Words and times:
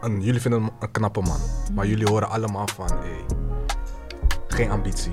een, 0.00 0.20
jullie 0.22 0.40
vinden 0.40 0.62
hem 0.62 0.70
een 0.78 0.90
knappe 0.90 1.20
man. 1.20 1.38
Maar 1.74 1.86
jullie 1.86 2.08
horen 2.08 2.30
allemaal 2.30 2.68
van, 2.74 2.86
hey, 2.86 3.24
geen 4.48 4.70
ambitie. 4.70 5.12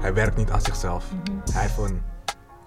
Hij 0.00 0.14
werkt 0.14 0.36
niet 0.36 0.50
aan 0.50 0.60
zichzelf. 0.60 1.04
Hij 1.52 1.62
heeft 1.62 1.78
een, 1.78 1.92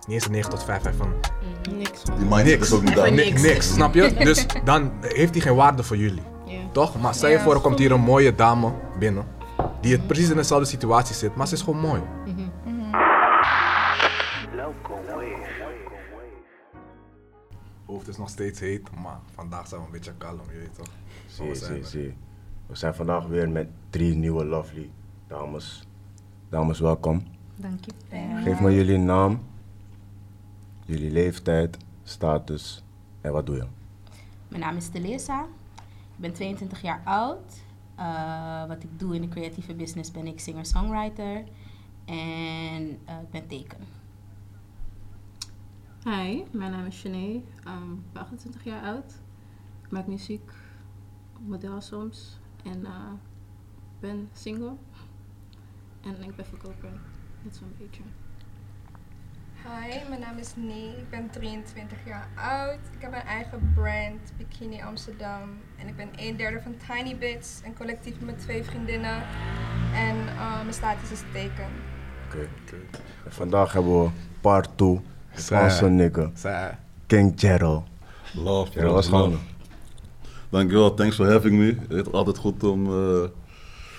niet 0.07 0.15
eens 0.15 0.25
een 0.25 0.31
9 0.31 0.49
tot 0.49 0.63
5, 0.63 0.81
hij 0.83 0.91
heeft 0.91 1.03
een 1.03 1.77
Niks. 1.77 2.03
Die 2.03 2.25
Niks. 2.43 2.67
is 2.67 2.73
ook 2.73 2.83
niet. 2.83 2.95
Ni- 2.95 3.09
niks. 3.11 3.41
niks, 3.41 3.73
snap 3.73 3.93
je? 3.93 4.13
Dus 4.13 4.45
dan 4.65 4.91
heeft 5.01 5.33
hij 5.33 5.41
geen 5.41 5.55
waarde 5.55 5.83
voor 5.83 5.97
jullie. 5.97 6.23
Toch? 6.71 7.01
Maar 7.01 7.13
stel 7.13 7.29
je 7.29 7.39
voor, 7.39 7.53
er 7.53 7.61
komt 7.61 7.79
hier 7.79 7.91
een 7.91 8.01
mooie 8.01 8.35
dame 8.35 8.73
binnen. 8.99 9.25
Die 9.81 9.91
het 9.91 10.07
precies 10.07 10.29
in 10.29 10.35
dezelfde 10.35 10.67
situatie 10.67 11.15
zit, 11.15 11.35
maar 11.35 11.47
ze 11.47 11.53
is 11.53 11.61
gewoon 11.61 11.79
mooi. 11.79 12.01
Hoofd 18.03 18.15
is 18.15 18.21
nog 18.21 18.29
steeds 18.33 18.59
heet, 18.59 18.95
maar 18.95 19.19
vandaag 19.33 19.67
zijn 19.67 19.79
we 19.81 19.85
een 19.85 19.91
beetje 19.91 20.13
kalm, 20.17 20.39
je 20.51 20.57
weet 20.57 20.75
toch? 20.75 20.89
Zo 21.27 21.43
Zie, 21.45 21.55
zijn 21.55 21.73
zie, 21.73 21.81
we. 21.81 21.87
zie. 21.87 22.13
We 22.67 22.75
zijn 22.75 22.93
vandaag 22.95 23.25
weer 23.25 23.49
met 23.49 23.67
drie 23.89 24.15
nieuwe 24.15 24.45
lovely 24.45 24.89
dames. 25.27 25.87
Dames, 26.49 26.79
welkom. 26.79 27.23
Dank 27.55 27.79
je. 27.85 27.91
Geef 28.43 28.59
me 28.59 28.75
jullie 28.75 28.97
naam, 28.97 29.43
jullie 30.85 31.11
leeftijd, 31.11 31.77
status 32.03 32.83
en 33.21 33.31
wat 33.31 33.45
doe 33.45 33.55
je? 33.55 33.65
Mijn 34.47 34.61
naam 34.61 34.75
is 34.75 34.87
Telesa. 34.89 35.41
Ik 36.15 36.19
ben 36.19 36.33
22 36.33 36.81
jaar 36.81 37.01
oud. 37.05 37.61
Eh, 37.95 38.67
wat 38.67 38.83
ik 38.83 38.99
doe 38.99 39.15
in 39.15 39.21
de 39.21 39.27
creatieve 39.27 39.73
business 39.73 40.11
ben 40.11 40.27
ik 40.27 40.39
singer-songwriter. 40.39 41.43
En 42.05 42.99
eh, 43.05 43.15
ik 43.21 43.29
ben 43.31 43.47
teken. 43.47 43.77
Hi, 46.05 46.43
mijn 46.51 46.71
naam 46.71 46.85
is 46.85 46.99
Shanae. 46.99 47.41
Ehm, 47.63 47.91
ik 47.91 48.13
ben 48.13 48.21
28 48.21 48.63
jaar 48.63 48.83
oud. 48.83 49.13
Ik 49.83 49.91
maak 49.91 50.07
muziek, 50.07 50.51
model 51.39 51.81
soms. 51.81 52.39
En 52.63 52.85
eh, 52.85 53.11
ik 53.93 53.99
ben 53.99 54.29
single. 54.33 54.73
En 56.01 56.23
ik 56.23 56.35
ben 56.35 56.45
verkoper. 56.45 56.91
Dat 57.43 57.55
zo'n 57.55 57.75
beetje. 57.77 58.01
Hi, 59.53 60.09
mijn 60.09 60.21
naam 60.21 60.37
is 60.37 60.55
Nee. 60.55 60.97
Ik 60.97 61.09
ben 61.09 61.29
23 61.29 62.05
jaar 62.05 62.27
oud. 62.35 62.79
Ik 62.95 63.01
heb 63.01 63.11
mijn 63.11 63.25
eigen 63.25 63.71
brand, 63.75 64.33
Bikini 64.37 64.81
Amsterdam. 64.81 65.49
En 65.77 65.87
ik 65.87 65.95
ben 65.95 66.09
een 66.15 66.37
derde 66.37 66.61
van 66.61 66.75
Tiny 66.77 67.17
Bits, 67.17 67.61
een 67.65 67.75
collectief 67.75 68.19
met 68.21 68.39
twee 68.39 68.63
vriendinnen. 68.63 69.23
En 69.93 70.27
eh, 70.27 70.61
mijn 70.61 70.73
status 70.73 71.11
is 71.11 71.23
teken. 71.31 71.69
Oké. 72.25 72.49
En 73.25 73.31
Vandaag 73.31 73.73
hebben 73.73 74.03
we 74.03 74.09
part 74.41 74.77
2. 74.77 75.11
Zij. 75.35 75.57
Franse 75.57 75.89
nigga, 75.89 76.31
Zij. 76.35 76.77
King 77.07 77.33
Gerald. 77.35 77.83
Love, 78.33 78.87
wat 78.87 79.03
is 79.03 79.09
love. 79.09 79.21
gaande? 79.23 79.35
Dankjewel, 80.49 80.93
thanks 80.93 81.15
for 81.15 81.31
having 81.31 81.57
me. 81.57 81.75
Het 81.95 82.07
is 82.07 82.13
altijd 82.13 82.37
goed 82.37 82.63
om 82.63 82.85
uh, 83.13 83.23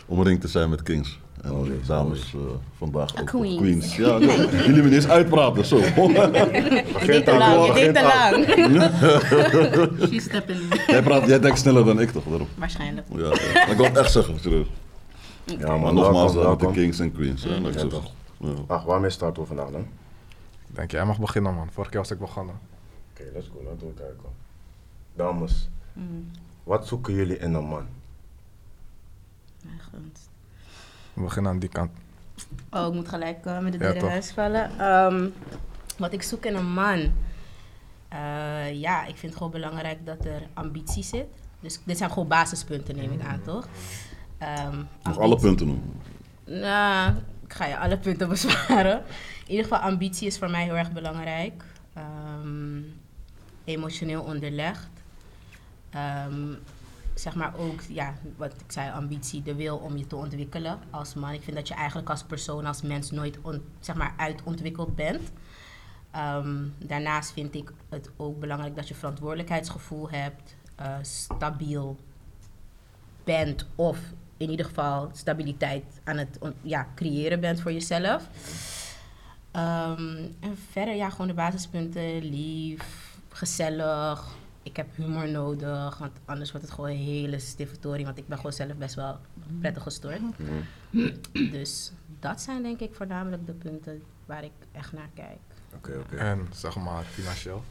omringd 0.07 0.41
te 0.41 0.49
zijn 0.49 0.71
met 0.71 0.83
kings. 0.83 1.19
En 1.43 1.51
Always, 1.51 1.87
dames 1.87 2.33
uh, 2.37 2.41
vandaag 2.79 3.21
ook. 3.21 3.27
Queens. 3.27 3.57
queens. 3.57 3.97
Ja, 3.97 4.19
jullie 4.67 4.73
moeten 4.83 4.93
eens 4.93 5.09
uitpraten, 5.09 5.65
zo. 5.65 5.79
Je 5.85 7.03
deed 7.07 7.25
te 7.25 7.35
lang, 7.37 7.67
je 7.67 7.73
deed 7.73 7.95
te 7.95 8.03
lang. 8.03 8.47
She's 10.11 10.25
stepping 10.25 10.59
in. 10.59 10.81
jij, 10.87 11.03
praat, 11.03 11.27
jij 11.27 11.41
denkt 11.41 11.59
sneller 11.59 11.85
dan 11.85 12.01
ik 12.01 12.11
toch, 12.11 12.25
daarom. 12.25 12.49
Waarschijnlijk. 12.59 13.07
Ja, 13.17 13.33
ik 13.71 13.75
wil 13.77 13.85
het 13.85 13.97
echt 13.97 14.13
zeggen, 14.13 14.41
serieus. 14.41 14.67
Ja, 15.45 15.77
Maar 15.77 15.93
nogmaals, 15.93 16.35
welkom, 16.35 16.67
met 16.67 16.75
de 16.75 16.81
kings 16.81 16.99
en 16.99 17.13
queens. 17.13 17.43
Dat 17.43 17.75
Ja, 17.75 17.87
toch. 17.87 18.11
Ja. 18.39 18.49
Ach, 18.67 18.85
waarmee 18.85 19.11
starten 19.11 19.43
we 19.43 19.49
vandaag 19.49 19.71
dan? 19.71 19.87
Denk 20.75 20.91
je, 20.91 20.97
jij 20.97 21.07
mag 21.07 21.19
beginnen 21.19 21.55
man. 21.55 21.71
Vorige 21.73 21.91
keer 21.91 22.01
was 22.01 22.11
ik 22.11 22.19
begonnen. 22.19 22.59
Oké, 23.11 23.23
let's 23.35 23.49
go, 23.49 23.63
laten 23.65 23.87
we 23.87 23.95
kijken. 23.95 24.29
Dames, 25.15 25.69
Mm, 25.93 26.31
wat 26.63 26.87
zoeken 26.87 27.15
jullie 27.15 27.39
in 27.39 27.55
een 27.55 27.65
man? 27.65 27.87
mijn 29.63 29.81
gunst. 29.91 30.29
We 31.13 31.23
beginnen 31.23 31.53
aan 31.53 31.59
die 31.59 31.69
kant. 31.69 31.91
Oh, 32.71 32.87
ik 32.87 32.93
moet 32.95 33.09
gelijk 33.09 33.45
eh, 33.47 33.59
met 33.59 33.73
de 33.73 33.79
deur 33.79 33.97
in 33.97 34.05
huis 34.05 34.31
vallen. 34.33 34.79
Ehm, 34.79 35.29
wat 35.99 36.13
ik 36.13 36.23
zoek 36.23 36.45
in 36.45 36.55
een 36.55 36.73
man. 36.73 37.13
Eh, 38.09 38.73
ja, 38.81 39.01
ik 39.03 39.17
vind 39.17 39.23
het 39.23 39.37
gewoon 39.37 39.51
belangrijk 39.53 40.07
dat 40.07 40.25
er 40.25 40.43
ambitie 40.55 41.03
zit. 41.03 41.27
Dus 41.61 41.81
dit 41.85 41.99
zijn 41.99 42.11
gewoon 42.11 42.29
basispunten, 42.29 42.97
neem 42.97 43.13
ik 43.13 43.23
aan, 43.23 43.43
toch? 43.43 43.69
Ehm, 44.39 44.83
Nog 45.03 45.19
alle 45.19 45.37
punten 45.37 45.67
noemen. 45.67 45.93
Nou, 46.45 47.15
ik 47.45 47.53
ga 47.53 47.67
je 47.67 47.79
alle 47.79 47.99
punten 47.99 48.29
bezwaren. 48.35 49.03
In 49.45 49.51
ieder 49.51 49.65
geval, 49.65 49.79
ambitie 49.79 50.27
is 50.27 50.39
voor 50.39 50.51
mij 50.51 50.65
heel 50.65 50.77
erg 50.77 50.93
belangrijk. 50.93 51.65
Ehm, 51.93 52.81
emotioneel 53.65 54.23
onderlegd. 54.23 54.89
Ehm, 55.91 56.55
zeg 57.15 57.35
maar 57.35 57.57
ook, 57.57 57.81
ja, 57.89 58.15
wat 58.37 58.53
ik 58.53 58.73
zei, 58.73 58.91
ambitie, 58.91 59.43
de 59.43 59.55
wil 59.55 59.77
om 59.77 59.97
je 59.97 60.07
te 60.07 60.17
ontwikkelen 60.17 60.79
als 60.91 61.15
man. 61.15 61.33
Ik 61.33 61.43
vind 61.43 61.57
dat 61.57 61.69
je 61.69 61.75
eigenlijk 61.75 62.11
als 62.11 62.23
persoon, 62.23 62.67
als 62.67 62.83
mens 62.83 63.11
nooit 63.11 63.39
zeg 63.81 63.97
maar 63.97 64.15
uitontwikkeld 64.17 64.95
bent. 64.95 65.33
Ehm, 66.11 66.57
daarnaast 66.79 67.33
vind 67.33 67.55
ik 67.55 67.73
het 67.89 68.11
ook 68.17 68.41
belangrijk 68.41 68.77
dat 68.77 68.89
je 68.89 68.95
verantwoordelijkheidsgevoel 68.95 70.11
hebt, 70.11 70.57
eh, 70.75 70.95
stabiel 71.03 71.97
bent 73.25 73.67
of 73.75 73.99
in 74.37 74.51
ieder 74.51 74.67
geval 74.67 75.11
stabiliteit 75.13 75.85
aan 76.05 76.17
het 76.17 76.39
ja, 76.63 76.89
creëren 76.95 77.41
bent 77.41 77.61
voor 77.61 77.73
jezelf. 77.73 78.29
Ehm, 79.55 80.17
en 80.41 80.57
verder, 80.71 80.95
ja, 80.95 81.11
gewoon 81.11 81.27
de 81.27 81.35
basispunten. 81.35 82.25
Lief, 82.25 83.17
gezellig. 83.29 84.25
Ik 84.63 84.77
heb 84.77 84.97
humor 84.97 85.29
nodig, 85.29 85.99
want 85.99 86.13
anders 86.25 86.51
wordt 86.51 86.67
het 86.67 86.75
gewoon 86.75 86.91
een 86.91 86.97
hele 86.97 87.39
stiffe 87.39 87.79
tory. 87.79 88.05
Want 88.05 88.19
ik 88.19 88.29
ben 88.29 88.37
gewoon 88.37 88.53
zelf 88.53 88.75
best 88.75 88.95
wel 88.95 89.19
prettig 89.61 89.83
gestoord. 89.83 90.21
Dus 91.51 91.93
dat 92.21 92.41
zijn 92.41 92.63
denk 92.63 92.81
ik 92.81 92.95
voornamelijk 92.95 93.47
de 93.47 93.53
punten 93.53 94.03
waar 94.27 94.45
ik 94.45 94.53
echt 94.73 94.93
naar 94.93 95.11
kijk. 95.15 95.39
Oké, 95.75 95.99
oké. 95.99 96.17
En 96.17 96.49
zeg 96.55 96.77
maar 96.77 97.05
financieel. 97.05 97.65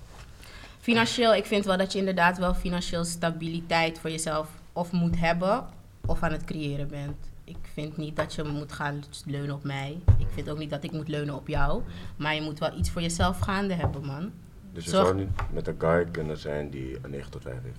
Financieel, 0.79 1.35
ik 1.35 1.45
vind 1.45 1.65
wel 1.65 1.77
dat 1.77 1.91
je 1.91 1.99
inderdaad 1.99 2.37
wel 2.37 2.53
financieel 2.53 3.05
stabiliteit 3.05 3.99
voor 3.99 4.09
jezelf 4.09 4.49
of 4.73 4.91
moet 4.91 5.19
hebben 5.19 5.65
of 6.05 6.23
aan 6.23 6.31
het 6.31 6.43
creëren 6.43 6.87
bent. 6.87 7.31
Ik 7.45 7.57
vind 7.73 7.97
niet 7.97 8.15
dat 8.15 8.33
je 8.33 8.43
moet 8.43 8.71
gaan 8.71 9.03
leunen 9.25 9.55
op 9.55 9.63
mij. 9.63 10.01
Ik 10.17 10.27
vind 10.33 10.49
ook 10.49 10.57
niet 10.57 10.69
dat 10.69 10.83
ik 10.83 10.91
moet 10.91 11.07
leunen 11.07 11.35
op 11.35 11.47
jou. 11.47 11.81
Maar 12.15 12.35
je 12.35 12.41
moet 12.41 12.59
wel 12.59 12.77
iets 12.77 12.89
voor 12.89 13.01
jezelf 13.01 13.39
gaande 13.39 13.73
hebben, 13.73 14.05
man. 14.05 14.31
Dus 14.71 14.83
je 14.83 14.89
Zorg- 14.89 15.05
zou 15.07 15.17
niet 15.19 15.29
met 15.53 15.67
een 15.67 15.75
guy 15.77 16.05
kunnen 16.11 16.37
zijn 16.37 16.69
die 16.69 16.97
een 17.01 17.09
9 17.11 17.31
tot 17.31 17.41
5 17.41 17.55
heeft. 17.63 17.77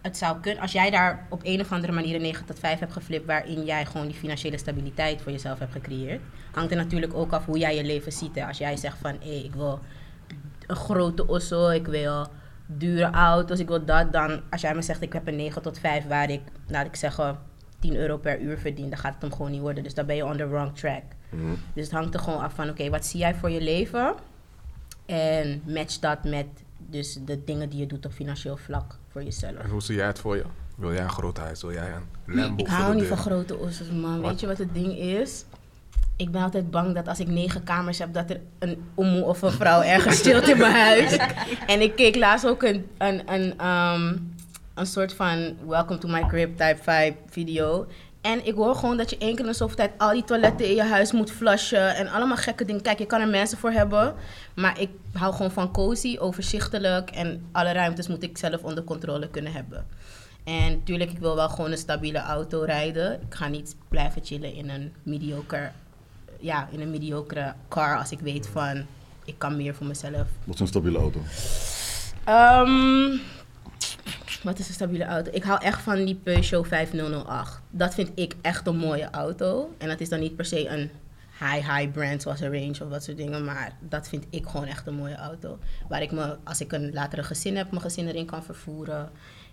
Het 0.00 0.16
zou 0.16 0.40
kunnen, 0.40 0.62
als 0.62 0.72
jij 0.72 0.90
daar 0.90 1.26
op 1.30 1.40
een 1.44 1.60
of 1.60 1.72
andere 1.72 1.92
manier 1.92 2.14
een 2.14 2.20
9 2.22 2.44
tot 2.46 2.58
5 2.58 2.78
hebt 2.78 2.92
geflipt, 2.92 3.26
waarin 3.26 3.64
jij 3.64 3.86
gewoon 3.86 4.06
die 4.06 4.16
financiële 4.16 4.58
stabiliteit 4.58 5.22
voor 5.22 5.32
jezelf 5.32 5.58
hebt 5.58 5.72
gecreëerd, 5.72 6.20
hangt 6.52 6.70
er 6.70 6.76
natuurlijk 6.76 7.14
ook 7.14 7.32
af 7.32 7.44
hoe 7.44 7.58
jij 7.58 7.76
je 7.76 7.84
leven 7.84 8.12
ziet. 8.12 8.34
Hè. 8.34 8.46
Als 8.46 8.58
jij 8.58 8.76
zegt 8.76 8.98
van, 8.98 9.16
hé, 9.20 9.30
ik 9.44 9.54
wil 9.54 9.80
een 10.66 10.76
grote 10.76 11.26
osso, 11.26 11.68
ik 11.68 11.86
wil 11.86 12.26
dure 12.66 13.10
auto's, 13.10 13.58
ik 13.58 13.68
wil 13.68 13.84
dat, 13.84 14.12
dan 14.12 14.40
als 14.50 14.60
jij 14.60 14.74
me 14.74 14.82
zegt, 14.82 15.02
ik 15.02 15.12
heb 15.12 15.26
een 15.26 15.36
9 15.36 15.62
tot 15.62 15.78
5 15.78 16.06
waar 16.06 16.30
ik, 16.30 16.40
laat 16.68 16.86
ik 16.86 16.96
zeggen, 16.96 17.38
10 17.84 17.96
euro 17.96 18.16
per 18.16 18.40
uur 18.40 18.58
verdien, 18.58 18.88
dan 18.88 18.98
gaat 18.98 19.12
het 19.12 19.22
hem 19.22 19.32
gewoon 19.32 19.50
niet 19.50 19.60
worden. 19.60 19.82
Dus 19.82 19.94
dan 19.94 20.06
ben 20.06 20.16
je 20.16 20.24
on 20.24 20.36
the 20.36 20.48
wrong 20.48 20.76
track. 20.76 21.02
Mhm. 21.30 21.42
Dus 21.74 21.84
het 21.84 21.92
hangt 21.92 22.14
er 22.14 22.20
gewoon 22.20 22.40
af 22.40 22.54
van, 22.54 22.68
oké, 22.68 22.90
wat 22.90 23.06
zie 23.06 23.20
jij 23.20 23.34
voor 23.34 23.50
je 23.50 23.60
leven? 23.60 24.14
En 25.06 25.62
match 25.66 25.98
dat 25.98 26.24
met 26.24 26.46
dus 26.78 27.18
de 27.24 27.44
dingen 27.44 27.68
die 27.68 27.78
je 27.78 27.86
doet 27.86 28.06
op 28.06 28.12
financieel 28.12 28.56
vlak 28.56 28.98
voor 29.08 29.22
jezelf. 29.22 29.54
En 29.54 29.70
hoe 29.70 29.82
zie 29.82 29.96
jij 29.96 30.06
het 30.06 30.18
voor 30.18 30.36
je? 30.36 30.44
Wil 30.76 30.92
jij 30.92 31.02
een 31.02 31.10
groot 31.10 31.38
huis? 31.38 31.62
Wil 31.62 31.72
jij 31.72 31.92
een 31.92 32.34
Lambo 32.34 32.62
Ik 32.62 32.68
voor 32.68 32.78
hou 32.78 32.94
niet 32.94 33.04
van 33.04 33.16
grote 33.16 33.62
oesters, 33.62 33.90
man. 33.90 34.20
Wat? 34.20 34.30
Weet 34.30 34.40
je 34.40 34.46
wat 34.46 34.58
het 34.58 34.74
ding 34.74 34.98
is? 34.98 35.44
Ik 36.16 36.30
ben 36.30 36.42
altijd 36.42 36.70
bang 36.70 36.94
dat 36.94 37.08
als 37.08 37.20
ik 37.20 37.26
negen 37.26 37.64
kamers 37.64 37.98
heb, 37.98 38.12
dat 38.12 38.30
er 38.30 38.40
een 38.58 38.84
omoe 38.94 39.24
of 39.24 39.42
een 39.42 39.50
vrouw 39.50 39.82
ergens 39.82 40.16
stilt 40.16 40.48
in 40.48 40.58
mijn 40.58 40.74
huis. 40.74 41.16
En 41.72 41.80
ik 41.80 41.96
keek 41.96 42.16
laatst 42.16 42.46
ook 42.46 42.62
een, 42.62 42.86
een, 42.98 43.32
een, 43.32 43.58
ehm, 43.58 44.16
een 44.74 44.86
soort 44.86 45.12
van 45.12 45.56
Welcome 45.66 45.98
to 45.98 46.08
my 46.08 46.26
crib 46.26 46.56
type 46.56 46.78
vibe 46.82 47.16
video. 47.26 47.86
En 48.20 48.46
ik 48.46 48.54
hoor 48.54 48.74
gewoon 48.74 48.96
dat 48.96 49.10
je 49.10 49.18
één 49.18 49.30
keer 49.30 49.44
in 49.44 49.50
de 49.50 49.56
zoveel 49.56 49.76
tijd 49.76 49.90
al 49.98 50.12
die 50.12 50.24
toiletten 50.24 50.68
in 50.68 50.74
je 50.74 50.82
huis 50.82 51.12
moet 51.12 51.30
flushen. 51.30 51.94
En 51.94 52.08
allemaal 52.08 52.36
gekke 52.36 52.64
dingen. 52.64 52.82
Kijk, 52.82 52.98
je 52.98 53.06
kan 53.06 53.20
er 53.20 53.28
mensen 53.28 53.58
voor 53.58 53.70
hebben. 53.70 54.14
Maar 54.54 54.80
ik 54.80 54.90
hou 55.12 55.34
gewoon 55.34 55.50
van 55.50 55.72
cozy, 55.72 56.16
overzichtelijk. 56.18 57.10
En 57.10 57.46
alle 57.52 57.72
ruimtes 57.72 58.08
moet 58.08 58.22
ik 58.22 58.38
zelf 58.38 58.62
onder 58.62 58.84
controle 58.84 59.28
kunnen 59.28 59.52
hebben. 59.52 59.86
En 60.44 60.72
natuurlijk, 60.72 61.10
ik 61.10 61.18
wil 61.18 61.34
wel 61.34 61.48
gewoon 61.48 61.70
een 61.70 61.78
stabiele 61.78 62.18
auto 62.18 62.62
rijden. 62.62 63.12
Ik 63.12 63.34
ga 63.34 63.48
niet 63.48 63.76
blijven 63.88 64.24
chillen 64.24 64.54
in 64.54 64.70
een 64.70 64.92
mediocre, 65.02 65.70
ja, 66.40 66.68
in 66.70 66.80
een 66.80 66.90
mediocre 66.90 67.54
car 67.68 67.98
als 67.98 68.10
ik 68.10 68.20
weet 68.20 68.46
van 68.46 68.86
ik 69.24 69.34
kan 69.38 69.56
meer 69.56 69.74
voor 69.74 69.86
mezelf. 69.86 70.26
Wat 70.44 70.54
is 70.54 70.60
een 70.60 70.66
stabiele 70.66 70.98
auto? 70.98 71.20
Ehm, 72.24 73.18
wat 74.42 74.58
is 74.58 74.68
een 74.68 74.74
stabiele 74.74 75.04
auto? 75.04 75.30
Ik 75.34 75.42
hou 75.42 75.62
echt 75.62 75.82
van 75.82 76.04
die 76.04 76.14
Peugeot 76.14 76.66
5008. 76.66 77.60
Dat 77.70 77.94
vind 77.94 78.10
ik 78.14 78.36
echt 78.40 78.66
een 78.66 78.76
mooie 78.76 79.10
auto. 79.10 79.74
En 79.78 79.88
dat 79.88 80.00
is 80.00 80.08
dan 80.08 80.20
niet 80.20 80.36
per 80.36 80.44
se 80.44 80.68
een 80.68 80.90
high-high 81.38 81.90
brand 81.92 82.22
zoals 82.22 82.40
een 82.40 82.52
Range 82.52 82.70
of 82.84 82.88
wat 82.88 83.02
soort 83.04 83.16
dingen. 83.16 83.44
Maar 83.44 83.76
dat 83.80 84.08
vind 84.08 84.24
ik 84.30 84.46
gewoon 84.46 84.66
echt 84.66 84.86
een 84.86 84.94
mooie 84.94 85.16
auto. 85.16 85.58
Waar 85.88 86.02
ik 86.02 86.12
me, 86.12 86.36
als 86.44 86.60
ik 86.60 86.72
een 86.72 86.92
latere 86.92 87.22
gezin 87.22 87.56
heb, 87.56 87.70
mijn 87.70 87.82
gezin 87.82 88.08
erin 88.08 88.26
kan 88.26 88.42
vervoeren. 88.44 89.10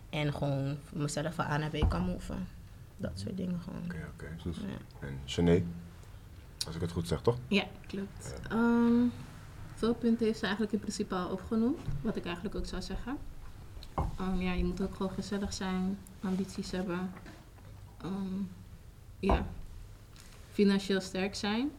En 0.10 0.34
gewoon 0.34 0.78
mezelf 0.94 1.34
van 1.34 1.46
A 1.46 1.58
naar 1.58 1.70
B 1.70 1.90
kan 1.90 2.02
moven. 2.06 2.48
Dat 2.98 3.12
soort 3.16 3.38
dingen 3.38 3.60
gewoon. 3.64 3.82
Oké, 3.86 4.08
oké. 4.14 4.28
Dus- 4.44 4.58
Ja. 4.58 5.08
En 5.08 5.20
Sinead, 5.26 5.62
als 6.66 6.76
ik 6.76 6.82
het 6.82 6.92
goed 6.92 7.08
zeg, 7.08 7.22
toch? 7.22 7.38
Ja, 7.48 7.64
klopt. 7.88 8.34
Ehm, 8.50 9.06
veel 9.76 9.94
punten 9.94 10.26
heeft 10.26 10.38
ze 10.38 10.44
eigenlijk 10.44 10.74
in 10.74 10.80
principe 10.80 11.16
al 11.16 11.30
opgenoemd. 11.30 11.78
Wat 12.02 12.16
ik 12.16 12.26
eigenlijk 12.26 12.56
ook 12.56 12.66
zou 12.66 12.82
zeggen. 12.82 13.18
Ehm, 14.18 14.42
ja, 14.42 14.54
je 14.54 14.64
moet 14.64 14.82
ook 14.82 14.96
gewoon 14.96 15.12
gezellig 15.12 15.54
zijn, 15.54 15.98
ambities 16.22 16.72
hebben. 16.72 17.12
Ehm, 18.02 18.42
ja, 19.20 19.46
financieel 20.52 21.02
sterk 21.02 21.36
zijn. 21.36 21.72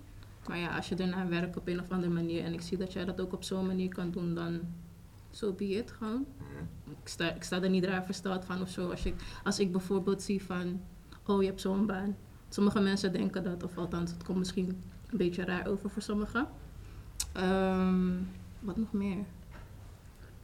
Maar 0.47 0.59
ja, 0.59 0.77
als 0.77 0.89
je 0.89 0.95
ernaar 0.95 1.29
werkt 1.29 1.57
op 1.57 1.69
een 1.69 1.81
of 1.81 1.91
andere 1.91 2.13
manier 2.13 2.45
en 2.45 2.53
ik 2.53 2.61
zie 2.61 2.79
dat 2.79 2.93
jij 2.93 3.05
dat 3.05 3.21
ook 3.21 3.33
op 3.33 3.45
zo'n 3.45 3.67
manier 3.67 3.89
kan 3.89 4.11
doen, 4.11 4.35
dan 4.35 4.61
so 5.31 5.53
be 5.53 5.69
it 5.69 5.91
gewoon. 5.91 6.27
Ik 7.03 7.09
sta, 7.09 7.35
ik 7.35 7.43
sta 7.43 7.63
er 7.63 7.71
niet 7.71 7.85
raar 7.85 8.05
versteld 8.05 8.45
van 8.45 8.61
of 8.61 8.69
zo. 8.69 8.91
Als, 8.91 9.03
je, 9.03 9.15
als 9.45 9.59
ik 9.59 9.73
bijvoorbeeld 9.73 10.23
zie 10.23 10.43
van, 10.43 10.81
oh 11.27 11.43
je 11.43 11.49
hebt 11.49 11.61
zo'n 11.61 11.87
baan. 11.87 12.17
Sommige 12.49 12.81
mensen 12.81 13.13
denken 13.13 13.43
dat, 13.43 13.63
of 13.63 13.79
althans, 13.79 14.11
het 14.11 14.25
komt 14.25 14.39
misschien 14.39 14.83
een 15.11 15.17
beetje 15.17 15.45
raar 15.45 15.67
over 15.67 15.91
voor 15.91 16.03
sommigen. 16.03 16.49
Ehm, 17.33 18.11
wat 18.61 18.77
nog 18.77 18.93
meer? 18.93 19.25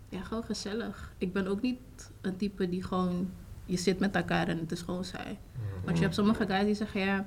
Ja, 0.08 0.20
gewoon 0.22 0.43
gezellig. 0.44 1.12
Ik 1.19 1.32
ben 1.32 1.46
ook 1.46 1.62
niet 1.62 1.78
een 2.20 2.37
type 2.37 2.69
die 2.69 2.82
gewoon, 2.82 3.31
je 3.64 3.76
zit 3.76 3.99
met 3.99 4.14
elkaar 4.16 4.49
en 4.49 4.58
het 4.58 4.72
is 4.72 4.82
gewoon 4.82 5.05
saai. 5.05 5.37
Want 5.84 5.96
je 5.96 6.02
hebt 6.02 6.14
sommige 6.14 6.46
guys 6.46 6.64
die 6.64 6.75
zeggen, 6.75 7.00
ja, 7.00 7.26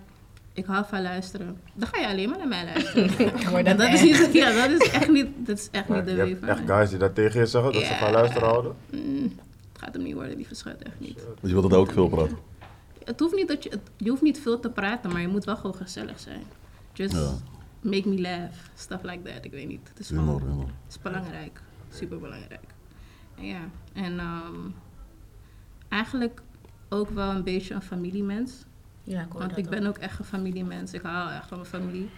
ik 0.54 0.66
hou 0.66 0.86
van 0.86 1.02
luisteren. 1.02 1.58
Dan 1.74 1.88
ga 1.88 2.00
je 2.00 2.08
alleen 2.08 2.30
maar 2.30 2.38
naar 2.38 2.48
mij 2.48 2.66
luisteren. 2.66 3.18
Dat 3.66 3.78
dat, 3.78 3.94
is 3.94 4.02
niet, 4.02 4.34
ja, 4.34 4.68
dat 4.68 4.82
is 4.82 4.90
echt 4.92 5.10
niet, 5.10 5.28
dat 5.38 5.58
is 5.58 5.70
echt 5.72 5.88
Maar 5.88 5.98
niet 5.98 6.06
de 6.06 6.12
je 6.12 6.18
way 6.18 6.28
hebt 6.28 6.40
van 6.40 6.50
echt 6.50 6.62
guys 6.66 6.90
die 6.90 7.00
dat 7.00 7.16
tegen 7.16 7.40
je 7.40 7.46
zeggen, 7.46 7.74
dat 7.74 7.82
ze 7.84 7.94
van 7.94 8.12
luisteren 8.12 8.48
houden. 8.48 8.76
Mm, 8.92 9.24
het 9.72 9.82
gaat 9.82 9.94
hem 9.94 10.04
niet 10.04 10.14
worden, 10.14 10.36
lieve 10.36 10.56
schat, 10.56 10.76
echt 10.82 11.00
niet. 11.00 11.24
Want 11.26 11.40
je 11.42 11.48
wilt 11.52 11.64
het 11.64 11.74
ook 11.74 11.92
veel 11.92 12.10
praten. 12.10 12.38
Het 13.04 13.20
hoeft 13.20 13.36
niet 13.36 13.48
dat 13.48 13.64
je, 13.64 13.70
het- 13.70 13.90
je 13.98 14.10
hoeft 14.10 14.22
niet 14.22 14.40
veel 14.40 14.60
te 14.60 14.70
praten, 14.70 15.12
maar 15.12 15.22
je 15.22 15.28
moet 15.28 15.44
wel 15.46 15.56
gewoon 15.56 15.76
gezellig 15.76 16.20
zijn. 16.20 16.44
Just 16.94 17.14
Ja. 17.14 17.32
make 17.82 18.10
me 18.10 18.22
laugh, 18.22 18.54
stuff 18.76 19.04
like 19.04 19.22
that. 19.34 19.46
Ik 19.46 19.52
weet 19.52 19.68
niet. 19.68 19.88
Het 19.90 20.00
is 20.00 20.10
Humor, 20.10 20.26
gewoon, 20.26 20.42
humor. 20.52 20.66
het 20.66 20.74
is 20.96 21.00
belangrijk, 21.02 21.62
super 21.94 22.20
belangrijk. 22.20 22.74
Ja, 23.36 23.60
en 23.94 24.20
ehm, 24.20 24.70
eigenlijk 25.90 26.42
ook 26.90 27.10
wel 27.10 27.30
een 27.30 27.44
beetje 27.44 27.74
een 27.74 27.82
familiemens. 27.82 28.66
Ja, 29.04 29.22
ik 29.22 29.34
Want 29.34 29.58
ik 29.58 29.70
ben 29.70 29.86
ook 29.86 29.98
echt 29.98 30.20
een 30.20 30.26
familiemens. 30.26 30.94
Ik 30.94 31.02
hou 31.02 31.32
echt 31.32 31.48
van 31.48 31.58
mijn 31.58 31.70
familie. 31.70 32.10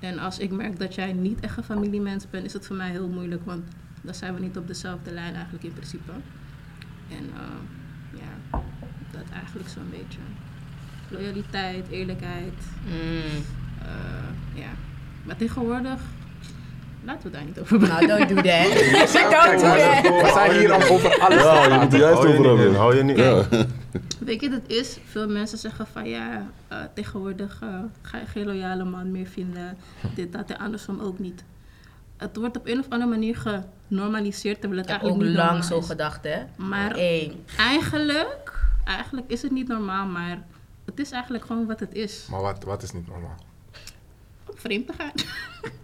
En 0.00 0.18
als 0.18 0.38
ik 0.38 0.50
merk 0.50 0.78
dat 0.78 0.94
jij 0.94 1.12
niet 1.12 1.40
echt 1.40 1.56
een 1.56 1.62
familiemens 1.64 2.30
bent, 2.30 2.44
is 2.44 2.52
het 2.52 2.66
voor 2.66 2.76
mij 2.76 2.90
heel 2.90 3.08
moeilijk. 3.08 3.44
Want 3.44 3.62
dan 4.02 4.14
zijn 4.14 4.34
we 4.34 4.40
niet 4.40 4.56
op 4.56 4.66
dezelfde 4.66 5.10
lijn 5.10 5.34
eigenlijk 5.34 5.64
in 5.64 5.72
principe. 5.72 6.12
En 7.08 7.24
eh, 7.34 8.20
ja, 8.20 8.60
dat 9.10 9.30
eigenlijk 9.32 9.68
zo'n 9.68 9.90
beetje. 9.90 10.18
Loyaliteit, 11.08 11.88
eerlijkheid. 11.88 12.54
Mm. 12.84 13.42
eh, 13.82 14.60
ja. 14.60 14.70
Maar 15.24 15.36
tegenwoordig, 15.36 16.00
laten 17.04 17.22
we 17.22 17.28
het 17.28 17.32
daar 17.32 17.44
niet 17.44 17.58
over 17.60 17.88
Nou, 17.88 18.06
don't 18.06 18.28
do 18.28 18.34
that. 18.34 18.42
Don't 19.30 19.60
do 19.60 19.72
we 19.72 20.00
that. 20.02 20.22
we 20.22 20.30
zijn 20.34 20.58
hier 20.58 20.74
om 20.74 20.82
over 20.82 21.18
alles 21.20 21.42
Ja, 21.42 21.62
te 21.64 21.72
je 21.72 21.78
moet 21.78 21.92
er 21.92 21.98
juist 21.98 22.18
over 22.18 22.44
hebben. 22.44 22.74
hou 22.74 22.96
je 22.96 23.02
niet. 23.02 23.16
Ja. 23.18 23.44
Weet 24.18 24.40
je, 24.40 24.48
dat 24.50 24.60
is, 24.66 24.98
veel 25.10 25.28
mensen 25.28 25.58
zeggen 25.58 25.86
van 25.86 26.08
ja, 26.08 26.46
eh, 26.68 26.78
tegenwoordig 26.94 27.58
eh, 27.62 27.68
ga 28.02 28.18
je 28.18 28.26
geen 28.26 28.44
loyale 28.46 28.84
man 28.84 29.10
meer 29.10 29.26
vinden. 29.26 29.76
Dit, 30.14 30.32
dat 30.32 30.50
en 30.50 30.58
andersom 30.58 31.00
ook 31.00 31.18
niet. 31.18 31.44
Het 32.16 32.36
wordt 32.36 32.56
op 32.56 32.66
een 32.66 32.78
of 32.78 32.86
andere 32.88 33.10
manier 33.10 33.36
genormaliseerd, 33.88 34.60
terwijl 34.60 34.80
het 34.80 34.90
Ik 34.90 34.94
heb 34.96 35.02
ook 35.02 35.08
eigenlijk 35.10 35.38
niet 35.40 35.50
lang 35.50 35.64
zo 35.64 35.80
gedacht, 35.80 36.24
hè. 36.24 36.38
Maar 36.56 36.90
Hey, 36.90 37.36
eigenlijk, 37.58 38.52
eigenlijk 38.84 39.30
is 39.30 39.42
het 39.42 39.50
niet 39.50 39.68
normaal, 39.68 40.06
maar 40.06 40.38
het 40.84 40.98
is 41.00 41.10
eigenlijk 41.10 41.44
gewoon 41.44 41.66
wat 41.66 41.80
het 41.80 41.94
is. 41.94 42.26
Maar 42.30 42.40
wat, 42.40 42.64
wat 42.64 42.82
is 42.82 42.92
niet 42.92 43.08
normaal? 43.08 43.36
Vreemd 44.60 44.86
te 44.86 44.92
gaan. 44.92 45.12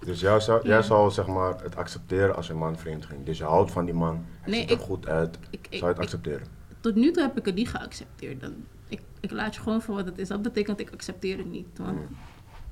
Dus 0.05 0.21
jij 0.27 0.41
zou, 0.41 0.61
Ja. 0.63 0.69
jij 0.69 0.83
zou 0.83 1.11
zeg 1.11 1.27
maar 1.27 1.63
het 1.63 1.77
accepteren 1.77 2.37
als 2.37 2.49
een 2.49 2.57
man 2.59 2.79
vreemd 2.79 3.07
ging. 3.07 3.25
Dus 3.25 3.39
je 3.39 3.45
houdt 3.45 3.71
van 3.71 3.85
die 3.85 3.95
man, 3.95 4.25
hij 4.41 4.51
Nee, 4.51 4.61
ziet 4.61 4.71
er 4.71 4.77
ik- 4.77 4.83
goed 4.83 5.07
uit. 5.09 5.39
Ik, 5.51 5.67
ik, 5.71 5.79
Zou 5.79 5.81
je 5.81 5.87
het 5.97 5.99
accepteren? 5.99 6.47
tot 6.81 6.95
nu 6.95 7.11
toe 7.11 7.23
heb 7.23 7.39
ik 7.39 7.45
het 7.45 7.55
niet 7.55 7.69
geaccepteerd. 7.69 8.41
Dan, 8.41 8.53
ik, 8.89 9.01
ik 9.21 9.31
laat 9.31 9.55
je 9.55 9.61
gewoon 9.61 9.83
voor 9.83 9.95
wat 9.95 10.07
het 10.07 10.19
is. 10.19 10.29
Dat 10.29 10.43
betekent 10.43 10.81
ik 10.81 10.91
accepteer 10.93 11.37
het 11.39 11.51
niet. 11.51 11.67
Want 11.79 11.99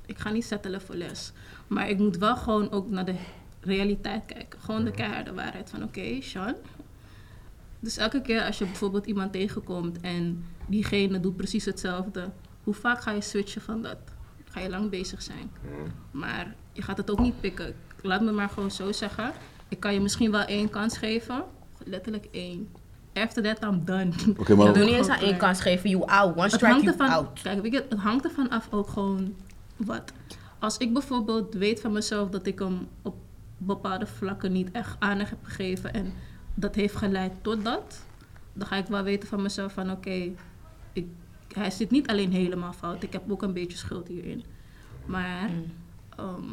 ik 0.05 0.17
ga 0.19 0.29
niet 0.31 0.45
settelen 0.45 0.81
voor 0.81 0.95
les. 0.95 1.31
Maar 1.67 1.89
ik 1.89 1.97
moet 1.97 2.17
wel 2.17 2.35
gewoon 2.35 2.71
ook 2.71 2.89
naar 2.89 3.05
de 3.05 3.15
realiteit 3.61 4.25
kijken. 4.25 4.59
Gewoon 4.61 4.85
de 4.85 4.91
keiharde 4.91 5.33
waarheid 5.33 5.69
van 5.69 5.83
oké, 5.83 6.21
Sean. 6.21 6.55
Dus 7.79 7.97
elke 7.97 8.21
keer 8.21 8.41
als 8.43 8.57
je 8.57 8.65
bijvoorbeeld 8.65 9.05
iemand 9.05 9.31
tegenkomt 9.31 9.99
en 10.01 10.45
diegene 10.67 11.19
doet 11.19 11.35
precies 11.35 11.65
hetzelfde. 11.65 12.29
Hoe 12.63 12.73
vaak 12.73 13.01
ga 13.01 13.11
je 13.11 13.21
switchen 13.21 13.61
van 13.61 13.81
dat? 13.81 13.97
Ga 14.55 14.61
je 14.61 14.69
lang 14.69 14.89
bezig 14.89 15.21
zijn. 15.21 15.51
Maar 16.11 16.55
je 16.71 16.81
gaat 16.81 16.97
het 16.97 17.11
ook 17.11 17.19
niet 17.19 17.39
pikken. 17.39 17.75
Laat 18.01 18.21
me 18.21 18.31
maar 18.31 18.49
gewoon 18.49 18.71
zo 18.71 18.91
zeggen. 18.91 19.31
Ik 19.67 19.79
kan 19.79 19.93
je 19.93 19.99
misschien 19.99 20.31
wel 20.31 20.41
één 20.41 20.69
kans 20.69 20.97
geven. 20.97 21.43
Letterlijk 21.83 22.27
één. 22.31 22.69
After 23.13 23.43
that, 23.43 23.63
I'm 23.63 23.85
done. 23.85 24.11
Oké, 24.37 24.55
maar 24.55 24.73
doe 24.73 24.83
niet 24.83 24.93
eens 24.93 25.07
aan 25.07 25.19
één 25.19 25.37
kans 25.37 25.61
geven. 25.61 25.89
You 25.89 26.05
out. 26.05 26.33
One 26.33 26.41
Het 26.41 26.51
strike, 26.51 26.71
hangt, 26.73 26.83
you 26.83 26.97
ervan, 26.97 27.15
out. 27.15 27.41
kijk, 27.41 27.61
weet 27.61 27.71
je, 27.71 27.85
het 27.89 27.99
hangt 27.99 28.23
ervan 28.23 28.49
af 28.49 28.67
ook 28.71 28.89
gewoon 28.89 29.35
wat. 29.75 30.11
Als 30.59 30.77
ik 30.77 30.93
bijvoorbeeld 30.93 31.53
weet 31.53 31.81
van 31.81 31.91
mezelf 31.91 32.29
dat 32.29 32.45
ik 32.45 32.59
hem 32.59 32.87
op 33.01 33.15
bepaalde 33.57 34.07
vlakken 34.07 34.51
niet 34.51 34.71
echt 34.71 34.95
aandacht 34.99 35.29
heb 35.29 35.39
gegeven 35.43 35.93
en 35.93 36.13
dat 36.53 36.75
heeft 36.75 36.95
geleid 36.95 37.31
tot 37.41 37.63
dat, 37.63 38.05
dan 38.53 38.67
ga 38.67 38.75
ik 38.75 38.87
wel 38.87 39.03
weten 39.03 39.29
van 39.29 39.41
mezelf 39.41 39.73
van 39.73 39.91
oké, 39.91 40.31
hij 41.55 41.71
zit 41.71 41.91
niet 41.91 42.07
alleen 42.07 42.31
helemaal 42.31 42.73
fout, 42.73 43.03
ik 43.03 43.13
heb 43.13 43.31
ook 43.31 43.41
een 43.41 43.53
beetje 43.53 43.77
schuld 43.77 44.07
hierin. 44.07 44.43
Maar 45.05 45.49
ehm, 46.17 46.43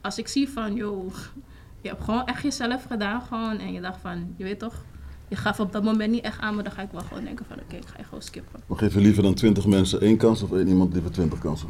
als 0.00 0.18
ik 0.18 0.28
zie 0.28 0.48
van 0.48 0.74
joh, 0.74 1.14
je 1.80 1.88
hebt 1.88 2.04
gewoon 2.04 2.26
echt 2.26 2.42
jezelf 2.42 2.84
gedaan 2.84 3.22
gewoon 3.22 3.58
en 3.58 3.72
je 3.72 3.80
dacht 3.80 4.00
van, 4.00 4.34
je 4.36 4.44
weet 4.44 4.58
toch, 4.58 4.74
je 5.28 5.36
gaf 5.36 5.60
op 5.60 5.72
dat 5.72 5.82
moment 5.82 6.10
niet 6.10 6.24
echt 6.24 6.40
aan, 6.40 6.54
maar 6.54 6.64
dan 6.64 6.72
ga 6.72 6.82
ik 6.82 6.90
wel 6.92 7.00
gewoon 7.00 7.24
denken 7.24 7.44
van 7.48 7.56
oké, 7.56 7.76
ik 7.76 7.86
ga 7.86 7.98
je 7.98 8.04
gewoon 8.04 8.22
skippen. 8.22 8.60
Maar 8.66 8.78
geef 8.78 8.94
je 8.94 9.00
liever 9.00 9.22
dan 9.22 9.34
20 9.34 9.66
mensen 9.66 10.00
één 10.00 10.16
kans 10.16 10.42
of 10.42 10.52
één 10.52 10.68
iemand 10.68 10.92
liever 10.92 11.10
20 11.10 11.38
kansen? 11.38 11.68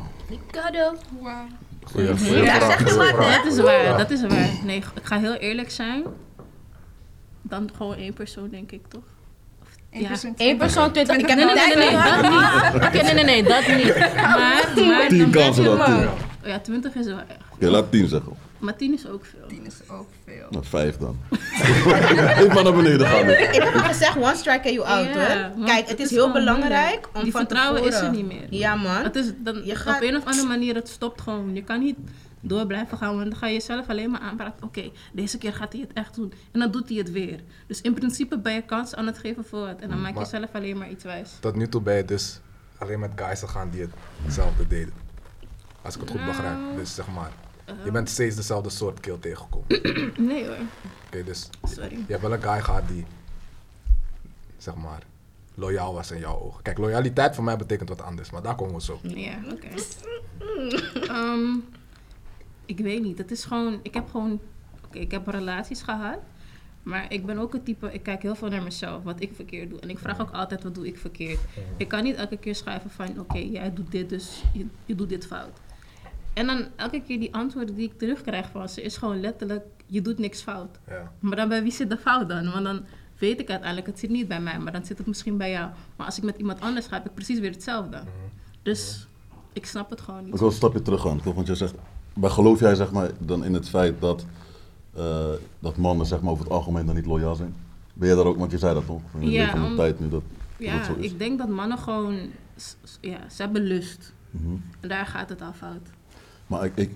Cuddle. 0.50 0.96
Wow. 1.20 1.32
Goeie 1.82 2.42
Ja, 2.42 2.60
zeg 2.60 2.80
eens 2.80 2.96
wat, 2.96 3.10
hè. 3.10 3.42
Dat 3.42 3.52
is 3.52 3.60
waar, 3.60 3.98
dat 3.98 4.10
is 4.10 4.20
waar. 4.20 4.60
Nee, 4.64 4.76
ik 4.76 4.84
ga 5.02 5.18
heel 5.18 5.34
eerlijk 5.34 5.70
zijn. 5.70 6.04
Dan 7.42 7.70
gewoon 7.76 7.94
één 7.94 8.12
persoon, 8.12 8.48
denk 8.48 8.72
ik, 8.72 8.86
toch? 8.88 9.02
Eén 9.90 10.00
Ja. 10.00 10.08
persoon, 10.08 10.34
Eén 10.36 10.56
persoon, 10.56 10.92
twintig. 10.92 11.16
Ik 11.16 11.26
heb 11.28 11.36
Nee, 11.38 11.48
een 11.48 11.54
nee, 11.54 11.76
nee, 11.76 11.92
dat 11.92 12.30
niet. 12.30 12.84
Oké, 12.84 13.02
nee, 13.02 13.14
nee, 13.14 13.24
nee, 13.24 13.42
dat 13.42 13.66
niet. 13.66 13.96
Maar, 14.14 14.36
maar 14.86 15.08
Tien 15.08 15.18
dan 15.18 15.30
kansen 15.30 15.64
ben 15.64 15.76
dan, 15.78 15.90
je- 15.90 15.96
tien. 15.98 16.08
Oh 16.42 16.48
Ja, 16.48 16.58
20 16.58 16.94
is 16.94 17.06
wel 17.06 17.18
echt. 17.18 17.38
Oké, 17.54 17.66
laat 17.68 17.90
10 17.90 18.08
zeggen. 18.08 18.32
Maar 18.58 18.76
10 18.76 18.94
is 18.94 19.08
ook 19.08 19.24
veel. 19.24 19.46
Tien 19.48 19.66
is 19.66 19.74
ook 19.90 20.06
veel. 20.26 20.46
Nou, 20.50 20.64
5 20.64 20.96
dan. 20.96 21.16
ik 22.44 22.52
maar 22.54 22.62
naar 22.64 22.74
beneden 22.74 23.06
gaan. 23.06 23.28
Ik 23.30 23.48
heb 23.54 23.74
al 23.74 23.80
gezegd, 23.80 24.16
one 24.16 24.34
strike 24.36 24.64
and 24.68 24.74
you 24.74 24.86
out, 24.86 25.06
hoor. 25.06 25.64
Kijk, 25.66 25.80
het 25.80 25.88
het 25.88 25.98
is 25.98 26.04
is 26.04 26.10
heel 26.10 26.32
belangrijk 26.32 26.84
moeilijk. 26.90 27.08
om 27.14 27.22
Die 27.22 27.32
van 27.32 27.40
vertrouwen 27.40 27.84
is 27.84 27.94
er 28.00 28.10
niet 28.10 28.26
meer. 28.26 28.46
Ja, 28.50 28.74
man. 28.74 29.02
Het 29.02 29.16
is 29.16 29.32
dan, 29.36 29.60
Je 29.64 29.74
gaat- 29.74 29.96
Op 29.96 30.02
een 30.08 30.16
of 30.16 30.24
andere 30.24 30.46
manier, 30.46 30.74
het 30.74 30.88
stopt 30.88 31.20
gewoon. 31.20 31.50
Je 31.54 31.62
kan 31.62 31.80
niet 31.80 31.96
door 32.40 32.66
blijven 32.66 32.98
gaan, 32.98 33.16
want 33.16 33.30
dan 33.30 33.38
ga 33.38 33.46
je 33.46 33.52
jezelf 33.52 33.88
alleen 33.88 34.10
maar 34.10 34.20
aanpraten. 34.20 34.64
Oké, 34.66 34.90
deze 35.12 35.38
keer 35.38 35.52
gaat 35.54 35.72
hij 35.72 35.80
het 35.82 35.92
echt 35.92 36.14
doen. 36.14 36.32
En 36.52 36.60
dan 36.60 36.70
doet 36.70 36.88
hij 36.88 36.98
het 36.98 37.10
weer. 37.10 37.40
Dus 37.66 37.80
in 37.80 37.94
principe 37.94 38.38
ben 38.38 38.52
je 38.52 38.62
kans 38.62 38.94
aan 38.94 39.06
het 39.06 39.18
geven 39.18 39.44
voor 39.44 39.68
het. 39.68 39.80
En 39.80 39.88
dan 39.88 40.00
maak 40.00 40.18
je 40.18 40.24
zelf 40.24 40.48
alleen 40.52 40.78
maar 40.78 40.90
iets 40.90 41.04
wijs. 41.04 41.30
Tot 41.40 41.56
nu 41.56 41.68
toe 41.68 41.80
ben 41.80 41.96
je 41.96 42.04
dus 42.04 42.40
alleen 42.78 43.00
met 43.00 43.10
guys 43.16 43.40
gegaan 43.40 43.70
die 43.70 43.86
hetzelfde 44.22 44.66
deden. 44.66 44.92
Als 45.82 45.94
ik 45.94 46.00
het 46.00 46.10
goed 46.10 46.24
begrijp. 46.24 46.58
Nou, 46.58 46.76
Dus 46.76 46.94
zeg 46.94 47.08
maar, 47.08 47.30
ehm. 47.64 47.76
je 47.84 47.90
bent 47.90 48.08
steeds 48.08 48.36
dezelfde 48.36 48.70
soort 48.70 49.00
kill 49.00 49.16
tegengekomen. 49.20 49.66
Oké, 49.76 50.10
Nee 50.22 50.46
hoor, 50.46 50.56
dus 51.24 51.48
sorry. 51.62 51.92
je 51.96 52.04
hebt 52.06 52.22
wel 52.22 52.32
een 52.32 52.42
guy 52.42 52.60
gehad 52.60 52.88
die, 52.88 53.06
zeg 54.56 54.74
maar, 54.74 55.02
loyaal 55.54 55.94
was 55.94 56.10
in 56.10 56.18
jouw 56.18 56.38
ogen. 56.40 56.62
Kijk, 56.62 56.78
loyaliteit 56.78 57.34
voor 57.34 57.44
mij 57.44 57.56
betekent 57.56 57.88
wat 57.88 58.02
anders, 58.02 58.30
maar 58.30 58.42
daar 58.42 58.54
komen 58.54 58.74
we 58.74 58.80
zo. 58.82 58.98
Ja, 59.02 59.38
oké. 59.52 59.68
Ehm, 61.08 61.56
ik 62.70 62.78
weet 62.78 63.02
niet. 63.02 63.18
Het 63.18 63.30
is 63.30 63.44
gewoon. 63.44 63.80
Ik 63.82 63.94
heb 63.94 64.10
gewoon. 64.10 64.40
Oké, 64.84 64.98
ik 64.98 65.10
heb 65.10 65.26
relaties 65.26 65.82
gehad. 65.82 66.18
Maar 66.82 67.12
ik 67.12 67.26
ben 67.26 67.38
ook 67.38 67.52
het 67.52 67.64
type. 67.64 67.92
Ik 67.92 68.02
kijk 68.02 68.22
heel 68.22 68.34
veel 68.34 68.48
naar 68.48 68.62
mezelf. 68.62 69.02
Wat 69.02 69.20
ik 69.22 69.34
verkeerd 69.34 69.70
doe. 69.70 69.80
En 69.80 69.90
ik 69.90 69.98
vraag 69.98 70.20
ook 70.20 70.30
altijd: 70.30 70.62
wat 70.62 70.74
doe 70.74 70.86
ik 70.86 70.98
verkeerd? 70.98 71.38
Ik 71.76 71.88
kan 71.88 72.02
niet 72.02 72.16
elke 72.16 72.36
keer 72.36 72.54
schrijven 72.54 72.90
van: 72.90 73.18
oké, 73.18 73.38
jij 73.38 73.72
doet 73.72 73.90
dit, 73.90 74.08
dus 74.08 74.42
je, 74.52 74.66
je 74.84 74.94
doet 74.94 75.08
dit 75.08 75.26
fout. 75.26 75.58
En 76.34 76.46
dan 76.46 76.66
elke 76.76 77.02
keer 77.02 77.18
die 77.20 77.34
antwoorden 77.34 77.74
die 77.74 77.86
ik 77.86 77.98
terugkrijg 77.98 78.50
van 78.50 78.68
ze 78.68 78.82
is 78.82 78.96
gewoon 78.96 79.20
letterlijk: 79.20 79.64
je 79.86 80.02
doet 80.02 80.18
niks 80.18 80.42
fout. 80.42 80.78
Ja. 80.88 81.12
Maar 81.20 81.36
dan 81.36 81.48
bij 81.48 81.62
wie 81.62 81.72
zit 81.72 81.90
de 81.90 81.96
fout 81.96 82.28
dan? 82.28 82.50
Want 82.52 82.64
dan 82.64 82.84
weet 83.18 83.40
ik 83.40 83.48
uiteindelijk, 83.50 83.86
het 83.86 83.98
zit 83.98 84.10
niet 84.10 84.28
bij 84.28 84.40
mij, 84.40 84.58
maar 84.58 84.72
dan 84.72 84.84
zit 84.84 84.98
het 84.98 85.06
misschien 85.06 85.36
bij 85.36 85.50
jou. 85.50 85.70
Maar 85.96 86.06
als 86.06 86.18
ik 86.18 86.24
met 86.24 86.36
iemand 86.38 86.60
anders 86.60 86.86
ga, 86.86 86.94
heb 86.96 87.06
ik 87.06 87.14
precies 87.14 87.38
weer 87.38 87.50
hetzelfde. 87.50 88.02
Dus 88.62 89.06
ik 89.52 89.66
snap 89.66 89.90
het 89.90 90.00
gewoon 90.00 90.20
Ik 90.20 90.26
niet. 90.26 90.38
wil 90.38 90.48
een 90.48 90.54
stapje 90.54 90.82
terug 90.82 91.00
gaan, 91.00 91.20
toch? 91.20 91.34
Want 91.34 91.46
jij 91.46 91.56
zegt, 91.56 91.74
maar 92.14 92.30
geloof 92.30 92.60
jij 92.60 92.74
zeg 92.74 92.92
maar 92.92 93.10
dan 93.18 93.44
in 93.44 93.54
het 93.54 93.68
feit 93.68 94.00
dat, 94.00 94.24
eh, 94.94 95.26
dat 95.58 95.76
mannen 95.76 96.06
zeg 96.06 96.20
maar 96.20 96.32
over 96.32 96.44
het 96.44 96.52
algemeen 96.52 96.86
dan 96.86 96.94
niet 96.94 97.06
loyaal 97.06 97.34
zijn? 97.34 97.54
Ben 97.94 98.08
jij 98.08 98.16
daar 98.16 98.26
ook, 98.26 98.38
want 98.38 98.50
je 98.50 98.58
zei 98.58 98.74
dat 98.74 98.86
toch? 98.86 99.00
In 99.14 99.20
de 99.20 99.30
Ja, 99.30 99.50
van 99.50 99.60
de 99.60 99.66
om- 99.66 99.76
tijd 99.76 100.00
nu 100.00 100.08
dat. 100.08 100.22
Ja, 100.56 100.76
dat 100.76 100.86
zo 100.86 100.94
is. 100.98 101.04
ik 101.12 101.18
denk 101.18 101.38
dat 101.38 101.48
mannen 101.48 101.78
gewoon, 101.78 102.14
ja, 103.00 103.18
ze 103.30 103.42
hebben 103.42 103.62
lust. 103.62 104.12
Mhm. 104.30 104.46
En 104.80 104.88
daar 104.88 105.06
gaat 105.06 105.28
het 105.28 105.42
al 105.42 105.52
fout. 105.52 105.88
Maar 106.46 106.64
ik, 106.64 106.72
ik, 106.76 106.90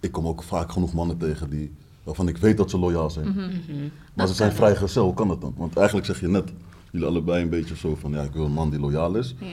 ik 0.00 0.12
kom 0.12 0.26
ook 0.26 0.42
vaak 0.42 0.72
genoeg 0.72 0.92
mannen 0.92 1.16
tegen 1.16 1.50
die, 1.50 1.72
waarvan 2.02 2.28
ik 2.28 2.36
weet 2.36 2.56
dat 2.56 2.70
ze 2.70 2.78
loyaal 2.78 3.10
zijn. 3.10 3.28
Mhm. 3.28 3.38
Mhm. 3.40 3.88
Maar 4.14 4.26
ze 4.26 4.34
zijn 4.34 4.52
vrijgezel, 4.52 5.04
hoe 5.04 5.14
kan 5.14 5.28
dat 5.28 5.40
dan? 5.40 5.54
Want 5.56 5.76
eigenlijk 5.76 6.06
zeg 6.06 6.20
je 6.20 6.28
net, 6.28 6.52
jullie 6.90 7.06
allebei 7.06 7.42
een 7.42 7.48
beetje 7.50 7.76
zo 7.76 7.94
van, 7.94 8.12
ja, 8.12 8.22
ik 8.22 8.32
wil 8.32 8.44
een 8.44 8.52
man 8.52 8.70
die 8.70 8.80
loyaal 8.80 9.14
is. 9.14 9.34
Ja. 9.38 9.46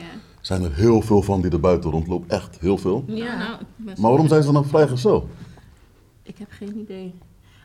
Zijn 0.46 0.62
er 0.64 0.74
heel 0.74 1.02
veel 1.02 1.22
van 1.22 1.40
die 1.40 1.50
er 1.50 1.60
buiten 1.60 1.90
rondlopen, 1.90 2.30
echt 2.30 2.58
heel 2.60 2.78
veel. 2.78 3.04
Ja. 3.06 3.36
Nou, 3.38 3.50
Maar 3.76 3.94
waarom 3.96 4.28
zijn 4.28 4.42
ze 4.42 4.52
dan 4.52 4.66
vrijgezel? 4.66 5.28
Ik 6.22 6.38
heb 6.38 6.48
geen 6.50 6.78
idee. 6.78 7.14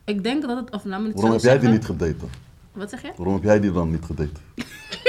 Ik 0.06 0.24
denk 0.24 0.42
dat 0.42 0.58
het, 0.58 0.72
of 0.72 0.86
laat 0.86 1.00
me 1.02 1.08
het 1.08 1.16
Waarom 1.16 1.34
heb 1.34 1.42
jij 1.42 1.60
die 1.60 1.70
niet 1.70 1.86
gedate? 1.86 2.26
Wat 2.72 2.90
zeg 2.90 3.02
je? 3.02 3.12
Waarom 3.16 3.34
heb 3.34 3.44
jij 3.44 3.60
die 3.60 3.72
dan 3.72 3.92
niet 3.92 4.06
gedate? 4.06 4.40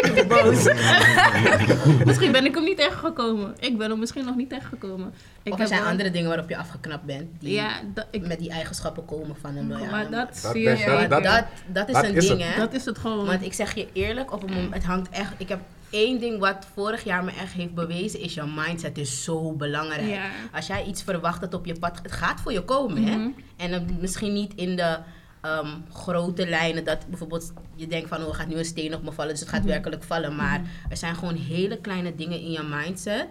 misschien 2.07 2.33
ben 2.33 2.45
ik 2.45 2.55
hem 2.55 2.65
niet 2.65 2.77
tegengekomen. 2.77 3.55
Ik 3.59 3.79
ben 3.79 3.91
hem 3.91 3.99
misschien 3.99 4.25
nog 4.25 4.37
niet 4.37 4.49
tegengekomen. 4.49 5.13
Ik 5.43 5.53
Of 5.53 5.53
er 5.53 5.59
heb 5.59 5.67
zijn 5.69 5.81
wel- 5.81 5.91
andere 5.91 6.11
dingen 6.11 6.29
waarop 6.29 6.49
je 6.49 6.57
afgeknapt 6.57 7.05
bent. 7.05 7.31
Die 7.39 7.55
Ja, 7.55 7.71
dat, 7.95 8.07
ik, 8.11 8.27
met 8.27 8.39
die 8.39 8.51
eigenschappen 8.51 9.05
komen 9.05 9.37
van 9.41 9.57
een 9.57 9.69
loyale 9.69 9.91
maar 9.91 10.11
dat 10.11 10.41
Dat- 10.43 10.53
zie 10.53 10.61
je. 10.63 10.85
dat- 10.87 11.11
dat- 11.11 11.23
dat, 11.23 11.45
dat, 11.73 11.89
is 11.89 11.95
dat 11.95 12.05
een 12.05 12.15
is 12.15 12.27
ding, 12.29 12.41
het. 12.43 12.55
hè? 12.55 12.61
dat 12.61 12.73
is 12.75 12.85
het 12.85 12.99
gewoon. 12.99 13.27
Want 13.27 13.43
ik 13.45 13.53
zeg 13.53 13.75
je 13.75 13.89
eerlijk, 13.93 14.33
op 14.33 14.43
een 14.43 14.53
moment, 14.55 14.75
het 14.75 14.85
hangt 14.85 15.09
echt. 15.09 15.33
Ik 15.37 15.49
heb 15.49 15.61
één 15.93 16.21
ding 16.21 16.39
wat 16.39 16.67
vorig 16.75 17.05
jaar 17.05 17.25
me 17.25 17.31
echt 17.31 17.53
heeft 17.53 17.75
bewezen, 17.75 18.21
is 18.21 18.35
je 18.35 18.43
mindset 18.57 18.99
is 18.99 19.25
zo 19.25 19.53
belangrijk. 19.53 20.09
Ja. 20.09 20.31
Als 20.55 20.67
jij 20.67 20.85
iets 20.85 21.03
verwacht 21.03 21.41
dat 21.41 21.55
op 21.55 21.67
je 21.67 21.79
pad, 21.79 21.99
het 22.03 22.13
gaat 22.13 22.41
voor 22.41 22.53
je 22.53 22.63
komen, 22.65 23.05
hè? 23.05 23.17
Mhm. 23.17 23.29
En 23.57 23.71
dan 23.71 23.87
misschien 24.01 24.33
niet 24.33 24.55
in 24.55 24.77
de 24.77 24.99
ehm, 25.41 25.67
grote 25.93 26.47
lijnen 26.49 26.85
dat 26.85 27.07
bijvoorbeeld 27.09 27.53
je 27.75 27.87
denkt 27.87 28.09
van, 28.09 28.23
oh, 28.23 28.29
er 28.29 28.35
gaat 28.35 28.47
nu 28.49 28.57
een 28.57 28.65
steen 28.65 28.95
op 28.95 29.03
me 29.03 29.13
vallen, 29.13 29.31
dus 29.31 29.41
het 29.41 29.49
gaat 29.49 29.61
Mhm. 29.61 29.69
werkelijk 29.69 30.03
vallen. 30.03 30.37
Maar 30.37 30.63
er 30.89 30.97
zijn 30.97 31.15
gewoon 31.15 31.35
hele 31.37 31.77
kleine 31.79 32.15
dingen 32.15 32.41
in 32.41 32.51
je 32.51 32.63
mindset 32.63 33.27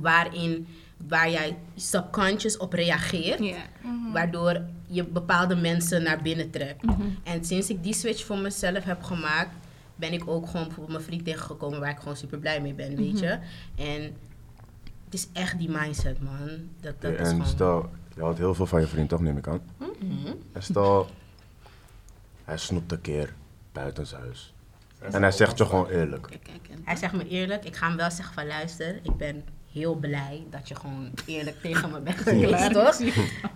waarin 0.00 0.66
waar 1.08 1.30
jij 1.30 1.56
subconscious 1.76 2.56
op 2.56 2.72
reageert. 2.72 3.40
Waardoor 4.12 4.60
je 4.86 5.04
bepaalde 5.04 5.56
mensen 5.56 6.02
naar 6.02 6.22
binnen 6.22 6.50
trekt. 6.50 6.82
Mhm. 6.82 7.02
En 7.24 7.44
sinds 7.44 7.68
ik 7.68 7.82
die 7.82 7.94
switch 7.94 8.24
voor 8.24 8.38
mezelf 8.38 8.84
heb 8.84 9.02
gemaakt, 9.02 9.50
ben 9.94 10.12
ik 10.12 10.28
ook 10.28 10.46
gewoon 10.46 10.66
bijvoorbeeld 10.66 10.96
mijn 10.96 11.08
vriend 11.08 11.24
tegengekomen 11.24 11.80
waar 11.80 11.90
ik 11.90 11.98
gewoon 11.98 12.16
super 12.16 12.38
blij 12.38 12.60
mee 12.60 12.74
ben, 12.74 12.96
weet 12.96 13.18
je. 13.18 13.38
En 13.74 14.02
het 15.04 15.14
is 15.14 15.28
echt 15.32 15.58
die 15.58 15.70
mindset, 15.70 16.22
man. 16.22 16.68
Dat, 16.80 17.00
dat 17.00 17.12
is 17.12 17.18
en 17.18 17.26
gewoon... 17.26 17.46
stel, 17.46 17.90
je 18.14 18.20
houdt 18.20 18.38
heel 18.38 18.54
veel 18.54 18.66
van 18.66 18.80
je 18.80 18.86
vriend, 18.86 19.08
toch 19.08 19.20
neem 19.20 19.36
ik 19.36 19.48
aan? 19.48 19.60
Mhm. 19.78 20.32
En 20.52 20.62
stel, 20.62 21.08
hij 22.44 22.56
snoept 22.56 22.92
een 22.92 23.00
keer 23.00 23.34
buiten 23.72 24.06
zijn 24.06 24.22
huis. 24.22 24.54
En 24.98 25.22
hij 25.22 25.30
zegt 25.30 25.58
je 25.58 25.66
gewoon 25.66 25.88
eerlijk. 25.88 26.38
Hij 26.84 26.96
zegt 26.96 27.12
me 27.12 27.28
eerlijk, 27.28 27.64
ik 27.64 27.76
ga 27.76 27.86
hem 27.86 27.96
wel 27.96 28.10
zeggen 28.10 28.34
van 28.34 28.46
luister, 28.46 29.00
ik 29.02 29.16
ben 29.16 29.44
heel 29.74 29.94
blij 29.94 30.42
dat 30.50 30.68
je 30.68 30.74
gewoon 30.74 31.10
eerlijk 31.26 31.60
tegen 31.66 31.90
me 31.90 32.00
bent 32.00 32.16
geweest, 32.16 32.72
toch? 32.72 33.00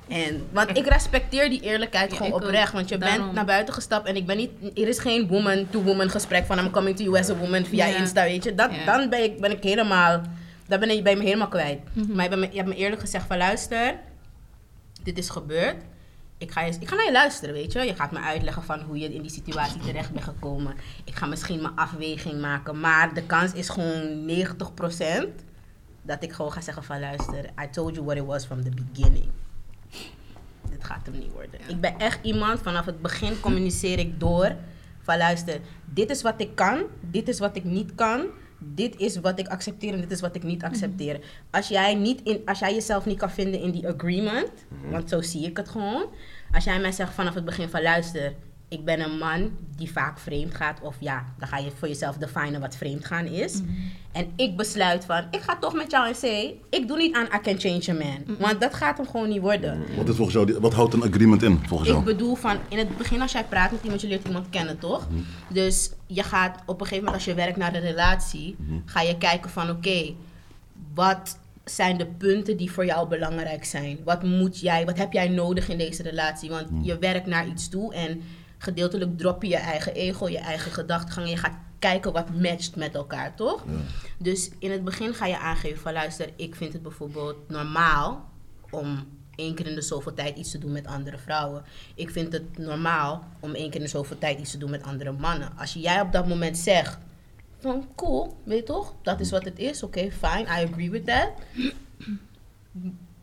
En, 0.08 0.46
want 0.52 0.76
ik 0.76 0.86
respecteer 0.86 1.50
die 1.50 1.60
eerlijkheid 1.60 2.10
Ja, 2.10 2.16
gewoon 2.16 2.32
oprecht. 2.32 2.72
Want 2.72 2.88
je 2.88 2.98
bent 2.98 3.32
naar 3.32 3.44
buiten 3.44 3.74
gestapt 3.74 4.06
en 4.06 4.16
ik 4.16 4.26
ben 4.26 4.36
niet... 4.36 4.50
Er 4.74 4.88
is 4.88 4.98
geen 4.98 5.28
woman-to-woman 5.28 6.10
gesprek 6.10 6.46
van 6.46 6.58
I'm 6.58 6.70
coming 6.70 6.96
to 6.96 7.02
you 7.04 7.18
as 7.18 7.30
a 7.30 7.36
woman 7.36 7.64
via 7.64 7.86
Ja. 7.86 7.96
Insta, 7.96 8.22
weet 8.22 8.44
je. 8.44 8.54
Dat, 8.54 8.70
Ja. 8.74 8.84
Dan 8.84 9.08
ben 9.08 9.22
ik, 9.22 9.40
ben 9.40 9.50
ik 9.50 9.62
helemaal... 9.62 10.20
Dan 10.66 10.80
ben 10.80 10.88
je, 10.88 10.96
je 10.96 11.02
me 11.02 11.22
helemaal 11.22 11.48
kwijt. 11.48 11.78
Mhm. 11.92 12.14
Maar 12.14 12.30
je, 12.30 12.36
me, 12.36 12.48
je 12.50 12.56
hebt 12.56 12.68
me 12.68 12.74
eerlijk 12.74 13.00
gezegd 13.00 13.26
van 13.26 13.36
luister, 13.36 13.94
dit 15.02 15.18
is 15.18 15.28
gebeurd. 15.28 15.76
Ik 16.38 16.50
ga, 16.50 16.60
je, 16.60 16.72
ik 16.80 16.88
ga 16.88 16.94
naar 16.94 17.04
je 17.04 17.12
luisteren, 17.12 17.54
weet 17.54 17.72
je. 17.72 17.80
Je 17.80 17.94
gaat 17.94 18.12
me 18.12 18.18
uitleggen 18.18 18.62
van 18.62 18.80
hoe 18.80 18.98
je 18.98 19.14
in 19.14 19.22
die 19.22 19.30
situatie 19.30 19.80
terecht 19.80 20.12
bent 20.12 20.24
gekomen. 20.24 20.74
Ik 21.04 21.14
ga 21.14 21.26
misschien 21.26 21.62
mijn 21.62 21.76
afweging 21.76 22.40
maken. 22.40 22.80
Maar 22.80 23.14
de 23.14 23.22
kans 23.22 23.52
is 23.52 23.68
gewoon 23.68 24.30
90% 24.30 25.47
dat 26.08 26.22
ik 26.22 26.32
gewoon 26.32 26.52
ga 26.52 26.60
zeggen 26.60 26.84
van 26.84 27.00
luister, 27.00 27.44
I 27.44 27.70
told 27.70 27.94
you 27.94 28.06
what 28.06 28.16
it 28.16 28.24
was 28.24 28.44
from 28.44 28.62
the 28.62 28.70
beginning. 28.70 29.28
Dit 30.70 30.84
gaat 30.84 31.06
hem 31.06 31.18
niet 31.18 31.32
worden. 31.32 31.60
Ik 31.66 31.80
ben 31.80 31.98
echt 31.98 32.24
iemand, 32.24 32.60
vanaf 32.60 32.84
het 32.84 33.02
begin 33.02 33.40
communiceer 33.40 33.98
ik 33.98 34.20
door. 34.20 34.56
Van 35.00 35.16
luister, 35.16 35.60
dit 35.84 36.10
is 36.10 36.22
wat 36.22 36.40
ik 36.40 36.54
kan, 36.54 36.82
dit 37.00 37.28
is 37.28 37.38
wat 37.38 37.56
ik 37.56 37.64
niet 37.64 37.94
kan. 37.94 38.26
Dit 38.58 38.96
is 38.96 39.20
wat 39.20 39.38
ik 39.38 39.48
accepteer 39.48 39.92
en 39.92 40.00
dit 40.00 40.10
is 40.10 40.20
wat 40.20 40.36
ik 40.36 40.42
niet 40.42 40.62
accepteer. 40.62 41.20
Als, 41.50 41.68
jij 41.68 41.94
niet 41.94 42.22
in, 42.22 42.42
als 42.44 42.58
jij 42.58 42.74
jezelf 42.74 43.06
niet 43.06 43.18
kan 43.18 43.30
vinden 43.30 43.60
in 43.60 43.70
die 43.70 43.88
agreement, 43.88 44.50
want 44.90 45.08
zo 45.08 45.20
zie 45.22 45.46
ik 45.46 45.56
het 45.56 45.68
gewoon. 45.68 46.06
Als 46.52 46.64
jij 46.64 46.80
mij 46.80 46.92
zegt 46.92 47.14
vanaf 47.14 47.34
het 47.34 47.44
begin 47.44 47.68
van 47.68 47.82
luister, 47.82 48.34
ik 48.68 48.84
ben 48.84 49.00
een 49.00 49.18
man 49.18 49.50
die 49.76 49.90
vaak 49.92 50.18
vreemd 50.18 50.54
gaat. 50.54 50.80
Of 50.80 50.96
ja, 51.00 51.24
dan 51.38 51.48
ga 51.48 51.58
je 51.58 51.70
voor 51.78 51.88
jezelf 51.88 52.16
definen 52.16 52.60
wat 52.60 52.76
vreemd 52.76 53.04
gaan 53.04 53.26
is. 53.26 53.60
En 54.12 54.32
ik 54.36 54.56
besluit 54.56 55.04
van, 55.04 55.24
ik 55.30 55.40
ga 55.40 55.56
toch 55.58 55.74
met 55.74 55.90
jou 55.90 56.08
in 56.08 56.14
zee. 56.14 56.60
Ik 56.70 56.88
doe 56.88 56.96
niet 56.96 57.14
aan 57.14 57.24
I 57.24 57.40
can 57.42 57.58
change 57.60 57.84
a 57.88 58.04
man. 58.04 58.36
Want 58.38 58.60
dat 58.60 58.74
gaat 58.74 58.96
hem 58.96 59.06
gewoon 59.06 59.28
niet 59.28 59.40
worden. 59.40 59.82
Wat, 59.96 60.08
is 60.08 60.16
volgens 60.16 60.36
jou, 60.36 60.60
wat 60.60 60.74
houdt 60.74 60.94
een 60.94 61.02
agreement 61.02 61.42
in, 61.42 61.60
volgens 61.66 61.88
Ik 61.88 61.94
jou? 61.94 62.06
bedoel 62.06 62.34
van, 62.34 62.56
in 62.68 62.78
het 62.78 62.96
begin 62.96 63.20
als 63.22 63.32
jij 63.32 63.44
praat 63.44 63.70
met 63.70 63.82
iemand, 63.82 64.00
je 64.00 64.08
leert 64.08 64.26
iemand 64.26 64.48
kennen, 64.50 64.78
toch? 64.78 65.08
Dus 65.48 65.90
je 66.06 66.22
gaat 66.22 66.58
op 66.66 66.80
een 66.80 66.86
gegeven 66.86 67.04
moment 67.04 67.14
als 67.14 67.24
je 67.24 67.34
werkt 67.34 67.56
naar 67.56 67.74
een 67.74 67.80
relatie, 67.80 68.56
ga 68.84 69.00
je 69.00 69.18
kijken 69.18 69.50
van 69.50 69.70
oké, 69.70 70.14
wat 70.94 71.38
zijn 71.64 71.96
de 71.96 72.06
punten 72.06 72.56
die 72.56 72.70
voor 72.72 72.84
jou 72.84 73.08
belangrijk 73.08 73.64
zijn? 73.64 73.98
Wat 74.04 74.22
moet 74.22 74.60
jij, 74.60 74.84
wat 74.84 74.98
heb 74.98 75.12
jij 75.12 75.28
nodig 75.28 75.68
in 75.68 75.78
deze 75.78 76.02
relatie? 76.02 76.50
Want 76.50 76.66
je 76.82 76.98
werkt 76.98 77.26
naar 77.26 77.46
iets 77.46 77.68
toe 77.68 77.94
en 77.94 78.22
gedeeltelijk 78.58 79.18
drop 79.18 79.42
je 79.42 79.48
je 79.48 79.56
eigen 79.56 79.94
ego, 79.94 80.28
je 80.28 80.38
eigen 80.38 80.72
gedachtegang. 80.72 81.28
Je 81.28 81.36
gaat 81.36 81.56
kijken 81.78 82.12
wat 82.12 82.34
matcht 82.34 82.76
met 82.76 82.94
elkaar, 82.94 83.34
toch? 83.34 83.64
Dus 84.18 84.50
in 84.58 84.70
het 84.70 84.84
begin 84.84 85.14
ga 85.14 85.26
je 85.26 85.38
aangeven 85.38 85.80
van 85.80 85.92
luister, 85.92 86.30
ik 86.36 86.54
vind 86.54 86.72
het 86.72 86.82
bijvoorbeeld 86.82 87.48
normaal 87.48 88.30
om 88.70 89.06
één 89.34 89.54
keer 89.54 89.66
in 89.66 89.74
de 89.74 89.82
zoveel 89.82 90.14
tijd 90.14 90.36
iets 90.36 90.50
te 90.50 90.58
doen 90.58 90.72
met 90.72 90.86
andere 90.86 91.18
vrouwen. 91.18 91.64
Ik 91.94 92.10
vind 92.10 92.32
het 92.32 92.58
normaal 92.58 93.24
om 93.40 93.54
één 93.54 93.70
keer 93.70 93.80
in 93.80 93.86
de 93.86 93.92
zoveel 93.92 94.18
tijd 94.18 94.38
iets 94.38 94.50
te 94.50 94.58
doen 94.58 94.70
met 94.70 94.82
andere 94.82 95.12
mannen. 95.12 95.52
Als 95.56 95.72
jij 95.72 96.00
op 96.00 96.12
dat 96.12 96.28
moment 96.28 96.58
zegt 96.58 96.98
van 97.58 97.88
cool, 97.94 98.36
weet 98.44 98.58
je 98.58 98.64
toch? 98.64 98.94
Dat 99.02 99.20
is 99.20 99.30
wat 99.30 99.44
het 99.44 99.58
is. 99.58 99.82
Oké, 99.82 100.10
fine, 100.10 100.42
I 100.42 100.68
agree 100.70 100.90
with 100.90 101.06
that. 101.06 101.30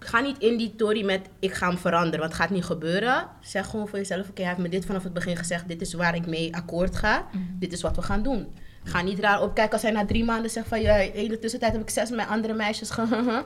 Ga 0.05 0.19
niet 0.19 0.37
in 0.37 0.57
die 0.57 0.75
tory 0.75 1.05
met 1.05 1.29
ik 1.39 1.53
ga 1.53 1.67
hem 1.67 1.77
veranderen, 1.77 2.19
want 2.19 2.31
het 2.31 2.41
gaat 2.41 2.49
niet 2.49 2.65
gebeuren. 2.65 3.27
Zeg 3.39 3.69
gewoon 3.69 3.87
voor 3.87 3.97
jezelf, 3.97 4.29
oké, 4.29 4.41
hij 4.41 4.49
heeft 4.49 4.61
me 4.61 4.69
dit 4.69 4.85
vanaf 4.85 5.03
het 5.03 5.13
begin 5.13 5.37
gezegd. 5.37 5.67
Dit 5.67 5.81
is 5.81 5.93
waar 5.93 6.15
ik 6.15 6.25
mee 6.25 6.55
akkoord 6.55 6.95
ga. 6.95 7.25
Dit 7.59 7.73
is 7.73 7.81
wat 7.81 7.95
we 7.95 8.01
gaan 8.01 8.23
doen. 8.23 8.47
Ga 8.83 9.01
niet 9.01 9.19
raar 9.19 9.41
opkijken 9.41 9.73
als 9.73 9.81
hij 9.81 9.91
na 9.91 10.05
drie 10.05 10.23
maanden 10.23 10.51
zegt 10.51 10.67
van... 10.67 10.81
Ja, 10.81 10.95
in 10.95 11.29
de 11.29 11.39
tussentijd 11.39 11.71
heb 11.71 11.81
ik 11.81 11.89
zes 11.89 12.09
met 12.09 12.27
andere 12.27 12.53
meisjes 12.53 12.89
ge... 12.89 13.03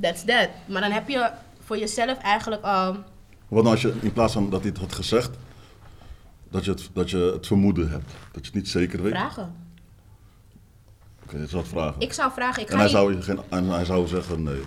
That's 0.00 0.24
that. 0.24 0.48
Maar 0.66 0.80
dan 0.80 0.90
heb 0.90 1.08
je 1.08 1.30
voor 1.60 1.78
jezelf 1.78 2.18
eigenlijk 2.18 2.62
al... 2.62 2.96
Wat 3.48 3.62
nou 3.62 3.66
als 3.74 3.82
je 3.82 3.94
in 4.00 4.12
plaats 4.12 4.32
van 4.32 4.50
dat 4.50 4.60
hij 4.60 4.70
het 4.70 4.78
had 4.78 4.92
gezegd, 4.92 5.30
dat 6.50 6.64
je 6.64 6.70
het, 6.70 6.90
dat 6.92 7.10
je 7.10 7.18
het 7.18 7.46
vermoeden 7.46 7.90
hebt? 7.90 8.12
Dat 8.32 8.46
je 8.46 8.46
het 8.46 8.54
niet 8.54 8.68
zeker 8.68 9.02
weet? 9.02 9.12
vragen. 9.12 9.54
Oké, 11.22 11.36
je 11.36 11.46
zou 11.46 11.62
het 11.62 11.70
vragen. 11.70 12.00
Ik 12.00 12.12
zou 12.12 12.32
vragen, 12.32 12.62
ik 12.62 12.68
ga 12.68 12.72
en, 12.72 12.78
hij 12.78 12.88
niet... 12.88 12.96
zou, 12.96 13.14
je 13.14 13.22
geen, 13.22 13.40
en 13.48 13.64
hij 13.68 13.84
zou 13.84 14.06
zeggen 14.06 14.42
nee. 14.42 14.62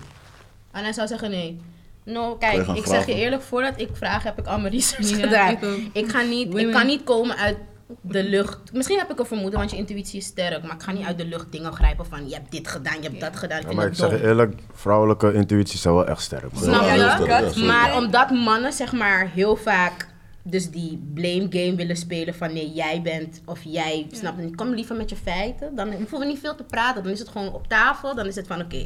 En 0.72 0.82
hij 0.82 0.92
zou 0.92 1.08
zeggen 1.08 1.30
nee. 1.30 1.60
No, 2.04 2.36
kijk, 2.36 2.66
ik 2.66 2.86
zeg 2.86 3.06
je 3.06 3.14
eerlijk, 3.14 3.42
voordat 3.42 3.72
ik 3.80 3.88
vraag 3.92 4.22
heb 4.22 4.38
ik 4.38 4.46
al 4.46 4.58
mijn 4.58 4.72
research 4.72 5.08
Ja, 5.10 5.16
gedaan. 5.48 5.90
ik 5.92 6.08
ga 6.08 6.22
niet, 6.22 6.54
ik 6.56 6.72
kan 6.72 6.86
niet 6.86 7.04
komen 7.04 7.36
uit 7.36 7.56
de 8.00 8.24
lucht. 8.24 8.72
Misschien 8.72 8.98
heb 8.98 9.10
ik 9.10 9.18
een 9.18 9.26
vermoeden, 9.26 9.58
want 9.58 9.70
je 9.70 9.76
intuïtie 9.76 10.18
is 10.18 10.24
sterk. 10.26 10.62
Maar 10.62 10.74
ik 10.74 10.82
ga 10.82 10.92
niet 10.92 11.04
uit 11.06 11.18
de 11.18 11.24
lucht 11.24 11.52
dingen 11.52 11.72
grijpen 11.72 12.06
van 12.06 12.28
je 12.28 12.34
hebt 12.34 12.50
dit 12.50 12.68
gedaan, 12.68 12.96
je 13.02 13.08
hebt 13.08 13.20
dat 13.20 13.36
gedaan. 13.36 13.60
Ik 13.60 13.68
Ja, 13.68 13.74
maar 13.74 13.86
ik 13.86 13.94
zeg 13.94 14.22
eerlijk, 14.22 14.60
vrouwelijke 14.72 15.32
intuïtie 15.32 15.74
is 15.74 15.84
wel 15.84 16.06
echt 16.06 16.22
sterk. 16.22 16.52
man. 16.52 16.62
Snap 16.62 16.82
Ja, 16.82 16.94
je? 16.94 17.50
ja, 17.54 17.64
maar 17.66 17.96
omdat 17.96 18.30
mannen 18.30 18.72
zeg 18.72 18.92
maar 18.92 19.30
heel 19.34 19.56
vaak 19.56 20.08
dus 20.42 20.70
die 20.70 21.02
blame 21.14 21.46
game 21.50 21.74
willen 21.74 21.96
spelen 21.96 22.34
van 22.34 22.52
nee, 22.52 22.72
jij 22.72 23.00
bent 23.02 23.40
of 23.44 23.60
jij, 23.62 24.06
snap 24.10 24.38
je, 24.40 24.54
kom 24.54 24.74
liever 24.74 24.96
met 24.96 25.10
je 25.10 25.16
feiten. 25.16 25.74
Dan 25.74 25.92
hoeven 25.92 26.18
we 26.18 26.24
niet 26.24 26.38
veel 26.38 26.54
te 26.54 26.64
praten. 26.64 27.02
Dan 27.02 27.12
is 27.12 27.18
het 27.18 27.28
gewoon 27.28 27.52
op 27.52 27.66
tafel. 27.68 28.14
Dan 28.14 28.26
is 28.26 28.36
het 28.36 28.46
van 28.46 28.60
oké, 28.60 28.76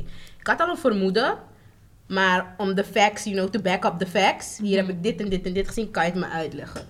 ik 0.41 0.47
had 0.47 0.61
al 0.61 0.69
een 0.69 0.76
vermoeden. 0.76 1.35
Maar 2.07 2.55
om 2.59 2.75
de 2.75 2.85
facts, 2.85 3.25
you 3.25 3.37
know, 3.37 3.49
to 3.49 3.61
back 3.61 3.85
up 3.85 3.99
the 3.99 4.07
facts. 4.07 4.59
Hier 4.63 4.77
heb 4.77 4.89
ik 4.89 5.03
dit 5.03 5.21
en 5.21 5.29
dit 5.29 5.47
en 5.47 5.53
dit 5.53 5.67
gezien, 5.69 5.91
kan 5.91 6.05
je 6.05 6.11
het 6.11 6.19
me 6.21 6.27
uitleggen. 6.27 6.81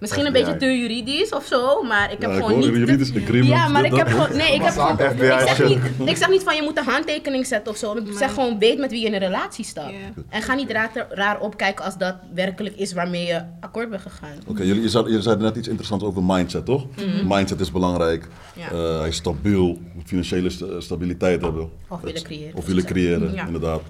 Misschien 0.00 0.26
een 0.26 0.32
beetje 0.32 0.56
te 0.56 0.66
juridisch 0.78 1.30
of 1.32 1.46
zo, 1.46 1.82
maar 1.82 2.12
ik 2.12 2.20
heb 2.20 2.30
Ja, 2.30 2.36
ik 2.36 2.42
gewoon 2.44 2.58
niet... 2.60 2.68
juridisch 2.68 3.10
agreement, 3.16 3.46
Ja, 3.48 3.68
maar 3.68 3.84
ik 3.84 3.94
heb 3.96 4.06
gewoon... 4.08 4.36
Nee, 4.36 4.54
ik 4.54 4.62
heb 4.68 4.72
gewoon... 4.72 4.98
Ik 5.00 5.48
zeg, 5.48 5.68
niet, 5.68 5.78
ik 6.08 6.16
zeg 6.16 6.28
niet 6.28 6.42
van 6.42 6.56
je 6.56 6.62
moet 6.62 6.78
een 6.78 6.84
handtekening 6.84 7.46
zetten 7.46 7.72
of 7.72 7.78
zo. 7.78 7.96
Ik 7.96 8.06
zeg 8.18 8.34
gewoon 8.34 8.58
weet 8.58 8.78
met 8.78 8.90
wie 8.90 9.00
je 9.00 9.06
in 9.06 9.12
een 9.12 9.18
relatie 9.18 9.64
staat. 9.64 9.90
En 10.28 10.42
ga 10.42 10.54
niet 10.54 10.70
raar, 10.70 11.06
raar 11.10 11.40
opkijken 11.40 11.84
als 11.84 11.98
dat 11.98 12.14
werkelijk 12.34 12.76
is 12.76 12.92
waarmee 12.92 13.26
je 13.26 13.42
akkoord 13.60 13.90
bent 13.90 14.02
gegaan. 14.02 14.36
Oké, 14.46 14.62
jullie, 14.62 14.82
je, 14.82 14.88
zei, 14.88 15.10
je 15.12 15.22
zei 15.22 15.36
net 15.36 15.56
iets 15.56 15.68
interessants 15.68 16.04
over 16.04 16.22
mindset, 16.22 16.64
toch? 16.64 16.86
Mindset 17.24 17.60
is 17.60 17.72
belangrijk. 17.72 18.28
Ja. 18.56 18.70
Eh, 18.70 18.98
hij 18.98 19.08
is 19.08 19.16
stabiel, 19.16 19.78
moet 19.94 20.06
financiële 20.06 20.50
sta- 20.50 20.80
stabiliteit 20.80 21.42
hebben. 21.42 21.70
Of 21.88 22.00
willen 22.00 22.22
creëren. 22.22 22.54
Of 22.54 22.66
willen 22.66 22.84
creëren, 22.84 23.32
Ja. 23.34 23.46
inderdaad. 23.46 23.82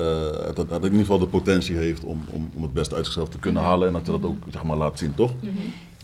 Eh, 0.00 0.54
dat, 0.54 0.68
dat 0.68 0.78
in 0.78 0.82
ieder 0.84 0.98
geval 1.00 1.18
de 1.18 1.26
potentie 1.26 1.76
heeft 1.76 2.04
om, 2.04 2.20
om, 2.30 2.50
om 2.54 2.62
het 2.62 2.72
beste 2.72 2.94
uit 2.94 3.04
zichzelf 3.04 3.28
te 3.28 3.38
kunnen 3.38 3.62
halen 3.62 3.86
en 3.86 3.92
dat 3.92 4.06
je 4.06 4.12
dat 4.12 4.24
ook 4.24 4.36
zeg 4.50 4.62
maar, 4.62 4.76
laat 4.76 4.98
zien, 4.98 5.14
toch? 5.14 5.32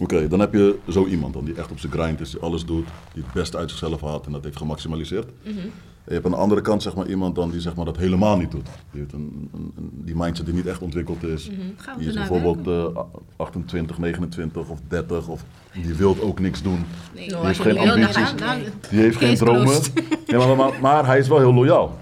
Oké, 0.00 0.28
dan 0.28 0.40
heb 0.40 0.52
je 0.52 0.78
zo 0.88 1.06
iemand 1.06 1.34
dan 1.34 1.44
die 1.44 1.54
echt 1.54 1.70
op 1.70 1.78
zijn 1.78 1.92
grind 1.92 2.20
is, 2.20 2.30
die 2.30 2.40
alles 2.40 2.64
doet, 2.64 2.86
die 3.14 3.22
het 3.22 3.32
beste 3.32 3.56
uit 3.56 3.70
zichzelf 3.70 4.00
haalt 4.00 4.26
en 4.26 4.32
dat 4.32 4.44
heeft 4.44 4.56
gemaximaliseerd. 4.56 5.26
En 5.44 6.12
je 6.14 6.20
hebt 6.20 6.24
aan 6.26 6.38
de 6.38 6.44
andere 6.44 6.60
kant 6.60 6.82
zeg 6.82 6.94
maar, 6.94 7.06
iemand 7.06 7.34
dan 7.34 7.50
die 7.50 7.60
zeg 7.60 7.74
maar, 7.74 7.84
dat 7.84 7.96
helemaal 7.96 8.36
niet 8.36 8.50
doet. 8.50 8.66
Die 8.90 9.00
heeft 9.00 9.12
een, 9.12 9.50
een, 9.54 9.72
die 9.92 10.16
mindset 10.16 10.46
die 10.46 10.54
niet 10.54 10.66
echt 10.66 10.80
ontwikkeld 10.80 11.22
is. 11.22 11.46
We 11.48 11.54
Die 11.98 12.08
is 12.08 12.14
ernaar 12.14 12.28
bijvoorbeeld 12.28 12.94
eh, 12.96 13.02
28, 13.36 13.98
29 13.98 14.68
of 14.68 14.78
30 14.88 15.28
of 15.28 15.44
die 15.82 15.94
wil 15.94 16.16
ook 16.20 16.40
niks 16.40 16.62
doen. 16.62 16.84
Nee. 17.14 17.30
No, 17.30 17.36
Die 17.36 17.46
heeft 17.46 17.46
als 17.46 17.56
je 17.56 17.62
geen 17.62 17.90
ambities. 17.90 18.34
dan- 18.36 18.56
Die 18.90 19.00
heeft 19.00 19.16
geen 19.16 19.36
dromen. 19.36 20.56
maar, 20.56 20.72
maar 20.80 21.06
hij 21.06 21.18
is 21.18 21.28
wel 21.28 21.38
heel 21.38 21.54
loyaal. 21.54 21.96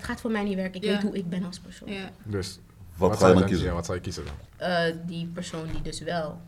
Het 0.00 0.08
gaat 0.08 0.20
voor 0.20 0.30
mij 0.30 0.42
niet 0.42 0.56
werken. 0.56 0.82
Ik 0.82 0.88
weet 0.90 1.02
hoe 1.02 1.16
ik 1.16 1.28
ben 1.28 1.44
als 1.44 1.58
persoon. 1.58 1.92
Ja. 1.92 2.10
Dus 2.22 2.58
Wat, 2.96 3.12
ga 3.12 3.18
zou 3.18 3.32
je 3.32 3.38
dan 3.38 3.48
kiezen? 3.48 3.66
Ja, 3.66 3.72
wat 3.72 3.84
zou 3.84 3.96
je 3.96 4.02
kiezen 4.02 4.24
dan? 4.24 4.68
Eh, 4.68 4.94
die 5.06 5.30
persoon 5.34 5.66
die 5.72 5.82
dus 5.82 6.00
wel 6.00 6.40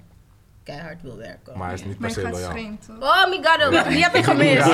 keihard 0.62 1.02
wil 1.02 1.16
werken. 1.16 1.58
Maar 1.58 1.66
hij 1.66 1.74
is 1.76 1.84
niet 1.84 1.98
per 1.98 2.10
se 2.10 2.22
loyaal. 2.22 2.50
Oh 3.00 3.28
my 3.30 3.40
god, 3.42 3.88
die 3.88 4.02
heb 4.02 4.14
ik 4.14 4.24
gemist. 4.24 4.66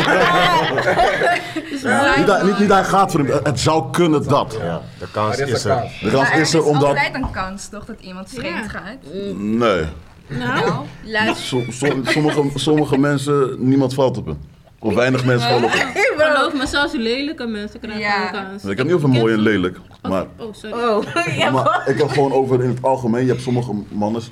Niet, 2.16 2.26
dat- 2.26 2.42
niet, 2.44 2.58
niet 2.58 2.68
hij 2.72 2.84
gaat 2.84 3.10
voor 3.10 3.20
hem, 3.20 3.40
het 3.44 3.60
zou 3.60 3.90
kunnen 3.92 4.28
dat. 4.28 4.56
Ja, 4.60 4.80
de 4.98 5.10
kans 5.10 5.38
is 5.38 5.64
er. 5.64 5.76
kans. 5.76 6.00
De 6.00 6.10
kans 6.10 6.28
er 6.30 6.40
is 6.40 6.54
er 6.54 6.64
omdat... 6.64 6.82
altijd 6.84 7.14
een 7.14 7.30
kans, 7.30 7.68
toch, 7.68 7.84
dat 7.84 8.00
iemand 8.00 8.28
vreemd 8.30 8.64
Ja. 8.72 8.80
gaat. 8.80 8.96
Nee, 9.36 9.84
Nou, 10.28 10.86
Luister. 11.04 11.44
Som- 11.72 12.04
sommige, 12.04 12.50
sommige 12.58 12.98
mensen, 12.98 13.68
niemand 13.68 13.94
valt 13.94 14.16
op 14.16 14.26
hem. 14.26 14.38
Of 14.80 14.94
weinig 14.94 15.24
mensen 15.24 15.48
vallen 15.48 15.64
op 15.64 15.70
hem. 15.72 15.88
geloof 16.16 16.54
me, 16.54 16.66
zelfs 16.66 16.92
lelijke 16.92 17.46
mensen 17.46 17.80
krijgen 17.80 18.00
Ja. 18.00 18.26
een 18.26 18.48
kans. 18.48 18.64
Ik 18.64 18.76
heb 18.76 18.86
niet 18.86 18.94
over 18.94 19.08
mooi 19.08 19.34
en 19.34 19.40
lelijk, 19.40 19.78
maar... 20.02 20.26
Oh, 20.36 20.54
sorry. 20.54 20.82
Oh, 20.84 21.02
ja, 21.38 21.50
Maar 21.50 21.82
ik 21.86 21.98
heb 21.98 22.08
gewoon 22.08 22.32
over 22.32 22.62
in 22.62 22.68
het 22.68 22.82
algemeen, 22.82 23.22
je 23.22 23.28
hebt 23.30 23.42
sommige 23.42 23.72
mannen, 23.88 24.22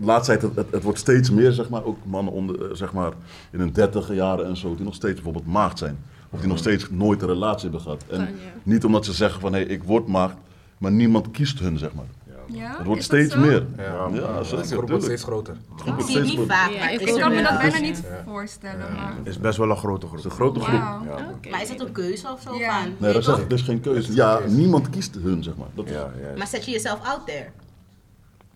laatst 0.00 0.26
tijd, 0.26 0.42
het, 0.42 0.56
het, 0.56 0.66
het 0.70 0.82
wordt 0.82 0.98
steeds 0.98 1.30
meer, 1.30 1.52
zeg 1.52 1.68
maar, 1.68 1.84
ook 1.84 1.98
mannen 2.04 2.32
onder, 2.32 2.62
eh, 2.70 2.76
zeg 2.76 2.92
maar, 2.92 3.12
in 3.52 3.58
hun 3.58 3.72
dertige 3.72 4.14
jaren 4.14 4.46
en 4.46 4.56
zo, 4.56 4.74
die 4.74 4.84
nog 4.84 4.94
steeds 4.94 5.14
bijvoorbeeld 5.14 5.46
maagd 5.46 5.78
zijn. 5.78 5.98
Of 6.30 6.38
die 6.38 6.48
nog 6.48 6.58
steeds 6.58 6.86
nooit 6.90 7.22
een 7.22 7.28
relatie 7.28 7.62
hebben 7.62 7.80
gehad. 7.80 8.04
En 8.10 8.28
niet 8.62 8.84
omdat 8.84 9.04
ze 9.04 9.12
zeggen 9.12 9.40
van, 9.40 9.52
hé, 9.52 9.60
ik 9.60 9.82
word 9.82 10.06
maagd, 10.06 10.34
maar 10.78 10.92
niemand 10.92 11.30
kiest 11.30 11.58
hun, 11.58 11.78
zeg 11.78 11.90
maar. 11.94 12.04
Ja? 12.46 12.76
Het 12.76 12.86
wordt 12.86 13.00
Is 13.00 13.08
dat 13.08 13.18
steeds 13.18 13.34
zo? 13.34 13.40
meer. 13.40 13.66
Ja, 13.76 13.82
Ja, 13.84 14.08
ja 14.12 14.42
zeker, 14.42 14.62
de 14.66 14.74
groep 14.76 14.88
wordt 14.88 15.04
steeds 15.04 15.22
groter. 15.22 15.54
Het 15.70 15.86
ik 15.86 15.92
wordt 15.94 16.06
zie 16.06 16.16
het 16.16 16.26
steeds 16.26 16.40
niet 16.40 16.50
vaak. 16.50 16.70
Ja, 16.70 16.88
ik 16.88 17.00
het 17.00 17.18
kan 17.18 17.34
me 17.34 17.42
dat 17.42 17.58
bijna 17.58 17.78
niet 17.78 18.02
voorstellen, 18.26 18.92
maar... 18.92 19.14
Het 19.16 19.26
is 19.26 19.38
best 19.38 19.58
wel 19.58 19.70
een 19.70 19.76
grote 19.76 20.06
groep. 20.06 20.16
Het 20.16 20.24
is 20.24 20.30
een 20.30 20.36
grote 20.36 20.60
groep. 20.60 20.80
Wauw. 20.80 21.04
Ja. 21.04 21.30
Oké. 21.36 21.48
Maar 21.48 21.62
is 21.62 21.68
dat 21.68 21.80
een 21.80 21.92
keuze 21.92 22.28
of 22.32 22.40
zo? 22.40 22.54
Ja. 22.54 22.80
Van, 22.82 22.94
Nee, 22.98 23.12
dat 23.12 23.52
is 23.52 23.62
geen 23.62 23.80
keuze. 23.80 24.14
Ja, 24.14 24.40
niemand 24.46 24.90
kiest 24.90 25.14
hun, 25.22 25.42
zeg 25.42 25.56
maar. 25.56 25.68
Dat 25.74 25.84
is, 25.86 25.92
Ja, 25.92 25.98
ja. 26.20 26.36
Maar 26.36 26.46
zet 26.46 26.64
je 26.64 26.70
jezelf 26.70 26.98
out 27.04 27.26
there? 27.26 27.46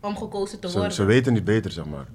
Om 0.01 0.17
gekozen 0.17 0.61
te 0.61 0.69
Ze, 0.69 0.75
worden? 0.75 0.93
ze 0.93 1.05
weten 1.05 1.33
niet 1.33 1.45
beter, 1.45 1.71
zeg 1.71 1.85
maar. 1.85 2.07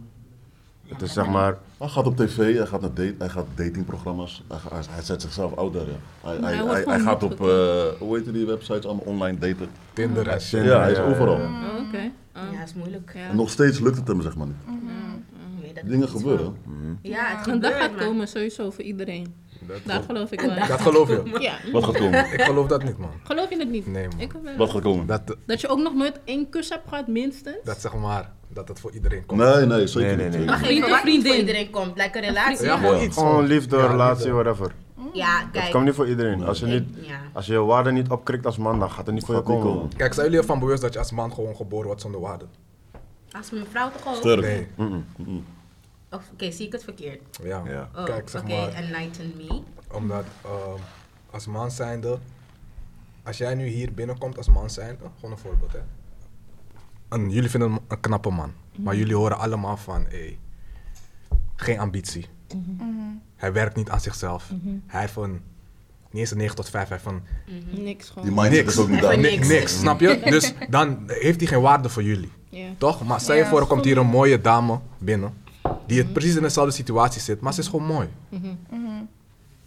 Het 0.96 1.08
is 1.08 1.14
zeg 1.14 1.28
maar, 1.30 1.58
Hij 1.78 1.88
gaat 1.88 2.06
op 2.06 2.18
tv, 2.18 2.56
hij 2.58 2.66
gaat 2.66 2.82
naar 2.82 2.94
date, 2.94 3.16
hij 3.18 3.30
gaat 3.30 3.46
datingprogramma's, 3.56 4.44
hij, 4.48 4.58
hij, 4.70 4.82
hij 4.90 5.04
zet 5.04 5.22
zichzelf 5.22 5.56
out 5.56 5.74
ja. 5.74 6.30
Hij, 6.30 6.38
hij, 6.56 6.84
hij 6.86 7.00
gaat 7.00 7.24
op, 7.24 7.32
eh, 7.42 7.84
hoe 8.00 8.18
heet 8.18 8.34
die 8.34 8.46
websites, 8.46 8.86
allemaal 8.86 9.06
online 9.06 9.38
daten. 9.38 9.68
Tinder 9.94 10.28
en. 10.28 10.64
Ja, 10.64 10.80
hij 10.82 10.92
is 10.92 10.98
overal. 11.00 11.36
Oh, 11.36 11.86
Oké. 11.88 12.12
Oh. 12.36 12.54
Ja, 12.54 12.64
is 12.64 12.74
moeilijk. 12.74 13.12
Ja. 13.14 13.30
En 13.30 13.36
nog 13.36 13.50
steeds 13.50 13.80
lukt 13.80 13.98
het 13.98 14.08
hem, 14.08 14.22
zeg 14.22 14.36
maar 14.36 14.48
niet. 14.48 14.56
Ik 15.58 15.62
weet 15.62 15.76
dat 15.76 15.84
Dingen 15.90 16.10
gebeuren. 16.10 16.56
Ja, 17.02 17.38
het 17.38 17.48
Een 17.48 17.60
dag 17.60 17.78
gaat 17.78 17.96
maar- 17.96 18.06
komen 18.06 18.28
sowieso 18.28 18.72
voor 18.72 18.84
iedereen. 18.84 19.34
Dat, 19.86 20.04
geloof 20.06 20.32
ik 20.32 20.42
wel. 20.42 20.56
dat 20.68 20.82
geloof 20.82 21.08
je. 21.10 21.22
Ja. 21.40 21.54
Wat 21.72 21.84
gaat 21.84 21.98
komen? 21.98 22.34
Ik 22.34 22.42
geloof 22.42 22.68
dat 22.68 22.84
niet, 22.84 22.98
man. 22.98 23.10
Geloof 23.24 23.50
je 23.50 23.58
het 23.58 23.70
niet? 23.70 23.88
Nee, 23.88 24.08
man. 24.08 24.20
Ik 24.20 24.32
wel. 24.44 24.56
Wat 24.56 24.70
gaat 24.70 24.82
komen? 24.82 25.06
Dat, 25.06 25.36
Dat 25.46 25.62
je 25.62 25.68
ook 25.68 25.80
nog 25.80 25.94
nooit 25.94 26.20
één 26.24 26.50
kus 26.50 26.70
hebt 26.70 26.88
gehad, 26.90 27.08
minstens? 27.08 27.58
dat 27.64 27.82
zeg 27.82 27.94
maar, 27.96 28.32
dat 28.50 28.68
het 28.68 28.80
voor 28.80 28.92
iedereen 28.92 29.26
komt. 29.26 29.40
Nee, 29.42 29.66
nee, 29.66 29.88
zeker 29.88 30.08
Nee, 30.08 30.16
nee, 30.30 30.40
niet. 30.40 30.48
nee. 30.50 30.58
niet. 30.58 30.66
Vriend 30.66 30.84
of 30.92 31.00
voor 31.00 31.36
iedereen 31.36 31.70
komt. 31.70 32.00
Een 32.00 32.22
relatie. 32.22 32.66
Ja, 32.66 32.78
gewoon 32.78 33.02
iets. 33.02 33.18
gewoon 33.18 33.46
liefde, 33.46 33.78
Ja, 33.78 33.88
relatie, 33.88 34.26
liefde. 34.26 34.44
whatever. 34.44 34.72
Ja, 35.14 35.40
Het 35.40 35.48
kijk. 35.52 35.72
komt 35.72 35.86
niet 35.86 35.94
voor 35.94 36.08
iedereen. 36.08 36.44
Als 36.46 36.60
je, 36.60 36.66
niet, 36.66 36.84
Ja. 37.02 37.20
als 37.34 37.46
je 37.46 37.54
je 37.54 37.60
waarde 37.60 37.92
niet 37.92 38.10
opkrikt 38.10 38.46
als 38.46 38.58
man, 38.58 38.80
dan 38.80 38.92
gaat 38.92 39.06
het 39.06 39.16
niet 39.16 39.26
voor 39.26 39.36
je 39.36 39.42
komen. 39.42 39.64
komen. 39.64 39.90
Kijk, 39.98 40.14
zijn 40.14 40.26
jullie 40.26 40.42
ervan 40.42 40.60
bewust 40.60 40.82
dat 40.82 40.94
je 40.94 41.00
als 41.00 41.12
man 41.12 41.34
gewoon 41.34 41.56
geboren 41.56 41.86
wordt 41.86 42.02
zonder 42.02 42.22
waarde? 42.22 42.46
Als 43.32 43.52
mijn 43.52 43.66
vrouw 43.72 43.90
toch 43.92 44.08
ook? 44.08 44.16
Sterk. 44.16 44.42
Nee. 44.42 44.68
Oké, 46.34 46.52
zie 46.52 46.66
ik 46.66 46.72
het 46.72 46.84
verkeerd? 46.84 47.22
Ja. 47.44 47.62
Ja. 47.66 47.90
Oh, 47.96 48.04
Kijk, 48.06 48.30
zeg 48.30 48.42
Oké, 48.42 48.56
maar, 48.56 48.68
enlighten 48.74 49.34
me. 49.38 49.62
omdat 49.92 50.26
ehm, 50.44 50.80
als 51.32 51.48
man 51.48 51.72
zijnde, 51.72 52.18
als 53.24 53.38
jij 53.38 53.56
nu 53.56 53.68
hier 53.68 53.94
binnenkomt 53.94 54.38
als 54.38 54.50
man 54.50 54.70
zijnde, 54.70 55.04
gewoon 55.16 55.32
een 55.32 55.38
voorbeeld 55.38 55.72
hè. 55.74 55.80
En 57.10 57.30
jullie 57.30 57.50
vinden 57.50 57.72
hem 57.72 57.80
een 57.88 58.00
knappe 58.00 58.30
man, 58.30 58.52
maar 58.76 58.96
jullie 58.96 59.16
horen 59.16 59.38
allemaal 59.38 59.78
van, 59.78 60.06
hé, 60.10 60.38
geen 61.56 61.80
ambitie. 61.80 62.26
Hij 63.36 63.54
werkt 63.54 63.76
niet 63.76 63.90
aan 63.90 64.00
zichzelf. 64.02 64.52
Hij 64.88 65.02
heeft 65.02 65.16
een, 65.16 65.32
niet 65.32 65.42
eens 66.22 66.32
een 66.32 66.38
9 66.38 66.56
tot 66.56 66.70
5, 66.70 66.88
hij 66.90 67.00
heeft 67.04 67.10
een 67.74 67.84
Niks 67.84 68.10
gewoon. 68.10 68.24
Die 68.24 68.34
mindset 68.34 68.54
niks. 68.66 68.74
is 68.74 68.80
ook 68.80 68.90
niet 68.90 69.02
daar. 69.02 69.18
Ni- 69.18 69.22
niks. 69.22 69.48
niks, 69.48 69.80
snap 69.80 70.00
je? 70.00 70.20
Dus 70.30 70.54
dan 70.70 71.04
heeft 71.08 71.40
hij 71.40 71.48
geen 71.50 71.62
waarde 71.62 71.90
voor 71.90 72.04
jullie. 72.04 72.32
Ja. 72.50 72.68
Toch? 72.78 73.04
Maar 73.04 73.20
stel 73.20 73.36
je 73.36 73.42
Ja, 73.44 73.50
voor, 73.50 73.60
er 73.62 73.68
komt 73.68 73.86
hier 73.86 73.98
een 73.98 74.08
mooie 74.08 74.42
dame 74.42 74.80
binnen. 74.98 75.34
Die 75.88 75.98
het 75.98 76.14
precies 76.14 76.36
in 76.36 76.42
dezelfde 76.42 76.74
situatie 76.74 77.22
zit, 77.22 77.42
maar 77.42 77.54
ze 77.54 77.60
is 77.60 77.68
gewoon 77.68 77.86
mooi. 77.86 78.08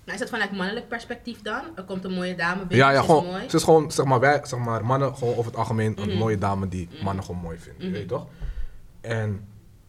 Nou, 0.04 0.20
is 0.20 0.26
dat 0.26 0.28
vanuit 0.28 0.52
mannelijk 0.56 0.88
perspectief 0.88 1.42
dan? 1.42 1.60
Er 1.76 1.82
komt 1.84 2.04
een 2.04 2.12
mooie 2.12 2.34
dame 2.34 2.58
binnen, 2.66 2.76
Ja, 2.76 2.90
ja, 2.90 2.96
ze 2.96 3.00
is 3.02 3.06
gewoon. 3.06 3.24
mooi. 3.26 3.48
Ze 3.48 3.56
is 3.56 3.62
gewoon, 3.62 3.90
zeg 3.90 4.04
maar, 4.06 4.20
wij, 4.20 4.40
zeg 4.42 4.58
maar, 4.58 4.84
mannen, 4.84 5.16
gewoon 5.16 5.32
over 5.36 5.44
het 5.50 5.56
algemeen, 5.56 5.98
een 6.02 6.16
mooie 6.16 6.38
dame 6.38 6.68
die 6.68 6.88
mannen 7.02 7.24
gewoon 7.24 7.40
mooi 7.40 7.58
vinden. 7.58 7.86
je 7.86 7.90
Weet 7.90 8.00
je 8.00 8.06
toch? 8.06 8.26
En 9.00 9.44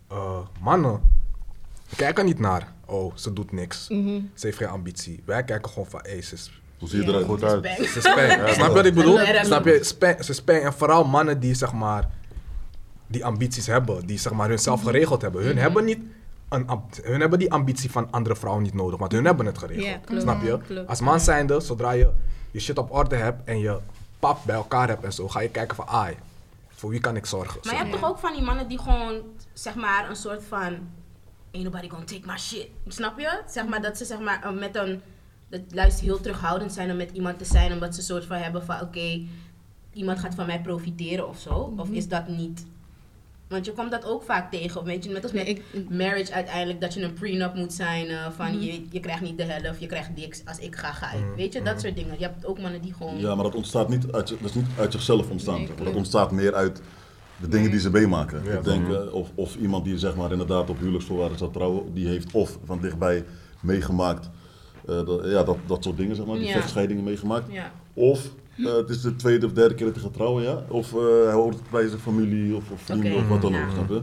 eh, 0.08 0.40
mannen 0.62 1.02
kijken 1.96 2.26
niet 2.26 2.40
naar, 2.40 2.74
oh, 2.86 3.16
ze 3.16 3.34
doet 3.34 3.52
niks. 3.52 3.86
Ze 3.86 4.22
heeft 4.34 4.58
geen 4.58 4.68
ambitie. 4.68 5.22
Wij 5.26 5.44
kijken 5.44 5.70
gewoon 5.72 5.90
van, 5.90 6.00
hé, 6.04 6.22
ze 6.22 6.34
is 6.34 6.62
Hoe 6.80 6.90
zie 6.90 7.02
je 7.02 7.08
eruit? 7.08 7.26
Goed 7.26 7.42
Het 7.42 7.64
is 7.66 7.78
uit. 7.78 7.90
Ze 7.90 8.02
spang. 8.02 8.50
Snap 8.54 8.68
je 8.68 8.74
wat 8.74 8.86
ik 8.86 8.94
bedoel? 8.94 9.22
Ja, 9.22 9.44
Snap 9.44 9.66
je? 9.66 9.84
Spang, 9.84 10.24
ze 10.24 10.34
spang. 10.34 10.60
En 10.64 10.74
vooral 10.74 11.04
mannen 11.06 11.40
die 11.40 11.54
zeg 11.54 11.74
maar 11.74 12.10
die 13.08 13.26
ambities 13.26 13.68
hebben, 13.68 14.06
die 14.06 14.18
zeg 14.20 14.34
maar 14.34 14.50
hunzelf 14.50 14.84
geregeld 14.84 15.22
hebben. 15.22 15.44
Hun 15.44 15.58
hebben 15.58 15.86
niet 15.86 16.00
een 16.50 16.68
hun 17.04 17.20
hebben 17.20 17.40
die 17.40 17.52
ambitie 17.52 17.92
van 17.92 18.12
andere 18.12 18.36
vrouwen 18.36 18.64
niet 18.64 18.74
nodig, 18.74 19.00
want 19.00 19.12
hun 19.12 19.26
hebben 19.26 19.46
het 19.46 19.58
geregeld. 19.58 19.86
Ja, 19.86 19.98
klopt. 19.98 20.22
Snap 20.22 20.42
je? 20.42 20.60
Klopt. 20.68 20.90
Als 20.90 21.00
man 21.00 21.20
zijnde, 21.20 21.60
zodra 21.60 21.92
je 21.92 22.12
je 22.52 22.60
shit 22.60 22.78
op 22.78 22.92
orde 22.92 23.16
hebt 23.16 23.48
en 23.48 23.60
je 23.60 23.80
pap 24.20 24.40
bij 24.46 24.56
elkaar 24.56 24.88
hebt 24.88 25.04
en 25.04 25.14
zo, 25.14 25.28
ga 25.28 25.40
je 25.40 25.50
kijken 25.50 25.76
van, 25.76 25.88
ai, 25.88 26.16
voor 26.70 26.90
wie 26.90 27.00
kan 27.00 27.16
ik 27.16 27.26
zorgen? 27.26 27.60
Maar 27.64 27.74
je 27.74 27.80
hebt 27.80 27.92
toch 27.92 28.10
ook 28.10 28.18
van 28.18 28.34
die 28.34 28.42
mannen 28.42 28.68
die 28.68 28.80
gewoon, 28.80 29.22
zeg 29.54 29.76
maar, 29.76 30.10
een 30.10 30.16
soort 30.16 30.44
van... 30.44 30.78
Ain't 31.52 31.64
nobody 31.64 31.90
gonna 31.90 32.06
take 32.06 32.26
my 32.26 32.38
shit. 32.38 32.68
Snap 32.88 33.20
je? 33.20 33.42
Zeg 33.48 33.68
maar 33.68 33.82
dat 33.82 33.98
ze 33.98 34.06
zeg 34.06 34.20
maar 34.20 34.44
eh, 34.44 34.52
met 34.52 34.76
een... 34.76 35.02
Dat 35.50 35.62
luister 35.70 36.04
heel 36.04 36.22
terughoudend 36.22 36.74
zijn 36.74 36.92
om 36.92 36.98
met 36.98 37.12
iemand 37.12 37.38
te 37.38 37.46
zijn. 37.46 37.72
Omdat 37.72 37.94
ze 37.94 38.00
een 38.00 38.06
soort 38.06 38.26
van 38.26 38.38
hebben 38.38 38.66
van, 38.66 38.82
oké, 38.82 39.22
iemand 39.94 40.20
gaat 40.20 40.36
van 40.36 40.46
mij 40.46 40.62
profiteren 40.62 41.28
of 41.28 41.40
zo. 41.40 41.74
Of 41.78 41.90
is 41.90 42.08
dat 42.08 42.28
niet... 42.28 42.66
Want 43.50 43.66
je 43.66 43.72
komt 43.74 43.92
dat 43.92 44.06
ook 44.06 44.24
vaak 44.24 44.52
tegen. 44.52 44.84
Weet 44.84 45.04
je, 45.04 45.10
net 45.12 45.24
als 45.24 45.32
met 45.32 45.44
Nee, 45.46 45.62
ik- 45.72 45.90
marriage 45.90 46.34
uiteindelijk, 46.34 46.82
dat 46.82 46.94
je 46.94 47.02
een 47.04 47.14
prenup 47.14 47.54
moet 47.56 47.74
zijn. 47.74 48.08
eh, 48.08 48.28
van 48.36 48.62
je, 48.62 48.82
je 48.90 49.00
krijgt 49.00 49.22
niet 49.22 49.38
de 49.38 49.44
helft, 49.44 49.80
je 49.80 49.86
krijgt 49.88 50.10
niks. 50.16 50.42
Als 50.46 50.58
ik 50.60 50.76
ga, 50.76 50.92
ga 50.92 51.12
ik. 51.14 51.24
Weet 51.36 51.54
je, 51.54 51.62
dat 51.62 51.82
soort 51.82 51.96
dingen. 51.96 52.16
Je 52.18 52.24
hebt 52.26 52.46
ook 52.46 52.60
mannen 52.60 52.82
die 52.82 52.94
gewoon... 52.94 53.18
Ja, 53.20 53.36
maar 53.36 53.44
dat 53.44 53.56
ontstaat 53.56 53.90
niet 53.90 54.12
uit, 54.12 54.28
dat 54.28 54.50
is 54.50 54.54
niet 54.54 54.66
uit 54.78 54.92
zichzelf 54.92 55.30
ontstaan. 55.30 55.58
Nee, 55.60 55.70
dat 55.84 55.96
ontstaat 55.96 56.32
meer 56.32 56.54
uit 56.56 56.82
de 57.38 57.48
dingen 57.48 57.72
die 57.72 57.80
ze 57.80 57.90
meemaken. 57.92 58.44
Ja, 58.44 58.52
ik 58.52 58.64
denk, 58.64 58.90
eh, 58.90 59.14
of, 59.14 59.30
of 59.36 59.56
iemand 59.56 59.84
die 59.86 59.98
zeg 59.98 60.16
maar 60.16 60.32
inderdaad 60.32 60.70
op 60.70 60.80
huwelijksvoorwaarden 60.80 61.38
zou 61.38 61.52
trouwen, 61.52 61.94
die 61.94 62.08
heeft 62.08 62.32
of 62.32 62.58
van 62.66 62.80
dichtbij 62.82 63.24
meegemaakt, 63.62 64.30
eh, 64.88 65.06
dat, 65.06 65.22
ja, 65.26 65.44
dat, 65.44 65.58
dat 65.66 65.84
soort 65.84 65.98
dingen 65.98 66.16
zeg 66.16 66.26
maar, 66.26 66.38
die 66.38 66.46
Ja. 66.48 66.52
vechtscheidingen 66.54 67.04
meegemaakt. 67.04 67.52
Ja. 67.52 67.72
Of 67.94 68.30
eh, 68.66 68.76
het 68.76 68.90
is 68.90 69.02
de 69.02 69.16
tweede 69.16 69.46
of 69.46 69.52
derde 69.54 69.76
keer 69.76 69.86
dat 69.86 69.96
hij 69.96 70.04
gaat 70.04 70.14
trouwen, 70.14 70.44
ja. 70.44 70.64
Of 70.68 70.94
eh, 70.94 71.00
hij 71.24 71.34
hoort 71.34 71.70
bij 71.72 71.88
zijn 71.88 72.00
familie 72.00 72.56
of, 72.56 72.72
of 72.72 72.82
vrienden 72.82 73.16
of 73.16 73.28
wat 73.28 73.42
dan 73.42 73.52
ja. 73.52 73.64
ook, 73.64 73.72
snap 73.72 73.90
je? 73.90 74.02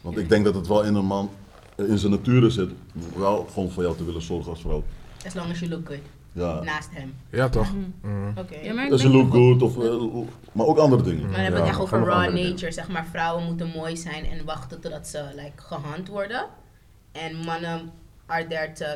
Want 0.00 0.18
ik 0.18 0.28
denk 0.28 0.44
dat 0.44 0.54
het 0.54 0.66
wel 0.66 0.84
in 0.84 0.94
een 0.94 1.04
man, 1.04 1.30
eh, 1.76 1.88
in 1.88 1.98
zijn 1.98 2.12
nature 2.12 2.50
zit, 2.50 2.70
wel 3.16 3.46
gewoon 3.52 3.70
voor 3.70 3.82
jou 3.82 3.96
te 3.96 4.04
willen 4.04 4.22
zorgen 4.22 4.50
als 4.50 4.60
vrouw. 4.60 4.82
As 5.26 5.34
long 5.34 5.50
as 5.50 5.58
you 5.58 5.70
look 5.70 5.86
good. 5.86 5.98
Ja. 6.32 6.60
Naast 6.62 6.88
hem. 6.92 7.14
Ja, 7.30 7.48
toch? 7.48 7.72
Mm. 8.02 8.32
Oké. 8.36 8.56
Ja, 8.62 8.88
Als 8.88 9.02
je 9.02 9.08
denk 9.08 9.32
look 9.32 9.32
good, 9.32 9.62
of, 9.62 9.76
maar 10.52 10.66
ook 10.66 10.78
andere 10.78 11.02
dingen. 11.02 11.22
Maar 11.22 11.30
dan 11.30 11.40
hebben 11.40 11.60
we 11.60 11.66
het 11.66 11.76
Ja, 11.76 11.82
echt 11.82 11.92
over 11.92 12.08
raw 12.08 12.34
dingen. 12.34 12.50
nature. 12.50 12.72
Zeg 12.72 12.88
maar, 12.88 13.06
vrouwen 13.10 13.44
moeten 13.44 13.68
mooi 13.68 13.96
zijn 13.96 14.24
en 14.24 14.44
wachten 14.44 14.80
totdat 14.80 15.06
ze 15.06 15.24
like, 15.36 15.62
gehand 15.62 16.08
worden. 16.08 16.46
En 17.12 17.36
mannen 17.36 17.90
are 18.26 18.46
there 18.46 18.72
to 18.72 18.86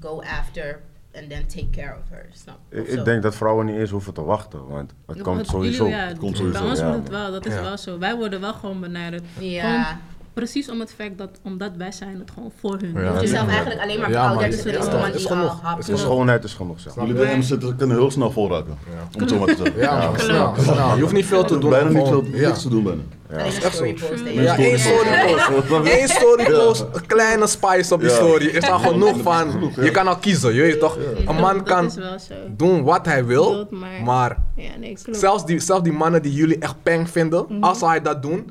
go 0.00 0.20
after 0.20 0.80
and 1.14 1.30
then 1.30 1.46
take 1.46 1.70
care 1.70 1.96
of 2.02 2.08
her. 2.10 2.26
Snap? 2.32 2.58
Ik, 2.68 3.04
denk 3.04 3.22
dat 3.22 3.34
vrouwen 3.34 3.66
niet 3.66 3.76
eens 3.76 3.90
hoeven 3.90 4.14
te 4.14 4.22
wachten, 4.22 4.66
want 4.66 4.92
het 5.06 5.22
komt 5.22 5.46
sowieso. 5.46 5.84
jullie- 5.84 5.98
ja, 5.98 6.06
Het 6.06 6.18
komt 6.18 6.36
sowieso, 6.36 6.60
Bij 6.60 6.68
ons 6.68 6.78
ja, 6.78 6.86
wordt 6.86 7.00
het 7.02 7.10
wel, 7.10 7.30
dat 7.32 7.46
is 7.46 7.54
Ja. 7.54 7.60
wel 7.62 7.78
zo. 7.78 7.98
Wij 7.98 8.16
worden 8.16 8.40
wel 8.40 8.52
gewoon 8.54 8.80
benaderd. 8.80 9.22
Ja. 9.38 10.00
Precies 10.34 10.70
om 10.70 10.80
het 10.80 10.92
feit 10.96 11.18
dat, 11.18 11.30
omdat 11.44 11.70
wij 11.76 11.92
zijn 11.92 12.18
het 12.18 12.30
gewoon 12.34 12.52
voor 12.60 12.76
hun. 12.80 12.92
Ja. 12.94 13.00
Je 13.00 13.08
hoeft 13.08 13.20
jezelf 13.20 13.48
eigenlijk 13.48 13.80
alleen 13.82 14.00
maar 14.00 14.10
Ja, 14.10 14.24
koud 14.26 14.34
maar 14.34 14.44
te 14.50 14.56
is- 14.56 14.62
zetten 14.62 14.72
is 14.80 14.86
om 14.86 14.92
toch- 14.92 15.00
iemand 15.00 15.88
is 15.88 16.00
schoonheid 16.00 16.44
is 16.44 16.54
genoeg, 16.54 16.80
zeg. 16.80 16.94
Jullie 16.94 17.14
DM's 17.14 17.46
zitten, 17.46 17.76
kunnen 17.76 17.96
heel 17.96 18.10
snel 18.10 18.30
vol 18.30 18.50
raken. 18.50 18.78
Om 19.14 19.20
het 19.20 19.30
zo 19.30 19.38
maar 19.38 19.46
te 19.48 19.56
zeggen. 19.62 19.80
Ja, 19.80 20.06
man, 20.06 20.18
snel, 20.18 20.54
snel. 20.58 20.94
Je 20.96 21.00
hoeft 21.00 21.12
niet 21.14 21.26
veel 21.26 21.44
te 21.44 21.58
doen. 21.58 21.70
Bijna 21.70 21.88
niet 21.88 22.06
gewoon- 22.08 22.24
veel, 22.30 22.40
ja. 22.40 22.46
niks 22.48 22.62
te 22.62 22.68
doen 22.68 22.82
bijna. 22.82 23.00
Alleen 23.32 23.44
een 23.46 23.52
echt 23.62 23.74
story 23.74 23.98
zo. 23.98 24.06
post. 24.08 24.24
hè. 24.24 24.30
Ja, 24.30 24.56
één 24.58 24.78
story 24.78 25.08
post. 25.68 25.86
Eén 26.00 26.08
story 26.08 26.44
post, 26.44 26.84
een 26.92 27.06
kleine 27.06 27.46
spice 27.46 27.94
op 27.94 28.00
die 28.00 28.08
Ja. 28.08 28.14
story. 28.14 28.46
Is 28.46 28.70
al 28.70 28.78
genoeg 28.78 29.20
van, 29.22 29.72
je 29.80 29.90
kan 29.90 30.06
al 30.06 30.16
kiezen, 30.16 30.54
je 30.54 30.60
weet 30.60 30.80
toch? 30.80 30.98
Een 31.26 31.34
man 31.34 31.54
dat 31.56 31.62
kan 31.66 31.84
is 31.86 31.94
wel 31.94 32.18
zo. 32.18 32.34
doen 32.56 32.82
wat 32.82 33.06
hij 33.06 33.24
wil, 33.24 33.50
Wilt, 33.54 33.70
maar- 33.70 34.02
maar 34.04 34.36
Ja, 34.56 34.70
nee, 34.78 34.98
klopt. 35.02 35.18
zelfs 35.18 35.46
die, 35.46 35.60
zelfs 35.60 35.82
die 35.82 35.92
mannen 35.92 36.22
die 36.22 36.32
jullie 36.32 36.58
echt 36.58 36.74
peng 36.82 37.10
vinden, 37.10 37.46
als 37.60 37.80
hij 37.80 38.02
dat 38.02 38.22
doen, 38.22 38.50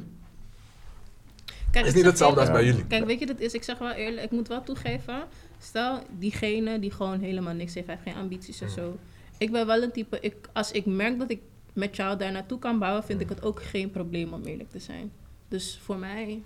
Kijk, 1.71 1.85
is 1.85 1.93
niet 1.93 2.05
hetzelfde 2.05 2.39
als 2.39 2.51
bij 2.51 2.65
jullie. 2.65 2.87
Kijk, 2.87 3.05
weet 3.05 3.19
je, 3.19 3.25
dat 3.25 3.39
is, 3.39 3.53
ik 3.53 3.63
zeg 3.63 3.77
wel 3.77 3.91
eerlijk, 3.91 4.23
ik 4.23 4.31
moet 4.31 4.47
wel 4.47 4.63
toegeven. 4.63 5.23
Stel, 5.59 5.99
diegene 6.09 6.79
die 6.79 6.91
gewoon 6.91 7.19
helemaal 7.19 7.53
niks 7.53 7.73
heeft, 7.73 7.87
hij 7.87 7.95
heeft 7.95 8.09
geen 8.09 8.23
ambities 8.23 8.61
en 8.61 8.69
zo. 8.69 8.97
Ik 9.37 9.51
ben 9.51 9.65
wel 9.65 9.83
een 9.83 9.91
type, 9.91 10.17
ik, 10.19 10.35
als 10.53 10.71
ik 10.71 10.85
merk 10.85 11.19
dat 11.19 11.29
ik 11.29 11.41
met 11.73 11.95
jou 11.95 12.17
daar 12.17 12.31
naartoe 12.31 12.59
kan 12.59 12.79
bouwen, 12.79 13.03
vind 13.03 13.21
ik 13.21 13.29
het 13.29 13.43
ook 13.43 13.63
geen 13.63 13.91
probleem 13.91 14.33
om 14.33 14.43
eerlijk 14.43 14.69
te 14.69 14.79
zijn. 14.79 15.11
Dus 15.47 15.79
voor 15.83 15.97
mij, 15.97 16.41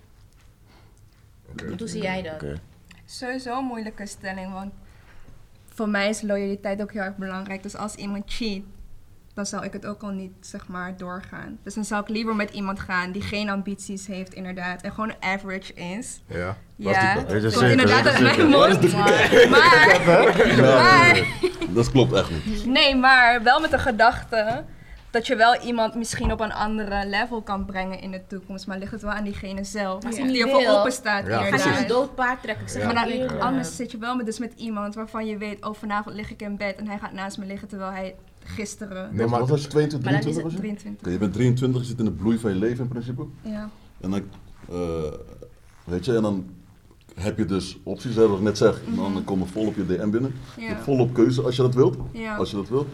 Hoe 1.78 1.88
zie 1.88 2.02
jij 2.02 2.22
dat? 2.22 2.34
Oké. 2.34 2.60
Sowieso 3.04 3.58
een 3.58 3.64
moeilijke 3.64 4.06
stelling, 4.06 4.52
want 4.52 4.72
voor 5.68 5.88
mij 5.88 6.08
is 6.08 6.22
loyaliteit 6.22 6.82
ook 6.82 6.92
heel 6.92 7.02
erg 7.02 7.16
belangrijk. 7.16 7.62
Dus 7.62 7.76
als 7.76 7.94
iemand 7.94 8.24
cheat, 8.26 8.62
dan 9.36 9.46
zou 9.46 9.64
ik 9.64 9.72
het 9.72 9.86
ook 9.86 10.02
al 10.02 10.10
niet, 10.10 10.32
zeg 10.40 10.68
maar, 10.68 10.96
doorgaan. 10.96 11.58
Dus 11.62 11.74
dan 11.74 11.84
zou 11.84 12.02
ik 12.02 12.08
liever 12.08 12.36
met 12.36 12.50
iemand 12.50 12.80
gaan 12.80 13.12
die 13.12 13.22
geen 13.22 13.50
ambities 13.50 14.06
heeft, 14.06 14.34
inderdaad. 14.34 14.82
En 14.82 14.92
gewoon 14.92 15.14
average 15.20 15.74
is. 15.74 16.20
ja. 16.26 16.56
Ja, 16.78 17.14
dat? 17.14 17.26
Komt 17.26 17.52
zeker, 17.52 17.70
inderdaad 17.70 18.06
uit 18.06 18.20
mijn 18.20 18.46
mond. 18.48 18.92
Maar, 18.92 19.46
maar. 20.60 21.26
Dat 21.68 21.90
klopt 21.90 22.12
echt 22.12 22.30
niet. 22.30 22.66
nee, 22.66 22.96
maar 22.96 23.42
wel 23.42 23.60
met 23.60 23.70
de 23.70 23.78
gedachte 23.78 24.64
dat 25.10 25.26
je 25.26 25.36
wel 25.36 25.60
iemand 25.60 25.94
misschien 25.94 26.32
op 26.32 26.40
een 26.40 26.52
andere 26.52 27.06
level 27.06 27.42
kan 27.42 27.64
brengen 27.64 28.00
in 28.00 28.10
de 28.10 28.26
toekomst. 28.26 28.66
Maar 28.66 28.78
ligt 28.78 28.92
het 28.92 29.02
wel 29.02 29.10
aan 29.10 29.24
diegene 29.24 29.64
zelf. 29.64 30.04
Als 30.04 30.14
die 30.14 30.24
hij 30.24 30.32
niet 30.32 30.42
ervoor 30.42 30.66
open 30.78 30.92
staat, 30.92 31.26
Ja, 31.26 31.32
Ga 31.38 31.44
je 31.44 31.50
inderdaad. 31.50 31.80
een 31.80 31.86
dood 31.86 32.14
paard 32.14 32.42
trekken? 32.42 32.64
Ik 32.64 32.70
zeg 32.70 32.82
Ja. 32.82 32.92
Maar 32.92 33.08
dan, 33.08 33.40
anders 33.40 33.76
zit 33.76 33.90
je 33.90 33.98
wel 33.98 34.16
met, 34.16 34.26
dus 34.26 34.38
met 34.38 34.52
iemand 34.56 34.94
waarvan 34.94 35.26
je 35.26 35.36
weet, 35.36 35.64
oh 35.64 35.74
vanavond 35.74 36.14
lig 36.16 36.30
ik 36.30 36.42
in 36.42 36.56
bed 36.56 36.76
en 36.76 36.86
hij 36.88 36.98
gaat 36.98 37.12
naast 37.12 37.38
me 37.38 37.46
liggen 37.46 37.68
terwijl 37.68 37.90
hij 37.90 38.14
gisteren 38.46 39.14
Nee, 39.14 39.26
maar 39.26 39.40
Wat 39.40 39.48
was 39.48 39.62
je, 39.62 39.68
22, 39.68 40.10
Maar 40.10 40.20
dan 40.20 40.30
is 40.30 40.36
23 40.36 40.42
was 40.42 40.52
je? 40.52 40.58
23. 40.58 41.00
Oké, 41.00 41.10
je 41.10 41.18
bent 41.18 41.32
23, 41.32 41.80
je 41.80 41.86
zit 41.86 41.98
in 41.98 42.04
de 42.04 42.10
bloei 42.10 42.38
van 42.38 42.50
je 42.50 42.56
leven 42.56 42.82
in 42.84 42.88
principe. 42.88 43.24
Ja. 43.42 43.70
En 44.00 44.10
dan, 44.10 44.22
eh, 44.68 45.12
weet 45.84 46.04
je, 46.04 46.16
en 46.16 46.22
dan 46.22 46.44
heb 47.14 47.38
je 47.38 47.44
dus 47.44 47.78
opties, 47.82 48.14
hè, 48.14 48.28
wat 48.28 48.38
ik 48.38 48.44
net 48.44 48.58
zeg. 48.58 48.80
Dan 48.94 49.24
komen 49.24 49.46
vol 49.48 49.66
op 49.66 49.76
je 49.76 49.86
DM 49.86 50.10
binnen. 50.10 50.34
Je 50.56 50.62
Ja. 50.62 50.68
hebt 50.68 50.82
volop 50.82 51.14
keuze 51.14 51.42
als 51.42 51.56
je 51.56 51.62
dat 51.62 51.74
wilt. 51.74 51.96
Ja. 52.12 52.36
Als 52.36 52.50
je 52.50 52.56
dat 52.56 52.68
wilt. 52.68 52.88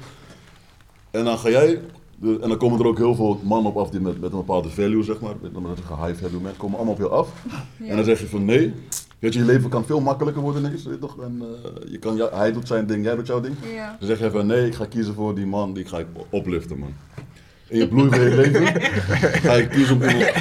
En 1.10 1.24
dan 1.24 1.38
ga 1.38 1.48
jij, 1.50 1.80
en 2.22 2.38
dan 2.48 2.56
komen 2.56 2.78
er 2.80 2.86
ook 2.86 2.98
heel 2.98 3.14
veel 3.14 3.40
mannen 3.42 3.72
op 3.72 3.78
af 3.78 3.90
die 3.90 4.00
met, 4.00 4.20
met 4.20 4.30
een 4.32 4.38
bepaalde 4.38 4.68
value, 4.70 5.02
zeg 5.02 5.20
maar, 5.20 5.34
met 5.42 5.54
een 5.54 5.66
high 6.06 6.22
value 6.22 6.40
komen 6.56 6.76
allemaal 6.76 6.94
op 6.94 7.00
je 7.00 7.08
af. 7.08 7.44
En 7.88 7.96
dan 7.96 8.04
zeg 8.04 8.20
je 8.20 8.26
van 8.26 8.44
nee, 8.44 8.74
weet 9.22 9.32
je, 9.32 9.38
je 9.38 9.44
leven 9.44 9.70
kan 9.70 9.84
veel 9.84 10.00
makkelijker 10.00 10.42
worden 10.42 10.64
ineens, 10.64 10.84
weet 10.84 10.94
je 10.94 11.00
toch? 11.00 11.20
En 11.22 11.42
eh, 11.42 11.90
je 11.92 11.98
kan, 11.98 12.16
hij 12.32 12.52
doet 12.52 12.66
zijn 12.66 12.86
ding, 12.86 13.04
jij 13.04 13.14
doet 13.14 13.26
jouw 13.26 13.40
ding. 13.40 13.54
Ja. 13.74 13.96
Dan 13.98 14.08
zeg 14.08 14.18
je 14.18 14.30
van 14.30 14.46
nee, 14.46 14.66
ik 14.66 14.74
ga 14.74 14.84
kiezen 14.86 15.14
voor 15.14 15.34
die 15.34 15.46
man, 15.46 15.72
die 15.74 15.84
ga 15.84 15.98
ik 15.98 16.06
opliften, 16.30 16.78
man. 16.78 16.94
In 17.68 17.78
je 17.78 17.88
bloei 17.88 18.08
van 18.08 18.20
je 18.28 18.34
leven 18.36 18.66
ga 19.42 19.52
je 19.52 19.68
kiezen 19.68 19.96
om 19.96 20.02
iemand 20.02 20.32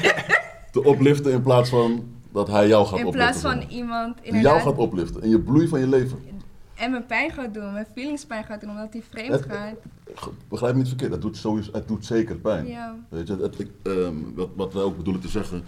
te 0.72 0.84
opliften 0.84 1.32
in 1.32 1.42
plaats 1.42 1.70
van 1.70 2.04
dat 2.32 2.48
hij 2.48 2.68
jou 2.68 2.86
gaat 2.88 3.00
In 3.00 3.06
opliften. 3.06 3.42
plaats 3.42 3.42
zeg 3.42 3.68
van 3.68 3.78
iemand 3.78 4.16
Die 4.16 4.24
jou 4.24 4.36
inderdaad 4.38 4.62
gaat 4.62 4.78
opliften 4.78 5.22
in 5.22 5.30
je 5.30 5.40
bloei 5.40 5.68
van 5.68 5.80
je 5.80 5.88
leven. 5.88 6.20
en 6.76 6.92
mijn 6.92 7.06
pijn 7.06 7.32
gaat 7.32 7.54
doen, 7.54 7.74
mijn 7.74 7.88
feelings 7.94 8.26
pijn 8.26 8.44
gaat 8.44 8.62
doen 8.62 8.70
omdat 8.70 8.88
hij 8.94 9.04
vreemd 9.10 9.32
Het- 9.32 9.46
gaat. 9.50 9.76
Begrijp 10.50 10.74
me 10.74 10.80
niet 10.80 10.88
verkeerd, 10.88 11.12
het 11.12 11.22
doet, 11.22 11.38
sowieso, 11.38 11.70
het 11.74 11.88
doet 11.88 12.06
zeker 12.06 12.36
pijn. 12.36 12.68
Ja. 12.68 12.96
Weet 13.10 13.28
je, 13.28 13.38
het, 13.42 13.60
ik, 13.60 13.68
ehm, 13.84 14.14
wat, 14.36 14.50
wat 14.56 14.74
wij 14.74 14.84
ook 14.84 14.98
bedoelen 14.98 15.22
te 15.22 15.28
zeggen, 15.28 15.64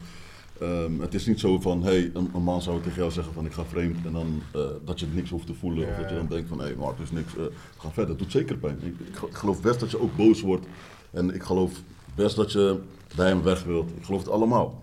ehm, 0.60 1.00
het 1.00 1.14
is 1.14 1.26
niet 1.26 1.40
zo 1.40 1.60
van, 1.60 1.84
hey, 1.84 2.12
een, 2.14 2.30
een 2.34 2.44
man 2.44 2.62
zou 2.62 2.82
tegen 2.82 2.98
jou 2.98 3.12
zeggen 3.12 3.34
van 3.34 3.46
ik 3.46 3.54
ga 3.54 3.64
vreemd 3.66 4.06
en 4.06 4.12
dan 4.12 4.42
eh, 4.54 4.62
dat 4.86 5.00
je 5.00 5.06
niks 5.14 5.30
hoeft 5.30 5.46
te 5.46 5.54
voelen. 5.54 5.88
Of 5.90 5.96
dat 5.96 6.10
je 6.10 6.16
dan 6.16 6.28
denkt 6.28 6.50
van, 6.50 6.58
hé, 6.60 6.64
hey, 6.66 6.76
maar 6.76 6.88
het 6.88 7.00
is 7.00 7.12
niks, 7.12 7.38
eh, 7.38 7.44
ga 7.78 7.90
verder. 7.90 8.10
Het 8.10 8.20
doet 8.20 8.32
zeker 8.32 8.58
pijn. 8.58 8.78
Ik, 8.82 9.08
ik, 9.08 9.16
ge- 9.16 9.26
ik 9.28 9.36
geloof 9.36 9.62
best 9.62 9.80
dat 9.80 9.92
je 9.92 10.02
ook 10.02 10.16
boos 10.16 10.42
wordt 10.42 10.66
en 11.12 11.34
ik 11.36 11.44
geloof 11.44 11.72
best 12.16 12.36
dat 12.36 12.52
je 12.52 12.80
bij 13.16 13.28
hem 13.28 13.44
weg 13.44 13.64
wilt. 13.64 13.90
Ik 13.98 14.04
geloof 14.06 14.22
het 14.22 14.30
allemaal. 14.32 14.78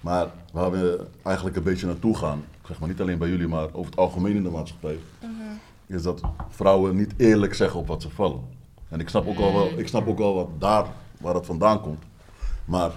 Maar 0.00 0.30
waar 0.52 0.70
we 0.70 1.04
eigenlijk 1.22 1.56
een 1.56 1.62
beetje 1.62 1.86
naartoe 1.86 2.16
gaan, 2.16 2.44
zeg 2.66 2.78
maar 2.80 2.88
niet 2.88 3.00
alleen 3.00 3.18
bij 3.18 3.28
jullie, 3.28 3.48
maar 3.48 3.68
over 3.72 3.90
het 3.90 3.96
algemeen 4.00 4.36
in 4.36 4.42
de 4.42 4.50
maatschappij, 4.50 4.98
is 5.86 6.02
dat 6.02 6.20
vrouwen 6.48 6.96
niet 6.96 7.14
eerlijk 7.16 7.54
zeggen 7.54 7.80
op 7.80 7.86
wat 7.86 8.02
ze 8.02 8.10
vallen. 8.10 8.40
En 8.88 9.00
ik 9.00 9.08
snap 9.08 9.26
ook 9.26 9.38
al 9.38 9.52
wel, 9.52 9.68
ik 9.76 9.88
snap 9.88 10.08
ook 10.08 10.18
wel 10.18 10.34
wat 10.34 10.48
daar, 10.58 10.86
waar 11.20 11.34
het 11.34 11.46
vandaan 11.46 11.80
komt. 11.80 12.02
Maar 12.64 12.90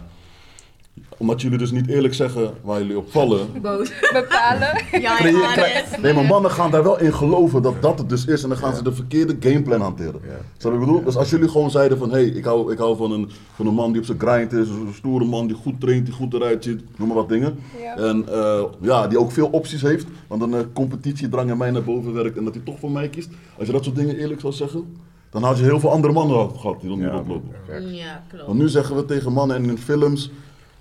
omdat 1.18 1.42
jullie 1.42 1.58
dus 1.58 1.72
niet 1.72 1.88
eerlijk 1.88 2.14
zeggen 2.14 2.54
waar 2.64 2.80
jullie 2.80 2.98
op 2.98 3.12
vallen. 3.12 3.48
Boos. 3.62 3.92
Bepalen. 4.14 4.84
Ja, 4.92 5.18
ja, 5.28 5.84
nee, 6.02 6.14
maar 6.14 6.26
mannen 6.26 6.52
gaan 6.52 6.72
daar 6.72 6.84
wel 6.84 7.00
in 7.00 7.14
geloven 7.14 7.62
dat 7.62 7.82
dat 7.82 8.00
het 8.00 8.10
dus 8.10 8.26
is. 8.26 8.44
En 8.44 8.50
dan 8.50 8.58
gaan 8.58 8.76
ze 8.76 8.84
de 8.84 8.94
verkeerde 8.94 9.36
gameplan 9.40 9.82
hanteren. 9.82 10.22
Wat 10.60 10.74
ik 10.74 10.80
bedoel? 10.80 11.04
Dus 11.04 11.16
als 11.16 11.30
jullie 11.30 11.50
gewoon 11.50 11.72
zeiden 11.72 11.98
van, 11.98 12.10
hé, 12.10 12.16
hey, 12.16 12.26
ik, 12.26 12.46
hou, 12.46 12.72
ik 12.72 12.78
hou 12.78 12.98
van 12.98 13.12
een, 13.12 13.30
van 13.56 13.68
een 13.68 13.74
man 13.74 13.92
die 13.92 14.00
op 14.02 14.06
zijn 14.06 14.20
grind 14.20 14.54
is. 14.54 14.68
Een 14.68 14.94
stoere 14.94 15.26
man 15.26 15.48
die 15.48 15.56
goed 15.56 15.80
traint, 15.80 16.06
die 16.06 16.16
goed 16.16 16.34
eruit 16.34 16.64
ziet. 16.64 16.82
Noem 16.98 17.08
maar 17.08 17.18
wat 17.18 17.30
dingen. 17.30 17.60
Ja. 17.82 17.96
En 17.98 18.26
eh, 18.30 18.64
ja, 18.82 19.08
die 19.08 19.20
ook 19.20 19.32
veel 19.32 19.48
opties 19.48 19.82
heeft. 19.82 20.06
Want 20.28 20.42
een 20.42 20.52
uh, 20.52 20.60
competitiedrang 20.74 21.50
in 21.50 21.58
mij 21.58 21.72
naar 21.72 21.84
boven 21.84 22.14
werkt. 22.14 22.38
En 22.38 22.44
dat 22.44 22.54
hij 22.54 22.64
toch 22.66 22.80
voor 22.80 22.92
mij 22.92 23.10
kiest. 23.10 23.30
Als 23.58 23.68
je 23.68 23.74
dat 23.74 23.84
soort 23.84 23.96
dingen 23.96 24.18
eerlijk 24.18 24.40
zou 24.42 24.54
zeggen. 24.54 24.98
Dan 25.30 25.44
had 25.44 25.58
je 25.58 25.64
heel 25.64 25.80
veel 25.80 25.92
andere 25.92 26.14
mannen 26.14 26.50
gehad 26.60 26.80
die 26.82 26.90
dan 26.90 27.00
niet 27.00 27.08
Ja. 27.08 27.14
rondlopen. 27.14 27.50
Ja, 27.94 28.24
klopt. 28.28 28.46
Want 28.46 28.60
nu 28.60 28.70
zeggen 28.70 28.96
we 28.96 29.06
tegen 29.06 29.34
mannen 29.34 29.58
en 29.58 29.64
in 29.70 29.78
films 29.78 30.32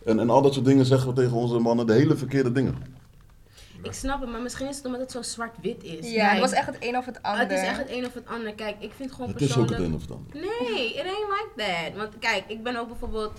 en, 0.04 0.18
en 0.18 0.30
al 0.30 0.42
dat 0.42 0.54
soort 0.54 0.66
dingen 0.66 0.84
zeggen 0.84 1.08
we 1.08 1.14
tegen 1.14 1.36
onze 1.36 1.58
mannen 1.58 1.86
de 1.86 1.92
hele 1.92 2.16
verkeerde 2.16 2.52
dingen. 2.52 3.02
Ik 3.82 3.92
snap 3.92 4.20
het, 4.20 4.30
maar 4.30 4.40
misschien 4.40 4.68
is 4.68 4.76
het 4.76 4.86
omdat 4.86 5.00
het 5.00 5.10
zo 5.10 5.22
zwart-wit 5.22 5.82
is. 5.82 6.10
Ja, 6.10 6.28
het 6.28 6.40
was 6.40 6.52
echt 6.52 6.66
het 6.66 6.76
een 6.80 6.96
of 6.96 7.04
het 7.06 7.22
ander. 7.22 7.40
Het 7.40 7.50
is 7.50 7.60
echt 7.60 7.78
het 7.78 7.90
een 7.90 8.06
of 8.06 8.14
het 8.14 8.26
ander. 8.26 8.54
Kijk, 8.54 8.76
ik 8.78 8.92
vind 8.96 9.12
gewoon 9.12 9.30
Het 9.30 9.40
is 9.40 9.56
ook 9.56 9.66
persoonlijk... 9.66 9.78
het 9.78 9.88
een 9.88 9.94
of 9.94 10.00
het 10.00 10.10
ander. 10.10 10.34
Nee, 10.34 10.94
it 10.94 11.04
ain't 11.04 11.28
like 11.28 11.50
that. 11.56 11.96
Want 11.96 12.18
kijk, 12.18 12.44
ik 12.46 12.62
ben 12.62 12.76
ook 12.76 12.88
bijvoorbeeld... 12.88 13.32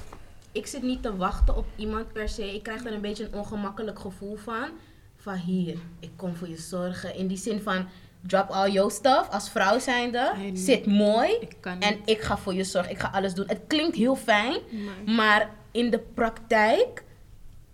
Ik 0.51 0.67
zit 0.67 0.81
niet 0.81 1.01
te 1.01 1.15
wachten 1.15 1.55
op 1.55 1.65
iemand 1.75 2.13
per 2.13 2.29
se. 2.29 2.53
Ik 2.53 2.63
krijg 2.63 2.85
er 2.85 2.93
een 2.93 3.01
beetje 3.01 3.25
een 3.25 3.33
ongemakkelijk 3.33 3.99
gevoel 3.99 4.35
van. 4.35 4.69
Van 5.15 5.35
hier, 5.35 5.77
ik 5.99 6.11
kom 6.15 6.35
voor 6.35 6.49
je 6.49 6.57
zorgen. 6.57 7.15
In 7.15 7.27
die 7.27 7.37
zin 7.37 7.61
van, 7.61 7.87
drop 8.27 8.49
all 8.49 8.71
your 8.71 8.91
stuff 8.91 9.27
als 9.31 9.49
vrouw 9.49 9.79
zijnde. 9.79 10.31
Nee, 10.37 10.57
Zit 10.57 10.85
mooi. 10.85 11.31
ik 11.39 11.55
En 11.79 11.99
ik 12.05 12.21
ga 12.21 12.37
voor 12.37 12.53
je 12.53 12.63
zorgen. 12.63 12.91
Ik 12.91 12.99
ga 12.99 13.09
alles 13.13 13.33
doen. 13.33 13.45
Het 13.47 13.59
klinkt 13.67 13.95
heel 13.95 14.15
fijn. 14.15 14.57
Maar- 15.05 15.15
Maar 15.15 15.49
in 15.71 15.89
de 15.89 15.99
praktijk, 16.13 17.03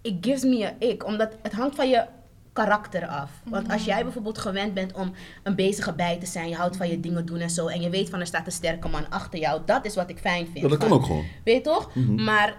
it 0.02 0.16
gives 0.22 0.44
me 0.44 0.66
a 0.66 0.74
ick. 0.80 1.06
Omdat 1.06 1.32
het 1.42 1.52
hangt 1.54 1.76
van 1.76 1.90
je 1.90 2.06
karakter 2.54 3.08
af. 3.08 3.32
Want 3.46 3.72
als 3.72 3.86
jij 3.86 4.04
bijvoorbeeld 4.04 4.38
gewend 4.38 4.74
bent 4.74 4.94
om 4.94 5.14
een 5.44 5.56
bezige 5.56 5.94
bij 5.94 6.18
te 6.20 6.26
zijn, 6.26 6.50
je 6.50 6.56
houdt 6.56 6.78
van 6.78 6.90
je 6.90 7.00
dingen 7.00 7.26
doen 7.26 7.40
en 7.40 7.50
zo, 7.50 7.68
en 7.68 7.82
je 7.82 7.90
weet 7.90 8.10
van 8.10 8.20
er 8.20 8.26
staat 8.28 8.46
een 8.46 8.52
sterke 8.52 8.88
man 8.88 9.10
achter 9.10 9.40
jou, 9.40 9.62
dat 9.66 9.86
is 9.86 9.96
wat 9.96 10.10
ik 10.10 10.18
fijn 10.20 10.46
vind. 10.46 10.60
Ja, 10.60 10.68
dat 10.68 10.78
kan 10.78 10.88
Van- 10.88 10.98
ook 10.98 11.06
gewoon. 11.06 11.26
Weet 11.44 11.56
je 11.56 11.62
toch? 11.62 11.96
Mhm. 11.96 12.24
Maar 12.24 12.56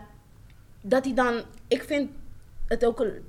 dat 0.81 1.05
hij 1.05 1.15
dan, 1.15 1.43
ik 1.69 1.83
vind 1.83 2.11
het 2.69 2.85
ook, 2.85 3.01
een- 3.01 3.25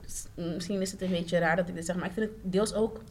misschien 0.55 0.81
is 0.81 0.91
het 0.91 1.01
een 1.01 1.09
beetje 1.09 1.37
raar 1.37 1.55
dat 1.55 1.67
ik 1.69 1.75
dit 1.75 1.85
zeg, 1.85 1.95
maar 1.95 2.05
ik 2.05 2.13
vind 2.13 2.29
het 2.29 2.51
deels 2.53 2.73
ook 2.73 3.01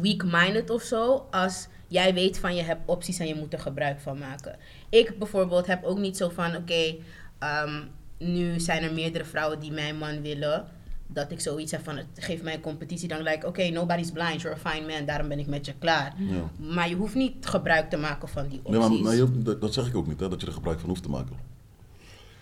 weak-minded 0.00 0.70
of 0.70 0.82
zo. 0.82 1.26
Als 1.30 1.66
jij 1.88 2.14
weet 2.14 2.38
van 2.38 2.54
je 2.54 2.62
hebt 2.62 2.80
opties 2.84 3.18
en 3.18 3.26
je 3.26 3.34
moet 3.34 3.52
er 3.52 3.58
gebruik 3.60 4.00
van 4.00 4.18
maken. 4.18 4.56
Ik 4.88 5.18
bijvoorbeeld 5.18 5.66
heb 5.66 5.84
ook 5.84 5.98
niet 5.98 6.16
zo 6.16 6.28
van, 6.28 6.56
oké, 6.56 6.94
ehm, 7.38 7.82
nu 8.18 8.60
zijn 8.60 8.82
er 8.82 8.92
meerdere 8.92 9.24
vrouwen 9.24 9.60
die 9.60 9.72
mijn 9.72 9.98
man 9.98 10.20
willen. 10.22 10.64
Dat 11.06 11.30
ik 11.32 11.40
zoiets 11.40 11.72
heb 11.72 11.84
van, 11.84 11.96
het 11.96 12.06
geeft 12.14 12.42
mij 12.42 12.54
een 12.54 12.60
competitie. 12.60 13.08
Dan 13.08 13.22
like, 13.22 13.46
oké, 13.46 13.68
nobody's 13.68 14.10
blind, 14.10 14.40
you're 14.40 14.58
a 14.64 14.70
fine 14.70 14.86
man, 14.86 15.06
daarom 15.06 15.28
ben 15.28 15.38
ik 15.38 15.46
met 15.46 15.66
je 15.66 15.72
klaar. 15.78 16.14
Ja. 16.18 16.50
Maar 16.74 16.88
je 16.88 16.94
hoeft 16.94 17.14
niet 17.14 17.46
gebruik 17.46 17.90
te 17.90 17.96
maken 17.96 18.28
van 18.28 18.48
die 18.48 18.60
opties. 18.62 18.78
Nee, 18.80 18.88
maar, 18.88 18.98
maar 19.00 19.14
je 19.14 19.42
dat- 19.42 19.60
dat 19.60 19.74
zeg 19.74 19.86
ik 19.86 19.96
ook 19.96 20.06
niet, 20.06 20.20
hè, 20.20 20.28
dat 20.28 20.40
je 20.40 20.46
er 20.46 20.52
gebruik 20.52 20.80
van 20.80 20.88
hoeft 20.88 21.02
te 21.02 21.08
maken. 21.10 21.36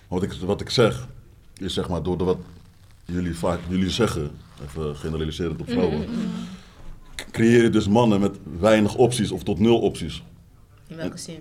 Maar 0.08 0.20
wat 0.20 0.22
ik, 0.22 0.32
wat 0.32 0.60
ik 0.60 0.70
zeg, 0.70 1.08
is 1.56 1.74
zeg 1.74 1.88
maar 1.88 2.02
door 2.02 2.18
de 2.18 2.24
wat 2.24 2.38
jullie 3.04 3.34
vaak 3.36 3.60
jullie 3.68 3.90
zeggen, 3.90 4.30
even 4.62 4.96
generaliserend 4.96 5.60
op 5.60 5.68
vrouwen, 5.70 6.00
k- 6.04 6.08
creëer 7.30 7.62
je 7.62 7.70
dus 7.70 7.88
mannen 7.88 8.20
met 8.20 8.38
weinig 8.60 8.94
opties 8.96 9.30
of 9.30 9.42
tot 9.42 9.58
nul 9.58 9.80
opties. 9.80 10.22
In 10.86 10.96
welke 10.96 11.18
zin? 11.18 11.38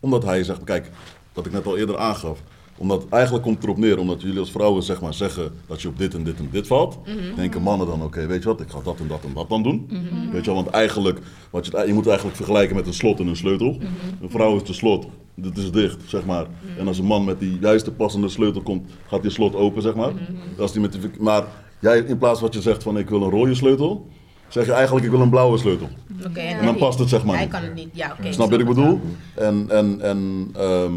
Omdat 0.00 0.24
hij 0.24 0.44
zegt, 0.44 0.64
kijk, 0.64 0.90
wat 1.32 1.46
ik 1.46 1.52
net 1.52 1.66
al 1.66 1.76
eerder 1.76 1.98
aangaf. 1.98 2.42
Omdat 2.78 3.06
eigenlijk 3.08 3.44
komt 3.44 3.56
het 3.56 3.64
erop 3.64 3.78
neer, 3.78 3.98
omdat 3.98 4.22
jullie 4.22 4.38
als 4.38 4.50
vrouwen 4.50 4.82
zeg 4.82 5.00
maar 5.00 5.14
zeggen 5.14 5.52
dat 5.66 5.82
je 5.82 5.88
op 5.88 5.98
dit 5.98 6.14
en 6.14 6.24
dit 6.24 6.38
en 6.38 6.48
dit 6.50 6.66
valt. 6.66 6.98
Denken 7.36 7.62
mannen 7.62 7.86
dan, 7.86 8.02
oké, 8.02 8.26
weet 8.26 8.42
je 8.42 8.48
wat, 8.48 8.60
ik 8.60 8.68
ga 8.68 8.80
dat 8.84 9.00
en 9.00 9.08
dat 9.08 9.24
en 9.24 9.32
dat 9.34 9.48
dan 9.48 9.62
doen. 9.62 9.86
Weet 10.32 10.44
je 10.44 10.52
wel, 10.52 10.62
want 10.62 10.74
eigenlijk, 10.74 11.18
wat 11.50 11.66
je, 11.66 11.84
je 11.86 11.92
moet 11.92 12.06
eigenlijk 12.06 12.36
vergelijken 12.36 12.76
met 12.76 12.86
een 12.86 12.94
slot 12.94 13.20
en 13.20 13.26
een 13.26 13.36
sleutel. 13.36 13.78
Een 14.22 14.30
vrouw 14.30 14.56
is 14.56 14.64
de 14.64 14.72
slot, 14.72 15.06
dit 15.34 15.58
is 15.58 15.70
dicht, 15.70 16.02
zeg 16.06 16.26
maar. 16.26 16.46
En 16.78 16.86
als 16.86 16.98
een 16.98 17.04
man 17.04 17.24
met 17.24 17.40
die 17.40 17.58
juiste 17.60 17.92
passende 17.92 18.28
sleutel 18.28 18.62
komt, 18.62 18.90
gaat 19.06 19.22
die 19.22 19.30
slot 19.30 19.54
open, 19.54 19.82
zeg 19.82 19.94
maar. 19.94 20.12
Als 20.58 20.72
die 20.72 20.80
met 20.80 20.92
die, 20.92 21.00
maar 21.18 21.44
jij 21.80 21.98
in 21.98 22.18
plaats 22.18 22.38
van 22.38 22.48
wat 22.48 22.56
je 22.56 22.62
zegt 22.62 22.82
van 22.82 22.98
ik 22.98 23.08
wil 23.08 23.22
een 23.22 23.30
rode 23.30 23.54
sleutel, 23.54 24.08
zeg 24.48 24.66
je 24.66 24.72
eigenlijk 24.72 25.04
ik 25.04 25.10
wil 25.10 25.20
een 25.20 25.30
blauwe 25.30 25.58
sleutel. 25.58 25.88
En 26.22 26.36
En 26.36 26.64
dan 26.64 26.76
past 26.76 26.98
het 26.98 27.08
zeg 27.08 27.24
maar 27.24 27.36
Hij 27.36 27.46
kan 27.46 27.62
het 27.62 27.74
niet, 27.74 27.88
ja 27.92 28.16
oké. 28.18 28.32
Snap 28.32 28.46
je 28.50 28.52
wat 28.52 28.60
ik 28.60 28.74
bedoel? 28.74 29.00
En, 29.34 29.66
en, 29.68 30.00
en 30.00 30.48
ehm, 30.54 30.92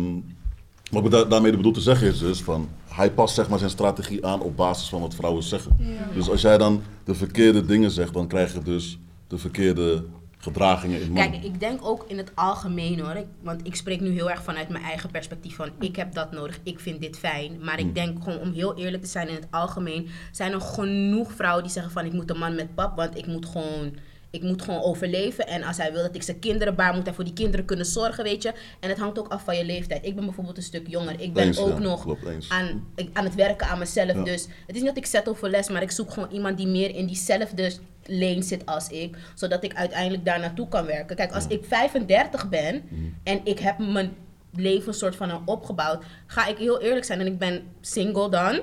wat 0.91 1.05
ik 1.05 1.11
da- 1.11 1.23
daarmee 1.25 1.55
bedoel 1.55 1.71
te 1.71 1.81
zeggen 1.81 2.07
is 2.07 2.19
dus 2.19 2.41
van, 2.41 2.67
hij 2.87 3.11
past 3.11 3.35
zeg 3.35 3.49
maar 3.49 3.59
zijn 3.59 3.69
strategie 3.71 4.25
aan 4.25 4.41
op 4.41 4.55
basis 4.55 4.89
van 4.89 5.01
wat 5.01 5.15
vrouwen 5.15 5.43
zeggen. 5.43 5.77
Dus 6.13 6.29
als 6.29 6.41
jij 6.41 6.57
dan 6.57 6.81
de 7.03 7.15
verkeerde 7.15 7.65
dingen 7.65 7.91
zegt, 7.91 8.13
dan 8.13 8.27
krijg 8.27 8.53
je 8.53 8.61
dus 8.63 8.99
de 9.27 9.37
verkeerde 9.37 10.03
gedragingen 10.41 11.01
in 11.01 11.11
mannen. 11.11 11.31
Kijk, 11.31 11.43
ik 11.43 11.59
denk 11.59 11.85
ook 11.85 12.05
in 12.07 12.17
het 12.17 12.31
algemeen 12.35 12.99
hoor. 12.99 13.15
Ik- 13.15 13.25
want 13.41 13.67
ik 13.67 13.75
spreek 13.75 13.99
nu 13.99 14.09
heel 14.11 14.29
erg 14.29 14.43
vanuit 14.43 14.69
mijn 14.69 14.83
eigen 14.83 15.11
perspectief 15.11 15.55
van 15.55 15.69
ik 15.79 15.95
heb 15.95 16.13
dat 16.13 16.31
nodig, 16.31 16.59
ik 16.63 16.79
vind 16.79 17.01
dit 17.01 17.17
fijn. 17.17 17.57
Maar 17.63 17.77
Hmm. 17.77 17.87
ik 17.87 17.95
denk 17.95 18.23
gewoon 18.23 18.39
om 18.39 18.51
heel 18.53 18.77
eerlijk 18.77 19.03
te 19.03 19.09
zijn 19.09 19.27
in 19.27 19.35
het 19.35 19.47
algemeen 19.51 20.09
zijn 20.31 20.51
er 20.51 20.61
genoeg 20.61 21.31
vrouwen 21.33 21.63
die 21.63 21.71
zeggen 21.71 21.91
van 21.91 22.05
ik 22.05 22.13
moet 22.13 22.29
een 22.29 22.37
man 22.37 22.55
met 22.55 22.75
pap, 22.75 22.95
want 22.95 23.17
ik 23.17 23.27
moet 23.27 23.45
gewoon. 23.45 23.95
Ik 24.31 24.41
moet 24.43 24.61
gewoon 24.61 24.81
overleven. 24.81 25.47
En 25.47 25.63
als 25.63 25.77
hij 25.77 25.91
wil 25.91 26.01
dat 26.01 26.15
ik 26.15 26.23
zijn 26.23 26.39
kinderen 26.39 26.75
baar, 26.75 26.93
moet 26.95 27.05
hij 27.05 27.13
voor 27.13 27.23
die 27.23 27.33
kinderen 27.33 27.65
kunnen 27.65 27.85
zorgen, 27.85 28.23
weet 28.23 28.43
je. 28.43 28.53
En 28.79 28.89
het 28.89 28.97
hangt 28.97 29.19
ook 29.19 29.27
af 29.27 29.43
van 29.43 29.57
je 29.57 29.65
leeftijd. 29.65 30.05
Ik 30.05 30.15
ben 30.15 30.25
bijvoorbeeld 30.25 30.57
een 30.57 30.63
stuk 30.63 30.87
jonger. 30.87 31.19
Ik 31.21 31.33
ben 31.33 31.43
Eens, 31.45 31.57
ook 31.59 31.67
ja, 31.69 31.77
nog 31.79 32.01
klopt, 32.01 32.25
aan, 32.49 32.83
aan 33.13 33.23
het 33.23 33.35
werken 33.35 33.67
aan 33.67 33.79
mezelf. 33.79 34.11
Ja. 34.13 34.23
Dus 34.23 34.41
het 34.67 34.75
is 34.75 34.81
niet 34.81 34.85
dat 34.85 34.97
ik 34.97 35.05
settle 35.05 35.35
voor 35.35 35.49
les, 35.49 35.69
maar 35.69 35.81
ik 35.81 35.91
zoek 35.91 36.11
gewoon 36.13 36.31
iemand 36.31 36.57
die 36.57 36.67
meer 36.67 36.95
in 36.95 37.05
diezelfde 37.05 37.71
lane 38.09 38.41
zit 38.41 38.65
als 38.65 38.87
ik. 38.89 39.17
Zodat 39.35 39.63
ik 39.63 39.73
uiteindelijk 39.73 40.25
daar 40.25 40.39
naartoe 40.39 40.67
kan 40.67 40.85
werken. 40.85 41.15
Kijk, 41.15 41.31
als 41.33 41.47
ik 41.47 41.63
35 41.65 42.49
ben 42.49 42.81
en 43.23 43.39
ik 43.43 43.59
heb 43.59 43.77
mijn 43.77 44.11
leven 44.55 44.93
soort 44.93 45.15
van 45.15 45.31
al 45.31 45.41
opgebouwd, 45.45 46.03
ga 46.25 46.47
ik 46.47 46.57
heel 46.57 46.81
eerlijk 46.81 47.05
zijn 47.05 47.19
en 47.19 47.25
ik 47.27 47.37
ben 47.37 47.61
single 47.81 48.29
dan, 48.29 48.59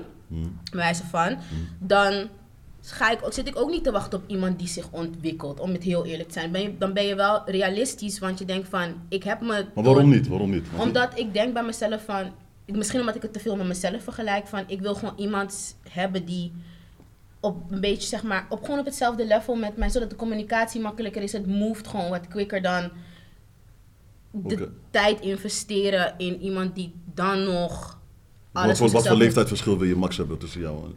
bij 0.71 0.79
wijze 0.79 1.03
van, 1.05 1.37
dan 1.79 2.27
ga 2.81 3.11
ik, 3.11 3.19
zit 3.29 3.47
ik 3.47 3.59
ook 3.59 3.69
niet 3.69 3.83
te 3.83 3.91
wachten 3.91 4.19
op 4.19 4.29
iemand 4.29 4.59
die 4.59 4.67
zich 4.67 4.87
ontwikkelt. 4.91 5.59
Om 5.59 5.71
het 5.71 5.83
heel 5.83 6.05
eerlijk 6.05 6.27
te 6.29 6.39
zijn. 6.39 6.51
Ben 6.51 6.61
je, 6.61 6.77
dan 6.77 6.93
ben 6.93 7.05
je 7.05 7.15
wel 7.15 7.41
realistisch, 7.45 8.19
want 8.19 8.39
je 8.39 8.45
denkt 8.45 8.67
van, 8.69 8.93
ik 9.09 9.23
heb 9.23 9.41
me... 9.41 9.65
Maar 9.75 9.83
waarom 9.83 10.09
niet? 10.09 10.27
Waarom 10.27 10.49
niet? 10.51 10.71
Want- 10.71 10.83
Omdat 10.83 11.19
ik 11.19 11.33
denk 11.33 11.53
bij 11.53 11.63
mezelf 11.63 12.03
van, 12.05 12.31
misschien 12.65 12.99
omdat 12.99 13.15
ik 13.15 13.21
het 13.21 13.33
te 13.33 13.39
veel 13.39 13.55
met 13.55 13.67
mezelf 13.67 14.03
vergelijk, 14.03 14.47
van 14.47 14.63
ik 14.67 14.81
wil 14.81 14.95
gewoon 14.95 15.13
iemand 15.17 15.75
hebben 15.89 16.25
die 16.25 16.53
op 17.39 17.71
een 17.71 17.81
beetje 17.81 18.07
zeg 18.07 18.23
maar, 18.23 18.45
op 18.49 18.63
gewoon 18.63 18.79
op 18.79 18.85
hetzelfde 18.85 19.25
level 19.27 19.55
met 19.55 19.77
mij, 19.77 19.89
zodat 19.89 20.09
de 20.09 20.15
communicatie 20.15 20.81
makkelijker 20.81 21.21
is. 21.21 21.31
Het 21.31 21.47
moved 21.47 21.87
gewoon 21.87 22.09
wat 22.09 22.27
quicker 22.27 22.61
dan 22.61 22.89
de 24.31 24.69
tijd 24.89 25.19
investeren 25.19 26.13
in 26.17 26.41
iemand 26.41 26.75
die 26.75 26.93
dan 27.13 27.43
nog 27.43 27.99
alles 28.51 28.67
Wat 28.67 28.77
voor, 28.77 28.77
wat 28.77 28.77
voor 28.77 28.89
zichzelf- 28.89 29.17
leeftijdsverschil 29.17 29.77
wil 29.77 29.87
je 29.87 29.95
max 29.95 30.17
hebben 30.17 30.37
tussen 30.37 30.61
jou 30.61 30.83
en... 30.85 30.95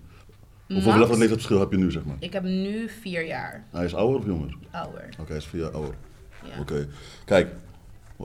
Hoeveel 0.74 0.98
leeftijdsverschil 0.98 1.60
heb 1.60 1.70
je 1.70 1.76
nu, 1.76 1.90
zeg 1.90 2.04
maar? 2.04 2.16
Ik 2.18 2.32
heb 2.32 2.42
nu 2.42 2.88
vier 2.88 3.26
jaar 3.26 3.64
Hij 3.70 3.84
is 3.84 3.94
ouder 3.94 4.18
of 4.20 4.26
jonger? 4.26 4.56
ouder. 4.70 5.08
Oké, 5.18 5.28
hij 5.28 5.36
is 5.36 5.46
vier 5.46 5.60
jaar 5.60 5.70
ouder. 5.70 5.94
Ja. 6.44 6.60
Oké. 6.60 6.88
Kijk, 7.24 7.52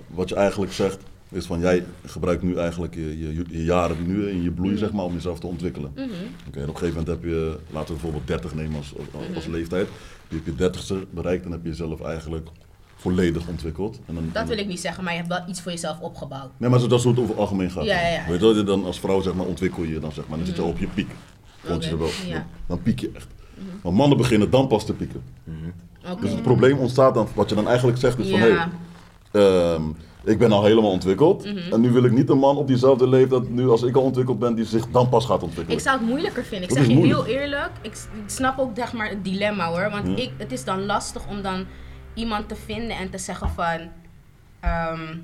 wat 0.08 0.30
je 0.30 0.36
eigenlijk 0.36 0.72
zegt, 0.72 1.04
is 1.32 1.46
van 1.46 1.60
jij 1.60 1.86
gebruikt 2.06 2.44
nu 2.44 2.56
eigenlijk 2.56 2.96
je, 2.96 3.20
je, 3.20 3.44
je 3.50 3.64
jaren 3.64 3.98
die 3.98 4.08
nu 4.08 4.30
in 4.30 4.44
je 4.44 4.52
bloei, 4.52 4.78
zeg 4.78 4.92
maar, 4.92 5.06
om 5.06 5.14
jezelf 5.14 5.40
te 5.40 5.48
ontwikkelen. 5.48 5.92
Mhm. 5.96 6.04
Oké, 6.48 6.60
en 6.60 6.70
op 6.70 6.74
een 6.74 6.78
gegeven 6.78 6.88
moment 6.88 7.08
heb 7.08 7.24
je, 7.24 7.58
laten 7.70 7.88
we 7.88 7.94
bijvoorbeeld 7.94 8.28
30 8.28 8.56
nemen 8.56 8.76
als, 8.78 8.94
als, 8.98 9.36
als 9.36 9.44
Mhm. 9.46 9.56
leeftijd. 9.56 9.88
Je 10.28 10.36
hebt 10.36 10.46
je 10.46 10.54
30ste 10.56 11.08
bereikt 11.10 11.46
en 11.46 11.52
heb 11.52 11.60
je 11.64 11.70
jezelf 11.70 12.02
eigenlijk 12.02 12.48
volledig 12.96 13.48
ontwikkeld. 13.48 14.00
En 14.06 14.16
dan, 14.16 14.30
Dat 14.34 14.48
wil 14.48 14.58
ik 14.58 14.68
niet 14.68 14.80
zeggen, 14.80 15.04
maar 15.04 15.14
je 15.14 15.20
hebt 15.20 15.32
wel 15.32 15.44
iets 15.50 15.62
voor 15.62 15.72
jezelf 15.72 16.00
opgebouwd. 16.00 16.50
Nee, 16.58 16.70
maar 16.70 16.80
zo- 16.80 16.88
dat 16.88 16.98
is 16.98 17.04
hoe 17.04 17.14
het 17.14 17.22
over 17.22 17.32
het 17.34 17.42
algemeen 17.42 17.72
gaat. 17.72 17.84
Ja, 17.86 18.02
ja, 18.02 18.08
ja. 18.08 18.28
Weet 18.28 18.56
je 18.56 18.64
dan 18.64 18.86
als 18.86 19.00
vrouw 19.00 19.22
zeg 19.22 19.34
maar 19.34 19.46
ontwikkel 19.46 19.84
je 19.84 20.00
dan 20.00 20.12
zeg 20.12 20.28
maar, 20.28 20.38
dan 20.38 20.48
zit 20.48 20.56
je 20.56 20.62
al 20.62 20.68
op 20.70 20.78
je 20.80 20.88
piek. 20.88 21.10
Je 21.62 21.98
wel, 21.98 22.10
dan, 22.32 22.44
dan 22.68 22.82
piek 22.82 23.00
je 23.00 23.12
echt. 23.14 23.28
Maar 23.84 23.94
mannen 23.94 24.18
beginnen 24.18 24.50
dan 24.50 24.68
pas 24.68 24.86
te 24.86 24.94
pieken. 24.94 25.22
Oké. 26.12 26.22
Dus 26.22 26.32
het 26.32 26.42
probleem 26.42 26.78
ontstaat 26.78 27.14
dan, 27.14 27.28
wat 27.36 27.50
je 27.50 27.56
dan 27.56 27.68
eigenlijk 27.68 27.98
zegt 27.98 28.20
is 28.20 28.30
van 28.30 28.40
hé, 28.40 28.46
Ja. 28.48 28.70
ehm, 29.32 29.82
ik 30.26 30.38
ben 30.38 30.52
al 30.52 30.64
helemaal 30.64 30.92
ontwikkeld. 30.92 31.46
Mhm. 31.46 31.74
En 31.74 31.82
nu 31.82 31.92
wil 31.92 32.04
ik 32.04 32.12
niet 32.12 32.30
een 32.30 32.38
man 32.38 32.58
op 32.58 32.68
diezelfde 32.68 33.08
leeftijd, 33.08 33.50
nu 33.50 33.70
als 33.70 33.84
ik 33.84 33.96
al 33.96 34.02
ontwikkeld 34.02 34.40
ben, 34.40 34.56
die 34.56 34.66
zich 34.66 34.88
dan 34.88 35.10
pas 35.10 35.26
gaat 35.26 35.44
ontwikkelen. 35.44 35.78
Ik 35.78 35.84
zou 35.84 35.98
het 36.00 36.08
moeilijker 36.08 36.44
vinden. 36.44 36.70
Ik 36.70 36.76
Dat 36.76 36.86
zeg 36.86 36.96
je 36.96 37.06
heel 37.06 37.26
eerlijk. 37.26 37.72
Ik, 37.82 38.08
snap 38.26 38.60
ook 38.60 38.72
zeg 38.76 38.94
maar, 38.94 39.10
het 39.10 39.24
dilemma 39.24 39.70
hoor. 39.70 39.90
Want 39.90 40.08
Ja. 40.08 40.16
ik, 40.24 40.32
het 40.38 40.52
is 40.52 40.64
dan 40.64 40.86
lastig 40.86 41.28
om 41.28 41.42
dan 41.42 41.66
iemand 42.14 42.48
te 42.50 42.56
vinden 42.56 42.98
en 42.98 43.10
te 43.10 43.18
zeggen 43.18 43.50
van... 43.50 43.80
ehm, 44.60 45.18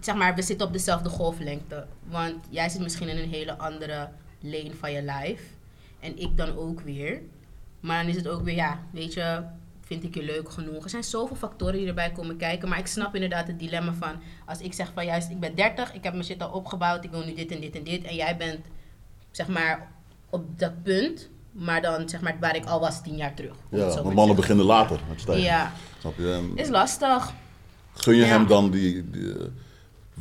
zeg 0.00 0.14
maar, 0.14 0.34
we 0.34 0.42
zitten 0.42 0.66
op 0.66 0.72
dezelfde 0.72 1.08
golflengte. 1.08 1.86
Want 2.10 2.34
jij 2.50 2.68
zit 2.68 2.80
misschien 2.80 3.08
in 3.08 3.16
een 3.18 3.28
hele 3.30 3.58
andere 3.58 4.08
lane 4.40 4.70
van 4.78 4.92
je 4.92 5.02
life. 5.02 5.42
En 6.00 6.18
ik 6.18 6.36
dan 6.36 6.56
ook 6.56 6.80
weer. 6.80 7.20
Maar 7.80 8.00
dan 8.02 8.10
is 8.10 8.16
het 8.16 8.28
ook 8.28 8.42
weer, 8.42 8.54
ja, 8.54 8.78
weet 8.92 9.14
je, 9.14 9.42
vind 9.88 10.04
ik 10.04 10.14
je 10.14 10.22
leuk 10.22 10.50
genoeg? 10.50 10.84
Er 10.84 10.90
zijn 10.90 11.04
zoveel 11.04 11.36
factoren 11.36 11.74
die 11.78 11.86
erbij 11.86 12.12
komen 12.12 12.36
kijken. 12.36 12.68
Maar 12.68 12.78
ik 12.78 12.86
snap 12.86 13.14
inderdaad 13.14 13.46
het 13.46 13.58
dilemma 13.58 13.92
van, 13.92 14.12
als 14.46 14.58
ik 14.58 14.72
zeg 14.72 14.90
van 14.94 15.04
juist, 15.04 15.30
ik 15.30 15.40
ben 15.40 15.54
30, 15.54 15.94
ik 15.94 16.04
heb 16.04 16.12
mijn 16.12 16.24
shit 16.24 16.42
al 16.42 16.50
opgebouwd, 16.50 17.04
ik 17.04 17.10
wil 17.10 17.24
nu 17.24 17.34
dit 17.34 17.50
en 17.50 17.60
dit 17.60 17.76
en 17.76 17.84
dit. 17.84 18.04
En 18.04 18.14
jij 18.14 18.36
bent, 18.36 18.60
zeg 19.30 19.46
maar, 19.48 19.88
op 20.30 20.58
dat 20.58 20.82
punt, 20.82 21.28
maar 21.52 21.82
dan 21.82 22.08
zeg 22.08 22.20
maar 22.20 22.36
waar 22.40 22.56
ik 22.56 22.64
al 22.64 22.80
was 22.80 23.02
tien 23.02 23.16
jaar 23.16 23.34
terug. 23.34 23.54
ja, 23.70 23.78
want 23.86 24.04
maar 24.04 24.14
mannen 24.14 24.36
beginnen 24.36 24.64
later 24.64 25.00
met 25.08 25.20
stijgen. 25.20 25.44
Ja, 25.44 25.72
Snap 26.00 26.16
je? 26.18 26.32
En 26.32 26.50
is 26.64 26.68
lastig. 26.68 27.32
gun 27.94 28.14
je 28.14 28.20
Ja. 28.20 28.26
hem 28.26 28.46
dan 28.46 28.70
die... 28.70 29.10
die, 29.10 29.32
eh, 29.38 29.44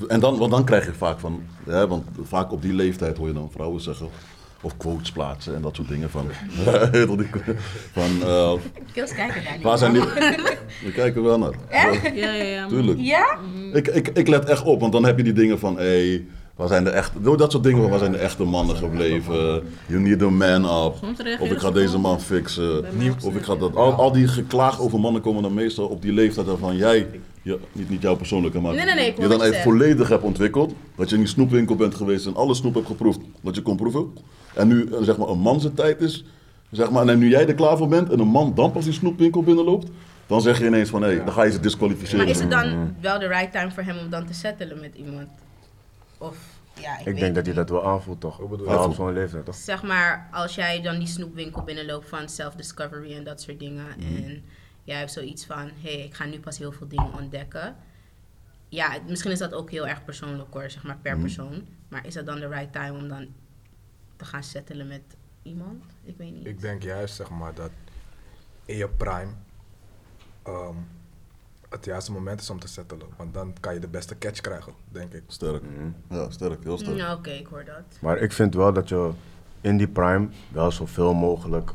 en 0.08 0.20
dan, 0.20 0.38
want 0.38 0.52
dan 0.52 0.66
krijg 0.66 0.86
je 0.86 0.94
vaak 0.94 1.20
van, 1.20 1.44
hè, 1.66 1.88
want 1.88 2.06
vaak 2.22 2.52
op 2.52 2.62
die 2.62 2.74
leeftijd 2.74 3.18
hoor 3.18 3.28
je 3.28 3.34
dan 3.34 3.52
vrouwen 3.52 3.82
zeggen, 3.82 4.10
of 4.62 4.78
quotes 4.78 5.12
plaatsen 5.12 5.56
en 5.56 5.62
dat 5.62 5.76
soort 5.76 5.88
dingen 5.88 6.10
van, 6.10 6.26
Heel 6.92 7.16
die- 7.16 7.30
van 7.92 8.22
eh, 8.22 8.52
Kills 8.94 9.14
kijken 9.14 9.44
daar 9.44 9.54
niet 9.54 9.64
waar 9.64 9.78
zijn 9.78 9.94
die... 9.94 10.02
We 10.86 10.92
kijken 10.94 11.24
wel 11.24 11.38
naar. 11.38 11.54
Echt? 11.70 12.02
Ja, 12.04 12.32
ja, 12.32 12.44
ja. 12.44 12.68
Tuurlijk. 12.68 13.00
Ja? 13.02 13.38
Ik, 13.74 13.88
ik, 13.88 14.08
ik 14.08 14.28
let 14.28 14.46
echt 14.46 14.64
op, 14.64 14.80
want 14.80 14.92
dan 14.92 15.06
heb 15.06 15.18
je 15.18 15.24
die 15.24 15.34
dingen 15.34 15.60
van, 15.60 15.78
hé, 15.78 16.08
hey, 16.10 16.26
waar 16.56 16.68
zijn 16.68 16.84
de 16.84 16.90
echte, 16.90 17.22
door 17.22 17.38
dat 17.38 17.52
soort 17.52 17.64
dingen 17.64 17.82
van, 17.82 17.90
waar 17.90 18.00
zijn 18.00 18.12
de 18.12 18.18
echte 18.18 18.44
mannen 18.44 18.76
gebleven? 18.76 19.64
You 19.86 20.00
need 20.02 20.22
a 20.22 20.30
man 20.30 20.64
up. 20.86 20.96
Of 21.40 21.50
ik 21.52 21.60
ga 21.60 21.72
deze 21.72 21.98
man 21.98 22.22
fixen. 22.22 22.86
Of 23.24 23.36
ik 23.36 23.44
ga 23.44 23.56
dat. 23.56 23.76
Al, 23.76 23.94
al 23.94 24.12
die 24.12 24.28
geklaag 24.28 24.80
over 24.82 25.00
mannen 25.00 25.22
komen 25.22 25.44
dan 25.44 25.54
meestal 25.54 25.88
op 25.88 26.02
die 26.02 26.14
leeftijd 26.14 26.48
waarvan 26.48 26.78
jij, 26.78 27.08
je, 27.42 27.60
niet, 27.72 27.90
niet 27.90 28.02
jouw 28.02 28.16
persoonlijke, 28.16 28.60
maar 28.60 28.76
Nee, 28.76 28.86
nee, 28.86 28.96
nee, 28.96 29.08
ik 29.08 29.22
je 29.22 29.28
dan 29.28 29.44
echt 29.44 29.62
volledig 29.62 30.10
hebt 30.10 30.24
ontwikkeld. 30.24 30.74
Dat 30.96 31.10
je 31.10 31.16
in 31.16 31.22
die 31.22 31.30
snoepwinkel 31.32 31.76
bent 31.76 31.96
geweest 31.96 32.26
en 32.26 32.36
alle 32.36 32.54
snoep 32.54 32.74
hebt 32.74 32.88
geproefd 32.88 33.20
wat 33.42 33.56
je 33.56 33.62
kon 33.62 33.76
proeven. 33.76 34.14
En 34.58 34.68
nu 34.68 34.92
eh, 34.92 35.02
zeg 35.02 35.18
maar 35.18 35.28
een 35.28 35.40
man 35.40 35.62
zijn 35.62 35.74
tijd 35.74 36.02
is, 36.02 36.24
zeg 36.72 36.92
maar, 36.92 37.08
en 37.08 37.20
nu 37.20 37.30
jij 37.30 37.48
er 37.48 37.54
klaar 37.54 37.78
voor 37.78 37.88
bent 37.88 38.10
en 38.10 38.20
een 38.20 38.28
man 38.28 38.56
dan 38.56 38.72
pas 38.72 38.84
die 38.84 38.94
snoepwinkel 38.94 39.44
binnenloopt, 39.44 39.90
dan 40.28 40.42
zeg 40.42 40.60
je 40.60 40.66
ineens 40.66 40.90
van 40.90 41.02
hé, 41.02 41.08
hey, 41.08 41.24
dan 41.24 41.34
ga 41.34 41.44
je 41.44 41.52
ze 41.52 41.60
disqualificeren. 41.60 42.20
Maar 42.20 42.28
is 42.28 42.40
het 42.40 42.52
dan 42.52 42.96
wel 43.02 43.20
de 43.20 43.28
right 43.28 43.52
time 43.52 43.72
voor 43.72 43.84
hem 43.84 43.98
om 43.98 44.10
dan 44.10 44.26
te 44.26 44.34
settelen 44.34 44.80
met 44.80 44.96
iemand? 44.96 45.28
Of, 46.18 46.38
ja, 46.74 46.94
ik, 46.94 47.00
Ik 47.00 47.06
weet 47.06 47.20
denk 47.20 47.36
dat 47.36 47.46
hij 47.46 47.56
niet. 47.56 47.68
dat 47.68 47.70
wel 47.70 47.88
aanvoelt, 47.88 48.20
toch? 48.20 48.38
Hoe 48.38 48.50
bedoel 48.50 48.72
je? 48.72 48.80
Op 48.80 48.94
zo'n 48.94 49.14
leeftijd, 49.14 49.46
toch? 49.46 49.56
Zeg 49.56 49.84
maar, 49.84 50.30
als 50.32 50.56
jij 50.56 50.82
dan 50.82 50.98
die 50.98 51.08
snoepwinkel 51.08 51.64
binnenloopt 51.64 52.10
van 52.10 52.30
self-discovery 52.30 53.16
en 53.16 53.24
dat 53.24 53.42
soort 53.42 53.60
dingen. 53.60 53.86
En 54.00 54.44
jij 54.84 54.98
hebt 54.98 55.12
zoiets 55.12 55.46
van, 55.46 55.72
hé, 55.82 55.94
hey, 55.94 56.06
ik 56.06 56.14
ga 56.14 56.26
nu 56.26 56.40
pas 56.40 56.58
heel 56.58 56.72
veel 56.72 56.88
dingen 56.88 57.14
ontdekken. 57.22 57.76
Ja, 58.70 58.92
misschien 59.08 59.32
is 59.32 59.40
dat 59.40 59.54
ook 59.54 59.72
heel 59.72 59.88
erg 59.88 60.06
persoonlijk 60.06 60.54
hoor, 60.54 60.70
zeg 60.70 60.84
maar 60.84 60.98
per 61.02 61.18
persoon. 61.18 61.62
Maar 61.88 62.06
is 62.06 62.14
dat 62.14 62.26
dan 62.26 62.40
de 62.40 62.48
right 62.48 62.74
time 62.74 62.94
om 62.98 63.08
dan 63.08 63.28
te 64.18 64.26
gaan 64.26 64.44
settelen 64.44 64.88
met 64.88 65.02
iemand? 65.42 65.84
Ik 66.04 66.16
weet 66.18 66.34
niet. 66.34 66.46
Ik 66.46 66.62
denk 66.62 66.84
juist 66.84 67.16
zeg 67.16 67.30
maar 67.30 67.54
dat 67.54 67.72
in 68.66 68.78
je 68.78 68.88
prime 68.88 69.32
ehm, 70.44 70.76
het 71.70 71.86
juiste 71.86 72.12
moment 72.12 72.42
is 72.42 72.50
om 72.50 72.60
te 72.60 72.68
settelen. 72.68 73.08
Want 73.18 73.34
dan 73.34 73.54
kan 73.60 73.74
je 73.74 73.80
de 73.80 73.88
beste 73.88 74.18
catch 74.18 74.42
krijgen, 74.42 74.74
denk 74.90 75.14
ik. 75.14 75.24
Sterk. 75.28 75.64
Ja, 76.10 76.30
sterk, 76.30 76.64
heel 76.64 76.78
sterk. 76.78 76.98
Nou, 76.98 77.18
oké, 77.18 77.30
ik 77.30 77.48
hoor 77.48 77.64
dat. 77.66 77.84
Maar 78.02 78.18
ik 78.18 78.32
vind 78.32 78.54
wel 78.54 78.74
dat 78.74 78.90
je 78.90 79.12
in 79.62 79.78
die 79.78 79.88
prime 79.88 80.28
wel 80.52 80.72
zoveel 80.72 81.14
mogelijk 81.14 81.72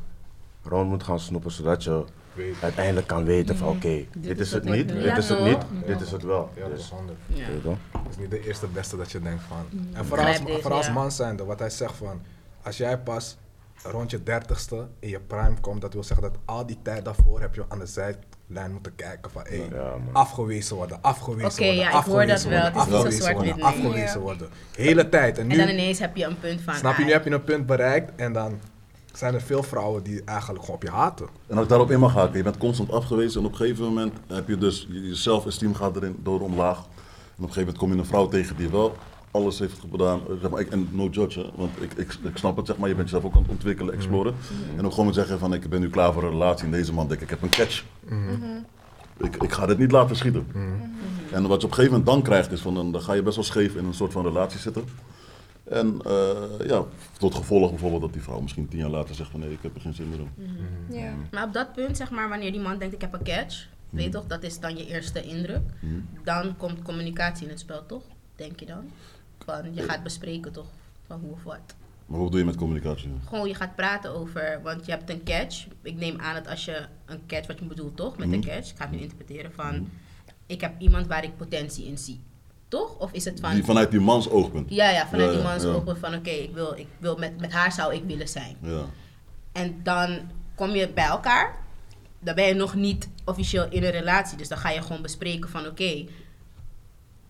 rond 0.62 0.88
moet 0.88 1.02
gaan 1.02 1.20
snoepen, 1.20 1.50
zodat 1.50 1.84
je 1.84 2.04
Weet. 2.34 2.62
uiteindelijk 2.62 3.06
kan 3.06 3.24
weten 3.24 3.56
van 3.56 3.68
oké, 3.68 4.04
dit, 4.16 4.40
is 4.40 4.52
het 4.52 4.64
niet, 4.64 4.90
Ja, 4.90 4.94
dit 4.96 5.16
is 5.16 5.28
het 5.28 5.40
niet, 5.44 5.86
dit 5.86 6.00
is 6.00 6.10
het 6.10 6.22
wel. 6.22 6.50
Ja, 6.54 6.60
dat 6.60 6.70
Dus, 6.70 6.80
is. 6.80 7.38
Ja. 7.38 7.44
Het 7.44 8.10
is 8.10 8.16
niet 8.16 8.30
de 8.30 8.46
eerste 8.46 8.66
beste 8.66 8.96
dat 8.96 9.12
je 9.12 9.20
denkt 9.20 9.42
van. 9.42 9.66
En 9.92 10.00
Ik 10.00 10.06
vooral 10.06 10.26
als, 10.26 10.36
vooral 10.38 10.76
als 10.76 10.86
ja. 10.86 10.92
man 10.92 11.10
zijnde, 11.12 11.44
wat 11.44 11.58
hij 11.58 11.70
zegt 11.70 11.94
van. 11.96 12.22
Als 12.64 12.76
jij 12.76 12.98
pas 12.98 13.36
rond 13.82 14.10
je 14.10 14.22
dertigste 14.22 14.86
in 14.98 15.08
je 15.08 15.20
prime 15.20 15.54
komt, 15.60 15.80
dat 15.80 15.92
wil 15.92 16.02
zeggen 16.04 16.30
dat 16.30 16.38
al 16.44 16.66
die 16.66 16.78
tijd 16.82 17.04
daarvoor 17.04 17.40
heb 17.40 17.54
je 17.54 17.64
aan 17.68 17.78
de 17.78 17.86
zijlijn 17.86 18.72
moeten 18.72 18.94
kijken 18.94 19.30
van 19.30 19.44
Ja, 19.50 19.94
afgewezen 20.12 20.76
worden, 20.76 20.98
afgewezen 21.02 21.50
Oké, 21.50 21.64
worden, 21.64 21.74
ja, 21.82 21.88
ik 21.88 22.04
hoor 22.04 22.26
dat 22.26 22.30
afgewezen 22.36 22.50
wel. 22.50 22.72
worden, 22.72 23.02
Het 23.04 23.12
is 23.12 23.14
niet 23.14 23.22
zo 23.22 23.28
afgewezen 23.28 23.56
worden, 23.56 23.64
afgewezen 23.64 24.20
worden. 24.20 24.48
Hele 24.76 25.08
tijd. 25.08 25.38
En 25.38 25.50
En 25.50 25.56
dan 25.56 25.66
nu, 25.66 25.72
ineens 25.72 25.98
heb 25.98 26.16
je 26.16 26.24
een 26.24 26.38
punt 26.38 26.60
van. 26.60 26.74
snap 26.74 26.94
je, 26.96 27.00
ah, 27.00 27.06
nu 27.06 27.12
heb 27.12 27.24
je 27.24 27.30
een 27.30 27.44
punt 27.44 27.66
bereikt 27.66 28.12
en 28.16 28.32
dan 28.32 28.60
zijn 29.12 29.34
er 29.34 29.40
veel 29.42 29.62
vrouwen 29.62 30.02
die 30.02 30.22
eigenlijk 30.24 30.60
gewoon 30.60 30.76
op 30.76 30.82
je 30.82 30.90
haten. 30.90 31.26
En 31.46 31.54
als 31.54 31.62
ik 31.62 31.68
daarop 31.68 31.90
in 31.90 31.98
mag 32.00 32.14
haken, 32.14 32.36
je 32.36 32.42
bent 32.42 32.56
constant 32.58 32.90
afgewezen 32.92 33.40
en 33.40 33.46
op 33.46 33.52
een 33.52 33.58
gegeven 33.58 33.84
moment 33.84 34.12
heb 34.26 34.48
je 34.48 34.58
dus, 34.58 34.86
je 34.90 35.06
je 35.08 35.14
zelfesteem 35.14 35.74
gaat 35.74 35.96
erin 35.96 36.20
door 36.22 36.40
omlaag. 36.40 36.76
En 36.76 36.82
op 36.82 37.48
een 37.48 37.54
gegeven 37.54 37.60
moment 37.60 37.78
kom 37.78 37.92
je 37.92 37.98
een 37.98 38.06
vrouw 38.06 38.28
tegen 38.28 38.56
die 38.56 38.68
wel 38.70 38.96
alles 39.32 39.58
heeft 39.58 39.80
gedaan. 39.90 40.20
Zeg 40.40 40.50
maar, 40.50 40.60
ik, 40.60 40.70
en 40.70 40.88
no 40.90 41.08
judge, 41.08 41.40
hè, 41.40 41.46
want 41.54 41.70
ik, 41.80 41.92
ik, 41.92 42.16
ik 42.22 42.36
snap 42.36 42.56
het, 42.56 42.66
zeg 42.66 42.76
maar. 42.76 42.88
Je 42.88 42.94
bent 42.94 43.10
jezelf 43.10 43.24
ook 43.28 43.36
aan 43.36 43.42
het 43.42 43.50
ontwikkelen, 43.50 43.94
exploren. 43.94 44.34
En 44.76 44.86
ook 44.86 44.92
gewoon 44.92 45.14
zeggen 45.14 45.38
van, 45.38 45.54
ik 45.54 45.68
ben 45.68 45.80
nu 45.80 45.90
klaar 45.90 46.12
voor 46.12 46.22
een 46.22 46.30
relatie. 46.30 46.64
En 46.64 46.70
deze 46.70 46.92
man 46.92 47.08
denkt, 47.08 47.22
ik 47.22 47.30
heb 47.30 47.42
een 47.42 47.50
catch. 47.50 47.84
Ik, 49.16 49.36
ik 49.36 49.52
ga 49.52 49.66
dit 49.66 49.78
niet 49.78 49.92
laten 49.92 50.16
schieten. 50.16 50.46
En 51.32 51.46
wat 51.46 51.60
je 51.60 51.66
op 51.66 51.70
een 51.70 51.76
gegeven 51.76 51.90
moment 51.90 52.06
dan 52.06 52.22
krijgt, 52.22 52.52
is 52.52 52.60
van, 52.60 52.74
dan, 52.74 52.92
dan 52.92 53.02
ga 53.02 53.12
je 53.12 53.22
best 53.22 53.36
wel 53.36 53.44
scheef 53.44 53.74
in 53.74 53.84
een 53.84 53.94
soort 53.94 54.12
van 54.12 54.22
relatie 54.24 54.58
zitten. 54.58 54.84
En 55.64 56.00
eh, 56.04 56.66
ja, 56.66 56.84
tot 57.18 57.34
gevolg 57.34 57.70
bijvoorbeeld 57.70 58.02
dat 58.02 58.12
die 58.12 58.22
vrouw 58.22 58.40
misschien 58.40 58.68
tien 58.68 58.78
jaar 58.78 58.90
later 58.90 59.14
zegt 59.14 59.30
van, 59.30 59.40
nee, 59.40 59.50
ik 59.50 59.58
heb 59.62 59.74
er 59.74 59.80
geen 59.80 59.94
zin 59.94 60.08
meer 60.08 60.18
in. 60.18 60.28
Maar 61.30 61.44
op 61.44 61.52
dat 61.52 61.72
punt, 61.72 61.96
zeg 61.96 62.10
maar, 62.10 62.28
wanneer 62.28 62.52
die 62.52 62.60
man 62.60 62.78
denkt 62.78 62.94
ik 62.94 63.00
heb 63.00 63.12
een 63.12 63.22
catch, 63.22 63.66
weet 63.90 64.04
je 64.04 64.10
toch, 64.10 64.26
dat 64.26 64.42
is 64.42 64.60
dan 64.60 64.76
je 64.76 64.86
eerste 64.86 65.22
indruk. 65.22 65.62
Dan 66.24 66.56
komt 66.56 66.82
communicatie 66.82 67.44
in 67.44 67.50
het 67.50 67.60
spel, 67.60 67.86
toch? 67.86 68.02
Denk 68.36 68.60
je 68.60 68.66
dan? 68.66 68.90
Van, 69.44 69.74
je 69.74 69.82
gaat 69.82 70.02
bespreken 70.02 70.52
toch, 70.52 70.66
van 71.06 71.20
hoe 71.20 71.32
of 71.32 71.42
wat. 71.42 71.74
Maar 72.06 72.20
wat 72.20 72.30
doe 72.30 72.40
je 72.40 72.46
met 72.46 72.56
communicatie? 72.56 73.10
Gewoon, 73.28 73.48
je 73.48 73.54
gaat 73.54 73.76
praten 73.76 74.14
over, 74.14 74.60
want 74.62 74.86
je 74.86 74.90
hebt 74.90 75.10
een 75.10 75.22
catch. 75.22 75.66
Ik 75.82 75.96
neem 75.96 76.20
aan 76.20 76.34
dat 76.34 76.48
als 76.48 76.64
je 76.64 76.86
een 77.06 77.26
catch, 77.26 77.46
wat 77.46 77.58
je 77.58 77.64
bedoelt 77.64 77.96
toch, 77.96 78.18
met 78.18 78.32
een 78.32 78.44
catch, 78.44 78.70
ik 78.70 78.76
ga 78.76 78.84
het 78.84 78.92
nu 78.92 78.98
interpreteren 78.98 79.52
van, 79.52 79.90
ik 80.46 80.60
heb 80.60 80.72
iemand 80.78 81.06
waar 81.06 81.24
ik 81.24 81.36
potentie 81.36 81.86
in 81.86 81.98
zie. 81.98 82.20
Toch? 82.68 82.98
Of 82.98 83.12
is 83.12 83.24
het 83.24 83.40
van... 83.40 83.54
Die, 83.54 83.64
vanuit 83.64 83.90
die 83.90 84.00
mans 84.00 84.28
oogpunt. 84.28 84.70
Ja, 84.70 84.90
ja, 84.90 85.06
vanuit 85.06 85.30
Ja, 85.30 85.36
die 85.36 85.42
ja, 85.42 85.48
man 85.48 85.56
is 85.56 85.62
ja. 85.62 85.68
open 85.68 85.96
van 85.98 86.14
oké, 86.14 86.30
ik 86.30 86.54
wil, 86.54 86.72
ik 86.76 86.86
wil 86.98 87.16
met, 87.16 87.40
met 87.40 87.52
haar 87.52 87.72
zou 87.72 87.94
ik 87.94 88.04
willen 88.04 88.28
zijn. 88.28 88.56
Ja. 88.60 88.84
En 89.52 89.80
dan 89.82 90.18
kom 90.54 90.70
je 90.70 90.88
bij 90.88 91.04
elkaar. 91.06 91.54
Dan 92.18 92.34
ben 92.34 92.46
je 92.46 92.54
nog 92.54 92.74
niet 92.74 93.08
officieel 93.24 93.66
in 93.70 93.84
een 93.84 93.90
relatie. 93.90 94.38
Dus 94.38 94.48
dan 94.48 94.58
ga 94.58 94.70
je 94.70 94.82
gewoon 94.82 95.02
bespreken 95.02 95.48
van 95.48 95.66
oké, 95.66 96.04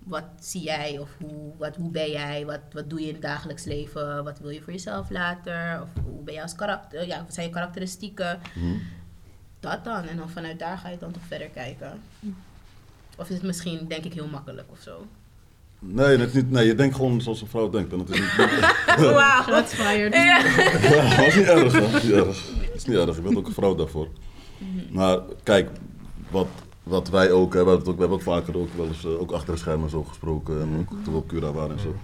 wat 0.05 0.25
zie 0.41 0.62
jij 0.62 0.99
of 0.99 1.09
hoe, 1.21 1.53
wat, 1.59 1.77
hoe 1.77 1.91
ben 1.91 2.11
jij? 2.11 2.47
Wat, 2.47 2.61
wat 2.73 2.91
doe 2.91 3.01
je 3.01 3.07
in 3.07 3.12
het 3.12 3.23
dagelijks 3.23 3.65
leven? 3.65 4.25
Wat 4.25 4.38
wil 4.38 4.51
je 4.51 4.62
voor 4.62 4.73
jezelf 4.73 5.11
later? 5.11 5.81
Of 5.83 5.88
hoe 6.05 6.23
ben 6.23 6.35
je 6.35 6.43
als 6.43 6.55
karakter? 6.55 7.07
Ja, 7.07 7.23
wat 7.25 7.35
zijn 7.35 7.47
je 7.47 7.53
karakteristieken? 7.53 8.41
Mhm. 8.55 8.77
Dat 9.61 9.85
dan. 9.85 10.05
En 10.05 10.17
dan 10.17 10.31
vanuit 10.31 10.59
daar 10.59 10.79
ga 10.79 10.88
je 10.88 10.99
dan 10.99 11.12
toch 11.12 11.23
verder 11.27 11.49
kijken. 11.49 12.01
Of 13.17 13.29
is 13.29 13.35
het 13.35 13.45
misschien, 13.45 13.87
denk 13.88 14.05
ik, 14.05 14.12
heel 14.12 14.29
makkelijk 14.29 14.71
of 14.71 14.81
zo? 14.81 15.07
Nee, 15.79 16.17
dat 16.17 16.27
is 16.29 16.33
niet, 16.33 16.51
nee, 16.51 16.67
je 16.67 16.75
denkt 16.75 16.95
gewoon 16.97 17.21
zoals 17.21 17.41
een 17.41 17.49
vrouw 17.49 17.71
denkt. 17.71 17.93
En 17.93 17.99
dat 17.99 18.09
is 18.09 18.21
niet, 18.21 18.37
Wauw. 18.99 19.43
Shots 19.43 19.75
fired. 19.75 20.15
ja, 20.15 20.43
dat 21.17 21.27
is 21.27 21.35
niet 21.37 21.47
erg, 21.47 21.73
hè. 21.73 21.81
Dat 21.81 21.95
is 21.95 22.03
niet 22.03 22.12
erg. 22.12 22.51
Dat 22.67 22.75
is 22.75 22.85
niet 22.85 22.97
erg. 22.97 23.17
Je 23.17 23.23
bent 23.23 23.37
ook 23.37 23.47
een 23.47 23.53
vrouw 23.53 23.75
daarvoor. 23.75 24.09
Maar 24.91 25.19
kijk, 25.43 25.71
wat, 26.31 26.49
wat 26.83 27.09
wij 27.09 27.31
ook, 27.31 27.51
we, 27.51 27.57
hebben 27.57 27.79
het 27.79 27.88
ook, 27.88 27.95
we 27.95 28.01
hebben 28.01 28.18
ook 28.18 28.25
vaker 28.25 28.57
ook 28.57 28.75
wel 28.77 28.87
eens 28.87 29.05
eh, 29.05 29.21
ook 29.21 29.31
achter 29.31 29.53
de 29.53 29.61
schermen 29.61 29.90
zo 29.90 30.03
gesproken. 30.03 30.61
En 30.61 30.77
ook 30.79 30.99
toen 31.05 31.12
we 31.12 31.18
op 31.18 31.29
Cura 31.29 31.53
waren 31.53 31.77
en 31.77 31.83
zo. 31.83 31.95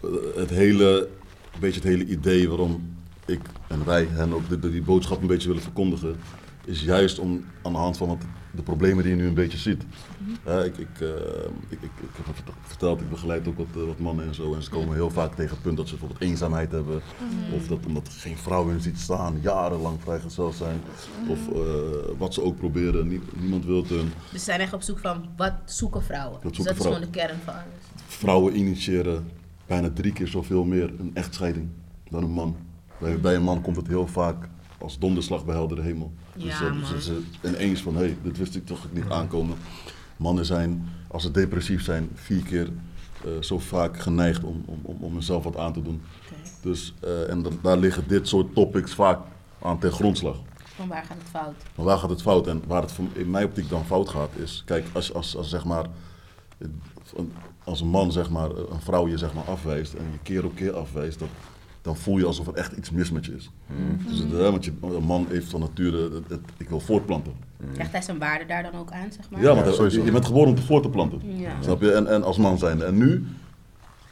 Eh, 0.00 0.40
Het 0.40 0.50
hele, 0.50 1.08
een 1.54 1.60
beetje 1.60 1.80
het 1.80 1.88
hele 1.88 2.04
idee 2.06 2.48
waarom 2.48 2.96
ik 3.26 3.40
en 3.68 3.84
wij 3.84 4.06
hen 4.10 4.32
ook 4.32 4.62
die, 4.62 4.82
boodschap 4.82 5.20
een 5.20 5.26
beetje 5.26 5.48
willen 5.48 5.62
verkondigen, 5.62 6.16
is 6.64 6.82
juist 6.82 7.18
om 7.18 7.44
aan 7.62 7.72
de 7.72 7.78
hand 7.78 7.96
van 7.96 8.08
wat, 8.08 8.22
de 8.50 8.62
problemen 8.62 9.04
die 9.04 9.12
je 9.16 9.20
nu 9.22 9.26
een 9.28 9.34
beetje 9.34 9.58
ziet. 9.58 9.82
Ik, 10.64 10.76
ik, 10.78 11.00
eh, 11.00 11.08
ik, 11.68 11.78
ik, 11.82 11.90
ik 12.00 12.08
heb 12.16 12.26
het 12.26 12.54
verteld, 12.62 13.00
ik 13.00 13.10
begeleid 13.10 13.48
ook 13.48 13.56
wat, 13.56 13.66
eh, 13.74 13.82
wat 13.86 13.98
mannen 13.98 14.26
en 14.26 14.34
zo. 14.34 14.54
En 14.54 14.62
ze 14.62 14.70
komen 14.70 14.94
heel 14.94 15.10
vaak 15.10 15.34
tegen 15.34 15.50
het 15.50 15.62
punt 15.62 15.76
dat 15.76 15.88
ze 15.88 15.96
bijvoorbeeld 15.96 16.20
eenzaamheid 16.30 16.70
hebben. 16.72 17.00
Of 17.54 17.66
dat 17.66 17.86
omdat 17.86 18.06
er 18.06 18.12
geen 18.12 18.36
vrouw 18.36 18.68
in 18.68 18.80
ziet 18.80 18.98
staan, 18.98 19.38
jarenlang 19.40 19.96
vrijgezel 20.02 20.52
zijn. 20.52 20.80
Of 21.28 21.48
eh, 21.48 21.58
wat 22.18 22.34
ze 22.34 22.42
ook 22.42 22.56
proberen, 22.56 23.08
nie- 23.08 23.20
niemand 23.36 23.64
wil 23.64 23.76
het 23.76 23.88
hun. 23.88 24.12
Dus 24.32 24.38
ze 24.38 24.44
zijn 24.44 24.60
echt 24.60 24.72
op 24.72 24.82
zoek 24.82 24.98
van 24.98 25.24
wat 25.36 25.52
zoeken 25.64 26.02
vrouwen. 26.02 26.32
Wat 26.32 26.42
dus 26.42 26.56
zoeken 26.56 26.74
dat 26.76 26.84
is 26.86 26.92
gewoon 26.92 27.10
de 27.12 27.18
kern 27.18 27.38
van 27.44 27.54
alles. 27.54 27.64
Vrouwen 28.06 28.56
initiëren 28.56 29.28
bijna 29.66 29.90
drie 29.94 30.12
keer 30.12 30.28
zoveel 30.28 30.64
meer 30.64 30.92
een 30.98 31.10
echtscheiding 31.14 31.68
dan 32.10 32.22
een 32.22 32.30
man. 32.30 32.56
Bij, 33.00 33.20
bij 33.20 33.34
een 33.34 33.42
man 33.42 33.60
komt 33.60 33.76
het 33.76 33.86
heel 33.86 34.06
vaak 34.06 34.48
als 34.78 34.98
donderslag 34.98 35.44
bij 35.44 35.54
heldere 35.54 35.82
hemel. 35.82 36.12
Ja, 36.34 36.44
dus 36.44 36.54
eh, 36.60 36.72
man. 36.72 36.84
ze, 36.86 37.00
ze 37.00 37.20
ineens 37.48 37.82
van, 37.82 37.94
hé, 37.94 38.00
hey, 38.02 38.16
dit 38.22 38.38
wist 38.38 38.54
ik 38.56 38.66
toch 38.66 38.86
niet 38.92 39.08
aankomen. 39.10 39.56
Mannen 40.16 40.44
zijn, 40.46 40.88
als 41.08 41.22
ze 41.22 41.30
depressief 41.30 41.82
zijn, 41.84 42.08
vier 42.14 42.42
keer 42.42 42.68
eh, 43.24 43.30
zo 43.40 43.58
vaak 43.58 43.98
geneigd 43.98 44.44
om, 44.44 44.62
om, 44.66 44.78
om, 44.82 44.96
om 45.00 45.12
hunzelf 45.12 45.44
wat 45.44 45.56
aan 45.56 45.72
te 45.72 45.82
doen. 45.82 46.02
Dus, 46.62 46.94
eh, 47.00 47.30
en 47.30 47.42
dan- 47.42 47.58
daar 47.62 47.76
liggen 47.76 48.04
dit 48.08 48.28
soort 48.28 48.54
topics 48.54 48.94
vaak 48.94 49.18
aan 49.62 49.78
ten 49.78 49.92
grondslag. 49.92 50.36
Van 50.76 50.88
waar 50.88 51.04
gaat 51.04 51.16
het 51.18 51.28
fout? 51.30 51.54
Maar 51.74 51.86
waar 51.86 51.98
gaat 51.98 52.10
het 52.10 52.22
fout? 52.22 52.46
En 52.46 52.62
waar 52.66 52.82
het 52.82 52.92
in 53.12 53.30
mijn 53.30 53.44
optiek 53.44 53.68
dan 53.68 53.84
fout 53.86 54.08
gaat, 54.08 54.30
is, 54.36 54.62
kijk, 54.66 54.86
als, 54.92 55.14
als, 55.14 55.36
als 55.36 55.48
zeg 55.48 55.64
maar, 55.64 55.86
een- 57.16 57.32
als 57.64 57.80
een 57.80 57.88
man 57.88 58.12
zeg 58.12 58.30
maar, 58.30 58.50
een 58.50 58.80
vrouw 58.80 59.08
je 59.08 59.18
zeg 59.18 59.34
maar 59.34 59.44
afwijst 59.44 59.92
en 59.94 60.04
je 60.12 60.18
keer 60.22 60.44
op 60.44 60.54
keer 60.54 60.72
afwijst, 60.76 61.18
dat, 61.18 61.28
dan 61.88 61.96
voel 61.96 62.18
je 62.18 62.24
alsof 62.26 62.46
er 62.46 62.54
echt 62.54 62.72
iets 62.72 62.90
mis 62.90 63.10
met 63.10 63.26
je 63.26 63.34
is. 63.34 63.50
Dus, 64.08 64.18
het, 64.18 64.30
hè, 64.30 64.50
want 64.50 64.64
je, 64.64 64.72
een 64.82 65.02
man 65.04 65.26
heeft 65.28 65.50
van 65.50 65.60
nature, 65.60 66.02
het, 66.14 66.28
het- 66.28 66.40
ik 66.56 66.68
wil 66.68 66.80
voortplanten. 66.80 67.32
Krijgt 67.72 67.92
hij 67.92 68.02
zijn 68.02 68.18
waarde 68.18 68.46
daar 68.46 68.62
dan 68.62 68.74
ook 68.80 68.90
aan, 68.90 69.12
zeg 69.12 69.30
maar? 69.30 69.40
Ja, 69.40 69.46
want 69.46 69.60
Ja, 69.60 69.66
je- 69.70 69.72
sowieso. 69.76 70.04
je 70.04 70.10
bent 70.12 70.26
geboren 70.26 70.48
om 70.48 70.54
te 70.54 70.62
voort 70.62 70.82
te 70.82 70.88
planten. 70.90 71.20
Ja. 71.38 71.50
Snap 71.60 71.80
je? 71.80 71.92
En, 71.92 72.06
en 72.06 72.22
als 72.22 72.36
man 72.36 72.58
zijn. 72.58 72.82
En 72.82 72.96
nu 72.96 73.24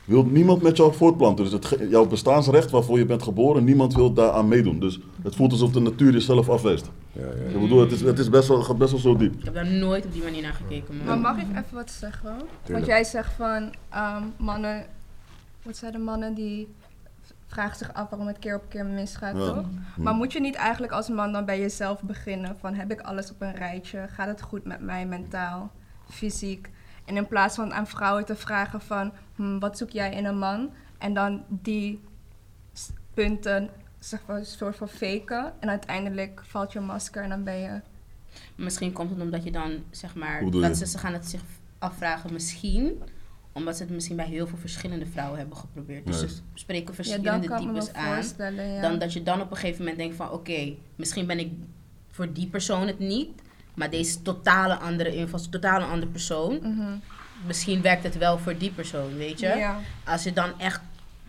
wil 0.04 0.24
niemand 0.24 0.62
met 0.62 0.76
jou 0.76 0.94
voortplanten. 0.94 1.44
Dus 1.44 1.52
het, 1.52 1.88
jouw 1.90 2.06
bestaansrecht 2.06 2.70
waarvoor 2.70 2.98
je 2.98 3.04
bent 3.06 3.22
geboren, 3.22 3.64
niemand 3.64 3.94
wil 3.94 4.12
daaraan 4.12 4.48
meedoen. 4.48 4.80
Dus 4.80 5.00
het 5.22 5.34
voelt 5.36 5.52
alsof 5.52 5.70
de 5.70 5.80
natuur 5.80 6.12
jezelf 6.12 6.48
afwijst. 6.48 6.90
Ja, 7.12 7.22
ja, 7.22 7.28
Ik 7.54 7.60
bedoel, 7.60 7.80
het, 7.80 7.92
is, 7.92 8.00
het 8.00 8.18
is 8.18 8.28
best 8.30 8.48
wel, 8.48 8.62
gaat 8.62 8.78
best 8.78 8.90
wel 8.90 9.00
zo 9.00 9.16
diep. 9.16 9.34
Ik 9.38 9.44
heb 9.44 9.54
daar 9.54 9.66
nooit 9.66 10.04
op 10.04 10.12
die 10.12 10.22
manier 10.22 10.42
naar 10.42 10.52
gekeken. 10.54 10.94
Maar 11.04 11.18
mag 11.18 11.36
ik 11.36 11.46
even 11.50 11.64
wat 11.74 11.90
zeggen? 11.90 12.36
Want 12.68 12.86
jij 12.86 13.04
zegt 13.04 13.32
van 13.32 13.74
ehm, 13.90 14.22
mannen, 14.36 14.84
wat 15.62 15.76
zijn 15.76 15.92
de 15.92 15.98
mannen 15.98 16.34
die 16.34 16.68
vragen 17.56 17.76
zich 17.76 17.92
af 17.94 18.08
waarom 18.10 18.26
het 18.26 18.38
keer 18.38 18.56
op 18.56 18.68
keer 18.68 18.86
misgaat, 18.86 19.36
Ja. 19.36 19.52
toch? 19.52 19.66
Maar 19.96 20.14
moet 20.14 20.32
je 20.32 20.40
niet 20.40 20.54
eigenlijk 20.54 20.92
als 20.92 21.08
man 21.08 21.32
dan 21.32 21.44
bij 21.44 21.60
jezelf 21.60 22.02
beginnen 22.02 22.56
van 22.58 22.74
heb 22.74 22.90
ik 22.90 23.00
alles 23.00 23.30
op 23.30 23.40
een 23.40 23.54
rijtje? 23.54 24.06
Gaat 24.08 24.26
het 24.26 24.42
goed 24.42 24.64
met 24.64 24.80
mij 24.80 25.06
mentaal, 25.06 25.70
fysiek? 26.10 26.70
En 27.04 27.16
in 27.16 27.26
plaats 27.26 27.54
van 27.54 27.74
aan 27.74 27.86
vrouwen 27.86 28.24
te 28.24 28.36
vragen 28.36 28.80
van 28.80 29.12
hm, 29.36 29.58
wat 29.58 29.78
zoek 29.78 29.90
jij 29.90 30.12
in 30.12 30.24
een 30.24 30.38
man? 30.38 30.70
En 30.98 31.14
dan 31.14 31.44
die 31.48 32.00
punten 33.14 33.70
zeg 33.98 34.20
maar, 34.26 34.36
een 34.36 34.46
soort 34.46 34.76
van 34.76 34.88
faken. 34.88 35.52
En 35.60 35.68
uiteindelijk 35.68 36.42
valt 36.44 36.72
je 36.72 36.80
masker 36.80 37.22
en 37.22 37.28
dan 37.28 37.44
ben 37.44 37.56
je... 37.58 37.80
Misschien 38.54 38.92
komt 38.92 39.10
het 39.10 39.20
omdat 39.20 39.44
je 39.44 39.50
dan, 39.50 39.84
zeg 39.90 40.14
maar, 40.14 40.50
dat 40.50 40.76
ze, 40.76 40.86
ze 40.86 40.98
gaan 40.98 41.12
het 41.12 41.26
zich 41.26 41.40
afvragen, 41.78 42.32
misschien 42.32 43.02
omdat 43.56 43.76
ze 43.76 43.82
het 43.82 43.92
misschien 43.92 44.16
bij 44.16 44.26
heel 44.26 44.46
veel 44.46 44.58
verschillende 44.58 45.06
vrouwen 45.06 45.38
hebben 45.38 45.56
geprobeerd. 45.56 46.06
Dus 46.06 46.20
Nee. 46.20 46.28
ze 46.28 46.36
spreken 46.54 46.80
Ja, 46.82 46.86
dan 46.86 46.94
verschillende 46.94 47.48
types 47.48 47.92
aan. 47.92 48.54
ja. 48.54 48.80
Dan 48.80 48.98
dat 48.98 49.12
je 49.12 49.22
dan 49.22 49.40
op 49.40 49.50
een 49.50 49.56
gegeven 49.56 49.78
moment 49.80 49.98
denkt 49.98 50.16
van, 50.16 50.30
oké, 50.30 50.72
misschien 50.96 51.26
ben 51.26 51.38
ik 51.38 51.52
voor 52.10 52.32
die 52.32 52.46
persoon 52.46 52.86
het 52.86 52.98
niet, 52.98 53.28
maar 53.74 53.90
deze 53.90 54.22
totale 54.22 54.74
andere 54.76 55.16
inval, 55.16 55.40
totale 55.50 55.84
andere 55.84 56.10
persoon, 56.10 56.58
Mhm. 56.62 56.92
misschien 57.46 57.82
werkt 57.82 58.02
het 58.02 58.18
wel 58.18 58.38
voor 58.38 58.58
die 58.58 58.70
persoon, 58.70 59.16
weet 59.16 59.40
je? 59.40 59.46
Ja. 59.46 59.78
Als 60.04 60.22
je 60.22 60.32
dan 60.32 60.58
echt, 60.60 60.80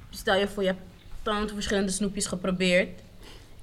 stel 0.10 0.36
je 0.36 0.48
voor, 0.48 0.64
je 0.64 0.70
hebt 0.70 0.82
tante 1.22 1.54
verschillende 1.54 1.92
snoepjes 1.92 2.26
geprobeerd 2.26 3.02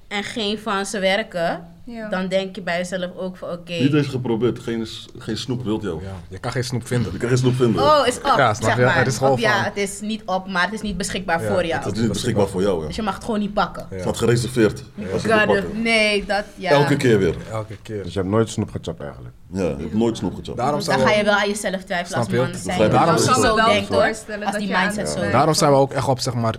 en 0.07 0.23
geen 0.23 0.57
van 0.59 0.85
ze 0.85 0.99
werken, 0.99 1.67
Ja. 1.83 2.09
dan 2.09 2.27
denk 2.27 2.55
je 2.55 2.61
bij 2.61 2.77
jezelf 2.77 3.11
ook 3.17 3.37
van, 3.37 3.49
oké. 3.51 3.71
Niet 3.73 3.93
eens 3.93 4.07
geprobeerd, 4.07 4.59
geen, 4.59 4.87
geen 5.17 5.37
snoep 5.37 5.63
wilt 5.63 5.81
jou. 5.81 6.01
Ja, 6.03 6.09
je 6.27 6.37
kan 6.37 6.51
geen 6.51 6.63
snoep 6.63 6.87
vinden. 6.87 7.11
Je 7.11 7.17
kan 7.17 7.27
geen 7.29 7.37
snoep 7.37 7.55
vinden. 7.55 7.81
Oh, 7.83 8.07
is 8.07 8.17
op, 8.17 8.23
Ja, 8.37 8.53
snap 8.53 8.69
zeg 8.69 8.85
maar. 8.85 8.97
Het 8.97 9.07
is 9.07 9.17
gewoon 9.17 9.33
Of 9.33 9.39
ja, 9.39 9.63
het 9.63 9.77
is 9.77 9.99
niet 10.01 10.21
op, 10.25 10.47
maar 10.47 10.63
het 10.63 10.73
is 10.73 10.81
niet 10.81 10.97
beschikbaar 10.97 11.41
Ja, 11.41 11.47
voor 11.51 11.65
jou. 11.65 11.83
Het 11.83 11.95
is 11.95 11.99
niet 12.01 12.11
beschikbaar 12.11 12.47
voor 12.47 12.61
jou. 12.61 12.81
Ja. 12.81 12.87
Dus 12.87 12.95
je 12.95 13.01
mag 13.01 13.13
het 13.15 13.23
gewoon 13.23 13.39
niet 13.39 13.53
pakken. 13.53 13.81
Ja. 13.89 13.93
Het 13.95 14.01
staat 14.01 14.17
gereserveerd. 14.17 14.83
Als 15.13 15.21
je 15.21 15.43
God, 15.47 15.73
nee, 15.83 16.25
dat, 16.25 16.43
ja. 16.55 16.69
Elke 16.71 16.97
keer 16.97 17.19
weer. 17.19 17.35
Elke 17.51 17.77
keer. 17.81 18.03
Dus 18.03 18.13
je 18.13 18.19
hebt 18.19 18.31
nooit 18.31 18.49
snoep 18.49 18.71
gechapt 18.71 18.99
eigenlijk. 19.01 19.33
Ja, 19.51 19.61
je 19.61 19.75
hebt 19.79 19.93
nooit 19.93 20.17
snoep 20.17 20.35
gechapt. 20.35 20.57
Daarom 20.57 20.83
dan 20.83 20.99
ga 20.99 21.11
je 21.11 21.17
we, 21.17 21.23
wel 21.23 21.33
aan 21.33 21.47
jezelf 21.49 21.83
twijfelen 21.83 22.19
als 22.19 22.27
man 22.29 22.55
zijn. 22.55 22.91
Daarom 22.91 23.09
Als 23.13 23.23
je 23.23 23.29
is 23.29 23.35
het 23.35 23.45
zo 23.45 23.51
ook- 23.51 23.57
wel 23.57 23.83
voorstellen 23.83 24.41
Als 24.43 24.51
dat 24.51 24.59
die 24.59 24.69
je 24.69 24.75
aan- 24.75 24.81
mindset 24.85 25.09
zo 25.09 25.29
daarom 25.31 25.53
zijn 25.53 25.71
we 25.71 25.77
ook 25.77 25.93
echt 25.93 26.07
op 26.07 26.19
zeg 26.19 26.33
maar, 26.33 26.55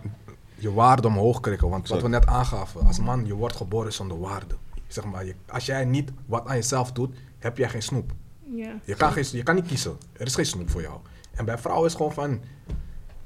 je 0.58 0.72
waarde 0.72 1.06
omhoog 1.08 1.40
krikken. 1.40 1.68
Want 1.68 1.88
wat 1.88 2.02
we 2.02 2.08
net 2.08 2.26
aangaven, 2.26 2.86
als 2.86 2.98
man, 3.00 3.26
je 3.26 3.34
wordt 3.34 3.56
geboren 3.56 3.92
zonder 3.92 4.20
waarde. 4.20 4.54
Zeg 4.86 5.04
maar, 5.04 5.24
je, 5.26 5.34
als 5.48 5.66
jij 5.66 5.84
niet 5.84 6.10
wat 6.26 6.46
aan 6.46 6.56
jezelf 6.56 6.92
doet, 6.92 7.14
heb 7.38 7.58
jij 7.58 7.68
geen 7.68 7.82
snoep. 7.82 8.12
Ja. 8.54 8.74
Je 8.84 8.94
kan, 8.94 9.12
geen, 9.12 9.24
je 9.32 9.42
kan 9.42 9.54
niet 9.54 9.66
kiezen. 9.66 9.96
Er 10.12 10.26
is 10.26 10.34
geen 10.34 10.46
snoep 10.46 10.70
voor 10.70 10.80
jou. 10.80 10.94
En 11.34 11.44
bij 11.44 11.58
vrouwen 11.58 11.86
is 11.86 11.92
het 11.92 12.02
gewoon 12.02 12.14
van, 12.16 12.40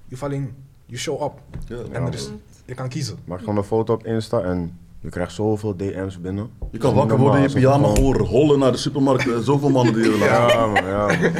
je 0.08 0.16
alleen, 0.20 0.54
you 0.86 0.98
show 0.98 1.22
up. 1.22 1.32
Ja, 1.68 1.76
En 1.92 2.02
er 2.06 2.14
is, 2.14 2.30
je 2.64 2.74
kan 2.74 2.88
kiezen. 2.88 3.18
Maak 3.24 3.38
gewoon 3.38 3.56
een 3.56 3.64
foto 3.64 3.92
op 3.94 4.06
Insta 4.06 4.40
en 4.40 4.78
je 5.00 5.08
krijgt 5.08 5.32
zoveel 5.32 5.76
DM's 5.76 6.20
binnen. 6.20 6.50
Je 6.70 6.78
kan 6.78 6.94
wakker 6.94 7.18
worden 7.18 7.40
in 7.42 7.48
je 7.48 7.54
pyjama, 7.54 7.88
gewoon 7.88 8.16
rollen 8.16 8.58
naar 8.58 8.72
de 8.72 8.78
supermarkt. 8.78 9.28
eh, 9.28 9.38
Zoveel 9.38 9.70
mannen 9.70 9.94
die 9.94 10.02
je 10.02 10.08
wil 10.10 10.18
Ja, 10.18 10.66
man, 10.66 10.84
ja, 10.84 11.06
man. 11.06 11.32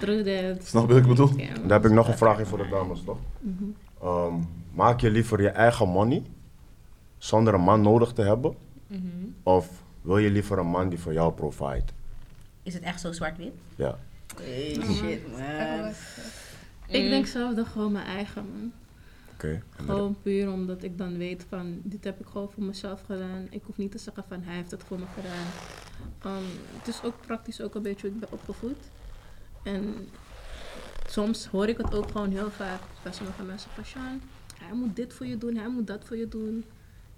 True 0.00 0.22
that. 0.54 0.66
Snap 0.66 0.82
je 0.86 0.92
wat 0.94 1.02
ik 1.02 1.08
bedoel? 1.08 1.28
Ja. 1.36 1.50
Mhm. 1.50 1.60
Dan 1.60 1.70
heb 1.70 1.84
ik 1.84 1.90
nog 1.92 2.08
een 2.08 2.16
vraagje 2.18 2.46
voor 2.46 2.58
de 2.58 2.68
dames, 2.70 3.02
toch? 3.04 3.18
Ehm, 4.02 4.34
maak 4.72 5.00
je 5.00 5.10
liever 5.10 5.42
je 5.42 5.48
eigen 5.48 5.88
money 5.88 6.22
zonder 7.18 7.54
een 7.54 7.60
man 7.60 7.80
nodig 7.80 8.12
te 8.12 8.22
hebben? 8.22 8.56
Mhm. 8.86 9.02
Of 9.42 9.68
wil 10.02 10.18
je 10.18 10.30
liever 10.30 10.58
een 10.58 10.66
man 10.66 10.88
die 10.88 10.98
voor 10.98 11.12
jou 11.12 11.32
provide? 11.32 11.84
Is 12.62 12.74
het 12.74 12.82
echt 12.82 13.00
zo 13.00 13.12
zwart-wit? 13.12 13.52
Ja. 13.76 13.98
Hey, 14.42 14.74
shit, 14.74 15.20
Echt 15.38 15.38
man. 15.38 15.92
Ik 17.02 17.08
denk 17.08 17.26
zelf 17.26 17.54
dan 17.54 17.66
gewoon 17.66 17.92
mijn 17.92 18.06
eigen, 18.06 18.46
man. 18.52 18.72
De- 19.38 19.58
Gewoon 19.76 20.16
puur 20.22 20.52
omdat 20.52 20.82
ik 20.82 20.98
dan 20.98 21.16
weet 21.18 21.46
van, 21.48 21.80
dit 21.82 22.04
heb 22.04 22.20
ik 22.20 22.26
gewoon 22.26 22.50
voor 22.50 22.62
mezelf 22.62 23.02
gedaan. 23.06 23.46
Ik 23.50 23.62
hoef 23.66 23.76
niet 23.76 23.90
te 23.90 23.98
zeggen 23.98 24.24
van, 24.28 24.42
hij 24.42 24.54
heeft 24.54 24.70
het 24.70 24.82
voor 24.86 24.98
me 24.98 25.04
gedaan. 25.14 25.46
Ehm, 26.22 26.44
het 26.78 26.88
is 26.88 27.02
ook 27.02 27.14
praktisch 27.26 27.60
ook 27.60 27.74
een 27.74 27.82
beetje 27.82 28.06
hoe 28.06 28.14
ik 28.16 28.20
ben 28.20 28.32
opgevoed. 28.32 28.76
En 29.62 30.08
soms 31.06 31.46
hoor 31.46 31.68
ik 31.68 31.76
het 31.76 31.94
ook 31.94 32.10
gewoon 32.10 32.30
heel 32.30 32.50
vaak 32.50 32.80
bij 33.02 33.12
sommige 33.12 33.42
mensen 33.42 33.70
van, 33.74 33.84
Sean, 33.84 34.20
hij 34.68 34.76
moet 34.76 34.96
dit 34.96 35.12
voor 35.12 35.26
je 35.26 35.38
doen, 35.38 35.56
hij 35.56 35.68
moet 35.68 35.86
dat 35.86 36.04
voor 36.04 36.16
je 36.16 36.28
doen. 36.28 36.64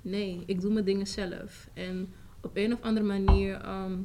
Nee, 0.03 0.43
ik 0.47 0.61
doe 0.61 0.73
mijn 0.73 0.85
dingen 0.85 1.07
zelf. 1.07 1.69
En 1.75 2.09
op 2.41 2.51
een 2.55 2.73
of 2.73 2.81
andere 2.81 3.07
manier 3.07 3.55
ehm, 3.55 3.99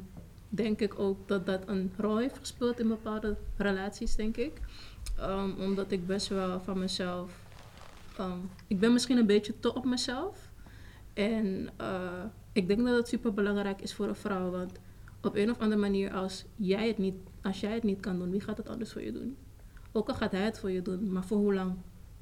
denk 0.48 0.80
ik 0.80 0.98
ook 0.98 1.28
dat 1.28 1.46
dat 1.46 1.62
een 1.66 1.92
rol 1.96 2.18
heeft 2.18 2.38
gespeeld 2.38 2.80
in 2.80 2.88
bepaalde 2.88 3.36
relaties, 3.56 4.14
denk 4.14 4.36
ik. 4.36 4.52
Ehm, 5.18 5.50
omdat 5.58 5.90
ik 5.90 6.06
best 6.06 6.28
wel 6.28 6.60
van 6.60 6.78
mezelf 6.78 7.44
Ehm, 8.16 8.38
ik 8.66 8.78
ben 8.78 8.92
misschien 8.92 9.16
een 9.16 9.26
beetje 9.26 9.58
te 9.60 9.74
op 9.74 9.84
mezelf. 9.84 10.50
En 11.12 11.68
eh, 11.76 12.24
ik 12.52 12.68
denk 12.68 12.84
dat 12.84 12.96
het 12.96 13.08
super 13.08 13.34
belangrijk 13.34 13.80
is 13.80 13.94
voor 13.94 14.08
een 14.08 14.16
vrouw. 14.16 14.50
Want 14.50 14.72
op 15.22 15.34
een 15.34 15.50
of 15.50 15.58
andere 15.58 15.80
manier, 15.80 16.12
als 16.12 16.44
jij, 16.56 16.88
het 16.88 16.98
niet, 16.98 17.14
als 17.42 17.60
jij 17.60 17.74
het 17.74 17.82
niet 17.82 18.00
kan 18.00 18.18
doen, 18.18 18.30
wie 18.30 18.40
gaat 18.40 18.56
het 18.56 18.68
anders 18.68 18.92
voor 18.92 19.02
je 19.02 19.12
doen? 19.12 19.36
Ook 19.92 20.08
al 20.08 20.14
gaat 20.14 20.32
hij 20.32 20.44
het 20.44 20.58
voor 20.58 20.70
je 20.70 20.82
doen, 20.82 21.12
maar 21.12 21.24
voor 21.24 21.38
hoe 21.38 21.54
lang? 21.54 21.74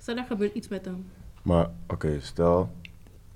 Stel 0.05 0.17
er 0.17 0.25
gebeurt 0.25 0.55
iets 0.55 0.69
met 0.69 0.85
hem. 0.85 1.07
Maar 1.43 1.71
oké, 1.89 2.21
stel, 2.21 2.71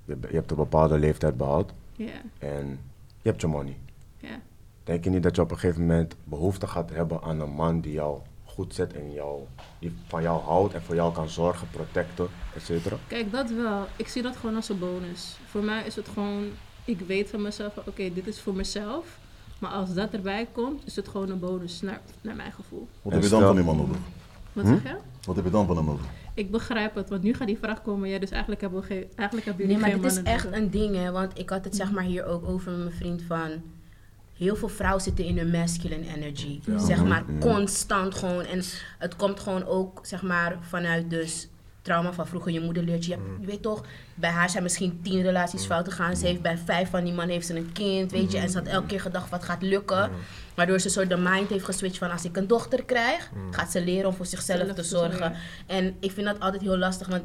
je, 0.04 0.16
je 0.20 0.34
hebt 0.34 0.50
een 0.50 0.56
bepaalde 0.56 0.98
leeftijd 0.98 1.36
behaald 1.36 1.72
Ja, 1.96 2.06
en 2.38 2.66
je 3.22 3.28
hebt 3.28 3.40
je 3.40 3.46
money. 3.46 3.76
ja. 4.16 4.40
Denk 4.84 5.04
je 5.04 5.10
niet 5.10 5.22
dat 5.22 5.36
je 5.36 5.42
op 5.42 5.50
een 5.50 5.58
gegeven 5.58 5.80
moment 5.80 6.14
behoefte 6.24 6.66
gaat 6.66 6.90
hebben 6.90 7.22
aan 7.22 7.40
een 7.40 7.50
man 7.50 7.80
die 7.80 7.92
jou 7.92 8.18
goed 8.44 8.74
zet 8.74 8.92
en 8.92 9.12
jou, 9.12 9.40
die 9.78 9.96
van 10.06 10.22
jou 10.22 10.42
houdt 10.42 10.74
en 10.74 10.82
voor 10.82 10.94
jou 10.94 11.12
kan 11.12 11.28
zorgen, 11.28 11.68
protecten, 11.70 12.28
et 12.54 12.62
cetera? 12.62 12.96
Kijk, 13.06 13.32
dat 13.32 13.50
wel. 13.50 13.84
Ik 13.96 14.08
zie 14.08 14.22
dat 14.22 14.36
gewoon 14.36 14.54
als 14.56 14.68
een 14.68 14.78
bonus. 14.78 15.38
Voor 15.46 15.62
mij 15.62 15.86
is 15.86 15.96
het 15.96 16.08
gewoon, 16.08 16.44
ik 16.84 17.00
weet 17.00 17.30
van 17.30 17.42
mezelf, 17.42 17.76
oké, 17.86 18.12
dit 18.12 18.26
is 18.26 18.40
voor 18.40 18.54
mezelf. 18.54 19.18
Maar 19.58 19.70
als 19.70 19.94
dat 19.94 20.12
erbij 20.12 20.48
komt, 20.52 20.86
is 20.86 20.96
het 20.96 21.08
gewoon 21.08 21.30
een 21.30 21.38
bonus 21.40 21.80
naar, 21.80 22.00
naar 22.20 22.36
mijn 22.36 22.52
gevoel. 22.52 22.88
Wat 23.02 23.12
En 23.12 23.18
heb 23.18 23.22
je 23.22 23.28
dan 23.28 23.38
stel- 23.38 23.54
van 23.54 23.56
die 23.56 23.64
man 23.64 23.76
nodig? 23.76 23.96
Wat 24.52 24.64
Hm? 24.64 24.70
zeg 24.70 24.82
je? 24.82 24.96
Wat 25.26 25.36
heb 25.36 25.44
je 25.44 25.50
dan 25.50 25.66
van 25.66 25.76
hem 25.76 25.84
nodig? 25.84 26.04
Ik 26.38 26.50
begrijp 26.50 26.94
het, 26.94 27.08
want 27.08 27.22
nu 27.22 27.34
gaat 27.34 27.46
die 27.46 27.58
vraag 27.58 27.82
komen. 27.82 28.08
Ja, 28.08 28.18
dus 28.18 28.30
eigenlijk 28.30 28.60
hebben, 28.60 28.80
we 28.80 28.86
geen, 28.86 29.06
eigenlijk 29.14 29.46
hebben 29.46 29.66
jullie 29.66 29.82
Nee, 29.82 29.92
maar 29.92 30.00
geen 30.00 30.16
dit 30.16 30.24
is 30.26 30.32
echt 30.32 30.52
een 30.52 30.70
ding, 30.70 30.96
hè. 30.96 31.10
Want 31.10 31.38
ik 31.38 31.50
had 31.50 31.64
het 31.64 31.76
zeg 31.76 31.90
maar 31.90 32.04
hier 32.04 32.24
ook 32.24 32.48
over 32.48 32.72
met 32.72 32.80
mijn 32.80 32.96
vriend 32.96 33.22
van... 33.22 33.50
Heel 34.36 34.56
veel 34.56 34.68
vrouwen 34.68 35.02
zitten 35.02 35.24
in 35.24 35.38
hun 35.38 35.50
masculine 35.50 36.06
energy. 36.16 36.60
Zeg 36.76 37.04
maar 37.04 37.24
constant 37.40 38.14
gewoon. 38.14 38.44
En 38.44 38.62
het 38.98 39.16
komt 39.16 39.40
gewoon 39.40 39.64
ook 39.64 40.00
zeg 40.02 40.22
maar 40.22 40.56
vanuit 40.60 41.10
dus 41.10 41.48
trauma 41.88 42.12
van 42.12 42.26
vroeger. 42.26 42.52
Je 42.52 42.60
moeder 42.60 42.82
leert 42.82 43.04
je, 43.04 43.10
je, 43.10 43.16
hebt- 43.16 43.40
je 43.40 43.46
weet 43.46 43.62
toch, 43.62 43.84
bij 44.14 44.30
haar 44.30 44.50
zijn 44.50 44.62
misschien 44.62 45.00
tien 45.02 45.22
relaties 45.22 45.64
fout 45.64 45.88
gegaan. 45.88 46.16
Ze 46.16 46.26
heeft 46.26 46.42
bij 46.42 46.58
vijf 46.58 46.90
van 46.90 47.04
die 47.04 47.12
mannen 47.12 47.34
heeft 47.34 47.46
ze 47.46 47.56
een 47.56 47.72
kind, 47.72 48.10
weet 48.10 48.32
je. 48.32 48.38
En 48.38 48.50
ze 48.50 48.58
had 48.58 48.66
elke 48.66 48.86
keer 48.86 49.00
gedacht 49.00 49.30
wat 49.30 49.44
gaat 49.44 49.62
lukken. 49.62 50.10
Waardoor 50.54 50.78
ze 50.78 50.86
een 50.86 50.92
soort 50.92 51.08
de 51.08 51.16
mind 51.16 51.48
heeft 51.50 51.64
geswitcht 51.64 51.98
van 51.98 52.10
als 52.10 52.24
ik 52.24 52.36
een 52.36 52.46
dochter 52.46 52.84
krijg, 52.84 53.30
gaat 53.50 53.70
ze 53.72 53.84
leren 53.84 54.08
om 54.08 54.14
voor 54.14 54.26
zichzelf 54.26 54.58
Zelf 54.58 54.68
te 54.70 54.74
te 54.74 54.88
zorgen. 54.88 55.32
En 55.66 55.96
ik 56.00 56.12
vind 56.12 56.26
dat 56.26 56.40
altijd 56.40 56.62
heel 56.62 56.78
lastig, 56.78 57.06
want 57.08 57.22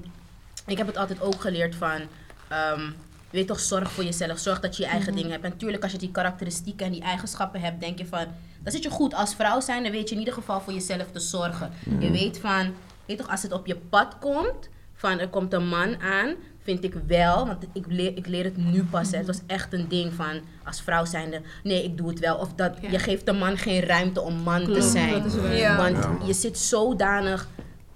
ik 0.68 0.78
heb 0.78 0.88
het 0.88 0.98
altijd 0.98 1.22
ook 1.22 1.42
geleerd 1.42 1.76
van, 1.76 2.00
ehm, 2.48 2.82
je 3.30 3.40
weet 3.40 3.48
toch, 3.48 3.60
zorg 3.60 3.92
voor 3.92 4.04
jezelf. 4.04 4.40
Zorg 4.40 4.60
dat 4.60 4.78
je 4.78 4.84
je 4.84 4.90
eigen 4.90 5.16
dingen 5.16 5.32
hebt. 5.32 5.44
En 5.44 5.50
natuurlijk, 5.50 5.84
als 5.84 5.92
je 5.92 5.98
die 5.98 6.12
karakteristieken 6.12 6.86
en 6.86 6.92
die 6.92 7.02
eigenschappen 7.02 7.62
hebt, 7.62 7.80
denk 7.80 7.98
je 7.98 8.06
van, 8.06 8.26
dan 8.60 8.72
zit 8.72 8.84
je 8.84 8.90
goed. 8.90 9.14
Als 9.14 9.36
vrouw 9.36 9.60
zijn, 9.60 9.84
dan 9.84 9.92
weet 9.92 10.08
je 10.10 10.14
in 10.14 10.20
ieder 10.20 10.34
geval 10.34 10.62
voor 10.62 10.74
jezelf 10.74 11.12
te 11.12 11.20
zorgen. 11.20 11.72
Je 12.00 12.12
weet 12.12 12.40
van, 12.40 12.74
weet 13.06 13.18
toch, 13.18 13.30
als 13.30 13.42
het 13.44 13.52
op 13.52 13.66
je 13.66 13.76
pad 13.76 14.18
komt, 14.20 14.70
van 14.94 15.20
er 15.20 15.30
komt 15.30 15.54
een 15.54 15.68
man 15.68 16.02
aan, 16.02 16.34
vind 16.64 16.84
ik 16.84 16.94
wel, 17.08 17.48
want 17.48 17.66
ik 17.74 17.86
leer, 17.88 18.18
ik 18.18 18.28
leer 18.28 18.44
het 18.44 18.58
nu 18.58 18.84
pas. 18.84 19.12
hè. 19.12 19.18
Het 19.18 19.28
was 19.28 19.40
echt 19.48 19.74
een 19.74 19.88
ding 19.88 20.14
van, 20.14 20.40
als 20.66 20.82
vrouw 20.82 21.06
zijnde, 21.06 21.42
nee, 21.64 21.84
ik 21.84 21.98
doe 21.98 22.10
het 22.10 22.20
wel. 22.20 22.36
Of 22.38 22.54
dat, 22.54 22.78
Ja. 22.82 22.90
je 22.92 23.00
geeft 23.00 23.26
de 23.26 23.34
man 23.34 23.58
geen 23.58 23.82
ruimte 23.82 24.22
om 24.22 24.36
man 24.36 24.64
te 24.66 24.82
zijn. 24.82 25.12
dat 25.14 25.26
is 25.26 25.36
waar. 25.36 25.56
Ja. 25.56 25.78
Want 25.78 26.28
je 26.28 26.34
zit 26.34 26.58
zodanig 26.58 27.48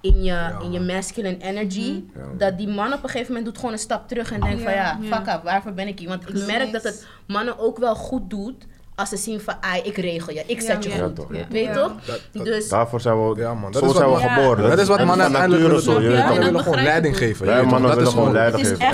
in 0.01 0.23
je, 0.23 0.55
in 0.61 0.71
je 0.71 0.79
masculine 0.79 1.37
energy. 1.37 2.03
Dat 2.37 2.57
die 2.57 2.67
man 2.67 2.93
op 2.93 3.03
een 3.03 3.09
gegeven 3.09 3.27
moment 3.27 3.45
doet 3.45 3.55
gewoon 3.57 3.71
een 3.71 3.79
stap 3.79 4.07
terug 4.07 4.31
en 4.31 4.41
denkt 4.41 4.61
van 4.63 4.71
ja, 4.73 4.97
Ja. 5.01 5.17
fuck 5.17 5.35
up, 5.35 5.43
waarvoor 5.43 5.73
ben 5.73 5.87
ik 5.87 5.99
hier? 5.99 6.07
Want 6.07 6.29
ik 6.29 6.45
merk 6.45 6.71
dat 6.71 6.83
het 6.83 7.07
mannen 7.27 7.59
ook 7.59 7.77
wel 7.77 7.95
goed 7.95 8.29
doet 8.29 8.65
als 8.99 9.09
ze 9.09 9.17
zien 9.17 9.39
van 9.41 9.53
ai, 9.61 9.81
ik 9.83 9.97
regel 9.97 10.33
je, 10.33 10.43
ik 10.47 10.61
zet 10.61 10.83
je 10.83 10.89
Ja, 10.89 11.03
goed. 11.03 11.15
toch. 11.15 11.27
Weet 11.49 11.65
Ja. 11.65 11.73
toch? 11.73 11.91
Dat- 12.05 12.21
dat- 12.31 12.45
Dus 12.45 12.69
Daarvoor 12.69 13.01
zijn 13.01 13.29
we, 13.29 13.39
Ja, 13.39 13.53
man, 13.53 13.71
dat 13.71 13.83
zo 13.83 13.89
is 13.89 13.95
zijn 13.95 14.09
we 14.09 14.15
geboren. 14.15 14.69
Dat 14.69 14.79
is 14.79 14.87
wat 14.87 14.97
mannen 14.97 15.15
van 15.15 15.35
uiteindelijk 15.35 15.61
nature 15.61 15.67
willen 15.67 15.83
zo, 15.83 16.01
je 16.01 16.07
doen. 16.07 16.17
Mannen 16.17 16.37
en 16.37 16.45
willen 16.45 16.63
gewoon 16.63 16.83
leiding 16.83 17.17
geven. 17.17 17.45
Wij 17.45 17.63
mannen 17.63 17.81
Dat 17.81 17.89
willen 17.89 18.07
is 18.07 18.13
gewoon 18.13 18.31
leiding 18.31 18.67
geven. 18.67 18.79
En, 18.79 18.93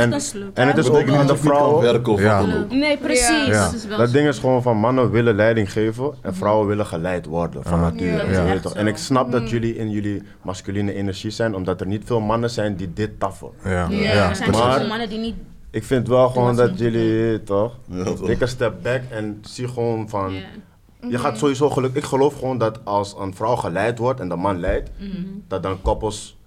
en 0.54 0.68
het 0.68 0.78
is 0.78 0.90
ook 0.90 1.06
niet 1.06 1.28
de 1.28 1.38
vrouwen. 1.38 2.06
ook. 2.08 2.72
Nee, 2.72 2.98
precies. 2.98 3.88
Dat 3.98 4.12
ding 4.12 4.28
is 4.28 4.40
gewoon 4.40 4.62
van 4.62 4.78
mannen 4.78 5.12
willen 5.12 5.36
leiding 5.36 5.72
geven 5.72 6.14
en 6.22 6.36
vrouwen 6.36 6.68
willen 6.68 6.86
geleid 6.86 7.26
worden 7.26 7.64
van 7.64 7.80
nature. 7.80 8.70
En 8.74 8.88
ik 8.88 8.98
snap 8.98 9.32
dat 9.32 9.50
jullie 9.50 9.76
in 9.76 9.90
jullie 9.90 10.22
masculine 10.42 10.94
energie 10.94 11.32
zijn, 11.32 11.56
omdat 11.56 11.82
er 11.82 11.88
niet 11.88 12.02
veel 12.06 12.20
mannen 12.20 12.50
zijn 12.50 12.76
die 12.76 12.94
dit 12.94 13.20
taffen. 13.20 13.50
Ja, 13.64 13.90
er 14.30 14.36
zijn 14.36 14.54
zoveel 14.54 14.88
mannen 14.88 15.10
die 15.10 15.20
niet... 15.20 15.36
Ik 15.74 15.84
vind 15.84 16.08
wel 16.08 16.30
gewoon 16.30 16.56
dat 16.56 16.80
jullie 16.80 17.44
toch, 17.44 17.78
a 18.42 18.46
step 18.46 18.74
back 18.82 19.02
en 19.10 19.40
zie 19.42 19.68
gewoon 19.68 20.10
van, 20.10 20.34
je 21.10 21.20
gaat 21.20 21.38
sowieso 21.38 21.70
geluk. 21.70 21.96
Ik 21.96 22.04
geloof 22.04 22.34
gewoon 22.34 22.58
dat 22.58 22.86
als 22.86 23.16
een 23.20 23.36
vrouw 23.36 23.56
geleid 23.56 23.98
wordt 23.98 24.20
en 24.20 24.30
de 24.30 24.36
man 24.36 24.60
leidt, 24.60 24.90
dat 25.48 25.64
dan 25.64 25.82
koppels 25.82 26.38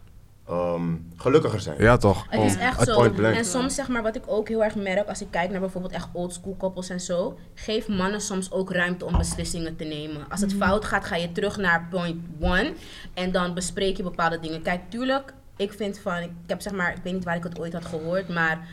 ehm, 0.48 0.94
gelukkiger 1.16 1.60
zijn. 1.60 1.82
Ja, 1.82 1.96
toch? 1.96 2.26
Het 2.28 2.42
is 2.42 2.56
echt 2.56 2.82
zo. 2.82 3.02
En 3.02 3.44
soms 3.44 3.74
zeg 3.74 3.88
maar 3.88 4.02
wat 4.02 4.16
ik 4.16 4.22
ook 4.26 4.48
heel 4.48 4.64
erg 4.64 4.74
merk 4.74 5.08
als 5.08 5.20
ik 5.20 5.30
kijk 5.30 5.50
naar 5.50 5.60
bijvoorbeeld 5.60 5.92
echt 5.92 6.08
oldschool 6.12 6.54
koppels 6.58 6.88
en 6.88 7.00
zo. 7.00 7.38
Geef 7.54 7.88
mannen 7.88 8.20
soms 8.20 8.52
ook 8.52 8.72
ruimte 8.72 9.04
om 9.04 9.18
beslissingen 9.18 9.76
te 9.76 9.84
nemen. 9.84 10.26
Als 10.28 10.40
het 10.40 10.54
fout 10.54 10.84
gaat, 10.84 11.04
ga 11.04 11.16
je 11.16 11.32
terug 11.32 11.56
naar 11.56 11.86
point 11.90 12.16
one. 12.40 12.72
En 13.14 13.32
dan 13.32 13.54
bespreek 13.54 13.96
je 13.96 14.02
bepaalde 14.02 14.40
dingen. 14.40 14.62
Kijk, 14.62 14.80
tuurlijk, 14.88 15.34
ik 15.56 15.72
vind 15.72 15.98
van, 15.98 16.16
ik 16.16 16.30
heb 16.46 16.60
zeg 16.60 16.72
maar, 16.72 16.90
ik 16.90 17.00
weet 17.02 17.12
niet 17.12 17.24
waar 17.24 17.36
ik 17.36 17.42
het 17.42 17.58
ooit 17.58 17.72
had 17.72 17.84
gehoord, 17.84 18.28
maar 18.28 18.68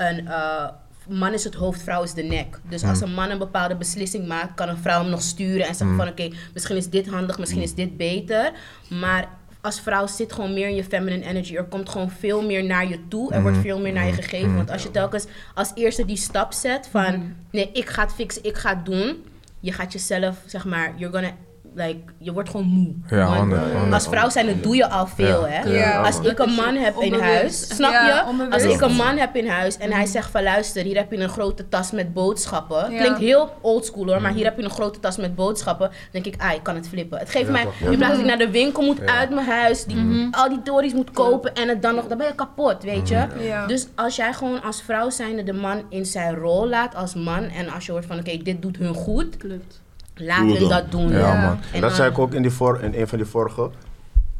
een 0.00 0.28
eh, 0.28 0.68
man 1.08 1.32
is 1.32 1.44
het 1.44 1.54
hoofd, 1.54 1.82
vrouw 1.82 2.02
is 2.02 2.14
de 2.14 2.22
nek. 2.22 2.60
Dus 2.68 2.84
als 2.84 3.00
een 3.00 3.14
man 3.14 3.30
een 3.30 3.38
bepaalde 3.38 3.76
beslissing 3.76 4.26
maakt, 4.26 4.54
kan 4.54 4.68
een 4.68 4.76
vrouw 4.76 5.00
hem 5.00 5.10
nog 5.10 5.22
sturen 5.22 5.66
en 5.66 5.74
zeggen 5.74 5.96
van 5.96 6.08
oké, 6.08 6.28
misschien 6.52 6.76
is 6.76 6.88
dit 6.88 7.08
handig, 7.08 7.38
misschien 7.38 7.62
is 7.62 7.74
dit 7.74 7.96
beter. 7.96 8.52
Maar 8.88 9.28
als 9.60 9.80
vrouw 9.80 10.06
zit 10.06 10.32
gewoon 10.32 10.54
meer 10.54 10.68
in 10.68 10.74
je 10.74 10.84
feminine 10.84 11.24
energy. 11.24 11.54
Er 11.56 11.64
komt 11.64 11.88
gewoon 11.88 12.10
veel 12.10 12.42
meer 12.42 12.64
naar 12.64 12.88
je 12.88 13.08
toe. 13.08 13.32
Er 13.32 13.42
wordt 13.42 13.58
veel 13.58 13.80
meer 13.80 13.92
naar 13.92 14.06
je 14.06 14.12
gegeven. 14.12 14.56
Want 14.56 14.70
als 14.70 14.82
je 14.82 14.90
telkens 14.90 15.26
als 15.54 15.72
eerste 15.74 16.04
die 16.04 16.16
stap 16.16 16.52
zet 16.52 16.88
van 16.90 17.34
nee, 17.50 17.70
ik 17.72 17.88
ga 17.88 18.02
het 18.02 18.12
fixen, 18.12 18.44
ik 18.44 18.56
ga 18.56 18.76
het 18.76 18.84
doen. 18.84 19.24
Je 19.60 19.72
gaat 19.72 19.92
jezelf, 19.92 20.42
zeg 20.46 20.64
maar, 20.64 20.94
you're 20.96 21.12
gonna, 21.12 21.34
like, 21.74 21.98
je 22.18 22.32
wordt 22.32 22.48
gewoon 22.50 22.66
moe. 22.66 22.92
Ja, 23.18 23.46
als 23.92 24.06
vrouw 24.08 24.28
zijn, 24.28 24.46
dat 24.46 24.62
doe 24.62 24.76
je 24.76 24.88
al 24.88 25.06
veel, 25.06 25.46
Ja. 25.46 25.52
hè. 25.52 25.68
Ja. 25.70 26.02
Als 26.02 26.20
ik 26.20 26.38
een 26.38 26.52
man 26.52 26.74
heb 26.76 26.96
in 27.00 27.14
huis, 27.14 27.66
snap 27.76 27.92
Ja, 27.92 28.06
je? 28.06 28.28
onbewust. 28.28 28.52
Als 28.64 28.74
ik 28.74 28.80
een 28.80 28.94
man 28.96 29.16
heb 29.16 29.36
in 29.36 29.48
huis 29.48 29.76
en 29.76 29.92
hij 29.92 30.06
zegt 30.06 30.30
van 30.30 30.42
luister, 30.42 30.82
hier 30.82 30.96
heb 30.96 31.10
je 31.10 31.18
een 31.18 31.28
grote 31.28 31.68
tas 31.68 31.90
met 31.90 32.12
boodschappen. 32.12 32.90
Ja. 32.92 32.98
Klinkt 32.98 33.18
heel 33.18 33.52
oldschool 33.60 34.06
hoor, 34.06 34.20
maar 34.22 34.32
hier 34.32 34.44
heb 34.44 34.56
je 34.56 34.62
een 34.64 34.70
grote 34.70 35.00
tas 35.00 35.16
met 35.16 35.34
boodschappen. 35.34 35.88
Dan 35.88 36.22
denk 36.22 36.26
ik, 36.26 36.42
ah, 36.42 36.52
ik 36.52 36.62
kan 36.62 36.74
het 36.74 36.88
flippen. 36.88 37.18
Het 37.18 37.30
geeft 37.30 37.50
mij, 37.50 37.66
in 37.90 37.96
plaats 37.96 38.12
dat 38.12 38.20
ik 38.20 38.26
naar 38.26 38.38
de 38.38 38.50
winkel 38.50 38.82
moet 38.82 39.06
uit 39.06 39.30
mijn 39.30 39.46
huis, 39.46 39.84
die, 39.84 40.28
al 40.30 40.48
die 40.48 40.62
tories 40.62 40.92
moet 40.92 41.10
kopen 41.10 41.54
en 41.54 41.68
het 41.68 41.82
dan 41.82 41.94
nog, 41.94 42.06
dan 42.06 42.18
ben 42.18 42.26
je 42.26 42.34
kapot, 42.34 42.82
weet 42.82 43.08
je. 43.08 43.26
Ja. 43.40 43.66
Dus 43.66 43.86
als 43.94 44.16
jij 44.16 44.32
gewoon 44.32 44.62
als 44.62 44.82
vrouw 44.82 45.10
zijnde 45.10 45.42
de 45.42 45.52
man 45.52 45.82
in 45.88 46.06
zijn 46.06 46.34
rol 46.34 46.68
laat 46.68 46.94
als 46.94 47.14
man 47.14 47.44
en 47.48 47.68
als 47.68 47.86
je 47.86 47.92
hoort 47.92 48.06
van 48.06 48.18
oké, 48.18 48.36
dit 48.36 48.62
doet 48.62 48.76
hun 48.76 48.94
goed, 48.94 49.36
Klopt. 49.36 49.80
Laat 50.20 50.38
Doe 50.40 50.48
het 50.50 50.58
hun 50.58 50.68
dan. 50.68 50.78
dat 50.80 50.90
doen. 50.90 51.08
Ja, 51.10 51.34
man. 51.34 51.50
En 51.52 51.58
En 51.62 51.70
dat 51.72 51.80
dan- 51.80 51.90
zei 51.90 52.10
ik 52.10 52.18
ook 52.18 52.32
in, 52.34 52.42
die 52.42 52.50
voor, 52.50 52.80
in 52.80 52.94
een 53.00 53.08
van 53.08 53.18
die 53.18 53.26
vorige. 53.26 53.70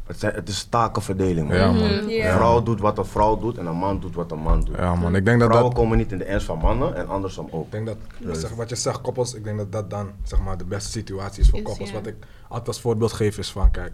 Het, 0.05 0.19
zijn, 0.19 0.33
het 0.33 0.49
is 0.49 0.63
takenverdeling. 0.63 1.47
man. 1.47 1.57
Ja, 1.57 1.71
man. 1.71 1.75
Mhm. 1.95 2.09
Ja. 2.09 2.25
Een 2.31 2.35
vrouw 2.37 2.63
doet 2.63 2.79
wat 2.79 2.97
een 2.97 3.05
vrouw 3.05 3.39
doet 3.39 3.57
en 3.57 3.65
een 3.65 3.75
man 3.77 3.99
doet 3.99 4.15
wat 4.15 4.31
een 4.31 4.39
man 4.39 4.61
doet. 4.63 4.75
Ja, 4.77 4.95
man. 4.95 5.15
Ik 5.15 5.25
denk 5.25 5.39
dat 5.39 5.47
Vrouwen 5.49 5.73
dat... 5.73 5.81
komen 5.83 5.97
niet 5.97 6.11
in 6.11 6.17
de 6.17 6.23
ernst 6.23 6.45
van 6.45 6.57
mannen 6.57 6.95
en 6.95 7.07
andersom 7.07 7.47
ook. 7.51 7.65
Ik 7.65 7.71
denk 7.71 7.85
dat, 7.85 7.97
zeg, 8.37 8.49
wat 8.49 8.69
je 8.69 8.75
zegt, 8.75 9.01
koppels, 9.01 9.33
ik 9.33 9.43
denk 9.43 9.57
dat 9.57 9.71
dat 9.71 9.89
dan 9.89 10.11
zeg 10.23 10.39
maar, 10.39 10.57
de 10.57 10.65
beste 10.65 10.91
situatie 10.91 11.41
is 11.41 11.49
voor 11.49 11.59
Is, 11.59 11.63
koppels. 11.65 11.89
ja. 11.89 11.95
Wat 11.95 12.07
ik 12.07 12.15
altijd 12.47 12.67
als 12.67 12.81
voorbeeld 12.81 13.13
geef 13.13 13.37
is 13.37 13.51
van, 13.51 13.71
kijk, 13.71 13.91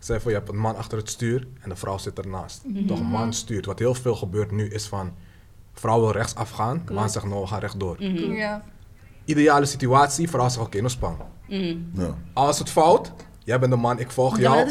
je 0.00 0.20
voor 0.20 0.30
je 0.30 0.36
hebt 0.36 0.48
een 0.48 0.58
man 0.58 0.76
achter 0.76 0.98
het 0.98 1.10
stuur 1.10 1.46
en 1.60 1.68
de 1.68 1.76
vrouw 1.76 1.98
zit 1.98 2.18
ernaast. 2.18 2.62
Toch, 2.86 2.98
een 2.98 3.04
man 3.04 3.32
stuurt. 3.32 3.66
Wat 3.66 3.78
heel 3.78 3.94
veel 3.94 4.14
gebeurt 4.14 4.50
nu 4.50 4.68
is 4.68 4.86
van, 4.86 5.12
vrouw 5.72 6.00
wil 6.00 6.10
rechts 6.12 6.34
afgaan, 6.34 6.82
man 6.92 7.10
zegt 7.10 7.26
no, 7.26 7.40
we 7.40 7.46
gaan 7.46 7.60
rechtdoor. 7.60 8.02
Ja. 8.02 8.62
Ideale 9.26 9.64
situatie, 9.66 10.30
zegt 10.50 10.64
oké, 10.64 10.80
no 10.80 10.88
span. 10.88 11.16
Ja. 11.46 12.14
Als 12.32 12.58
het 12.58 12.70
fout, 12.70 13.12
jij 13.44 13.58
bent 13.58 13.72
de 13.72 13.78
man, 13.78 13.98
ik 13.98 14.10
volg 14.10 14.38
jou. 14.38 14.58
en, 14.58 14.66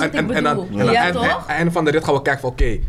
toch? 1.14 1.24
eind- 1.28 1.46
einde 1.48 1.72
van 1.72 1.86
de 1.86 1.92
rit 1.92 2.04
gaan 2.04 2.14
we 2.14 2.22
kijken 2.22 2.42
van 2.42 2.50
oké, 2.50 2.80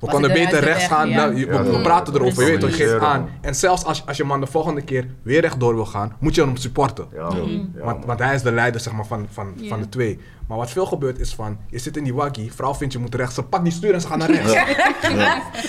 We 0.00 0.06
konden 0.06 0.32
beter 0.32 0.60
rechts 0.60 0.86
gaan. 0.86 1.08
ja. 1.08 1.28
we- 1.28 1.34
we, 1.34 1.40
Ja, 1.52 1.62
we 1.62 1.70
toch. 1.70 1.82
praten 1.82 2.14
erover, 2.14 2.44
je 2.44 2.50
weet 2.50 2.60
toch, 2.60 2.70
je 2.70 2.76
geeft 2.76 2.98
aan. 2.98 3.28
En 3.40 3.54
zelfs 3.54 3.84
als, 3.84 4.06
als 4.06 4.16
je 4.16 4.24
man 4.24 4.40
de 4.40 4.46
volgende 4.46 4.82
keer 4.82 5.06
weer 5.22 5.40
rechtdoor 5.40 5.74
wil 5.74 5.86
gaan, 5.86 6.12
moet 6.20 6.34
je 6.34 6.40
hem 6.44 6.56
supporten. 6.56 7.06
Ja, 7.14 7.18
Ja. 7.30 7.42
ja, 7.74 7.84
want, 7.84 8.04
hij 8.18 8.34
is 8.34 8.42
de 8.42 8.52
leider 8.52 8.80
zeg 8.80 8.92
maar, 8.92 9.06
van, 9.06 9.26
van, 9.32 9.52
Ja. 9.56 9.68
van 9.68 9.80
de 9.80 9.88
twee. 9.88 10.18
Maar 10.46 10.58
wat 10.58 10.70
veel 10.70 10.86
gebeurt 10.86 11.18
is 11.18 11.34
van, 11.34 11.58
je 11.70 11.78
zit 11.78 11.96
in 11.96 12.04
die 12.04 12.14
waggie, 12.14 12.52
vrouw 12.52 12.74
vindt 12.74 12.92
je 12.92 12.98
moet 12.98 13.14
rechts, 13.14 13.34
ze 13.34 13.42
pakt 13.42 13.64
die 13.64 13.72
stuur 13.72 13.94
en 13.94 14.00
ze 14.00 14.06
gaan 14.06 14.18
naar 14.18 14.30
rechts. 14.30 14.52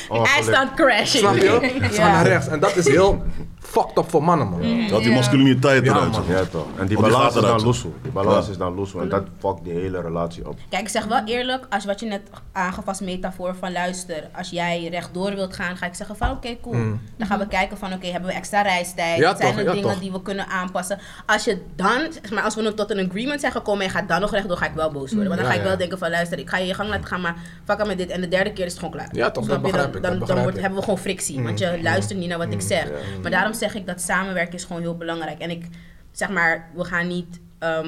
Hij 0.09 0.41
staat 0.41 0.73
crashing. 0.73 1.07
Snap 1.23 1.35
je? 1.35 1.77
Ze 1.91 2.01
gaan 2.01 2.11
naar 2.11 2.27
rechts. 2.27 2.47
En 2.47 2.59
dat 2.59 2.75
is 2.75 2.87
heel 2.87 3.23
fucked 3.59 3.97
up 3.97 4.09
voor 4.09 4.23
mannen, 4.23 4.47
man. 4.47 4.87
Dat 4.89 5.03
die 5.03 5.11
masculiniteit 5.13 5.85
Ja, 5.85 5.95
eruit. 5.95 6.17
Ja, 6.27 6.45
toch. 6.45 6.65
En 6.77 6.87
die 6.87 6.99
balans 6.99 7.35
is 7.35 7.41
dan 7.41 7.61
loesoe. 7.61 7.91
Die 8.01 8.11
balans 8.11 8.45
Ja. 8.45 8.51
is 8.51 8.57
dan 8.57 8.75
loesoe. 8.75 9.01
En 9.01 9.09
dat 9.09 9.23
fuckt 9.39 9.63
die 9.63 9.73
hele 9.73 10.01
relatie 10.01 10.47
op. 10.47 10.57
Kijk, 10.69 10.81
ik 10.81 10.89
zeg 10.89 11.05
wel 11.05 11.21
eerlijk, 11.25 11.65
als 11.69 11.85
wat 11.85 11.99
je 11.99 12.05
net 12.05 12.21
aangaf 12.51 12.87
als 12.87 12.99
metafoor 12.99 13.55
van 13.59 13.71
luister, 13.71 14.29
als 14.35 14.49
jij 14.49 14.87
rechtdoor 14.87 15.35
wilt 15.35 15.55
gaan, 15.55 15.77
ga 15.77 15.85
ik 15.85 15.93
zeggen 15.93 16.15
van 16.17 16.31
oké, 16.31 16.57
cool. 16.61 16.75
Mm. 16.75 17.01
Dan 17.17 17.27
gaan 17.27 17.39
we 17.39 17.47
kijken 17.47 17.77
van 17.77 17.93
oké, 17.93 18.07
hebben 18.07 18.29
we 18.29 18.35
extra 18.35 18.61
reistijd? 18.61 19.17
Ja, 19.17 19.35
zijn 19.35 19.49
toch, 19.49 19.59
er 19.59 19.65
ja, 19.65 19.71
dingen 19.73 19.89
toch. 19.91 19.99
die 19.99 20.11
we 20.11 20.21
kunnen 20.21 20.47
aanpassen? 20.47 20.99
Als 21.25 21.43
je 21.43 21.61
dan, 21.75 22.01
maar 22.33 22.43
als 22.43 22.55
we 22.55 22.61
nog 22.61 22.73
tot 22.73 22.91
een 22.91 23.07
agreement 23.09 23.39
zijn 23.39 23.51
gekomen 23.51 23.81
en 23.81 23.87
je 23.87 23.93
gaat 23.97 24.07
dan 24.07 24.21
nog 24.21 24.31
rechtdoor, 24.31 24.57
ga 24.57 24.66
ik 24.67 24.75
wel 24.75 24.91
boos 24.91 25.11
worden. 25.11 25.27
Want 25.29 25.39
dan 25.41 25.45
Ja, 25.49 25.51
ga 25.51 25.57
ik 25.57 25.63
wel 25.63 25.71
ja. 25.71 25.77
denken 25.77 25.97
van 25.97 26.09
luister, 26.09 26.39
ik 26.39 26.49
ga 26.49 26.57
je 26.57 26.65
je 26.67 26.73
gang 26.73 26.89
laten 26.89 27.05
gaan, 27.05 27.21
maar 27.21 27.35
fuck 27.65 27.85
met 27.85 27.97
dit. 27.97 28.09
En 28.09 28.21
de 28.21 28.27
derde 28.27 28.53
keer 28.53 28.65
is 28.65 28.71
het 28.71 28.79
gewoon 28.79 28.93
klaar. 28.95 29.09
Ja, 29.15 29.31
toch, 29.31 29.45
je? 29.45 29.99
dan, 30.01 30.19
Dan, 30.19 30.41
wordt, 30.41 30.59
hebben 30.59 30.77
we 30.77 30.83
gewoon 30.83 30.99
frictie, 30.99 31.41
want 31.43 31.59
je 31.59 31.73
Mm. 31.75 31.83
luistert 31.83 32.19
niet 32.19 32.29
naar 32.29 32.37
wat 32.37 32.53
ik 32.53 32.61
zeg. 32.61 32.83
Ja. 32.83 32.91
Maar 33.21 33.31
daarom 33.31 33.53
zeg 33.53 33.75
ik 33.75 33.85
dat 33.87 34.01
samenwerken 34.01 34.53
is 34.53 34.63
gewoon 34.63 34.81
heel 34.81 34.97
belangrijk. 34.97 35.39
En 35.39 35.49
ik 35.49 35.65
zeg 36.11 36.29
maar, 36.29 36.69
we 36.75 36.83
gaan 36.83 37.07
niet. 37.07 37.39
ehm, 37.59 37.87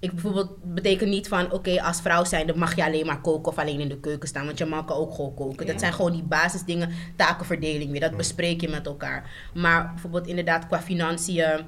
ik 0.00 0.12
bijvoorbeeld 0.12 0.50
betekent 0.62 1.10
niet 1.10 1.28
van 1.28 1.52
oké, 1.52 1.82
als 1.82 2.00
vrouw 2.00 2.24
zijn, 2.24 2.46
dan 2.46 2.58
mag 2.58 2.76
je 2.76 2.84
alleen 2.84 3.06
maar 3.06 3.20
koken 3.20 3.52
of 3.52 3.58
alleen 3.58 3.80
in 3.80 3.88
de 3.88 4.00
keuken 4.00 4.28
staan. 4.28 4.44
Want 4.46 4.58
je 4.58 4.64
man 4.64 4.84
kan 4.86 4.96
ook 4.96 5.14
gewoon 5.14 5.34
koken. 5.34 5.66
Dat 5.66 5.80
zijn 5.80 5.92
gewoon 5.92 6.12
die 6.12 6.22
basisdingen, 6.22 6.90
takenverdeling 7.16 7.90
weer. 7.90 8.00
Dat 8.00 8.16
bespreek 8.16 8.60
je 8.60 8.68
met 8.68 8.86
elkaar. 8.86 9.30
Maar 9.54 9.90
bijvoorbeeld 9.92 10.26
inderdaad 10.26 10.66
qua 10.66 10.80
financiën 10.80 11.60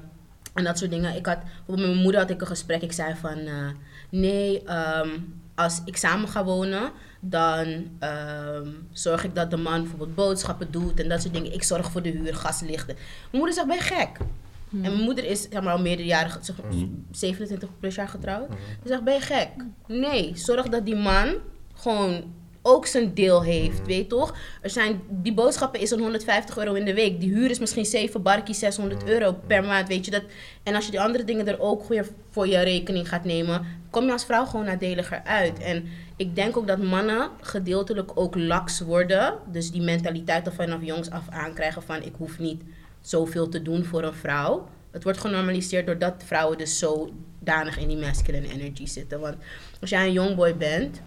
en 0.53 0.63
dat 0.63 0.77
soort 0.77 0.91
dingen. 0.91 1.15
Ik 1.15 1.25
had, 1.25 1.37
bijvoorbeeld 1.39 1.77
met 1.79 1.87
mijn 1.89 2.01
moeder 2.01 2.21
had 2.21 2.29
ik 2.29 2.41
een 2.41 2.47
gesprek. 2.47 2.81
Ik 2.81 2.91
zei 2.91 3.15
van 3.15 3.37
eh, 3.37 3.69
nee, 4.11 4.63
ehm, 4.63 5.09
als 5.55 5.81
ik 5.85 5.97
samen 5.97 6.27
ga 6.27 6.43
wonen, 6.43 6.91
dan 7.19 7.87
ehm, 7.99 8.67
zorg 8.91 9.23
ik 9.23 9.35
dat 9.35 9.51
de 9.51 9.57
man 9.57 9.81
bijvoorbeeld 9.81 10.15
boodschappen 10.15 10.71
doet 10.71 10.99
en 10.99 11.09
dat 11.09 11.21
soort 11.21 11.33
dingen. 11.33 11.53
Ik 11.53 11.63
zorg 11.63 11.91
voor 11.91 12.01
de 12.01 12.09
huur, 12.09 12.35
gaslichten. 12.35 12.95
Mijn 12.95 13.43
moeder 13.43 13.53
zegt, 13.53 13.67
ben 13.67 13.75
je 13.75 13.81
gek? 13.81 14.17
En 14.71 14.81
mijn 14.81 15.03
moeder 15.03 15.23
is 15.23 15.41
zeg 15.41 15.61
maar, 15.63 15.73
al 15.73 15.81
meerderjarig, 15.81 16.37
zeg, 16.41 16.55
27 17.11 17.69
plus 17.79 17.95
jaar 17.95 18.07
getrouwd. 18.07 18.49
Ze 18.81 18.87
zegt, 18.87 19.03
ben 19.03 19.13
je 19.13 19.19
gek? 19.19 19.49
Nee, 19.87 20.31
zorg 20.35 20.69
dat 20.69 20.85
die 20.85 20.95
man 20.95 21.33
gewoon 21.73 22.23
ook 22.61 22.85
zijn 22.85 23.13
deel 23.13 23.43
heeft, 23.43 23.85
weet 23.85 24.09
toch? 24.09 24.35
Er 24.61 24.69
zijn, 24.69 25.01
die 25.09 25.33
boodschappen 25.33 25.79
is 25.79 25.91
een 25.91 25.99
150 25.99 26.57
euro 26.57 26.73
in 26.73 26.85
de 26.85 26.93
week. 26.93 27.19
Die 27.19 27.33
huur 27.33 27.49
is 27.49 27.59
misschien 27.59 27.85
7 27.85 28.21
barkie 28.21 28.55
600 28.55 29.03
euro 29.03 29.35
per 29.47 29.63
maand, 29.63 29.87
weet 29.87 30.05
je 30.05 30.11
dat? 30.11 30.23
En 30.63 30.75
als 30.75 30.85
je 30.85 30.91
die 30.91 31.01
andere 31.01 31.23
dingen 31.23 31.47
er 31.47 31.59
ook 31.59 31.87
weer 31.87 32.07
voor 32.29 32.47
je 32.47 32.59
rekening 32.59 33.09
gaat 33.09 33.23
nemen, 33.23 33.65
kom 33.89 34.05
je 34.05 34.11
als 34.11 34.25
vrouw 34.25 34.45
gewoon 34.45 34.65
nadeliger 34.65 35.21
uit. 35.23 35.59
En 35.59 35.87
ik 36.15 36.35
denk 36.35 36.57
ook 36.57 36.67
dat 36.67 36.83
mannen 36.83 37.29
gedeeltelijk 37.41 38.11
ook 38.13 38.35
laks 38.35 38.79
worden. 38.79 39.33
Dus 39.51 39.71
die 39.71 39.81
mentaliteit 39.81 40.45
er 40.45 40.53
vanaf 40.53 40.83
jongs 40.83 41.09
af 41.09 41.29
aankrijgen 41.29 41.83
van 41.83 42.03
ik 42.03 42.13
hoef 42.17 42.39
niet 42.39 42.61
zoveel 43.01 43.49
te 43.49 43.61
doen 43.61 43.83
voor 43.83 44.03
een 44.03 44.13
vrouw. 44.13 44.67
Het 44.91 45.03
wordt 45.03 45.19
genormaliseerd 45.19 45.85
doordat 45.85 46.23
vrouwen 46.25 46.57
dus 46.57 46.79
zodanig 46.79 47.77
in 47.77 47.87
die 47.87 47.97
masculine 47.97 48.47
energy 48.47 48.85
zitten. 48.85 49.19
Want 49.19 49.35
als 49.81 49.89
jij 49.89 50.05
een 50.05 50.13
jongboy 50.13 50.55
bent 50.57 51.01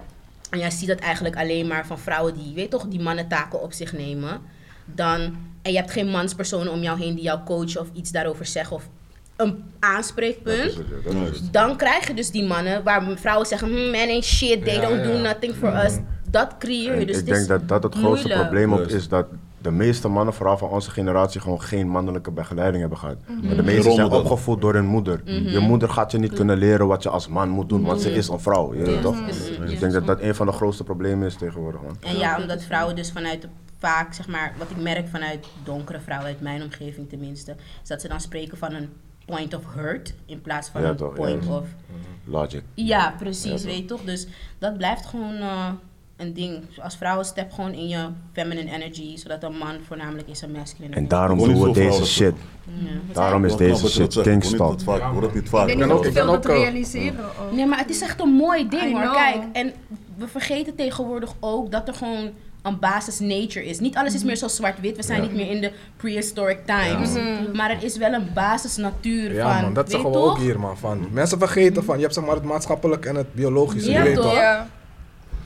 en 0.55 0.61
jij 0.61 0.71
ziet 0.71 0.89
dat 0.89 0.99
eigenlijk 0.99 1.37
alleen 1.37 1.67
maar 1.67 1.87
van 1.87 1.99
vrouwen 1.99 2.35
die, 2.35 2.55
weet 2.55 2.71
toch, 2.71 2.87
die 2.87 3.01
mannentaken 3.01 3.63
op 3.63 3.73
zich 3.73 3.93
nemen, 3.93 4.41
dan, 4.85 5.37
en 5.63 5.71
je 5.73 5.77
hebt 5.79 5.91
geen 5.91 6.09
manspersonen 6.09 6.73
om 6.73 6.83
jou 6.83 6.99
heen 6.99 7.15
die 7.15 7.25
jou 7.25 7.41
coachen 7.45 7.81
of 7.81 7.89
iets 7.93 8.11
daarover 8.11 8.47
zeggen 8.47 8.77
of 8.77 8.89
een 9.37 9.65
aanspreekpunt, 9.81 10.57
Dat 10.59 10.67
is 10.67 10.75
het, 10.77 10.87
ja, 11.05 11.13
dat 11.13 11.33
is 11.33 11.39
het. 11.41 11.53
dan 11.53 11.77
krijg 11.77 12.07
je 12.07 12.15
dus 12.15 12.31
die 12.31 12.45
mannen 12.45 12.83
waar 12.85 13.19
vrouwen 13.19 13.47
zeggen, 13.47 13.69
hmm, 13.69 13.91
man 13.91 14.09
ain't 14.09 14.25
shit, 14.25 14.65
they 14.65 14.75
Ja, 14.75 14.81
don't 14.81 15.05
ja. 15.05 15.13
do 15.13 15.19
nothing 15.19 15.55
for 15.55 15.85
us. 15.85 15.99
Dat 16.31 16.59
creëer 16.59 16.99
je. 16.99 17.07
Dus 17.07 17.19
ik 17.19 17.27
denk 17.27 17.47
dat 17.49 17.69
dat 17.69 17.83
het 17.83 17.95
grootste 17.95 18.27
moeilijk. 18.29 18.49
probleem 18.51 18.75
Juist. 18.75 18.95
is 18.95 19.09
dat 19.09 19.27
de 19.65 19.71
meeste 19.71 20.09
mannen, 20.09 20.35
vooral 20.35 20.59
van 20.59 20.69
onze 20.69 20.91
generatie, 20.91 21.41
gewoon 21.41 21.63
geen 21.63 21.89
mannelijke 21.89 22.31
begeleiding 22.31 22.81
hebben 22.81 22.99
gehad. 22.99 23.17
Mhm. 23.27 23.51
En 23.51 23.57
de 23.57 23.63
meeste 23.63 23.91
zijn 23.91 24.11
opgevoed 24.11 24.61
door 24.61 24.75
hun 24.75 24.87
moeder. 24.87 25.21
Je 25.25 25.59
moeder 25.59 25.89
gaat 25.89 26.11
je 26.11 26.19
niet 26.19 26.33
kunnen 26.33 26.57
leren 26.57 26.87
wat 26.87 27.03
je 27.03 27.09
als 27.09 27.29
man 27.29 27.49
moet 27.49 27.69
doen, 27.69 27.83
want 27.85 28.01
ze 28.01 28.13
is 28.13 28.29
een 28.29 28.41
vrouw. 28.41 28.75
Je 28.75 28.91
Ja. 28.91 29.01
toch? 29.01 29.21
Mhm. 29.21 29.63
Ik 29.69 29.81
denk 29.81 29.93
dat 29.93 30.07
dat 30.07 30.21
een 30.21 30.35
van 30.35 30.47
de 30.47 30.53
grootste 30.53 30.85
problemen 30.85 31.27
is 31.27 31.35
tegenwoordig. 31.35 31.81
Man. 31.83 31.97
En 32.01 32.17
ja, 32.19 32.41
omdat 32.41 32.63
vrouwen 32.63 32.97
dus 32.97 33.13
vanuit 33.13 33.43
de, 33.43 33.49
vaak, 33.79 34.15
zeg 34.15 34.29
maar, 34.29 34.55
wat 34.59 34.71
ik 34.71 34.83
merk 34.83 35.09
vanuit 35.09 35.47
donkere 35.65 36.01
vrouwen, 36.01 36.29
uit 36.29 36.41
mijn 36.41 36.63
omgeving 36.63 37.09
tenminste, 37.09 37.55
is 37.83 37.89
dat 37.89 38.01
ze 38.01 38.09
dan 38.09 38.21
spreken 38.21 38.59
van 38.59 38.73
een 38.73 38.89
point 39.27 39.55
of 39.55 39.63
hurt 39.75 40.15
in 40.27 40.41
plaats 40.41 40.69
van 40.69 40.83
Ja, 40.83 40.89
een 40.89 40.97
toch, 40.97 41.15
point 41.15 41.45
ja. 41.45 41.57
of. 41.57 41.67
Logic. 42.25 42.63
Ja, 42.75 43.15
precies, 43.19 43.65
weet 43.65 43.79
je 43.79 43.85
toch? 43.85 44.03
Dus 44.05 44.27
dat 44.59 44.77
blijft 44.77 45.07
gewoon 45.07 45.35
eh, 45.37 45.69
een 46.27 46.35
ding. 46.35 46.61
Als 46.83 46.97
vrouwen 46.97 47.25
step 47.25 47.53
gewoon 47.53 47.73
in 47.73 47.89
je 47.89 48.07
feminine 48.33 48.71
energy, 48.73 49.17
zodat 49.17 49.43
een 49.43 49.57
man 49.57 49.75
voornamelijk 49.87 50.29
is 50.29 50.43
een 50.43 50.53
masculine. 50.53 50.95
En 50.95 51.09
daarom 51.09 51.39
doen 51.39 51.63
we 51.63 51.71
deze 51.73 52.07
shit. 52.07 52.35
Ja. 52.65 52.91
Daarom 53.13 53.45
is 53.45 53.57
deze 53.57 53.89
shit 53.91 54.13
zegt. 54.13 54.27
Ik 54.27 54.33
ben 54.33 54.41
niet 54.41 54.61
ook- 54.61 56.05
veel 56.13 56.27
dat 56.27 56.37
ook, 56.37 56.45
realiseren. 56.47 57.25
ook. 57.25 57.53
Nee, 57.53 57.67
maar 57.67 57.79
het 57.79 57.91
is 57.91 58.01
echt 58.03 58.21
een 58.21 58.33
mooi 58.33 58.69
ding 58.69 58.93
hoor. 59.03 59.13
Kijk, 59.13 59.43
en 59.53 59.73
we 60.17 60.29
vergeten 60.29 60.75
tegenwoordig 60.75 61.33
ook 61.41 61.71
dat 61.71 61.89
er 61.89 61.95
gewoon 61.95 62.31
een 62.63 62.79
basis 62.79 63.19
nature 63.19 63.65
is. 63.65 63.81
Niet 63.81 63.97
alles 63.97 64.15
is 64.15 64.25
meer 64.25 64.37
zo 64.37 64.49
zwart-wit. 64.49 64.97
We 64.97 65.03
zijn 65.03 65.21
niet 65.21 65.35
meer 65.35 65.51
in 65.51 65.61
de 65.61 65.73
prehistoric 65.97 66.59
times. 66.67 67.11
Maar 67.55 67.71
er 67.71 67.83
is 67.85 67.97
wel 67.97 68.13
een 68.13 68.29
basis 68.35 68.77
natuur 68.77 69.33
Ja, 69.35 69.53
van. 69.55 69.63
man, 69.63 69.75
dat 69.75 69.91
zeggen 69.91 70.11
we 70.11 70.17
toch? 70.17 70.31
ook 70.31 70.39
hier, 70.39 70.61
man. 70.61 70.77
Van, 70.79 71.07
mensen 71.13 71.39
vergeten 71.39 71.85
van, 71.85 71.97
je 71.97 72.03
hebt 72.03 72.15
zeg 72.15 72.25
maar 72.25 72.35
het 72.35 72.45
maatschappelijk 72.45 73.05
en 73.07 73.15
het 73.15 73.35
biologische, 73.35 73.91
Ja, 73.91 73.99
je 73.99 74.05
weet 74.05 74.17
toch? 74.17 74.35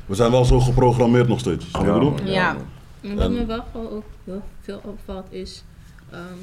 We 0.09 0.15
zijn 0.15 0.31
wel 0.31 0.45
zo 0.45 0.61
geprogrammeerd 0.61 1.29
nog 1.29 1.39
steeds. 1.39 1.69
Snap 1.69 1.85
je 1.85 1.91
wat 1.91 2.03
ik 2.03 2.15
bedoel? 2.15 2.33
Ja. 2.33 2.57
En 3.01 3.17
wat 3.17 3.31
me 3.31 3.47
wel 3.47 3.65
gewoon 3.73 3.89
ook 3.89 4.05
heel 4.25 4.43
veel 4.61 4.81
opvalt 4.85 5.33
is, 5.33 5.65
ehm, 6.11 6.39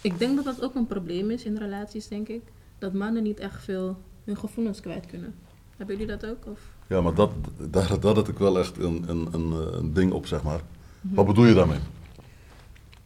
ik 0.00 0.18
denk 0.18 0.36
dat 0.36 0.44
dat 0.44 0.62
ook 0.62 0.74
een 0.74 0.86
probleem 0.86 1.30
is 1.30 1.44
in 1.44 1.56
relaties, 1.56 2.08
denk 2.08 2.28
ik. 2.28 2.42
Dat 2.78 2.92
mannen 2.92 3.22
niet 3.22 3.38
echt 3.38 3.64
veel 3.64 3.96
hun 4.24 4.36
gevoelens 4.36 4.80
kwijt 4.80 5.06
kunnen. 5.06 5.34
Hebben 5.76 5.96
jullie 5.96 6.16
dat 6.16 6.30
ook? 6.30 6.46
Of? 6.46 6.60
Ja, 6.86 7.00
maar 7.00 7.14
dat, 7.14 7.30
daar, 7.70 8.00
daar 8.00 8.14
had 8.14 8.28
ik 8.28 8.38
wel 8.38 8.58
echt 8.58 8.78
een, 8.78 9.04
een, 9.06 9.28
een, 9.32 9.52
een 9.78 9.92
ding 9.92 10.12
op, 10.12 10.26
zeg 10.26 10.42
maar. 10.42 10.60
Wat 11.00 11.26
bedoel 11.26 11.44
je 11.44 11.54
daarmee? 11.54 11.78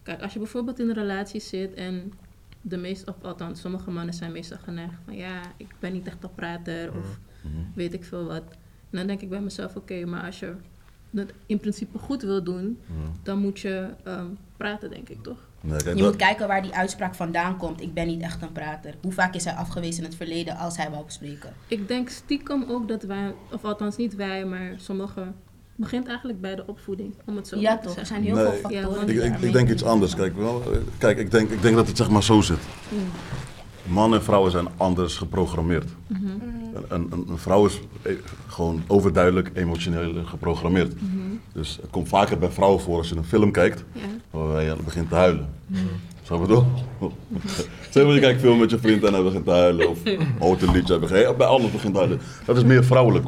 Kijk, 0.02 0.22
als 0.22 0.32
je 0.32 0.38
bijvoorbeeld 0.38 0.78
in 0.78 0.88
een 0.88 0.94
relatie 0.94 1.40
zit 1.40 1.74
en 1.74 2.12
de 2.60 2.76
meeste, 2.76 3.10
of 3.10 3.24
althans, 3.24 3.60
sommige 3.60 3.90
mannen 3.90 4.14
zijn 4.14 4.32
meestal 4.32 4.58
geneigd 4.64 4.94
van 5.04 5.16
ja, 5.16 5.40
ik 5.56 5.74
ben 5.78 5.92
niet 5.92 6.06
echt 6.06 6.24
een 6.24 6.34
prater 6.34 6.92
of 6.98 7.18
weet 7.74 7.92
ik 7.92 8.04
veel 8.04 8.24
wat. 8.24 8.42
En 8.92 8.98
dan 8.98 9.06
denk 9.06 9.20
ik 9.20 9.28
bij 9.28 9.40
mezelf, 9.40 9.76
oké, 9.76 10.04
maar 10.04 10.22
als 10.24 10.38
je 10.38 10.52
dat 11.10 11.26
in 11.46 11.58
principe 11.58 11.98
goed 11.98 12.22
wil 12.22 12.42
doen, 12.42 12.78
dan 13.22 13.38
moet 13.38 13.60
je 13.60 13.88
ehm, 14.04 14.26
praten, 14.56 14.90
denk 14.90 15.08
ik 15.08 15.22
toch? 15.22 15.36
Nee, 15.60 15.76
kijk, 15.82 15.96
Je 15.96 16.02
dat- 16.02 16.10
moet 16.10 16.20
kijken 16.20 16.46
waar 16.48 16.62
die 16.62 16.74
uitspraak 16.74 17.14
vandaan 17.14 17.56
komt. 17.56 17.80
Ik 17.80 17.94
ben 17.94 18.06
niet 18.06 18.22
echt 18.22 18.42
een 18.42 18.52
prater. 18.52 18.94
Hoe 19.02 19.12
vaak 19.12 19.34
is 19.34 19.44
hij 19.44 19.54
afgewezen 19.54 19.98
in 20.02 20.08
het 20.08 20.14
verleden 20.18 20.56
als 20.56 20.76
hij 20.76 20.90
wou 20.90 21.04
spreken? 21.06 21.52
Ik 21.68 21.88
denk 21.88 22.08
stiekem 22.08 22.64
ook 22.68 22.88
dat 22.88 23.02
wij, 23.02 23.34
of 23.52 23.64
althans 23.64 23.96
niet 23.96 24.14
wij, 24.14 24.44
maar 24.44 24.72
sommigen, 24.76 25.34
begint 25.76 26.06
eigenlijk 26.06 26.40
bij 26.40 26.54
de 26.54 26.66
opvoeding, 26.66 27.14
om 27.24 27.36
het 27.36 27.48
zo 27.48 27.58
Ja 27.58 27.78
te 27.78 27.86
toch, 27.86 27.96
er 27.96 28.06
zijn 28.06 28.22
heel 28.22 28.34
Nee, 28.34 28.44
veel 28.44 28.52
factoren 28.70 29.08
Ik, 29.08 29.22
ik, 29.22 29.38
ik 29.40 29.52
denk 29.52 29.70
iets 29.70 29.84
anders. 29.84 30.14
Kijk, 30.14 30.36
wel, 30.36 30.62
kijk 30.98 31.18
ik, 31.18 31.30
denk, 31.30 31.50
ik 31.50 31.62
denk 31.62 31.74
dat 31.76 31.86
het 31.86 31.96
zeg 31.96 32.10
maar 32.10 32.22
zo 32.22 32.40
zit. 32.40 32.58
Mannen 33.86 34.18
en 34.18 34.24
vrouwen 34.24 34.50
zijn 34.50 34.66
anders 34.76 35.16
geprogrammeerd. 35.16 35.90
Een, 36.08 36.40
een, 36.88 37.06
een- 37.10 37.26
een 37.28 37.38
vrouw 37.38 37.66
is 37.66 37.80
eh, 38.02 38.12
gewoon 38.46 38.82
overduidelijk 38.86 39.50
emotioneel 39.54 40.24
geprogrammeerd. 40.24 40.92
Dus 41.52 41.78
het 41.82 41.90
komt 41.90 42.08
vaker 42.08 42.38
bij 42.38 42.50
vrouwen 42.50 42.80
voor 42.80 42.96
als 42.98 43.08
je 43.08 43.16
een 43.16 43.24
film 43.24 43.50
kijkt, 43.52 43.84
Ja. 43.92 44.00
waarbij 44.30 44.64
je 44.64 44.76
begint 44.84 45.08
te 45.08 45.14
huilen. 45.14 45.48
Zo 46.22 46.40
bedoel? 46.40 46.64
Zeg 47.90 48.04
maar, 48.04 48.14
je 48.14 48.20
kijkt 48.20 48.40
film 48.40 48.58
met 48.58 48.70
je 48.70 48.78
vriend 48.78 49.04
en 49.04 49.12
hij 49.12 49.22
begint 49.22 49.44
te 49.44 49.50
huilen. 49.50 49.88
Of 49.88 49.98
hoort 50.38 50.62
een 50.62 50.72
liedje, 50.72 50.98
begint, 50.98 51.36
bij 51.36 51.46
alles 51.46 51.70
begint 51.70 51.92
te 51.92 51.98
huilen. 51.98 52.20
Dat 52.46 52.56
is 52.56 52.64
meer 52.64 52.84
vrouwelijk. 52.84 53.26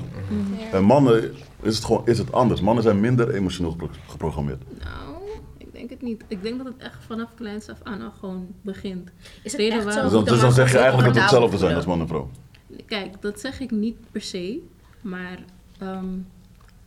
En 0.73 0.83
mannen 0.85 1.33
is 1.63 1.77
het 1.77 1.85
gewoon 1.85 2.03
is 2.05 2.19
het 2.19 2.33
anders. 2.33 2.61
Mannen 2.61 2.83
zijn 2.83 3.01
minder 3.01 3.31
emotioneel 3.35 3.71
gepro- 3.71 3.89
geprogrammeerd. 4.09 4.63
Nou, 4.81 5.14
denk 5.89 6.01
het 6.01 6.09
niet. 6.09 6.25
Ik 6.29 6.43
denk 6.43 6.57
dat 6.57 6.67
het 6.67 6.77
echt 6.77 7.05
vanaf 7.05 7.35
kleins 7.35 7.69
af 7.69 7.79
aan 7.83 8.03
al 8.03 8.11
gewoon 8.11 8.55
begint. 8.63 9.11
Is 9.43 9.53
het 9.53 9.61
Reden 9.61 9.77
echt 9.77 9.85
Dus 9.85 9.95
zo? 9.95 10.11
dan, 10.11 10.25
dus 10.25 10.41
dan 10.41 10.53
zeg 10.53 10.71
je 10.73 10.79
eigenlijk 10.79 11.07
dat 11.07 11.15
het 11.15 11.31
hetzelfde 11.31 11.59
zijn 11.59 11.77
als 11.77 11.87
man 11.87 12.01
en 12.01 12.09
vrouw. 12.09 12.31
Kijk, 12.87 13.23
dat 13.23 13.41
zeg 13.41 13.61
ik 13.61 13.71
niet 13.71 13.97
per 14.11 14.21
se, 14.21 14.61
maar 15.01 15.39
ehm, 15.79 16.19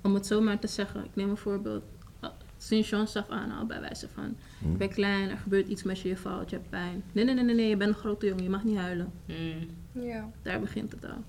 om 0.02 0.14
het 0.14 0.26
zo 0.26 0.41
maar 0.41 0.60
te 0.60 0.68
zeggen, 0.68 1.04
ik 1.04 1.16
neem 1.16 1.30
een 1.30 1.38
voorbeeld. 1.38 1.84
Sinds 2.60 2.89
jongs 2.89 3.16
af 3.16 3.30
aan 3.30 3.52
al 3.52 3.66
bij 3.66 3.80
wijze 3.80 4.08
van, 4.14 4.36
je 4.72 4.78
bent 4.78 4.93
klein, 4.93 5.30
er 5.30 5.38
gebeurt 5.38 5.68
iets 5.68 5.84
met 5.84 6.00
je, 6.00 6.10
je 6.10 6.18
valt, 6.18 6.50
je 6.50 6.56
hebt 6.56 6.70
pijn. 6.70 7.04
Nee, 7.12 7.26
nee, 7.26 7.34
nee, 7.34 7.43
nee, 7.43 7.56
nee, 7.56 7.70
je 7.70 7.78
bent 7.78 7.89
een 7.89 8.00
grote 8.00 8.26
jongen, 8.26 8.43
je 8.43 8.50
mag 8.50 8.64
niet 8.64 8.78
huilen. 8.78 9.12
voelen. 9.28 9.70
Mm. 9.91 10.04
Ja. 10.04 10.30
Daar 10.41 10.60
begint 10.60 10.91
het 10.91 11.06
al. 11.06 11.24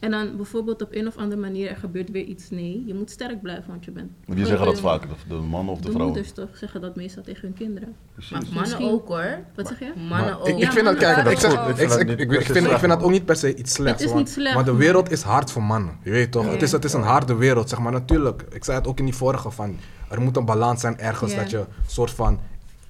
En 0.00 0.10
dan 0.10 0.36
bijvoorbeeld 0.36 0.82
op 0.82 0.88
een 0.90 1.06
of 1.06 1.16
andere 1.16 1.40
manier 1.40 1.68
er 1.68 1.76
gebeurt 1.76 2.10
weer 2.10 2.24
iets. 2.24 2.50
Nee, 2.50 2.82
je 2.86 2.94
moet 2.94 3.10
sterk 3.10 3.42
blijven, 3.42 3.64
want 3.70 3.84
je 3.84 3.90
bent. 3.90 4.10
Wie 4.26 4.46
zeggen 4.46 4.66
dat 4.66 4.80
vaak? 4.80 5.02
De, 5.28 5.34
mannen 5.34 5.72
of 5.72 5.78
de 5.80 5.84
De 5.86 5.90
vrouwen? 5.92 6.14
moeders 6.14 6.32
toch 6.34 6.56
zeggen 6.56 6.80
dat 6.80 6.96
meestal 6.96 7.22
tegen 7.22 7.40
hun 7.42 7.54
kinderen. 7.54 7.94
Maar 8.14 8.24
mannen 8.42 8.60
Misschien- 8.60 8.88
ook 8.88 9.08
hoor. 9.08 9.38
Wat 9.54 9.66
zeg 9.68 9.78
je? 9.78 9.92
Mannen 10.08 10.40
ook. 10.40 10.46
Ik, 10.48 10.54
ik 10.54 10.60
Ja, 10.60 10.70
vind 10.72 10.84
dat, 10.84 10.94
maar 10.94 11.02
kijk, 11.14 11.24
dat 11.24 11.32
ik, 11.32 11.38
zeg, 11.38 11.52
ik, 11.52 11.58
Ik 11.68 11.76
vind 11.76 12.10
ik, 12.10 12.16
vind, 12.30 12.32
ik 12.32 12.56
slecht, 12.56 12.78
vind 12.78 12.92
dat 12.92 13.02
ook 13.02 13.10
niet 13.10 13.24
per 13.24 13.36
se 13.36 13.54
iets 13.54 13.72
slechts. 13.72 13.92
Het 14.02 14.08
is 14.08 14.14
want- 14.14 14.26
niet 14.26 14.34
slecht, 14.34 14.54
Maar 14.54 14.64
de 14.64 14.74
wereld 14.76 15.10
is 15.10 15.22
hard 15.22 15.50
voor 15.50 15.62
mannen. 15.62 15.96
Je 16.02 16.10
weet 16.10 16.32
toch? 16.32 16.50
Het, 16.50 16.62
is, 16.62 16.72
het 16.72 16.84
is 16.84 16.92
een 16.92 17.02
harde 17.02 17.34
wereld, 17.34 17.68
zeg 17.68 17.78
maar. 17.78 17.92
Natuurlijk, 17.92 18.42
ik 18.52 18.64
zei 18.64 18.78
het 18.78 18.86
ook 18.86 18.98
in 18.98 19.04
die 19.04 19.14
vorige 19.14 19.50
van... 19.50 19.76
Er 20.10 20.20
moet 20.20 20.36
een 20.36 20.44
balans 20.44 20.80
zijn 20.80 20.98
ergens 20.98 21.34
dat 21.34 21.50
je 21.50 21.58
een 21.58 21.66
soort 21.86 22.10
van 22.10 22.40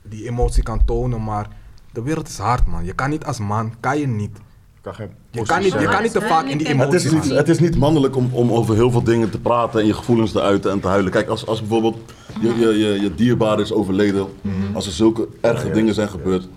die 0.02 0.28
emotie 0.28 0.62
kan 0.62 0.84
tonen. 0.84 1.24
Maar 1.24 1.48
de 1.92 2.02
wereld 2.02 2.28
is 2.28 2.38
hard, 2.38 2.66
man. 2.66 2.84
Je 2.84 2.92
kan 2.94 3.10
niet 3.10 3.24
als 3.24 3.38
man, 3.38 3.74
kan 3.80 3.98
je 3.98 4.06
niet. 4.06 4.38
Ik 4.82 4.86
kan 4.86 4.94
geen 4.94 5.10
Je 5.30 5.42
kan 5.42 5.62
niet, 5.62 5.72
je 5.72 5.88
kan 5.88 6.02
niet 6.02 6.12
te 6.12 6.20
vaak 6.20 6.44
in 6.46 6.58
die 6.58 6.66
Het 6.66 6.76
Het 6.76 6.86
emotie 6.86 7.18
is, 7.18 7.24
niet, 7.24 7.36
het 7.36 7.48
is 7.48 7.58
niet 7.58 7.76
mannelijk 7.76 8.16
om, 8.16 8.30
om 8.32 8.52
over 8.52 8.74
heel 8.74 8.90
veel 8.90 9.02
dingen 9.02 9.30
te 9.30 9.40
praten 9.40 9.80
en 9.80 9.86
je 9.86 9.94
gevoelens 9.94 10.32
te 10.32 10.40
uiten 10.40 10.70
en 10.70 10.80
te 10.80 10.88
huilen. 10.88 11.12
Kijk, 11.12 11.28
als, 11.28 11.46
als 11.46 11.60
bijvoorbeeld 11.60 11.96
je, 12.40 12.54
je, 12.58 12.78
je, 12.78 13.00
je 13.00 13.14
dierbaar 13.14 13.60
is 13.60 13.72
overleden, 13.72 14.26
als 14.72 14.86
er 14.86 14.92
zulke 14.92 15.28
erge 15.40 15.70
dingen 15.70 15.94
zijn 15.94 16.08
gebeurd, 16.08 16.48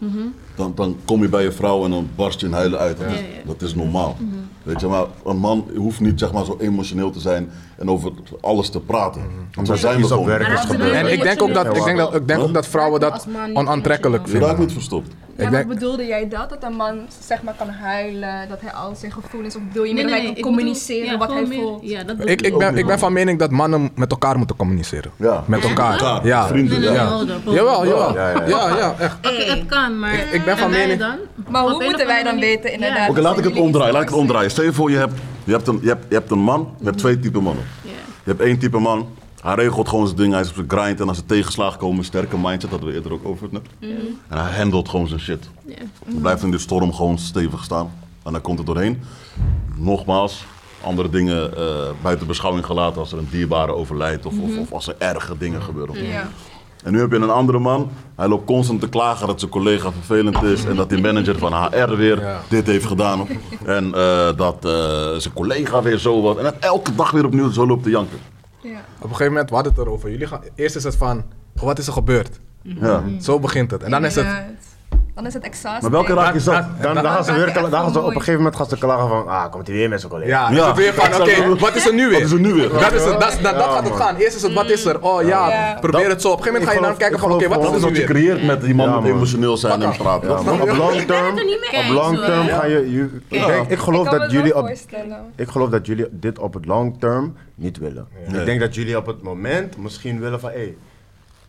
dan, 0.55 0.71
dan 0.75 0.97
kom 1.05 1.21
je 1.21 1.29
bij 1.29 1.43
je 1.43 1.51
vrouw 1.51 1.83
en 1.83 1.91
dan 1.91 2.09
barst 2.15 2.39
je 2.39 2.45
in 2.45 2.53
huilen 2.53 2.79
uit. 2.79 2.97
Dat, 2.97 3.07
is, 3.07 3.13
Ja, 3.13 3.19
ja. 3.19 3.41
dat 3.45 3.61
is 3.61 3.75
normaal. 3.75 4.17
Weet 4.63 4.79
je, 4.79 4.87
maar 4.87 5.05
een 5.25 5.37
man 5.37 5.65
hoeft 5.75 5.99
niet 5.99 6.19
zeg 6.19 6.31
maar, 6.33 6.45
zo 6.45 6.57
emotioneel 6.59 7.09
te 7.11 7.19
zijn 7.19 7.49
en 7.77 7.89
over 7.89 8.11
alles 8.41 8.69
te 8.69 8.79
praten. 8.79 9.21
Want 9.53 9.67
zo 9.67 9.75
zijn 9.75 9.95
we 9.95 10.01
iets 10.01 10.11
op 10.11 10.17
gewoon. 10.17 10.37
werk 10.37 10.41
Maar 10.41 10.51
is 10.51 10.59
als 10.59 10.67
we 10.67 10.73
gebeurd. 10.73 10.93
En 10.93 11.11
ik 11.11 11.21
denk 11.21 11.41
ook 11.41 11.53
dat, 11.53 11.77
ik 11.77 11.83
denk 11.83 11.97
dat, 11.97 12.15
ik 12.15 12.27
denk 12.27 12.41
ook 12.41 12.53
dat 12.53 12.67
vrouwen 12.67 12.99
dat 12.99 13.27
onaantrekkelijk 13.53 14.27
Je 14.27 14.31
raakt 14.33 14.45
niet 14.47 14.55
vinden. 14.55 14.71
verstopt. 14.71 15.15
Ja, 15.37 15.49
maar 15.49 15.67
bedoelde 15.67 16.05
jij 16.05 16.27
dat? 16.29 16.49
Dat 16.49 16.63
een 16.63 16.73
man 16.75 16.99
zeg 17.25 17.41
maar 17.43 17.53
kan 17.57 17.69
huilen, 17.69 18.49
dat 18.49 18.61
hij 18.61 18.71
al 18.71 18.95
zijn 18.95 19.11
gevoelens, 19.11 19.55
of 19.55 19.61
wil 19.71 19.83
je 19.83 19.93
Nee, 19.93 20.03
meer 20.03 20.13
nee, 20.13 20.13
dat 20.23 20.23
hij 20.33 20.33
bedoel- 20.35 20.51
communiceren 20.51 21.11
ja, 21.11 21.17
wat 21.17 21.33
hij 21.33 21.45
voelt? 21.45 21.79
Ja, 21.89 22.03
dat 22.03 22.11
ik, 22.11 22.17
bedoel 22.17 22.51
ik, 22.51 22.57
ben, 22.57 22.77
ik 22.77 22.85
ben 22.85 22.99
van 22.99 23.13
mening 23.13 23.39
dat 23.39 23.51
mannen 23.51 23.89
met 23.95 24.11
elkaar 24.11 24.37
moeten 24.37 24.55
communiceren. 24.55 25.11
Ja. 25.15 25.43
Met 25.47 25.63
elkaar. 25.63 25.91
Elkaar, 25.91 26.25
Ja. 26.27 26.47
vrienden, 26.47 26.81
ja. 26.81 26.91
Jawel, 27.45 27.85
jawel. 27.85 28.13
Ja, 28.13 28.29
ja, 28.29 28.43
Ja, 28.47 28.67
ja. 28.67 28.77
ja, 28.77 28.95
echt. 28.99 29.17
Oké, 29.17 29.29
het 29.43 29.65
kan, 29.65 29.99
maar. 29.99 30.13
Ik- 30.13 30.31
ik 30.31 30.43
ben 30.45 30.57
van 30.57 30.69
mening- 30.69 30.99
dan? 30.99 31.15
Maar 31.49 31.61
hoe 31.61 31.83
moeten 31.83 32.07
wij 32.07 32.23
dan 32.23 32.33
manier- 32.35 32.49
weten 32.49 32.69
Ja. 32.69 32.75
inderdaad? 32.75 33.09
Oké, 33.09 33.21
laat 33.21 33.37
ik 33.37 33.43
het 33.43 33.55
omdraaien. 33.55 33.93
Laat 33.93 34.01
ik 34.01 34.09
het 34.09 34.17
omdraaien. 34.17 34.51
Stel 34.51 34.63
je 34.63 34.73
voor, 34.73 34.91
je 34.91 34.97
hebt, 34.97 35.13
je 35.43 35.51
hebt, 35.51 35.67
een, 35.67 35.79
je 35.81 35.87
hebt, 35.87 36.05
je 36.09 36.15
hebt 36.15 36.31
een 36.31 36.39
man, 36.39 36.75
je 36.79 36.85
hebt 36.85 36.97
twee 36.97 37.19
typen 37.19 37.43
mannen. 37.43 37.63
Ja. 37.81 37.89
Je 38.23 38.29
hebt 38.29 38.41
één 38.41 38.59
type 38.59 38.77
man, 38.79 39.07
hij 39.43 39.55
regelt 39.55 39.89
gewoon 39.89 40.05
zijn 40.05 40.17
ding, 40.17 40.31
hij 40.31 40.41
is 40.41 40.49
op 40.49 40.55
zijn 40.55 40.69
grind 40.69 40.99
en 40.99 41.07
als 41.07 41.17
er 41.17 41.25
tegenslagen 41.25 41.79
komen, 41.79 42.03
sterke 42.05 42.35
mindset, 42.37 42.61
dat 42.61 42.69
hadden 42.69 42.89
we 42.89 42.95
eerder 42.95 43.13
ook 43.13 43.25
over 43.25 43.43
het 43.43 43.51
net. 43.51 43.65
En 44.27 44.37
hij 44.37 44.57
handelt 44.57 44.89
gewoon 44.89 45.07
zijn 45.07 45.19
shit. 45.19 45.49
Ja. 45.65 45.73
Hij 46.05 46.13
blijft 46.21 46.43
in 46.43 46.51
dit 46.51 46.61
storm 46.61 46.93
gewoon 46.93 47.17
stevig 47.17 47.63
staan 47.63 47.91
en 48.23 48.31
dan 48.31 48.41
komt 48.41 48.59
er 48.59 48.65
doorheen. 48.65 49.01
Nogmaals, 49.75 50.45
andere 50.83 51.09
dingen 51.09 51.57
eh, 51.57 51.65
buiten 52.01 52.27
beschouwing 52.27 52.65
gelaten 52.65 52.99
als 52.99 53.11
er 53.11 53.17
een 53.17 53.27
dierbare 53.31 53.73
overlijdt 53.73 54.25
of, 54.25 54.33
of, 54.39 54.57
of 54.57 54.71
als 54.73 54.87
er 54.87 54.95
erge 54.97 55.37
dingen 55.37 55.61
gebeuren. 55.61 56.05
Ja. 56.05 56.29
En 56.83 56.91
nu 56.91 56.99
heb 56.99 57.11
je 57.11 57.17
een 57.17 57.29
andere 57.29 57.59
man, 57.59 57.89
hij 58.15 58.27
loopt 58.27 58.45
constant 58.45 58.79
te 58.81 58.89
klagen 58.89 59.27
dat 59.27 59.39
zijn 59.39 59.51
collega 59.51 59.91
vervelend 59.91 60.43
is 60.43 60.65
en 60.65 60.75
dat 60.75 60.89
die 60.89 61.01
manager 61.01 61.37
van 61.37 61.53
HR 61.53 61.95
weer 61.95 62.19
Ja. 62.19 62.41
dit 62.49 62.67
heeft 62.67 62.85
gedaan. 62.85 63.27
En 63.65 63.93
eh, 63.93 64.27
dat 64.35 64.65
eh, 64.65 64.71
zijn 65.17 65.33
collega 65.33 65.81
weer 65.81 65.97
zo 65.97 66.21
wat. 66.21 66.37
En 66.37 66.43
dat 66.43 66.55
elke 66.59 66.95
dag 66.95 67.11
weer 67.11 67.25
opnieuw 67.25 67.51
zo 67.51 67.67
loopt 67.67 67.83
te 67.83 67.89
janken. 67.89 68.19
Ja. 68.63 68.79
Op 68.95 69.03
een 69.03 69.09
gegeven 69.09 69.31
moment, 69.31 69.49
we 69.49 69.55
hadden 69.55 69.73
het 69.73 69.81
erover. 69.81 70.11
Jullie 70.11 70.27
gaan, 70.27 70.41
eerst 70.55 70.75
is 70.75 70.83
het 70.83 70.95
van, 70.95 71.23
wat 71.53 71.79
is 71.79 71.87
er 71.87 71.93
gebeurd? 71.93 72.39
Ja. 72.61 73.03
Zo 73.21 73.39
begint 73.39 73.71
het. 73.71 73.83
En 73.83 73.91
dan 73.91 74.05
is 74.05 74.15
het. 74.15 74.27
Dan 75.15 75.25
is 75.25 75.33
het 75.33 75.43
exhausting. 75.43 75.81
Maar 75.81 75.91
welke 76.05 76.21
raak 76.21 76.33
is 76.33 76.43
dat? 76.43 76.63
Dan, 76.81 76.93
dan 76.95 77.03
gaan 77.05 77.23
ze 77.23 77.33
weer, 77.33 77.53
dan 77.53 77.71
gaan 77.71 77.91
ze 77.91 77.99
op 77.99 78.05
een 78.05 78.11
gegeven 78.13 78.35
moment 78.35 78.55
gaan 78.55 78.65
ze 78.65 78.77
klagen 78.77 79.07
van, 79.07 79.27
ah, 79.27 79.51
komt 79.51 79.67
hij 79.67 79.75
weer 79.75 79.89
met 79.89 79.99
zijn 79.99 80.11
collega. 80.11 80.29
ja, 80.31 80.45
dan 80.45 80.55
Ja. 80.55 80.61
is 80.61 80.67
het 80.67 80.77
weer 80.77 80.93
van, 80.93 81.21
oké, 81.21 81.59
wat 81.59 81.75
is 81.75 81.85
er 81.87 81.93
nu 81.93 82.03
weer? 82.09 82.11
Wat 82.19 82.21
is 82.21 82.31
er 82.31 82.39
nu 82.39 82.53
weer? 82.53 82.69
Dat, 82.69 82.91
is 82.91 83.03
het, 83.03 83.19
dat, 83.19 83.31
is- 83.33 83.41
dat, 83.41 83.53
dat 83.55 83.65
Ja, 83.65 83.71
gaat 83.71 83.83
het 83.83 83.95
gaan. 83.95 84.15
Eerst 84.15 84.35
is 84.35 84.41
het, 84.41 84.53
wat 84.53 84.69
is 84.69 84.85
er? 84.85 85.01
Oh 85.01 85.21
ja, 85.21 85.49
Ja. 85.49 85.77
probeer 85.79 86.09
het 86.09 86.21
zo. 86.21 86.29
Op 86.31 86.37
een 86.37 86.43
gegeven 86.43 86.61
moment 86.61 86.69
ga 86.69 86.73
je 86.73 86.87
dan 86.91 86.97
kijken 86.97 87.19
van, 87.19 87.31
oké, 87.31 87.47
wat 87.47 87.61
Dat 87.61 87.69
is 87.71 87.75
is 87.75 87.75
er 87.75 87.81
wat 87.81 87.91
nu 87.91 87.99
je 87.99 88.05
weer? 88.13 88.15
creëert 88.15 88.45
met 88.45 88.61
die 88.61 88.75
man 88.75 89.05
emotioneel 89.05 89.57
zijn 89.57 89.81
en 89.81 89.97
praten. 89.97 90.27
Dat 90.27 90.39
op 90.39 90.69
je? 90.69 90.75
long 90.75 91.01
term, 91.01 91.37
er 91.37 91.79
op 91.87 91.93
long 91.93 92.17
term 92.19 92.47
ga 92.47 92.65
je, 92.65 92.91
je- 92.91 93.09
ik, 93.27 93.39
Ja. 93.39 93.45
denk, 93.47 93.69
ik 93.69 93.77
geloof 93.79 94.07
dat 94.09 94.31
jullie 94.31 94.55
op, 94.55 94.69
ik 95.35 95.47
geloof 95.49 95.69
dat 95.69 95.85
jullie 95.85 96.07
dit 96.11 96.39
op 96.39 96.53
het 96.53 96.65
long 96.65 96.99
term 96.99 97.35
niet 97.55 97.77
willen. 97.77 98.07
Nee. 98.27 98.39
Ik 98.39 98.45
denk 98.45 98.59
dat 98.59 98.75
jullie 98.75 98.97
op 98.97 99.05
het 99.05 99.21
moment 99.21 99.77
misschien 99.77 100.19
willen 100.19 100.39
van, 100.39 100.49
hé, 100.49 100.55
hey, 100.55 100.77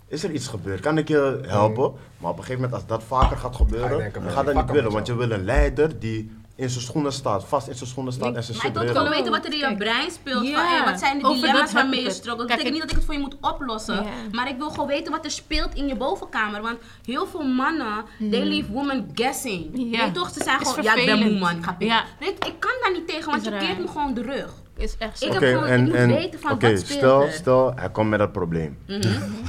is 0.09 0.25
er 0.25 0.31
iets 0.31 0.47
gebeurd? 0.47 0.81
Kan 0.81 0.99
ik 0.99 1.09
je 1.09 1.41
helpen? 1.47 1.93
Maar 2.19 2.31
op 2.31 2.39
een 2.39 2.45
gegeven 2.45 2.63
moment 2.63 2.73
als 2.73 2.87
dat 2.87 3.03
vaker 3.03 3.37
gaat 3.37 3.57
Ga 3.57 3.65
je 3.65 3.65
gebeuren, 3.65 3.99
denken, 3.99 4.13
dan 4.13 4.23
man, 4.23 4.33
gaat 4.33 4.47
dat 4.47 4.55
niet 4.55 4.71
willen. 4.71 4.93
Want 4.93 5.07
je 5.07 5.17
wil 5.17 5.31
een 5.31 5.45
leider 5.45 5.99
die 5.99 6.43
in 6.57 6.71
zijn 6.71 6.85
schoenen 6.85 7.13
staat, 7.13 7.45
vast 7.45 7.69
in 7.69 7.75
zijn 7.75 7.89
schoenen 7.89 8.13
staat 8.13 8.35
en 8.35 8.43
zijn 8.43 8.73
Maar 8.73 8.85
ik 8.85 8.93
wil 8.93 9.09
weten 9.09 9.31
wat 9.31 9.45
er 9.45 9.53
in 9.53 9.59
je 9.71 9.77
brein 9.77 10.11
speelt. 10.11 10.49
Van, 10.49 10.67
hey, 10.67 10.85
wat 10.85 10.99
zijn 10.99 11.19
de 11.19 11.25
over 11.25 11.41
dilemma's 11.41 11.73
waarmee 11.73 12.01
ik 12.01 12.07
je 12.07 12.13
struggelt. 12.13 12.49
Dat 12.49 12.59
betekent 12.59 12.73
niet 12.73 12.83
dat 12.83 12.91
ik 12.91 12.97
het 12.97 13.05
voor 13.05 13.15
je 13.15 13.21
moet 13.21 13.37
oplossen. 13.41 14.07
Maar 14.33 14.49
ik 14.49 14.57
wil 14.57 14.71
gewoon 14.71 14.87
weten 14.87 15.13
wat 15.13 15.25
er 15.25 15.31
speelt 15.31 15.75
in 15.75 15.87
je 15.87 15.97
bovenkamer. 15.97 16.63
Want 16.63 16.79
heel 17.05 17.27
veel 17.27 17.43
mannen, 17.43 18.05
they 18.31 18.45
leave 18.45 18.73
women 18.73 19.11
guessing. 19.15 19.71
Ja. 19.93 20.05
Weet 20.05 20.15
toch, 20.15 20.31
ze 20.31 20.43
zijn 20.43 20.67
gewoon, 20.67 20.83
ja 20.85 20.95
ik 20.95 21.07
ben 21.07 21.19
moe 21.19 21.39
man, 21.39 21.57
ik 21.57 21.65
ga. 21.65 21.77
Ja. 21.79 22.05
Ik 22.21 22.55
kan 22.59 22.73
daar 22.83 22.93
niet 22.93 23.09
tegen, 23.09 23.31
want 23.31 23.47
Is 23.47 23.53
je 23.53 23.59
keert 23.59 23.79
me 23.79 23.89
gewoon 23.89 24.15
de 24.15 24.23
rug. 24.23 24.63
Is 24.77 24.97
echt 24.99 25.19
zo. 25.19 25.27
Ik 25.27 25.33
Oké, 25.33 25.45
heb 25.47 25.55
gewoon, 25.55 25.93
en, 25.95 26.07
weten 26.07 26.41
van 26.41 26.53
oké, 26.53 26.71
wat 26.71 26.87
stel, 26.87 27.23
er. 27.23 27.33
stel, 27.33 27.75
hij 27.75 27.91
komt 27.91 28.09
met 28.09 28.19
dat 28.19 28.33
probleem. 28.33 28.79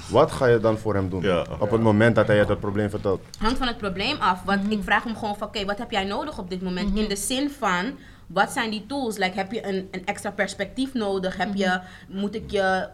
Wat 0.09 0.31
ga 0.31 0.45
je 0.45 0.59
dan 0.59 0.77
voor 0.77 0.93
hem 0.93 1.09
doen? 1.09 1.21
Ja. 1.21 1.45
Op 1.59 1.71
het 1.71 1.81
moment 1.81 2.15
dat 2.15 2.27
hij 2.27 2.35
je 2.37 2.45
dat 2.45 2.59
probleem 2.59 2.89
vertelt. 2.89 3.21
hangt 3.39 3.57
van 3.57 3.67
het 3.67 3.77
probleem 3.77 4.17
af. 4.19 4.43
Want 4.43 4.71
ik 4.71 4.83
vraag 4.83 5.03
hem 5.03 5.15
gewoon 5.15 5.37
van, 5.37 5.47
oké, 5.47 5.65
wat 5.65 5.77
heb 5.77 5.91
jij 5.91 6.03
nodig 6.03 6.37
op 6.37 6.49
dit 6.49 6.61
moment? 6.61 6.97
In 6.97 7.09
de 7.09 7.15
zin 7.15 7.49
van, 7.49 7.97
wat 8.27 8.51
zijn 8.51 8.71
die 8.71 8.85
tools? 8.87 9.17
Like, 9.17 9.37
heb 9.37 9.51
je 9.51 9.67
een, 9.67 9.87
een 9.91 10.05
extra 10.05 10.31
perspectief 10.31 10.93
nodig? 10.93 11.37
Heb 11.37 11.55
je, 11.55 11.79
moet 12.07 12.35
ik 12.35 12.51
je 12.51 12.87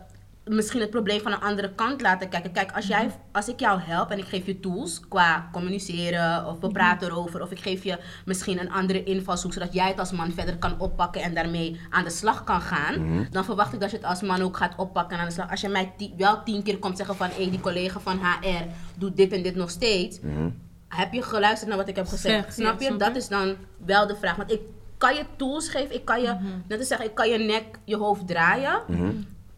misschien 0.46 0.82
het 0.82 0.90
probleem 0.90 1.22
van 1.22 1.32
een 1.32 1.40
andere 1.40 1.74
kant 1.76 2.02
laten 2.02 2.30
kijken? 2.30 2.52
Kijk, 2.52 2.72
als, 2.72 2.88
jij, 2.88 3.12
als 3.32 3.48
ik 3.48 3.60
jou 3.60 3.80
help 3.80 4.10
en 4.10 4.18
ik 4.18 4.26
geef 4.26 4.46
je 4.46 4.60
tools 4.60 5.00
qua 5.08 5.50
communiceren 5.52 6.46
of 6.46 6.60
we 6.60 6.68
praten 6.68 7.08
erover 7.08 7.42
of 7.42 7.52
ik 7.52 7.60
geef 7.60 7.84
je 7.84 8.00
misschien 8.26 8.60
een 8.60 8.72
andere 8.72 9.04
invalshoek 9.04 9.54
zodat 9.54 9.74
jij 9.74 9.88
het 9.88 10.00
als 10.00 10.12
man 10.12 10.32
verder 10.32 10.58
kan 10.58 10.80
oppakken 10.80 11.22
en 11.22 11.34
daarmee 11.34 11.80
aan 11.90 12.04
de 12.04 12.10
slag 12.10 12.44
kan 12.44 12.62
gaan, 12.62 13.28
dan 13.32 13.46
verwacht 13.46 13.74
ik 13.74 13.80
dat 13.80 13.92
je 13.92 13.98
het 13.98 14.06
als 14.06 14.22
man 14.22 14.42
ook 14.42 14.58
gaat 14.58 14.74
oppakken 14.78 15.16
en 15.16 15.22
aan 15.22 15.28
de 15.28 15.34
slag. 15.34 15.50
Als 15.50 15.62
je 15.62 15.70
mij 15.70 15.94
wel 16.18 16.44
tien 16.44 16.64
keer 16.64 16.78
komt 16.78 16.98
zeggen 16.98 17.16
van, 17.16 17.30
hé, 17.30 17.50
die 17.50 17.60
collega 17.60 18.00
van 18.00 18.20
HR 18.20 18.64
doet 18.98 19.18
dit 19.18 19.32
en 19.32 19.44
dit 19.44 19.56
nog 19.56 19.70
steeds, 19.70 20.20
heb 20.88 21.14
je 21.14 21.22
geluisterd 21.22 21.70
naar 21.70 21.80
wat 21.80 21.88
ik 21.88 21.96
heb 21.96 22.08
gezegd? 22.08 22.44
Zeg, 22.44 22.54
snap 22.54 22.82
ja, 22.82 22.90
je? 22.90 22.98
Dat 22.98 23.16
is 23.16 23.28
dan 23.28 23.56
wel 23.86 24.08
de 24.08 24.16
vraag. 24.16 24.36
Want 24.36 24.52
ik 24.52 24.62
kan 24.98 25.16
je 25.16 25.26
tools 25.36 25.70
geven, 25.70 25.96
ik 25.96 26.06
kan 26.06 26.22
je, 26.22 26.36
net 26.68 26.80
als 26.80 26.88
zeggen, 26.88 27.06
ik 27.08 27.16
kan 27.16 27.30
je 27.30 27.38
nek, 27.38 27.66
je 27.86 27.98
hoofd 27.98 28.28
draaien. 28.28 28.82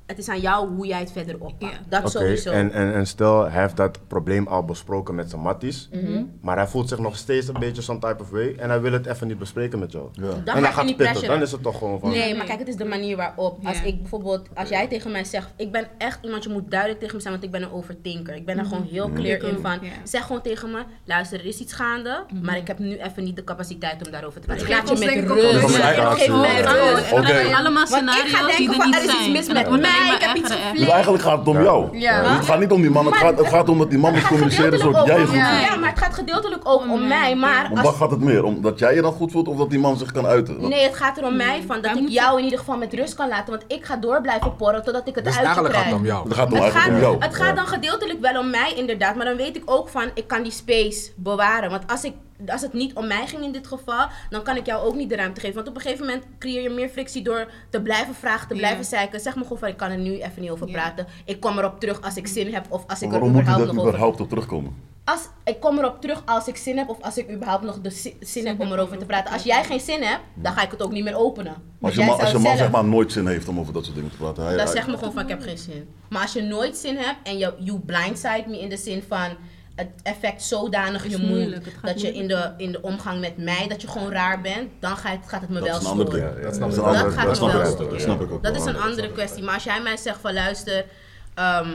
Het 0.05 0.17
is 0.17 0.29
aan 0.29 0.39
jou 0.39 0.75
hoe 0.75 0.85
jij 0.87 0.99
het 0.99 1.11
verder 1.11 1.35
oppakt. 1.39 1.73
Ja. 1.73 1.79
Dat 1.89 1.99
Oké, 1.99 2.09
sowieso. 2.09 2.51
en, 2.51 2.71
en, 2.71 2.93
en 2.93 3.07
stel, 3.07 3.49
hij 3.49 3.61
heeft 3.61 3.77
dat 3.77 3.99
probleem 4.07 4.47
al 4.47 4.65
besproken 4.65 5.15
met 5.15 5.29
zijn 5.29 5.41
matties. 5.41 5.89
Mhm. 5.91 6.23
Maar 6.41 6.57
hij 6.57 6.67
voelt 6.67 6.89
zich 6.89 6.99
nog 6.99 7.15
steeds 7.17 7.47
een 7.47 7.59
beetje 7.59 7.81
some 7.81 7.99
type 7.99 8.17
of 8.21 8.29
way. 8.29 8.55
En 8.57 8.69
hij 8.69 8.81
wil 8.81 8.91
het 8.91 9.05
even 9.05 9.27
niet 9.27 9.39
bespreken 9.39 9.79
met 9.79 9.91
jou. 9.91 10.09
Ja. 10.11 10.21
Dan 10.21 10.55
en 10.55 10.61
je 10.61 10.67
gaat 10.67 10.85
pitten. 10.85 10.95
pressuren. 10.95 11.29
Dan 11.29 11.41
is 11.41 11.51
het 11.51 11.63
toch 11.63 11.77
gewoon 11.77 11.99
van... 11.99 12.09
Nee, 12.09 12.35
maar 12.35 12.45
kijk, 12.45 12.59
het 12.59 12.67
is 12.67 12.75
de 12.75 12.85
manier 12.85 13.17
waarop. 13.17 13.65
Als 13.67 13.81
ik 13.81 13.99
bijvoorbeeld, 13.99 14.47
als 14.53 14.69
jij 14.69 14.87
tegen 14.87 15.11
mij 15.11 15.23
zegt, 15.23 15.49
ik 15.55 15.71
ben 15.71 15.87
echt 15.97 16.19
iemand, 16.21 16.43
je 16.43 16.49
moet 16.49 16.71
duidelijk 16.71 16.99
tegen 16.99 17.15
me 17.15 17.21
zijn, 17.21 17.33
want 17.33 17.45
ik 17.45 17.51
ben 17.51 17.61
een 17.61 17.71
overthinker. 17.71 18.35
Ik 18.35 18.45
ben 18.45 18.59
er 18.59 18.65
gewoon 18.65 18.87
heel 18.91 19.11
clear 19.13 19.43
in 19.43 19.57
van, 19.61 19.79
zeg 20.03 20.25
gewoon 20.25 20.41
tegen 20.41 20.71
me, 20.71 20.83
luister, 21.05 21.39
er 21.39 21.45
is 21.45 21.59
iets 21.59 21.73
gaande, 21.73 22.25
maar 22.41 22.57
ik 22.57 22.67
heb 22.67 22.79
nu 22.79 22.97
even 22.97 23.23
niet 23.23 23.35
de 23.35 23.43
capaciteit 23.43 24.05
om 24.05 24.11
daarover 24.11 24.41
te 24.41 24.47
praten. 24.47 24.65
Ik 24.65 24.71
laat 24.73 24.99
je 24.99 25.05
met 25.05 25.27
rust. 25.27 25.75
Geef 25.75 26.29
mij 26.29 26.61
rust. 26.61 27.09
Dan 27.09 27.53
allemaal 27.53 27.87
Want 27.87 28.09
ik 28.09 28.27
ga 28.27 28.49
scenario's 28.49 28.57
die 28.57 28.69
denken 28.69 28.93
er 28.93 28.97
er 28.97 29.03
is 29.03 29.09
iets 29.09 29.19
zijn. 29.19 29.31
mis 29.31 29.47
met 29.47 29.57
het 29.57 29.67
wordt 29.67 29.81
alleen 29.93 30.07
maar 30.07 30.15
ik 30.15 30.21
heb 30.21 30.35
iets. 30.35 30.49
Dus 30.79 30.87
eigenlijk 30.87 31.23
gaat 31.23 31.37
het 31.37 31.47
om 31.47 31.63
jou. 31.63 31.97
Ja. 31.97 32.21
Dus 32.21 32.31
het 32.31 32.45
gaat 32.45 32.59
niet 32.59 32.71
om 32.71 32.81
die 32.81 32.89
man, 32.89 33.05
het 33.05 33.15
gaat, 33.15 33.37
het 33.37 33.47
gaat 33.47 33.69
om 33.69 33.77
dat 33.77 33.89
die 33.89 33.99
man 33.99 34.13
moet 34.13 34.27
communiceren 34.27 34.79
zodat 34.79 35.05
jij 35.05 35.19
je 35.19 35.25
goed 35.27 35.35
voelt. 35.35 35.61
Ja, 35.69 35.75
maar 35.75 35.89
het 35.89 35.99
gaat 35.99 36.13
gedeeltelijk 36.13 36.61
ook 36.63 36.81
om 36.81 37.07
mij. 37.07 37.35
Maar 37.35 37.67
Om 37.71 37.77
als 37.77 37.85
wat 37.85 37.95
gaat 37.95 38.11
het 38.11 38.19
meer? 38.19 38.43
Omdat 38.43 38.79
jij 38.79 38.95
je 38.95 39.01
dan 39.01 39.11
goed 39.13 39.31
voelt 39.31 39.47
of 39.47 39.57
dat 39.57 39.69
die 39.69 39.79
man 39.79 39.97
zich 39.97 40.11
kan 40.11 40.25
uiten? 40.25 40.59
Dat- 40.61 40.69
Nee, 40.69 40.83
het 40.83 40.95
gaat 40.95 41.17
er 41.17 41.25
om 41.25 41.35
mij 41.35 41.63
van 41.67 41.81
dat 41.81 41.95
ik 41.95 42.09
jou 42.09 42.37
in 42.37 42.43
ieder 42.43 42.59
geval 42.59 42.77
met 42.77 42.93
rust 42.93 43.13
kan 43.15 43.27
laten. 43.27 43.49
Want 43.49 43.63
ik 43.67 43.85
ga 43.85 43.95
door 43.95 44.21
blijven 44.21 44.55
porren 44.55 44.83
totdat 44.83 45.07
ik 45.07 45.15
het 45.15 45.23
Dus 45.23 45.35
uit 45.37 45.45
eigenlijk 45.45 45.75
gaat 45.75 45.85
het 45.85 45.93
om 45.93 46.05
jou. 46.05 46.23
Het 46.27 46.33
gaat 46.37 46.45
om 46.47 46.53
Het 46.53 46.61
eigenlijk 46.61 46.91
gaat, 46.93 46.95
om 46.95 47.01
jou. 47.09 47.23
het 47.23 47.35
gaat 47.35 47.55
dan 47.55 47.67
gedeeltelijk 47.67 48.19
wel 48.21 48.39
om 48.39 48.49
mij 48.49 48.73
inderdaad, 48.75 49.15
maar 49.15 49.25
dan 49.25 49.35
weet 49.35 49.55
ik 49.55 49.61
ook 49.65 49.89
van 49.89 50.03
ik 50.13 50.27
kan 50.27 50.43
die 50.43 50.51
space 50.51 51.11
bewaren. 51.15 51.69
Want 51.69 51.83
als, 51.87 52.03
ik, 52.03 52.13
als 52.47 52.61
het 52.61 52.73
niet 52.73 52.93
om 52.93 53.07
mij 53.07 53.27
ging 53.27 53.43
in 53.43 53.51
dit 53.51 53.67
geval, 53.67 54.07
dan 54.29 54.43
kan 54.43 54.55
ik 54.57 54.65
jou 54.65 54.85
ook 54.85 54.95
niet 54.95 55.09
de 55.09 55.15
ruimte 55.15 55.39
geven. 55.39 55.55
Want 55.55 55.67
op 55.67 55.75
een 55.75 55.81
gegeven 55.81 56.05
moment 56.05 56.23
creëer 56.39 56.61
je 56.61 56.69
meer 56.69 56.89
frictie 56.89 57.21
door 57.23 57.51
te 57.69 57.81
blijven 57.81 58.15
vragen, 58.15 58.47
te 58.47 58.55
blijven 58.55 58.85
zeiken. 58.85 59.19
Zeg 59.19 59.35
me 59.35 59.41
gewoon 59.43 59.57
van 59.57 59.67
ik 59.67 59.77
kan 59.77 59.89
er 59.91 59.97
nu 59.97 60.11
even 60.21 60.41
niet 60.41 60.49
over 60.51 60.71
praten. 60.71 61.07
Ik 61.25 61.39
kom 61.39 61.57
erop 61.57 61.79
terug 61.79 62.01
als 62.01 62.15
ik 62.15 62.27
zin 62.27 62.53
heb 62.53 62.65
of 62.69 62.83
als 62.87 63.01
ik 63.01 63.07
Maar 63.09 63.17
er 63.17 63.23
waarom 63.23 63.31
moet 63.31 63.37
je 63.45 63.51
überhaupt 63.51 63.77
over 63.77 63.89
überhaupt 63.89 64.19
op 64.21 64.29
terugkomen? 64.29 64.91
als, 65.05 65.27
ik 65.43 65.59
kom 65.59 65.77
erop 65.77 66.01
terug 66.01 66.21
als 66.25 66.47
ik 66.47 66.57
zin 66.57 66.77
heb 66.77 66.89
of 66.89 67.01
als 67.01 67.17
ik 67.17 67.31
überhaupt 67.31 67.63
nog 67.63 67.81
de 67.81 67.89
zi- 67.89 68.15
zin 68.19 68.47
heb 68.47 68.59
om 68.59 68.71
erover 68.71 68.97
te 68.97 69.05
praten. 69.05 69.33
Als 69.33 69.43
jij 69.43 69.63
geen 69.63 69.79
zin 69.79 70.01
hebt, 70.03 70.21
dan 70.33 70.53
ga 70.53 70.61
ik 70.63 70.71
het 70.71 70.81
ook 70.81 70.91
niet 70.91 71.03
meer 71.03 71.15
openen. 71.17 71.51
Maar 71.79 71.91
als 71.91 71.93
je 72.05 72.11
als 72.11 72.27
je 72.31 72.33
man 72.33 72.41
zelf- 72.41 72.57
zeg 72.57 72.71
maar 72.71 72.85
nooit 72.85 73.11
zin 73.11 73.27
heeft 73.27 73.47
om 73.47 73.59
over 73.59 73.73
dat 73.73 73.83
soort 73.83 73.95
dingen 73.95 74.11
te 74.11 74.17
praten. 74.17 74.43
Hij, 74.43 74.55
dan 74.55 74.65
hij- 74.65 74.75
zeg 74.75 74.87
me 74.87 74.97
gewoon 74.97 75.13
van 75.13 75.21
ik 75.23 75.29
heb 75.29 75.41
geen 75.41 75.57
zin. 75.57 75.87
Maar 76.09 76.21
als 76.21 76.33
je 76.33 76.41
nooit 76.41 76.77
zin 76.77 76.97
hebt 76.97 77.17
en 77.27 77.37
je 77.37 77.53
you 77.59 77.79
blindside 77.79 78.43
me 78.47 78.59
in 78.61 78.69
de 78.69 78.77
zin 78.77 79.03
van 79.07 79.29
het 79.75 79.87
effect 80.03 80.43
zodanig 80.43 81.07
je 81.07 81.17
gaat 81.17 81.61
dat 81.81 82.01
je 82.01 82.13
in 82.13 82.27
de, 82.27 82.51
in 82.57 82.71
de 82.71 82.81
omgang 82.81 83.19
met 83.19 83.37
mij, 83.37 83.67
dat 83.67 83.81
je 83.81 83.87
gewoon 83.87 84.11
raar 84.11 84.41
bent, 84.41 84.69
dan 84.79 84.97
gaat, 84.97 85.17
gaat 85.25 85.41
het 85.41 85.49
me 85.49 85.59
Dat 85.59 85.67
wel 85.67 85.79
storen. 85.79 86.41
Dat 86.41 86.59
Dat 86.59 86.75
Dat 87.03 87.13
gaat 87.13 87.15
dat 87.15 87.27
me 87.27 87.35
snap 87.35 87.51
wel 87.51 87.61
ik 87.61 87.67
ook. 87.67 87.73
storen. 87.73 87.91
Dat 87.91 88.01
snap 88.01 88.21
ik 88.21 88.31
ook. 88.31 88.43
Dat 88.43 88.55
is 88.55 88.65
een 88.65 88.77
andere 88.77 89.11
kwestie. 89.11 89.43
Maar 89.43 89.53
als 89.53 89.63
jij 89.63 89.81
mij 89.81 89.97
zegt 89.97 90.19
van 90.21 90.33
luister, 90.33 90.85
ehm, 91.33 91.69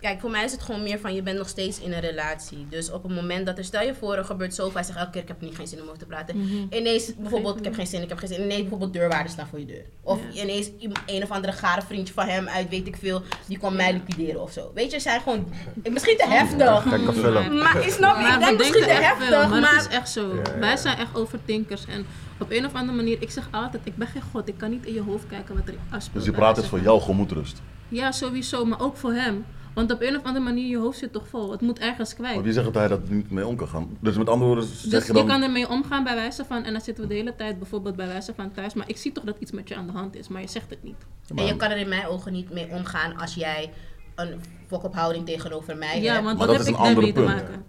kijk 0.00 0.20
voor 0.20 0.30
mij 0.30 0.44
is 0.44 0.52
het 0.52 0.62
gewoon 0.62 0.82
meer 0.82 0.98
van 0.98 1.14
je 1.14 1.22
bent 1.22 1.38
nog 1.38 1.48
steeds 1.48 1.80
in 1.80 1.92
een 1.92 2.00
relatie. 2.00 2.66
Dus 2.70 2.90
op 2.90 3.02
het 3.02 3.14
moment 3.14 3.46
dat 3.46 3.58
er, 3.58 3.64
stel 3.64 3.82
je 3.82 3.94
voor, 3.94 4.14
er 4.16 4.24
gebeurt 4.24 4.54
zoveel, 4.54 4.74
hij 4.74 4.82
zegt 4.82 4.98
elke 4.98 5.10
keer 5.10 5.22
ik 5.22 5.28
heb 5.28 5.40
er 5.40 5.44
niet 5.46 5.56
geen 5.56 5.66
zin 5.66 5.80
om 5.80 5.86
over 5.86 5.98
te 5.98 6.06
praten. 6.06 6.36
Mhm. 6.38 6.56
Ineens 6.70 7.14
bijvoorbeeld 7.16 7.58
ik 7.58 7.64
heb 7.64 7.74
geen 7.74 7.86
zin, 7.86 8.02
ik 8.02 8.08
heb 8.08 8.18
geen 8.18 8.28
zin. 8.28 8.40
Ineens 8.42 8.60
bijvoorbeeld 8.60 8.92
deurwaarders 8.92 9.32
staan 9.32 9.46
voor 9.46 9.58
je 9.58 9.66
deur. 9.66 9.84
Of 10.02 10.20
Ja. 10.32 10.42
ineens 10.42 10.70
een 11.06 11.22
of 11.22 11.30
andere 11.30 11.52
gare 11.52 11.82
vriendje 11.82 12.14
van 12.14 12.26
hem 12.28 12.48
uit 12.48 12.68
weet 12.68 12.86
ik 12.86 12.96
veel, 12.96 13.22
die 13.46 13.58
komt 13.58 13.76
mij 13.76 13.92
liquideren 13.92 14.42
of 14.42 14.52
zo. 14.52 14.70
Weet 14.74 14.90
je, 14.92 15.00
zijn 15.00 15.20
gewoon 15.20 15.52
misschien 15.90 16.16
te 16.16 16.26
heftig. 16.28 16.82
Gekke 16.82 17.12
film. 17.12 17.58
Maar 17.58 17.82
ik 17.82 17.90
snap, 17.92 18.16
Maar 18.16 18.34
ik 18.34 18.40
denk 18.40 18.58
misschien 18.58 18.82
te 18.82 18.88
heftig, 18.90 19.26
veel, 19.28 19.48
maar, 19.48 19.60
maar... 19.60 19.74
het 19.76 19.88
is 19.90 19.96
echt 19.96 20.10
zo. 20.10 20.42
Wij 20.60 20.76
zijn 20.76 20.98
echt 20.98 21.14
overthinkers 21.16 21.84
en 21.86 22.06
op 22.40 22.50
een 22.50 22.66
of 22.66 22.74
andere 22.74 22.96
manier, 22.96 23.16
ik 23.22 23.30
zeg 23.30 23.48
altijd, 23.50 23.82
ik 23.86 23.96
ben 23.96 24.06
geen 24.06 24.22
god, 24.32 24.48
ik 24.48 24.58
kan 24.58 24.70
niet 24.70 24.86
in 24.86 24.94
je 24.94 25.02
hoofd 25.02 25.26
kijken 25.26 25.54
wat 25.56 25.68
er 25.68 25.74
afspeelt. 25.90 26.14
Dus 26.14 26.22
die 26.22 26.32
bij 26.32 26.40
praat 26.40 26.56
is 26.58 26.66
voor 26.66 26.78
van- 26.78 26.86
jou 26.86 27.00
gemoedrust. 27.00 27.62
Ja, 27.88 28.12
sowieso, 28.12 28.64
maar 28.64 28.80
ook 28.80 28.96
voor 28.96 29.12
hem. 29.12 29.44
Want 29.78 29.92
op 29.92 30.00
een 30.02 30.16
of 30.16 30.22
andere 30.22 30.44
manier, 30.44 30.66
je 30.68 30.78
hoofd 30.78 30.98
zit 30.98 31.12
toch 31.12 31.28
vol. 31.28 31.50
Het 31.50 31.60
moet 31.60 31.78
ergens 31.78 32.14
kwijt. 32.14 32.34
Maar 32.34 32.44
wie 32.44 32.52
zegt 32.52 32.64
dat 32.66 32.74
hij 32.74 32.88
dat 32.88 33.08
niet 33.08 33.30
mee 33.30 33.46
om 33.46 33.56
kan 33.56 33.68
gaan? 33.68 33.96
Dus 34.00 34.16
met 34.16 34.28
andere 34.28 34.46
woorden 34.46 34.64
zeg 34.64 34.90
Dus 34.90 35.06
je 35.06 35.12
je, 35.12 35.18
dan... 35.18 35.26
kan 35.26 35.42
ermee 35.42 35.68
omgaan 35.68 36.04
bij 36.04 36.14
wijze 36.14 36.44
van, 36.44 36.64
en 36.64 36.72
dan 36.72 36.80
zitten 36.80 37.02
we 37.04 37.10
de 37.10 37.16
hele 37.16 37.36
tijd 37.36 37.58
bijvoorbeeld 37.58 37.96
bij 37.96 38.06
wijze 38.06 38.34
van 38.34 38.52
thuis, 38.52 38.74
maar 38.74 38.88
ik 38.88 38.96
zie 38.96 39.12
toch 39.12 39.24
dat 39.24 39.36
iets 39.38 39.50
met 39.50 39.68
je 39.68 39.76
aan 39.76 39.86
de 39.86 39.92
hand 39.92 40.16
is, 40.16 40.28
maar 40.28 40.40
je 40.40 40.48
zegt 40.48 40.70
het 40.70 40.82
niet. 40.82 41.06
En 41.34 41.46
je 41.46 41.56
kan 41.56 41.70
er 41.70 41.76
in 41.76 41.88
mijn 41.88 42.06
ogen 42.06 42.32
niet 42.32 42.50
mee 42.50 42.68
omgaan 42.70 43.16
als 43.16 43.34
jij 43.34 43.72
een 44.14 44.40
fokophouding 44.66 45.26
tegenover 45.26 45.76
mij 45.76 46.00
Ja, 46.00 46.12
hebt. 46.12 46.24
want 46.24 46.38
Maar 46.38 46.46
wat 46.46 46.56
dat 46.56 46.66
heb 46.66 46.74
is 46.74 46.80
ik 46.80 46.86
een 46.86 46.94
daarmee 46.94 47.12
te 47.12 47.20
maken? 47.20 47.64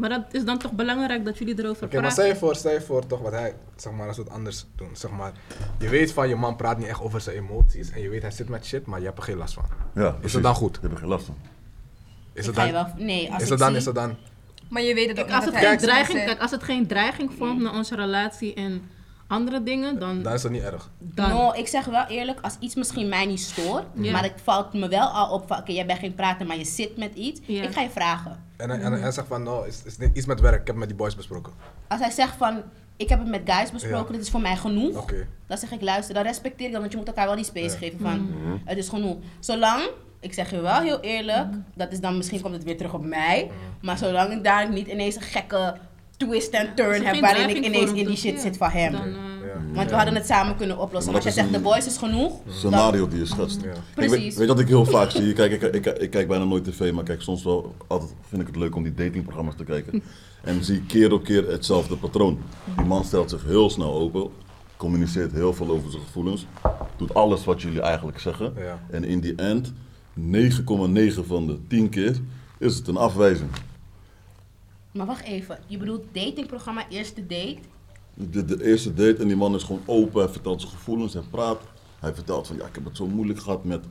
Maar 0.00 0.08
dat 0.08 0.24
is 0.30 0.44
dan 0.44 0.58
toch 0.58 0.72
belangrijk 0.72 1.24
dat 1.24 1.38
jullie 1.38 1.58
erover 1.58 1.84
Oké, 1.84 1.94
maar 1.94 2.02
praten. 2.04 2.10
stel 2.12 2.26
je 2.26 2.36
voor, 2.36 2.54
stel 2.56 2.72
je 2.72 2.80
voor 2.80 3.06
toch 3.06 3.20
wat 3.20 3.32
hij, 3.32 3.54
zeg 3.76 3.92
maar, 3.92 4.06
als 4.08 4.16
we 4.16 4.22
het 4.22 4.32
anders 4.32 4.66
doen. 4.76 4.88
Zeg 4.92 5.10
maar, 5.10 5.32
je 5.78 5.88
weet 5.88 6.12
van 6.12 6.28
je 6.28 6.34
man 6.36 6.56
praat 6.56 6.78
niet 6.78 6.86
echt 6.86 7.00
over 7.00 7.20
zijn 7.20 7.36
emoties 7.36 7.90
en 7.90 8.00
je 8.02 8.08
weet 8.08 8.22
hij 8.22 8.30
zit 8.30 8.48
met 8.48 8.66
shit, 8.66 8.86
maar 8.86 8.98
je 9.00 9.04
hebt 9.06 9.18
er 9.18 9.24
geen 9.24 9.36
last 9.36 9.54
van. 9.54 9.64
Ja, 9.94 10.16
Is 10.20 10.32
het 10.32 10.42
dan 10.42 10.54
goed? 10.54 10.74
Je 10.74 10.80
hebt 10.80 10.92
er 10.92 10.98
geen 11.00 11.08
last 11.08 11.24
van. 11.24 11.36
Is 12.32 12.46
het 12.46 12.54
dan, 12.54 12.72
wel, 12.72 12.86
nee, 12.96 13.26
als 13.32 13.36
is 13.36 13.42
ik 13.44 13.48
het 13.50 13.58
dan, 13.58 13.68
zie- 13.68 13.76
is 13.76 13.84
het 13.84 13.94
dan, 13.94 14.16
Maar 14.68 14.82
je 14.82 14.94
weet 14.94 15.08
het 15.08 15.18
ook 15.20 15.26
niet 15.26 15.34
als 15.34 15.44
dat 15.44 15.54
het, 15.54 15.64
geen 15.64 15.78
dreiging, 15.78 16.24
kijk, 16.24 16.40
als 16.40 16.50
het 16.50 16.62
geen 16.62 16.86
dreiging 16.86 17.32
vormt 17.38 17.62
naar 17.62 17.74
onze 17.74 17.94
relatie 17.94 18.54
en 18.54 18.82
andere 19.30 19.62
dingen, 19.62 19.98
dan... 19.98 20.22
dan 20.22 20.32
is 20.32 20.42
het 20.42 20.52
niet 20.52 20.62
erg. 20.62 20.90
dan 20.98 21.28
No, 21.30 21.52
ik 21.52 21.66
zeg 21.68 21.84
wel 21.84 22.04
eerlijk, 22.06 22.40
als 22.40 22.56
iets 22.60 22.74
misschien 22.74 23.08
mij 23.08 23.26
niet 23.26 23.40
stoort, 23.40 23.94
maar 24.12 24.22
het 24.22 24.40
valt 24.42 24.72
me 24.72 24.88
wel 24.88 25.06
al 25.08 25.34
op 25.34 25.46
van, 25.46 25.58
oké, 25.58 25.72
jij 25.72 25.86
bent 25.86 25.98
geen 25.98 26.14
prater, 26.14 26.46
maar 26.46 26.56
je 26.58 26.64
zit 26.64 26.96
met 26.96 27.14
iets, 27.14 27.40
ik 27.46 27.70
ga 27.72 27.80
je 27.80 27.90
vragen. 27.90 28.44
En, 28.56 28.70
hij- 28.70 28.80
en 28.80 28.92
hij 29.00 29.10
zegt 29.10 29.26
van, 29.28 29.42
nou, 29.42 29.66
is, 29.68 29.82
is 29.84 29.98
niet 29.98 30.16
iets 30.16 30.26
met 30.26 30.40
werk, 30.40 30.52
ik 30.60 30.66
heb 30.66 30.68
het 30.68 30.76
met 30.76 30.88
die 30.88 30.96
boys 30.96 31.16
besproken. 31.16 31.52
Als 31.88 32.00
hij 32.00 32.10
zegt 32.10 32.36
van, 32.36 32.62
ik 32.96 33.08
heb 33.08 33.18
het 33.18 33.28
met 33.28 33.40
guys 33.44 33.70
besproken, 33.70 34.06
Ja. 34.06 34.12
dit 34.12 34.20
is 34.20 34.30
voor 34.30 34.40
mij 34.40 34.56
genoeg, 34.56 34.96
Oké. 34.96 35.26
dan 35.46 35.58
zeg 35.58 35.70
ik 35.72 35.80
luister, 35.82 36.14
dan 36.14 36.22
respecteer 36.24 36.66
ik 36.66 36.72
dat, 36.72 36.80
want 36.80 36.92
je 36.92 36.98
moet 36.98 37.08
elkaar 37.08 37.26
wel 37.26 37.36
die 37.36 37.44
space 37.44 37.72
Ja. 37.72 37.78
geven 37.78 37.98
van, 38.00 38.30
het 38.64 38.78
is 38.78 38.88
genoeg. 38.88 39.16
Zolang, 39.40 39.82
ik 40.20 40.32
zeg 40.34 40.50
je 40.50 40.60
wel 40.60 40.80
heel 40.80 41.00
eerlijk, 41.00 41.46
dat 41.74 41.92
is 41.92 42.00
dan, 42.00 42.16
misschien 42.16 42.40
komt 42.40 42.54
het 42.54 42.64
weer 42.64 42.76
terug 42.76 42.94
op 42.94 43.04
mij, 43.04 43.50
maar 43.82 43.98
zolang 43.98 44.32
ik 44.32 44.44
daar 44.44 44.72
niet 44.72 44.86
ineens 44.88 45.14
een 45.14 45.22
gekke 45.22 45.76
twist 46.26 46.52
en 46.52 46.74
turn 46.74 47.04
heb, 47.04 47.20
waarin 47.20 47.48
ik 47.56 47.64
ineens 47.64 47.92
in 47.92 48.06
die 48.06 48.16
shit 48.16 48.40
zit 48.40 48.56
van 48.56 48.70
hem. 48.70 48.94
Eh. 48.94 49.00
Want 49.74 49.90
we 49.90 49.96
hadden 49.96 50.14
het 50.14 50.26
samen 50.26 50.56
kunnen 50.56 50.78
oplossen. 50.78 51.14
Als 51.14 51.24
je 51.24 51.30
zegt, 51.30 51.46
is 51.46 51.52
de 51.52 51.60
boys 51.60 51.86
is 51.86 51.96
genoeg. 51.96 52.40
Scenario 52.48 53.08
die 53.08 53.18
je 53.18 53.26
schetst. 53.26 53.60
Precies. 53.94 54.36
weet, 54.36 54.38
je 54.38 54.46
wat 54.46 54.60
ik 54.60 54.68
heel 54.68 54.84
vaak 54.84 55.10
zie? 55.10 55.32
Kijk, 55.32 55.52
ik, 55.52 55.74
ik, 55.74 55.86
ik, 55.86 56.10
kijk 56.10 56.28
bijna 56.28 56.44
nooit 56.44 56.64
tv, 56.64 56.92
maar 56.92 57.04
kijk, 57.04 57.22
soms 57.22 57.44
wel, 57.44 57.74
altijd 57.86 58.14
vind 58.28 58.40
ik 58.40 58.46
het 58.46 58.56
leuk 58.56 58.74
om 58.74 58.82
die 58.82 58.94
datingprogramma's 58.94 59.56
te 59.56 59.64
kijken. 59.64 60.02
En 60.44 60.64
zie 60.64 60.82
keer 60.82 61.12
op 61.12 61.24
keer 61.24 61.48
hetzelfde 61.48 61.96
patroon. 61.96 62.38
Die 62.76 62.86
man 62.86 63.04
stelt 63.04 63.30
zich 63.30 63.44
heel 63.44 63.70
snel 63.70 63.92
open, 63.92 64.30
communiceert 64.76 65.32
heel 65.32 65.54
veel 65.54 65.68
over 65.68 65.90
zijn 65.90 66.02
gevoelens, 66.02 66.46
doet 66.96 67.14
alles 67.14 67.44
wat 67.44 67.62
jullie 67.62 67.80
eigenlijk 67.80 68.18
zeggen. 68.18 68.54
En 68.90 69.04
in 69.04 69.20
die 69.20 69.34
end, 69.34 69.72
9,9 70.18 71.26
van 71.26 71.46
de 71.46 71.58
10 71.68 71.88
keer, 71.88 72.16
is 72.58 72.76
het 72.76 72.88
een 72.88 72.96
afwijzing. 72.96 73.50
Maar 74.92 75.06
wacht 75.06 75.24
even, 75.24 75.58
je 75.66 75.76
bedoelt 75.78 76.02
datingprogramma 76.12 76.84
Eerste 76.88 77.26
Date? 77.26 77.56
De, 78.14 78.44
de 78.44 78.64
eerste 78.64 78.94
date 78.94 79.16
en 79.22 79.26
die 79.26 79.36
man 79.36 79.54
is 79.54 79.62
gewoon 79.62 79.82
open, 79.86 80.22
hij 80.22 80.32
vertelt 80.32 80.60
zijn 80.60 80.72
gevoelens, 80.72 81.12
hij 81.12 81.22
praat. 81.30 81.60
Hij 82.00 82.14
vertelt 82.14 82.46
van 82.46 82.56
ja, 82.56 82.66
ik 82.66 82.74
heb 82.74 82.84
het 82.84 82.96
zo 82.96 83.06
moeilijk 83.06 83.40
gehad 83.40 83.64
met 83.64 83.84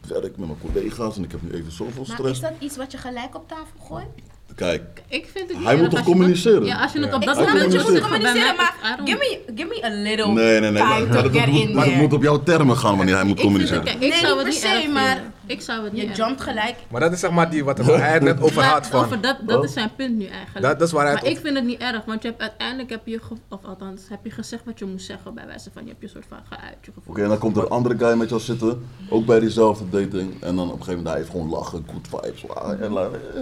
het 0.00 0.10
werk, 0.10 0.36
met 0.36 0.46
mijn 0.48 0.58
collega's 0.60 1.16
en 1.16 1.24
ik 1.24 1.30
heb 1.30 1.42
nu 1.42 1.50
even 1.50 1.72
zoveel 1.72 2.04
Maar 2.06 2.16
stress. 2.16 2.32
is 2.32 2.40
dat 2.40 2.52
iets 2.58 2.76
wat 2.76 2.92
je 2.92 2.98
gelijk 2.98 3.34
op 3.34 3.48
tafel 3.48 3.78
gooit? 3.88 4.06
Kijk, 4.54 5.02
ik 5.08 5.26
vind 5.34 5.48
het 5.52 5.64
Hij 5.64 5.76
moet 5.76 5.90
toch 5.90 6.02
communiceren? 6.02 6.64
ja, 6.64 6.82
als 6.82 6.92
je 6.92 6.98
het 7.00 7.08
Ja. 7.08 7.14
op 7.16 7.24
dat 7.24 7.36
moment 7.36 7.72
moet 7.72 8.00
communiceren, 8.00 8.56
maar 8.56 9.00
give 9.04 9.16
me, 9.18 9.40
give 9.54 9.68
me 9.68 9.84
a 9.84 9.88
little 9.90 10.32
Nee, 10.32 10.60
nee, 10.60 10.70
nee. 10.70 10.82
time 10.82 11.06
Maar, 11.06 11.22
to 11.22 11.28
get 11.30 11.46
moet, 11.46 11.60
in 11.60 11.74
maar 11.74 11.86
het 11.86 11.94
moet 11.94 12.12
op 12.12 12.22
jouw 12.22 12.42
termen 12.42 12.76
gaan 12.76 12.96
wanneer 12.96 13.14
hij 13.14 13.24
moet 13.24 13.38
Ik 13.40 13.40
vind 13.50 13.52
het, 13.58 13.68
communiceren. 13.68 13.84
kijk, 14.00 14.12
ik 14.12 14.20
Nee, 14.20 14.28
zou 14.28 14.44
niet 14.44 14.54
het 14.54 14.62
niet 14.64 14.72
per 14.72 14.82
se, 14.82 14.88
maar 14.92 15.14
vinden. 15.16 15.32
Ik 15.46 15.60
zou 15.60 15.84
het 15.84 15.92
niet 15.92 16.02
Je 16.02 16.12
jumpt 16.12 16.40
gelijk. 16.40 16.76
Maar 16.90 17.00
dat 17.00 17.12
is 17.12 17.20
zeg 17.20 17.30
maar 17.30 17.50
die 17.50 17.64
wat 17.64 17.78
hij 17.78 18.12
het 18.12 18.22
net 18.22 18.40
over 18.46 18.62
had 18.62 18.86
van. 18.86 19.04
over 19.04 19.20
dat, 19.20 19.36
dat 19.46 19.64
is 19.64 19.72
zijn 19.72 19.94
punt 19.96 20.16
nu 20.16 20.24
eigenlijk. 20.26 20.66
Dat- 20.66 20.78
dat 20.78 20.88
is 20.88 20.94
waar 20.94 21.04
hij 21.04 21.12
maar 21.14 21.22
het 21.22 21.30
ik 21.32 21.38
vind 21.38 21.56
het 21.56 21.64
niet 21.64 21.80
erg, 21.80 22.04
want 22.04 22.22
je 22.22 22.28
hebt 22.28 22.40
uiteindelijk 22.40 22.90
heb 22.90 23.06
je, 23.06 23.20
of 23.48 23.64
althans, 23.64 24.02
heb 24.08 24.24
je 24.24 24.30
gezegd 24.30 24.64
wat 24.64 24.78
je 24.78 24.84
moest 24.84 25.06
zeggen 25.06 25.34
bij 25.34 25.46
wijze 25.46 25.70
van 25.72 25.82
je 25.82 25.88
hebt 25.88 26.00
je 26.02 26.08
soort 26.08 26.26
van 26.28 26.38
geuit 26.48 26.76
je 26.80 26.92
gevoel. 26.94 27.12
Oké, 27.14 27.22
en 27.22 27.28
dan 27.28 27.38
komt 27.38 27.56
er 27.56 27.62
een 27.62 27.68
andere 27.68 27.98
guy 27.98 28.16
met 28.18 28.28
jou 28.28 28.40
zitten, 28.40 28.86
ook 29.08 29.26
bij 29.26 29.40
diezelfde 29.40 29.84
dating. 29.90 30.42
En 30.42 30.56
dan 30.56 30.66
op 30.66 30.78
een 30.78 30.84
gegeven 30.84 30.88
moment, 30.96 31.08
hij 31.08 31.16
heeft 31.16 31.30
gewoon 31.30 31.48
lachen, 31.48 31.86
good 31.92 32.08
vibes. 32.22 32.48
ah, 32.48 32.80
En, 32.82 32.92
la- 32.92 33.10
eh. 33.34 33.40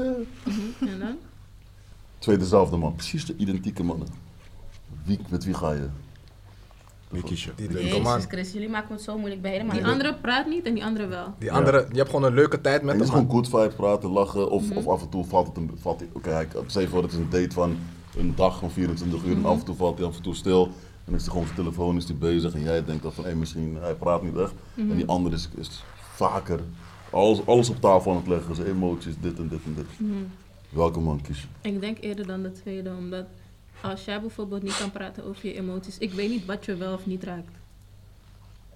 En 0.91 0.99
dan? 0.99 1.17
Twee 2.19 2.37
dezelfde 2.37 2.77
man, 2.77 2.95
precies 2.95 3.27
de 3.27 3.35
identieke 3.37 3.83
mannen. 3.83 4.09
Wie, 5.05 5.19
met 5.29 5.45
wie 5.45 5.55
ga 5.55 5.73
je? 5.73 5.89
Die 7.23 7.71
leuke 7.71 8.01
man. 8.01 8.13
Jezus 8.13 8.25
Christus, 8.31 8.53
jullie 8.53 8.69
maken 8.69 8.93
het 8.95 9.03
zo 9.03 9.19
moeilijk 9.19 9.43
bij 9.43 9.51
helemaal. 9.51 9.77
Die 9.77 9.87
andere 9.87 10.15
praat 10.15 10.47
niet 10.47 10.65
en 10.67 10.75
die 10.75 10.85
andere 10.85 11.07
wel. 11.07 11.35
Die 11.39 11.53
andere, 11.53 11.87
je 11.91 11.97
hebt 11.99 12.11
gewoon 12.11 12.25
een 12.25 12.35
leuke 12.35 12.61
tijd 12.61 12.83
met 12.83 12.95
het 12.95 13.03
is 13.03 13.09
hem. 13.09 13.17
gewoon 13.17 13.31
good 13.35 13.49
vibes, 13.49 13.75
praten, 13.75 14.11
lachen. 14.11 14.51
Of, 14.51 14.69
Mhm. 14.69 14.77
of 14.79 14.87
af 14.89 15.03
en 15.03 15.09
toe 15.09 15.25
valt 15.25 15.47
het 15.47 15.57
een... 15.57 15.71
Valt 15.81 16.01
hij- 16.01 16.09
Oké, 16.13 16.31
je 16.81 16.89
voor, 16.89 17.03
het 17.03 17.13
is 17.13 17.19
een 17.19 17.31
date 17.31 17.51
van 17.55 17.77
een 18.17 18.33
dag 18.37 18.59
van 18.59 18.71
24 18.71 19.23
uur. 19.25 19.37
Mhm. 19.37 19.45
En 19.45 19.51
af 19.51 19.59
en 19.59 19.65
toe 19.65 19.75
valt 19.77 19.99
hij 19.99 20.07
af 20.07 20.17
en 20.17 20.23
toe 20.23 20.35
stil. 20.35 20.69
En 21.05 21.15
is 21.15 21.21
hij 21.21 21.29
gewoon 21.31 21.43
op 21.43 21.53
zijn 21.55 21.61
telefoon 21.67 21.97
is 21.97 22.05
hij 22.05 22.17
bezig. 22.17 22.55
En 22.55 22.63
jij 22.63 22.85
denkt 22.85 23.03
dan 23.03 23.13
van, 23.13 23.25
hé, 23.25 23.35
misschien 23.35 23.77
hij 23.81 23.95
praat 23.95 24.23
niet 24.23 24.37
echt. 24.37 24.53
Mhm. 24.75 24.91
En 24.91 24.97
die 24.97 25.07
andere 25.07 25.35
is, 25.35 25.49
is 25.57 25.85
vaker 26.15 26.61
alles, 27.11 27.47
alles 27.47 27.69
op 27.71 27.81
tafel 27.81 28.11
aan 28.11 28.17
het 28.17 28.27
leggen. 28.27 28.55
Zijn 28.55 28.69
emoties, 28.69 29.15
dit 29.21 29.39
en 29.39 29.49
dit 29.49 29.61
en 29.65 29.75
dit. 29.75 29.87
Mhm. 29.97 30.13
Welke 30.69 31.01
man 31.01 31.21
kies 31.23 31.41
je? 31.41 31.69
Ik 31.69 31.81
denk 31.81 31.97
eerder 32.01 32.27
dan 32.27 32.43
de 32.43 32.53
tweede, 32.53 32.91
omdat 32.99 33.25
als 33.91 34.05
jij 34.05 34.21
bijvoorbeeld 34.21 34.63
niet 34.63 34.77
kan 34.79 34.91
praten 34.91 35.25
over 35.25 35.47
je 35.47 35.55
emoties, 35.55 35.99
ik 35.99 36.13
weet 36.13 36.29
niet 36.31 36.45
wat 36.47 36.65
je 36.65 36.77
wel 36.77 36.93
of 36.95 37.07
niet 37.07 37.25
raakt. 37.25 37.53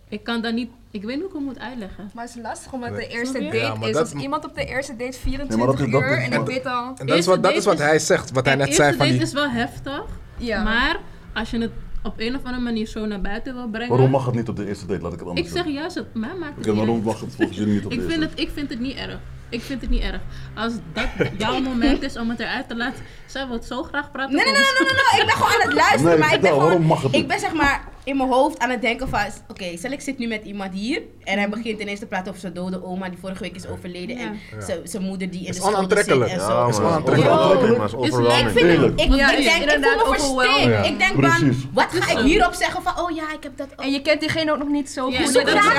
Ik 0.09 0.25
kan 0.25 0.43
dat 0.43 0.55
niet, 0.55 0.71
ik 0.91 1.03
weet 1.05 1.11
niet 1.17 1.25
hoe 1.25 1.29
ik 1.29 1.35
het 1.37 1.45
moet 1.45 1.59
uitleggen. 1.59 2.11
Maar 2.15 2.25
het 2.27 2.37
is 2.37 2.43
lastig 2.43 2.73
omdat 2.73 2.91
Nee. 2.91 2.99
de 3.09 3.15
eerste 3.15 3.39
date 3.43 3.57
Ja, 3.57 3.77
is. 3.81 3.97
Als 3.97 4.13
iemand 4.13 4.45
op 4.45 4.55
de 4.55 4.65
eerste 4.65 4.93
date 4.93 5.05
Nee, 5.05 5.13
24 5.21 5.57
maar 5.59 5.67
dat 5.67 5.87
is- 5.87 5.93
dat 5.93 6.01
uur 6.03 6.19
is- 6.19 6.25
en 6.29 6.41
ik 6.41 6.47
weet 6.47 6.67
al. 6.67 6.87
En 6.89 6.95
dat 6.95 7.09
is 7.09 7.15
Eerste 7.15 7.31
wat, 7.31 7.43
dat 7.43 7.53
is 7.53 7.65
date 7.65 7.69
wat 7.77 7.79
is- 7.79 7.91
hij 7.91 7.99
zegt, 7.99 8.31
wat 8.33 8.45
hij 8.45 8.55
net 8.55 8.75
zei 8.75 8.79
eerste 8.89 8.97
van 8.97 9.07
date 9.07 9.19
die... 9.19 9.27
is 9.27 9.33
wel 9.33 9.51
heftig, 9.51 10.05
Ja. 10.37 10.63
maar 10.63 11.01
als 11.35 11.51
je 11.51 11.59
het 11.59 11.71
op 12.03 12.15
een 12.17 12.35
of 12.37 12.45
andere 12.45 12.63
manier 12.63 12.87
zo 12.87 13.07
naar 13.07 13.21
buiten 13.21 13.55
wil 13.55 13.69
brengen. 13.69 13.89
Waarom 13.89 14.11
mag 14.11 14.27
het 14.27 14.35
niet 14.35 14.49
op 14.49 14.57
de 14.57 14.67
eerste 14.67 14.87
date? 14.87 15.03
Laat 15.03 15.13
ik 15.13 15.19
het 15.19 15.29
anders 15.29 15.47
Ik 15.47 15.53
zeg 15.57 15.67
juist, 15.67 15.95
het 15.95 16.15
mij 16.15 16.35
maakt 16.35 16.57
het 16.57 16.67
niet 16.67 16.77
waarom 16.77 17.03
mag 17.03 17.21
het 17.21 17.35
volgens 17.35 17.59
jullie 17.59 17.75
niet 17.75 17.85
op 17.85 17.91
de 17.91 17.97
Ik 17.97 18.03
eerste 18.03 18.19
vind, 18.19 18.29
date? 18.31 18.41
het, 18.43 18.51
ik 18.51 18.55
vind 18.55 18.71
het 18.71 18.81
niet 18.81 18.97
erg. 18.97 19.19
Ik 19.51 19.63
vind 19.63 19.81
het 19.81 19.91
niet 19.91 20.03
erg. 20.03 20.21
Als 20.55 20.73
dat 20.93 21.07
jouw 21.39 21.61
moment 21.71 22.03
is 22.03 22.17
om 22.17 22.31
het 22.31 22.41
eruit 22.41 22.69
te 22.69 22.77
laten, 22.77 23.05
zij 23.27 23.47
wil 23.47 23.57
het 23.57 23.65
zo 23.65 23.83
graag 23.83 24.11
praten. 24.11 24.35
Nee, 24.35 24.45
nee, 24.45 24.55
nee, 24.55 24.63
nee, 24.63 24.93
nee, 24.93 25.03
nee, 25.13 25.21
ik 25.21 25.27
ben 25.27 25.37
gewoon 25.37 25.61
aan 25.63 25.69
het 25.69 25.73
luisteren, 25.73 26.05
Nee, 26.05 26.19
maar 26.19 26.35
ik 26.35 26.41
ben 26.41 26.51
gewoon, 26.53 26.83
mag 26.83 27.03
het 27.03 27.13
niet? 27.13 27.21
ik 27.21 27.29
ben 27.29 27.41
zeg 27.41 27.53
maar 27.53 27.85
in 28.09 28.17
mijn 28.17 28.29
hoofd 28.29 28.59
aan 28.59 28.71
het 28.71 28.81
denken 28.81 29.09
van, 29.09 29.21
oké, 29.49 29.77
stel 29.77 29.91
ik 29.91 30.01
zit 30.01 30.19
nu 30.19 30.27
met 30.27 30.45
iemand 30.45 30.73
hier 30.73 31.03
en 31.25 31.39
hij 31.39 31.49
begint 31.49 31.81
ineens 31.81 31.99
te 31.99 32.07
praten 32.07 32.29
over 32.29 32.41
zijn 32.41 32.53
dode 32.53 32.85
oma 32.85 33.09
die 33.09 33.19
vorige 33.19 33.43
week 33.43 33.55
is 33.57 33.67
overleden 33.67 34.17
Ja. 34.19 34.23
en 34.27 34.39
Ja. 34.69 34.77
zijn- 34.85 35.03
moeder 35.03 35.31
die 35.31 35.41
in 35.41 35.47
Is 35.47 35.57
de 35.57 35.63
schulden 35.63 35.71
zit 35.71 36.09
onaantrekkelijk. 36.09 36.31
en 36.31 36.39
Ja, 36.39 36.47
zo. 36.47 36.55
man. 36.61 36.69
Is 36.69 36.79
wel 36.79 36.89
Is 36.89 36.95
aantrekkelijk. 36.95 37.33
overwhelming, 37.41 37.79
man. 37.79 37.87
Is 37.87 38.09
Is- 38.09 38.43
Ik 38.43 38.49
vind 38.49 38.81
het, 38.83 39.01
ik, 39.01 39.15
Ja, 39.15 39.31
ik 39.33 39.45
denk, 39.45 39.63
ik 39.63 39.71
voel 40.19 40.43
inderdaad 40.43 40.83
me. 40.83 40.89
Ik 40.89 40.99
denk 40.99 41.13
Precies. 41.17 41.57
van, 41.63 41.71
wat 41.73 41.87
ga 41.91 42.13
ik 42.19 42.25
hierop 42.25 42.53
zeggen 42.55 42.83
van, 42.83 43.01
oh 43.01 43.11
ja, 43.11 43.33
ik 43.33 43.43
heb 43.43 43.57
dat 43.57 43.67
ook. 43.73 43.81
En 43.85 43.91
je 43.93 44.03
kent 44.03 44.21
diegene 44.21 44.53
ook 44.53 44.59
nog 44.59 44.69
niet 44.69 44.91
zo 44.91 45.11
Ja, 45.11 45.17
goed. 45.17 45.25
dat 45.35 45.49
Zoek 45.49 45.49
graag. 45.59 45.75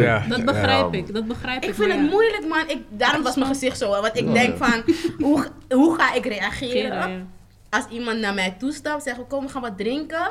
Ja. 0.00 0.24
Dat 0.28 0.44
begrijp 0.44 0.92
Ja. 0.92 0.98
ik, 0.98 1.14
dat 1.14 1.26
begrijp 1.26 1.62
ik. 1.62 1.68
Ik 1.68 1.74
vind 1.74 1.88
maar 1.88 1.98
het 1.98 2.10
moeilijk, 2.10 2.44
man. 2.48 2.64
Ik, 2.66 2.78
daarom 2.88 3.22
was 3.22 3.34
mijn 3.34 3.48
gezicht 3.48 3.78
zo. 3.78 3.90
Want 3.90 4.10
ik 4.18 4.32
denk 4.32 4.56
van, 4.56 4.82
hoe, 5.18 5.46
hoe 5.68 5.94
ga 5.98 6.12
ik 6.14 6.26
reageren 6.26 7.28
als 7.70 7.84
iemand 7.90 8.18
naar 8.18 8.34
mij 8.34 8.54
toestapt, 8.58 9.02
zeggen 9.02 9.26
kom, 9.26 9.44
we 9.44 9.50
gaan 9.50 9.62
wat 9.62 9.78
drinken. 9.78 10.30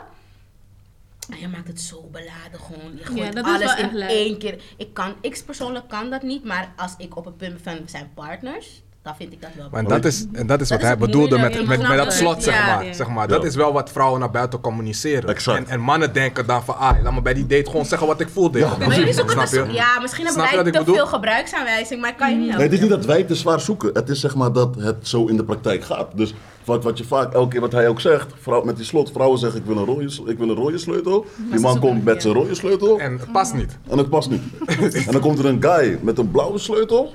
En 1.29 1.39
je 1.39 1.47
maakt 1.47 1.67
het 1.67 1.81
zo 1.81 2.09
beladen 2.11 2.59
gewoon. 2.65 2.91
Je 2.97 3.05
gooit 3.05 3.33
dat 3.35 3.45
is 3.47 3.51
alles 3.53 3.75
in 3.79 4.01
één 4.01 4.37
keer. 4.37 4.55
Ik, 4.77 4.93
kan, 4.93 5.13
ik 5.21 5.41
persoonlijk 5.45 5.87
kan 5.87 6.09
dat 6.09 6.21
niet, 6.21 6.43
maar 6.45 6.73
als 6.77 6.93
ik 6.97 7.17
op 7.17 7.25
het 7.25 7.37
punt 7.37 7.63
ben, 7.63 7.73
we 7.83 7.89
zijn 7.89 8.09
partners. 8.15 8.81
dan 9.01 9.15
vind 9.15 9.33
ik 9.33 9.41
dat 9.41 9.49
wel 9.57 9.67
Maar 9.71 9.83
dat 9.83 10.05
is, 10.05 10.25
en 10.33 10.47
dat 10.47 10.61
is 10.61 10.69
wat 10.69 10.79
is 10.79 10.85
hij 10.85 10.97
bedoelde 10.97 11.37
met, 11.37 11.65
met, 11.67 11.87
met 11.87 11.97
dat 11.97 12.13
slot, 12.13 12.43
zeg 12.43 12.53
Ja. 12.55 12.65
maar. 12.75 12.85
Ja. 12.85 12.93
zeg 12.93 13.07
maar. 13.07 13.27
Dat 13.27 13.41
Ja. 13.41 13.47
is 13.47 13.55
wel 13.55 13.73
wat 13.73 13.91
vrouwen 13.91 14.19
naar 14.19 14.31
buiten 14.31 14.59
communiceren. 14.61 15.29
Exact. 15.29 15.57
En, 15.57 15.67
en 15.67 15.79
mannen 15.79 16.13
denken 16.13 16.45
dan 16.45 16.63
van, 16.63 16.77
ah, 16.77 17.03
laat 17.03 17.13
me 17.13 17.21
bij 17.21 17.33
die 17.33 17.45
date 17.45 17.69
gewoon 17.69 17.85
zeggen 17.85 18.07
wat 18.07 18.19
ik 18.19 18.29
voel. 18.29 18.49
Maar 18.49 18.59
jullie 18.95 19.13
zoeken 19.13 19.31
Snap 19.33 19.49
dus, 19.49 19.67
je? 19.67 19.73
ja, 19.73 19.99
misschien 19.99 20.27
Snap 20.27 20.45
hebben 20.45 20.63
wij 20.63 20.71
te 20.71 20.77
bedoel? 20.79 20.95
veel 20.95 21.07
gebruiksaanwijzing, 21.07 22.01
maar 22.01 22.15
kan 22.15 22.29
je 22.29 22.35
niet 22.35 22.47
Nee, 22.55 22.61
het 22.63 22.73
is 22.73 22.79
niet 22.79 22.89
dat 22.89 23.05
wij 23.05 23.23
te 23.23 23.35
zwaar 23.35 23.59
zoeken. 23.59 23.89
Het 23.93 24.09
is 24.09 24.19
zeg 24.19 24.35
maar 24.35 24.51
dat 24.53 24.75
het 24.75 25.07
zo 25.07 25.25
in 25.25 25.37
de 25.37 25.43
praktijk 25.43 25.83
gaat. 25.83 26.17
Dus 26.17 26.33
wat, 26.65 26.83
wat 26.83 26.97
je 26.97 27.03
vaak, 27.03 27.33
elke 27.33 27.49
keer 27.49 27.61
wat 27.61 27.71
hij 27.71 27.87
ook 27.87 28.01
zegt, 28.01 28.33
vrouw, 28.41 28.63
met 28.63 28.75
die 28.75 28.85
slot, 28.85 29.11
vrouwen 29.11 29.39
zeggen 29.39 29.59
ik 29.59 29.65
wil 29.65 29.77
een 29.77 29.85
rode, 29.85 30.09
ik 30.25 30.37
wil 30.37 30.49
een 30.49 30.55
rode 30.55 30.77
sleutel. 30.77 31.25
Die 31.51 31.59
man 31.59 31.79
komt 31.79 32.03
met 32.03 32.21
zijn 32.21 32.33
rode 32.33 32.55
sleutel 32.55 32.99
En 32.99 33.11
het 33.11 33.31
past 33.31 33.53
niet. 33.53 33.77
en 33.89 33.97
het 33.97 34.09
past 34.09 34.29
niet. 34.29 34.41
en 35.07 35.11
dan 35.11 35.21
komt 35.21 35.39
er 35.39 35.45
een 35.45 35.63
guy 35.63 35.99
met 36.01 36.17
een 36.17 36.31
blauwe 36.31 36.57
sleutel 36.57 37.13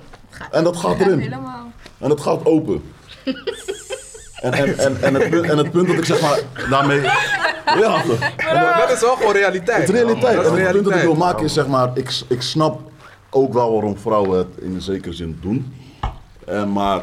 en 0.51 0.65
dat 0.65 0.77
gaat 0.77 1.01
erin. 1.01 1.19
Helemaal. 1.19 1.73
En 1.99 2.11
het 2.11 2.21
gaat 2.21 2.45
open. 2.45 2.83
En, 4.41 4.53
en, 4.53 4.79
en, 4.79 5.03
en, 5.03 5.15
het, 5.15 5.31
punt, 5.31 5.45
en 5.47 5.59
het 5.59 5.71
punt 5.71 5.87
dat 5.87 5.97
ik 5.97 6.05
zeg 6.05 6.21
maar 6.21 6.41
daarmee... 6.71 7.01
Ja? 7.81 8.03
En 8.37 8.79
dat 8.79 8.91
is 8.91 9.01
wel 9.01 9.17
gewoon 9.17 9.33
realiteit. 9.33 9.79
Het 9.79 9.89
is 9.89 9.95
realiteit. 9.95 10.37
Dat 10.37 10.45
is 10.45 10.51
En 10.51 10.65
het 10.65 10.73
punt 10.73 10.85
dat 10.85 10.95
ik 10.95 11.03
wil 11.03 11.15
maken 11.15 11.45
is 11.45 11.53
zeg 11.53 11.67
maar, 11.67 11.91
ik, 11.95 12.21
ik 12.29 12.43
snap 12.43 12.81
ook 13.31 13.53
wel 13.53 13.73
waarom 13.73 13.99
vrouwen 13.99 14.39
het 14.39 14.47
in 14.61 14.75
een 14.75 14.83
zekere 14.83 15.15
zin 15.15 15.39
doen. 15.41 15.75
Eh, 16.47 16.65
maar 16.65 17.03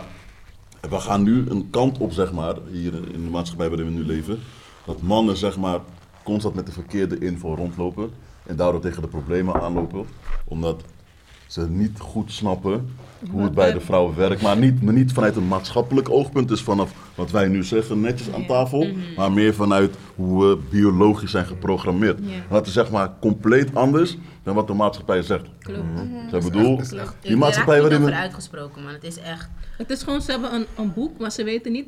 we 0.89 0.99
gaan 0.99 1.23
nu 1.23 1.49
een 1.49 1.69
kant 1.69 1.97
op, 1.97 2.11
zeg 2.11 2.33
maar, 2.33 2.55
hier 2.71 2.93
in 2.93 3.23
de 3.23 3.29
maatschappij 3.29 3.69
waarin 3.69 3.87
we 3.87 3.93
nu 3.93 4.05
leven. 4.05 4.39
Dat 4.85 5.01
mannen 5.01 5.37
zeg 5.37 5.57
maar 5.57 5.79
constant 6.23 6.55
met 6.55 6.65
de 6.65 6.71
verkeerde 6.71 7.17
info 7.17 7.53
rondlopen. 7.55 8.11
En 8.43 8.55
daardoor 8.55 8.81
tegen 8.81 9.01
de 9.01 9.07
problemen 9.07 9.61
aanlopen. 9.61 10.05
Omdat 10.45 10.83
ze 11.47 11.69
niet 11.69 11.99
goed 11.99 12.31
snappen 12.31 12.89
hoe 13.31 13.43
het 13.43 13.53
bij 13.53 13.73
de 13.73 13.79
vrouwen 13.79 14.15
werkt. 14.15 14.41
Maar 14.41 14.57
niet, 14.57 14.81
maar 14.81 14.93
niet 14.93 15.11
vanuit 15.11 15.35
een 15.35 15.47
maatschappelijk 15.47 16.09
oogpunt. 16.09 16.47
Dus 16.47 16.61
vanaf 16.61 16.93
wat 17.15 17.31
wij 17.31 17.47
nu 17.47 17.63
zeggen, 17.63 18.01
netjes 18.01 18.33
aan 18.33 18.45
tafel. 18.45 18.87
Maar 19.15 19.31
meer 19.31 19.53
vanuit 19.53 19.95
hoe 20.15 20.45
we 20.45 20.57
biologisch 20.69 21.31
zijn 21.31 21.45
geprogrammeerd. 21.45 22.19
Ja. 22.21 22.33
Dat 22.49 22.67
is 22.67 22.73
zeg 22.73 22.91
maar 22.91 23.13
compleet 23.19 23.75
anders 23.75 24.17
dan 24.43 24.55
wat 24.55 24.67
de 24.67 24.73
maatschappij 24.73 25.21
zegt. 25.21 25.45
Klopt. 25.59 25.81
Dus 26.31 26.45
ik 26.45 26.51
bedoel, 26.51 26.79
Ik 26.79 27.03
die 27.21 27.37
maatschappij 27.37 27.81
waarin 27.81 27.99
niet 27.99 28.07
we... 28.07 28.13
over 28.13 28.23
uitgesproken, 28.23 28.83
man. 28.83 28.93
Het 28.93 29.03
is 29.03 29.17
echt... 29.17 29.49
Het 29.77 29.89
is 29.89 30.03
gewoon, 30.03 30.21
ze 30.21 30.31
hebben 30.31 30.53
een, 30.53 30.65
een 30.77 30.93
boek, 30.93 31.19
maar 31.19 31.31
ze 31.31 31.43
weten 31.43 31.71
niet 31.71 31.87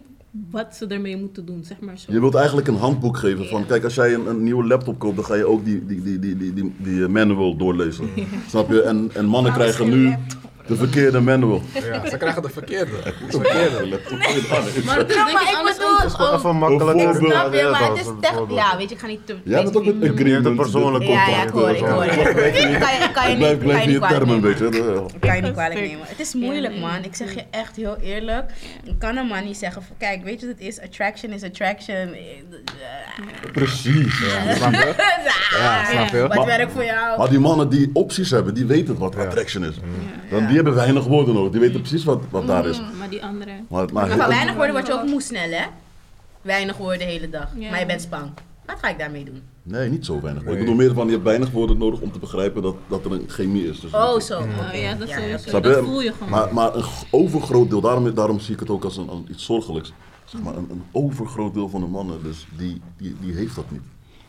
wat 0.51 0.75
ze 0.75 0.87
ermee 0.87 1.17
moeten 1.17 1.45
doen, 1.45 1.63
zeg 1.63 1.79
maar 1.79 1.97
zo. 1.97 2.11
Je 2.11 2.19
wilt 2.19 2.35
eigenlijk 2.35 2.67
een 2.67 2.77
handboek 2.77 3.17
geven 3.17 3.47
van, 3.47 3.65
kijk, 3.65 3.83
als 3.83 3.95
jij 3.95 4.13
een, 4.13 4.27
een 4.27 4.43
nieuwe 4.43 4.67
laptop 4.67 4.99
koopt, 4.99 5.15
dan 5.15 5.25
ga 5.25 5.35
je 5.35 5.45
ook 5.45 5.65
die, 5.65 5.85
die, 5.85 6.01
die, 6.01 6.19
die, 6.19 6.37
die, 6.37 6.53
die, 6.53 6.75
die 6.77 7.03
eh, 7.03 7.09
manual 7.09 7.57
doorlezen. 7.57 8.09
Snap 8.47 8.69
je? 8.69 8.81
En, 8.81 9.09
en 9.13 9.25
mannen 9.25 9.53
krijgen 9.53 9.89
nu 9.89 10.15
de 10.67 10.75
verkeerde 10.75 11.19
manual. 11.19 11.61
Ja, 11.73 12.09
ze 12.09 12.17
krijgen 12.17 12.41
de 12.41 12.49
verkeerde. 12.49 12.91
De 13.03 13.11
verkeerde. 13.29 13.99
Maar 14.85 14.97
het 14.97 15.09
is 15.09 15.15
denk 15.15 15.29
ik 15.29 15.55
andersom. 15.57 15.86
Het 15.97 16.05
is 16.05 16.13
gewoon 16.13 16.33
even 16.35 16.55
makkelijker. 16.55 16.95
Bijvoorbeeld. 16.95 17.31
Snap 17.33 17.53
je, 17.53 17.67
maar 17.71 17.89
het 17.89 17.97
is 17.99 18.05
echt... 18.21 18.39
Ja, 18.49 18.77
weet 18.77 18.89
je, 18.89 18.95
ik 18.95 19.01
ga 19.01 19.07
niet 19.07 19.25
te... 19.25 19.35
Jij 19.43 19.63
bent 19.63 19.77
ook 19.77 19.85
met 19.85 20.11
agreement. 20.11 20.45
Een 20.45 20.55
persoonlijk 20.55 21.03
Ja, 21.03 21.27
ja, 21.29 21.43
ik 21.43 21.49
hoor, 21.49 21.69
ik 21.69 21.83
hoor. 21.85 22.03
Ik 22.05 22.13
kan 22.79 22.93
je, 22.93 23.03
ik 23.07 23.13
kan 23.13 23.29
je 23.29 23.35
Ik 23.35 23.37
niet, 23.37 23.59
blijf, 23.59 23.61
ik 23.61 23.67
kan 23.69 23.81
je 23.81 23.87
niet 23.87 23.97
kwalijk 23.97 24.17
termen 24.17 24.35
een 24.35 24.41
nemen. 24.41 24.69
beetje. 24.71 24.83
hè. 24.83 25.05
Ik 25.13 25.19
kan 25.19 25.35
je 25.35 25.41
niet 25.41 25.51
kwalijk 25.51 25.77
Stuk. 25.79 25.89
nemen. 25.91 26.05
Het 26.07 26.19
is 26.19 26.33
moeilijk, 26.33 26.79
man. 26.79 27.03
Ik 27.03 27.15
zeg 27.15 27.33
je 27.33 27.43
echt 27.51 27.75
heel 27.75 27.97
eerlijk. 28.01 28.51
Ik 28.83 28.99
kan 28.99 29.17
een 29.17 29.27
man 29.27 29.43
niet 29.43 29.57
zeggen 29.57 29.81
van, 29.83 29.95
kijk, 29.97 30.23
weet 30.23 30.39
je 30.41 30.47
wat 30.47 30.55
het 30.57 30.67
is? 30.67 30.81
Attraction 30.81 31.31
is 31.31 31.43
attraction. 31.43 32.15
Precies. 33.51 34.15
Snap 34.55 34.71
je? 34.73 34.93
Ja, 35.57 35.85
snap 35.85 36.09
je? 36.09 36.27
Wat 36.27 36.45
werkt 36.45 36.71
voor 36.71 36.83
jou? 36.83 37.17
Maar 37.17 37.29
die 37.29 37.39
mannen 37.39 37.69
die 37.69 37.89
opties 37.93 38.31
hebben, 38.31 38.53
die 38.53 38.65
weten 38.65 38.97
wat 38.97 39.15
attraction 39.15 39.63
is. 39.63 39.75
Dan, 40.29 40.45
die 40.45 40.55
hebben 40.55 40.75
weinig 40.75 41.05
woorden 41.05 41.33
nodig. 41.33 41.51
Die 41.51 41.59
weten 41.61 41.79
precies 41.79 42.03
wat, 42.03 42.21
wat 42.29 42.47
daar 42.47 42.65
is. 42.65 42.79
Mm, 42.79 42.85
Maar 42.99 43.09
die 43.09 43.23
andere. 43.23 43.51
Maar, 43.69 43.85
maar, 43.93 44.27
weinig 44.27 44.53
woorden 44.55 44.73
word 44.73 44.87
je 44.87 44.93
ook 44.93 45.03
moe 45.05 45.21
snel, 45.21 45.49
hè? 45.49 45.63
Weinig 46.41 46.77
woorden 46.77 46.97
de 46.99 47.03
hele 47.05 47.29
dag. 47.29 47.47
Ja. 47.55 47.69
Maar 47.69 47.79
je 47.79 47.85
bent 47.85 48.01
spang. 48.01 48.29
Wat 48.65 48.77
ga 48.81 48.89
ik 48.89 48.97
daarmee 48.97 49.23
doen? 49.25 49.41
Nee, 49.63 49.89
niet 49.89 50.05
zo 50.05 50.21
weinig. 50.21 50.43
Maar 50.43 50.53
Ik 50.53 50.59
Nee. 50.59 50.67
bedoel 50.67 50.85
meer 50.85 50.93
van, 50.95 51.05
je 51.05 51.11
hebt 51.11 51.23
weinig 51.23 51.51
woorden 51.51 51.77
nodig 51.77 51.99
om 51.99 52.11
te 52.11 52.19
begrijpen 52.19 52.61
dat, 52.61 52.75
dat 52.87 53.05
er 53.05 53.11
een 53.11 53.23
chemie 53.27 53.67
is. 53.69 53.79
tussen 53.79 53.99
Oh, 53.99 54.19
zo. 54.19 54.37
Oh, 54.39 54.73
ja, 54.73 54.93
dat 54.93 55.09
Ja. 55.09 55.37
Snap 55.37 55.63
Dat 55.63 55.75
je? 55.75 55.83
voel 55.83 56.01
je 56.01 56.11
gewoon. 56.13 56.29
Maar, 56.29 56.53
maar 56.53 56.75
een 56.75 56.83
overgroot 57.11 57.69
deel, 57.69 57.81
daarom, 57.81 58.13
daarom 58.13 58.39
zie 58.39 58.53
ik 58.53 58.59
het 58.59 58.69
ook 58.69 58.83
als 58.83 58.97
een, 58.97 59.25
iets 59.29 59.45
zorgelijks. 59.45 59.93
Zeg 60.25 60.41
maar, 60.41 60.55
een, 60.55 60.67
een 60.71 60.83
overgroot 60.91 61.53
deel 61.53 61.69
van 61.69 61.81
de 61.81 61.87
mannen, 61.87 62.23
dus 62.23 62.47
die, 62.57 62.81
die, 62.97 63.15
die 63.21 63.33
heeft 63.33 63.55
dat 63.55 63.71
niet. 63.71 63.81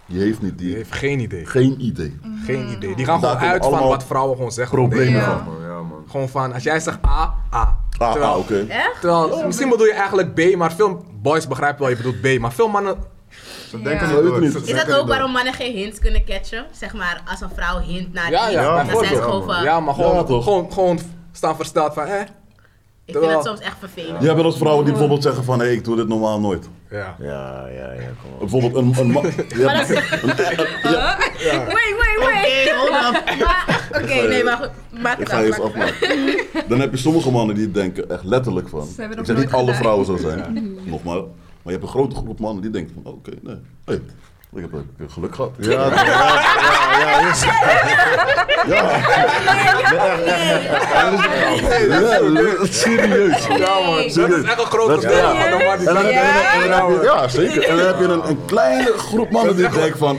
Die 0.06 0.20
heeft 0.20 0.42
niet, 0.42 0.58
Die 0.58 0.66
die 0.66 0.76
heeft 0.76 0.92
geen 0.92 1.20
idee. 1.20 1.46
geen 1.46 1.80
idee. 1.84 2.18
Geen 2.44 2.68
idee. 2.72 2.94
Die 2.96 3.04
gaan 3.04 3.20
Daar 3.20 3.36
gewoon 3.36 3.52
uit 3.52 3.64
van 3.64 3.88
wat 3.88 4.04
vrouwen 4.04 4.36
gewoon 4.36 4.52
zeggen. 4.52 4.76
Problemen 4.78 5.12
Ja. 5.20 5.44
van. 5.44 5.54
Ja, 5.62 5.82
man. 5.82 6.04
Gewoon 6.08 6.28
van, 6.28 6.52
als 6.52 6.62
jij 6.62 6.80
zegt 6.80 6.98
A, 7.06 7.34
A. 7.54 7.78
Ah, 7.98 8.10
Terwijl- 8.12 8.32
ah 8.32 8.38
oké. 8.38 8.66
Echt? 8.68 9.00
Terwijl, 9.00 9.46
misschien 9.46 9.68
bedoel 9.68 9.86
je 9.86 9.92
eigenlijk 9.92 10.34
B, 10.34 10.56
maar 10.56 10.72
veel 10.72 11.04
boys 11.22 11.46
begrijpen 11.48 11.80
wel 11.80 11.88
je 11.90 11.96
bedoelt 11.96 12.20
B. 12.20 12.38
Maar 12.40 12.52
veel 12.52 12.68
mannen, 12.68 12.96
Ze 13.70 13.82
denken 13.82 14.08
Ja. 14.08 14.14
niet 14.14 14.22
door. 14.22 14.36
Ze 14.38 14.44
Is 14.46 14.52
denken 14.52 14.74
dat 14.86 14.94
ook 14.94 15.00
niet 15.00 15.08
waarom 15.08 15.30
mannen 15.32 15.52
geen 15.52 15.74
hints 15.76 15.98
kunnen 15.98 16.24
catchen? 16.24 16.66
Zeg 16.70 16.94
maar, 16.94 17.22
als 17.30 17.40
een 17.40 17.50
vrouw 17.54 17.78
hint 17.80 18.12
naar 18.12 18.30
ja, 18.30 18.44
iets, 18.44 18.52
ja, 18.52 18.60
Ja, 18.62 18.84
dan 18.84 18.96
zijn 19.04 19.14
ze 19.16 19.22
gewoon 19.22 19.44
van... 19.44 19.62
Ja, 19.62 19.80
maar 19.80 19.94
gewoon, 19.94 20.14
Ja, 20.14 20.22
toch? 20.22 20.44
gewoon, 20.44 20.72
gewoon 20.72 20.98
staan 21.32 21.56
versteld 21.56 21.94
van, 21.94 22.06
hè? 22.06 22.20
Ik 23.08 23.16
vind 23.18 23.32
het 23.32 23.44
soms 23.44 23.60
echt 23.60 23.76
vervelend. 23.78 24.20
Je 24.20 24.26
hebt 24.26 24.36
wel 24.36 24.46
eens 24.46 24.56
vrouwen 24.58 24.82
die 24.84 24.92
bijvoorbeeld 24.92 25.22
zeggen 25.22 25.44
van, 25.44 25.58
hé, 25.60 25.70
ik 25.70 25.84
doe 25.84 25.96
dit 25.96 26.08
normaal 26.08 26.40
nooit. 26.40 26.68
Ja. 26.90 27.16
Ja, 27.18 27.66
ja, 27.66 27.92
ja, 27.92 28.08
kom 28.22 28.32
op. 28.32 28.38
Bijvoorbeeld 28.38 28.74
een, 28.74 28.94
een 28.98 29.10
man... 29.10 29.22
Maar 29.64 29.76
dat 29.78 29.88
is... 29.88 30.00
Wait, 31.48 31.94
wait, 31.98 32.18
wait. 32.18 34.02
Oké, 34.02 34.28
nee, 34.28 34.44
maar 34.44 34.56
goed. 34.56 35.00
Maak 35.02 35.18
Ik 35.18 35.28
ga 35.28 35.38
je 35.38 35.46
eens 35.46 35.58
af. 35.60 35.64
afmaken. 35.64 36.08
Dan 36.68 36.80
heb 36.80 36.90
je 36.90 36.96
sommige 36.96 37.30
mannen 37.30 37.54
die 37.54 37.70
denken 37.70 38.10
echt 38.10 38.24
letterlijk 38.24 38.68
van. 38.68 38.86
Ze 38.86 39.02
Ik 39.02 39.18
zeg 39.22 39.36
niet 39.36 39.52
alle 39.52 39.74
vrouwen 39.74 40.06
zo 40.06 40.16
zijn, 40.16 40.78
nogmaals. 40.84 41.24
Maar 41.62 41.72
je 41.72 41.80
hebt 41.80 41.82
een 41.82 41.88
grote 41.88 42.16
groep 42.16 42.40
mannen 42.40 42.62
die 42.62 42.70
denken 42.70 42.94
van, 42.94 43.12
oh, 43.12 43.18
oké, 43.18 43.30
nee. 43.42 43.56
Hey, 43.84 44.00
ik 44.54 44.60
heb 44.60 44.72
ik 44.72 44.86
heb 44.98 45.10
geluk 45.10 45.34
gehad. 45.34 45.50
Ja, 45.58 45.70
ja, 45.70 46.04
ja, 46.04 47.20
ja, 47.20 47.28
is- 47.30 47.44
Ja, 51.88 52.66
serieus. 52.70 53.46
Ja, 53.46 53.80
man. 53.80 53.96
Dat 53.96 54.30
is 54.30 54.42
echt 54.44 54.58
een 54.60 54.66
groot 54.66 54.88
Dat- 54.88 55.00
gedeelte 55.00 55.22
ja. 57.02 57.28
zeker. 57.28 57.62
En 57.64 57.76
dan 57.76 57.86
heb 57.86 57.98
je 57.98 58.04
een, 58.04 58.28
een 58.28 58.44
kleine 58.46 58.92
groep 58.96 59.30
mannen 59.30 59.56
die 59.56 59.68
denken 59.68 59.98
van, 59.98 60.18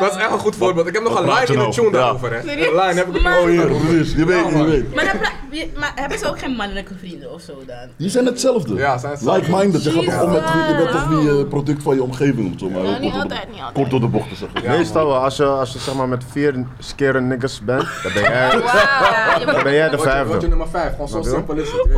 Dat 0.00 0.14
is 0.14 0.22
echt 0.22 0.32
een 0.32 0.38
goed 0.38 0.56
voorbeeld. 0.56 0.86
Ik 0.86 0.94
heb 0.94 1.02
nog 1.02 1.18
een 1.18 1.24
line 1.24 1.40
in 1.40 1.46
de 1.46 1.52
nou? 1.58 1.72
tune 1.72 1.86
Ja. 1.86 1.92
daarover, 1.92 2.32
hè. 2.32 2.38
Een 2.38 2.46
line 2.58 2.92
heb 2.94 3.06
ik 3.06 3.12
het 3.14 3.22
Maar- 3.22 3.38
oh 3.40 3.46
hier, 3.46 3.66
precies, 3.66 4.14
je 4.14 4.24
weet, 4.24 4.48
je 4.48 4.64
weet. 4.64 4.94
Maar, 4.94 5.04
je- 5.50 5.70
maar 5.78 5.92
hebben 5.94 6.18
ze 6.18 6.28
ook 6.28 6.38
geen 6.38 6.56
mannelijke 6.56 6.94
vrienden 6.98 7.32
of 7.32 7.40
zo 7.40 7.52
dan? 7.66 7.76
Die 7.96 8.08
zijn 8.10 8.26
hetzelfde. 8.26 8.74
Ja, 8.74 8.98
zijn 8.98 9.12
hetzelfde. 9.12 9.40
Like-minded. 9.40 9.82
Je 9.84 9.90
gaat 9.90 10.04
toch 10.04 10.22
om 10.22 10.30
met 10.32 10.52
wie, 10.52 10.62
je 10.62 10.74
bent 10.76 10.90
toch 10.90 11.06
wie 11.08 11.28
eh, 11.40 11.48
product 11.48 11.82
van 11.82 11.94
je 11.94 12.02
omgeving, 12.02 12.38
om 12.44 12.50
het 12.50 12.60
zo 12.60 12.68
maar 12.70 12.82
Ja, 12.82 12.88
kort 12.88 13.00
niet 13.00 13.12
door 13.12 13.22
de- 13.22 13.28
altijd, 13.28 13.48
niet 13.50 13.56
altijd. 13.58 13.74
Kort 13.74 13.90
door 13.90 14.00
de 14.00 14.06
bocht 14.06 14.28
te 14.28 14.34
zeggen. 14.34 14.70
Meestal 14.78 15.06
wel, 15.06 15.16
als 15.16 15.36
je, 15.36 15.44
als 15.44 15.72
je 15.72 15.78
zeg 15.78 15.94
maar 15.94 16.08
met 16.08 16.24
vier 16.30 16.64
skere 16.78 17.20
niggas 17.20 17.60
bent, 17.64 17.86
dan 18.02 18.12
ben 18.12 18.22
jij, 18.22 18.50
dan 19.54 19.62
ben 19.62 19.72
jij 19.74 19.88
de 19.88 19.96
je- 19.96 19.96
word 19.96 20.02
je 20.02 20.24
vijfde. 20.26 20.48
nummer 20.48 20.68
5, 20.68 20.90
gewoon 20.92 21.08
zo 21.08 21.22
simpel 21.22 21.54
is 21.54 21.70
het. 21.72 21.88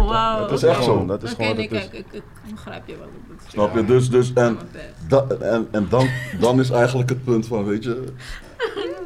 Dat 0.48 0.52
is 0.52 0.62
echt 0.62 0.84
zo. 0.84 1.06
Dat 1.06 1.22
is 1.22 1.32
Oké, 1.32 1.44
gewoon 1.44 1.60
het 1.62 1.72
is. 1.72 1.84
ik, 1.84 2.04
ik 2.12 2.22
begrijp 2.54 2.82
je 2.86 2.94
wel. 2.98 3.08
Snap 3.48 3.74
je? 3.74 3.84
Dus, 3.84 4.10
dus 4.10 4.32
en, 4.34 4.58
en, 5.40 5.68
en 5.70 5.86
dan, 5.90 6.08
dan 6.40 6.60
is 6.60 6.70
eigenlijk 6.70 7.08
het 7.08 7.24
punt 7.24 7.46
van, 7.46 7.64
weet 7.64 7.84
je, 7.84 7.89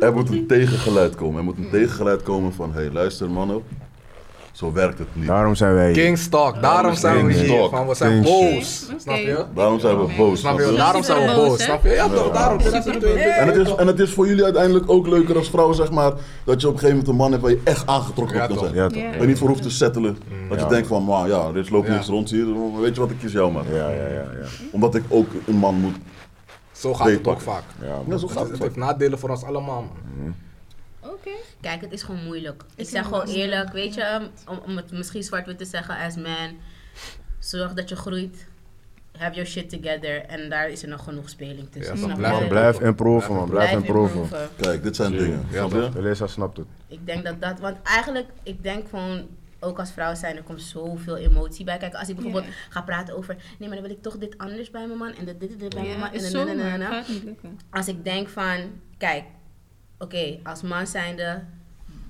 er 0.00 0.12
moet 0.12 0.30
een 0.30 0.46
tegengeluid 0.46 1.14
komen. 1.14 1.38
Er 1.38 1.44
moet 1.44 1.58
een 1.58 1.70
tegengeluid 1.70 2.22
komen 2.22 2.52
van, 2.52 2.72
hé, 2.72 2.80
hey, 2.80 2.90
luister 2.92 3.30
mannen, 3.30 3.62
zo 4.52 4.72
werkt 4.72 4.98
het 4.98 5.08
niet. 5.12 5.26
Daarom 5.26 5.54
zijn 5.54 5.74
wij. 5.74 5.92
Kingstalk, 5.92 6.62
daarom 6.62 6.94
zijn 6.94 7.26
we 7.26 7.32
hier. 7.32 7.44
Kingstalk. 7.44 7.70
Van, 7.70 7.86
we 7.88 7.94
zijn 7.94 8.22
King 8.22 8.24
boos. 8.24 8.86
Snap 8.98 9.16
je? 9.16 9.44
Daarom 9.54 9.80
zijn 9.80 9.98
we 9.98 10.14
boos. 10.16 10.40
Snap 10.40 10.58
je? 10.58 10.74
Daarom 10.76 11.02
zijn 11.02 11.28
we 11.28 11.34
boos, 11.34 11.62
snap 11.62 11.82
je? 11.84 11.90
Ja, 11.90 12.08
toch? 12.08 12.32
Daarom. 12.32 12.58
2022. 12.58 13.36
En 13.36 13.46
het, 13.46 13.56
is, 13.56 13.74
en 13.74 13.86
het 13.86 14.00
is 14.00 14.10
voor 14.10 14.26
jullie 14.26 14.44
uiteindelijk 14.44 14.90
ook 14.90 15.06
leuker 15.06 15.36
als 15.36 15.50
vrouw, 15.50 15.72
zeg 15.72 15.90
maar, 15.90 16.12
dat 16.44 16.60
je 16.60 16.66
op 16.66 16.72
een 16.72 16.78
gegeven 16.78 16.88
moment 16.88 17.08
een 17.08 17.16
man 17.16 17.30
hebt 17.30 17.42
waar 17.42 17.50
je 17.50 17.60
echt 17.64 17.86
aangetrokken 17.86 18.42
op 18.42 18.48
kan 18.48 18.58
zijn. 18.58 18.74
Ja, 18.74 18.88
toch? 18.88 19.20
Je 19.20 19.26
niet 19.26 19.38
voor 19.38 19.48
hoeft 19.48 19.62
te 19.62 19.70
settelen. 19.70 20.18
Dat 20.48 20.60
je 20.60 20.66
denkt 20.66 20.86
van, 20.86 21.04
maar 21.04 21.28
ja, 21.28 21.52
dit 21.52 21.70
loopt 21.70 21.88
niks 21.88 22.06
rond 22.06 22.30
hier, 22.30 22.46
weet 22.80 22.94
je 22.94 23.00
wat, 23.00 23.10
ik 23.10 23.18
kies 23.18 23.32
jou 23.32 23.52
maar. 23.52 23.64
Ja, 23.72 23.88
ja, 23.88 24.06
ja, 24.06 24.24
ja. 24.40 24.46
Omdat 24.72 24.94
ik 24.94 25.02
ook 25.08 25.28
een 25.46 25.56
man 25.56 25.74
moet. 25.74 25.96
Zo 26.84 26.94
gaat 26.94 27.06
het 27.08 27.22
toch. 27.22 27.34
ook 27.34 27.40
vaak. 27.40 27.62
Ja, 27.80 28.02
gaat 28.08 28.40
Het 28.40 28.50
het. 28.50 28.58
heeft 28.58 28.76
nadelen 28.76 29.18
voor 29.18 29.30
ons 29.30 29.42
allemaal, 29.44 29.82
man. 29.82 30.34
Oké. 31.00 31.30
Kijk, 31.60 31.80
het 31.80 31.92
is 31.92 32.02
gewoon 32.02 32.24
moeilijk. 32.24 32.64
Ik 32.74 32.88
zeg 32.88 33.04
gewoon 33.04 33.26
eerlijk, 33.26 33.72
weet 33.72 33.94
je, 33.94 34.28
om, 34.48 34.58
om 34.66 34.76
het 34.76 34.92
misschien 34.92 35.22
zwart-wit 35.22 35.58
te 35.58 35.64
zeggen 35.64 35.98
als 35.98 36.16
man, 36.16 36.56
zorg 37.38 37.72
dat 37.72 37.88
je 37.88 37.96
groeit. 37.96 38.46
Have 39.18 39.34
your 39.34 39.48
shit 39.48 39.68
together. 39.68 40.24
En 40.26 40.48
daar 40.50 40.68
is 40.68 40.82
er 40.82 40.88
nog 40.88 41.04
genoeg 41.04 41.28
speling 41.28 41.70
tussen. 41.70 41.96
Ja, 41.96 42.02
snap 42.02 42.16
blijf-? 42.16 42.38
Man, 42.38 42.48
blijf 42.48 42.80
improven, 42.80 43.34
man. 43.34 43.48
Blijf 43.48 43.70
improven. 43.72 44.28
Kijk, 44.56 44.82
dit 44.82 44.96
zijn 44.96 45.12
dingen. 45.12 45.46
Ja, 45.50 45.68
lezer 45.94 46.28
snapt 46.28 46.56
het. 46.56 46.66
Ik 46.88 47.06
denk 47.06 47.24
dat 47.24 47.40
dat, 47.40 47.58
want 47.58 47.76
eigenlijk, 47.82 48.26
ik 48.42 48.62
denk 48.62 48.88
gewoon, 48.88 49.26
ook 49.64 49.78
als 49.78 49.90
vrouw 49.92 50.14
zijn, 50.14 50.36
er 50.36 50.42
komt 50.42 50.62
zoveel 50.62 51.16
emotie 51.16 51.64
bij. 51.64 51.76
Kijk, 51.78 51.94
als 51.94 52.08
ik 52.08 52.14
bijvoorbeeld 52.14 52.46
ga 52.70 52.82
praten 52.82 53.16
over, 53.16 53.36
nee, 53.58 53.68
maar 53.68 53.78
dan 53.78 53.86
wil 53.86 53.96
ik 53.96 54.02
toch 54.02 54.18
dit 54.18 54.38
anders 54.38 54.70
bij 54.70 54.86
mijn 54.86 54.98
man 54.98 55.14
en 55.14 55.24
dit, 55.24 55.40
dit, 55.40 55.58
dit 55.60 55.74
bij 55.74 55.82
mijn 55.82 55.86
Ja, 55.94 55.98
man. 55.98 56.12
En 56.12 56.20
dan- 56.20 56.30
zo, 56.30 56.44
dan- 56.44 56.46
dan- 56.46 56.56
maar 56.56 56.78
dan- 56.78 56.80
het 56.92 57.04
gaat 57.06 57.08
niet 57.08 57.22
lukken. 57.24 57.58
als 57.70 57.88
ik 57.88 58.04
denk 58.04 58.28
van, 58.28 58.70
kijk, 58.98 59.24
oké, 59.98 60.38
als 60.42 60.62
man 60.62 60.86
zijnde, 60.86 61.42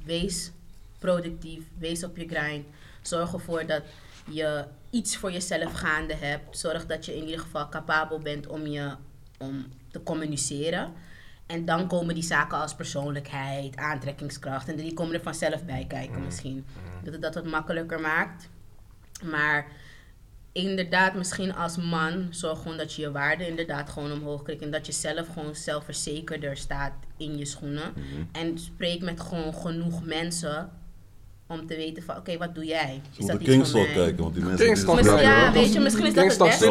wees 0.05 0.51
productief, 0.99 1.63
wees 1.79 2.05
op 2.05 2.17
je 2.17 2.29
grind. 2.29 2.67
Zorg 3.03 3.33
ervoor 3.33 3.67
dat 3.67 3.83
je 4.31 4.65
iets 4.91 5.17
voor 5.17 5.33
jezelf 5.33 5.73
gaande 5.73 6.15
hebt. 6.15 6.59
Zorg 6.59 6.87
dat 6.87 7.05
je 7.05 7.17
in 7.17 7.25
ieder 7.25 7.41
geval 7.41 7.69
capabel 7.69 8.19
bent 8.19 8.47
om, 8.47 8.67
je, 8.67 8.95
om 9.39 9.67
te 9.91 10.03
communiceren. 10.03 10.93
En 11.47 11.65
dan 11.65 11.89
komen 11.89 12.15
die 12.15 12.25
zaken 12.25 12.59
als 12.59 12.75
persoonlijkheid, 12.75 13.77
aantrekkingskracht. 13.77 14.69
En 14.69 14.77
die 14.77 14.95
komen 14.95 15.15
er 15.15 15.23
vanzelf 15.23 15.65
bij 15.65 15.85
kijken 15.89 16.25
misschien. 16.25 16.67
Dat 17.03 17.13
het 17.13 17.23
dat 17.23 17.35
wat 17.35 17.45
makkelijker 17.45 18.01
maakt. 18.01 18.49
Maar 19.23 19.67
inderdaad, 20.53 21.15
misschien 21.15 21.55
als 21.55 21.77
man, 21.77 22.27
zorg 22.31 22.59
gewoon 22.63 22.77
dat 22.77 22.95
je 22.95 23.03
je 23.03 23.11
waarde 23.11 23.49
inderdaad 23.49 23.91
gewoon 23.91 24.13
omhoog 24.13 24.43
krijgt. 24.43 24.63
En 24.63 24.71
dat 24.71 24.87
je 24.87 24.93
zelf 24.93 25.29
gewoon 25.29 25.55
zelfverzekerder 25.55 26.57
staat 26.57 26.93
in 27.17 27.39
je 27.39 27.45
schoenen. 27.45 27.93
En 28.33 28.59
spreek 28.59 29.03
met 29.03 29.21
gewoon 29.21 29.55
genoeg 29.55 30.05
mensen 30.05 30.71
om 31.47 31.67
te 31.67 31.77
weten 31.77 32.03
van, 32.03 32.17
oké, 32.17 32.39
wat 32.39 32.55
doe 32.55 32.65
jij? 32.65 33.01
Is 33.17 33.27
dat 33.27 33.39
moeten 33.39 33.61
iets 33.61 33.71
voor 33.71 33.81
Kingstalk 33.81 33.85
mij? 33.85 33.95
kijken, 33.95 34.23
want 34.23 34.35
die 34.35 34.45
mensen... 34.45 34.67
Kingstalk, 34.67 35.01
ja, 35.01 35.21
Ja, 35.21 35.53
weet 35.53 35.73
je, 35.73 35.81
misschien 35.81 36.07
is 36.07 36.15
dat 36.15 36.25
het 36.25 36.39
beste. 36.39 36.65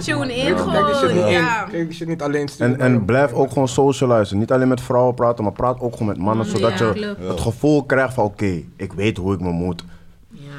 Tune 0.00 0.34
in 0.34 0.44
Kijk, 0.44 0.58
gewoon. 0.58 0.72
Kijk 0.72 0.86
die 0.86 0.94
shit 0.94 1.14
niet 1.14 1.28
ja. 1.28 1.64
in. 1.64 1.70
Kijk 1.70 1.86
die 1.86 1.96
shit 1.96 2.08
niet 2.08 2.22
alleen 2.22 2.48
sturen. 2.48 2.80
En, 2.80 2.80
en 2.80 3.04
blijf 3.04 3.32
ook 3.32 3.48
gewoon 3.48 3.68
socializen. 3.68 4.38
Niet 4.38 4.52
alleen 4.52 4.68
met 4.68 4.80
vrouwen 4.80 5.14
praten, 5.14 5.44
maar 5.44 5.52
praat 5.52 5.80
ook 5.80 5.92
gewoon 5.92 6.08
met 6.08 6.18
mannen. 6.18 6.46
Zodat 6.46 6.78
Ja, 6.78 6.92
je 6.94 7.16
het 7.18 7.40
gevoel 7.40 7.84
krijgt 7.84 8.14
van 8.14 8.24
oké, 8.24 8.62
ik 8.76 8.92
weet 8.92 9.16
hoe 9.16 9.34
ik 9.34 9.40
me 9.40 9.50
moet. 9.50 9.84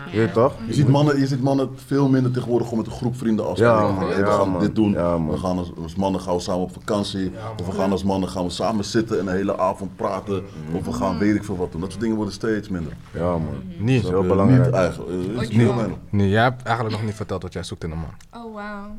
Ja. 0.06 0.12
Je 0.12 0.18
weet 0.18 0.34
toch? 0.34 0.54
Je 0.68 0.74
ziet, 0.74 0.88
mannen, 0.88 1.20
je 1.20 1.28
ziet 1.28 1.42
mannen 1.42 1.70
veel 1.86 2.10
minder 2.10 2.32
tegenwoordig 2.32 2.68
gewoon 2.68 2.84
met 2.84 2.94
een 2.94 3.00
groep 3.00 3.18
vrienden 3.18 3.48
afspreken. 3.48 3.76
Ja, 3.76 4.08
hey, 4.08 4.24
we 4.24 4.32
gaan 4.32 4.50
man. 4.50 4.60
dit 4.60 4.76
doen. 4.76 4.92
Ja, 4.92 5.18
man. 5.18 5.30
we 5.30 5.38
gaan 5.38 5.58
als, 5.58 5.72
als 5.82 5.96
mannen 5.96 6.22
gaan 6.22 6.36
we 6.36 6.42
samen 6.42 6.62
op 6.62 6.74
vakantie. 6.74 7.32
of 7.60 7.66
we 7.66 7.72
gaan 7.72 7.92
als 7.92 8.04
mannen 8.04 8.30
gaan 8.30 8.44
we 8.44 8.50
samen 8.50 8.86
zitten 8.86 9.20
en 9.20 9.28
een 9.28 9.36
hele 9.36 9.58
avond 9.58 9.96
praten. 9.96 10.44
Of 10.72 10.86
we 10.86 10.94
gaan 10.94 11.18
weet 11.18 11.36
ik 11.36 11.44
veel 11.44 11.58
wat 11.58 11.72
doen. 11.72 11.82
Dat 11.82 11.90
soort 11.90 12.02
dingen 12.02 12.16
worden 12.16 12.34
steeds 12.34 12.70
minder. 12.70 12.94
Ja 13.12 13.32
man. 13.32 13.64
Niet. 13.78 14.04
Dat 14.04 14.12
is 14.12 14.20
heel 14.20 14.28
belangrijk. 14.28 14.66
Niet 14.66 14.74
eigenlijk. 14.74 15.42
is 15.42 15.50
niet. 15.50 15.72
Nee, 16.10 16.30
jij 16.30 16.44
hebt 16.44 16.64
eigenlijk 16.64 16.96
nog 16.96 17.06
niet 17.06 17.16
verteld 17.16 17.42
wat 17.42 17.54
jij 17.54 17.64
zoekt 17.64 17.84
in 17.84 17.92
een 17.92 17.98
man. 17.98 18.44
Oh, 18.44 18.54
wauw. 18.54 18.96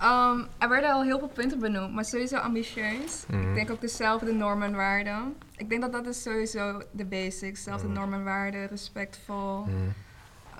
Ehm, 0.00 0.38
er 0.58 0.68
werden 0.68 0.92
al 0.92 1.02
heel 1.02 1.18
veel 1.18 1.30
punten 1.34 1.58
benoemd, 1.58 1.94
maar 1.94 2.04
sowieso 2.04 2.36
ambitieus. 2.36 3.24
Ik 3.28 3.54
denk 3.54 3.70
ook 3.70 3.80
dezelfde 3.80 4.32
normen 4.32 4.68
en 4.68 4.74
waarden. 4.74 5.34
Ik 5.56 5.68
denk 5.68 5.80
dat 5.80 5.92
dat 5.92 6.06
is 6.06 6.22
sowieso 6.22 6.82
de 6.90 7.04
basics. 7.04 7.62
Zelfde 7.62 7.88
normen 7.88 8.18
en 8.18 8.24
waarden, 8.24 8.66
respectvol, 8.66 9.64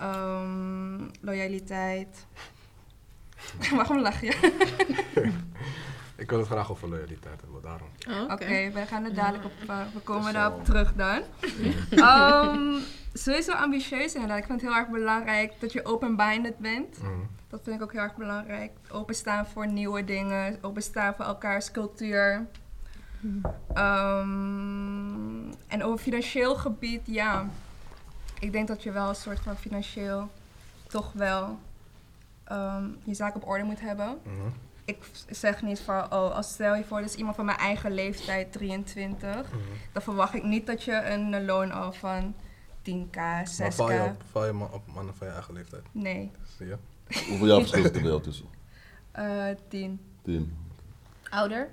ehm, 0.01 1.09
loyaliteit. 1.21 2.27
Waarom 3.77 3.99
lach 3.99 4.21
je? 4.21 4.35
Ik 6.17 6.31
wil 6.31 6.39
het 6.39 6.49
graag 6.49 6.71
over 6.71 6.89
loyaliteit 6.89 7.41
hebben, 7.41 7.63
daarom. 7.63 7.89
Oh, 8.09 8.33
Oké, 8.33 8.71
we 8.71 8.87
gaan 8.87 9.05
er 9.05 9.15
dadelijk 9.15 9.45
op, 9.45 9.53
eh, 9.69 9.79
we 9.95 10.01
komen 10.01 10.33
daarop 10.33 10.65
terug 10.65 10.95
dan. 10.95 11.23
Ehm, 11.91 12.79
sowieso 13.13 13.53
ambitieus 13.53 14.15
inderdaad. 14.15 14.39
Ik 14.39 14.45
vind 14.45 14.61
het 14.61 14.71
heel 14.71 14.79
erg 14.79 14.89
belangrijk 14.89 15.53
dat 15.61 15.73
je 15.73 15.85
open-minded 15.85 16.59
bent. 16.59 16.99
Mhm. 17.03 17.11
Dat 17.49 17.61
vind 17.65 17.77
ik 17.77 17.83
ook 17.83 17.93
heel 17.93 18.01
erg 18.01 18.17
belangrijk. 18.17 18.71
Openstaan 18.91 19.47
voor 19.47 19.67
nieuwe 19.67 20.05
dingen, 20.05 20.59
openstaan 20.61 21.15
voor 21.15 21.25
elkaars 21.25 21.71
cultuur. 21.71 22.47
Ehm, 23.75 25.53
en 25.69 25.83
over 25.85 25.99
financieel 25.99 26.57
gebied, 26.57 27.01
ja. 27.05 27.49
Ik 28.41 28.53
denk 28.53 28.69
dat 28.69 28.83
je 28.83 28.91
wel 28.93 29.09
een 29.09 29.15
soort 29.15 29.41
van 29.41 29.57
financieel 29.57 30.29
toch 30.87 31.13
wel 31.13 31.59
ehm, 32.45 32.85
je 33.05 33.15
zaak 33.15 33.35
op 33.37 33.47
orde 33.49 33.65
moet 33.65 33.81
hebben. 33.81 34.19
Mhm. 34.23 34.49
Ik 34.85 34.99
zeg 35.31 35.63
niet 35.63 35.81
van, 35.81 36.05
oh, 36.05 36.35
als 36.35 36.53
stel 36.53 36.75
je 36.75 36.85
voor, 36.85 37.01
dit 37.01 37.09
is 37.09 37.15
iemand 37.15 37.37
van 37.37 37.45
mijn 37.45 37.59
eigen 37.59 37.93
leeftijd, 37.93 38.53
23. 38.53 39.35
Mhm. 39.51 39.59
Dan 39.93 40.03
verwacht 40.03 40.35
ik 40.35 40.43
niet 40.43 40.67
dat 40.67 40.83
je 40.85 41.05
een 41.11 41.45
loon 41.45 41.71
al 41.73 41.93
van 41.93 42.35
10k, 42.83 43.17
6k. 43.45 43.59
Maar 43.59 43.73
val 43.73 43.93
je, 43.93 44.03
op, 44.03 44.23
val 44.31 44.47
je 44.47 44.53
ma- 44.53 44.69
op 44.73 44.83
mannen 44.95 45.15
van 45.15 45.27
je 45.27 45.33
eigen 45.33 45.55
leeftijd? 45.55 45.83
Nee, 45.93 46.31
Zie 46.59 46.67
je? 46.67 46.77
Hoeveel 47.29 47.47
jaar 47.47 47.59
verschil 47.61 47.83
zit 47.83 47.97
er 48.07 48.21
tussen? 48.21 48.47
eh 49.13 49.45
10. 49.69 50.01
Tien. 50.23 50.57
Ouder? 51.31 51.69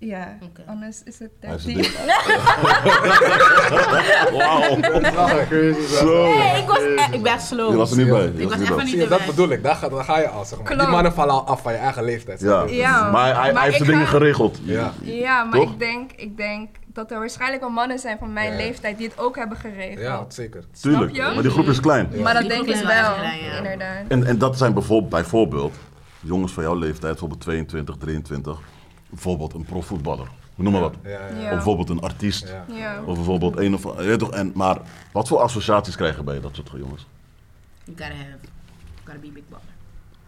Ja, 0.00 0.36
Oké. 0.42 0.62
anders 0.66 1.02
is 1.04 1.18
het 1.18 1.30
Hij 1.40 1.54
is 1.54 1.64
13. 1.64 1.82
dik. 1.82 1.98
Wauw. 4.32 4.76
Nee, 4.80 6.62
ik, 6.62 6.68
was, 6.68 6.78
eh, 6.78 7.12
ik 7.12 7.22
ben 7.22 7.40
slow. 7.40 7.70
Je 7.70 7.76
was 7.76 7.90
er 7.90 7.96
niet 7.96 8.08
bij. 8.08 8.22
Je 8.22 8.32
Ik 8.42 8.48
was 8.48 8.52
er 8.52 8.58
niet 8.58 8.68
even 8.70 8.76
bij. 8.76 8.84
niet 8.84 9.08
dat 9.08 9.26
bedoel 9.26 9.48
ik. 9.48 9.62
Daar 9.62 9.74
ga, 9.74 9.88
daar 9.88 10.04
ga 10.04 10.18
je 10.18 10.28
al, 10.28 10.44
zeg 10.44 10.62
maar. 10.62 10.78
Die 10.78 10.86
mannen 10.86 11.12
vallen 11.12 11.34
al 11.34 11.46
af 11.46 11.62
van 11.62 11.72
je 11.72 11.78
eigen 11.78 12.04
leeftijd. 12.04 12.40
Ja. 12.40 13.10
Maar 13.10 13.24
hij, 13.24 13.42
hij 13.42 13.52
Maar 13.52 13.64
heeft 13.64 13.78
de 13.78 13.84
dingen 13.84 14.06
ga- 14.06 14.10
geregeld. 14.10 14.58
Ja. 14.64 14.92
Ja, 15.02 15.44
maar 15.44 15.60
Toch? 15.60 15.72
ik 15.72 15.78
denk, 15.78 16.12
ik 16.12 16.36
denk 16.36 16.68
dat 16.86 17.10
er 17.10 17.18
waarschijnlijk 17.18 17.60
wel 17.60 17.70
mannen 17.70 17.98
zijn 17.98 18.18
van 18.18 18.32
mijn 18.32 18.50
Ja. 18.50 18.56
leeftijd 18.56 18.98
die 18.98 19.08
het 19.08 19.18
ook 19.18 19.36
hebben 19.36 19.58
geregeld. 19.58 20.00
Ja, 20.00 20.24
zeker. 20.28 20.64
Tuurlijk. 20.80 21.16
Maar 21.16 21.42
die 21.42 21.50
groep 21.50 21.66
is 21.66 21.80
klein. 21.80 22.08
Maar 22.22 22.32
dat 22.32 22.42
Die 22.42 22.50
denk 22.50 22.66
ik 22.66 22.84
wel 22.86 23.14
inderdaad. 23.56 24.04
En, 24.08 24.24
en 24.26 24.38
dat 24.38 24.58
zijn 24.58 24.74
bijvoorbeeld, 24.74 25.10
bijvoorbeeld 25.10 25.74
jongens 26.20 26.52
van 26.52 26.62
jouw 26.62 26.74
leeftijd, 26.74 27.10
bijvoorbeeld 27.10 27.40
22, 27.40 27.96
23. 27.98 28.58
Bijvoorbeeld 29.08 29.54
een 29.54 29.64
profvoetballer. 29.64 30.28
Noem 30.54 30.72
maar 30.72 30.80
wat. 30.80 30.94
Ja, 31.02 31.10
ja. 31.10 31.26
Ja. 31.26 31.44
Of 31.44 31.50
bijvoorbeeld 31.50 31.88
een 31.88 32.00
artiest. 32.00 32.48
Ja. 32.48 32.64
Ja. 32.74 33.02
Of 33.04 33.14
bijvoorbeeld 33.14 33.56
een 33.56 33.74
of 33.74 33.80
toch, 34.16 34.30
en, 34.30 34.52
Maar 34.54 34.80
wat 35.12 35.28
voor 35.28 35.38
associaties 35.38 35.96
krijgen 35.96 36.24
bij 36.24 36.40
dat 36.40 36.54
soort 36.54 36.70
jongens? 36.76 37.06
You 37.84 37.96
gotta 37.98 38.14
have, 38.14 38.38
gotta 39.04 39.20
be 39.20 39.28
big 39.28 39.42
baller. 39.48 39.77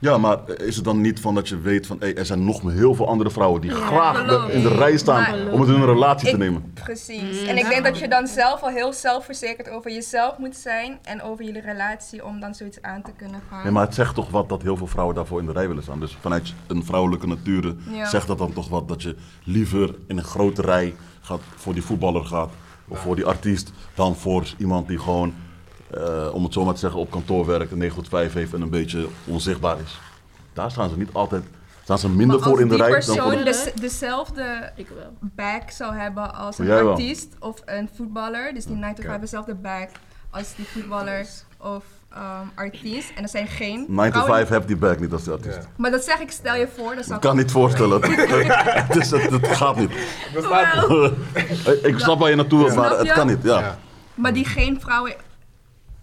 Ja, 0.00 0.18
maar 0.18 0.38
is 0.56 0.76
het 0.76 0.84
dan 0.84 1.00
niet 1.00 1.20
van 1.20 1.34
dat 1.34 1.48
je 1.48 1.60
weet 1.60 1.86
van 1.86 1.96
hey, 2.00 2.14
er 2.16 2.26
zijn 2.26 2.44
nog 2.44 2.62
heel 2.62 2.94
veel 2.94 3.06
andere 3.08 3.30
vrouwen 3.30 3.60
die 3.60 3.70
graag 3.70 4.48
in 4.50 4.62
de 4.62 4.68
rij 4.68 4.96
staan 4.96 5.20
Maar- 5.44 5.52
om 5.52 5.60
het 5.60 5.68
in 5.68 5.74
een 5.74 5.86
relatie 5.86 6.30
te 6.30 6.36
nemen? 6.36 6.72
Precies. 6.74 7.42
En 7.46 7.56
ik 7.58 7.68
denk 7.68 7.84
dat 7.84 7.98
je 7.98 8.08
dan 8.08 8.26
zelf 8.26 8.62
al 8.62 8.68
heel 8.68 8.92
zelfverzekerd 8.92 9.70
over 9.70 9.90
jezelf 9.92 10.38
moet 10.38 10.56
zijn 10.56 10.98
en 11.02 11.22
over 11.22 11.44
jullie 11.44 11.60
relatie 11.60 12.24
om 12.24 12.40
dan 12.40 12.54
zoiets 12.54 12.82
aan 12.82 13.02
te 13.02 13.10
kunnen 13.16 13.40
gaan. 13.50 13.62
Nee, 13.62 13.72
maar 13.72 13.84
het 13.84 13.94
zegt 13.94 14.14
toch 14.14 14.30
wat 14.30 14.48
dat 14.48 14.62
heel 14.62 14.76
veel 14.76 14.86
vrouwen 14.86 15.14
daarvoor 15.14 15.40
in 15.40 15.46
de 15.46 15.52
rij 15.52 15.68
willen 15.68 15.82
staan. 15.82 16.00
Dus 16.00 16.16
vanuit 16.20 16.54
een 16.66 16.84
vrouwelijke 16.84 17.26
nature 17.26 17.76
Ja. 17.90 18.04
zegt 18.08 18.26
dat 18.26 18.38
dan 18.38 18.52
toch 18.52 18.68
wat 18.68 18.88
dat 18.88 19.02
je 19.02 19.16
liever 19.44 19.94
in 20.06 20.18
een 20.18 20.24
grote 20.24 20.62
rij 20.62 20.94
gaat 21.20 21.40
voor 21.56 21.72
die 21.74 21.82
voetballer 21.82 22.24
gaat 22.24 22.50
of 22.88 22.98
voor 23.00 23.16
die 23.16 23.24
artiest 23.26 23.72
dan 23.94 24.16
voor 24.16 24.54
iemand 24.58 24.88
die 24.88 24.98
gewoon, 24.98 25.34
eh, 25.94 26.34
om 26.34 26.44
het 26.44 26.52
zo 26.52 26.64
maar 26.64 26.74
te 26.74 26.80
zeggen, 26.80 27.00
op 27.00 27.10
kantoor 27.10 27.46
werkt, 27.46 27.72
een 27.72 27.78
9 27.78 27.96
tot 27.96 28.08
5 28.08 28.32
heeft 28.32 28.52
en 28.54 28.60
een 28.62 28.70
beetje 28.70 29.06
onzichtbaar 29.26 29.76
is. 29.84 29.98
Daar 30.52 30.70
staan 30.70 30.88
ze 30.90 30.96
niet 30.98 31.08
altijd, 31.12 31.42
staan 31.82 31.98
ze 31.98 32.08
minder 32.08 32.26
Maar 32.26 32.38
voor 32.38 32.50
als 32.52 32.60
in 32.60 32.68
de 32.68 32.74
die 32.74 32.82
rij 32.84 32.92
dan 32.92 33.02
voor 33.02 33.14
persoon 33.14 33.38
de... 33.38 33.44
des- 33.44 33.72
dezelfde 33.80 34.70
Ik 34.76 34.88
wel. 34.88 35.12
back 35.20 35.70
zou 35.70 35.94
hebben 35.94 36.34
als 36.34 36.58
een 36.58 36.66
jij 36.66 36.82
wel. 36.84 36.90
artiest 36.90 37.28
of 37.38 37.62
een 37.64 37.88
voetballer, 37.96 38.54
dus 38.54 38.64
die 38.64 38.76
9 38.76 38.94
to 38.94 39.02
5 39.02 39.20
dezelfde 39.20 39.54
back 39.54 39.88
als 40.30 40.54
die 40.56 40.66
voetballer 40.68 41.26
of 41.58 41.84
ehm, 42.12 42.22
artiest, 42.54 43.10
en 43.16 43.22
er 43.22 43.28
zijn 43.28 43.46
geen 43.46 43.84
9 43.88 44.12
to 44.12 44.18
vrouwen- 44.20 44.34
5 44.36 44.48
heeft 44.48 44.66
die 44.66 44.76
back 44.76 45.00
niet 45.00 45.12
als 45.12 45.24
die 45.24 45.32
artiest. 45.32 45.58
Maar 45.76 45.90
dat 45.90 46.04
zeg 46.04 46.18
ik, 46.20 46.30
stel 46.30 46.54
je 46.56 46.68
voor, 46.76 46.94
dat 46.96 47.10
Ik 47.10 47.20
kan 47.20 47.36
niet 47.36 47.50
voorstellen. 47.50 48.00
het, 48.02 48.96
is, 48.96 49.10
het, 49.20 49.30
het 49.30 49.46
gaat 49.48 49.76
niet. 49.76 49.90
Ik 51.82 51.98
snap 51.98 52.18
waar 52.18 52.30
je 52.30 52.36
naartoe 52.36 52.58
wilt, 52.58 52.74
maar 52.74 52.98
het 52.98 53.12
kan 53.12 53.26
niet. 53.26 53.42
Ja. 53.42 53.60
Ja. 53.60 53.78
Maar 54.14 54.32
die 54.32 54.44
geen 54.44 54.80
vrouwen, 54.80 55.14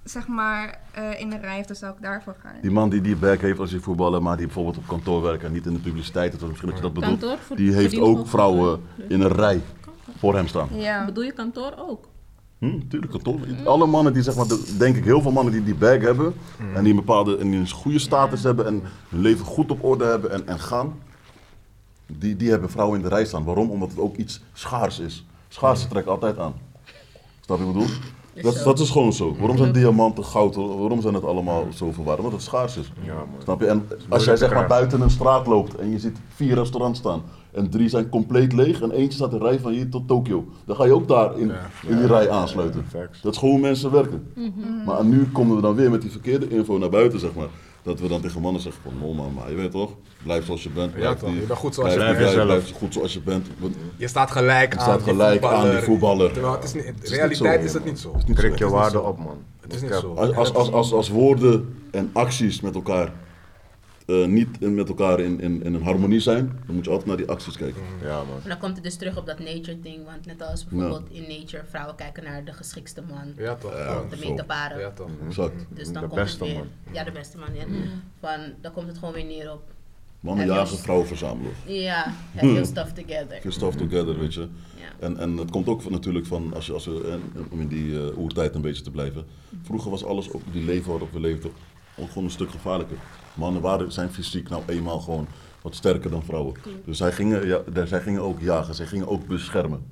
zeg 0.09 0.27
maar, 0.27 0.79
eh, 0.91 1.19
in 1.19 1.29
de 1.29 1.37
rij 1.37 1.55
heeft, 1.55 1.67
dan 1.67 1.77
zou 1.77 1.93
ik 1.95 2.01
daarvoor 2.01 2.35
gaan. 2.43 2.53
Die 2.61 2.71
man 2.71 2.89
die 2.89 3.01
die 3.01 3.15
back 3.15 3.41
heeft 3.41 3.59
als 3.59 3.71
hij 3.71 3.79
voetballer, 3.79 4.21
maar 4.21 4.37
die 4.37 4.45
bijvoorbeeld 4.45 4.77
op 4.77 4.87
kantoor 4.87 5.21
werkt 5.21 5.43
en 5.43 5.51
niet 5.51 5.65
in 5.65 5.73
de 5.73 5.79
publiciteit, 5.79 6.33
is, 6.33 6.39
misschien 6.41 6.67
dat 6.67 6.77
je 6.77 6.83
dat 6.83 6.93
bedoelt, 6.93 7.19
Kantoor 7.19 7.37
voor- 7.37 7.55
die 7.55 7.73
heeft 7.73 7.99
ook 7.99 8.27
vrouwen 8.27 8.81
in 9.07 9.21
een 9.21 9.31
rij 9.31 9.61
voor 10.17 10.35
hem 10.35 10.47
staan. 10.47 10.67
Ja. 10.71 11.05
Bedoel 11.05 11.23
je 11.23 11.31
kantoor 11.31 11.73
ook? 11.77 12.07
Hm, 12.57 12.79
tuurlijk, 12.89 13.11
kantoor. 13.11 13.39
Alle 13.65 13.85
mannen 13.85 14.13
die, 14.13 14.23
zeg 14.23 14.35
maar, 14.35 14.47
de- 14.47 14.75
denk 14.77 14.95
ik, 14.95 15.03
heel 15.03 15.21
veel 15.21 15.31
mannen 15.31 15.53
die 15.53 15.63
die 15.63 15.75
bag 15.75 16.01
hebben 16.01 16.33
en 16.73 16.81
die 16.83 16.89
een 16.93 16.99
bepaalde 16.99 17.37
en 17.37 17.49
die 17.49 17.59
een 17.59 17.69
goede 17.69 17.99
status 17.99 18.43
hebben 18.43 18.65
en 18.65 18.81
hun 19.09 19.21
leven 19.21 19.45
goed 19.45 19.71
op 19.71 19.83
orde 19.83 20.05
hebben 20.05 20.31
en, 20.31 20.47
en 20.47 20.59
gaan, 20.59 20.99
die, 22.05 22.35
die 22.35 22.49
hebben 22.49 22.69
vrouwen 22.69 22.97
in 22.97 23.03
de 23.03 23.09
rij 23.09 23.25
staan. 23.25 23.43
Waarom? 23.43 23.69
Omdat 23.69 23.89
het 23.89 23.99
ook 23.99 24.15
iets 24.15 24.41
schaars 24.53 24.99
is. 24.99 25.25
Schaarste 25.47 25.87
trekt 25.87 26.07
altijd 26.07 26.37
aan. 26.39 26.53
Snap 27.41 27.57
je 27.57 27.65
wat 27.65 27.73
ik 27.75 27.79
bedoel? 27.81 27.95
Dat, 28.41 28.61
dat 28.63 28.79
is 28.79 28.89
gewoon 28.89 29.13
zo. 29.13 29.35
Waarom 29.39 29.57
zijn 29.57 29.71
diamanten, 29.71 30.25
goud, 30.25 30.55
waarom 30.55 31.01
zijn 31.01 31.13
het 31.13 31.23
allemaal 31.23 31.67
zoveel 31.69 32.03
waard? 32.03 32.17
Omdat 32.17 32.33
het 32.33 32.41
schaars 32.41 32.77
is. 32.77 32.91
Ja, 33.01 33.13
man. 33.13 33.41
Snap 33.43 33.59
je? 33.59 33.67
En 33.67 33.87
als 34.09 34.25
jij 34.25 34.37
zeg 34.37 34.53
maar 34.53 34.67
buiten 34.67 35.01
een 35.01 35.09
straat 35.09 35.47
loopt 35.47 35.75
en 35.75 35.91
je 35.91 35.99
ziet 35.99 36.17
vier 36.27 36.55
restaurants 36.55 36.99
staan 36.99 37.21
en 37.51 37.69
drie 37.69 37.89
zijn 37.89 38.09
compleet 38.09 38.53
leeg 38.53 38.81
en 38.81 38.91
eentje 38.91 39.17
staat 39.17 39.33
in 39.33 39.39
rij 39.39 39.59
van 39.59 39.71
hier 39.71 39.89
tot 39.89 40.07
Tokio, 40.07 40.45
dan 40.65 40.75
ga 40.75 40.85
je 40.85 40.93
ook 40.93 41.07
daar 41.07 41.39
in, 41.39 41.51
in 41.87 41.97
die 41.97 42.07
rij 42.07 42.29
aansluiten. 42.29 42.85
Dat 43.21 43.33
is 43.33 43.39
gewoon 43.39 43.53
hoe 43.53 43.63
mensen 43.63 43.91
werken. 43.91 44.31
Maar 44.85 45.05
nu 45.05 45.27
komen 45.31 45.55
we 45.55 45.61
dan 45.61 45.75
weer 45.75 45.91
met 45.91 46.01
die 46.01 46.11
verkeerde 46.11 46.49
info 46.49 46.77
naar 46.77 46.89
buiten, 46.89 47.19
zeg 47.19 47.33
maar. 47.33 47.47
Dat 47.87 47.99
we 47.99 48.07
dan 48.07 48.21
tegen 48.21 48.41
mannen 48.41 48.61
zeggen 48.61 48.81
van, 48.83 49.15
man, 49.15 49.33
maar 49.33 49.49
je 49.49 49.55
weet 49.55 49.71
toch, 49.71 49.91
blijf 50.23 50.45
zoals 50.45 50.63
je 50.63 50.69
bent. 50.69 50.93
Blijf 50.93 51.19
toch, 51.19 51.29
niet- 51.29 51.39
je 51.39 51.45
bent 51.45 51.59
goed 51.59 51.73
zoals 51.75 51.91
je 51.93 51.97
blijf, 51.99 52.17
bent. 52.17 52.33
Blijf, 52.33 52.45
Blijf 52.47 52.71
goed 52.77 52.93
zoals 52.93 53.13
je 53.13 53.19
bent. 53.21 53.47
Je 53.97 54.07
staat 54.07 54.31
gelijk 54.31 54.73
Je 54.73 54.79
aan 54.79 54.85
staat 54.85 55.03
die 55.03 55.13
gelijk 55.13 55.43
aan 55.43 55.69
die 55.69 55.79
voetballer. 55.79 56.31
Terwijl 56.31 56.53
het 56.53 56.63
is 56.63 56.73
niet, 56.73 56.83
in 56.83 56.93
is 57.01 57.09
niet 57.09 57.19
realiteit 57.19 57.59
zo, 57.59 57.65
is 57.67 57.73
het 57.73 57.85
niet 57.85 57.99
zo. 57.99 58.11
het 58.11 58.21
is 58.21 58.27
niet 58.27 58.37
Trek 58.37 58.57
zo. 58.57 58.65
je 58.65 58.71
waarde 58.71 59.01
op, 59.01 59.17
man. 59.17 59.37
Het 59.61 59.73
is 59.73 59.81
niet 59.81 59.93
zo. 59.93 60.13
Als, 60.13 60.35
als, 60.35 60.53
als, 60.53 60.71
als, 60.71 60.91
als 60.93 61.09
woorden 61.09 61.75
en 61.91 62.09
acties 62.13 62.61
met 62.61 62.75
elkaar 62.75 63.11
eh, 64.07 64.25
niet 64.25 64.47
in- 64.59 64.75
met 64.75 64.87
elkaar 64.89 65.19
in, 65.19 65.39
in, 65.39 65.63
in 65.63 65.73
een 65.73 65.83
harmonie 65.83 66.19
zijn, 66.19 66.59
dan 66.65 66.75
moet 66.75 66.83
je 66.85 66.89
altijd 66.91 67.07
naar 67.07 67.17
die 67.17 67.27
acties 67.29 67.57
kijken. 67.57 67.81
Ja, 68.03 68.23
man. 68.23 68.37
En 68.43 68.49
dan 68.49 68.57
komt 68.57 68.75
het 68.75 68.83
dus 68.83 68.95
terug 68.95 69.17
op 69.17 69.25
dat 69.25 69.39
nature 69.39 69.79
ding, 69.81 70.05
want 70.05 70.25
net 70.25 70.41
als 70.41 70.65
bijvoorbeeld 70.65 71.09
in 71.11 71.21
nature, 71.39 71.63
vrouwen 71.69 71.95
kijken 71.95 72.23
naar 72.23 72.45
de 72.45 72.53
geschiktste 72.53 73.01
man, 73.09 73.33
Ja, 73.37 73.55
toch? 73.55 73.71
Ja, 73.73 74.03
Ja, 74.47 74.79
ja 74.79 74.91
toch? 74.91 75.09
Exact. 75.27 75.65
Dus 75.69 75.83
dan 75.91 75.93
De 75.93 75.99
komt 75.99 76.21
beste 76.21 76.43
het 76.43 76.53
weer, 76.53 76.57
man. 76.63 76.67
Ja, 76.93 77.03
de 77.03 77.11
beste 77.11 77.37
man. 77.37 77.49
Ja. 77.55 77.63
Van, 78.19 78.39
dan 78.61 78.71
komt 78.71 78.87
het 78.87 78.97
gewoon 78.97 79.13
weer 79.13 79.25
neer 79.25 79.51
op. 79.51 79.61
Mannen 80.19 80.45
jagen, 80.45 80.77
vrouwen 80.77 81.07
verzamelen. 81.07 81.51
Ja, 81.65 82.13
have 82.35 82.45
your 82.47 82.65
stuff 82.65 82.93
together. 82.93 83.35
Your 83.37 83.51
stuff 83.51 83.75
together, 83.75 84.19
weet 84.19 84.33
je. 84.33 84.39
Ja. 84.75 84.85
En, 85.05 85.17
en 85.17 85.37
het 85.37 85.51
komt 85.51 85.67
ook 85.67 85.81
van, 85.81 85.91
natuurlijk 85.91 86.25
van, 86.25 86.53
als 86.53 86.65
je, 86.65 86.73
als 86.73 86.85
we, 86.85 87.19
en, 87.35 87.45
om 87.51 87.59
in 87.61 87.67
die 87.67 87.99
eh, 88.09 88.17
oertijd 88.17 88.55
een 88.55 88.61
beetje 88.61 88.83
te 88.83 88.91
blijven. 88.91 89.25
Vroeger 89.63 89.91
was 89.91 90.05
alles, 90.05 90.31
ook 90.33 90.41
die 90.51 90.63
leven 90.63 90.89
waarop 90.91 91.11
we 91.11 91.19
leefden, 91.19 91.51
ook 91.97 92.07
gewoon 92.07 92.23
een 92.23 92.29
stuk 92.29 92.49
gevaarlijker. 92.51 92.97
Mannen 93.37 93.61
waren, 93.61 93.91
zijn 93.91 94.09
fysiek 94.09 94.49
nou 94.49 94.63
eenmaal 94.65 94.99
gewoon 94.99 95.27
wat 95.61 95.75
sterker 95.75 96.09
dan 96.09 96.23
vrouwen. 96.23 96.53
Dus 96.85 96.97
zij 96.97 97.11
gingen, 97.11 97.47
ja, 97.47 97.59
daar- 97.73 97.87
zij 97.87 98.01
gingen 98.01 98.21
ook 98.21 98.39
jagen, 98.41 98.75
zij 98.75 98.85
gingen 98.85 99.07
ook 99.07 99.27
beschermen. 99.27 99.85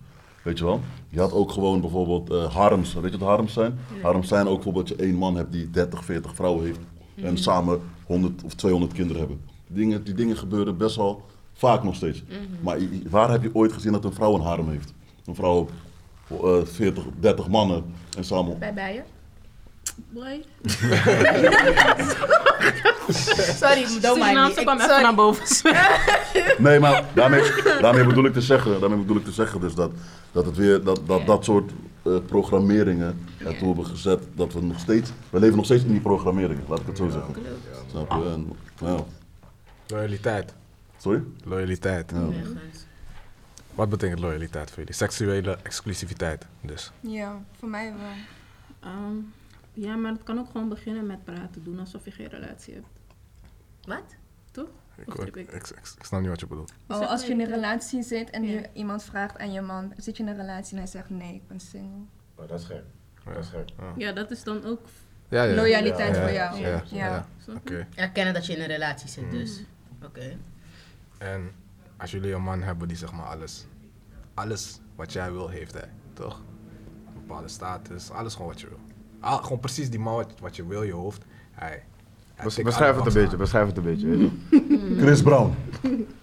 Weet 0.44 0.58
je 0.58 0.66
wel? 0.66 0.82
Je 1.10 1.20
had 1.20 1.34
ook 1.34 1.52
gewoon 1.52 1.82
bijvoorbeeld 1.82 2.30
eh 2.30 2.56
harems. 2.56 2.94
Weet 2.94 3.12
je 3.14 3.18
wat 3.18 3.28
harems 3.30 3.54
zijn? 3.54 3.78
Harems 4.02 4.28
zijn 4.28 4.48
ook 4.48 4.54
bijvoorbeeld 4.56 4.88
dat 4.88 4.98
je 4.98 5.04
één 5.04 5.16
man 5.16 5.36
hebt 5.36 5.52
die 5.52 5.70
30, 5.70 6.06
40 6.06 6.36
vrouwen 6.36 6.64
heeft. 6.66 6.80
En 7.16 7.38
samen 7.38 7.82
100 8.06 8.44
of 8.44 8.54
200 8.54 8.94
kinderen 8.94 9.20
hebben. 9.22 9.42
Die 9.68 9.78
dingen, 9.78 10.04
die 10.04 10.14
dingen 10.14 10.38
gebeuren 10.38 10.78
best 10.78 10.96
wel 10.96 11.22
vaak 11.54 11.84
nog 11.84 11.96
steeds. 11.96 12.24
Maar 12.62 12.80
i- 12.80 12.90
i- 12.94 13.04
waar 13.10 13.32
heb 13.32 13.44
je 13.44 13.50
ooit 13.56 13.74
gezien 13.74 13.92
dat 13.92 14.04
een 14.06 14.14
vrouw 14.14 14.36
een 14.36 14.42
harem 14.42 14.70
heeft? 14.70 14.94
Een 15.26 15.36
vrouw, 15.36 15.68
eh 16.44 16.58
40, 16.64 17.04
30 17.20 17.48
mannen 17.48 17.84
en 18.18 18.24
samen. 18.26 18.60
Bij 18.60 18.74
bijen? 18.74 19.04
Boy. 20.10 20.46
Sorry, 23.62 23.86
don't 24.02 24.20
mind 24.20 24.36
me. 24.36 24.54
Surinaamse 24.54 24.62
kwam 24.62 24.78
Ik- 24.78 24.82
even 24.84 24.90
sorry. 24.90 25.02
naar 25.02 25.16
boven. 25.16 25.46
Nee, 26.58 26.80
maar 26.80 27.04
daarmee, 27.14 27.42
daarmee 27.82 28.06
bedoel 28.06 28.26
ik 28.26 28.34
te 28.34 28.42
zeggen, 28.42 28.80
daarmee 28.80 29.00
bedoel 29.00 29.18
ik 29.18 29.24
te 29.26 29.32
zeggen 29.32 29.60
dus 29.62 29.74
dat, 29.76 29.92
dat 30.32 30.46
het 30.46 30.56
weer 30.58 30.84
dat, 30.84 31.00
dat, 31.06 31.26
dat 31.26 31.44
soort 31.46 31.72
eh, 32.04 32.18
programmeringen 32.26 33.26
ertoe 33.38 33.68
hebben 33.68 33.86
gezet 33.86 34.24
dat 34.36 34.54
we 34.54 34.62
nog 34.62 34.80
steeds, 34.80 35.12
we 35.30 35.40
leven 35.40 35.56
nog 35.56 35.66
steeds 35.66 35.84
in 35.84 35.92
die 35.92 36.00
programmeringen, 36.00 36.64
laat 36.68 36.80
ik 36.80 36.88
het 36.88 36.98
zo 36.98 37.10
zeggen. 37.10 37.34
Snap 37.90 38.12
je? 38.12 38.30
En, 38.30 38.52
ja. 38.82 39.04
Loyaliteit. 39.88 40.54
Sorry? 40.98 41.22
Loyaliteit. 41.44 42.12
Nergens. 42.12 42.86
Wat 43.74 43.90
betekent 43.90 44.20
loyaliteit 44.20 44.70
voor 44.70 44.78
jullie? 44.80 44.94
Seksuele 44.94 45.58
exclusiviteit, 45.64 46.46
dus. 46.62 46.92
Ja, 47.00 47.42
voor 47.60 47.70
mij 47.70 47.94
wel. 48.00 48.08
Ehm, 48.92 49.16
ja, 49.76 49.96
maar 49.96 50.12
het 50.12 50.24
kan 50.24 50.40
ook 50.40 50.50
gewoon 50.52 50.70
beginnen 50.70 51.06
met 51.06 51.24
praten 51.24 51.64
doen 51.64 51.80
alsof 51.80 52.06
je 52.06 52.12
geen 52.12 52.28
relatie 52.28 52.74
hebt. 52.74 52.88
Wat? 53.82 54.16
Toch? 54.52 54.70
Ik, 54.96 55.36
ik, 55.36 55.66
snap 56.02 56.20
niet 56.22 56.30
wat 56.30 56.40
je 56.40 56.48
bedoelt. 56.48 56.74
Oh, 56.88 57.10
als 57.10 57.26
je 57.26 57.32
in 57.32 57.40
een 57.40 57.50
relatie 57.50 58.04
zit 58.04 58.30
en 58.30 58.44
je, 58.44 58.70
iemand 58.74 59.04
vraagt 59.04 59.38
aan 59.38 59.52
je 59.52 59.62
man, 59.62 59.94
zit 59.98 60.18
je 60.18 60.24
in 60.24 60.30
een 60.30 60.36
relatie 60.36 60.74
en 60.74 60.78
hij 60.78 60.88
zegt 60.92 61.10
nee, 61.10 61.34
ik 61.34 61.48
ben 61.48 61.60
single. 61.60 62.06
Oh, 62.36 62.48
dat 62.48 62.60
is 62.60 62.66
gek. 62.66 62.84
Dat 63.26 63.38
is 63.38 63.48
gek. 63.48 63.70
Ja, 63.98 64.12
dat 64.12 64.32
is 64.32 64.44
dan 64.44 64.66
ook... 64.66 64.80
Ja, 65.30 65.44
ja. 65.44 65.56
Loyaliteit 65.56 66.16
Ja, 66.16 66.22
voor 66.22 66.32
ja, 66.32 66.58
jou. 66.58 66.62
Ja, 66.62 66.84
Ja. 66.92 67.26
je? 67.64 67.86
Erkennen 67.96 68.34
dat 68.34 68.46
je 68.46 68.56
in 68.56 68.62
een 68.62 68.68
relatie 68.68 69.10
zit, 69.10 69.32
dus. 69.32 69.64
Oké. 70.04 70.38
En 71.18 71.52
als 71.98 72.12
jullie 72.12 72.34
een 72.34 72.44
man 72.44 72.62
hebben 72.62 72.88
die 72.88 72.98
zeg 72.98 73.12
maar 73.12 73.26
alles, 73.26 73.66
alles 74.34 74.80
wat 74.96 75.14
jij 75.14 75.32
wil 75.32 75.48
heeft 75.48 75.74
hij, 75.74 75.90
toch? 76.14 76.42
Een 77.08 77.14
bepaalde 77.14 77.48
status, 77.48 78.12
alles 78.12 78.34
gewoon 78.34 78.48
wat 78.48 78.62
je 78.62 78.70
wil. 78.70 78.80
Al, 79.26 79.38
gewoon 79.38 79.60
precies 79.60 79.90
die 79.90 80.00
man 80.00 80.16
wat, 80.16 80.34
wat 80.42 80.56
je 80.56 80.66
wil 80.68 80.84
je 80.84 80.94
hoofd. 80.94 81.26
Hij, 81.52 81.84
Beschrijf 82.64 82.96
het 82.96 83.06
een 83.06 83.14
beetje, 83.14 83.38
beschrijf 83.38 83.68
het 83.68 83.78
een 83.78 83.84
beetje. 83.84 84.08
weet 84.08 84.20
je. 84.50 84.96
Chris 85.02 85.22
Brown, 85.22 85.56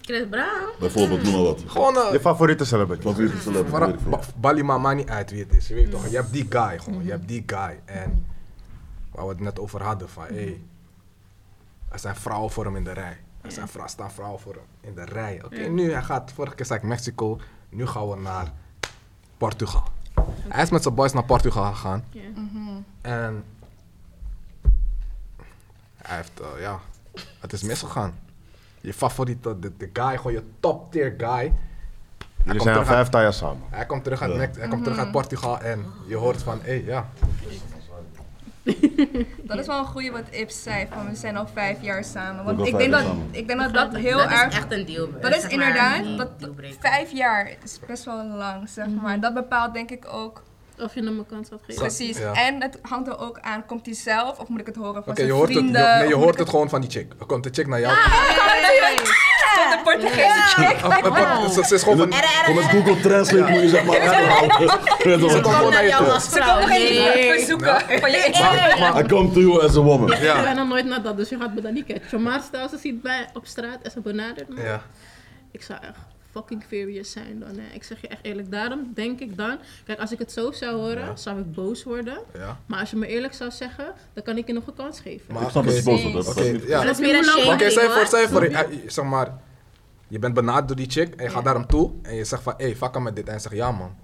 Chris 0.01 0.27
Brown. 0.29 0.65
bijvoorbeeld, 0.79 1.23
noem 1.23 1.33
maar 1.33 1.41
wat. 1.43 1.63
Gewoon 1.67 1.93
Je 1.93 2.09
een... 2.13 2.19
favoriete 2.19 2.65
celebrity. 2.65 3.01
Favoriete 3.01 3.37
celebrity, 3.37 3.69
Vara- 3.69 3.85
weet 3.85 3.95
ik 3.95 4.01
veel. 4.01 4.11
ba- 4.11 4.19
Balima 4.39 4.77
maakt 4.77 4.97
niet 4.97 5.09
uit 5.09 5.31
wie 5.31 5.39
het 5.43 5.55
is, 5.55 5.67
je 5.67 5.73
weet 5.73 5.91
toch? 5.91 6.07
Je 6.07 6.15
hebt 6.15 6.31
die 6.33 6.45
guy 6.49 6.79
gewoon, 6.79 7.03
je 7.03 7.09
hebt 7.11 7.27
die 7.27 7.43
guy. 7.45 7.79
En 7.85 8.25
waar 9.11 9.23
we 9.25 9.31
het 9.31 9.39
net 9.39 9.59
over 9.59 9.83
hadden 9.83 10.09
van, 10.09 10.23
hé, 10.23 10.33
hey, 10.33 10.61
er 11.89 11.99
zijn 11.99 12.15
vrouwen 12.15 12.51
voor 12.51 12.65
hem 12.65 12.75
in 12.75 12.83
de 12.83 12.91
rij. 12.93 13.17
Er 13.41 13.51
zijn 13.51 13.67
vrou- 13.67 13.87
staan 13.87 14.11
vrouwen 14.11 14.39
voor 14.39 14.53
hem 14.53 14.89
in 14.89 14.95
de 14.95 15.05
rij. 15.05 15.41
Oké, 15.45 15.67
nu 15.67 15.91
hij 15.91 16.03
gaat, 16.03 16.31
vorige 16.35 16.55
keer 16.55 16.65
zei 16.65 16.79
ik 16.79 16.85
Mexico, 16.85 17.39
nu 17.69 17.85
gaan 17.87 18.09
we 18.09 18.15
naar 18.15 18.51
Portugal. 19.37 19.83
Hij 20.47 20.63
is 20.63 20.69
met 20.69 20.83
zijn 20.83 20.95
boys 20.95 21.13
naar 21.13 21.23
Portugal 21.23 21.71
gegaan. 21.73 22.03
Ja. 22.09 22.21
En 23.01 23.43
hij 25.97 26.15
heeft, 26.17 26.39
eh, 26.39 26.61
ja, 26.61 26.79
het 27.39 27.53
is 27.53 27.63
misgegaan. 27.63 28.13
Je 28.81 28.93
favoriete, 28.93 29.59
de, 29.59 29.71
de 29.77 29.89
guy, 29.93 30.17
gewoon 30.17 30.31
je 30.33 30.43
top 30.59 30.91
tier 30.91 31.13
guy. 31.17 31.27
Hij 31.27 31.51
Jullie 32.43 32.61
zijn 32.61 32.77
al 32.77 32.85
vijf 32.85 33.11
jaar 33.11 33.33
samen. 33.33 33.61
hij 33.69 33.85
komt 33.85 34.03
terug 34.03 34.21
uit, 34.21 34.31
Ja. 34.31 34.59
Hij 34.59 34.67
komt 34.67 34.83
terug 34.83 34.97
uit 34.97 35.11
Portugal 35.11 35.59
en 35.59 35.85
je 36.07 36.15
hoort 36.15 36.43
van, 36.43 36.59
hé, 36.61 36.69
hey, 36.69 36.83
ja. 36.83 37.09
Dat 39.49 39.59
is 39.59 39.67
wel 39.67 39.79
een 39.79 39.85
goede 39.85 40.11
wat 40.11 40.29
Ips 40.29 40.63
zei, 40.63 40.87
van 40.91 41.09
we 41.09 41.15
zijn 41.15 41.37
al 41.37 41.47
vijf 41.47 41.81
jaar 41.81 42.03
samen. 42.03 42.43
Want 42.43 42.67
ik 42.67 42.77
denk, 42.77 42.91
dat, 42.91 43.01
samen. 43.01 43.27
ik 43.31 43.47
denk 43.47 43.59
dat 43.59 43.73
dat 43.73 43.95
heel 43.95 44.17
dat 44.17 44.29
erg... 44.29 44.47
is 44.47 44.55
echt 44.55 44.71
een 44.71 44.85
deal. 44.85 45.09
Dat 45.21 45.35
is 45.35 45.47
inderdaad, 45.47 46.17
dat, 46.17 46.29
vijf 46.79 47.11
jaar 47.11 47.51
is 47.63 47.79
best 47.87 48.03
wel 48.03 48.25
lang, 48.25 48.69
zeg 48.69 48.87
maar. 48.87 49.19
Dat 49.19 49.33
bepaalt 49.33 49.73
denk 49.73 49.91
ik 49.91 50.05
ook 50.13 50.43
Of 50.83 50.93
je 50.93 51.03
hem 51.03 51.17
een 51.17 51.25
kans 51.25 51.49
had 51.49 51.59
gegeven. 51.59 51.81
precies. 51.81 52.17
Ja. 52.17 52.33
En 52.33 52.61
het 52.61 52.79
hangt 52.81 53.07
er 53.07 53.19
ook 53.19 53.39
aan, 53.39 53.65
komt 53.65 53.85
hij 53.85 53.95
zelf 53.95 54.39
of 54.39 54.47
moet 54.47 54.59
ik 54.59 54.65
het 54.65 54.75
horen 54.75 54.93
van 54.93 55.03
Oké, 55.03 55.15
zijn 55.15 55.27
je 55.27 55.33
hoort, 55.33 55.49
het, 55.49 55.57
vrienden? 55.57 55.81
je, 55.81 55.97
nee, 55.99 56.07
je 56.07 56.15
hoort 56.15 56.33
ik 56.33 56.39
het 56.39 56.49
gewoon 56.49 56.69
van 56.69 56.81
die 56.81 56.89
chick. 56.89 57.13
Er 57.19 57.25
komt 57.25 57.43
de 57.43 57.49
chick 57.51 57.67
naar 57.67 57.79
jou. 57.79 57.95
Van 59.53 59.69
de 59.69 59.79
Portugese 59.83 60.41
chick. 60.41 60.77
Ze 61.53 61.63
ze 61.63 61.73
is 61.75 61.83
gewoon 61.83 61.97
van, 61.97 62.11
het 62.11 62.65
Google 62.65 62.99
Translate 62.99 63.51
moet 63.51 63.61
je 63.61 63.69
zeg 63.69 63.83
maar 63.85 63.95
je 63.95 65.29
ze 65.29 65.39
komt 65.41 65.55
gewoon 65.55 65.71
naar 65.71 65.85
je 65.85 65.95
toe. 65.97 66.19
Ze 66.19 66.39
komen 66.39 66.67
geen 66.67 67.33
verzoeken 67.33 67.81
van 67.99 68.11
je 68.11 68.75
Maar, 68.79 68.99
I 68.99 69.07
come 69.07 69.31
to 69.31 69.39
you 69.39 69.61
as 69.61 69.77
a 69.77 69.81
woman. 69.81 70.11
Ik 70.11 70.19
ja, 70.21 70.41
ben 70.43 70.55
nog 70.55 70.67
nooit 70.67 70.85
naar 70.85 71.01
dat, 71.01 71.17
dus 71.17 71.29
je 71.29 71.37
gaat 71.37 71.53
me 71.53 71.61
dan 71.61 71.73
niet 71.73 71.85
catchen. 71.85 72.21
Maar 72.21 72.41
stel 72.41 72.69
ze 72.69 72.77
ziet 72.77 73.03
mij 73.03 73.29
op 73.33 73.45
straat 73.45 73.81
en 73.81 73.91
ze 73.91 73.99
benadert 73.99 74.49
me. 74.49 74.61
ja. 74.61 74.81
Ik 75.51 75.61
zou 75.61 75.79
echt 75.81 76.12
fucking 76.33 76.63
furious 76.67 77.11
zijn 77.11 77.39
dan. 77.39 77.49
Hè. 77.49 77.73
Ik 77.75 77.83
zeg 77.83 78.01
je 78.01 78.07
echt 78.07 78.19
eerlijk. 78.23 78.51
Daarom 78.51 78.91
denk 78.93 79.19
ik 79.19 79.37
dan... 79.37 79.57
Kijk, 79.85 79.99
als 79.99 80.11
ik 80.11 80.19
het 80.19 80.31
zo 80.31 80.51
zou 80.51 80.75
horen, 80.75 81.05
Ja. 81.05 81.15
zou 81.15 81.39
ik 81.39 81.51
boos 81.53 81.83
worden. 81.83 82.17
ja. 82.33 82.59
Maar 82.65 82.79
als 82.79 82.89
je 82.89 82.95
me 82.95 83.07
eerlijk 83.07 83.33
zou 83.33 83.51
zeggen, 83.51 83.93
dan 84.13 84.23
kan 84.23 84.37
ik 84.37 84.47
je 84.47 84.53
nog 84.53 84.67
een 84.67 84.73
kans 84.73 84.99
geven. 84.99 85.33
Maar 85.33 85.43
Ik 85.43 85.49
snap 85.49 85.65
dat 85.65 85.75
je 85.75 85.83
boos 85.83 86.01
wordt. 86.11 86.27
dat 86.27 86.37
Oké, 86.37 86.59
ja. 86.67 86.83
Dat 86.83 86.91
is 86.93 86.99
meer 86.99 87.09
een 87.15 87.15
Hoe 87.15 87.25
lang- 87.25 87.39
shame 87.39 87.53
Oké, 87.53 87.63
je 87.63 87.71
voor, 87.71 88.19
je 88.19 88.27
voor, 88.27 88.41
eh, 88.43 88.79
zeg 88.87 89.05
maar, 89.05 89.37
je 90.07 90.19
bent 90.19 90.33
benaderd 90.33 90.67
door 90.67 90.77
die 90.77 90.89
chick 90.89 91.15
en 91.15 91.23
je 91.23 91.29
gaat 91.29 91.43
naar 91.43 91.53
hem 91.55 91.65
toe 91.67 91.91
en 92.01 92.15
je 92.15 92.23
zegt 92.23 92.43
van, 92.43 92.53
hé, 92.57 92.65
hey, 92.65 92.75
fuck 92.75 92.93
hem 92.93 93.03
met 93.03 93.15
dit. 93.15 93.25
En 93.25 93.31
hij 93.31 93.39
zegt, 93.39 93.55
ja 93.55 93.71
man. 93.71 93.95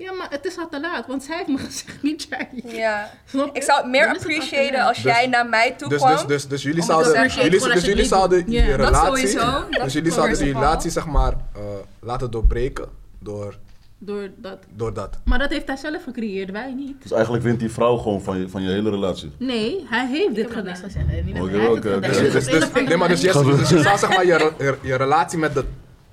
Ja, 0.00 0.12
maar 0.12 0.26
het 0.30 0.44
is 0.44 0.58
al 0.58 0.68
te 0.68 0.80
laat, 0.80 1.06
want 1.06 1.22
zij 1.22 1.36
heeft 1.36 1.48
me 1.48 1.58
gezegd, 1.68 2.02
niet 2.02 2.26
jij. 2.30 2.48
Ja. 2.64 3.10
Ik 3.52 3.62
zou 3.62 3.80
het 3.80 3.90
meer 3.90 4.06
appreciëren 4.06 4.80
als 4.86 5.02
Dus- 5.02 5.12
jij 5.12 5.26
naar 5.26 5.46
mij 5.48 5.74
toe 5.76 5.88
Dus, 5.88 5.98
kwam. 5.98 6.12
dus, 6.16 6.26
dus, 6.26 6.48
dus 6.48 6.62
jullie 6.62 6.82
zouden, 6.82 7.28
jullie, 7.28 7.50
dus 7.72 7.84
jullie 7.84 8.04
zouden 8.04 8.50
je 8.50 8.62
Ja, 8.62 8.76
dat 8.76 8.88
relatie, 8.88 9.38
dus 9.82 9.92
jullie 9.92 10.12
zouden 10.12 10.38
die 10.38 10.52
relatie 10.52 10.90
zeg 10.90 11.06
maar 11.06 11.32
eh, 11.32 11.60
laten 12.00 12.30
doorbreken 12.30 12.88
door, 13.18 13.58
Door 13.98 14.28
dat. 14.36 14.58
door 14.74 14.94
dat. 14.94 15.18
Maar 15.24 15.38
dat 15.38 15.50
heeft 15.50 15.66
hij 15.66 15.76
zelf 15.76 16.02
gecreëerd, 16.02 16.50
wij 16.50 16.72
niet. 16.76 17.02
Dus 17.02 17.12
eigenlijk 17.12 17.42
wint 17.44 17.58
die 17.60 17.70
vrouw 17.70 17.96
gewoon 17.96 18.22
van 18.22 18.38
je, 18.38 18.48
van 18.48 18.62
je 18.62 18.68
hele 18.70 18.90
relatie. 18.90 19.32
Nee, 19.38 19.86
hij 19.88 20.06
heeft 20.08 20.28
Ik 20.28 20.34
dit 20.34 20.50
gedaan. 20.50 20.76
Oké, 21.42 21.66
oké. 21.66 22.00
Dus, 22.00 22.18
dus, 22.32 22.44
dus- 22.46 22.72
nee, 22.72 22.96
maar 22.96 23.08
dus 23.08 23.20
je, 23.20 23.32
dus 23.32 23.82
zou 23.82 23.98
zeg 23.98 24.08
maar 24.08 24.26
je, 24.26 24.52
je, 24.58 24.76
je 24.82 24.94
relatie 24.94 25.38
met 25.38 25.54
de, 25.54 25.64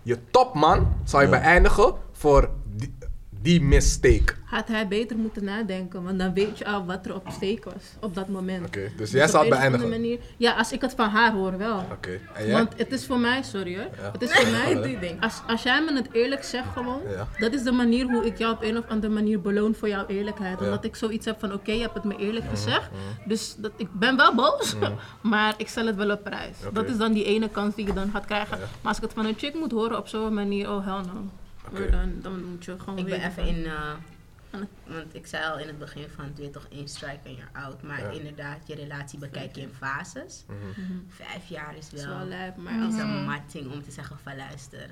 je 0.01 0.17
topman 0.31 0.93
zou 1.03 1.23
je 1.23 1.29
Ja. 1.29 1.39
beëindigen 1.39 1.93
voor 2.11 2.49
die, 3.47 3.61
mistake. 3.61 4.33
Had 4.45 4.67
hij 4.67 4.87
beter 4.87 5.17
moeten 5.17 5.43
nadenken, 5.43 6.03
want 6.03 6.19
dan 6.19 6.33
weet 6.33 6.57
je 6.57 6.65
al 6.65 6.85
wat 6.85 7.05
er 7.05 7.15
op 7.15 7.27
steek 7.31 7.63
was 7.63 7.73
op 7.99 8.15
dat 8.15 8.27
moment. 8.27 8.65
Oké, 8.65 8.79
dus 8.79 8.91
Dus 8.97 9.11
jij 9.11 9.27
zou 9.27 9.49
beëindigen. 9.49 9.89
Manier, 9.89 10.19
ja, 10.37 10.53
als 10.53 10.71
ik 10.71 10.81
het 10.81 10.93
van 10.95 11.09
haar 11.09 11.31
hoor 11.33 11.57
wel. 11.57 11.83
Oké, 11.91 12.19
en 12.33 12.45
jij? 12.45 12.53
Want 12.53 12.73
het 12.77 12.91
is 12.91 13.05
voor 13.05 13.19
mij, 13.19 13.43
sorry 13.43 13.75
hoor. 13.77 13.87
Ja. 14.01 14.11
Het 14.11 14.21
is 14.21 14.31
voor 14.31 14.51
mij, 14.51 14.81
Die 14.81 14.99
ding. 14.99 15.21
als, 15.23 15.41
als 15.47 15.63
jij 15.63 15.81
me 15.83 15.95
het 15.95 16.07
eerlijk 16.11 16.43
zegt 16.43 16.67
gewoon, 16.73 17.01
Ja. 17.09 17.27
dat 17.39 17.53
is 17.53 17.63
de 17.63 17.71
manier 17.71 18.05
hoe 18.05 18.25
ik 18.25 18.37
jou 18.37 18.53
op 18.53 18.61
een 18.63 18.77
of 18.77 18.83
andere 18.87 19.13
manier 19.13 19.41
beloon 19.41 19.75
voor 19.75 19.87
jouw 19.87 20.05
eerlijkheid. 20.07 20.59
Ja. 20.59 20.65
Omdat 20.65 20.83
ik 20.85 20.95
zoiets 20.95 21.25
heb 21.25 21.39
van, 21.39 21.53
oké, 21.53 21.71
je 21.71 21.81
hebt 21.81 21.93
het 21.93 22.03
me 22.03 22.17
eerlijk 22.17 22.45
gezegd. 22.49 22.89
Dus 23.25 23.55
dat, 23.57 23.71
ik 23.77 23.87
ben 23.91 24.15
wel 24.17 24.35
boos, 24.35 24.75
maar 25.21 25.53
ik 25.57 25.67
stel 25.67 25.85
het 25.85 25.95
wel 25.95 26.11
op 26.11 26.23
prijs. 26.23 26.57
Dat 26.73 26.85
is 26.89 26.97
dan 26.97 27.13
die 27.13 27.23
ene 27.23 27.49
kans 27.49 27.75
die 27.75 27.85
je 27.85 27.93
dan 27.93 28.09
gaat 28.13 28.25
krijgen. 28.25 28.57
Maar 28.59 28.67
als 28.81 28.97
ik 28.97 29.03
het 29.03 29.13
van 29.13 29.25
een 29.25 29.37
chick 29.37 29.53
moet 29.55 29.71
horen 29.71 29.97
op 29.97 30.07
zo'n 30.07 30.33
manier, 30.33 30.69
oh 30.71 30.85
hell 30.85 31.01
no. 31.13 31.29
Oké. 31.69 31.89
Dan, 31.89 32.21
dan 32.21 32.43
moet 32.45 32.65
je 32.65 32.79
gewoon 32.79 32.97
Ik 32.97 33.05
ben 33.05 33.17
even 33.19 33.31
van- 33.31 33.45
in, 33.45 33.65
eh, 33.65 33.91
want 34.85 35.15
ik 35.15 35.27
zei 35.27 35.45
al 35.51 35.59
in 35.59 35.67
het 35.67 35.79
begin 35.79 36.07
van, 36.15 36.25
het 36.25 36.37
weer 36.37 36.51
toch 36.51 36.67
één 36.71 36.87
strike 36.87 37.19
en 37.23 37.35
you're 37.35 37.49
out. 37.53 37.81
Maar 37.83 37.99
Ja. 38.01 38.09
inderdaad, 38.09 38.67
je 38.67 38.75
relatie 38.75 39.19
bekijk 39.19 39.55
je 39.55 39.61
in 39.61 39.73
fases. 39.77 40.43
Mhm. 40.47 40.97
Vijf 41.07 41.47
jaar 41.47 41.77
is 41.77 41.89
is 41.93 42.05
wel, 42.05 42.17
wel 42.17 42.27
lijp, 42.27 42.57
maar 42.57 42.73
is 42.79 42.85
als, 42.85 42.95
een 42.97 43.23
matting 43.25 43.71
om 43.71 43.83
te 43.83 43.91
zeggen 43.91 44.17
van 44.23 44.35
luister. 44.35 44.89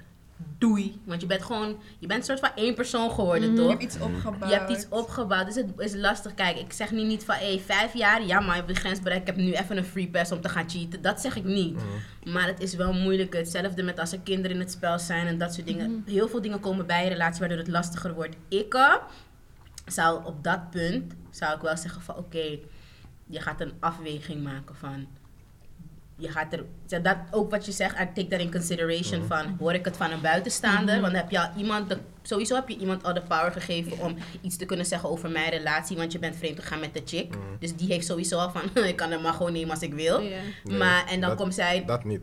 Doei. 0.57 1.01
Want 1.03 1.21
je 1.21 1.27
bent 1.27 1.43
gewoon, 1.43 1.77
je 1.99 2.07
bent 2.07 2.19
een 2.19 2.25
soort 2.25 2.39
van 2.39 2.63
één 2.63 2.75
persoon 2.75 3.11
geworden, 3.11 3.51
Je 3.51 3.57
toch? 3.57 3.69
hebt 3.69 3.83
iets 3.83 3.99
opgebouwd. 3.99 4.51
Je 4.51 4.57
hebt 4.57 4.69
iets 4.69 4.85
opgebouwd, 4.89 5.45
dus 5.45 5.55
het 5.55 5.71
is 5.77 5.95
lastig. 5.95 6.33
Kijk, 6.33 6.57
ik 6.57 6.73
zeg 6.73 6.91
nu 6.91 7.03
niet 7.03 7.23
van, 7.23 7.35
hé, 7.35 7.59
vijf 7.65 7.93
jaar, 7.93 8.25
ja, 8.25 8.39
maar 8.39 8.55
je 8.55 8.61
hebt 8.61 8.67
de 8.67 8.75
grens 8.75 9.01
bereikt. 9.01 9.29
Ik 9.29 9.35
heb 9.35 9.45
nu 9.45 9.53
even 9.53 9.77
een 9.77 9.85
free 9.85 10.09
pass 10.09 10.31
om 10.31 10.41
te 10.41 10.49
gaan 10.49 10.69
cheaten. 10.69 11.01
Dat 11.01 11.21
zeg 11.21 11.35
ik 11.35 11.43
niet. 11.43 11.79
Maar 12.23 12.47
het 12.47 12.59
is 12.59 12.75
wel 12.75 12.93
moeilijk. 12.93 13.33
Hetzelfde 13.33 13.83
met 13.83 13.99
als 13.99 14.11
er 14.11 14.19
kinderen 14.19 14.51
in 14.51 14.59
het 14.59 14.71
spel 14.71 14.99
zijn 14.99 15.27
en 15.27 15.37
dat 15.37 15.53
soort 15.53 15.67
dingen. 15.67 16.03
Heel 16.05 16.27
veel 16.27 16.41
dingen 16.41 16.59
komen 16.59 16.85
bij 16.85 17.03
een 17.03 17.11
relatie 17.11 17.39
waardoor 17.39 17.57
het 17.57 17.67
lastiger 17.67 18.13
wordt. 18.13 18.35
Ik 18.47 18.73
eh, 18.73 18.93
zou 19.85 20.25
op 20.25 20.43
dat 20.43 20.69
punt, 20.69 21.13
zou 21.29 21.55
ik 21.55 21.61
wel 21.61 21.77
zeggen 21.77 22.01
van, 22.01 22.15
oké, 22.15 22.59
je 23.25 23.41
gaat 23.41 23.61
een 23.61 23.73
afweging 23.79 24.43
maken 24.43 24.75
van 24.75 25.07
je 26.17 26.27
gaat 26.29 26.53
er, 26.53 26.65
dat, 27.01 27.17
ook 27.31 27.51
wat 27.51 27.65
je 27.65 27.71
zegt, 27.71 27.93
I 27.99 28.05
take 28.13 28.27
that 28.27 28.39
in 28.39 28.51
consideration 28.51 29.25
van, 29.27 29.55
hoor 29.59 29.73
ik 29.73 29.85
het 29.85 29.97
van 29.97 30.11
een 30.11 30.21
buitenstaander? 30.21 31.01
Want 31.01 31.13
dan 31.13 31.21
heb 31.21 31.31
je 31.31 31.39
al 31.39 31.49
iemand, 31.57 31.89
de, 31.89 31.97
sowieso 32.21 32.55
heb 32.55 32.69
je 32.69 32.77
iemand 32.77 33.03
al 33.03 33.13
de 33.13 33.21
power 33.21 33.51
gegeven 33.51 33.99
om 33.99 34.15
iets 34.41 34.57
te 34.57 34.65
kunnen 34.65 34.85
zeggen 34.85 35.09
over 35.09 35.29
mijn 35.29 35.49
relatie, 35.49 35.97
want 35.97 36.11
je 36.11 36.19
bent 36.19 36.35
vreemd 36.35 36.59
gegaan 36.59 36.79
met 36.79 36.93
de 36.93 37.01
chick. 37.05 37.33
Dus 37.59 37.75
die 37.75 37.87
heeft 37.87 38.05
sowieso 38.05 38.37
al 38.37 38.51
van, 38.51 38.61
ik 38.83 38.95
kan 38.95 39.11
hem 39.11 39.21
maar 39.21 39.33
gewoon 39.33 39.53
nemen 39.53 39.69
als 39.69 39.81
ik 39.81 39.93
wil. 39.93 40.19
Nee, 40.19 40.77
maar, 40.77 41.05
en 41.07 41.19
dan 41.19 41.29
dat- 41.29 41.37
komt 41.39 41.53
zij, 41.53 41.85
Dat 41.85 42.03
niet. 42.03 42.21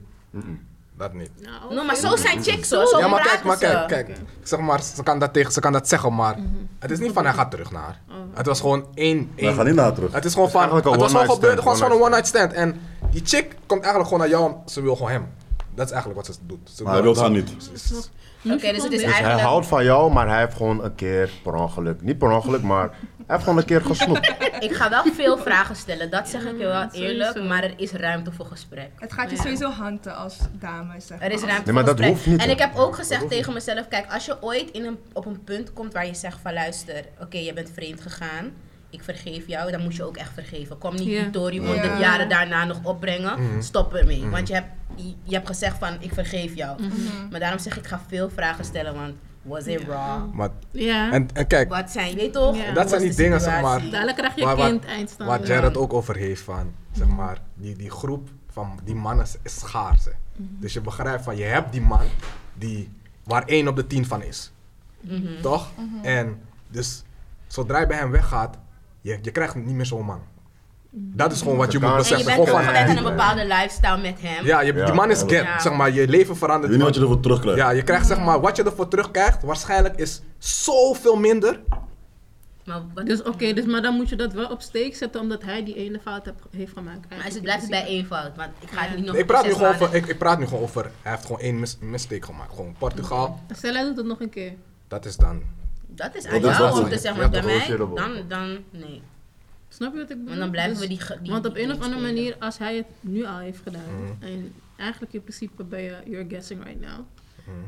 Dat 1.02 1.12
niet. 1.12 1.30
Nou, 1.40 1.74
no, 1.74 1.84
maar 1.84 1.96
zo 1.96 2.16
zijn 2.16 2.42
chicks 2.42 2.70
hoor, 2.70 2.86
zo 2.86 2.98
ja, 2.98 3.08
maar 3.08 3.22
kijk, 3.22 3.42
maar 3.44 3.56
ze. 3.56 3.60
kijk, 3.60 3.86
kijk. 3.86 4.18
Zeg 4.42 4.60
maar, 4.60 4.82
ze 4.82 5.02
kan 5.02 5.18
dat 5.18 5.32
tegen, 5.32 5.52
ze 5.52 5.60
kan 5.60 5.72
dat 5.72 5.88
zeggen, 5.88 6.14
maar 6.14 6.36
het 6.78 6.90
is 6.90 6.98
niet 6.98 7.12
van 7.12 7.24
hij 7.24 7.32
gaat 7.32 7.50
terug 7.50 7.70
naar 7.70 7.82
haar. 7.82 8.00
Het 8.34 8.46
was 8.46 8.60
gewoon 8.60 8.86
één, 8.94 9.32
één 9.36 9.54
gaan 9.54 9.66
niet 9.66 9.74
naar 9.74 9.92
terug. 9.92 10.12
Het 10.12 10.24
is 10.24 10.32
gewoon 10.32 10.50
van, 10.50 10.62
het 10.62 10.70
was 10.70 10.82
gewoon 10.82 10.98
one-night 10.98 11.32
gebeurd, 11.32 11.58
stand, 11.58 11.60
gewoon 11.60 11.76
zo'n 11.76 11.86
one-night 11.86 12.04
one 12.04 12.14
night 12.14 12.26
stand. 12.26 12.52
En 12.52 12.80
die 13.10 13.22
chick 13.24 13.56
komt 13.66 13.82
eigenlijk 13.82 14.12
gewoon 14.12 14.28
naar 14.28 14.38
jou, 14.38 14.54
ze 14.66 14.82
wil 14.82 14.96
gewoon 14.96 15.10
hem. 15.10 15.26
Dat 15.74 15.86
is 15.86 15.92
eigenlijk 15.92 16.26
wat 16.26 16.34
ze 16.36 16.40
doet. 16.46 16.70
Ze 16.74 16.82
Maar 16.82 16.92
hij 16.92 17.02
wil 17.02 17.14
ze- 17.14 17.20
haar 17.20 17.30
niet. 17.30 17.50
Oké, 18.44 18.56
dus 18.56 18.62
het 18.62 18.74
is 18.74 18.82
Dus 18.90 19.02
hij 19.02 19.12
eigenlijk... 19.12 19.40
houdt 19.40 19.66
van 19.66 19.84
jou, 19.84 20.12
maar 20.12 20.28
hij 20.28 20.38
heeft 20.40 20.56
gewoon 20.56 20.84
een 20.84 20.94
keer 20.94 21.30
per 21.42 21.54
ongeluk. 21.54 22.02
Niet 22.02 22.18
per 22.18 22.30
ongeluk, 22.30 22.62
maar 22.62 22.82
hij 22.90 22.94
heeft 23.26 23.42
gewoon 23.42 23.58
een 23.58 23.64
keer 23.64 23.80
gesnoept. 23.80 24.34
Ik 24.60 24.72
ga 24.72 24.90
wel 24.90 25.02
veel 25.14 25.38
vragen 25.38 25.76
stellen, 25.76 26.10
dat 26.10 26.28
zeg 26.28 26.42
ik 26.44 26.58
je 26.58 26.66
wel 26.66 26.88
eerlijk, 26.92 27.28
sowieso. 27.30 27.48
maar 27.48 27.62
er 27.62 27.74
is 27.76 27.92
ruimte 27.92 28.32
voor 28.32 28.46
gesprek. 28.46 28.90
Het 28.96 29.12
gaat 29.12 29.30
je 29.30 29.36
Ja. 29.36 29.42
sowieso 29.42 29.70
hanten 29.70 30.16
als 30.16 30.38
dame, 30.52 30.92
zeg 31.00 31.20
Er 31.20 31.30
is 31.32 31.40
maar. 31.40 31.48
ruimte 31.48 31.64
Nee, 31.72 31.74
maar 31.74 31.84
voor 31.84 31.96
dat 31.96 32.04
gesprek. 32.06 32.08
hoeft 32.10 32.26
niet, 32.26 32.40
En 32.40 32.50
ik 32.50 32.58
heb 32.58 32.76
ook 32.76 32.94
gezegd 32.94 33.28
tegen 33.28 33.52
mezelf, 33.52 33.88
kijk, 33.88 34.12
als 34.12 34.24
je 34.24 34.36
ooit 34.42 34.70
in 34.70 34.84
een, 34.84 34.98
op 35.12 35.26
een 35.26 35.44
punt 35.44 35.72
komt 35.72 35.92
waar 35.92 36.06
je 36.06 36.14
zegt 36.14 36.38
van 36.42 36.52
luister, 36.52 37.04
oké, 37.20 37.38
je 37.38 37.52
bent 37.52 37.70
vreemd 37.74 38.00
gegaan, 38.00 38.52
ik 38.92 39.02
vergeef 39.02 39.46
jou, 39.46 39.70
dan 39.70 39.82
moet 39.82 39.96
je 39.96 40.04
ook 40.04 40.16
echt 40.16 40.32
vergeven. 40.34 40.78
Kom 40.78 40.94
niet 40.94 41.04
die 41.06 41.30
Tory 41.30 41.60
Ja. 41.62 41.66
honderd 41.66 41.98
jaren 41.98 42.28
daarna 42.28 42.64
nog 42.64 42.80
opbrengen, 42.82 43.62
stop 43.62 43.94
ermee. 43.94 44.28
Want 44.28 44.48
je 44.48 44.54
hebt, 44.54 44.68
je, 44.96 45.14
je 45.22 45.34
hebt 45.34 45.46
gezegd 45.46 45.78
van 45.78 45.96
ik 46.00 46.12
vergeef 46.14 46.54
jou. 46.54 46.80
Maar 47.30 47.40
daarom 47.40 47.58
zeg 47.58 47.72
ik, 47.76 47.78
ik 47.82 47.86
ga 47.88 48.00
veel 48.06 48.30
vragen 48.30 48.64
stellen, 48.64 48.94
want 48.94 49.14
was 49.42 49.64
it 49.66 49.84
wrong? 49.86 50.32
Maar, 50.34 50.50
Ja. 50.70 51.12
en, 51.12 51.28
en 51.34 51.46
kijk, 51.46 51.68
Wat 51.68 51.90
zijn, 51.90 52.10
je 52.10 52.16
weet 52.16 52.32
toch? 52.32 52.56
Ja. 52.56 52.72
Dat 52.72 52.88
zijn 52.88 53.00
die 53.02 53.14
dingen, 53.14 53.40
zeg 53.40 53.60
maar. 53.60 53.90
Dadelijk 53.90 54.16
krijg 54.16 54.34
je 54.34 54.44
Waar- 54.44 54.56
kind 54.68 54.84
eindstand. 54.84 55.30
waar 55.30 55.46
Jared 55.46 55.76
ook 55.76 55.92
over 55.92 56.16
heeft 56.16 56.42
van, 56.42 56.72
zeg 56.92 57.06
maar, 57.08 57.38
die, 57.54 57.76
die 57.76 57.90
groep 57.90 58.28
van 58.50 58.78
die 58.84 58.94
mannen 58.94 59.26
is- 59.42 59.58
schaars. 59.60 60.06
Dus 60.36 60.72
je 60.72 60.80
begrijpt 60.80 61.22
van, 61.24 61.36
je 61.36 61.44
hebt 61.44 61.72
die 61.72 61.80
man 61.80 62.06
die, 62.54 62.92
waar 63.24 63.44
één 63.46 63.68
op 63.68 63.76
de 63.76 63.86
tien 63.86 64.06
van 64.06 64.22
is. 64.22 64.52
Toch? 65.40 65.70
En 66.02 66.40
dus, 66.68 67.02
zodra 67.46 67.80
je 67.80 67.86
bij 67.86 67.96
hem 67.98 68.10
weggaat, 68.10 68.58
je, 69.02 69.18
je 69.22 69.30
krijgt 69.30 69.54
niet 69.54 69.74
meer 69.74 69.86
zo'n 69.86 70.04
man. 70.04 70.20
Dat 70.94 71.32
is 71.32 71.38
gewoon 71.40 71.56
wat 71.56 71.72
je 71.72 71.78
moet 71.78 71.88
En 71.88 71.94
je 71.96 72.02
En 72.02 72.04
je 72.08 72.14
beseffen. 72.24 72.44
bent 72.44 72.48
Gewoon 72.48 72.74
aan 72.76 72.96
een 72.96 73.02
bepaalde 73.16 73.44
lifestyle 73.46 73.96
met 74.00 74.20
hem. 74.20 74.44
ja, 74.44 74.60
je, 74.60 74.72
Ja, 74.74 74.84
die 74.84 74.94
man 74.94 75.10
is 75.10 75.18
get, 75.20 75.30
Ja. 75.30 75.60
zeg 75.60 75.72
maar, 75.72 75.90
je 75.92 76.08
leven 76.08 76.32
Je 76.32 76.38
verandert. 76.38 76.68
weet 76.70 76.76
niet 76.76 76.86
wat 76.86 76.94
je 76.96 77.00
ervoor 77.00 77.20
terugkrijgt. 77.20 77.58
Ja, 77.60 77.70
je 77.70 77.82
krijgt 77.82 78.06
zeg 78.06 78.20
maar, 78.20 78.40
wat 78.40 78.56
je 78.56 78.62
ervoor 78.62 78.88
terugkrijgt, 78.88 79.42
waarschijnlijk 79.42 79.96
is 79.96 80.22
zoveel 80.38 81.16
minder. 81.16 81.60
Maar, 82.64 82.82
wat, 82.94 83.06
Dus 83.06 83.22
oké, 83.22 83.52
dus, 83.52 83.64
maar 83.64 83.82
dan 83.82 83.94
moet 83.94 84.08
je 84.08 84.16
dat 84.16 84.32
wel 84.32 84.46
op 84.50 84.60
steek 84.62 84.96
zetten 84.96 85.20
omdat 85.20 85.42
hij 85.42 85.64
die 85.64 85.74
ene 85.74 86.00
fout 86.00 86.24
heb- 86.24 86.46
heeft 86.56 86.72
gemaakt. 86.72 87.08
maar 87.08 87.24
het 87.24 87.42
blijft 87.42 87.68
bij 87.68 87.84
één 87.86 88.06
fout, 88.06 88.36
want 88.36 88.50
ik 88.60 88.70
ga 88.70 88.82
het 88.82 88.96
niet 88.96 89.06
nog 89.06 89.16
Ik 89.16 89.26
praat, 89.26 89.44
nu 89.44 89.52
gewoon 89.52 89.68
over, 89.68 89.94
ik, 89.94 90.06
ik 90.06 90.18
praat 90.18 90.38
nu 90.38 90.46
gewoon 90.46 90.62
over, 90.62 90.90
hij 91.02 91.12
heeft 91.12 91.24
gewoon 91.26 91.40
één 91.40 91.60
mis, 91.60 91.76
mistake 91.80 92.24
gemaakt. 92.24 92.50
Gewoon 92.54 92.74
Portugal, 92.78 93.40
Stel 93.56 93.74
hij 93.74 93.84
doet 93.84 93.96
het 93.96 94.06
nog 94.06 94.20
een 94.20 94.30
keer. 94.30 94.52
dat 94.88 95.04
is 95.04 95.16
dan. 95.16 95.42
Dat 95.94 96.14
is 96.14 96.22
Dat 96.22 96.32
aan 96.32 96.38
is 96.38 96.56
jou 96.56 96.70
wat 96.74 96.82
om 96.82 96.88
te 96.88 96.98
zeggen, 96.98 97.20
maar 97.20 97.30
bij 97.30 97.42
mij, 97.42 97.76
dan, 97.76 98.28
dan, 98.28 98.58
nee. 98.70 99.02
Snap 99.68 99.92
je 99.92 99.98
wat 99.98 100.10
ik 100.10 100.16
bedoel? 100.16 100.26
Want 100.26 100.38
dan 100.38 100.50
blijven 100.50 100.88
Dus- 100.88 100.98
we 100.98 101.18
die, 101.22 101.30
Want 101.32 101.46
op 101.46 101.54
die 101.54 101.64
een 101.64 101.72
of 101.72 101.80
andere 101.80 102.02
manier, 102.02 102.36
als 102.38 102.58
hij 102.58 102.76
het 102.76 102.86
nu 103.00 103.24
al 103.24 103.38
heeft 103.38 103.60
gedaan, 103.62 104.16
en 104.18 104.54
eigenlijk 104.76 105.12
in 105.12 105.22
principe 105.22 105.64
ben 105.64 105.80
je, 105.80 105.96
you're 106.04 106.28
guessing 106.28 106.64
right 106.64 106.80
now, 106.80 107.00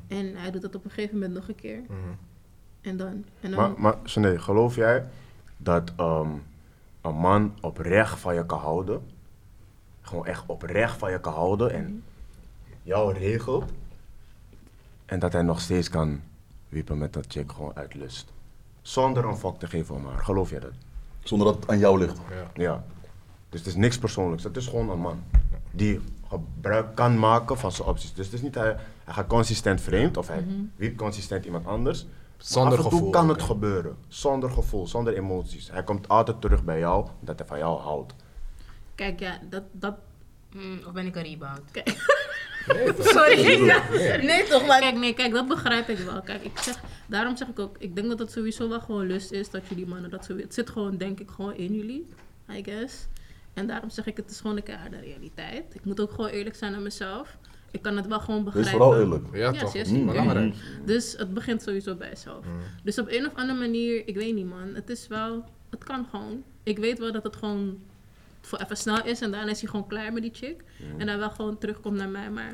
en 0.09 0.36
hij 0.36 0.51
doet 0.51 0.62
het 0.62 0.74
op 0.74 0.84
een 0.84 0.90
gegeven 0.90 1.14
moment 1.14 1.34
nog 1.34 1.48
een 1.48 1.55
keer, 1.55 1.80
en 2.80 2.96
dan, 2.96 3.24
en 3.40 3.51
dan 3.51 3.60
Maar, 3.60 3.72
maar 3.80 3.96
geloof 4.40 4.74
jij 4.74 5.05
dat 5.56 5.92
ehm, 5.96 6.30
een 7.01 7.14
man 7.14 7.56
oprecht 7.60 8.20
van 8.20 8.34
je 8.34 8.46
kan 8.46 8.59
houden? 8.59 9.02
Gewoon 10.02 10.26
echt 10.26 10.42
oprecht 10.46 10.98
van 10.98 11.10
je 11.10 11.20
kan 11.20 11.32
houden 11.32 11.72
en 11.72 12.02
jou 12.82 13.12
regelt? 13.18 13.72
En 15.06 15.18
dat 15.18 15.32
hij 15.32 15.42
nog 15.42 15.60
steeds 15.60 15.88
kan 15.88 16.20
wiepen 16.74 16.98
met 16.98 17.12
dat 17.12 17.24
chick 17.28 17.52
gewoon 17.52 17.72
uit 17.74 17.94
lust? 17.94 18.32
Zonder 18.82 19.24
een 19.24 19.36
fuck 19.36 19.59
te 19.59 19.66
geven 19.66 19.94
om 19.94 20.06
haar. 20.06 20.24
Geloof 20.24 20.51
jij 20.51 20.60
dat? 20.60 20.72
Zonder 21.22 21.46
dat 21.46 21.56
het 21.56 21.68
aan 21.68 21.78
jou 21.78 21.98
ligt. 21.98 22.18
Ja. 22.55 22.84
Dus 23.48 23.60
het 23.60 23.68
is 23.68 23.74
niks 23.74 23.98
persoonlijks. 23.98 24.44
Het 24.44 24.56
is 24.56 24.66
gewoon 24.66 24.90
een 24.90 24.98
man. 24.98 25.22
Die 25.70 26.01
gebruik 26.28 26.94
kan 26.94 27.18
maken 27.18 27.59
van 27.59 27.72
zijn 27.72 27.88
opties. 27.88 28.14
Dus 28.14 28.24
het 28.24 28.34
is 28.34 28.42
niet 28.42 28.55
hij, 28.55 28.76
hij 29.05 29.14
gaat 29.14 29.26
consistent 29.26 29.80
vreemd 29.80 30.16
of 30.16 30.28
hij 30.28 30.44
wiept 30.76 30.96
consistent 30.96 31.44
iemand 31.44 31.66
anders. 31.66 32.06
Zonder 32.36 32.78
af 32.78 32.84
en 32.84 32.90
toe 32.90 32.98
gevoel 32.98 33.10
kan 33.10 33.28
het 33.28 33.42
gebeuren. 33.42 33.96
Zonder 34.09 34.51
gevoel, 34.51 34.86
zonder 34.86 35.16
emoties. 35.16 35.70
Hij 35.70 35.84
komt 35.84 36.09
altijd 36.09 36.40
terug 36.40 36.64
bij 36.64 36.78
jou, 36.78 37.06
omdat 37.20 37.38
hij 37.38 37.48
van 37.48 37.59
jou 37.59 37.80
houdt. 37.80 38.14
kijk, 38.94 39.20
ja, 39.20 39.38
dat, 39.51 39.62
dat, 39.72 39.94
Mm, 40.55 40.80
of 40.86 40.92
ben 40.92 41.06
ik 41.06 41.16
een 41.16 41.22
rebound? 41.22 41.70
Nee, 42.66 42.95
toch? 42.95 43.07
Sorry. 43.07 43.61
Nee. 43.61 44.23
nee 44.23 44.45
toch, 44.45 44.66
maar... 44.66 44.81
kijk, 44.81 44.97
nee, 44.97 45.15
kijk, 45.15 45.32
dat 45.32 45.49
begrijp 45.49 45.89
ik 45.89 45.99
wel. 45.99 46.20
Kijk, 46.23 46.45
ik 46.45 46.59
zeg, 46.59 46.81
daarom 47.07 47.36
zeg 47.36 47.49
ik 47.49 47.59
ook, 47.59 47.77
ik 47.78 47.95
denk 47.95 48.09
dat 48.09 48.19
het 48.19 48.32
sowieso 48.32 48.69
wel 48.69 48.81
gewoon 48.81 49.07
lust 49.07 49.32
is 49.32 49.51
dat 49.51 49.62
jullie 49.69 49.86
mannen 49.86 50.11
dat 50.11 50.24
zo, 50.24 50.36
het 50.36 50.55
zit 50.55 50.70
gewoon, 50.70 50.97
denk 50.97 51.20
ik, 51.20 51.31
gewoon 51.31 51.55
in 51.55 51.74
jullie, 51.74 52.07
I 52.51 52.62
guess. 52.65 53.07
En 53.55 53.66
daarom 53.66 53.91
zeg 53.91 54.07
ik, 54.07 54.16
het 54.16 54.31
is 54.31 54.41
gewoon 54.41 54.57
een 54.57 54.62
keiharde 54.62 55.01
realiteit. 55.01 55.74
Ik 55.74 55.85
moet 55.85 56.01
ook 56.01 56.11
gewoon 56.11 56.31
eerlijk 56.31 56.57
zijn 56.57 56.74
aan 56.74 56.82
mezelf. 56.82 57.36
Ik 57.70 57.82
kan 57.82 57.97
het 57.97 58.07
wel 58.07 58.20
gewoon 58.20 58.45
begrijpen. 58.45 58.73
vooral 58.73 58.99
eerlijk. 58.99 59.24
Ja, 59.32 59.53
Ja, 59.53 59.61
toch? 59.61 59.70
zeer 59.70 59.89
Mm. 59.89 60.07
Belangrijk. 60.07 60.55
Dus 60.85 61.15
het 61.16 61.35
begint 61.35 61.62
sowieso 61.62 61.95
bij 61.95 62.09
jezelf. 62.09 62.45
Dus 62.82 62.99
op 62.99 63.07
een 63.11 63.27
of 63.27 63.35
andere 63.35 63.59
manier, 63.59 64.09
ik 64.09 64.16
weet 64.16 64.35
niet 64.35 64.49
man, 64.49 64.74
het 64.74 64.91
is 64.91 65.07
wel, 65.07 65.45
het 65.70 65.85
kan 65.85 66.07
gewoon. 66.11 66.43
Ik 66.62 66.78
weet 66.78 66.99
wel 66.99 67.12
dat 67.12 67.23
het 67.23 67.36
gewoon 67.36 67.78
voor 68.46 68.58
even 68.58 68.76
snel 68.76 69.04
is 69.04 69.20
en 69.20 69.30
daarna 69.30 69.50
is 69.50 69.60
hij 69.60 69.70
gewoon 69.70 69.86
klaar 69.86 70.12
met 70.12 70.22
die 70.22 70.34
chick. 70.34 70.62
En 70.98 71.06
dan 71.06 71.18
wel 71.18 71.30
gewoon 71.30 71.58
terugkomt 71.58 71.96
naar 71.96 72.08
mij, 72.08 72.30
maar 72.30 72.52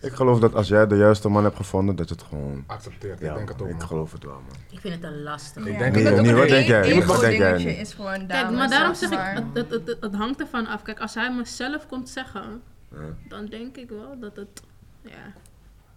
Ik 0.00 0.12
geloof 0.12 0.38
dat 0.40 0.54
als 0.54 0.68
jij 0.68 0.86
de 0.86 0.96
juiste 0.96 1.28
man 1.28 1.44
hebt 1.44 1.56
gevonden, 1.56 1.96
dat 1.96 2.08
het 2.08 2.22
gewoon... 2.22 2.64
Accepteert, 2.66 3.20
Ja, 3.20 3.30
ik 3.30 3.36
denk 3.36 3.48
het 3.48 3.62
ook. 3.62 3.68
ik 3.68 3.76
man. 3.78 3.86
geloof 3.86 4.12
het 4.12 4.24
wel, 4.24 4.32
man. 4.34 4.56
Ik 4.70 4.80
vind 4.80 4.94
het 4.94 5.02
te 5.02 5.18
lastig. 5.18 5.66
Ik 5.66 5.78
denk 5.78 5.96
ik 5.96 6.04
het 6.04 6.22
niet. 6.22 6.30
Wat 6.32 6.48
denk 6.48 6.66
jij? 6.66 6.92
Een 6.92 7.06
Wat 7.06 7.20
denk 7.20 7.36
jij 7.38 7.62
is 7.62 7.92
gewoon 7.94 8.26
Kijk, 8.26 8.50
maar 8.50 8.68
daarom 8.70 8.94
zeg 8.94 9.10
ik, 9.10 9.16
maar- 9.16 9.34
het, 9.34 9.44
het, 9.54 9.70
het, 9.70 9.86
het, 9.86 9.96
het 10.00 10.14
hangt 10.14 10.40
ervan 10.40 10.66
af. 10.66 10.82
Kijk, 10.82 11.00
als 11.00 11.14
hij 11.14 11.32
mezelf 11.34 11.86
komt 11.86 12.08
zeggen, 12.08 12.62
Ja. 12.90 12.98
dan 13.28 13.46
denk 13.46 13.76
ik 13.76 13.88
wel 13.90 14.18
dat 14.20 14.36
het, 14.36 14.62
ja, 15.02 15.32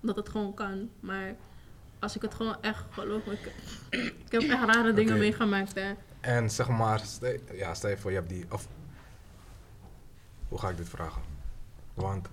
dat 0.02 0.16
het 0.16 0.30
gewoon 0.30 0.54
kan. 0.54 0.90
Maar 1.00 1.36
als 2.00 2.16
ik 2.16 2.22
het 2.22 2.34
gewoon 2.36 2.56
echt 2.62 2.84
geloof, 2.90 3.26
ik, 3.26 3.52
ik 3.90 4.14
heb 4.30 4.42
echt 4.42 4.64
rare 4.66 4.94
dingen 4.94 5.18
meegemaakt. 5.18 5.76
Hè. 5.76 5.92
En 6.26 6.50
zeg 6.50 6.68
maar, 6.70 7.00
stel, 7.00 7.34
ja, 7.54 7.74
stel 7.74 7.90
je 7.90 7.98
voor 7.98 8.12
je 8.12 8.18
hebt 8.18 8.30
die, 8.30 8.46
of 8.50 8.68
hoe 10.48 10.60
ga 10.60 10.70
ik 10.70 10.78
dit 10.78 10.90
vragen? 10.90 11.22
Want 11.94 12.28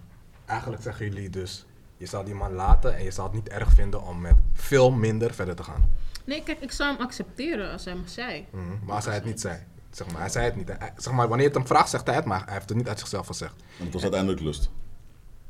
eigenlijk 0.46 0.82
zeggen 0.82 1.06
jullie 1.06 1.30
dus, 1.30 1.66
je 1.96 2.06
zal 2.06 2.24
die 2.24 2.34
man 2.34 2.52
laten 2.52 2.96
en 2.96 3.04
je 3.04 3.10
zal 3.10 3.24
het 3.24 3.34
niet 3.34 3.48
erg 3.48 3.70
vinden 3.72 4.02
om 4.02 4.20
met 4.20 4.34
veel 4.52 4.90
minder 4.90 5.34
verder 5.34 5.54
te 5.56 5.62
gaan. 5.62 5.90
Nee, 6.24 6.42
kijk, 6.42 6.60
ik 6.60 6.72
zou 6.72 6.92
hem 6.92 7.02
accepteren 7.02 7.72
als 7.72 7.84
hij 7.84 7.94
me 7.94 8.08
zei. 8.08 8.46
Mhm. 8.50 8.84
Maar 8.84 8.94
als 8.94 9.04
hij 9.04 9.14
het 9.14 9.24
niet 9.24 9.40
zei, 9.40 9.58
zeg 9.90 10.10
maar, 10.10 10.20
hij 10.20 10.30
zei 10.30 10.44
het 10.44 10.56
niet. 10.56 10.68
Hij- 10.68 10.92
zeg 10.96 11.12
maar, 11.12 11.28
wanneer 11.28 11.46
je 11.46 11.52
het 11.52 11.56
hem 11.58 11.66
vraagt, 11.66 11.90
zegt 11.90 12.06
hij 12.06 12.14
het, 12.14 12.24
maar 12.24 12.44
hij 12.44 12.54
heeft 12.54 12.68
het 12.68 12.78
niet 12.78 12.88
uit 12.88 12.98
zichzelf 12.98 13.26
gezegd. 13.26 13.54
En 13.78 13.84
het 13.84 13.92
was 13.92 14.02
uiteindelijk 14.02 14.40
lust. 14.40 14.70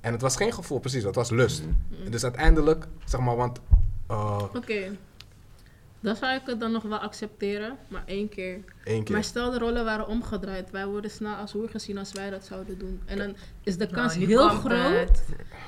En 0.01 0.13
het 0.13 0.21
was 0.21 0.37
geen 0.37 0.53
gevoel, 0.53 0.79
precies, 0.79 1.03
het 1.05 1.15
was 1.15 1.31
lust. 1.31 1.63
Dus 2.11 2.23
uiteindelijk, 2.23 2.87
zeg 3.05 3.21
maar, 3.21 3.37
want 3.37 3.61
eh, 4.07 4.43
Oké. 4.55 4.97
Dan 6.03 6.17
zou 6.17 6.35
ik 6.35 6.41
het 6.45 6.61
dan 6.61 6.73
nog 6.73 6.83
wel 6.83 6.99
accepteren, 6.99 7.77
maar 7.89 8.03
één 8.07 8.29
keer. 8.29 8.59
één 8.85 9.05
keer. 9.05 9.15
Maar 9.15 9.25
stel 9.25 9.51
de 9.51 9.59
rollen 9.59 9.85
waren 9.85 10.07
omgedraaid. 10.07 10.71
Wij 10.71 10.87
worden 10.87 11.11
snel 11.11 11.35
als 11.35 11.53
hoer 11.53 11.69
gezien 11.69 11.99
als 11.99 12.13
wij 12.13 12.31
dat 12.31 12.45
zouden 12.45 12.79
doen. 12.79 13.03
En 13.07 13.19
dan 13.19 13.37
is 13.65 13.77
de 13.77 13.87
kans 13.87 14.15
Nou, 14.15 14.27
nu 14.27 14.33
heel 14.33 14.49
groot. 14.49 15.23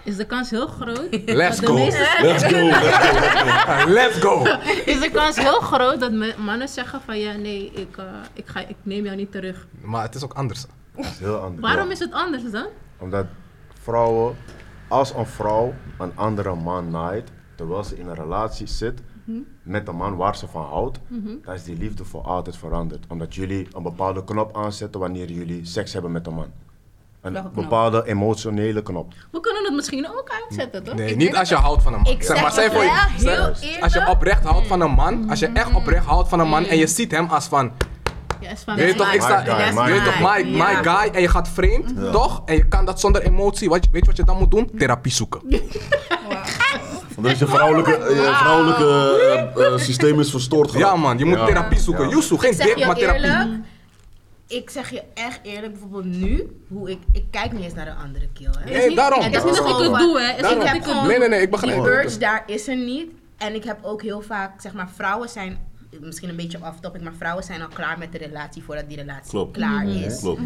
Is 0.04 0.16
de 0.16 0.24
kans 0.26 0.50
heel 0.50 0.66
groot. 0.66 1.08
Let's 1.26 1.60
dat 1.60 1.60
de 1.60 1.66
go. 1.66 1.74
meeste- 1.74 2.16
Let's 2.22 2.44
go! 2.44 2.58
Let's 3.98 4.18
go! 4.18 4.42
is 4.92 5.00
de 5.00 5.10
kans 5.12 5.36
heel 5.36 5.60
groot 5.60 6.00
dat 6.00 6.36
mannen 6.36 6.68
zeggen 6.68 7.00
van 7.00 7.18
ja, 7.18 7.32
nee, 7.32 7.70
ik, 7.74 7.96
eh, 7.96 8.04
ik, 8.32 8.46
ga, 8.46 8.60
ik 8.60 8.76
neem 8.82 9.04
jou 9.04 9.16
niet 9.16 9.32
terug. 9.32 9.66
Maar 9.80 10.02
het 10.02 10.14
is 10.14 10.24
ook 10.24 10.32
anders. 10.34 10.64
Dat 10.96 11.04
is 11.04 11.18
heel 11.18 11.36
anders. 11.36 11.60
Waarom 11.62 11.86
Ja. 11.86 11.92
is 11.92 11.98
het 11.98 12.12
anders 12.12 12.50
dan? 12.50 12.66
Omdat 12.98 13.26
vrouwen 13.82 14.36
als 14.88 15.14
een 15.14 15.26
vrouw 15.26 15.74
een 15.98 16.12
andere 16.16 16.54
man 16.54 16.90
naait, 16.90 17.30
terwijl 17.54 17.84
ze 17.84 17.96
in 17.98 18.06
een 18.06 18.14
relatie 18.14 18.66
zit 18.66 19.00
met 19.62 19.88
een 19.88 19.96
man 19.96 20.16
waar 20.16 20.36
ze 20.36 20.48
van 20.48 20.64
houdt, 20.64 20.98
dan 21.44 21.54
is 21.54 21.64
die 21.64 21.76
liefde 21.76 22.04
voor 22.04 22.22
altijd 22.22 22.56
veranderd. 22.56 23.04
Omdat 23.08 23.34
jullie 23.34 23.68
een 23.72 23.82
bepaalde 23.82 24.24
knop 24.24 24.56
aanzetten 24.56 25.00
wanneer 25.00 25.30
jullie 25.30 25.64
seks 25.66 25.92
hebben 25.92 26.12
met 26.12 26.26
een 26.26 26.34
man. 26.34 26.46
Een 27.20 27.50
bepaalde 27.54 28.06
emotionele 28.06 28.82
knop. 28.82 29.12
We 29.32 29.40
kunnen 29.40 29.64
het 29.64 29.74
misschien 29.74 30.06
ook 30.08 30.30
uitzetten, 30.42 30.84
toch? 30.84 30.94
Nee, 30.94 31.10
Ik 31.10 31.16
niet 31.16 31.36
als 31.36 31.48
je 31.48 31.54
houdt 31.54 31.82
van 31.82 31.92
een 31.94 32.00
man. 32.00 32.12
Ik 32.12 32.22
zeg 32.22 32.36
maar, 32.42 32.54
het 32.56 32.72
voor 32.72 32.82
je- 32.82 33.78
Als 33.80 33.92
je 33.92 34.06
oprecht 34.08 34.44
houdt 34.44 34.66
van 34.66 34.80
een 34.80 34.90
man, 34.90 35.30
als 35.30 35.38
je 35.38 35.46
echt 35.46 35.74
oprecht 35.74 36.04
houdt 36.06 36.28
van 36.28 36.40
een 36.40 36.48
man 36.48 36.64
en 36.64 36.76
je 36.76 36.86
ziet 36.86 37.10
hem 37.10 37.26
als 37.28 37.46
van, 37.46 37.72
van 38.64 38.76
weet 38.76 38.88
je 38.92 38.94
toch, 38.94 39.12
ik 39.12 39.20
sta, 39.22 39.38
My 39.40 39.44
guy, 39.44 39.66
je 39.66 39.72
my 39.72 39.84
weet 39.92 40.04
toch, 40.04 40.14
guy. 40.14 40.44
my, 40.44 40.56
my 40.58 40.74
guy 40.82 41.08
en 41.14 41.20
je 41.20 41.28
gaat 41.28 41.48
vreemd, 41.48 42.12
toch? 42.12 42.42
En 42.44 42.54
je 42.56 42.68
kan 42.68 42.84
dat 42.84 43.00
zonder 43.00 43.22
emotie, 43.22 43.68
wat, 43.68 43.88
weet 43.92 44.00
je 44.00 44.06
wat 44.06 44.16
je 44.16 44.24
dan 44.24 44.38
moet 44.38 44.50
doen? 44.50 44.70
Therapie 44.78 45.12
zoeken. 45.12 45.40
Want 47.14 47.28
als 47.28 47.38
je 47.38 47.46
vrouwelijke, 47.46 47.90
je 47.90 48.32
vrouwelijke 48.34 48.84
eh, 49.56 49.66
eh, 49.66 49.78
systeem 49.78 50.20
is 50.20 50.30
verstoord 50.30 50.72
Ja 50.72 50.96
man, 50.96 51.18
je 51.18 51.24
moet 51.24 51.38
Ja. 51.38 51.46
therapie 51.46 51.78
zoeken. 51.78 52.08
Ja. 52.08 52.14
Yusu, 52.14 52.38
geen 52.38 52.50
Ik 52.50 52.56
zeg 52.56 52.66
dik, 52.66 52.76
je 52.78 52.86
maar 52.86 52.94
therapie. 52.96 53.22
eerlijk, 53.24 53.50
ik 54.46 54.70
zeg 54.70 54.90
je 54.90 55.02
echt 55.14 55.40
eerlijk, 55.42 55.72
bijvoorbeeld 55.72 56.04
nu, 56.04 56.60
hoe 56.68 56.90
ik, 56.90 56.98
ik 57.12 57.24
kijk 57.30 57.52
niet 57.52 57.62
eens 57.64 57.74
naar 57.74 57.84
de 57.84 57.94
andere 58.04 58.28
kill. 58.32 58.50
Hè. 58.58 58.70
Nee, 58.70 58.94
daarom. 58.94 59.18
En 59.20 59.24
Het 59.32 59.34
is 59.34 59.44
niet 59.44 59.56
dat 59.56 59.68
ik 59.68 59.76
het 59.90 59.98
doe, 60.00 60.18
hè. 60.20 60.26
Het 60.26 60.36
is 60.36 60.42
Daarom. 60.42 60.58
niet 60.58 60.66
dat 60.68 60.76
Ik 60.76 60.82
ik 60.82 60.86
heb 60.86 60.96
het 60.98 61.06
Nee, 61.08 61.18
nee, 61.18 61.28
nee, 61.28 61.40
ik 61.40 61.50
begrijp 61.50 61.74
die 61.84 61.92
het. 61.92 62.04
urge 62.04 62.18
daar 62.18 62.42
is 62.46 62.68
er 62.68 62.76
niet. 62.76 63.10
En 63.38 63.54
ik 63.54 63.64
heb 63.64 63.78
ook 63.82 64.02
heel 64.02 64.20
vaak, 64.20 64.60
zeg 64.60 64.72
maar, 64.72 64.88
vrouwen 64.94 65.28
zijn, 65.28 65.58
misschien 66.00 66.28
een 66.28 66.36
beetje 66.36 66.58
off 66.62 66.80
topic, 66.80 67.02
maar 67.02 67.14
vrouwen 67.18 67.44
zijn 67.44 67.62
al 67.62 67.68
klaar 67.68 67.98
met 67.98 68.12
de 68.12 68.18
relatie 68.18 68.62
voordat 68.62 68.88
die 68.88 68.96
relatie 68.96 69.30
Klopt. 69.30 69.56
klaar 69.56 69.86
is. 69.86 70.20
Klopt. 70.20 70.40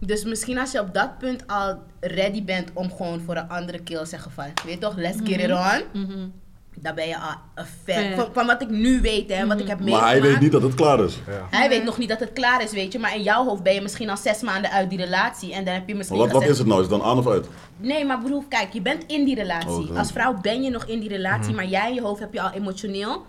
Dus 0.00 0.24
misschien 0.24 0.58
als 0.58 0.72
je 0.72 0.80
op 0.80 0.94
dat 0.94 1.18
punt 1.18 1.46
al 1.46 1.78
ready 2.00 2.44
bent 2.44 2.70
om 2.72 2.90
gewoon 2.90 3.20
voor 3.20 3.36
een 3.36 3.48
andere 3.48 3.78
kill 3.82 3.98
te 3.98 4.06
zeggen 4.06 4.30
van, 4.30 4.44
weet 4.64 4.74
je 4.74 4.78
toch, 4.80 4.96
let's 4.96 5.18
get 5.24 5.40
it 5.40 5.50
on. 5.50 6.32
Dan 6.80 6.94
ben 6.94 7.08
je 7.08 7.18
al 7.18 7.34
een 7.54 7.64
fan. 7.84 8.14
Van, 8.16 8.28
van 8.32 8.46
wat 8.46 8.62
ik 8.62 8.68
nu 8.70 9.00
weet 9.00 9.30
en 9.30 9.48
wat 9.48 9.60
ik 9.60 9.66
heb 9.68 9.76
Maar 9.78 9.86
meegemaakt. 9.86 10.12
hij 10.12 10.22
weet 10.22 10.40
niet 10.40 10.52
dat 10.52 10.62
het 10.62 10.74
klaar 10.74 11.04
is. 11.04 11.18
Hij 11.50 11.68
weet 11.68 11.84
nog 11.84 11.98
niet 11.98 12.08
dat 12.08 12.20
het 12.20 12.32
klaar 12.32 12.62
is, 12.62 12.72
weet 12.72 12.92
je. 12.92 12.98
Maar 12.98 13.14
in 13.16 13.22
jouw 13.22 13.44
hoofd 13.44 13.62
ben 13.62 13.74
je 13.74 13.80
misschien 13.80 14.10
al 14.10 14.16
zes 14.16 14.40
maanden 14.42 14.70
uit 14.70 14.90
die 14.90 14.98
relatie. 14.98 15.52
En 15.54 15.64
dan 15.64 15.74
heb 15.74 15.88
je 15.88 15.94
misschien 15.94 16.18
Maar 16.18 16.28
wat, 16.28 16.42
wat 16.42 16.50
is 16.50 16.58
het 16.58 16.66
nou? 16.66 16.82
Is 16.82 16.86
het 16.90 16.98
dan 16.98 17.08
aan 17.08 17.18
of 17.18 17.26
uit? 17.28 17.48
Nee, 17.76 18.04
maar 18.04 18.18
broer, 18.18 18.44
kijk, 18.48 18.72
je 18.72 18.80
bent 18.82 19.04
in 19.06 19.24
die 19.24 19.34
relatie. 19.34 19.90
Oh, 19.90 19.98
Als 19.98 20.12
vrouw 20.12 20.34
ben 20.40 20.62
je 20.62 20.70
nog 20.70 20.84
in 20.84 21.00
die 21.00 21.08
relatie, 21.08 21.54
maar 21.54 21.66
jij 21.66 21.88
in 21.88 21.94
je 21.94 22.00
hoofd 22.00 22.20
heb 22.20 22.32
je 22.32 22.40
al 22.40 22.50
emotioneel 22.50 23.24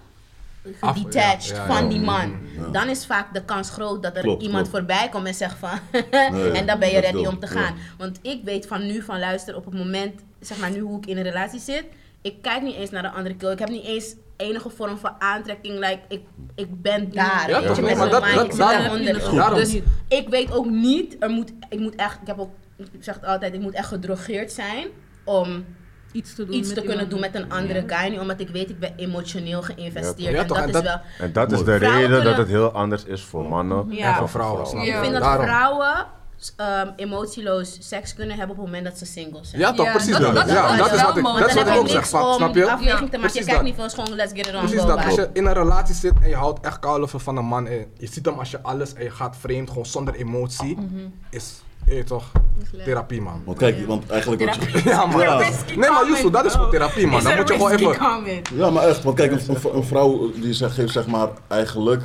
gedetached 0.82 1.48
ja, 1.48 1.56
ja, 1.56 1.66
van 1.76 1.90
die 1.90 2.00
man. 2.00 2.36
Dan 2.72 2.90
is 2.90 3.06
vaak 3.06 3.34
de 3.34 3.44
kans 3.46 3.70
groot 3.70 4.04
dat 4.04 4.16
er 4.16 4.22
Klopt, 4.22 4.44
iemand 4.44 4.70
klopt. 4.70 4.78
voorbij 4.78 5.10
komt 5.10 5.28
en 5.28 5.34
zegt 5.34 5.58
van... 5.58 5.80
Nee, 6.32 6.52
en 6.52 6.66
dan 6.66 6.80
ben 6.80 6.90
je 6.90 7.00
ready 7.00 7.26
om 7.26 7.40
te 7.40 7.54
ja. 7.54 7.62
gaan. 7.62 7.76
Want 7.98 8.20
ik 8.22 8.42
weet 8.44 8.68
van 8.68 8.86
nu, 8.88 9.02
van 9.02 9.20
luister, 9.20 9.56
op 9.56 9.66
het 9.66 9.74
moment, 9.74 10.22
zeg 10.40 10.58
maar 10.58 10.72
nu 10.72 10.80
hoe 10.80 10.98
ik 10.98 11.06
in 11.06 11.18
een 11.18 11.24
relatie 11.24 11.60
zit... 11.60 11.84
Ik 12.22 12.42
kijk 12.42 12.62
niet 12.62 12.76
eens 12.76 12.90
naar 12.90 13.02
de 13.02 13.12
andere 13.12 13.36
kill. 13.36 13.52
Ik 13.52 13.60
heb 13.60 13.70
niet 13.70 13.86
eens 13.86 14.16
enige 14.38 14.70
vorm 14.70 14.98
van 14.98 15.16
aantrekking. 15.20 15.74
Like, 15.80 16.00
ik, 16.08 16.22
ik 16.56 16.82
ben 16.82 17.12
daar. 17.12 17.50
Ja, 17.50 17.62
weet 17.62 17.76
je, 17.76 17.82
met 17.82 17.98
maar 17.98 18.10
dat- 18.10 18.24
mind. 18.24 18.36
dat- 18.36 18.46
Ik 18.52 18.58
daaronder. 18.58 19.56
Dus 19.56 19.80
ik 20.08 20.30
weet 20.30 20.52
ook 20.52 20.66
niet, 20.70 21.16
er 21.20 21.30
moet, 21.30 21.52
ik 21.70 21.80
moet 21.80 21.96
echt, 21.96 22.22
ik 22.22 22.28
heb 22.28 22.40
ook, 22.40 22.50
ik 22.78 23.04
zeg 23.04 23.16
het 23.16 23.26
altijd, 23.26 23.54
ik 23.54 23.60
moet 23.62 23.74
echt 23.74 23.88
gedrogeerd 23.88 24.52
zijn 24.52 24.88
om 25.24 25.66
Iets 26.18 26.36
te 26.36 26.46
doen 26.46 26.56
iets 26.56 26.68
met 26.68 26.78
te 26.78 26.84
kunnen 26.84 27.10
doen 27.10 27.20
met 27.20 27.36
een 27.36 27.52
andere 27.52 27.84
guy. 27.88 28.18
Omdat 28.18 28.40
ik 28.40 28.50
weet, 28.50 28.70
ik 28.70 28.80
ben 28.80 28.94
emotioneel 28.96 29.62
geïnvesteerd. 29.62 30.18
Ja, 30.34 30.40
en 30.40 30.48
toch? 30.48 30.58
dat 30.58 30.68
En 30.68 30.68
is 30.68 30.74
dat- 30.74 30.84
wel, 30.84 31.00
En 31.20 31.34
dat 31.34 31.52
is 31.52 31.64
de 31.64 31.76
reden 31.76 32.24
dat 32.24 32.38
het 32.38 32.48
heel 32.48 32.72
anders 32.72 33.04
is 33.06 33.22
voor 33.24 33.46
mannen 33.46 33.86
Ja. 33.90 34.08
en 34.10 34.16
Voor 34.16 34.30
vrouwen, 34.30 34.78
ik 34.86 34.96
vind 35.02 35.14
dat 35.14 35.24
vrouwen 35.24 36.06
ehm, 36.56 36.90
emotieloos 36.96 37.78
seks 37.80 38.14
kunnen 38.14 38.38
hebben 38.38 38.56
op 38.56 38.62
het 38.62 38.72
moment 38.72 38.86
dat 38.86 38.98
ze 38.98 39.06
single 39.06 39.40
zijn. 39.42 39.62
Ja 39.62 39.74
toch, 39.74 39.86
Ja, 39.86 39.92
precies 39.92 40.12
dat- 40.12 40.22
dat. 40.22 40.34
dat- 40.36 40.50
Ja, 40.50 40.76
dat 40.78 40.86
is 40.88 40.94
is 40.94 41.02
wat 41.02 41.18
ik, 41.18 41.24
dat 41.24 41.48
is 41.48 41.54
wat 41.54 41.68
ook 41.70 41.82
je 41.82 41.88
zeg, 41.88 41.94
niks 41.98 42.10
Fab, 42.10 42.24
om 42.26 42.34
snap 42.34 42.56
je? 42.56 42.70
afweging 42.72 42.98
te 42.98 43.04
maken. 43.04 43.20
Precies 43.20 43.40
Je 43.40 43.44
kijkt 43.46 43.56
dat. 43.56 43.64
niet 43.64 43.76
veel, 43.76 43.86
is 43.86 43.94
gewoon 43.94 44.14
let's 44.16 44.32
get 44.34 44.48
it 44.48 44.54
on. 44.54 44.60
Precies 44.60 44.80
go 44.80 44.88
dat. 44.88 45.06
Als 45.06 45.16
je 45.16 45.30
in 45.34 45.46
een 45.46 45.54
relatie 45.54 45.96
zit 45.96 46.14
en 46.22 46.30
je 46.30 46.36
houdt 46.36 46.66
echt 46.66 46.80
koude 46.80 47.08
van 47.08 47.38
een 47.38 47.46
man 47.46 47.68
en 47.68 47.86
je 47.98 48.08
ziet 48.08 48.26
hem 48.26 48.40
als 48.40 48.52
je 48.52 48.62
alles 48.62 48.94
en 48.94 49.04
je 49.04 49.10
gaat 49.12 49.38
vreemd, 49.40 49.70
gewoon 49.70 49.86
zonder 49.86 50.16
emotie, 50.16 50.76
Mhm. 50.76 50.86
is, 51.30 51.62
je 51.96 52.04
toch, 52.04 52.32
therapie 52.84 53.22
man. 53.22 53.42
Want 53.46 53.58
kijk, 53.58 53.88
want 53.88 54.10
eigenlijk 54.10 54.46
wat 54.46 54.56
je... 54.56 54.82
Ja 54.90 55.06
man. 55.06 55.22
Ja. 55.22 55.38
Nee 55.68 55.90
maar 55.90 56.08
Yusuf, 56.08 56.32
dat 56.32 56.46
is 56.46 56.52
gewoon 56.52 56.70
therapie 56.70 57.08
man. 57.08 57.24
Dan 57.24 57.36
moet 57.36 57.48
je 57.48 57.54
gewoon 57.54 57.72
even... 57.72 58.56
Ja, 58.56 58.70
maar 58.70 58.84
echt. 58.88 59.04
Want 59.04 59.16
kijk, 59.16 59.32
een, 59.32 59.40
een- 59.50 59.76
een 59.76 59.84
vrouw 59.84 60.32
die 60.32 60.54
zegt, 60.54 60.74
geeft 60.74 60.92
zeg 60.94 61.08
maar 61.08 61.30
eigenlijk 61.48 62.04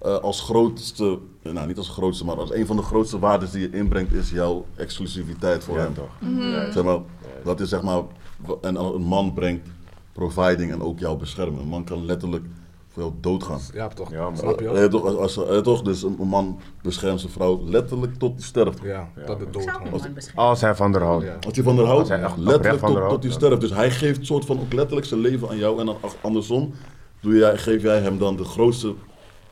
eh, 0.00 0.16
als 0.18 0.40
grootste, 0.40 1.18
nou 1.42 1.66
niet 1.66 1.78
als 1.78 1.88
grootste, 1.88 2.24
maar 2.24 2.36
als 2.36 2.52
een 2.52 2.66
van 2.66 2.76
de 2.76 2.82
grootste 2.82 3.18
waarden 3.18 3.50
die 3.52 3.60
je 3.60 3.70
inbrengt 3.70 4.12
is 4.12 4.30
jouw 4.30 4.66
exclusiviteit 4.76 5.64
voor 5.64 5.76
Ja, 5.76 5.82
hem. 5.82 5.94
toch. 5.94 6.72
Zeg 6.72 6.84
maar, 6.84 6.98
dat 7.44 7.60
is 7.60 7.68
zeg 7.68 7.82
maar, 7.82 8.02
wa- 8.36 8.54
en 8.60 8.76
een 8.76 9.02
man 9.02 9.32
brengt 9.34 9.68
providing 10.12 10.72
en 10.72 10.82
ook 10.82 10.98
jou 10.98 11.16
beschermen. 11.18 11.60
Een 11.60 11.68
man 11.68 11.84
kan 11.84 12.04
letterlijk 12.04 12.44
voor 12.92 13.02
jou 13.02 13.14
doodgaan. 13.20 13.60
Ja 13.72 13.88
toch, 13.88 14.10
Ja, 14.10 14.34
snap 14.34 14.60
je? 14.60 14.68
Eh, 14.68 14.84
toch, 14.84 15.04
als, 15.04 15.38
als, 15.38 15.48
eh, 15.48 15.58
toch, 15.58 15.82
dus 15.82 16.02
een, 16.02 16.16
man 16.18 16.60
beschermt 16.82 17.20
zijn 17.20 17.32
vrouw 17.32 17.62
letterlijk 17.64 18.14
tot 18.14 18.36
die 18.36 18.44
sterft. 18.44 18.80
Ja, 18.82 19.08
tot 19.26 19.38
de 19.38 19.44
dood 19.44 19.52
beschermen? 19.52 19.92
Als 20.34 20.60
hij 20.60 20.74
van 20.74 20.92
haar 20.92 21.02
houdt. 21.02 21.24
Ja. 21.24 21.36
Als 21.46 21.54
hij 21.54 21.64
van 21.64 21.76
haar 21.76 21.86
houdt, 21.86 22.10
Als 22.10 22.36
letterlijk 22.36 22.84
tot, 22.84 23.08
tot 23.08 23.22
hij 23.22 23.30
ja. 23.30 23.36
sterft. 23.36 23.60
Dus 23.60 23.70
hij 23.70 23.90
geeft 23.90 24.26
soort 24.26 24.44
van 24.44 24.60
ook 24.60 24.72
letterlijk 24.72 25.06
zijn 25.06 25.20
leven 25.20 25.48
aan 25.48 25.56
jou 25.58 25.80
en 25.80 25.86
dan 25.86 25.96
andersom 26.20 26.72
doe 27.20 27.36
jij, 27.36 27.58
geef 27.58 27.82
jij 27.82 28.00
hem 28.00 28.18
dan 28.18 28.36
de 28.36 28.44
grootste 28.44 28.94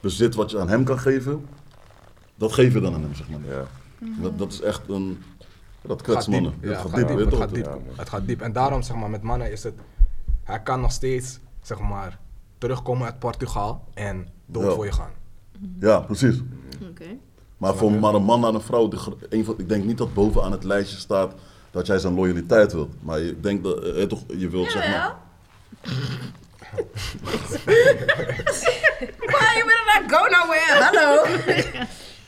bezit 0.00 0.34
wat 0.34 0.50
je 0.50 0.58
aan 0.58 0.68
hem 0.68 0.84
kan 0.84 0.98
geven. 0.98 1.46
Dat 2.34 2.52
geef 2.52 2.72
je 2.72 2.80
dan 2.80 2.94
aan 2.94 3.02
hem, 3.02 3.14
zeg 3.14 3.28
maar. 3.28 3.40
Ja. 3.48 3.64
Dat, 4.22 4.38
dat 4.38 4.52
is 4.52 4.60
echt 4.60 4.88
een... 4.88 5.22
Dat 5.82 6.02
kwets 6.02 6.24
gaat 6.24 6.34
diep. 6.34 6.42
mannen. 6.42 6.60
Ja, 6.60 6.68
Dat 6.68 6.82
het 6.82 7.34
gaat 7.34 7.54
diep, 7.54 7.66
gaat. 7.66 7.78
Ja. 7.86 7.92
Het 7.96 8.08
gaat 8.08 8.26
diep. 8.26 8.40
En 8.40 8.52
daarom 8.52 8.82
zeg 8.82 8.96
maar 8.96 9.10
met 9.10 9.22
mannen 9.22 9.52
is 9.52 9.62
het, 9.62 9.74
hij 10.44 10.60
kan 10.62 10.80
nog 10.80 10.92
steeds 10.92 11.38
zeg 11.62 11.78
maar 11.78 12.18
terugkomen 12.60 13.06
uit 13.06 13.18
Portugal 13.18 13.84
en 13.94 14.28
dood 14.46 14.64
Ja. 14.64 14.70
voor 14.70 14.84
je 14.84 14.92
gaan. 14.92 15.10
Ja, 15.80 15.98
precies. 16.00 16.36
Oké. 16.90 17.04
Maar 17.56 17.74
voor 17.74 17.92
maar 17.92 18.14
een 18.14 18.22
man 18.22 18.40
naar 18.40 18.54
een 18.54 18.60
vrouw, 18.60 18.90
een 19.28 19.44
van, 19.44 19.54
ik 19.58 19.68
denk 19.68 19.84
niet 19.84 19.98
dat 19.98 20.14
bovenaan 20.14 20.52
het 20.52 20.64
lijstje 20.64 20.98
staat 20.98 21.32
dat 21.70 21.86
jij 21.86 21.98
zijn 21.98 22.14
loyaliteit 22.14 22.72
wilt. 22.72 22.94
Maar 23.02 23.20
ik 23.20 23.42
denk 23.42 23.62
dat 23.64 23.82
eh, 23.84 24.02
toch, 24.02 24.22
je 24.38 24.48
wilt 24.48 24.70
zeg 24.70 24.88
maar... 24.90 25.16
Why 29.30 29.50
you 29.56 29.64
better 29.66 29.86
not 29.94 30.12
go 30.12 30.20
nowhere? 30.36 30.82
Hallo. 30.84 31.22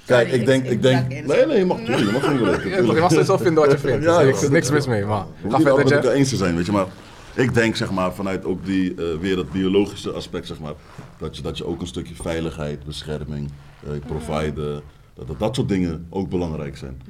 Kijk, 0.06 0.28
ik 0.32 0.46
denk, 0.46 0.64
ik- 0.64 0.70
ik 0.70 0.76
ik 0.76 0.82
denk, 0.82 1.08
nee, 1.26 1.46
nee, 1.46 1.58
je 1.58 1.64
mag, 1.72 1.76
tuurlijk, 1.78 2.06
je 2.06 2.12
mag 2.12 2.94
je 2.94 3.00
mag 3.00 3.10
steeds 3.10 3.28
wel 3.28 3.38
vinden 3.38 3.62
wat 3.62 3.72
je 3.72 3.78
vindt. 3.78 4.04
Ja, 4.04 4.20
ik 4.20 4.26
niks, 4.50 4.64
het- 4.66 4.72
mis 4.74 4.86
mee, 4.86 5.04
maar 5.04 5.24
hoeven 5.40 5.58
niet 5.58 5.68
altijd 5.68 5.88
Jeff. 5.88 6.00
elkaar 6.02 6.16
eens 6.18 6.28
te 6.28 6.36
zijn, 6.36 6.56
weet 6.56 6.66
je, 6.66 6.72
maar 6.72 6.86
ik 7.34 7.54
denk 7.54 7.76
zeg 7.76 7.90
maar 7.90 8.14
vanuit 8.14 8.44
ook 8.44 8.64
die, 8.64 8.94
eh, 8.94 9.18
weer 9.18 9.36
het 9.36 9.52
biologische 9.52 10.12
aspect 10.12 10.46
zeg 10.46 10.60
maar, 10.60 10.74
dat 11.18 11.36
je, 11.36 11.42
dat 11.42 11.58
je 11.58 11.66
ook 11.66 11.80
een 11.80 11.86
stukje 11.86 12.14
veiligheid, 12.14 12.84
bescherming, 12.84 13.50
eh 13.84 13.90
providen, 14.06 14.82
dat, 15.14 15.26
dat 15.26 15.38
dat 15.38 15.54
soort 15.54 15.68
dingen 15.68 16.06
ook 16.10 16.28
belangrijk 16.28 16.76
zijn. 16.76 17.02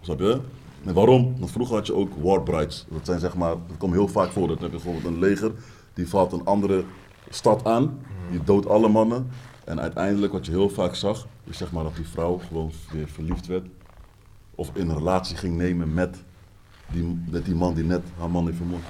Snap 0.00 0.18
je? 0.18 0.40
En 0.84 0.94
waarom? 0.94 1.34
Want 1.38 1.50
vroeger 1.50 1.74
had 1.74 1.86
je 1.86 1.94
ook 1.94 2.12
war 2.22 2.42
brides. 2.42 2.86
Dat 2.90 3.06
zijn 3.06 3.20
zeg 3.20 3.34
maar, 3.34 3.54
dat 3.68 3.76
komt 3.76 3.92
heel 3.92 4.08
vaak 4.08 4.30
voor. 4.30 4.48
Dat 4.48 4.60
heb 4.60 4.70
je 4.70 4.76
bijvoorbeeld 4.76 5.14
een 5.14 5.18
leger, 5.18 5.52
die 5.94 6.08
valt 6.08 6.32
een 6.32 6.44
andere 6.44 6.84
stad 7.28 7.64
aan, 7.64 7.98
die 8.30 8.44
doodt 8.44 8.66
alle 8.66 8.88
mannen. 8.88 9.30
En 9.64 9.80
uiteindelijk 9.80 10.32
wat 10.32 10.46
je 10.46 10.52
heel 10.52 10.68
vaak 10.68 10.94
zag, 10.94 11.26
is 11.44 11.56
zeg 11.56 11.72
maar 11.72 11.84
dat 11.84 11.96
die 11.96 12.08
vrouw 12.08 12.38
gewoon 12.38 12.72
weer 12.92 13.08
verliefd 13.08 13.46
werd. 13.46 13.66
Of 14.54 14.70
in 14.74 14.88
een 14.88 14.96
relatie 14.96 15.36
ging 15.36 15.56
nemen 15.56 15.94
met 15.94 16.22
die, 16.92 17.22
met 17.30 17.44
die 17.44 17.54
man 17.54 17.74
die 17.74 17.84
net 17.84 18.02
haar 18.18 18.30
man 18.30 18.44
heeft 18.44 18.56
vermoord. 18.56 18.82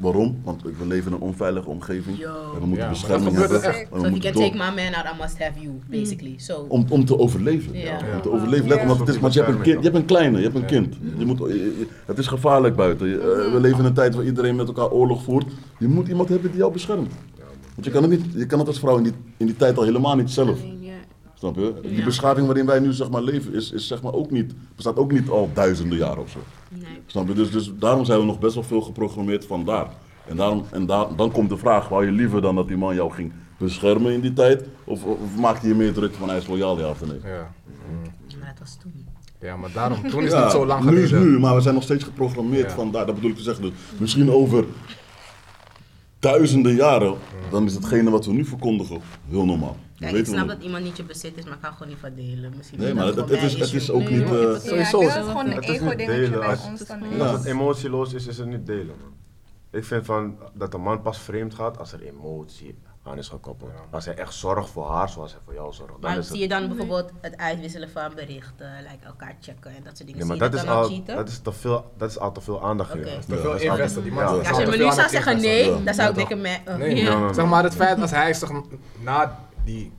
Waarom? 0.00 0.36
Want 0.44 0.62
we 0.62 0.86
leven 0.86 1.06
in 1.10 1.16
een 1.16 1.22
onveilige 1.22 1.68
omgeving. 1.68 2.18
Yo. 2.18 2.52
En 2.54 2.60
we 2.60 2.66
moeten 2.66 2.84
Ja, 2.84 2.90
bescherming 2.90 3.36
hebben. 3.36 3.62
echt. 3.62 3.78
we 3.78 3.84
So 3.90 3.94
if 3.96 4.00
you 4.00 4.10
moeten 4.10 4.30
can 4.32 4.40
door- 4.40 4.50
take 4.50 4.70
my 4.70 4.82
man 4.84 4.94
out, 4.94 5.04
I 5.14 5.22
must 5.22 5.38
have 5.38 5.60
you, 5.60 5.72
basically. 5.90 6.34
So, 6.38 6.64
om, 6.68 6.86
om 6.88 7.04
te 7.04 7.18
overleven. 7.18 7.78
Ja. 7.78 7.98
Om 8.14 8.22
te 8.22 8.30
overleven. 8.32 8.68
Let, 8.68 8.80
omdat 8.80 8.98
het 8.98 9.08
is, 9.08 9.18
want 9.18 9.32
je 9.34 9.40
hebt 9.42 9.52
een 9.56 9.62
kind, 9.62 9.76
je 9.76 9.82
hebt 9.84 9.96
een 9.96 10.04
kleine, 10.04 10.36
je 10.38 10.42
hebt 10.44 10.56
een 10.56 10.64
kind. 10.66 10.94
Je 11.18 11.24
moet, 11.24 11.38
je- 11.38 11.86
het 12.06 12.18
is 12.18 12.26
gevaarlijk 12.26 12.76
buiten. 12.76 13.08
Je- 13.08 13.44
eh, 13.46 13.52
we 13.52 13.60
leven 13.60 13.78
in 13.78 13.84
een 13.84 13.94
tijd 13.94 14.14
waar 14.14 14.24
iedereen 14.24 14.56
met 14.56 14.66
elkaar 14.66 14.90
oorlog 14.90 15.22
voert. 15.22 15.46
Je 15.78 15.88
moet 15.88 16.08
iemand 16.08 16.28
hebben 16.28 16.50
die 16.50 16.58
jou 16.60 16.72
beschermt. 16.72 17.12
Want 17.74 17.86
je 17.86 17.90
kan 17.90 18.02
het, 18.02 18.10
niet, 18.10 18.24
je 18.36 18.46
kan 18.46 18.58
het 18.58 18.68
als 18.68 18.78
vrouw 18.78 18.96
in 18.96 19.02
die, 19.02 19.12
in 19.36 19.46
die 19.46 19.56
tijd 19.56 19.76
al 19.78 19.84
helemaal 19.84 20.16
niet 20.16 20.30
zelf. 20.30 20.58
Snap 21.38 21.56
je? 21.56 21.74
Die 21.82 22.04
beschaving 22.04 22.46
waarin 22.46 22.66
wij 22.66 22.78
nu 22.78 22.92
zeg 22.92 23.10
maar, 23.10 23.22
leven 23.22 23.54
is, 23.54 23.70
is 23.72 23.86
zeg 23.86 24.02
maar, 24.02 24.12
ook 24.12 24.30
niet, 24.30 24.54
bestaat 24.76 24.96
ook 24.96 25.12
niet 25.12 25.28
al 25.28 25.50
duizenden 25.54 25.98
jaren 25.98 26.22
of 26.22 26.30
zo. 26.30 26.38
nee. 26.68 26.82
Snap 27.06 27.28
je? 27.28 27.34
Dus, 27.34 27.50
dus 27.50 27.72
daarom 27.78 28.04
zijn 28.04 28.18
we 28.18 28.24
nog 28.24 28.38
best 28.38 28.54
wel 28.54 28.62
veel 28.64 28.80
geprogrammeerd 28.80 29.46
vandaar. 29.46 29.86
En, 30.26 30.36
daarom, 30.36 30.64
en 30.70 30.86
daar, 30.86 31.16
dan 31.16 31.30
komt 31.30 31.48
de 31.48 31.56
vraag, 31.56 31.88
wou 31.88 32.04
je 32.04 32.10
liever 32.12 32.40
dan 32.42 32.54
dat 32.54 32.68
die 32.68 32.76
man 32.76 32.94
jou 32.94 33.10
ging 33.12 33.32
beschermen 33.58 34.12
in 34.12 34.20
die 34.20 34.32
tijd? 34.32 34.64
Of, 34.84 35.04
of 35.04 35.36
maakte 35.40 35.68
je 35.68 35.74
meer 35.74 35.92
druk 35.92 36.14
van 36.14 36.28
hij 36.28 36.38
is 36.38 36.46
loyaal, 36.46 36.78
ja 36.78 36.88
of 36.90 37.06
nee? 37.06 37.20
Ja. 37.24 37.52
Maar 38.40 38.48
dat 38.48 38.58
was 38.58 38.76
toen. 38.82 39.06
ja, 39.40 39.56
maar 39.56 39.72
daarom, 39.72 40.08
toen 40.10 40.22
is 40.22 40.30
het 40.32 40.38
Ja, 40.38 40.42
niet 40.42 40.52
zo 40.52 40.66
lang 40.66 40.84
nu 40.84 40.90
is 40.90 41.08
geleden. 41.08 41.18
het 41.18 41.28
nu, 41.28 41.38
maar 41.38 41.54
we 41.54 41.60
zijn 41.60 41.74
nog 41.74 41.82
steeds 41.82 42.04
geprogrammeerd 42.04 42.68
Ja. 42.70 42.76
vandaar. 42.76 43.06
Dat 43.06 43.14
bedoel 43.14 43.30
ik 43.30 43.36
te 43.36 43.42
zeggen. 43.42 43.62
Dus 43.64 43.72
misschien 43.98 44.30
over 44.30 44.64
duizenden 46.18 46.74
jaren, 46.74 47.14
dan 47.50 47.64
is 47.64 47.74
hetgene 47.74 48.10
wat 48.10 48.26
we 48.26 48.32
nu 48.32 48.44
verkondigen 48.44 49.00
heel 49.28 49.44
normaal. 49.44 49.76
Kijk, 49.98 50.16
ik 50.16 50.26
snap 50.26 50.48
dat 50.48 50.62
iemand 50.62 50.84
niet 50.84 50.96
je 50.96 51.02
bezit 51.04 51.36
is, 51.36 51.44
maar 51.44 51.54
ik 51.54 51.60
kan 51.60 51.72
gewoon 51.72 51.88
niet 51.88 51.98
van 52.00 52.14
delen. 52.14 52.52
Misschien 52.56 52.78
Nee, 52.80 52.94
maar 52.94 53.14
dat 53.14 53.30
het, 53.30 53.42
is, 53.42 53.58
het 53.58 53.72
is 53.72 53.90
ook 53.90 54.02
Nee, 54.02 54.18
niet... 54.18 54.22
eh, 54.32 54.52
het 54.52 54.64
is- 54.64 54.90
Ja, 54.90 55.10
gewoon 55.10 55.46
een 55.46 55.52
Het 55.52 55.62
is 55.62 55.68
niet 55.70 55.80
ego-dingetje 55.80 56.06
delen. 56.20 56.38
bij 56.38 56.48
Als, 56.48 56.64
ons 56.64 56.86
dan 56.86 57.02
als 57.20 57.30
is. 57.30 57.36
het 57.36 57.44
emotieloos 57.44 58.12
is, 58.12 58.26
is 58.26 58.38
het 58.38 58.46
niet 58.48 58.66
delen, 58.66 58.86
man. 59.00 59.14
Ik 59.70 59.84
vind 59.84 60.04
van 60.04 60.38
dat 60.54 60.74
een 60.74 60.80
man 60.80 61.02
pas 61.02 61.18
vreemd 61.18 61.54
gaat 61.54 61.78
als 61.78 61.92
er 61.92 62.02
emotie 62.02 62.78
aan 63.02 63.18
is 63.18 63.28
gekoppeld. 63.28 63.70
Als 63.90 64.04
hij 64.04 64.14
echt 64.14 64.34
zorgt 64.34 64.70
voor 64.70 64.88
haar 64.90 65.08
zoals 65.08 65.32
hij 65.32 65.40
voor 65.44 65.54
jou 65.54 65.72
zorgt. 65.72 65.92
Dan 65.92 66.00
Maar 66.10 66.18
is 66.18 66.26
zie 66.26 66.42
het, 66.42 66.42
je 66.52 66.58
dan 66.58 66.68
bijvoorbeeld 66.68 67.10
het 67.20 67.36
uitwisselen 67.36 67.90
van 67.90 68.12
berichten, 68.14 68.70
like 68.90 69.06
elkaar 69.06 69.36
checken 69.40 69.70
en 69.70 69.82
dat 69.82 69.96
soort 69.96 70.08
dingen? 70.08 70.26
nee, 70.28 70.38
maar 70.38 70.50
dat 70.50 70.60
is, 70.60 70.66
dan 70.66 70.76
al, 70.76 70.84
cheaten? 70.88 71.16
dat, 71.16 71.28
is 71.28 71.38
te 71.38 71.52
veel, 71.52 71.92
dat 71.96 72.10
is 72.10 72.18
al 72.18 72.32
te 72.32 72.40
veel 72.40 72.62
aandacht 72.64 72.90
geweest. 72.90 73.28
Te 73.28 73.36
veel 73.36 73.56
investen, 73.60 74.02
die 74.02 74.12
man 74.12 74.24
Ja. 74.24 74.30
Ja, 74.30 74.38
als 74.38 74.48
al 74.50 74.60
je 74.60 74.66
me 74.66 74.76
nu 74.84 74.92
zou 74.92 75.08
zeggen 75.08 75.40
nee, 75.40 75.64
Ja. 75.70 75.78
dan 75.84 75.94
zou 75.94 76.10
ik 76.10 76.16
Ja, 76.18 76.26
denken, 76.26 76.40
me, 76.40 76.58
Ja. 76.64 76.76
nee. 76.76 77.34
zeg 77.34 77.46
maar 77.46 77.62
het 77.62 77.74
feit 77.74 78.00
als 78.00 78.10
hij 78.10 78.34
zich 78.34 78.50
na 79.02 79.38
die 79.66 79.92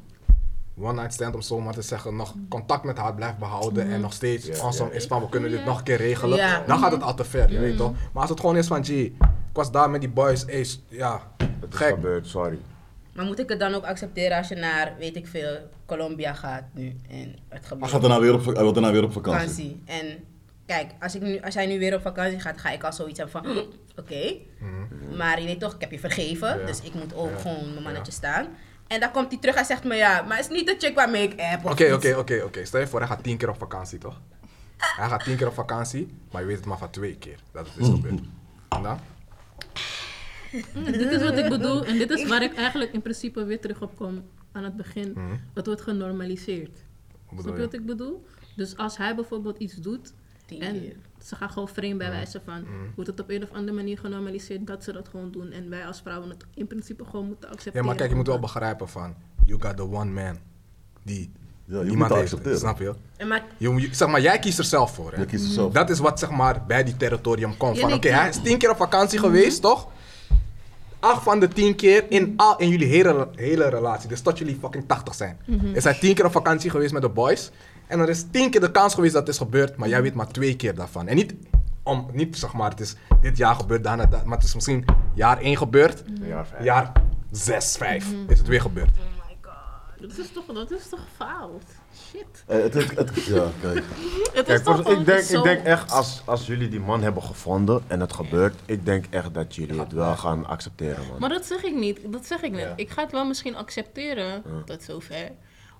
one 0.80 0.94
night 0.94 1.14
stand, 1.14 1.36
om 1.36 1.42
zo 1.42 1.60
maar 1.60 1.74
te 1.74 1.82
zeggen, 1.82 2.16
nog 2.16 2.36
contact 2.50 2.84
met 2.84 2.98
haar 2.98 3.16
blijft 3.16 3.38
behouden 3.38 3.92
en 3.92 4.02
nog 4.02 4.14
steeds 4.14 4.46
Ja, 4.48 4.54
awesome 4.58 4.94
is 4.94 5.06
van 5.06 5.22
we 5.22 5.30
kunnen 5.30 5.50
dit 5.50 5.66
nog 5.66 5.78
een 5.78 5.84
keer 5.84 5.98
regelen, 5.98 6.64
dan 6.68 6.80
gaat 6.80 6.92
het 6.92 7.02
al 7.04 7.14
te 7.14 7.24
ver, 7.24 7.52
je 7.52 7.60
weet 7.60 7.78
toch? 7.78 7.92
Maar 8.14 8.22
als 8.22 8.30
het 8.30 8.40
gewoon 8.40 8.58
is 8.58 8.68
van, 8.68 8.86
gee, 8.86 9.06
ik 9.50 9.54
was 9.54 9.72
daar 9.72 9.90
met 9.90 10.02
die 10.02 10.10
boys, 10.10 10.44
hey, 10.46 10.64
s- 10.64 10.82
ja, 10.88 11.22
Het 11.38 11.50
is 11.74 11.78
gek. 11.78 11.90
gebeurd, 11.94 12.28
sorry. 12.28 12.58
Maar 13.14 13.26
moet 13.26 13.40
ik 13.40 13.50
het 13.50 13.60
dan 13.60 13.74
ook 13.74 13.84
accepteren 13.86 14.38
als 14.38 14.48
je 14.48 14.56
naar, 14.56 14.94
weet 15.00 15.16
ik 15.16 15.28
veel, 15.28 15.58
Colombia 15.86 16.34
gaat 16.34 16.64
nu 16.72 16.96
en 17.10 17.20
het 17.28 17.38
Hij, 17.50 17.60
gebeurt 17.64 17.92
gaat 17.92 18.02
daarna 18.02 18.20
weer 18.20 18.34
op, 18.34 18.46
hij 18.46 18.54
wil 18.54 18.74
daarna 18.74 18.92
weer 18.92 19.04
op 19.04 19.12
vakantie. 19.14 19.40
vakantie. 19.48 19.82
En 19.86 20.24
kijk, 20.66 20.92
als, 21.00 21.16
ik 21.16 21.22
nu, 21.22 21.40
als 21.42 21.54
hij 21.56 21.66
nu 21.66 21.80
weer 21.80 21.96
op 21.96 22.02
vakantie 22.02 22.40
gaat, 22.40 22.58
ga 22.58 22.70
ik 22.72 22.84
al 22.84 22.94
zoiets 22.94 23.20
hebben 23.20 23.42
van, 23.44 23.58
oké. 24.04 24.36
Maar 25.18 25.40
je 25.42 25.46
weet 25.46 25.60
toch, 25.60 25.74
ik 25.74 25.82
heb 25.82 25.92
je 25.92 26.00
vergeven, 26.00 26.50
Mhm. 26.50 26.60
Ja. 26.60 26.66
dus 26.66 26.82
ik 26.82 26.94
moet 26.94 27.16
ook 27.16 27.30
Ja. 27.32 27.38
gewoon 27.38 27.70
mijn 27.72 27.84
mannetje 27.84 28.12
Ja. 28.12 28.18
staan. 28.18 28.48
En 28.88 29.00
dan 29.00 29.12
komt 29.12 29.32
hij 29.32 29.40
terug 29.40 29.56
en 29.56 29.66
zegt 29.66 29.84
me, 29.84 29.96
ja, 29.96 30.22
maar 30.22 30.38
het 30.38 30.46
is 30.46 30.58
niet 30.58 30.68
de 30.68 30.76
chick 30.78 30.96
waarmee 30.96 31.24
ik 31.24 31.40
app 31.40 31.66
of 31.66 31.72
Oké, 31.72 31.94
oké, 31.94 32.16
oké, 32.16 32.42
oké. 32.46 32.66
Stel 32.66 32.80
je 32.80 32.88
voor, 32.88 33.00
hij 33.00 33.08
gaat 33.08 33.24
tien 33.24 33.38
keer 33.38 33.50
op 33.50 33.58
vakantie, 33.58 34.00
toch? 34.00 34.22
Hij 34.78 35.10
gaat 35.10 35.24
tien 35.24 35.38
keer 35.38 35.48
op 35.48 35.54
vakantie, 35.54 36.08
maar 36.32 36.42
je 36.42 36.48
weet 36.48 36.58
het 36.58 36.66
maar 36.66 36.78
van 36.78 36.90
twee 36.90 37.18
keer 37.18 37.40
dat 37.52 37.68
het 37.68 37.78
is 37.78 37.90
gebeurd. 37.90 38.20
En 38.70 38.84
dan? 38.84 39.00
Dit 40.74 41.12
is 41.12 41.24
wat 41.24 41.38
ik 41.38 41.50
bedoel 41.50 41.86
en 41.86 41.98
dit 41.98 42.10
is 42.10 42.28
waar 42.28 42.44
ik 42.44 42.56
eigenlijk 42.56 42.94
in 42.94 43.02
principe 43.02 43.46
weer 43.46 43.60
terug 43.60 43.82
op 43.82 43.96
kom 43.96 44.24
aan 44.52 44.64
het 44.64 44.76
begin. 44.76 45.12
Mhm. 45.16 45.36
Het 45.54 45.66
wordt 45.66 45.82
genormaliseerd. 45.82 46.78
Snap 47.28 47.46
je 47.46 47.52
je? 47.52 47.58
wat 47.58 47.74
ik 47.74 47.86
bedoel? 47.86 48.28
Dus 48.56 48.78
als 48.78 48.98
hij 48.98 49.16
bijvoorbeeld 49.16 49.58
iets 49.58 49.76
doet 49.76 50.14
Tien 50.46 50.62
en 50.62 50.80
keer. 50.82 50.96
Ze 51.28 51.36
gaan 51.36 51.50
gewoon 51.50 51.68
vreemd 51.68 51.98
bij 51.98 52.10
wijze 52.10 52.42
van, 52.46 52.66
wordt 52.96 53.10
het 53.10 53.20
op 53.20 53.30
een 53.30 53.44
of 53.44 53.52
andere 53.52 53.78
manier 53.78 53.98
genormaliseerd 54.00 54.68
dat 54.68 54.84
ze 54.84 54.92
dat 54.92 55.08
gewoon 55.08 55.32
doen 55.32 55.52
en 55.52 55.70
wij 55.70 55.86
als 55.86 56.02
vrouwen 56.02 56.30
het 56.30 56.46
in 56.54 56.68
principe 56.68 57.06
gewoon 57.06 57.26
moeten 57.28 57.50
accepteren. 57.50 57.82
Ja, 57.82 57.88
maar 57.88 57.96
kijk, 57.96 58.10
je 58.10 58.16
moet 58.16 58.28
wel 58.28 58.40
begrijpen 58.40 58.90
van, 58.90 59.16
you 59.46 59.62
got 59.62 59.78
the 59.78 59.84
one 59.92 60.12
man 60.12 60.38
die 61.04 61.32
Ja, 61.66 61.80
je 61.80 61.86
niemand 61.86 62.12
heeft. 62.12 62.24
accepteren. 62.24 62.58
Snap 62.60 62.80
je? 62.80 62.94
En 63.18 63.28
maar 63.28 63.44
Je, 63.58 63.90
zeg 63.92 64.08
maar, 64.08 64.22
jij 64.22 64.40
kiest 64.40 64.58
er 64.58 64.64
zelf 64.64 64.94
voor. 64.96 65.12
Hè? 65.12 65.20
Je 65.20 65.26
kiest 65.26 65.46
er 65.46 65.52
zelf 65.52 65.74
Dat 65.74 65.90
is 65.90 66.00
wat 66.00 66.20
zeg 66.20 66.30
maar, 66.30 66.66
bij 66.66 66.84
die 66.84 66.98
territorium 66.98 67.58
komt. 67.58 67.76
Ja, 67.76 67.82
Van, 67.82 67.94
Oké, 67.94 68.10
hij 68.10 68.30
is 68.30 68.42
tien 68.42 68.58
keer 68.58 68.70
op 68.72 68.78
vakantie 68.78 69.20
geweest, 69.20 69.62
toch? 69.62 69.88
Acht 71.00 71.24
van 71.24 71.40
de 71.40 71.48
tien 71.48 71.76
keer 71.76 72.06
in, 72.10 72.34
al, 72.38 72.58
in 72.60 72.70
jullie 72.70 72.88
hele, 72.88 73.28
hele 73.36 73.70
relatie. 73.70 74.10
Dus 74.10 74.22
tot 74.22 74.38
jullie 74.38 74.58
fucking 74.62 74.88
80 74.88 75.16
zijn. 75.16 75.38
Is 75.74 75.84
hij 75.84 75.94
tien 76.00 76.16
keer 76.16 76.26
op 76.26 76.32
vakantie 76.32 76.70
geweest 76.70 76.94
met 76.94 77.02
de 77.02 77.10
boys. 77.10 77.52
En 77.88 78.00
er 78.00 78.10
is 78.10 78.26
tien 78.32 78.50
keer 78.50 78.62
de 78.62 78.72
kans 78.72 78.94
geweest 78.94 79.14
dat 79.14 79.22
het 79.22 79.32
is 79.32 79.42
gebeurd. 79.42 79.76
Maar 79.78 79.90
jij 79.90 80.02
weet 80.02 80.14
maar 80.14 80.28
twee 80.28 80.56
keer 80.56 80.76
daarvan. 80.76 81.08
En 81.08 81.16
niet, 81.16 81.34
om, 81.84 82.08
niet 82.12 82.38
zeg 82.38 82.54
maar, 82.54 82.70
het 82.70 82.80
is 82.80 82.96
dit 83.22 83.38
jaar 83.38 83.56
gebeurd, 83.56 83.84
daarna 83.84 84.06
dat. 84.06 84.26
Maar 84.26 84.38
het 84.38 84.46
is 84.48 84.56
misschien 84.56 84.86
jaar 85.14 85.40
één 85.40 85.58
gebeurd. 85.58 86.04
Een 86.08 86.28
jaar 86.28 86.48
vijf. 86.48 86.64
Jaar 86.64 86.92
zes, 87.32 87.76
vijf 87.78 88.06
is 88.28 88.38
het 88.38 88.48
weer 88.48 88.62
gebeurd. 88.62 88.90
oh 88.90 89.28
my 89.28 89.38
god. 89.42 90.10
Dat 90.10 90.18
is 90.18 90.32
toch, 90.32 90.46
dat 90.46 90.72
is 90.72 90.90
toch 90.90 91.06
fout? 91.16 91.64
Shit. 92.10 92.44
Eh, 92.48 92.62
het, 92.62 92.74
het, 92.74 92.98
het- 92.98 93.24
ja, 93.26 93.48
kijk. 93.62 93.84
Het 94.34 94.48
is 94.48 94.62
Kijk, 94.62 94.64
toch 94.64 94.90
ik, 94.90 95.06
denk, 95.06 95.20
zo... 95.24 95.38
ik 95.38 95.44
denk 95.44 95.64
echt, 95.66 95.92
als, 95.92 96.22
als 96.26 96.46
jullie 96.48 96.68
die 96.70 96.80
man 96.80 97.02
hebben 97.02 97.24
gevonden 97.24 97.84
en 97.88 98.00
het 98.00 98.14
gebeurt, 98.14 98.56
ik 98.66 98.86
denk 98.86 99.06
echt 99.10 99.34
dat 99.34 99.56
jullie 99.56 99.80
het 99.80 99.92
wel 99.92 100.16
gaan 100.18 100.46
accepteren, 100.46 101.08
man. 101.10 101.20
Maar 101.20 101.30
dat 101.30 101.46
zeg 101.46 101.64
ik 101.64 101.76
niet. 101.76 102.00
Dat 102.12 102.26
zeg 102.26 102.42
ik 102.42 102.52
net. 102.52 102.60
Ja. 102.62 102.74
Ik 102.76 102.90
ga 102.90 103.02
het 103.04 103.12
wel 103.12 103.26
misschien 103.26 103.56
accepteren 103.56 104.44
tot 104.66 104.84
zover. 104.84 105.32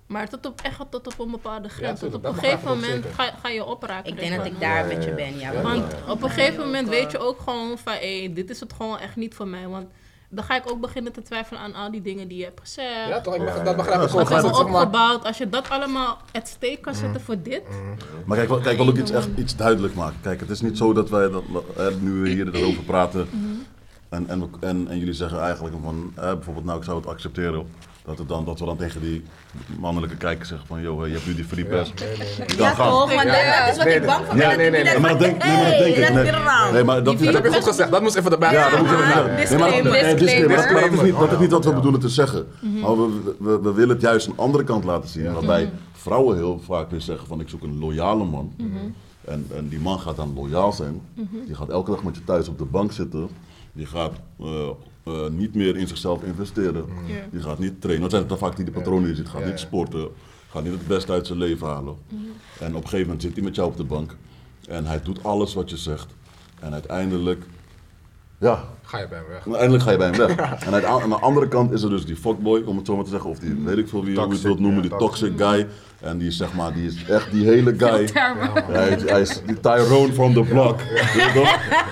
Maar 0.08 0.28
tot 0.28 0.46
op, 0.46 0.60
echt 0.62 0.80
tot 0.90 1.06
op 1.06 1.18
een 1.18 1.30
bepaalde 1.30 1.68
grens. 1.68 2.00
tot 2.00 2.14
op 2.14 2.24
een 2.24 2.34
gegeven 2.34 2.68
moment 2.68 3.04
ga, 3.14 3.30
ga 3.42 3.48
je 3.48 3.64
opraken. 3.64 4.10
Ik 4.12 4.18
denk 4.18 4.30
dat 4.30 4.44
van- 4.44 4.54
ik 4.54 4.60
daar 4.60 4.88
Ja, 4.88 4.94
met 4.94 5.04
je 5.04 5.10
ja, 5.10 5.16
ben, 5.16 5.38
ja. 5.38 5.52
ja. 5.52 5.62
Want 5.62 5.84
op 6.08 6.22
een 6.22 6.30
gegeven 6.30 6.64
moment 6.64 6.86
ook, 6.86 6.92
weet 6.94 7.10
je 7.10 7.18
ook 7.18 7.40
gewoon 7.40 7.78
van, 7.78 7.92
hé, 7.92 8.30
dit 8.34 8.50
is 8.50 8.60
het 8.60 8.72
gewoon 8.72 8.98
echt 8.98 9.16
niet 9.16 9.34
voor 9.34 9.48
mij. 9.48 9.68
Want 9.68 9.86
dan 10.28 10.44
ga 10.44 10.56
ik 10.56 10.70
ook 10.70 10.80
beginnen 10.80 11.12
te 11.12 11.22
twijfelen 11.22 11.60
aan 11.60 11.74
al 11.74 11.90
die 11.90 12.02
dingen 12.02 12.28
die 12.28 12.38
je 12.38 12.44
hebt 12.44 12.60
gezegd. 12.60 13.08
Ja, 13.08 13.20
toch? 13.20 13.34
Ik 13.34 13.40
begrijp- 13.44 13.64
dat 13.64 13.76
begrijp 13.76 13.96
ik 14.02 14.14
ook. 14.14 14.20
Als 14.20 14.28
het, 14.28 14.42
maar, 14.42 14.60
opgebouwd? 14.60 15.24
Als 15.24 15.38
je 15.38 15.48
dat 15.48 15.68
allemaal 15.70 16.18
at 16.32 16.48
stake 16.48 16.78
kan 16.80 16.94
zetten 16.94 17.20
voor 17.20 17.42
dit. 17.42 17.62
Maar 18.24 18.36
kijk, 18.36 18.48
wel- 18.48 18.58
kijk, 18.60 18.76
wil 18.76 18.88
ik 18.88 18.96
iets, 18.96 19.10
echt 19.10 19.28
iets 19.36 19.56
duidelijk 19.56 19.94
maken. 19.94 20.16
Kijk, 20.22 20.40
het 20.40 20.50
is 20.50 20.60
niet 20.60 20.76
zo 20.78 20.92
dat 20.92 21.08
wij, 21.10 21.30
dat, 21.30 21.42
eh, 21.76 21.86
nu 22.00 22.12
we 22.22 22.28
hier 22.28 22.54
erover 22.54 22.82
praten 22.82 23.28
en, 24.08 24.28
en, 24.28 24.50
en, 24.60 24.88
en 24.88 24.98
jullie 24.98 25.14
zeggen 25.14 25.40
eigenlijk 25.40 25.76
van, 25.82 26.12
eh, 26.16 26.32
bijvoorbeeld 26.32 26.64
nou 26.66 26.78
ik 26.78 26.84
zou 26.84 26.96
het 26.96 27.06
accepteren, 27.06 27.66
dat, 28.08 28.18
het 28.18 28.28
dan, 28.28 28.44
dat 28.44 28.58
we 28.58 28.64
dan 28.64 28.76
tegen 28.76 29.00
die 29.00 29.22
mannelijke 29.78 30.16
kijkers 30.16 30.48
zeggen 30.48 30.66
van, 30.66 30.80
joh, 30.82 31.06
je 31.06 31.12
hebt 31.12 31.26
nu 31.26 31.34
die 31.34 31.44
free 31.44 31.64
pass. 31.64 31.92
Je 31.96 32.44
kan 32.46 32.56
Ja 32.56 32.74
gaan. 32.74 32.90
toch, 32.90 33.12
Ja. 33.12 33.24
dat 33.64 33.70
is 33.70 33.76
wat 33.76 33.84
Nee, 33.86 33.94
ik 33.96 34.06
bang 34.06 34.24
voor 34.26 34.34
nee, 34.36 34.46
ben. 34.48 34.56
nee, 34.56 34.70
nee, 34.70 34.82
nee. 34.84 34.98
Maar 34.98 35.10
dat 35.10 35.18
denk, 35.18 35.44
nee, 35.44 35.52
maar 35.56 35.70
dat 35.70 35.78
denk 35.78 35.96
ik. 35.96 36.12
Nee, 36.12 36.72
nee, 36.72 36.84
maar 36.84 37.02
dat, 37.04 37.18
dat 37.18 37.34
heb 37.34 37.44
je 37.44 37.52
goed 37.52 37.64
gezegd, 37.64 37.90
dat 37.90 38.02
moest 38.02 38.16
even 38.16 38.30
erbij. 38.32 38.52
Ja, 38.52 38.70
dat 38.70 38.78
moet 38.78 38.88
je 38.88 38.94
Ja, 38.96 39.00
even. 39.02 39.14
Nee, 39.14 39.28
maar, 39.28 39.36
disclaimer. 39.36 39.92
nee, 39.92 40.14
disclaimer. 40.14 40.48
Maar 40.48 40.56
dat- 40.56 40.72
maar 40.72 40.80
dat 40.82 40.92
is 40.92 41.00
niet, 41.02 41.18
dat 41.18 41.32
is 41.32 41.38
niet 41.38 41.50
wat 41.50 41.64
we 41.64 41.70
Ja. 41.70 41.76
bedoelen 41.76 42.00
te 42.00 42.08
zeggen. 42.08 42.46
Maar 42.82 42.96
we, 42.96 43.34
we, 43.38 43.60
we 43.60 43.72
willen 43.72 43.88
het 43.94 44.00
juist 44.00 44.26
een 44.26 44.36
andere 44.36 44.64
kant 44.64 44.84
laten 44.84 45.08
zien. 45.08 45.32
Waarbij 45.32 45.70
vrouwen 45.92 46.36
heel 46.36 46.60
vaak 46.64 46.90
weer 46.90 47.00
zeggen 47.00 47.26
van 47.26 47.40
ik 47.40 47.48
zoek 47.48 47.62
een 47.62 47.78
loyale 47.78 48.24
man. 48.24 48.52
En, 49.24 49.46
en 49.56 49.68
die 49.68 49.80
man 49.80 50.00
gaat 50.00 50.16
dan 50.16 50.32
loyaal 50.34 50.72
zijn. 50.72 51.00
Die 51.46 51.54
gaat 51.54 51.68
elke 51.68 51.90
dag 51.90 52.02
met 52.02 52.16
je 52.16 52.24
thuis 52.24 52.48
op 52.48 52.58
de 52.58 52.64
bank 52.64 52.92
zitten. 52.92 53.28
Die 53.72 53.86
gaat 53.86 54.12
eh, 54.40 54.46
eh, 55.08 55.30
niet 55.30 55.54
meer 55.54 55.76
in 55.76 55.88
zichzelf 55.88 56.22
investeren. 56.22 56.84
Ja. 57.06 57.14
Die 57.30 57.40
gaat 57.42 57.58
niet 57.58 57.80
trainen. 57.80 58.02
Dat 58.02 58.10
zijn 58.10 58.22
het 58.22 58.30
dan 58.30 58.48
vaak 58.48 58.56
die 58.56 58.64
de 58.64 58.70
patronen 58.70 59.00
die 59.02 59.10
je 59.10 59.16
ziet. 59.16 59.28
Gaat 59.28 59.40
Ja, 59.40 59.46
niet 59.46 59.60
ja. 59.60 59.66
sporten. 59.66 60.08
Gaat 60.50 60.62
niet 60.62 60.72
het 60.72 60.86
beste 60.86 61.12
uit 61.12 61.26
zijn 61.26 61.38
leven 61.38 61.66
halen. 61.66 61.96
En 62.60 62.68
op 62.68 62.82
een 62.82 62.88
gegeven 62.88 63.00
moment 63.00 63.22
zit 63.22 63.34
hij 63.34 63.42
met 63.42 63.54
jou 63.54 63.68
op 63.68 63.76
de 63.76 63.84
bank. 63.84 64.16
En 64.68 64.86
hij 64.86 65.00
doet 65.02 65.24
alles 65.24 65.54
wat 65.54 65.70
je 65.70 65.76
zegt. 65.76 66.06
En 66.60 66.72
uiteindelijk, 66.72 67.44
ja, 68.38 68.64
Ga 68.82 68.98
je 68.98 69.08
bij 69.08 69.18
hem 69.18 69.26
weg. 69.28 69.44
Uiteindelijk 69.46 69.82
ga 69.82 69.90
je 69.90 69.96
bij 69.96 70.06
hem 70.06 70.16
weg. 70.36 70.36
En 70.66 70.72
uit- 70.74 70.84
aan 70.84 71.08
de 71.08 71.14
andere 71.18 71.48
kant 71.48 71.72
is 71.72 71.82
er 71.82 71.90
dus 71.90 72.04
die 72.06 72.16
fuckboy, 72.16 72.62
om 72.64 72.76
het 72.76 72.86
zo 72.86 72.94
maar 72.94 73.04
te 73.04 73.10
zeggen, 73.10 73.30
of 73.30 73.38
die 73.38 73.54
weet 73.64 73.78
ik 73.78 73.88
veel 73.88 74.04
wie 74.04 74.14
je 74.14 74.20
het 74.28 74.42
wilt 74.42 74.58
noemen, 74.58 74.82
ja, 74.82 74.88
die 74.88 74.98
toxic 74.98 75.32
guy. 75.36 75.66
En 76.00 76.18
die 76.18 76.28
is 76.28 76.36
zeg 76.36 76.54
maar, 76.54 76.72
die 76.74 76.86
is 76.86 77.04
echt 77.04 77.30
die 77.32 77.44
hele 77.44 77.74
guy. 77.78 78.08
Hij, 78.12 78.88
is- 78.88 79.10
hij 79.10 79.20
is 79.20 79.42
die 79.46 79.60
Tyrone 79.60 80.12
from 80.12 80.34
the 80.34 80.40
block. 80.42 80.80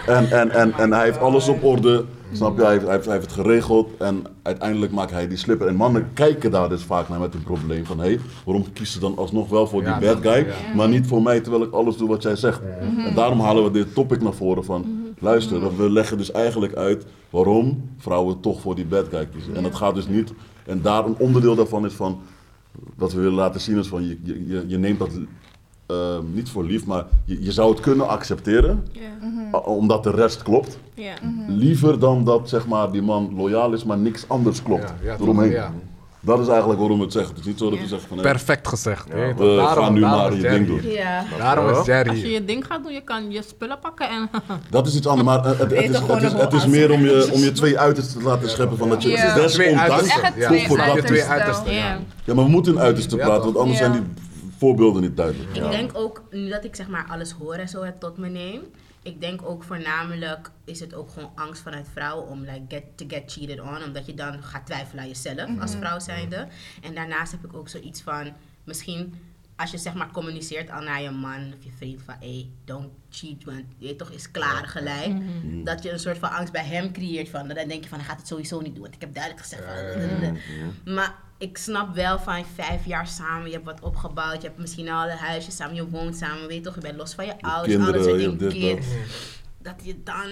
En, 0.06 0.30
en, 0.30 0.51
en, 0.51 0.72
en 0.72 0.93
hij 0.93 1.05
heeft 1.05 1.18
alles 1.18 1.48
op 1.48 1.64
orde. 1.64 2.05
Snap 2.32 2.57
je? 2.57 2.62
Hij 2.62 2.73
heeft, 2.73 2.85
hij, 2.85 2.93
heeft, 2.94 3.05
hij 3.05 3.15
heeft 3.15 3.31
het 3.31 3.40
geregeld 3.40 3.89
en 3.98 4.23
uiteindelijk 4.43 4.93
maakt 4.93 5.11
hij 5.11 5.28
die 5.28 5.36
slipper. 5.39 5.66
En 5.66 5.74
mannen 5.77 6.09
kijken 6.15 6.51
daar 6.51 6.69
dus 6.69 6.82
vaak 6.82 7.09
naar 7.09 7.20
met 7.20 7.35
een 7.35 7.43
probleem 7.43 7.85
van... 7.85 7.98
hé, 7.98 8.05
hey, 8.05 8.20
waarom 8.44 8.73
kies 8.73 8.94
je 8.94 9.01
dan 9.01 9.16
alsnog 9.16 9.48
wel 9.48 9.66
voor 9.66 9.85
die 9.85 9.98
bad 9.98 10.19
guy, 10.20 10.47
ja. 10.47 10.74
maar 10.74 10.89
niet 10.89 11.07
voor 11.07 11.23
mij 11.23 11.40
terwijl 11.40 11.62
ik 11.62 11.73
alles 11.73 11.97
doe 11.97 12.09
wat 12.09 12.23
jij 12.23 12.36
zegt. 12.36 12.61
En 12.81 13.15
daarom 13.15 13.40
halen 13.40 13.65
we 13.65 13.70
dit 13.70 13.94
topic 13.94 14.23
naar 14.23 14.32
voren 14.35 14.65
van... 14.65 14.85
luister, 15.19 15.61
dat 15.61 15.74
we 15.77 15.90
leggen 15.90 16.19
dus 16.19 16.31
eigenlijk 16.32 16.74
uit 16.74 17.07
waarom 17.31 17.90
vrouwen 17.98 18.40
toch 18.40 18.61
voor 18.61 18.74
die 18.74 18.86
bad 18.86 19.07
guy 19.11 19.27
kiezen. 19.27 19.57
En 19.57 19.62
dat 19.62 19.74
gaat 19.74 19.94
dus 19.94 20.09
niet... 20.09 20.32
En 20.66 20.82
daar 20.82 21.05
een 21.07 21.16
onderdeel 21.19 21.55
daarvan 21.55 21.85
is 21.85 21.93
van... 21.93 22.20
wat 22.97 23.12
we 23.12 23.20
willen 23.20 23.35
laten 23.39 23.61
zien 23.61 23.78
is 23.78 23.86
van 23.89 24.07
je, 24.09 24.19
je- 24.24 24.65
je 24.66 24.78
neemt 24.78 24.98
dat 24.98 25.11
eh, 25.86 25.96
niet 26.32 26.48
voor 26.48 26.64
lief, 26.64 26.86
maar 26.86 27.04
je, 27.24 27.42
je 27.44 27.52
zou 27.52 27.70
het 27.70 27.80
kunnen 27.80 28.08
accepteren, 28.08 28.86
Ja. 28.92 29.00
o- 29.50 29.58
omdat 29.58 30.02
de 30.02 30.10
rest 30.10 30.42
klopt. 30.42 30.78
Ja. 30.94 31.12
Liever 31.48 31.98
dan 31.98 32.24
dat 32.24 32.48
zeg 32.48 32.66
maar, 32.66 32.90
die 32.90 33.02
man 33.02 33.32
loyaal 33.36 33.72
is, 33.72 33.84
maar 33.84 33.98
niks 33.98 34.24
anders 34.28 34.62
klopt 34.62 34.82
Ja, 35.02 35.10
ja, 35.10 35.16
eromheen. 35.20 35.50
ja. 35.50 35.72
Dat 36.20 36.40
is 36.40 36.48
eigenlijk 36.48 36.78
waarom 36.80 36.98
we 36.98 37.04
het 37.04 37.12
zeggen. 37.12 37.30
Het 37.30 37.40
is 37.40 37.46
niet 37.46 37.58
zo 37.58 37.70
dat 37.70 37.78
we 37.78 37.86
zeggen 37.86 38.08
van... 38.08 38.20
Perfect 38.20 38.68
gezegd. 38.68 39.06
je 39.08 39.34
toch? 39.36 39.46
we 39.56 39.62
gaan 39.66 39.92
nu 39.92 40.00
daarom 40.00 40.20
maar 40.20 40.34
je 40.34 40.40
Jerry 40.40 40.56
ding 40.64 40.66
doen. 40.82 40.90
Ja. 40.90 41.24
Daarom 41.38 41.68
is 41.70 41.76
Als 41.76 41.86
Jerry 41.86 42.10
je 42.16 42.22
hier. 42.22 42.30
je 42.30 42.44
ding 42.44 42.66
gaat 42.66 42.82
doen, 42.82 42.92
je 42.92 43.00
kan 43.00 43.30
je 43.30 43.42
spullen 43.42 43.78
pakken 43.78 44.08
en... 44.08 44.28
Dat 44.70 44.86
is 44.86 44.96
iets 44.96 45.06
anders, 45.06 45.28
maar 45.28 45.44
het, 45.44 45.58
het, 45.58 45.72
is, 45.72 45.98
het, 45.98 46.22
is, 46.52 46.62
het 46.62 46.66
meer 46.70 46.90
om 46.92 47.00
je, 47.00 47.28
om 47.34 47.40
je 47.40 47.52
twee 47.52 47.78
uitersten 47.78 48.18
te 48.18 48.24
laten 48.24 48.50
scheppen 48.50 48.76
van 48.78 48.88
dat 48.88 49.02
je 49.02 49.08
Ja. 49.08 49.16
desondanks... 49.16 49.52
Twee 49.52 49.76
uitersten. 49.76 50.32
Ja, 50.36 50.46
twee 50.48 50.66
voor 50.66 50.76
dat- 50.76 50.94
je 50.94 51.02
twee 51.02 51.24
uitersten. 51.24 51.72
Ja. 51.72 51.78
Ja. 51.78 51.98
Ja, 52.24 52.34
maar 52.34 52.44
we 52.44 52.50
moeten 52.50 52.72
in 52.72 52.80
uitersten 52.80 53.18
Ja, 53.18 53.24
praten, 53.24 53.44
want 53.44 53.56
anders 53.56 53.78
Ja. 53.78 53.84
zijn 53.84 53.92
die 54.02 54.24
voorbeelden 54.57 55.03
niet 55.03 55.16
duidelijk. 55.16 55.57
Ik 55.57 55.70
denk 55.70 55.91
ook, 55.95 56.23
nu 56.31 56.49
dat 56.49 56.65
ik 56.65 56.77
zeg 56.77 56.89
maar 56.89 57.07
alles 57.09 57.31
hoor 57.31 57.55
en 57.55 57.69
zo 57.69 57.83
het 57.83 58.01
tot 58.01 58.19
me 58.19 58.28
neem, 58.28 58.62
ik 59.03 59.20
denk 59.20 59.43
ook 59.43 59.62
voornamelijk 59.62 60.51
is 60.65 60.81
het 60.81 60.95
ook 60.95 61.11
gewoon 61.11 61.33
angst 61.35 61.62
vanuit 61.62 61.89
vrouwen 61.93 62.28
om 62.28 62.41
like 62.41 62.62
get, 62.69 62.83
to 62.95 63.05
get 63.09 63.33
cheated 63.33 63.61
on, 63.61 63.83
omdat 63.85 64.07
je 64.07 64.15
dan 64.15 64.43
gaat 64.43 64.66
twijfelen 64.66 65.03
aan 65.03 65.09
jezelf 65.09 65.61
als 65.61 65.74
vrouw 65.74 65.99
zijnde. 65.99 66.47
En 66.83 66.95
daarnaast 66.95 67.33
heb 67.33 67.45
ik 67.45 67.55
ook 67.55 67.69
zoiets 67.69 68.03
van, 68.03 68.33
misschien 68.65 69.15
als 69.57 69.70
je 69.70 69.78
zeg 69.78 69.95
maar 69.95 70.11
communiceert 70.11 70.70
al 70.70 70.83
naar 70.83 71.03
je 71.03 71.11
man 71.11 71.53
of 71.59 71.65
je 71.65 71.70
vriend 71.77 72.03
van 72.03 72.15
hey, 72.20 72.49
don't 72.65 72.89
cheat, 73.11 73.45
want 73.45 73.65
je 73.78 73.87
weet 73.87 73.99
toch 73.99 74.11
is 74.11 74.31
klaar 74.31 74.66
gelijk. 74.66 75.12
Dat 75.65 75.83
je 75.83 75.93
een 75.93 75.99
soort 75.99 76.19
van 76.19 76.31
angst 76.31 76.53
bij 76.53 76.65
hem 76.65 76.93
creëert 76.93 77.28
van, 77.28 77.49
dan 77.49 77.69
denk 77.69 77.83
je 77.83 77.89
van 77.89 77.99
hij 77.99 78.07
gaat 78.09 78.19
het 78.19 78.27
sowieso 78.27 78.61
niet 78.61 78.74
doen, 78.74 78.83
want 78.83 78.95
ik 78.95 79.01
heb 79.01 79.15
duidelijk 79.15 79.43
gezegd 79.43 79.62
van. 79.93 80.39
Maar 80.95 81.15
ik 81.38 81.58
snap 81.58 81.94
wel 81.94 82.18
van 82.18 82.44
vijf 82.54 82.84
jaar 82.84 83.06
samen, 83.06 83.46
je 83.46 83.52
hebt 83.52 83.64
wat 83.64 83.80
opgebouwd, 83.80 84.42
je 84.42 84.48
hebt 84.48 84.58
misschien 84.60 84.88
al 84.88 85.08
een 85.10 85.16
huisje 85.16 85.50
samen, 85.50 85.74
je 85.74 85.88
woont 85.88 86.16
samen, 86.16 86.46
weet 86.46 86.56
je 86.56 86.60
toch, 86.62 86.74
je 86.74 86.80
bent 86.80 86.96
los 86.96 87.14
van 87.14 87.26
je 87.26 87.34
ouders, 87.40 87.74
kinderen, 87.76 88.00
alles, 88.40 88.52
kind. 88.52 88.84
Dat 89.62 89.74
je 89.82 90.02
dan. 90.02 90.26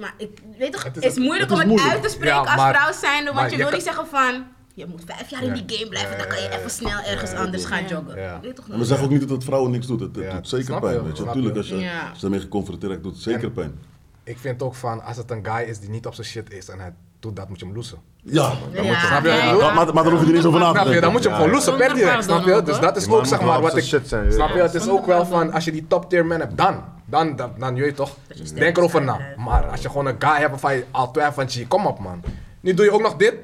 Maar 0.00 0.14
ik 0.16 0.38
weet 0.58 0.72
toch, 0.72 0.82
Het 0.82 0.94
het 0.94 1.04
is 1.04 1.16
moeilijk 1.16 1.50
het 1.50 1.62
om 1.64 1.70
het 1.70 1.80
uit 1.92 2.02
te 2.02 2.08
spreken 2.08 2.34
Ja, 2.34 2.40
als 2.40 2.56
maar- 2.56 2.74
vrouw 2.74 2.92
zijnde, 2.92 3.32
want 3.32 3.44
je 3.44 3.50
je 3.50 3.56
wil 3.56 3.66
kan- 3.66 3.74
niet 3.74 3.84
zeggen 3.86 4.06
van. 4.06 4.46
Je 4.74 4.86
moet 4.86 5.02
vijf 5.06 5.30
jaar 5.30 5.42
in 5.42 5.52
die 5.52 5.76
game 5.76 5.88
blijven, 5.88 6.18
dan 6.18 6.26
kan 6.26 6.42
je 6.42 6.48
even 6.58 6.70
snel 6.70 6.98
ergens 7.00 7.32
anders 7.32 7.64
gaan 7.64 7.86
joggen. 7.86 8.20
Ja. 8.20 8.40
Weet 8.40 8.56
toch 8.56 8.66
we 8.66 8.84
zeggen 8.84 9.04
ook 9.06 9.12
niet 9.12 9.20
dat 9.20 9.30
het 9.30 9.44
vrouwen 9.44 9.70
niks 9.70 9.86
doet. 9.86 10.00
Het, 10.00 10.16
het 10.16 10.24
Ja, 10.24 10.34
doet 10.34 10.48
zeker 10.48 10.66
snap 10.66 10.80
pijn. 10.80 10.94
je, 10.94 11.00
Weet 11.00 11.08
je. 11.10 11.14
snap 11.16 11.26
Natuurlijk, 11.26 11.56
als 11.56 11.68
je, 11.68 11.76
Ja. 11.76 12.00
als 12.00 12.14
je 12.14 12.20
daarmee 12.20 12.40
geconfronteerd 12.40 12.90
raakt, 12.92 13.02
doet 13.04 13.12
het 13.14 13.22
zeker 13.22 13.42
En- 13.44 13.52
pijn. 13.52 13.78
Ik 14.24 14.38
vind 14.38 14.62
ook 14.62 14.74
van, 14.74 15.02
als 15.04 15.16
het 15.16 15.30
een 15.30 15.46
guy 15.46 15.62
is 15.68 15.78
die 15.78 15.90
niet 15.90 16.06
op 16.06 16.14
zijn 16.14 16.26
shit 16.26 16.52
is 16.52 16.68
en 16.68 16.78
hij 16.80 16.94
doet 17.20 17.36
dat, 17.36 17.48
moet 17.48 17.58
je 17.58 17.64
hem 17.64 17.74
loesen. 17.74 17.98
Ja, 18.22 18.52
moet 18.74 18.86
je, 18.86 19.04
Snap 19.06 19.24
Ja, 19.24 19.72
maar, 19.74 19.94
maar 19.94 20.02
daar 20.02 20.12
hoef 20.12 20.12
je 20.12 20.18
er 20.18 20.26
niet 20.26 20.34
eens 20.34 20.44
over 20.44 20.60
na 20.60 20.72
te 20.72 20.82
denken. 20.84 21.02
Dan 21.02 21.12
moet 21.12 21.22
je 21.22 21.28
hem 21.28 21.36
gewoon 21.36 21.52
loesen 21.52 21.76
per 21.76 21.94
direct, 21.94 22.24
snap 22.24 22.44
je? 22.44 22.62
Dus 22.62 22.78
dat 22.78 22.96
is 22.96 23.08
ook 23.08 23.26
zeg 23.26 23.40
maar 23.40 23.60
wat 23.60 23.76
ik... 23.76 23.84
zijn 23.84 24.00
shit 24.00 24.08
zijn, 24.08 24.24
je 24.24 24.32
Snap 24.32 24.54
je? 24.54 24.60
Het 24.60 24.74
is 24.74 24.88
ook 24.88 25.06
wel 25.06 25.26
van, 25.26 25.52
als 25.52 25.64
je 25.64 25.72
die 25.72 25.86
top 25.86 26.10
tier 26.10 26.26
man 26.26 26.40
hebt, 26.40 26.56
dan. 26.56 26.84
Dan, 27.04 27.36
dan, 27.36 27.52
dan 27.58 27.76
je 27.76 27.82
weet 27.82 27.96
toch, 27.96 28.10
denk 28.54 28.76
erover 28.76 29.02
na. 29.02 29.18
Maar 29.36 29.66
als 29.70 29.82
je 29.82 29.88
gewoon 29.88 30.06
een 30.06 30.16
guy 30.18 30.36
hebt 30.36 30.50
waarvan 30.50 30.74
je 30.74 30.84
al 30.90 31.10
twijfelt 31.10 31.34
van, 31.34 31.50
"Gee, 31.50 31.66
kom 31.66 31.86
op 31.86 31.98
man. 31.98 32.22
Nu 32.60 32.74
doe 32.74 32.84
je 32.84 32.92
ook 32.92 33.02
nog 33.02 33.16
dit. 33.16 33.34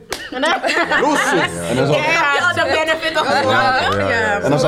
Loesen. 1.01 1.43
En 1.69 1.77
dan 1.77 1.87
zou, 1.87 1.99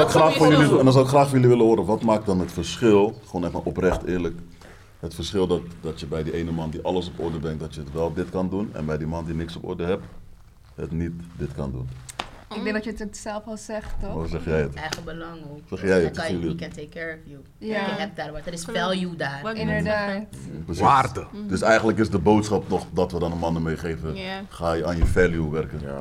ik 0.05 0.11
graag 0.11 0.37
van 0.37 0.43
sowieso. 0.47 0.61
jullie, 0.63 0.79
en 0.79 0.85
dan 0.85 0.93
zou 0.93 1.05
ik 1.05 1.11
graag 1.11 1.29
van 1.29 1.33
jullie 1.41 1.49
willen 1.49 1.65
horen, 1.65 1.85
wat 1.85 2.03
maakt 2.03 2.27
dan 2.27 2.41
het 2.41 2.53
verschil, 2.53 3.21
gewoon 3.27 3.45
echt 3.45 3.53
maar 3.53 3.63
oprecht 3.65 4.05
eerlijk, 4.05 4.35
het 5.01 5.15
verschil 5.15 5.47
dat, 5.47 5.63
dat 5.81 6.01
je 6.01 6.07
bij 6.07 6.23
die 6.23 6.33
ene 6.33 6.51
man 6.51 6.71
die 6.71 6.83
alles 6.83 7.09
op 7.09 7.21
orde 7.21 7.39
brengt, 7.39 7.61
dat 7.61 7.75
je 7.75 7.81
het 7.81 7.93
wel 7.93 8.13
dit 8.13 8.31
kan 8.31 8.49
doen, 8.49 8.71
en 8.73 8.87
bij 8.87 8.99
die 8.99 9.07
man 9.07 9.25
die 9.25 9.35
niks 9.35 9.57
op 9.57 9.65
orde 9.65 9.85
hebt, 9.85 10.05
het 10.75 10.93
niet 10.93 11.13
dit 11.37 11.53
kan 11.55 11.71
doen. 11.71 11.89
Ik 12.57 12.63
denk 12.63 12.75
dat 12.75 12.85
je 12.85 13.05
het 13.05 13.17
zelf 13.17 13.47
al 13.47 13.57
zegt, 13.57 13.95
toch? 14.01 14.13
Hoe 14.13 14.27
zeg 14.29 14.45
jij 14.45 14.61
het? 14.61 14.75
Eigen 14.75 15.05
belang 15.05 15.41
ook. 15.51 15.61
Zeg 15.69 15.83
jij 15.89 16.03
het, 16.03 16.15
Dan 16.15 16.25
kan 16.25 16.41
je, 16.41 16.47
he 16.49 16.55
can 16.55 16.69
take 16.71 16.89
care 16.89 17.13
of 17.13 17.19
you. 17.31 17.39
Ja. 17.59 17.87
Je 17.87 17.93
hebt 18.01 18.17
daar 18.17 18.33
wat, 18.33 18.47
er 18.47 18.53
is 18.53 18.65
value 18.65 19.17
daar. 19.17 19.55
Inderdaad. 19.57 20.25
Precies. 20.65 20.83
Waarde. 20.83 21.27
Dus 21.49 21.61
eigenlijk 21.63 21.99
is 21.99 22.11
de 22.11 22.19
boodschap 22.19 22.69
nog 22.69 22.87
dat 22.93 23.13
we 23.13 23.19
dan 23.19 23.31
de 23.31 23.37
mannen 23.37 23.63
meegeven, 23.63 24.15
ga 24.49 24.73
je 24.73 24.87
aan 24.87 24.97
je 24.97 25.07
value 25.07 25.51
werken. 25.51 25.81
Ja. 25.83 25.89
Ja. 25.89 25.99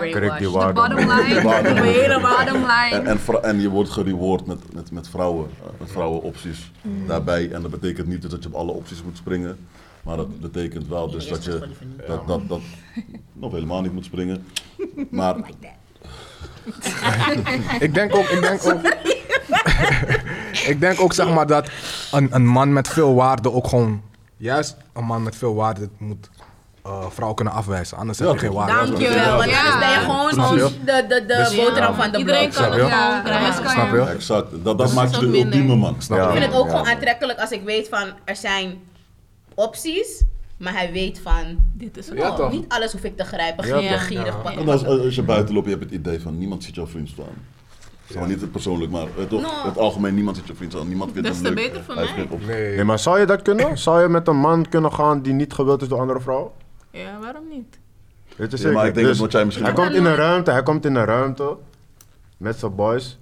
Die 0.00 0.12
De 0.40 0.50
waarde. 0.50 0.72
bottom 0.80 0.98
line. 0.98 1.40
Bottom 1.42 1.74
De 1.74 1.82
line. 1.82 2.18
bottom 2.20 2.64
En, 2.64 2.90
line. 2.96 3.08
en, 3.10 3.18
vrou- 3.18 3.42
en 3.42 3.60
je 3.60 3.68
wordt 3.68 3.90
gereward 3.90 4.46
met, 4.46 4.72
met, 4.74 4.90
met 4.90 5.08
vrouwen, 5.08 5.48
eh, 5.62 5.66
met 5.78 5.90
vrouwenopties 5.90 6.70
daarbij. 7.06 7.50
En 7.52 7.62
dat 7.62 7.70
betekent 7.70 8.06
niet 8.06 8.30
dat 8.30 8.42
je 8.42 8.48
op 8.48 8.54
alle 8.54 8.72
opties 8.72 9.02
moet 9.02 9.16
springen. 9.16 9.56
Maar 10.02 10.16
dat 10.16 10.40
betekent 10.40 10.88
wel 10.88 11.10
dus 11.10 11.28
dat 11.28 11.44
je 11.44 11.68
dat, 12.06 12.26
dat, 12.26 12.48
dat 12.48 12.60
nog 13.32 13.52
helemaal 13.52 13.80
niet 13.82 13.92
moet 13.92 14.04
springen. 14.04 14.44
Maar 15.10 15.36
Ik 17.86 17.94
denk 17.94 18.14
ook, 18.16 18.28
ik 18.28 18.40
denk 18.40 18.64
ook. 18.64 18.80
ik 20.72 20.76
denk 20.80 21.00
ook 21.00 21.12
zeg 21.12 21.28
maar 21.30 21.46
dat 21.46 21.68
een, 22.12 22.28
een 22.34 22.46
man 22.46 22.72
met 22.72 22.88
veel 22.88 23.14
waarde 23.14 23.52
ook 23.52 23.66
gewoon. 23.68 24.02
Juist 24.36 24.76
een 24.92 25.04
man 25.04 25.22
met 25.22 25.36
veel 25.36 25.54
waarde 25.54 25.88
moet 25.98 26.30
eh 26.84 27.04
vrouw 27.10 27.34
kunnen 27.34 27.54
afwijzen. 27.54 27.96
Anders 27.98 28.18
heb 28.18 28.28
je 28.28 28.34
Ja, 28.34 28.40
geen 28.40 28.52
waarde. 28.52 28.72
Dankjewel, 28.72 29.36
want 29.36 29.50
Ja. 29.50 29.58
anders 29.58 29.78
ben 29.78 29.90
je 29.90 29.98
gewoon 29.98 30.28
de, 30.84 31.04
de, 31.08 31.24
de 31.26 31.26
Dus- 31.26 31.56
boterham 31.56 31.94
van 31.94 32.10
de 32.12 32.18
Iedereen 32.18 32.50
kan 32.50 32.62
het 32.64 32.72
Snap 32.72 32.72
je? 32.72 32.78
gewoon 32.78 32.90
Ja, 32.90 33.20
krijgen. 33.20 33.44
anders 33.44 33.60
kan 33.62 33.70
Snap 33.70 33.92
je? 34.06 34.12
exact, 34.14 34.64
dat, 34.64 34.78
dat 34.78 34.92
maakt 34.92 35.10
je 35.10 35.16
ook 35.26 35.32
de 35.32 35.38
ultieme 35.38 35.74
man. 35.76 35.96
Ja. 36.08 36.24
Ik 36.26 36.32
vind 36.32 36.44
het 36.44 36.54
ook 36.54 36.64
Ja. 36.66 36.70
gewoon 36.70 36.86
aantrekkelijk 36.86 37.38
als 37.40 37.50
ik 37.50 37.62
weet 37.64 37.88
van 37.88 38.08
er 38.24 38.36
zijn 38.36 38.78
opties, 39.54 40.22
maar 40.56 40.72
hij 40.72 40.92
weet 40.92 41.18
van 41.18 41.56
Dit 41.72 41.96
is 41.96 42.08
het. 42.08 42.18
Ja, 42.18 42.28
oh, 42.30 42.36
toch? 42.36 42.52
niet 42.52 42.64
alles 42.68 42.92
hoef 42.92 43.04
ik 43.04 43.16
te 43.16 43.24
grijpen. 43.24 43.66
Ja, 43.66 43.78
Gierig, 43.98 44.10
Ja. 44.26 44.36
pakken. 44.36 44.60
En 44.62 44.68
als, 44.68 44.84
als 44.84 45.14
je 45.14 45.22
buiten 45.22 45.54
loopt, 45.54 45.66
je 45.66 45.72
hebt 45.72 45.84
het 45.84 45.92
idee 45.92 46.20
van 46.20 46.38
niemand 46.38 46.64
ziet 46.64 46.74
jouw 46.74 46.86
vriend. 46.86 47.10
Zeg 48.08 48.18
maar 48.18 48.28
niet 48.28 48.40
het 48.40 48.52
persoonlijk, 48.52 48.90
maar 48.92 49.06
eh, 49.18 49.24
toch, 49.28 49.42
No. 49.42 49.48
het 49.64 49.78
algemeen, 49.78 50.14
niemand 50.14 50.36
ziet 50.36 50.46
jouw 50.46 50.56
vriend 50.56 50.72
staan. 50.72 50.88
Niemand 50.88 51.12
vindt 51.12 51.28
Des 51.28 51.36
hem 51.36 51.46
te 51.46 51.52
beter 51.54 51.82
voor 51.82 51.94
mij. 51.94 52.06
geen. 52.06 52.28
Nee. 52.46 52.74
Nee, 52.74 52.84
maar 52.84 52.98
zou 52.98 53.20
je 53.20 53.26
dat 53.26 53.42
kunnen? 53.42 53.78
Zou 53.86 54.02
je 54.02 54.08
met 54.08 54.28
een 54.28 54.36
man 54.36 54.68
kunnen 54.68 54.92
gaan 54.92 55.22
die 55.22 55.32
niet 55.32 55.52
gewild 55.52 55.82
is 55.82 55.88
door 55.88 56.00
andere 56.00 56.20
vrouwen? 56.20 56.50
Ja, 56.90 57.18
waarom 57.20 57.42
niet? 57.50 57.78
Weet 58.36 58.50
je 58.50 58.56
Ja, 58.56 58.62
zeker? 58.62 58.72
maar 58.72 58.86
ik 58.86 58.94
denk 58.94 59.06
Dus 59.06 59.16
dat 59.16 59.24
wat 59.26 59.32
jij 59.34 59.44
misschien... 59.44 59.64
hij 59.66 59.74
komt 59.74 59.92
in 59.94 60.04
een 60.04 60.14
ruimte, 60.14 60.50
hij 60.50 60.62
komt 60.62 60.84
in 60.84 60.94
een 60.94 61.04
ruimte 61.04 61.56
met 62.36 62.58
zijn 62.58 62.74
boys 62.74 63.18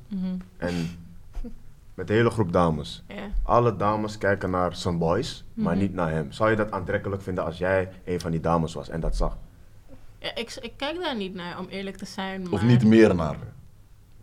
en 0.56 0.74
met 1.94 2.10
een 2.10 2.16
hele 2.16 2.30
groep 2.30 2.52
dames. 2.52 3.04
Ja. 3.08 3.14
Alle 3.42 3.76
dames 3.76 4.18
kijken 4.18 4.50
naar 4.50 4.76
zijn 4.76 4.98
boys, 4.98 5.44
maar 5.54 5.76
niet 5.76 5.94
naar 5.94 6.10
hem. 6.10 6.32
Zou 6.32 6.50
je 6.50 6.56
dat 6.56 6.70
aantrekkelijk 6.70 7.22
vinden 7.22 7.44
als 7.44 7.58
jij 7.58 7.90
een 8.04 8.20
van 8.20 8.30
die 8.30 8.40
dames 8.40 8.74
was 8.74 8.88
en 8.88 9.00
dat 9.00 9.16
zag? 9.16 9.36
Ja, 10.18 10.34
ik, 10.34 10.56
ik 10.60 10.72
kijk 10.76 11.00
daar 11.00 11.16
niet 11.16 11.34
naar, 11.34 11.58
om 11.58 11.66
eerlijk 11.68 11.96
te 11.96 12.06
zijn. 12.06 12.42
Maar... 12.42 12.52
Of 12.52 12.62
niet 12.62 12.84
meer 12.84 13.14
naar. 13.14 13.36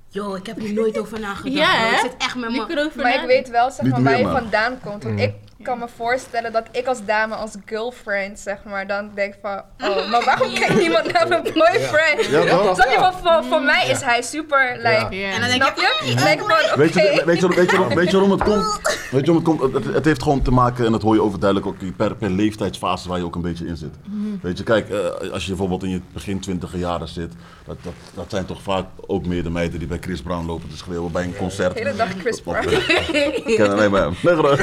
Yo, 0.07 0.35
ik 0.35 0.45
heb 0.45 0.57
hier 0.57 0.73
nooit 0.73 0.99
over 0.99 1.19
nagedacht. 1.19 1.55
Ja? 1.55 1.91
Ik 1.91 1.99
zit 1.99 2.15
echt 2.17 2.35
met 2.35 2.51
mijn... 2.51 2.95
Maar 2.95 3.21
ik 3.21 3.25
weet 3.25 3.49
wel 3.49 3.71
zeg 3.71 3.85
maar, 3.85 4.03
waar 4.03 4.19
je 4.19 4.27
vandaan 4.27 4.79
komt. 4.83 5.03
Want 5.03 5.19
ik 5.19 5.33
kan 5.61 5.79
me 5.79 5.85
voorstellen 5.95 6.51
dat 6.51 6.63
ik 6.71 6.87
als 6.87 7.05
dame, 7.05 7.35
als 7.35 7.55
girlfriend, 7.65 8.39
zeg 8.39 8.57
maar, 8.63 8.87
dan 8.87 9.11
denk 9.15 9.33
van... 9.41 9.61
Oh, 9.89 10.09
maar 10.11 10.23
waarom 10.23 10.53
kijkt 10.53 10.75
niemand 10.79 11.13
naar 11.13 11.27
mijn 11.27 11.43
boyfriend? 11.43 12.25
Ja, 12.29 12.45
toch? 12.45 12.75
Snap 12.75 12.89
je? 12.91 12.99
Want 12.99 13.15
voor, 13.23 13.43
voor 13.49 13.61
mij 13.61 13.87
is 13.89 14.01
hij 14.01 14.21
super, 14.21 14.71
like... 14.75 15.15
Ja. 15.15 15.31
En 15.31 15.39
dan 15.41 15.49
denk 15.49 15.63
je? 15.63 16.11
Ik 16.31 16.39
van. 16.39 16.77
Weet 16.79 16.93
je, 16.93 17.21
weet, 17.25 17.39
je, 17.39 17.47
weet, 17.47 17.71
je, 17.71 17.77
waarom- 17.77 17.95
weet 17.95 18.11
je 18.11 18.17
waarom 18.17 18.31
het 18.31 18.43
komt? 18.43 18.79
Weet 19.11 19.25
je 19.25 19.33
waarom 19.33 19.35
het 19.35 19.43
komt? 19.43 19.73
Het, 19.73 19.93
het 19.93 20.05
heeft 20.05 20.23
gewoon 20.23 20.41
te 20.41 20.51
maken, 20.51 20.85
en 20.85 20.91
dat 20.91 21.01
hoor 21.01 21.15
je 21.15 21.21
overduidelijk 21.21 21.69
ook 21.69 21.95
per, 21.95 22.15
per 22.15 22.29
leeftijdsfase 22.29 23.09
waar 23.09 23.17
je 23.17 23.23
ook 23.25 23.35
een 23.35 23.41
beetje 23.41 23.65
in 23.65 23.77
zit. 23.77 23.93
Weet 24.41 24.57
je, 24.57 24.63
kijk, 24.63 24.89
eh, 24.89 25.31
als 25.31 25.41
je 25.43 25.49
bijvoorbeeld 25.49 25.83
in 25.83 25.89
je 25.89 26.01
begin 26.13 26.39
twintiger 26.39 26.79
jaren 26.79 27.07
zit, 27.07 27.31
dat, 27.65 27.77
dat, 27.83 27.93
dat 28.13 28.25
zijn 28.29 28.45
toch 28.45 28.61
vaak 28.61 28.85
ook 29.07 29.25
meer 29.25 29.43
de 29.43 29.49
meiden 29.49 29.79
die 29.79 29.87
bij 29.87 29.97
Chris 30.01 30.21
Brown 30.21 30.45
lopen 30.45 30.69
te 30.69 30.77
schreeuwen 30.77 31.11
bij 31.11 31.23
een 31.23 31.35
concert. 31.35 31.73
De 31.73 31.79
hele 31.79 31.95
dag 31.95 32.09
Chris 32.19 32.41
Brown. 32.41 32.69
Ik 33.45 33.55
ken 33.55 33.71
alleen 33.71 33.91
maar 33.91 34.01
hem. 34.01 34.15
Nee, 34.21 34.35
grap. 34.35 34.59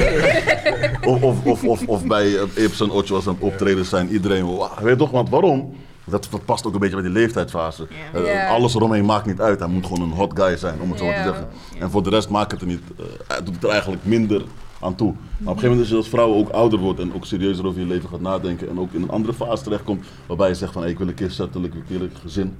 Of, 1.05 1.21
of, 1.21 1.45
of, 1.45 1.63
of, 1.63 1.87
of 1.87 2.05
bij 2.05 2.27
uh, 2.27 2.41
Ibsen 2.55 2.89
Ocho 2.89 3.15
als 3.15 3.27
aan 3.27 3.33
het 3.33 3.43
optreden 3.43 3.85
zijn. 3.85 4.09
Iedereen, 4.09 4.43
wow, 4.43 4.79
weet 4.79 4.97
toch, 4.97 5.11
want 5.11 5.29
waarom? 5.29 5.73
Dat, 6.05 6.27
dat 6.31 6.45
past 6.45 6.65
ook 6.65 6.73
een 6.73 6.79
beetje 6.79 6.95
bij 6.95 7.05
die 7.05 7.13
leeftijdsfase. 7.13 7.87
Eh. 8.13 8.49
Alles 8.49 8.75
eromheen 8.75 9.05
maakt 9.05 9.25
niet 9.25 9.41
uit. 9.41 9.59
Hij 9.59 9.67
moet 9.67 9.85
gewoon 9.85 10.01
een 10.01 10.15
hot 10.15 10.39
guy 10.39 10.57
zijn, 10.57 10.81
om 10.81 10.89
het 10.89 10.99
zo 10.99 11.05
maar 11.05 11.15
te 11.15 11.23
zeggen. 11.23 11.47
En 11.79 11.91
voor 11.91 12.03
de 12.03 12.09
rest 12.09 12.29
maakt 12.29 12.51
het 12.51 12.61
er 12.61 12.67
niet, 12.67 12.81
eh, 12.97 13.05
het 13.27 13.45
doet 13.45 13.55
het 13.55 13.63
er 13.63 13.69
eigenlijk 13.69 14.05
minder 14.05 14.41
aan 14.79 14.95
toe. 14.95 15.11
Maar 15.11 15.21
op 15.21 15.39
een 15.39 15.47
gegeven 15.47 15.69
moment 15.69 15.89
je 15.89 15.95
als 15.95 16.09
vrouw 16.09 16.33
ook 16.33 16.49
ouder 16.49 16.79
wordt 16.79 16.99
en 16.99 17.13
ook 17.13 17.25
serieuzer 17.25 17.65
over 17.65 17.79
je 17.79 17.87
leven 17.87 18.09
gaat 18.09 18.21
nadenken 18.21 18.69
en 18.69 18.79
ook 18.79 18.93
in 18.93 19.01
een 19.01 19.09
andere 19.09 19.33
fase 19.33 19.63
terechtkomt 19.63 20.05
waarbij 20.25 20.47
je 20.47 20.55
zegt 20.55 20.73
van 20.73 20.81
hey, 20.81 20.91
ik 20.91 20.97
wil 20.97 21.07
een 21.07 21.13
keer 21.13 21.31
settelen, 21.31 21.65
ik 21.65 21.73
wil 21.73 21.81
een 21.81 21.87
keer 21.87 22.01
een 22.01 22.21
gezin. 22.21 22.55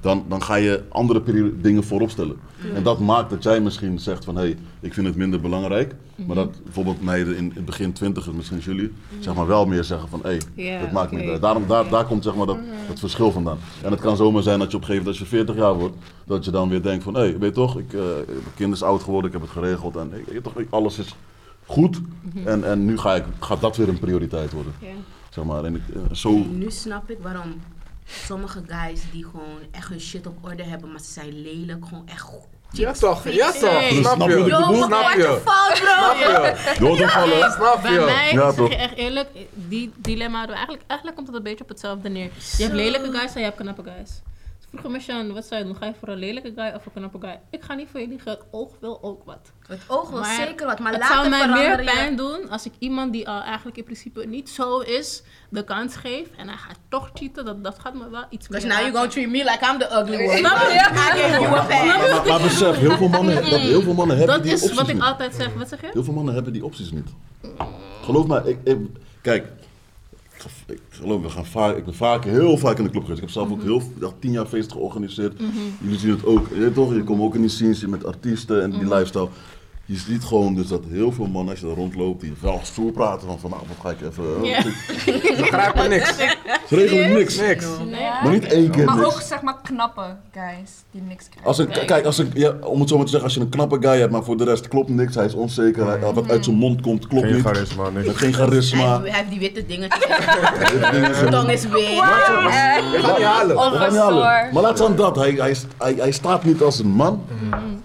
Dan, 0.00 0.24
dan 0.28 0.42
ga 0.42 0.54
je 0.54 0.82
andere 0.88 1.22
dingen 1.60 1.84
voorop 1.84 2.10
stellen. 2.10 2.36
En 2.74 2.82
dat 2.82 2.98
maakt 2.98 3.30
dat 3.30 3.42
jij 3.42 3.60
misschien 3.60 3.98
zegt 3.98 4.24
van 4.24 4.34
hé, 4.36 4.40
hey, 4.42 4.56
ik 4.80 4.94
vind 4.94 5.06
het 5.06 5.16
minder 5.16 5.40
belangrijk. 5.40 5.94
Maar 6.26 6.36
dat 6.36 6.62
bijvoorbeeld 6.64 7.02
meiden 7.02 7.36
in 7.36 7.52
het 7.54 7.64
begin 7.64 7.92
twintigers, 7.92 8.36
misschien 8.36 8.58
jullie, 8.58 8.92
zeg 9.20 9.34
maar 9.34 9.46
wel 9.46 9.66
meer 9.66 9.84
zeggen 9.84 10.08
van 10.08 10.20
hé, 10.22 10.28
hey, 10.28 10.40
dat 10.80 10.92
maakt 10.92 11.10
uit. 11.30 11.40
Daarom, 11.40 11.66
daar, 11.66 11.88
daar 11.88 12.04
komt 12.04 12.22
zeg 12.24 12.34
maar 12.34 12.46
dat, 12.46 12.58
dat 12.88 12.98
verschil 12.98 13.32
vandaan. 13.32 13.58
En 13.82 13.90
het 13.90 14.00
kan 14.00 14.16
zomaar 14.16 14.42
zijn 14.42 14.58
dat 14.58 14.70
je 14.70 14.76
op 14.76 14.82
een 14.82 14.88
gegeven 14.88 15.06
moment, 15.06 15.20
als 15.22 15.30
je 15.30 15.36
40 15.36 15.56
jaar 15.56 15.74
wordt, 15.74 15.96
dat 16.26 16.44
je 16.44 16.50
dan 16.50 16.68
weer 16.68 16.82
denkt 16.82 17.04
van 17.04 17.14
hé, 17.14 17.20
hey, 17.20 17.30
weet 17.38 17.48
je 17.54 17.60
toch, 17.60 17.78
ik, 17.78 17.92
eh, 17.92 18.00
mijn 18.26 18.54
kind 18.56 18.74
is 18.74 18.82
oud 18.82 19.02
geworden, 19.02 19.26
ik 19.26 19.32
heb 19.32 19.42
het 19.46 19.50
geregeld 19.56 19.96
en 19.96 20.12
toch, 20.42 20.56
ik- 20.58 20.66
alles 20.70 20.98
is 20.98 21.14
goed. 21.66 22.00
en, 22.44 22.64
en 22.64 22.84
nu 22.84 22.98
ga 22.98 23.14
ik, 23.14 23.24
gaat 23.40 23.60
dat 23.60 23.76
weer 23.76 23.88
een 23.88 23.98
prioriteit 23.98 24.52
worden. 24.52 24.72
Zeg 25.30 25.44
maar. 25.44 25.64
En 25.64 25.74
ik, 25.74 25.82
eh, 25.94 26.00
zo, 26.12 26.30
Nu 26.52 26.70
snap 26.70 27.10
ik 27.10 27.18
waarom 27.22 27.54
sommige 28.08 28.62
guys 28.66 29.00
die 29.12 29.24
gewoon 29.24 29.58
echt 29.70 29.88
hun 29.88 30.00
shit 30.00 30.26
op 30.26 30.44
orde 30.44 30.62
hebben, 30.62 30.90
maar 30.90 31.00
ze 31.00 31.12
zijn 31.12 31.42
lelijk, 31.42 31.84
gewoon 31.84 32.08
echt 32.08 32.20
goed. 32.20 32.46
Ja 32.70 32.92
toch, 32.92 33.28
ja 33.28 33.52
toch. 33.52 33.60
Hey. 33.60 33.90
Snap 33.90 34.14
Snap 34.14 34.28
je 34.28 34.44
Yo, 34.44 34.74
Snap 34.74 35.12
je 35.12 35.40
fout, 35.44 35.80
bro. 35.80 36.94
Hem 36.94 37.08
vallen. 37.08 37.52
Snap 37.52 37.82
Bij 37.82 37.92
je? 37.92 38.00
mij, 38.00 38.32
Ja, 38.32 38.48
ik 38.48 38.54
zeg 38.54 38.68
je 38.68 38.76
echt 38.76 38.94
eerlijk, 38.94 39.28
die 39.54 39.92
dilemma 39.96 40.38
hadden 40.38 40.56
we 40.56 40.56
eigenlijk, 40.56 40.82
eigenlijk 40.86 41.16
komt 41.16 41.28
het 41.28 41.36
een 41.36 41.42
beetje 41.42 41.64
op 41.64 41.68
hetzelfde 41.70 42.08
neer. 42.08 42.30
Je 42.56 42.62
hebt 42.62 42.74
lelijke 42.74 43.12
guys 43.12 43.34
en 43.34 43.38
je 43.40 43.44
hebt 43.46 43.56
knappe 43.56 43.82
guys. 43.82 44.10
Dus 44.70 44.80
vroeger 44.80 44.90
me 45.00 45.04
Sjan, 45.04 45.32
wat 45.34 45.44
zou 45.46 45.60
je 45.60 45.66
doen? 45.66 45.76
Ga 45.76 45.86
je 45.86 45.92
voor 45.98 46.08
een 46.08 46.18
lelijke 46.18 46.52
guy 46.56 46.72
of 46.74 46.82
voor 46.82 46.92
een 46.94 47.08
knappe 47.10 47.26
guy? 47.26 47.40
Ik 47.50 47.62
ga 47.62 47.74
niet 47.74 47.88
voor 47.90 48.00
je 48.00 48.08
liegen, 48.08 48.30
het 48.30 48.42
oog 48.50 48.70
wil 48.80 48.98
ook 49.02 49.24
wat. 49.24 49.52
Het 49.66 49.80
oog 49.86 50.10
wil 50.10 50.20
Maar 50.20 50.34
zeker 50.46 50.66
wat, 50.66 50.78
maar 50.78 50.92
het 50.92 51.00
later 51.00 51.16
zou 51.16 51.28
mij 51.28 51.48
meer 51.48 51.84
pijn 51.84 52.16
doen 52.16 52.50
als 52.50 52.66
ik 52.66 52.72
iemand 52.78 53.12
die 53.12 53.28
al 53.28 53.40
eigenlijk 53.42 53.76
in 53.76 53.84
principe 53.84 54.26
niet 54.26 54.50
zo 54.50 54.78
is, 54.78 55.22
de 55.50 55.64
kans 55.64 55.96
geef 55.96 56.26
en 56.36 56.48
hij 56.48 56.56
gaat 56.56 56.78
toch 56.88 57.10
cheaten. 57.14 57.44
Dat, 57.44 57.64
dat 57.64 57.78
gaat 57.78 57.94
me 57.94 58.08
wel 58.10 58.24
iets 58.30 58.48
meer 58.48 58.60
Because 58.60 58.66
now 58.66 58.76
you 58.76 58.82
raken. 58.84 58.98
gonna 58.98 59.10
treat 59.12 59.28
me 59.28 59.38
like 59.50 59.72
I'm 59.72 59.78
the 59.78 60.00
ugly 60.00 60.26
one. 60.28 60.36
Snap 60.36 60.58
je? 60.58 60.74
I 60.74 61.20
gave 61.20 61.40
you 61.42 61.56
a 61.56 61.64
pass. 61.64 62.28
Maar, 62.28 62.40
besef, 62.42 62.76
heel 62.76 62.96
veel 62.96 63.08
mannen, 63.08 63.34
dat, 63.34 63.44
heel 63.60 63.82
veel 63.82 63.94
mannen 63.94 64.16
hebben 64.16 64.34
Dat 64.36 64.44
die 64.44 64.52
is 64.52 64.62
opties 64.62 64.78
wat 64.78 64.88
ik 64.88 64.94
niet. 64.94 65.02
altijd 65.02 65.34
zeg. 65.34 65.54
Wat 65.54 65.68
zeg 65.68 65.80
je? 65.80 65.88
Heel 65.92 66.04
veel 66.04 66.14
mannen 66.14 66.34
hebben 66.34 66.52
die 66.52 66.64
opties 66.64 66.90
niet. 66.90 67.08
Geloof 68.02 68.26
me, 68.26 68.42
ik, 68.44 68.58
ik- 68.64 68.78
kijk, 69.22 69.46
Ik 70.66 70.80
geloof, 70.90 71.22
we 71.22 71.30
gaan 71.30 71.46
vaak, 71.46 71.76
ik 71.76 71.84
ben 71.84 71.94
vaak, 71.94 72.24
heel 72.24 72.58
vaak 72.58 72.78
in 72.78 72.84
de 72.84 72.90
club 72.90 73.02
geweest. 73.02 73.22
Ik 73.22 73.26
heb 73.26 73.34
zelf 73.34 73.50
ook 73.50 73.62
heel 73.62 73.82
al 74.02 74.14
tien 74.18 74.32
jaar 74.32 74.46
feesten 74.46 74.76
georganiseerd. 74.76 75.40
Jullie 75.80 75.98
zien 75.98 76.10
het 76.10 76.24
ook. 76.24 76.48
Je 76.54 76.72
toch, 76.72 76.94
je 76.94 77.04
komt 77.04 77.20
ook 77.20 77.34
in 77.34 77.40
die 77.40 77.50
scenes 77.50 77.86
met 77.86 78.04
artiesten 78.04 78.62
en 78.62 78.70
die 78.70 78.88
lifestyle. 78.88 79.28
Je 79.90 79.96
ziet 79.96 80.24
gewoon 80.24 80.54
dus 80.54 80.66
dat 80.68 80.82
heel 80.90 81.12
veel 81.12 81.26
mannen, 81.26 81.50
als 81.50 81.60
je 81.60 81.66
daar 81.66 81.74
rondloopt, 81.76 82.20
die 82.20 82.32
wel 82.40 82.60
stoer 82.62 82.92
praten 82.92 83.26
van 83.28 83.38
vanavond 83.38 83.70
ga 83.82 83.90
ik 83.90 84.00
even... 84.00 84.24
eh, 84.42 84.50
Ja. 84.50 84.62
Begrijp 85.36 85.88
niks. 85.88 86.16
Ze 86.68 86.74
regelen 86.76 87.12
niks. 87.12 87.36
Niks. 87.40 87.66
Maar 88.22 88.32
niet 88.32 88.44
één 88.44 88.70
keer 88.70 88.84
Maar 88.84 88.96
niks. 88.96 89.06
ook 89.14 89.20
zeg 89.20 89.42
maar 89.42 89.56
knappe 89.62 90.16
guys 90.32 90.70
die 90.90 91.02
niks 91.08 91.24
krijgen. 91.28 91.46
Als 91.46 91.58
een, 91.58 91.68
kijk, 91.86 92.04
als 92.04 92.18
een, 92.18 92.30
ja, 92.34 92.54
om 92.62 92.80
het 92.80 92.88
zo 92.88 92.94
maar 92.96 93.04
te 93.04 93.10
zeggen, 93.10 93.28
als 93.28 93.34
je 93.38 93.40
een 93.44 93.48
knappe 93.48 93.76
guy 93.80 93.98
hebt, 93.98 94.12
maar 94.12 94.24
voor 94.24 94.36
de 94.36 94.44
rest 94.44 94.68
klopt 94.68 94.88
niks, 94.88 95.14
hij 95.14 95.24
is 95.24 95.34
onzeker, 95.34 95.86
hij, 95.86 96.12
wat 96.12 96.30
uit 96.30 96.44
zijn 96.44 96.56
mond 96.56 96.80
komt 96.80 97.06
klopt 97.06 97.24
Geen 97.24 97.34
niet. 97.34 97.44
charisma, 97.44 97.88
niks. 97.90 98.06
Met 98.06 98.16
geen 98.16 98.32
charisma. 98.34 99.00
Hij, 99.00 99.10
hij 99.10 99.18
heeft 99.18 99.30
die 99.30 99.38
witte 99.48 99.66
dingetjes. 99.66 100.06
Zijn 101.18 101.30
tong 101.30 101.50
is 101.50 101.62
wit. 101.62 101.72
We 101.72 102.98
gaan 103.02 103.14
niet 103.16 103.24
halen. 103.24 103.56
We 103.56 103.62
gaan 103.62 103.90
niet 103.90 103.98
halen. 103.98 104.16
Onverzorgd. 104.16 104.52
Maar 104.52 104.62
laat 104.62 104.76
staan 104.78 104.96
dat, 104.96 105.16
hij, 105.16 105.30
hij, 105.30 105.56
hij, 105.78 105.94
hij 105.98 106.10
staat 106.12 106.44
niet 106.44 106.62
als 106.62 106.78
een 106.78 106.88
man. 106.90 107.22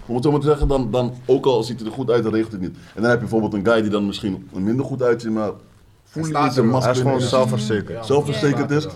Om 0.06 0.14
het 0.14 0.24
zo 0.24 0.30
maar 0.30 0.40
te 0.40 0.46
zeggen, 0.46 0.68
dan, 0.68 0.90
dan, 0.90 1.14
ook 1.26 1.46
al 1.46 1.62
ziet 1.62 1.78
hij 1.80 1.88
er 1.88 1.93
goed 1.94 2.10
uit, 2.10 2.22
dan 2.22 2.32
regelt 2.32 2.52
het 2.52 2.60
niet. 2.60 2.76
En 2.94 3.00
dan 3.02 3.10
heb 3.10 3.12
je 3.12 3.18
bijvoorbeeld 3.18 3.54
een 3.54 3.72
guy 3.72 3.82
die 3.82 3.90
dan 3.90 4.06
misschien 4.06 4.48
er 4.54 4.60
minder 4.62 4.84
goed 4.84 5.02
uitziet, 5.02 5.30
maar 5.30 5.50
voel 6.04 6.26
je 6.26 6.50
zijn. 6.50 6.72
Hij 6.72 6.90
is 6.90 6.98
gewoon 6.98 7.20
zelfverzekerd. 7.20 8.06
zelfverzekerd 8.06 8.70
is, 8.70 8.86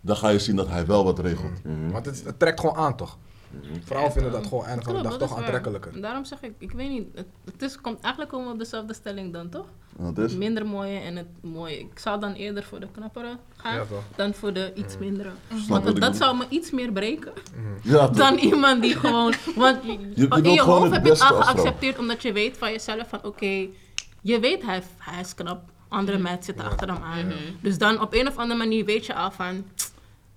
dan 0.00 0.16
ga 0.16 0.28
je 0.28 0.38
zien 0.38 0.56
dat 0.56 0.68
hij 0.68 0.86
wel 0.86 1.04
wat 1.04 1.18
regelt. 1.18 1.60
Want 1.92 2.06
het, 2.06 2.22
het 2.24 2.38
trekt 2.38 2.60
gewoon 2.60 2.76
aan, 2.76 2.96
toch? 2.96 3.18
Vrouwen 3.84 4.12
vinden 4.12 4.32
dat 4.32 4.46
gewoon 4.46 4.64
einde 4.64 4.82
van 4.82 4.94
de 4.96 5.02
dag 5.02 5.18
toch 5.18 5.36
aantrekkelijker. 5.36 6.00
Daarom 6.00 6.24
zeg 6.24 6.42
ik, 6.42 6.52
ik 6.58 6.72
weet 6.72 6.88
niet, 6.88 7.06
het, 7.14 7.26
het 7.44 7.62
is, 7.62 7.80
komt 7.80 8.00
eigenlijk 8.00 8.32
komen 8.32 8.52
op 8.52 8.58
dezelfde 8.58 8.94
stelling 8.94 9.32
dan, 9.32 9.48
toch? 9.48 9.66
Is? 10.16 10.34
Minder 10.34 10.66
mooie 10.66 10.98
en 10.98 11.16
het 11.16 11.26
mooie. 11.40 11.78
Ik 11.78 11.98
zou 11.98 12.20
dan 12.20 12.32
eerder 12.32 12.62
voor 12.62 12.80
de 12.80 12.88
knappere 12.92 13.36
gaan 13.56 13.74
Ja, 13.74 13.84
dan 14.16 14.34
voor 14.34 14.52
de 14.52 14.72
iets 14.74 14.98
mindere. 14.98 15.30
wat 15.68 15.82
Want 15.82 16.00
dat, 16.00 16.16
zou 16.16 16.36
me 16.36 16.44
iets 16.48 16.70
meer 16.70 16.92
breken 16.92 17.32
Ja, 17.82 18.06
toch? 18.06 18.16
dan 18.16 18.36
iemand 18.38 18.82
die 18.82 18.96
gewoon. 18.96 19.34
Want 19.56 19.84
je 19.84 20.28
in 20.42 20.52
je 20.52 20.60
gewoon 20.60 20.80
hoofd 20.80 20.82
het 20.82 20.92
heb 20.92 21.04
je 21.04 21.10
het 21.10 21.18
beste 21.18 21.24
al 21.24 21.42
geaccepteerd 21.42 21.98
omdat 21.98 22.22
je 22.22 22.32
weet 22.32 22.58
van 22.58 22.70
jezelf 22.70 23.08
van 23.08 23.24
oké, 23.24 23.66
je 24.20 24.40
weet 24.40 24.62
hij, 24.62 24.82
hij 24.98 25.20
is 25.20 25.34
knap, 25.34 25.62
andere 25.88 26.18
meiden 26.18 26.44
zitten 26.44 26.64
achter 26.64 26.88
hem 26.88 27.02
aan. 27.02 27.32
Dus 27.60 27.78
dan 27.78 28.00
op 28.00 28.14
een 28.14 28.28
of 28.28 28.36
andere 28.36 28.58
manier 28.58 28.84
weet 28.84 29.06
je 29.06 29.14
al 29.14 29.30
van. 29.30 29.64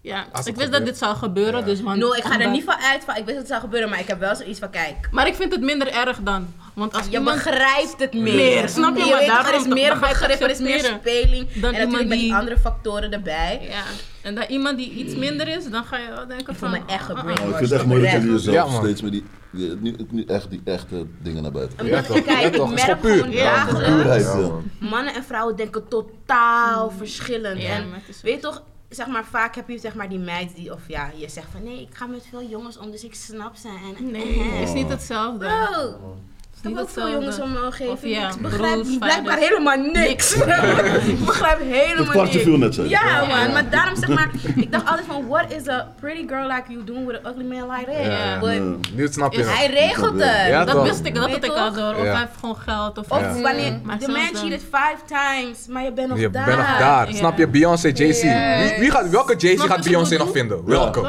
Ja, 0.05 0.25
Als 0.31 0.39
het 0.45 0.47
ik 0.47 0.55
wist 0.55 0.71
dat 0.71 0.85
dit 0.85 0.97
zou 0.97 1.15
gebeuren, 1.15 1.59
Ja. 1.59 1.65
dus 1.65 1.81
man. 1.81 1.99
No, 1.99 2.13
ik 2.13 2.23
ga 2.23 2.39
er 2.39 2.49
niet 2.49 2.63
van 2.63 2.75
uit 2.75 3.03
van, 3.03 3.15
ik 3.15 3.25
wist 3.25 3.27
dat 3.27 3.37
het 3.37 3.47
zou 3.47 3.61
gebeuren, 3.61 3.89
maar 3.89 3.99
ik 3.99 4.07
heb 4.07 4.19
wel 4.19 4.35
zoiets 4.35 4.59
van, 4.59 4.69
kijk, 4.69 5.07
Maar 5.11 5.27
ik 5.27 5.35
vind 5.35 5.51
het 5.51 5.61
minder 5.61 5.87
erg 5.87 6.17
dan. 6.23 6.53
Want 6.73 6.93
als 6.93 7.05
je 7.05 7.11
iemand 7.11 7.35
begrijpt 7.43 7.95
het 7.97 8.13
meer. 8.13 8.33
Meer, 8.35 8.69
snap 8.69 8.97
je? 8.97 9.05
Maar 9.05 9.17
weet, 9.19 9.27
daarom 9.27 9.47
er 9.53 9.59
is 9.59 9.67
meer 9.67 9.99
begrip, 9.99 10.41
er 10.41 10.49
is 10.49 10.59
meer 10.59 10.79
speling. 10.79 11.47
Dan 11.53 11.73
en 11.73 11.73
iemand 11.73 11.73
natuurlijk 11.73 12.09
met 12.09 12.09
die 12.09 12.27
die- 12.27 12.33
andere 12.35 12.57
factoren 12.59 13.11
erbij. 13.13 13.67
Ja, 13.69 13.83
en 14.21 14.35
dat 14.35 14.49
iemand 14.49 14.77
die 14.77 14.91
iets 14.91 15.15
minder 15.15 15.47
is, 15.47 15.69
dan 15.69 15.83
ga 15.85 15.97
je 15.97 16.07
wel 16.09 16.27
denken 16.27 16.53
Ik 16.53 16.59
voel 16.59 16.69
van... 16.69 16.71
me 16.71 16.93
echt 16.93 17.03
ah, 17.03 17.09
ah, 17.09 17.17
gebrainwashed. 17.17 17.39
Nou, 17.39 17.49
ik 17.51 17.57
vind 17.57 17.69
het 17.69 17.79
echt 17.79 17.85
mooi 17.89 18.01
dat 18.01 18.11
jullie 18.11 18.31
jezelf 18.31 18.71
Ja, 18.71 18.77
steeds 18.77 19.01
met 19.01 19.11
die, 19.11 19.23
die, 19.51 19.75
niet, 19.79 20.11
niet 20.11 20.29
echt 20.29 20.49
die 20.49 20.61
echte 20.65 21.05
dingen 21.21 21.41
naar 21.43 21.51
buiten 21.51 21.79
Omdat 21.79 21.95
Ja, 22.01 22.07
toch? 22.07 22.17
ik, 22.17 22.23
kijk, 22.25 22.41
Ja, 22.41 22.49
toch? 22.49 22.69
ik 22.71 22.75
merk 22.85 22.99
gewoon 22.99 23.21
puur. 23.21 23.29
Ja, 23.33 23.43
dagelijks, 23.55 23.89
Puurheid, 23.89 24.23
Ja, 24.23 24.29
ja. 24.31 24.37
man. 24.47 24.63
mannen 24.79 25.13
en 25.13 25.23
vrouwen 25.23 25.55
denken 25.55 25.87
totaal 25.87 26.91
verschillend. 26.97 27.61
Ja, 27.61 27.69
en 27.75 27.85
weet 28.21 28.33
je 28.35 28.39
toch, 28.39 28.63
zeg 28.95 29.07
maar, 29.07 29.25
vaak 29.25 29.55
heb 29.55 29.69
je 29.69 29.77
zeg 29.77 29.95
maar 29.95 30.09
die 30.09 30.19
meid 30.19 30.55
die, 30.55 30.73
of 30.73 30.87
ja, 30.87 31.11
je 31.15 31.29
zegt 31.29 31.51
van 31.51 31.63
nee, 31.63 31.81
ik 31.81 31.95
ga 31.95 32.05
met 32.05 32.25
veel 32.29 32.43
jongens 32.43 32.77
om, 32.77 32.91
dus 32.91 33.03
ik 33.03 33.15
snap 33.15 33.55
ze. 33.55 33.67
En, 33.97 34.11
Nee, 34.11 34.39
het 34.39 34.61
is 34.67 34.73
niet 34.73 34.89
hetzelfde. 34.89 35.45
Niet 35.45 36.34
heb 36.73 36.77
ook 36.79 36.89
veel 36.89 37.09
jongens 37.11 37.39
om 37.39 37.51
me 37.51 37.71
geven. 37.71 38.09
Ja, 38.09 38.29
ik 38.29 38.41
begrijp 38.41 38.81
broers, 38.81 38.97
blijkbaar 38.97 39.37
helemaal 39.37 39.77
niks. 39.77 40.33
ik 41.13 41.25
begrijp 41.25 41.59
helemaal 41.61 42.23
Het 42.23 42.31
niks. 42.31 42.43
viel 42.43 42.57
net, 42.57 42.75
je. 42.75 42.89
Ja, 42.89 43.01
Ja. 43.07 43.25
man, 43.43 43.51
maar 43.53 43.69
daarom 43.69 43.95
zeg 43.95 44.09
maar, 44.09 44.29
ik 44.55 44.71
dacht 44.71 44.87
altijd 44.87 45.05
van, 45.07 45.27
what 45.27 45.51
is 45.51 45.67
a 45.69 45.91
pretty 45.99 46.27
girl 46.27 46.47
like 46.47 46.63
you 46.67 46.83
doing 46.83 47.05
with 47.07 47.19
an 47.23 47.31
ugly 47.31 47.43
man 47.57 47.69
like 47.71 47.85
that? 47.91 48.05
Ja. 48.05 48.39
But 48.39 48.53
Ja. 48.53 48.61
Nu 48.95 49.07
snap 49.11 49.33
je 49.33 49.39
het. 49.39 49.57
hij 49.57 49.67
regelt 49.67 50.13
het. 50.21 50.47
Ja, 50.47 50.65
dat 50.65 50.75
toch? 50.75 50.83
wist 50.87 51.05
ik, 51.05 51.15
dat 51.15 51.29
had 51.31 51.43
ik 51.43 51.51
al 51.51 51.73
door. 51.73 51.91
Of 51.95 52.03
Ja. 52.03 52.09
hij 52.11 52.19
heeft 52.19 52.39
gewoon 52.39 52.55
geld. 52.57 52.97
Of 52.97 53.09
Of 53.11 53.19
Ja. 53.19 53.41
wanneer 53.41 53.71
de 53.99 54.07
man 54.07 54.21
cheated 54.33 54.61
five 54.71 54.97
times, 55.07 55.67
maar 55.69 55.83
je 55.83 55.91
bent 55.91 56.07
nog 56.09 56.19
Je 56.19 56.29
daar. 56.29 56.45
bent 56.45 56.57
nog 56.57 56.77
daar. 56.77 57.09
Ja. 57.09 57.15
Snap 57.15 57.37
je? 57.37 57.47
Beyoncé, 57.47 57.87
Jay-Z. 57.93 58.21
Yes. 58.21 58.69
Wie, 58.69 58.79
wie 58.79 58.91
gaat, 58.91 59.09
welke 59.09 59.35
Jay-Z 59.35 59.61
gaat 59.61 59.83
je 59.83 59.89
Beyoncé 59.89 60.17
nog 60.17 60.31
vinden? 60.31 60.65
Welke? 60.65 60.99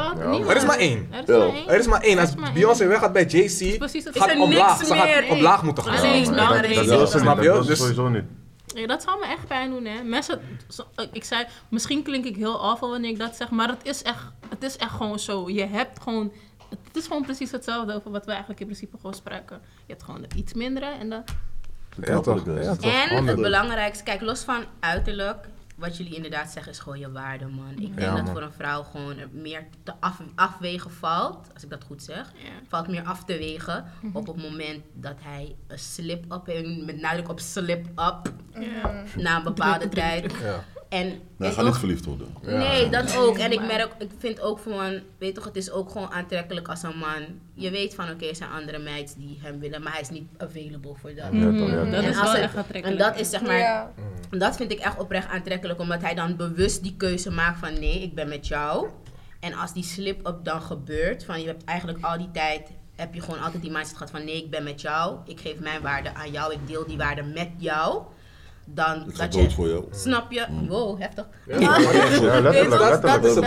Er 0.49 0.55
is 0.55 0.65
maar 0.65 0.77
één. 0.77 1.07
Er 1.11 1.19
is 1.19 1.27
maar 1.37 1.47
één. 1.49 1.67
Er 1.67 1.79
is 1.79 1.87
maar 1.87 2.01
één. 2.01 2.19
Als 2.19 2.33
Beyoncé 2.53 2.87
weggaat 2.87 3.13
bij 3.13 3.25
Jay-Z, 3.25 3.77
precies 3.77 4.03
het- 4.03 4.17
gaat 4.17 4.27
Is 4.27 4.33
er 4.35 4.41
omlaag. 4.41 4.77
niks 4.77 4.89
Ze 4.89 4.95
gaat 4.95 5.07
moeten 5.63 5.83
gaan. 5.83 5.93
maar 5.93 6.03
Er 6.55 6.61
dat 6.75 6.83
is 6.83 6.87
dat 6.87 7.09
snap 7.09 7.41
je? 7.41 7.47
Dat 7.47 7.61
is 7.61 7.67
Dus- 7.67 7.77
sowieso 7.79 8.09
niet. 8.09 8.23
Ja, 8.75 8.87
dat 8.87 9.01
zou 9.03 9.19
me 9.19 9.25
echt 9.25 9.47
pijn 9.47 9.69
doen, 9.69 9.85
hè. 9.85 10.03
Mensen, 10.03 10.39
ik 11.11 11.23
zei, 11.23 11.45
misschien 11.69 12.03
klink 12.03 12.25
ik 12.25 12.35
heel 12.35 12.61
awful 12.61 12.89
wanneer 12.89 13.09
ik 13.09 13.19
dat 13.19 13.35
zeg, 13.35 13.49
maar 13.49 13.67
het 13.67 13.85
is 13.85 14.03
echt, 14.03 14.23
het 14.49 14.63
is 14.63 14.77
echt 14.77 14.91
gewoon 14.91 15.19
zo. 15.19 15.49
Je 15.49 15.65
hebt 15.65 16.01
gewoon, 16.01 16.31
het 16.69 16.95
is 16.97 17.07
gewoon 17.07 17.23
precies 17.23 17.51
hetzelfde 17.51 17.93
over 17.95 18.11
wat 18.11 18.25
we 18.25 18.29
eigenlijk 18.31 18.59
in 18.59 18.65
principe 18.65 18.95
gewoon 18.95 19.13
spreken. 19.13 19.61
Je 19.85 19.93
hebt 19.93 20.03
gewoon 20.03 20.21
de 20.21 20.35
iets 20.35 20.53
mindere 20.53 20.85
en 20.85 21.09
de... 21.09 21.21
Ja, 22.01 22.19
toch? 22.19 22.45
Ja, 22.45 22.75
toch? 22.75 22.91
En 22.91 22.99
het 23.01 23.09
Honderd. 23.09 23.41
belangrijkste, 23.41 24.03
kijk, 24.03 24.21
los 24.21 24.39
van 24.43 24.63
uiterlijk, 24.79 25.47
wat 25.77 25.97
jullie 25.97 26.15
inderdaad 26.15 26.51
zeggen 26.51 26.71
is 26.71 26.79
gewoon 26.79 26.99
je 26.99 27.11
waarde, 27.11 27.47
man. 27.47 27.69
Ik 27.71 27.77
denk 27.77 27.99
Ja, 27.99 28.15
dat 28.15 28.23
man. 28.23 28.33
voor 28.33 28.41
een 28.41 28.51
vrouw 28.51 28.83
gewoon 28.83 29.17
er 29.17 29.27
meer 29.31 29.63
te 29.83 29.93
af, 29.99 30.21
afwegen 30.35 30.91
valt, 30.91 31.47
als 31.53 31.63
ik 31.63 31.69
dat 31.69 31.83
goed 31.83 32.03
zeg. 32.03 32.31
Ja. 32.35 32.49
Valt 32.67 32.87
meer 32.87 33.03
af 33.03 33.23
te 33.23 33.37
wegen 33.37 33.85
op 34.13 34.27
het 34.27 34.37
moment 34.41 34.83
dat 34.93 35.15
hij 35.19 35.55
een 35.67 35.79
slip-up 35.79 36.45
heeft, 36.45 36.85
met 36.85 37.01
nadruk 37.01 37.29
op 37.29 37.39
slip-up, 37.39 38.33
na 39.15 39.37
een 39.37 39.43
bepaalde 39.43 39.89
tijd. 40.01 40.33
Ja. 40.89 40.97
En 40.97 41.07
Nee, 41.07 41.19
weet 41.37 41.53
ga 41.53 41.61
niet 41.63 41.75
verliefd 41.77 42.05
worden. 42.05 42.27
Nee, 42.41 42.89
dat 42.89 43.17
ook. 43.17 43.37
En 43.37 43.51
ik 43.51 43.59
merk, 43.61 43.89
ik 43.99 44.09
vind 44.17 44.41
ook 44.41 44.59
van, 44.59 44.99
weet 45.17 45.35
toch, 45.35 45.43
het 45.45 45.55
is 45.55 45.71
ook 45.71 45.91
gewoon 45.91 46.11
aantrekkelijk 46.11 46.67
als 46.67 46.83
een 46.83 46.97
man. 46.97 47.25
Je 47.53 47.69
weet 47.71 47.95
van, 47.95 48.09
oké, 48.09 48.25
er 48.25 48.35
zijn 48.35 48.49
andere 48.49 48.77
meiden 48.79 49.13
die 49.17 49.39
hem 49.41 49.59
willen, 49.59 49.81
maar 49.83 49.91
hij 49.91 50.01
is 50.01 50.09
niet 50.09 50.27
available 50.37 50.93
voor 51.01 51.15
dat. 51.15 51.25
Ja, 51.31 51.51
toch, 51.57 51.69
ja. 51.69 51.75
Dat 51.83 52.03
En 52.03 52.09
is 52.09 52.15
wel 52.21 52.31
het- 52.31 52.41
echt 52.41 52.53
En 52.53 52.59
aantrekkelijk. 52.59 52.99
dat 52.99 53.19
is 53.19 53.29
zeg 53.29 53.41
maar, 53.41 53.57
Ja. 53.57 53.91
dat 54.29 54.55
vind 54.55 54.71
ik 54.71 54.79
echt 54.79 54.99
oprecht 54.99 55.27
aantrekkelijk, 55.29 55.79
omdat 55.79 56.01
hij 56.01 56.15
dan 56.15 56.35
bewust 56.35 56.83
die 56.83 56.95
keuze 56.97 57.31
maakt 57.31 57.59
van 57.59 57.73
nee, 57.73 58.01
ik 58.01 58.15
ben 58.15 58.27
met 58.27 58.47
jou. 58.47 58.87
En 59.39 59.53
als 59.53 59.73
die 59.73 59.83
slip-up 59.83 60.37
dan 60.43 60.61
gebeurt, 60.61 61.25
van 61.25 61.41
je 61.41 61.47
hebt 61.47 61.63
eigenlijk 61.63 62.05
al 62.05 62.17
die 62.17 62.31
tijd, 62.31 62.69
heb 62.95 63.13
je 63.13 63.21
gewoon 63.21 63.41
altijd 63.41 63.61
die 63.61 63.71
mindset 63.71 63.97
gehad 63.97 64.11
van 64.11 64.25
nee, 64.25 64.43
ik 64.43 64.49
ben 64.49 64.63
met 64.63 64.81
jou. 64.81 65.17
Ik 65.25 65.39
geef 65.39 65.59
mijn 65.59 65.81
waarde 65.81 66.13
aan 66.13 66.31
jou, 66.31 66.53
ik 66.53 66.59
deel 66.67 66.85
die 66.87 66.97
waarde 66.97 67.23
met 67.23 67.49
jou. 67.57 68.01
Dan 68.73 69.09
Ik 69.09 69.15
ga 69.15 69.23
dat 69.23 69.31
dood 69.31 69.49
je, 69.49 69.55
voor 69.55 69.67
jou. 69.67 69.85
snap 69.91 70.31
je, 70.31 70.45
wow, 70.67 70.99
heftig. 70.99 71.25
Ja, 71.45 71.79
letterlijk, 71.79 72.79
letterlijk. 72.79 73.01
Dat 73.01 73.25
is 73.25 73.37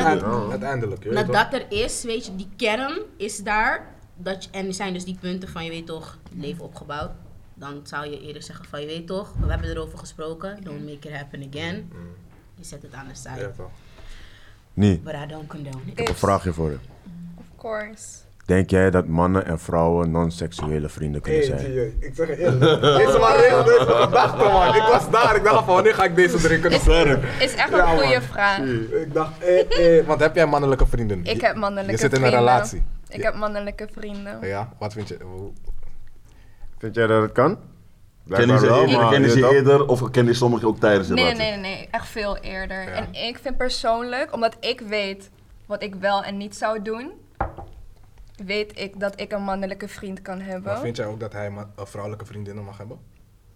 uiteindelijk. 0.50 1.04
weet 1.04 1.26
Dat 1.26 1.52
er 1.52 1.66
is, 1.68 2.02
weet 2.02 2.26
je, 2.26 2.36
die 2.36 2.48
kern 2.56 2.98
is 3.16 3.36
daar. 3.36 3.86
Dat 4.16 4.44
je, 4.44 4.50
en 4.50 4.66
er 4.66 4.74
zijn 4.74 4.92
dus 4.92 5.04
die 5.04 5.16
punten 5.20 5.48
van, 5.48 5.64
je 5.64 5.70
weet 5.70 5.86
toch, 5.86 6.18
leven 6.32 6.64
opgebouwd. 6.64 7.10
Dan 7.54 7.80
zou 7.82 8.10
je 8.10 8.20
eerder 8.20 8.42
zeggen 8.42 8.64
van, 8.64 8.80
je 8.80 8.86
weet 8.86 9.06
toch, 9.06 9.32
we 9.40 9.50
hebben 9.50 9.70
erover 9.70 9.98
gesproken. 9.98 10.58
Don't 10.62 10.84
make 10.84 11.08
it 11.08 11.16
happen 11.16 11.48
again. 11.52 11.92
Je 12.54 12.64
zet 12.64 12.82
het 12.82 12.92
aan 12.92 13.08
de 13.08 13.14
side. 13.14 13.40
Ja, 13.40 13.50
toch? 13.56 13.70
Nee, 14.74 14.98
But 14.98 15.14
I 15.14 15.26
don't 15.26 15.46
condone 15.46 15.80
ik 15.84 15.98
heb 15.98 16.08
een 16.08 16.14
vraagje 16.14 16.52
voor 16.52 16.70
je. 16.70 16.78
Of 17.36 17.44
course. 17.56 18.18
Denk 18.50 18.70
jij 18.70 18.90
dat 18.90 19.06
mannen 19.06 19.46
en 19.46 19.58
vrouwen 19.58 20.10
non-seksuele 20.10 20.88
vrienden 20.88 21.20
kunnen 21.20 21.40
Hey, 21.40 21.48
zijn? 21.58 21.72
Gio, 21.72 21.82
ik 22.08 22.14
zeg 22.14 22.26
je 22.28 22.36
eerlijk. 22.38 22.80
Deze 22.80 23.18
man 23.18 23.32
regelde 23.32 23.70
deze 23.78 23.92
gedachte, 23.94 24.44
man. 24.44 24.74
Ik 24.74 24.82
was 24.82 25.10
daar. 25.10 25.36
Ik 25.36 25.44
dacht 25.44 25.64
van, 25.64 25.74
wanneer 25.74 25.94
ga 25.94 26.04
ik 26.04 26.14
deze 26.16 26.36
drinken? 26.36 26.72
Sterk. 26.72 27.24
Is 27.40 27.54
echt 27.54 27.70
Ja, 27.70 27.92
een 27.92 27.98
goede 27.98 28.20
vraag. 28.22 28.58
Ik 28.58 29.12
dacht, 29.14 29.38
eh, 29.42 29.98
eh, 29.98 30.06
want 30.06 30.20
heb 30.20 30.34
jij 30.34 30.46
mannelijke 30.46 30.86
vrienden? 30.86 31.24
Ik 31.24 31.40
heb 31.40 31.56
mannelijke 31.56 31.90
Je 31.92 31.98
zit 31.98 32.12
in 32.12 32.16
een 32.22 32.26
vrienden. 32.28 32.48
relatie. 32.48 32.82
Ik 33.08 33.22
heb 33.22 33.34
mannelijke 33.34 33.88
vrienden. 33.94 34.38
Ja, 34.42 34.68
wat 34.78 34.92
vind 34.92 35.08
je? 35.08 35.16
Vind 36.78 36.94
jij 36.94 37.06
dat 37.06 37.22
het 37.22 37.32
kan? 37.32 37.56
Ken 37.56 37.60
je 37.60 38.44
Blijkbaar 38.46 38.58
ze 38.58 38.66
wel, 38.66 38.86
eerder, 38.86 39.30
ze 39.30 39.50
eerder 39.54 39.86
of 39.86 40.10
ken 40.10 40.26
je 40.26 40.34
sommigen 40.34 40.68
ook 40.68 40.78
tijdens 40.80 41.08
de 41.08 41.14
Nee, 41.14 41.24
nee, 41.24 41.32
relatie? 41.32 41.60
nee, 41.60 41.74
nee, 41.76 41.88
echt 41.90 42.08
veel 42.08 42.36
eerder. 42.36 42.82
Ja. 42.82 42.90
En 42.90 43.14
ik 43.14 43.38
vind 43.42 43.56
persoonlijk, 43.56 44.32
omdat 44.34 44.56
ik 44.60 44.80
weet 44.80 45.30
wat 45.66 45.82
ik 45.82 45.94
wel 45.94 46.22
en 46.24 46.36
niet 46.36 46.56
zou 46.56 46.82
doen, 46.82 47.12
weet 48.46 48.78
ik 48.80 49.00
dat 49.00 49.20
ik 49.20 49.32
een 49.32 49.42
mannelijke 49.42 49.88
vriend 49.88 50.22
kan 50.22 50.36
Maar 50.38 50.46
hebben. 50.46 50.78
vind 50.78 50.96
jij 50.96 51.06
ook 51.06 51.20
dat 51.20 51.32
hij 51.32 51.46
een 51.46 51.86
vrouwelijke 51.86 52.24
vriendinnen 52.26 52.64
mag 52.64 52.78
hebben? 52.78 52.98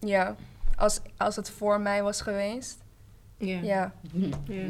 Ja, 0.00 0.34
als, 0.76 1.00
als 1.16 1.36
het 1.36 1.50
voor 1.50 1.80
mij 1.80 2.02
was 2.02 2.20
geweest. 2.20 2.82
Ja. 3.38 3.58
Ja. 3.62 3.92
Ja. 4.46 4.62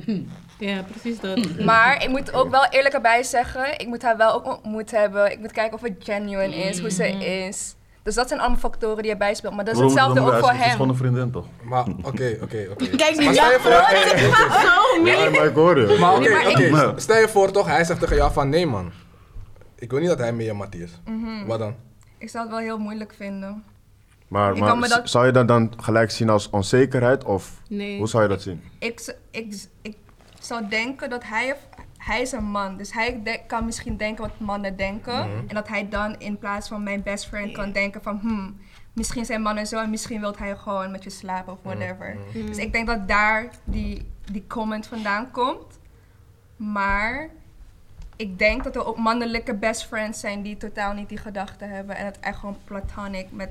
ja, 0.58 0.82
precies 0.82 1.20
dat. 1.20 1.58
Maar 1.64 2.02
ik 2.02 2.08
moet 2.08 2.32
ook 2.32 2.50
wel 2.50 2.64
eerlijk 2.70 2.94
erbij 2.94 3.22
zeggen, 3.22 3.78
ik 3.78 3.86
moet 3.86 4.02
haar 4.02 4.16
wel 4.16 4.32
ook 4.34 4.46
ontmoet 4.46 4.90
hebben. 4.90 5.32
Ik 5.32 5.38
moet 5.38 5.52
kijken 5.52 5.74
of 5.74 5.80
het 5.82 5.94
genuine 5.98 6.54
is, 6.56 6.80
hoe 6.80 6.90
ze 6.90 7.08
is. 7.08 7.74
Dus 8.02 8.14
dat 8.14 8.28
zijn 8.28 8.40
allemaal 8.40 8.58
factoren 8.58 9.02
die 9.02 9.12
erbij 9.12 9.34
spelen. 9.34 9.56
Maar 9.56 9.64
dat 9.64 9.74
is 9.74 9.80
hetzelfde 9.80 10.20
ook 10.20 10.38
voor 10.38 10.48
hij 10.48 10.54
is- 10.54 10.56
Het 10.58 10.66
is 10.66 10.72
gewoon 10.72 10.80
hem. 10.88 10.90
een 10.90 10.96
vriendin 10.96 11.30
toch? 11.30 11.46
Maar 11.62 11.84
oké, 12.02 12.38
oké, 12.42 12.66
oké. 12.70 12.86
Kijk, 12.96 13.16
Maar 13.16 13.24
nu 13.24 13.34
stel 13.34 13.50
je 13.50 13.58
voor... 13.60 13.70
Ja, 15.06 15.30
maar 15.30 15.44
ik 15.46 15.54
hoor 15.54 15.80
je. 15.80 15.98
Maar 15.98 16.14
oké, 16.14 16.70
maar. 16.70 16.92
Stel 17.00 17.16
je 17.18 17.28
voor 17.28 17.50
toch, 17.50 17.66
hij 17.66 17.84
zegt 17.84 18.00
tegen 18.00 18.16
jou 18.16 18.32
van 18.32 18.48
nee 18.48 18.66
man. 18.66 18.92
Ik 19.84 19.90
wil 19.90 20.00
niet 20.00 20.08
dat 20.08 20.18
hij 20.18 20.32
met 20.32 20.46
je 20.46 20.52
Matthias. 20.52 20.90
Mhm. 21.04 21.46
Wat 21.46 21.58
dan? 21.58 21.74
Ik 22.18 22.28
zou 22.28 22.44
het 22.44 22.52
wel 22.52 22.62
heel 22.62 22.78
moeilijk 22.78 23.14
vinden. 23.16 23.64
Maar, 24.28 24.52
Ik 24.56 24.60
maar 24.60 24.88
dat- 24.88 25.10
zou 25.10 25.26
je 25.26 25.32
dat 25.32 25.48
dan 25.48 25.72
gelijk 25.76 26.10
zien 26.10 26.28
als 26.28 26.50
onzekerheid? 26.50 27.24
Of 27.24 27.60
Nee. 27.68 27.98
hoe 27.98 28.08
zou 28.08 28.22
je 28.22 28.28
dat 28.28 28.42
zien? 28.42 28.62
ik, 28.78 29.16
ik, 29.30 29.52
z- 29.52 29.66
ik 29.82 29.96
zou 30.40 30.68
denken 30.68 31.10
dat 31.10 31.24
hij, 31.24 31.52
of- 31.52 31.68
hij 31.98 32.20
is 32.20 32.32
een 32.32 32.44
man. 32.44 32.76
Dus 32.76 32.92
hij 32.92 33.20
de- 33.24 33.40
kan 33.46 33.64
misschien 33.64 33.96
denken 33.96 34.24
wat 34.24 34.38
mannen 34.38 34.76
denken. 34.76 35.14
En 35.46 35.54
dat 35.54 35.68
hij 35.68 35.88
dan 35.88 36.18
in 36.18 36.38
plaats 36.38 36.68
van 36.68 36.82
mijn 36.82 37.02
best 37.02 37.26
friend 37.26 37.52
kan 37.52 37.72
denken 37.72 38.02
van... 38.02 38.18
Hmm, 38.22 38.56
misschien 38.92 39.24
zijn 39.24 39.42
mannen 39.42 39.66
zo 39.66 39.78
en 39.80 39.90
misschien 39.90 40.20
wil 40.20 40.34
hij 40.38 40.56
gewoon 40.56 40.90
met 40.90 41.04
je 41.04 41.10
slapen 41.10 41.52
of 41.52 41.58
whatever. 41.62 42.16
Dus 42.32 42.58
ik 42.58 42.72
denk 42.72 42.86
dat 42.86 43.08
daar 43.08 43.48
die, 43.64 44.10
die 44.32 44.44
comment 44.46 44.86
vandaan 44.86 45.30
komt. 45.30 45.78
Maar 46.56 47.28
ik 48.24 48.38
denk 48.38 48.64
dat 48.64 48.76
er 48.76 48.86
ook 48.86 48.96
mannelijke 48.98 49.54
best 49.54 49.84
friends 49.86 50.20
zijn 50.20 50.42
die 50.42 50.56
totaal 50.56 50.92
niet 50.92 51.08
die 51.08 51.18
gedachten 51.18 51.68
hebben. 51.70 51.96
En 51.96 52.04
het 52.06 52.18
echt 52.20 52.38
gewoon 52.38 52.56
platonic 52.64 53.26
met 53.30 53.48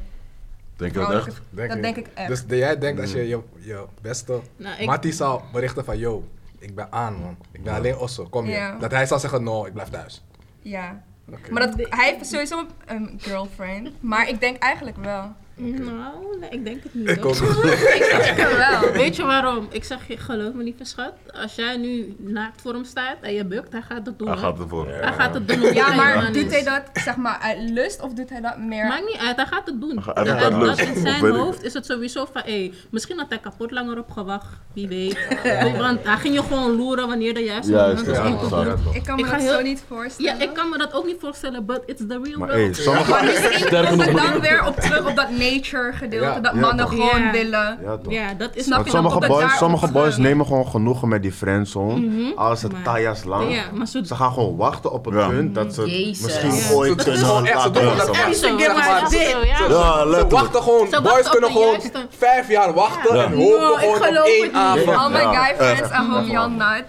Denk 0.75 0.93
je 0.93 0.99
dat 0.99 1.11
echt? 1.27 1.41
dat 1.49 1.73
je? 1.73 1.79
denk 1.79 1.95
ik 1.95 2.07
echt. 2.13 2.27
Dus 2.27 2.45
dat 2.47 2.57
jij 2.57 2.77
denkt 2.77 3.01
als 3.01 3.11
je 3.11 3.27
je, 3.27 3.41
je 3.59 3.85
beste 4.01 4.39
Nou, 4.55 4.79
ik- 4.81 4.85
Mattie 4.87 5.11
zou 5.11 5.41
berichten 5.51 5.85
van, 5.85 5.97
yo, 5.97 6.27
ik 6.59 6.75
ben 6.75 6.87
aan 6.91 7.13
man. 7.13 7.37
Ik 7.51 7.63
ben 7.63 7.73
alleen 7.73 7.97
osso, 7.97 8.25
kom 8.29 8.45
je. 8.45 8.51
Ja. 8.51 8.77
Dat 8.79 8.91
hij 8.91 9.05
zou 9.05 9.19
zeggen, 9.19 9.43
no, 9.43 9.65
ik 9.65 9.73
blijf 9.73 9.89
thuis. 9.89 10.23
Ja. 10.61 11.03
Oké. 11.31 11.51
Maar 11.51 11.61
dat, 11.67 11.87
hij 11.89 12.13
heeft 12.13 12.25
sowieso 12.29 12.65
een 12.85 13.19
girlfriend. 13.21 14.01
Maar 14.01 14.29
ik 14.29 14.39
denk 14.39 14.57
eigenlijk 14.57 14.97
wel. 14.97 15.31
Nou, 15.55 16.37
nee, 16.39 16.49
ik 16.49 16.65
denk 16.65 16.83
het 16.83 16.93
niet. 16.93 17.09
Ik 17.09 17.25
ook 17.25 17.39
niet. 17.41 17.49
ik 17.73 18.21
denk 18.25 18.37
er 18.49 18.57
wel. 18.57 18.91
Weet 18.91 19.15
je 19.15 19.23
waarom? 19.23 19.67
Ik 19.71 19.83
zeg 19.83 20.07
je, 20.07 20.17
geloof 20.17 20.53
me 20.53 20.63
lieve 20.63 20.85
schat. 20.85 21.13
Als 21.41 21.55
jij 21.55 21.77
nu 21.77 22.15
naakt 22.19 22.61
voor 22.61 22.73
hem 22.73 22.83
staat 22.83 23.15
en 23.21 23.33
je 23.33 23.45
bukt, 23.45 23.71
hij 23.71 23.81
gaat 23.81 24.05
het 24.05 24.19
doen. 24.19 24.27
Hij 24.27 24.37
gaat 24.37 24.59
ervoor. 24.59 24.87
Hij 24.87 25.13
gaat 25.13 25.33
het 25.33 25.47
doen. 25.47 25.73
Ja, 25.73 25.93
maar 25.93 26.31
doet 26.31 26.51
hij 26.51 26.63
dat 26.63 26.81
zeg 27.03 27.15
maar 27.15 27.37
uit 27.41 27.69
lust 27.69 28.01
of 28.01 28.13
doet 28.13 28.29
hij 28.29 28.41
dat 28.41 28.57
meer... 28.57 28.87
Maakt 28.87 29.05
niet 29.05 29.17
uit, 29.19 29.35
hij 29.35 29.45
gaat 29.45 29.65
het 29.65 29.81
doen. 29.81 30.03
Hij 30.13 30.23
dat 30.49 30.53
lust. 30.53 30.79
in 30.81 30.95
zijn 31.01 31.25
hoofd 31.35 31.63
is 31.63 31.73
het 31.73 31.85
sowieso 31.85 32.27
van, 32.33 32.41
hé, 32.45 32.71
misschien 32.91 33.17
had 33.17 33.29
hij 33.29 33.37
kapot 33.39 33.71
langer 33.71 33.97
op 33.97 34.11
gewacht, 34.11 34.47
wie 34.73 34.87
weet. 34.87 35.17
Want 35.77 36.03
hij 36.03 36.17
ging 36.17 36.33
je 36.35 36.41
gewoon 36.41 36.75
loeren 36.75 37.07
wanneer 37.07 37.33
de 37.33 37.43
juiste 37.43 37.71
Juist, 37.71 38.05
moment 38.05 38.17
was 38.17 38.27
om 38.27 38.49
te 38.49 38.83
doen. 38.83 38.93
ik 38.95 39.03
kan 39.03 39.15
me 39.15 39.23
ga 39.23 39.31
dat 39.31 39.41
heel- 39.41 39.51
zo 39.53 39.61
niet 39.61 39.83
voorstellen. 39.87 40.37
Ja, 40.37 40.43
ik 40.45 40.53
kan 40.53 40.69
me 40.69 40.77
dat 40.77 40.93
ook 40.93 41.05
niet 41.05 41.17
voorstellen, 41.19 41.65
but 41.65 41.81
it's 41.85 42.01
the 42.07 42.19
real 42.23 42.39
Maar 42.39 42.47
world. 42.55 42.75
hey, 42.75 42.83
sommige... 42.83 43.09
Maar 43.09 43.23
misschien 43.23 43.53
Sterker 43.67 43.87
het 43.99 44.11
nog- 44.11 44.31
dan 44.31 44.39
weer 44.41 44.65
op 44.65 44.75
terug 44.75 45.09
op 45.09 45.15
dat 45.15 45.29
nature 45.51 45.91
gedeelte. 45.93 46.25
Ja. 46.25 46.39
Dat 46.39 46.53
Ja, 46.53 46.59
mannen 46.59 46.85
toch. 46.85 46.95
gewoon 46.95 47.21
Ja. 47.23 47.31
willen. 47.31 47.77
Ja, 47.83 47.97
toch. 48.03 48.13
Ja, 48.13 48.33
dat 48.33 48.55
is 48.55 48.63
Snap 48.63 48.75
Want 48.77 48.87
je, 48.87 48.93
dan 48.93 49.01
sommige 49.03 49.27
komt 49.27 49.39
het 49.39 49.47
boys, 49.49 49.57
sommige 49.57 49.91
boys 49.91 50.13
terug. 50.13 50.27
nemen 50.29 50.45
gewoon 50.45 50.67
genoegen 50.67 51.07
met 51.07 51.21
die 51.21 51.31
friendzone. 51.31 52.31
Als 52.35 52.61
het 52.61 52.71
Maar- 52.71 52.81
tajas 52.81 53.23
lang. 53.23 53.53
Ja, 53.55 53.63
maar 53.73 53.87
zo- 53.87 54.03
Ze 54.03 54.15
gaan 54.15 54.31
gewoon 54.33 54.55
wachten 54.55 54.91
op 54.91 55.05
het 55.05 55.13
Ja. 55.13 55.27
punt 55.27 55.55
dat 55.55 55.73
ze 55.73 55.81
Jezus. 55.89 56.21
misschien 56.23 56.53
Ja. 56.55 56.71
ooit 56.75 56.89
Het 56.89 56.97
is 56.99 57.03
kunnen 57.03 57.25
gewoon 57.25 57.45
echt, 57.45 57.61
ze 57.61 57.67
laten 57.67 57.73
doen 57.73 57.83
lukken. 57.83 58.05
dat 58.07 58.15
echt 58.15 58.25
maar- 58.25 58.33
zo, 58.33 58.57
zeg 58.57 58.75
ja, 58.87 59.09
ze- 59.09 59.29
zo, 59.31 59.39
ja. 59.39 59.45
Ja, 59.45 59.99
Ze 59.99 60.05
letterlijk. 60.09 60.31
wachten 60.31 60.61
gewoon, 60.63 60.87
Ze 60.87 61.01
boys 61.01 61.29
kunnen 61.29 61.49
de 61.49 61.55
gewoon 61.55 61.71
juiste- 61.71 62.05
vijf 62.17 62.49
jaar 62.49 62.73
wachten 62.73 63.15
Ja. 63.15 63.23
en 63.23 63.31
hopen 63.31 63.73
ik 63.73 63.79
gewoon 63.79 63.95
op 63.95 64.01
geloof 64.03 64.25
één 64.27 64.41
niet. 64.43 64.53
avond. 64.53 64.97
All 64.97 65.09
my 65.11 65.19
Ja. 65.19 65.33
guy 65.43 65.55
friends, 65.55 65.91
I 65.91 66.11
hope 66.11 66.29
y'all 66.31 66.49
not. 66.51 66.83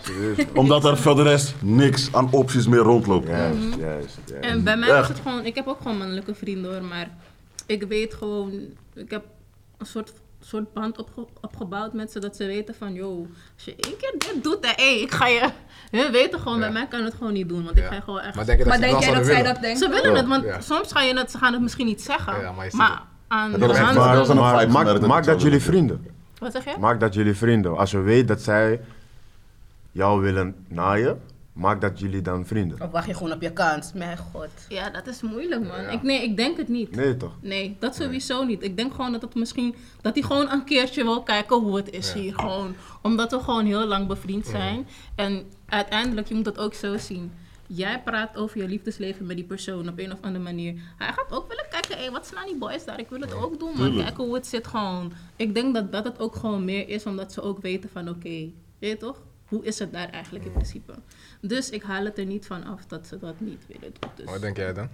Omdat 0.54 0.84
er 0.84 0.96
voor 0.96 1.14
de 1.16 1.22
rest 1.22 1.54
niks 1.60 2.08
aan 2.12 2.28
opties 2.30 2.66
meer 2.66 2.78
rondloopt. 2.80 3.28
Juist, 3.28 3.56
juist, 3.78 4.18
juist. 4.26 4.44
En 4.44 4.64
bij 4.64 4.76
mij 4.76 5.00
is 5.00 5.08
het 5.08 5.20
gewoon, 5.22 5.44
ik 5.44 5.54
heb 5.54 5.66
ook 5.66 5.78
gewoon 5.82 5.98
mannelijke 5.98 6.34
vrienden 6.34 6.72
hoor, 6.72 6.82
maar 6.82 7.08
ik 7.66 7.82
weet 7.82 8.14
gewoon, 8.14 8.52
ik 8.94 9.10
heb 9.10 9.24
een 9.78 9.86
soort, 9.86 10.12
soort 10.40 10.72
band 10.72 10.98
opge- 10.98 11.26
opgebouwd 11.40 11.92
met 11.92 12.12
ze 12.12 12.18
dat 12.18 12.36
ze 12.36 12.46
weten 12.46 12.74
van, 12.74 12.92
yo, 12.92 13.26
als 13.54 13.64
je 13.64 13.74
één 13.80 13.96
keer 13.96 14.14
dit 14.18 14.42
doet, 14.44 14.58
hè, 14.66 14.84
hey, 14.84 15.00
ik 15.00 15.10
ga 15.10 15.26
je, 15.26 15.50
hun 15.90 16.12
weten 16.12 16.40
gewoon, 16.40 16.58
bij 16.58 16.72
mij 16.72 16.86
kan 16.86 17.04
het 17.04 17.14
gewoon 17.14 17.32
niet 17.32 17.48
doen, 17.48 17.64
want 17.64 17.76
ik 17.78 17.84
ga 17.84 18.00
gewoon 18.00 18.20
echt... 18.20 18.34
Maar 18.34 18.44
denk 18.46 18.58
je 18.58 18.64
dat 18.64 18.72
Maar 18.78 18.88
denk 18.88 19.02
jij 19.02 19.14
dat 19.14 19.26
zij 19.26 19.42
dat 19.42 19.60
denken? 19.60 19.78
ze 19.78 19.88
willen 19.88 20.14
het, 20.16 20.26
want 20.26 20.44
Ja. 20.44 20.60
soms 20.60 20.92
ga 20.92 21.00
je 21.02 21.16
het, 21.18 21.30
ze 21.30 21.38
gaan 21.38 21.52
het 21.52 21.62
misschien 21.62 21.86
niet 21.86 22.02
zeggen, 22.02 22.40
Ja, 22.40 22.52
maar 22.52 23.02
aan 23.28 23.52
de 23.52 23.58
hand- 23.66 24.34
Maar 24.34 24.68
maak, 24.70 25.00
maak 25.00 25.24
dat 25.24 25.42
jullie 25.42 25.60
vrienden. 25.60 26.06
Wat 26.38 26.52
zeg 26.52 26.64
je? 26.64 26.74
Maak 26.78 27.00
dat 27.00 27.14
jullie 27.14 27.34
vrienden. 27.34 27.76
Als 27.76 27.90
je 27.90 27.98
weet 28.00 28.28
dat 28.28 28.40
zij 28.42 28.80
jou 29.92 30.22
willen 30.22 30.54
naaien, 30.68 31.20
maak 31.54 31.80
dat 31.80 31.98
jullie 31.98 32.22
dan 32.22 32.46
vrienden. 32.46 32.80
Of 32.80 32.90
wacht 32.90 33.06
je 33.06 33.14
gewoon 33.14 33.32
op 33.32 33.42
je 33.42 33.52
kans? 33.52 33.92
Mijn 33.92 34.16
god. 34.18 34.48
Ja, 34.68 34.90
dat 34.90 35.06
is 35.06 35.22
moeilijk 35.22 35.66
man. 35.66 35.90
Ik, 35.90 36.02
nee, 36.02 36.22
ik 36.22 36.36
denk 36.36 36.56
het 36.56 36.68
niet. 36.68 36.96
Nee 36.96 37.16
toch? 37.16 37.36
Nee, 37.40 37.76
dat 37.78 37.94
sowieso 37.94 38.44
niet. 38.44 38.62
Ik 38.62 38.76
denk 38.76 38.94
gewoon 38.94 39.12
dat 39.12 39.22
het 39.22 39.34
misschien 39.34 39.74
dat 40.00 40.14
hij 40.14 40.22
gewoon 40.22 40.50
een 40.50 40.64
keertje 40.64 41.02
wil 41.02 41.22
kijken 41.22 41.56
hoe 41.56 41.76
het 41.76 41.90
is 41.90 42.12
hier 42.12 42.34
gewoon. 42.34 42.74
Omdat 43.02 43.30
we 43.30 43.38
gewoon 43.40 43.66
heel 43.66 43.86
lang 43.86 44.06
bevriend 44.06 44.46
zijn. 44.46 44.86
En 45.14 45.44
uiteindelijk, 45.66 46.28
je 46.28 46.34
moet 46.34 46.46
het 46.46 46.58
ook 46.58 46.74
zo 46.74 46.96
zien. 46.98 47.32
Jij 47.66 48.02
praat 48.02 48.36
over 48.36 48.58
je 48.60 48.68
liefdesleven 48.68 49.26
met 49.26 49.36
die 49.36 49.44
persoon 49.44 49.88
op 49.88 49.98
een 49.98 50.12
of 50.12 50.18
andere 50.20 50.44
manier. 50.44 50.74
Hij 50.98 51.12
gaat 51.12 51.32
ook 51.32 51.48
willen 51.48 51.64
kijken, 51.70 51.98
hé, 51.98 52.10
wat 52.10 52.26
slaan 52.26 52.46
die 52.46 52.56
boys 52.56 52.84
daar? 52.84 52.98
Ik 53.00 53.08
wil 53.08 53.20
het 53.20 53.34
ook 53.34 53.58
doen, 53.58 53.68
maar 53.68 53.86
Tuurlijk. 53.86 54.06
kijken 54.06 54.24
hoe 54.24 54.34
het 54.34 54.46
zit 54.46 54.66
gewoon. 54.66 55.12
Ik 55.36 55.54
denk 55.54 55.74
dat 55.74 55.92
dat 55.92 56.04
het 56.04 56.18
ook 56.20 56.36
gewoon 56.36 56.64
meer 56.64 56.88
is, 56.88 57.06
omdat 57.06 57.32
ze 57.32 57.42
ook 57.42 57.60
weten 57.60 57.90
van, 57.92 58.08
oké, 58.08 58.28
weet 58.28 58.90
je 58.90 58.96
toch? 58.96 59.22
Hoe 59.54 59.64
is 59.64 59.78
het 59.78 59.92
daar 59.92 60.10
eigenlijk 60.10 60.44
in 60.44 60.52
principe? 60.52 60.94
Dus 61.40 61.70
ik 61.70 61.82
haal 61.82 62.04
het 62.04 62.18
er 62.18 62.24
niet 62.24 62.46
van 62.46 62.64
af 62.64 62.86
dat 62.86 63.06
ze 63.06 63.18
dat 63.18 63.40
niet 63.40 63.66
willen 63.66 63.92
doen. 64.00 64.10
Dus. 64.14 64.24
Wat 64.24 64.40
denk 64.40 64.56
jij 64.56 64.72
dan? 64.72 64.88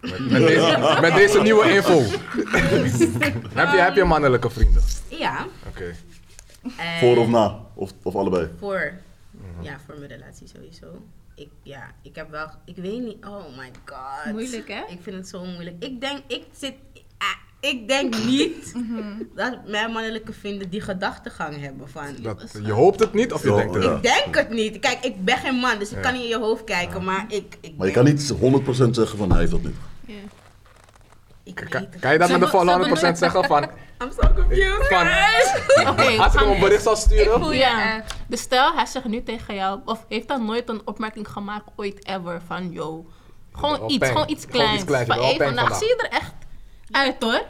Met, 0.00 0.30
met 0.30 0.40
deze, 0.46 0.98
met 1.00 1.14
deze 1.14 1.42
nieuwe 1.42 1.70
info. 1.70 1.98
heb, 3.60 3.72
je, 3.72 3.80
heb 3.80 3.94
je 3.94 4.04
mannelijke 4.04 4.50
vrienden? 4.50 4.82
Ja. 5.08 5.46
Oké. 5.68 5.94
En 6.76 6.98
Voor 6.98 7.16
of 7.16 7.28
na? 7.28 7.60
Of, 7.74 7.92
of 8.02 8.14
allebei? 8.14 8.48
Voor, 8.58 8.92
ja, 9.60 9.78
voor 9.86 9.98
mijn 9.98 10.10
relatie 10.10 10.48
sowieso. 10.48 10.86
Ik, 11.34 11.48
ja, 11.62 11.92
ik 12.02 12.14
heb 12.14 12.30
wel, 12.30 12.48
ik 12.64 12.76
weet 12.76 13.00
niet, 13.00 13.24
oh 13.24 13.56
my 13.56 13.70
god. 13.84 14.32
Moeilijk, 14.32 14.68
hè? 14.68 14.84
Ik 14.88 15.02
vind 15.02 15.16
het 15.16 15.28
zo 15.28 15.44
moeilijk. 15.44 15.84
Ik 15.84 16.00
denk, 16.00 16.22
ik 16.26 16.44
zit, 16.52 16.74
ah, 17.18 17.36
ik 17.60 17.88
denk 17.88 18.16
niet 18.24 18.74
dat 19.36 19.58
mijn 19.66 19.90
mannelijke 19.92 20.32
vrienden 20.32 20.70
die 20.70 20.80
gedachtegang 20.80 21.60
hebben 21.60 21.88
van... 21.88 22.04
Dat, 22.22 22.58
je 22.64 22.72
hoopt 22.72 23.00
het 23.00 23.12
niet 23.12 23.32
of 23.32 23.42
je 23.42 23.54
denkt 23.54 23.74
het 23.74 23.84
ja. 23.84 23.94
Ik 23.96 24.02
denk 24.02 24.34
het 24.34 24.50
niet. 24.50 24.78
Kijk, 24.78 25.04
ik 25.04 25.24
ben 25.24 25.36
geen 25.38 25.54
man, 25.54 25.78
dus 25.78 25.90
ik 25.92 26.02
kan 26.02 26.12
niet 26.12 26.22
in 26.22 26.28
je 26.28 26.38
hoofd 26.38 26.64
kijken, 26.64 27.04
maar 27.04 27.24
ik... 27.28 27.56
ik 27.60 27.72
Maar 27.76 27.86
je 27.86 27.92
kan 27.92 28.04
niet 28.04 28.32
100% 28.34 28.90
zeggen 28.90 29.18
van 29.18 29.30
hij 29.30 29.38
heeft 29.38 29.50
dat 29.50 29.62
niet. 29.62 29.76
Ja. 30.06 30.14
Ik 31.42 31.58
weet 31.60 31.68
Kan, 31.68 31.80
het. 31.90 32.00
kan 32.00 32.12
je 32.12 32.18
dat 32.18 32.30
met 32.30 32.40
de 32.40 32.46
volle 32.48 32.72
100% 32.72 32.78
hebben 32.78 33.16
zeggen 33.16 33.44
van... 33.44 33.62
I'm 34.02 34.10
so 34.20 34.32
confused, 34.34 34.86
Van-. 34.88 35.06
Oké, 35.92 36.22
Als 36.22 36.34
ik 36.34 36.40
hem 36.40 36.50
een 36.50 36.60
bericht 36.60 36.82
zou 36.82 36.96
sturen... 36.96 37.40
voel 37.40 37.52
je 37.52 37.58
Ja, 37.58 37.96
echt. 37.96 38.14
dus 38.26 38.40
stel 38.40 38.74
hij 38.74 38.86
zegt 38.86 39.04
nu 39.06 39.22
tegen 39.22 39.54
jou, 39.54 39.80
of 39.84 40.04
heeft 40.08 40.28
dan 40.28 40.44
nooit 40.44 40.68
een 40.68 40.80
opmerking 40.84 41.28
gemaakt, 41.28 41.64
ooit 41.76 42.06
ever, 42.06 42.40
van 42.46 42.72
yo. 42.72 43.06
Gewoon 43.52 43.78
Wel 43.78 43.88
iets, 43.90 43.98
pijn. 43.98 44.12
gewoon 44.12 44.28
iets 44.30 44.44
Gewoon 44.44 44.56
kleins. 44.60 44.80
iets 44.80 44.84
kleins, 44.90 45.06
van 45.08 45.16
wel 45.16 45.26
hey, 45.26 45.36
pijn 45.36 45.48
vandaag 45.48 45.68
vandaag. 45.68 45.88
zie 45.88 45.96
je 45.96 46.08
er 46.08 46.16
echt 46.18 46.32
uit 46.90 47.16
hoor. 47.20 47.42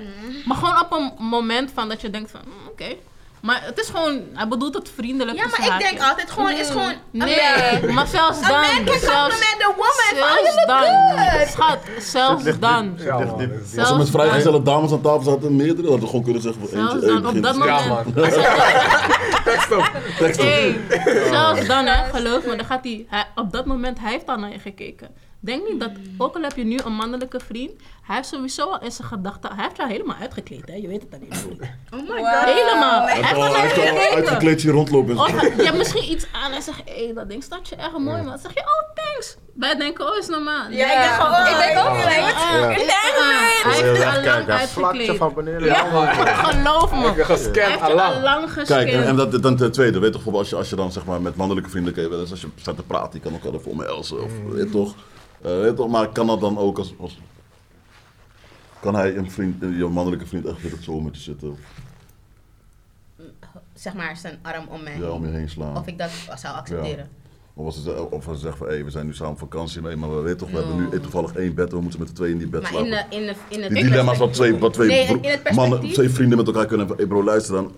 Maar 0.44 0.56
gewoon 0.56 0.80
op 0.80 0.92
een 0.92 1.12
moment 1.24 1.70
van 1.74 1.88
dat 1.88 2.00
je 2.00 2.10
denkt 2.10 2.30
van, 2.30 2.40
mm, 2.44 2.68
oké. 2.68 2.94
Maar 3.40 3.62
het 3.64 3.78
is 3.78 3.88
gewoon, 3.88 4.20
hij 4.32 4.48
bedoelt 4.48 4.74
het 4.74 4.90
vriendelijk. 4.94 5.38
Ja, 5.38 5.46
maar 5.46 5.74
ik 5.74 5.88
denk 5.88 6.00
altijd 6.00 6.30
gewoon, 6.30 6.50
is 6.50 6.68
gewoon... 6.68 6.90
een 6.90 6.98
Nee, 7.10 7.80
man. 7.82 7.94
maar 7.94 8.06
zelfs 8.06 8.40
dan. 8.48 8.60
man 8.60 8.84
can 8.84 8.98
zelfs, 8.98 9.34
compliment 9.34 9.62
a 9.62 9.74
woman 9.76 10.14
zelfs 10.14 10.66
dan. 10.66 11.46
Schat, 11.48 11.78
zelfs 11.98 12.44
dan. 12.58 12.94
Ja, 12.98 13.18
man. 13.18 13.30
Als 13.30 13.40
er 13.42 13.60
Zelfs 13.64 13.92
met 13.92 14.10
vrijgezelle 14.10 14.62
dames 14.62 14.92
aan 14.92 15.00
tafel 15.00 15.22
zaten, 15.22 15.56
meerdere, 15.56 15.82
hadden 15.88 16.00
we 16.00 16.06
gewoon 16.06 16.24
kunnen 16.24 16.42
zeggen 16.42 16.60
van 16.60 16.70
Zelfs 16.70 16.92
eentje, 16.94 17.20
dan, 17.20 17.36
op 17.36 17.42
dat 17.42 17.56
moment. 17.56 17.88
man. 17.88 18.12
Tekst 19.44 19.72
op. 19.72 19.90
Tekst 20.18 20.40
op. 20.40 20.46
Hey, 20.46 20.80
zelfs 21.30 21.66
dan, 21.66 21.86
hè, 21.86 22.04
geloof 22.10 22.44
me, 22.46 22.56
dan 22.56 22.66
gaat 22.66 22.84
hij, 22.84 23.06
hij, 23.08 23.26
op 23.34 23.52
dat 23.52 23.66
moment, 23.66 23.98
hij 23.98 24.10
heeft 24.12 24.26
al 24.26 24.36
naar 24.38 24.50
je 24.52 24.58
gekeken. 24.58 25.08
Denk 25.40 25.68
niet 25.68 25.80
dat, 25.80 25.90
ook 26.18 26.36
al 26.36 26.42
heb 26.42 26.56
je 26.56 26.64
nu 26.64 26.78
een 26.84 26.92
mannelijke 26.92 27.40
vriend, 27.46 27.70
hij 28.02 28.16
heeft 28.16 28.28
sowieso 28.28 28.62
al 28.70 28.80
in 28.82 28.92
zijn 28.92 29.08
gedachten, 29.08 29.54
hij 29.54 29.64
heeft 29.64 29.76
jou 29.76 29.90
helemaal 29.90 30.16
uitgekleed, 30.20 30.62
hè, 30.66 30.74
je 30.74 30.88
weet 30.88 31.02
het 31.02 31.10
nog 31.10 31.20
niet. 31.20 31.46
Oh 31.94 32.00
my 32.00 32.06
Wow. 32.20 32.34
god. 32.34 32.44
Helemaal, 32.54 33.02
hij 33.06 33.14
heeft 33.14 33.34
al 33.34 33.42
gekeken. 33.52 34.16
uitgekleed 34.16 34.62
hier 34.62 34.72
rondlopen. 34.72 35.18
Of 35.18 35.30
je 35.56 35.62
hebt 35.64 35.76
misschien 35.76 36.10
iets 36.10 36.26
aan 36.32 36.52
en 36.52 36.62
zegt, 36.62 36.82
hé, 36.84 37.12
dat 37.14 37.28
ding 37.28 37.42
staat 37.42 37.68
je 37.68 37.76
echt 37.76 37.92
mooi, 37.92 38.04
man. 38.16 38.26
Dan 38.26 38.38
zeg 38.38 38.54
je, 38.54 38.60
oh, 38.60 38.94
thanks. 38.94 39.36
Wij 39.54 39.76
denken, 39.76 40.10
oh, 40.10 40.16
is 40.16 40.28
normaal. 40.28 40.70
Ja, 40.70 40.92
ik 40.92 40.98
denk 41.02 41.14
gewoon, 41.14 41.46
Ik 41.46 41.58
denk 41.66 41.78
ook 41.78 41.86
Ah, 41.86 42.00
gelijk. 42.00 42.34
ah, 42.34 42.60
Hij 43.62 43.74
heeft 43.74 44.04
al 44.06 44.22
lang 44.22 44.48
uitgekleed. 44.48 45.16
van 45.16 45.34
beneden. 45.34 45.64
Ja. 45.64 46.06
Geloof 46.34 46.92
me. 46.92 47.22
Er 47.60 47.80
al 47.80 48.20
lang 48.20 48.52
gescand. 48.52 48.66
Kijk, 48.66 48.88
en, 48.92 49.04
en 49.06 49.16
dat, 49.16 49.42
dan 49.42 49.56
ten 49.56 49.72
tweede, 49.72 49.98
weet 49.98 50.12
toch, 50.12 50.34
als 50.34 50.50
je, 50.50 50.56
als 50.56 50.70
je 50.70 50.76
dan 50.76 50.92
zeg 50.92 51.04
maar 51.04 51.20
met 51.22 51.36
mannelijke 51.36 51.70
vrienden, 51.70 52.20
als 52.30 52.40
je 52.40 52.48
staat 52.60 52.76
te 52.76 52.82
praten, 52.82 53.10
je 53.12 53.20
kan 53.20 53.34
ook 53.34 53.42
wel 53.52 53.60
voor 53.60 53.76
me 53.76 53.84
elsen, 53.86 54.22
of 54.22 54.30
weet 54.50 54.70
toch. 54.72 54.94
Toch, 55.76 55.88
maar 55.88 56.08
kan 56.08 56.26
dat 56.26 56.40
dan 56.40 56.58
ook 56.58 56.78
als, 56.78 56.94
als 56.98 57.18
kan 58.80 58.94
hij 58.94 59.16
een 59.16 59.30
vriend, 59.30 59.60
je 59.60 59.86
mannelijke 59.86 60.26
vriend 60.26 60.46
echt 60.46 60.62
weer 60.62 60.72
het 60.72 60.82
zo 60.84 61.00
met 61.00 61.16
je 61.16 61.22
zitten, 61.22 61.50
of 61.50 61.58
Zeg 63.74 63.94
maar 63.94 64.16
zijn 64.16 64.38
arm 64.42 64.66
om 64.68 64.82
mij. 64.82 64.98
ja, 64.98 65.08
om 65.10 65.24
je 65.26 65.32
heen 65.32 65.48
slaan. 65.48 65.76
Of 65.76 65.86
ik 65.86 65.98
dat 65.98 66.10
zou 66.36 66.54
accepteren. 66.56 67.08
Of 67.54 67.64
als 67.66 67.82
ze, 67.82 68.10
of 68.10 68.28
als 68.28 68.36
ze 68.36 68.42
zeggen 68.42 68.58
van, 68.58 68.68
hé, 68.76 68.84
we 68.84 68.90
zijn 68.90 69.06
nu 69.06 69.14
samen 69.14 69.32
op 69.32 69.38
vakantie 69.38 69.80
mee, 69.82 69.96
maar 69.96 70.16
we 70.16 70.20
weten 70.22 70.38
toch, 70.38 70.50
we 70.50 70.56
hebben 70.56 70.88
nu 70.90 71.00
toevallig 71.00 71.32
één 71.34 71.54
bed, 71.54 71.72
we 71.72 71.80
moeten 71.80 71.98
met 71.98 72.08
de 72.08 72.14
twee 72.14 72.30
in 72.30 72.38
die 72.38 72.46
bed 72.48 72.62
Maar 72.62 72.70
slapen. 72.70 72.88
in, 72.88 72.96
de, 73.10 73.16
in, 73.16 73.26
de, 73.26 73.34
in 73.48 73.62
het 73.62 73.72
die 73.74 73.82
dilemma's 73.82 74.18
wat 74.18 74.32
twee, 74.32 74.58
wat 74.58 74.72
twee 74.72 74.88
Nee, 74.88 75.06
bro- 75.06 75.14
in 75.14 75.22
het 75.30 75.42
perspectief. 75.42 75.54
mannen, 75.70 75.92
twee 75.92 76.08
vrienden 76.08 76.38
met 76.38 76.46
elkaar 76.46 76.66
kunnen 76.66 76.86
hebben. 76.86 77.06
Hey 77.06 77.14
bro, 77.14 77.24
luister 77.24 77.54
dan. 77.54 77.72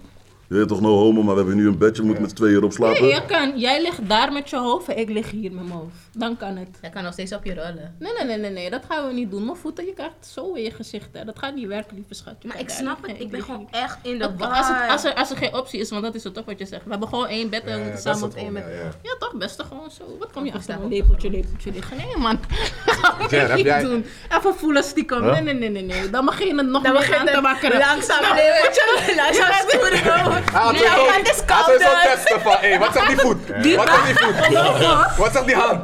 Je 0.51 0.57
weet 0.57 0.69
toch, 0.69 0.81
no 0.81 0.89
homo, 0.97 1.23
maar 1.23 1.35
we 1.35 1.41
hebben 1.41 1.57
nu 1.59 1.67
een 1.67 1.79
bedje, 1.79 1.95
we 2.01 2.03
moeten 2.07 2.23
met 2.23 2.31
z'n 2.31 2.37
tweeën 2.37 2.57
erop 2.57 2.73
slapen. 2.73 3.03
Nee, 3.03 3.13
je 3.15 3.25
kan, 3.27 3.59
jij 3.59 3.83
ligt 3.83 4.09
daar 4.09 4.33
met 4.33 4.51
je 4.51 4.57
hoofd 4.57 4.89
en 4.89 4.99
ik 4.99 5.09
lig 5.11 5.31
hier 5.31 5.53
met 5.53 5.67
mijn 5.67 5.79
hoofd. 5.79 5.95
Dan 6.13 6.37
kan 6.37 6.57
het. 6.57 6.69
Jij 6.81 6.91
kan 6.91 7.03
nog 7.03 7.13
steeds 7.13 7.33
op 7.33 7.45
je 7.45 7.55
rollen. 7.55 7.97
Nee, 7.99 8.13
nee, 8.13 8.25
nee, 8.27 8.37
nee, 8.39 8.51
nee, 8.51 8.71
dat 8.71 8.83
gaan 8.89 9.07
we 9.07 9.13
niet 9.13 9.31
doen. 9.31 9.45
Mijn 9.45 9.57
voeten, 9.57 9.85
je 9.87 9.93
krijgt 9.93 10.15
zo 10.27 10.53
in 10.53 10.63
je 10.63 10.71
gezicht. 10.71 11.09
Hè. 11.13 11.25
Dat 11.25 11.39
gaat 11.39 11.55
niet 11.55 11.67
werken, 11.67 11.97
lieve 11.97 12.15
schat. 12.15 12.35
Je 12.41 12.49
Maar 12.49 12.61
ik 12.61 12.69
snap 12.71 13.07
het, 13.07 13.21
ik 13.21 13.31
ben 13.31 13.43
gewoon 13.43 13.69
echt 13.71 13.99
in 14.03 14.13
de 14.13 14.19
Dat- 14.19 14.33
war. 14.39 14.49
als, 14.57 14.69
het, 14.69 14.89
als, 14.91 15.05
er, 15.05 15.15
als 15.15 15.31
er 15.31 15.37
geen 15.37 15.55
optie 15.55 15.81
is, 15.81 15.91
want 15.91 16.03
dat 16.03 16.15
is 16.15 16.25
het 16.25 16.35
toch 16.35 16.45
wat 16.45 16.59
je 16.59 16.67
zegt. 16.67 16.85
We 16.85 16.91
hebben 16.91 17.09
gewoon 17.09 17.27
één 17.27 17.51
bed 17.51 17.65
en 17.65 17.79
we 17.79 17.85
moeten 17.85 18.05
dat 18.05 18.15
samen 18.17 18.29
op 18.31 18.35
één 18.35 18.53
bed. 18.53 18.63
ja, 18.67 18.71
Ja, 18.71 18.91
ja. 19.03 19.15
toch, 19.19 19.35
best 19.35 19.63
gewoon 19.63 19.91
zo. 19.91 20.17
Wat 20.19 20.31
kom 20.33 20.45
je 20.45 20.53
achter 20.53 20.89
lepeltje, 20.89 21.31
lepeltje 21.31 21.73
liggen? 21.73 21.97
Nee, 21.97 22.17
man. 22.17 22.39
Gaan 22.87 23.19
we 23.19 23.27
Jer, 23.37 23.47
heb 23.49 23.57
niet 23.57 23.65
jij- 23.67 23.83
doen. 23.83 24.05
Even 24.39 24.55
voelen 24.55 24.83
stiekem. 24.85 25.23
Huh? 25.23 25.33
Nee, 25.33 25.43
nee, 25.43 25.55
nee, 25.55 25.71
nee, 25.71 25.83
nee. 25.83 26.11
Dan 26.11 26.25
begin 26.25 26.47
je 26.47 26.55
het 26.55 26.67
nog 26.67 26.83
Dan 26.83 26.93
meer 26.93 27.17
aan 27.19 27.27
te 27.27 27.33
het 27.33 27.41
wakkeren. 27.41 27.79
langzaam 27.79 28.21
lepeltje, 28.35 29.13
langzaam 29.17 30.39
Nee, 30.73 30.83
het 30.83 31.29
is 31.31 31.43
hij 31.47 31.65
zo 31.65 31.79
dus. 31.79 32.03
testen 32.13 32.41
van, 32.41 32.57
hé, 32.61 32.79
wat 32.79 32.93
zegt 32.93 33.07
die 33.07 33.19
voet? 33.19 33.37
Wat 33.77 33.89
zegt 33.89 34.07
die 34.07 34.15
voet? 34.17 35.17
Wat 35.17 35.33
zegt 35.33 35.47
die 35.47 35.55
hand? 35.55 35.81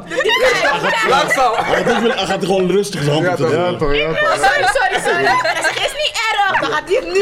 Langzaam. 1.09 1.53
Hij, 1.55 1.83
gaat 1.83 1.97
even- 1.97 2.17
hij 2.17 2.25
gaat 2.25 2.45
gewoon 2.45 2.71
rustig 2.71 2.99
zijn 3.03 3.13
handen 3.13 3.31
Ja, 3.31 3.37
toch? 3.37 3.51
Ja, 3.51 3.77
toch, 3.77 3.95
ja, 3.95 4.07
toch. 4.07 4.17
Sorry, 4.17 4.67
sorry, 4.73 4.99
sorry. 5.03 5.23
Zegt, 5.63 5.77
is 5.77 5.93
niet 6.03 6.13
erg. 6.31 6.59
Dan 6.61 6.71
gaat 6.71 6.81
hij 6.85 6.95
het 6.95 7.13
nu 7.13 7.19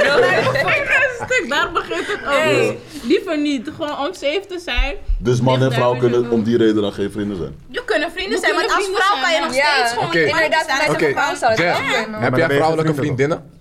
Stuk, 1.26 1.46
daar 1.50 1.72
begint 1.72 2.08
het 2.08 2.20
ook. 2.26 2.76
Liever 3.04 3.38
niet. 3.38 3.70
Gewoon 3.76 4.00
om 4.00 4.14
safe 4.14 4.44
te 4.48 4.60
zijn. 4.66 4.96
Dus 5.20 5.42
man 5.42 5.64
en 5.64 5.72
vrouw 5.72 5.96
kunnen 5.98 6.30
om 6.32 6.44
die 6.44 6.58
reden 6.58 6.82
dan 6.82 6.94
geen 6.94 7.12
vrienden 7.12 7.38
zijn. 7.38 7.56
Je 7.68 7.84
kunnen 7.86 8.12
vrienden 8.12 8.40
zijn, 8.40 8.54
want 8.54 8.72
als 8.76 8.90
vrouw 8.94 9.22
kan 9.22 9.34
je 9.34 9.40
nog 9.40 9.52
steeds 9.52 9.94
gewoon 9.94 10.08
Oké. 10.08 10.20
Inderdaad, 10.20 11.02
een 11.02 11.12
vrouw 11.14 11.36
zou 11.36 11.52
het 11.52 11.60
Jer, 11.60 11.72
ook 11.72 12.04
kunnen. 12.04 12.22
heb 12.22 12.36
jij 12.38 12.50
vrouwelijke 12.50 12.94
vriendinnen? 12.94 13.54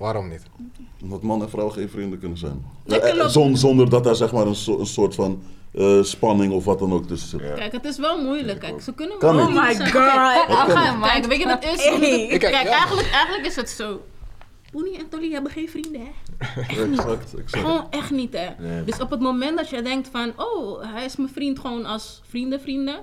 Waarom 0.00 0.28
niet? 0.28 0.42
Omdat 1.02 1.22
man 1.22 1.42
en 1.42 1.50
vrouw 1.50 1.68
geen 1.68 1.88
vrienden 1.88 2.18
kunnen 2.18 2.38
zijn. 2.38 2.64
Eh, 2.86 3.26
zon- 3.26 3.56
zonder 3.56 3.90
dat 3.90 4.04
daar 4.04 4.14
zeg 4.16 4.32
maar 4.32 4.46
een, 4.46 4.54
so- 4.54 4.78
een 4.78 4.86
soort 4.86 5.14
van 5.14 5.42
eh, 5.74 6.02
spanning 6.02 6.52
of 6.52 6.64
wat 6.64 6.78
dan 6.78 6.92
ook 6.92 7.06
tussen 7.06 7.28
zit. 7.28 7.54
Kijk, 7.54 7.72
het 7.72 7.84
is 7.84 7.98
wel 7.98 8.22
moeilijk. 8.22 8.60
Kijk, 8.60 8.80
ze 8.80 8.92
kunnen 8.94 9.16
wel 9.20 9.30
Oh 9.30 9.46
my 9.46 9.54
god. 9.54 9.76
Kijk, 9.76 9.92
kan 9.92 10.66
kijk, 10.66 10.94
niet. 10.96 11.02
Kijk, 11.02 11.24
weet 11.26 11.38
je 11.38 11.44
wat 11.46 11.64
het 11.64 11.74
is? 11.78 11.84
Hey. 11.84 12.26
Kijk- 12.28 12.40
Kijk, 12.40 12.64
ja. 12.66 12.70
eigenlijk, 12.70 13.08
eigenlijk 13.10 13.46
is 13.46 13.56
het 13.56 13.68
zo. 13.70 14.00
Poenie 14.72 14.98
en 14.98 15.08
Tolly 15.08 15.32
hebben 15.32 15.52
geen 15.52 15.68
vrienden, 15.68 16.00
hè? 16.00 16.60
Exact, 16.60 17.34
exact. 17.34 17.64
Gewoon 17.64 17.86
echt 17.90 18.10
niet, 18.10 18.32
hè? 18.32 18.84
Dus 18.84 19.00
op 19.00 19.10
het 19.10 19.20
moment 19.20 19.56
dat 19.56 19.68
je 19.70 19.82
denkt 19.82 20.08
van... 20.12 20.32
Oh, 20.36 20.82
hij 20.94 21.04
is 21.04 21.16
mijn 21.16 21.28
vriend 21.28 21.58
gewoon 21.58 21.84
als 21.84 22.20
vrienden, 22.28 22.60
vrienden. 22.60 23.00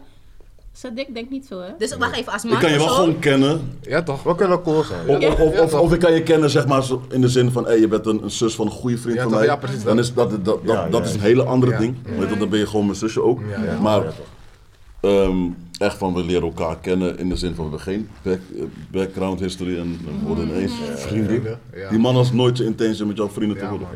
Sadik 0.79 1.13
denkt 1.13 1.29
niet 1.29 1.45
zo, 1.45 1.59
hè? 1.59 1.69
Dus 1.77 1.97
wacht 1.97 2.15
even, 2.15 2.33
als 2.33 2.43
man 2.43 2.53
Ik 2.53 2.59
kan 2.59 2.71
je 2.71 2.77
wel 2.77 2.87
gewoon 2.87 3.19
kennen. 3.19 3.77
Ja, 3.81 4.03
toch? 4.03 4.23
We 4.23 4.35
kunnen 4.35 4.61
cool 4.61 4.83
zijn. 4.83 5.07
Of, 5.07 5.39
of, 5.39 5.39
of, 5.39 5.59
of, 5.59 5.73
of 5.73 5.93
ik 5.93 5.99
kan 5.99 6.13
je 6.13 6.23
kennen 6.23 6.49
zeg 6.49 6.67
maar 6.67 6.83
zo 6.83 7.01
in 7.09 7.21
de 7.21 7.29
zin 7.29 7.51
van... 7.51 7.65
Hey, 7.65 7.79
je 7.79 7.87
bent 7.87 8.05
een, 8.05 8.23
een 8.23 8.31
zus 8.31 8.55
van 8.55 8.65
een 8.65 8.71
goede 8.71 8.97
vriend 8.97 9.15
Ja, 9.15 9.21
van 9.21 9.31
toch? 9.31 9.39
mij. 9.39 9.49
Ja, 9.49 9.55
precies 9.55 9.83
Dan 9.83 9.95
dat. 9.95 10.05
is 10.05 10.13
dat, 10.13 10.29
dat, 10.29 10.45
dat, 10.45 10.59
Ja, 10.63 10.73
ja, 10.73 10.89
dat 10.89 11.05
is 11.05 11.09
ja. 11.11 11.15
een 11.17 11.21
hele 11.21 11.43
andere 11.43 11.71
Ja. 11.71 11.77
ding. 11.77 11.95
Je, 12.19 12.37
dan 12.37 12.49
ben 12.49 12.59
je 12.59 12.67
gewoon 12.67 12.85
mijn 12.85 12.97
zusje 12.97 13.21
ook. 13.21 13.39
Ja, 13.49 13.63
ja. 13.63 13.79
Maar 13.79 14.03
Ja, 14.03 14.11
toch. 14.11 15.11
ehm, 15.11 15.37
echt 15.77 15.97
van 15.97 16.13
we 16.13 16.23
leren 16.23 16.41
elkaar 16.43 16.77
kennen 16.81 17.17
in 17.19 17.29
de 17.29 17.35
zin 17.35 17.55
van 17.55 17.69
we 17.69 17.75
hebben 17.75 17.93
geen 17.93 18.09
back, 18.21 18.39
eh, 18.55 18.63
background 18.91 19.39
history 19.39 19.77
en 19.79 19.99
we 20.03 20.25
worden 20.25 20.47
ineens 20.47 20.71
vrienden. 20.95 21.59
Ja. 21.75 21.89
Die 21.89 21.99
man 21.99 22.15
has 22.15 22.31
nooit 22.31 22.57
zijn 22.57 22.69
intentie 22.69 23.05
met 23.05 23.17
jouw 23.17 23.29
vrienden 23.29 23.57
te 23.57 23.63
Ja, 23.63 23.69
worden. 23.69 23.87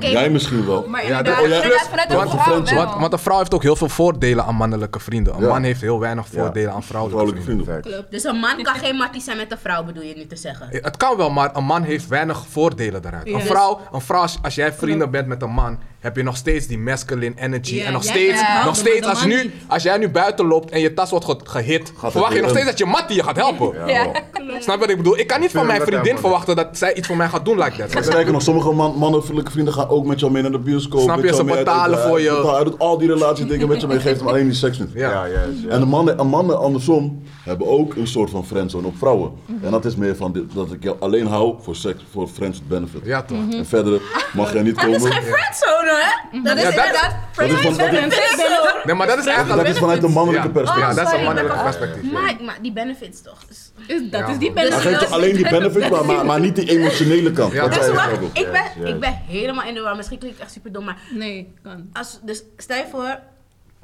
Ja, 0.00 0.08
Jij 0.10 0.30
misschien 0.30 0.66
wel. 0.66 0.88
Maar 0.88 1.06
Ja, 1.06 1.18
oh 1.20 1.24
ja, 1.26 1.36
inderdaad 1.38 1.62
plus- 1.62 1.86
vanuit 1.90 2.10
een 2.10 2.16
want- 2.16 2.30
vrouw 2.30 2.54
want- 2.54 2.70
wel. 2.70 2.84
Want, 2.86 3.00
want 3.00 3.12
een 3.12 3.18
vrouw 3.18 3.38
heeft 3.38 3.54
ook 3.54 3.62
heel 3.62 3.76
veel 3.76 3.88
voordelen 3.88 4.44
aan 4.44 4.54
mannelijke 4.54 5.00
vrienden. 5.00 5.34
Een 5.34 5.40
Ja. 5.40 5.48
man 5.48 5.62
heeft 5.62 5.80
heel 5.80 6.00
weinig 6.00 6.26
Ja. 6.32 6.38
voordelen 6.42 6.72
aan 6.72 6.82
vrouwelijke, 6.82 7.40
Vrouwelijke 7.42 7.72
vrienden. 7.82 8.06
Dus 8.10 8.24
een 8.24 8.36
man 8.36 8.62
kan 8.62 8.74
geen 8.74 8.96
mattie 8.96 9.20
zijn 9.22 9.36
met 9.36 9.52
een 9.52 9.58
vrouw, 9.58 9.84
bedoel 9.84 10.02
je 10.02 10.14
nu 10.16 10.26
te 10.26 10.36
zeggen? 10.36 10.70
Eh, 10.70 10.82
Het 10.84 10.96
kan 10.96 11.16
wel, 11.16 11.30
maar 11.30 11.56
een 11.56 11.64
man 11.64 11.82
heeft 11.82 12.06
weinig 12.08 12.46
voordelen 12.46 13.02
daaruit. 13.02 13.28
Ja. 13.28 13.34
Een 13.34 13.40
vrouw, 13.40 13.80
een 13.92 14.00
vrouw 14.00 14.20
als, 14.20 14.38
als 14.42 14.54
jij 14.54 14.72
vrienden 14.72 15.10
bent 15.10 15.26
met 15.26 15.42
een 15.42 15.50
man, 15.50 15.78
heb 16.00 16.16
je 16.16 16.22
nog 16.22 16.36
steeds 16.36 16.66
die 16.66 16.78
masculine 16.78 17.34
energy. 17.36 17.80
En 17.80 17.92
nog 17.92 18.02
steeds, 18.02 18.40
nog 18.64 18.76
steeds 18.76 19.06
als, 19.06 19.24
nu, 19.24 19.50
als 19.66 19.82
jij 19.82 19.98
nu 19.98 20.08
buiten 20.08 20.46
loopt 20.46 20.70
en 20.70 20.80
je 20.80 20.94
tas 20.94 21.10
wordt 21.10 21.24
ge- 21.24 21.36
gehit, 21.44 21.92
verwacht 21.96 22.34
je 22.34 22.40
nog 22.40 22.50
steeds 22.50 22.66
dat 22.66 22.78
je 22.78 22.84
mattie 22.86 23.16
je 23.16 23.22
gaat 23.22 23.36
helpen. 23.36 23.86
Ja. 23.86 24.04
Snap 24.60 24.74
je 24.74 24.80
wat 24.80 24.90
ik 24.90 24.96
bedoel? 24.96 25.18
Ik 25.18 25.26
kan 25.26 25.40
niet 25.40 25.50
van 25.50 25.66
mijn 25.66 25.80
vriendin 25.80 26.18
verwachten 26.18 26.56
dat 26.56 26.68
zij 26.72 26.94
iets 26.94 27.06
voor 27.06 27.16
mij 27.16 27.28
gaat 27.28 27.44
doen 27.44 27.58
like 27.58 27.86
that. 27.88 28.04
Sterker 28.04 28.32
nog, 28.32 28.42
sommige 28.42 28.72
man, 28.72 28.94
mannelijke 28.96 29.50
vrienden 29.50 29.74
gaan 29.74 29.88
ook 29.88 30.04
met 30.06 30.20
jou 30.20 30.32
mee 30.32 30.42
naar 30.42 30.50
de 30.50 30.58
bioscoop. 30.58 31.00
Snap 31.00 31.16
met 31.16 31.28
je, 31.30 31.34
ze 31.34 31.44
betalen 31.44 31.98
voor 31.98 32.14
Hij 32.14 32.22
je. 32.22 32.50
Hij 32.54 32.64
doet 32.64 32.78
al 32.78 32.98
die 32.98 33.08
relatiedingen 33.08 33.68
met 33.68 33.80
je 33.80 33.86
mee, 33.86 34.00
geeft 34.00 34.18
hem 34.18 34.28
alleen 34.28 34.44
die 34.44 34.54
seks 34.54 34.78
niet. 34.78 34.90
Ja. 34.94 35.24
Ja. 35.24 35.40
En 35.68 35.80
de 35.80 35.86
mannen, 35.86 36.18
en 36.18 36.26
mannen 36.26 36.58
andersom 36.58 37.22
hebben 37.48 37.66
ook 37.66 37.94
een 37.94 38.06
soort 38.06 38.30
van 38.30 38.46
friendzone 38.46 38.86
op 38.86 38.96
vrouwen. 38.98 39.32
En 39.62 39.70
dat 39.70 39.84
is 39.84 39.96
meer 39.96 40.16
van 40.16 40.32
dit, 40.32 40.54
dat 40.54 40.72
ik 40.72 40.82
jou 40.82 40.96
alleen 41.00 41.26
hou 41.26 41.54
voor 41.62 41.76
seks, 41.76 42.02
voor 42.10 42.28
friends 42.28 42.58
with 42.58 42.68
benefit. 42.68 43.00
Ja, 43.04 43.22
toch? 43.22 43.38
En 43.54 43.66
verder 43.66 44.00
mag 44.34 44.52
jij 44.52 44.62
niet 44.62 44.74
Dat 44.74 44.84
komen. 44.84 44.98
is 45.00 45.14
geen 45.14 45.22
friendzone, 45.22 45.90
hè? 46.32 46.42
Dat 46.42 46.56
is 46.56 46.62
Ja, 46.62 46.70
dat- 46.70 46.74
inderdaad 46.74 47.16
dat 47.36 47.48
is 47.48 47.60
van- 47.60 47.76
dat 47.76 47.92
is-. 47.92 48.84
Nee, 48.84 48.94
maar 48.94 49.06
dat 49.06 49.18
is 49.18 49.26
eigenlijk... 49.26 49.56
Dat 49.66 49.74
is 49.74 49.78
vanuit 49.80 50.00
de 50.00 50.08
mannelijke 50.08 50.46
Ja. 50.46 50.52
perspectief. 50.52 50.88
Ja, 50.88 50.94
dat 50.94 51.06
is 51.12 51.18
een 51.18 51.24
mannelijk 51.24 51.54
maar- 51.54 51.64
perspectief. 51.64 52.12
Maar, 52.12 52.36
maar 52.44 52.58
die 52.62 52.72
benefits 52.72 53.22
toch? 53.22 53.44
Dus- 53.48 53.72
Is, 53.86 54.10
dat 54.10 54.20
Ja, 54.20 54.26
is 54.28 54.38
die 54.38 54.52
benefit. 54.52 55.00
je 55.00 55.06
alleen 55.06 55.34
die 55.36 55.48
benefits, 55.48 55.88
maar, 55.88 56.04
maar, 56.04 56.26
maar 56.26 56.40
niet 56.40 56.56
die 56.56 56.68
emotionele 56.70 57.32
kant. 57.32 57.52
Ja, 57.52 57.68
dat 57.68 57.80
is 57.80 57.86
Dus 57.86 57.96
ook. 57.96 58.30
ik 58.32 58.52
ben, 58.52 58.62
Yes, 58.80 58.88
ik 58.90 59.00
ben 59.00 59.20
helemaal 59.26 59.64
in 59.66 59.74
de 59.74 59.80
war. 59.80 59.96
Misschien 59.96 60.18
klinkt 60.18 60.36
het 60.36 60.46
echt 60.46 60.54
super 60.56 60.72
dom, 60.72 60.84
maar 60.84 60.98
Nee, 61.14 61.52
kan. 61.62 61.88
als, 61.92 62.18
dus 62.22 62.42
stel 62.56 62.76
je 62.76 62.84
voor. 62.90 63.18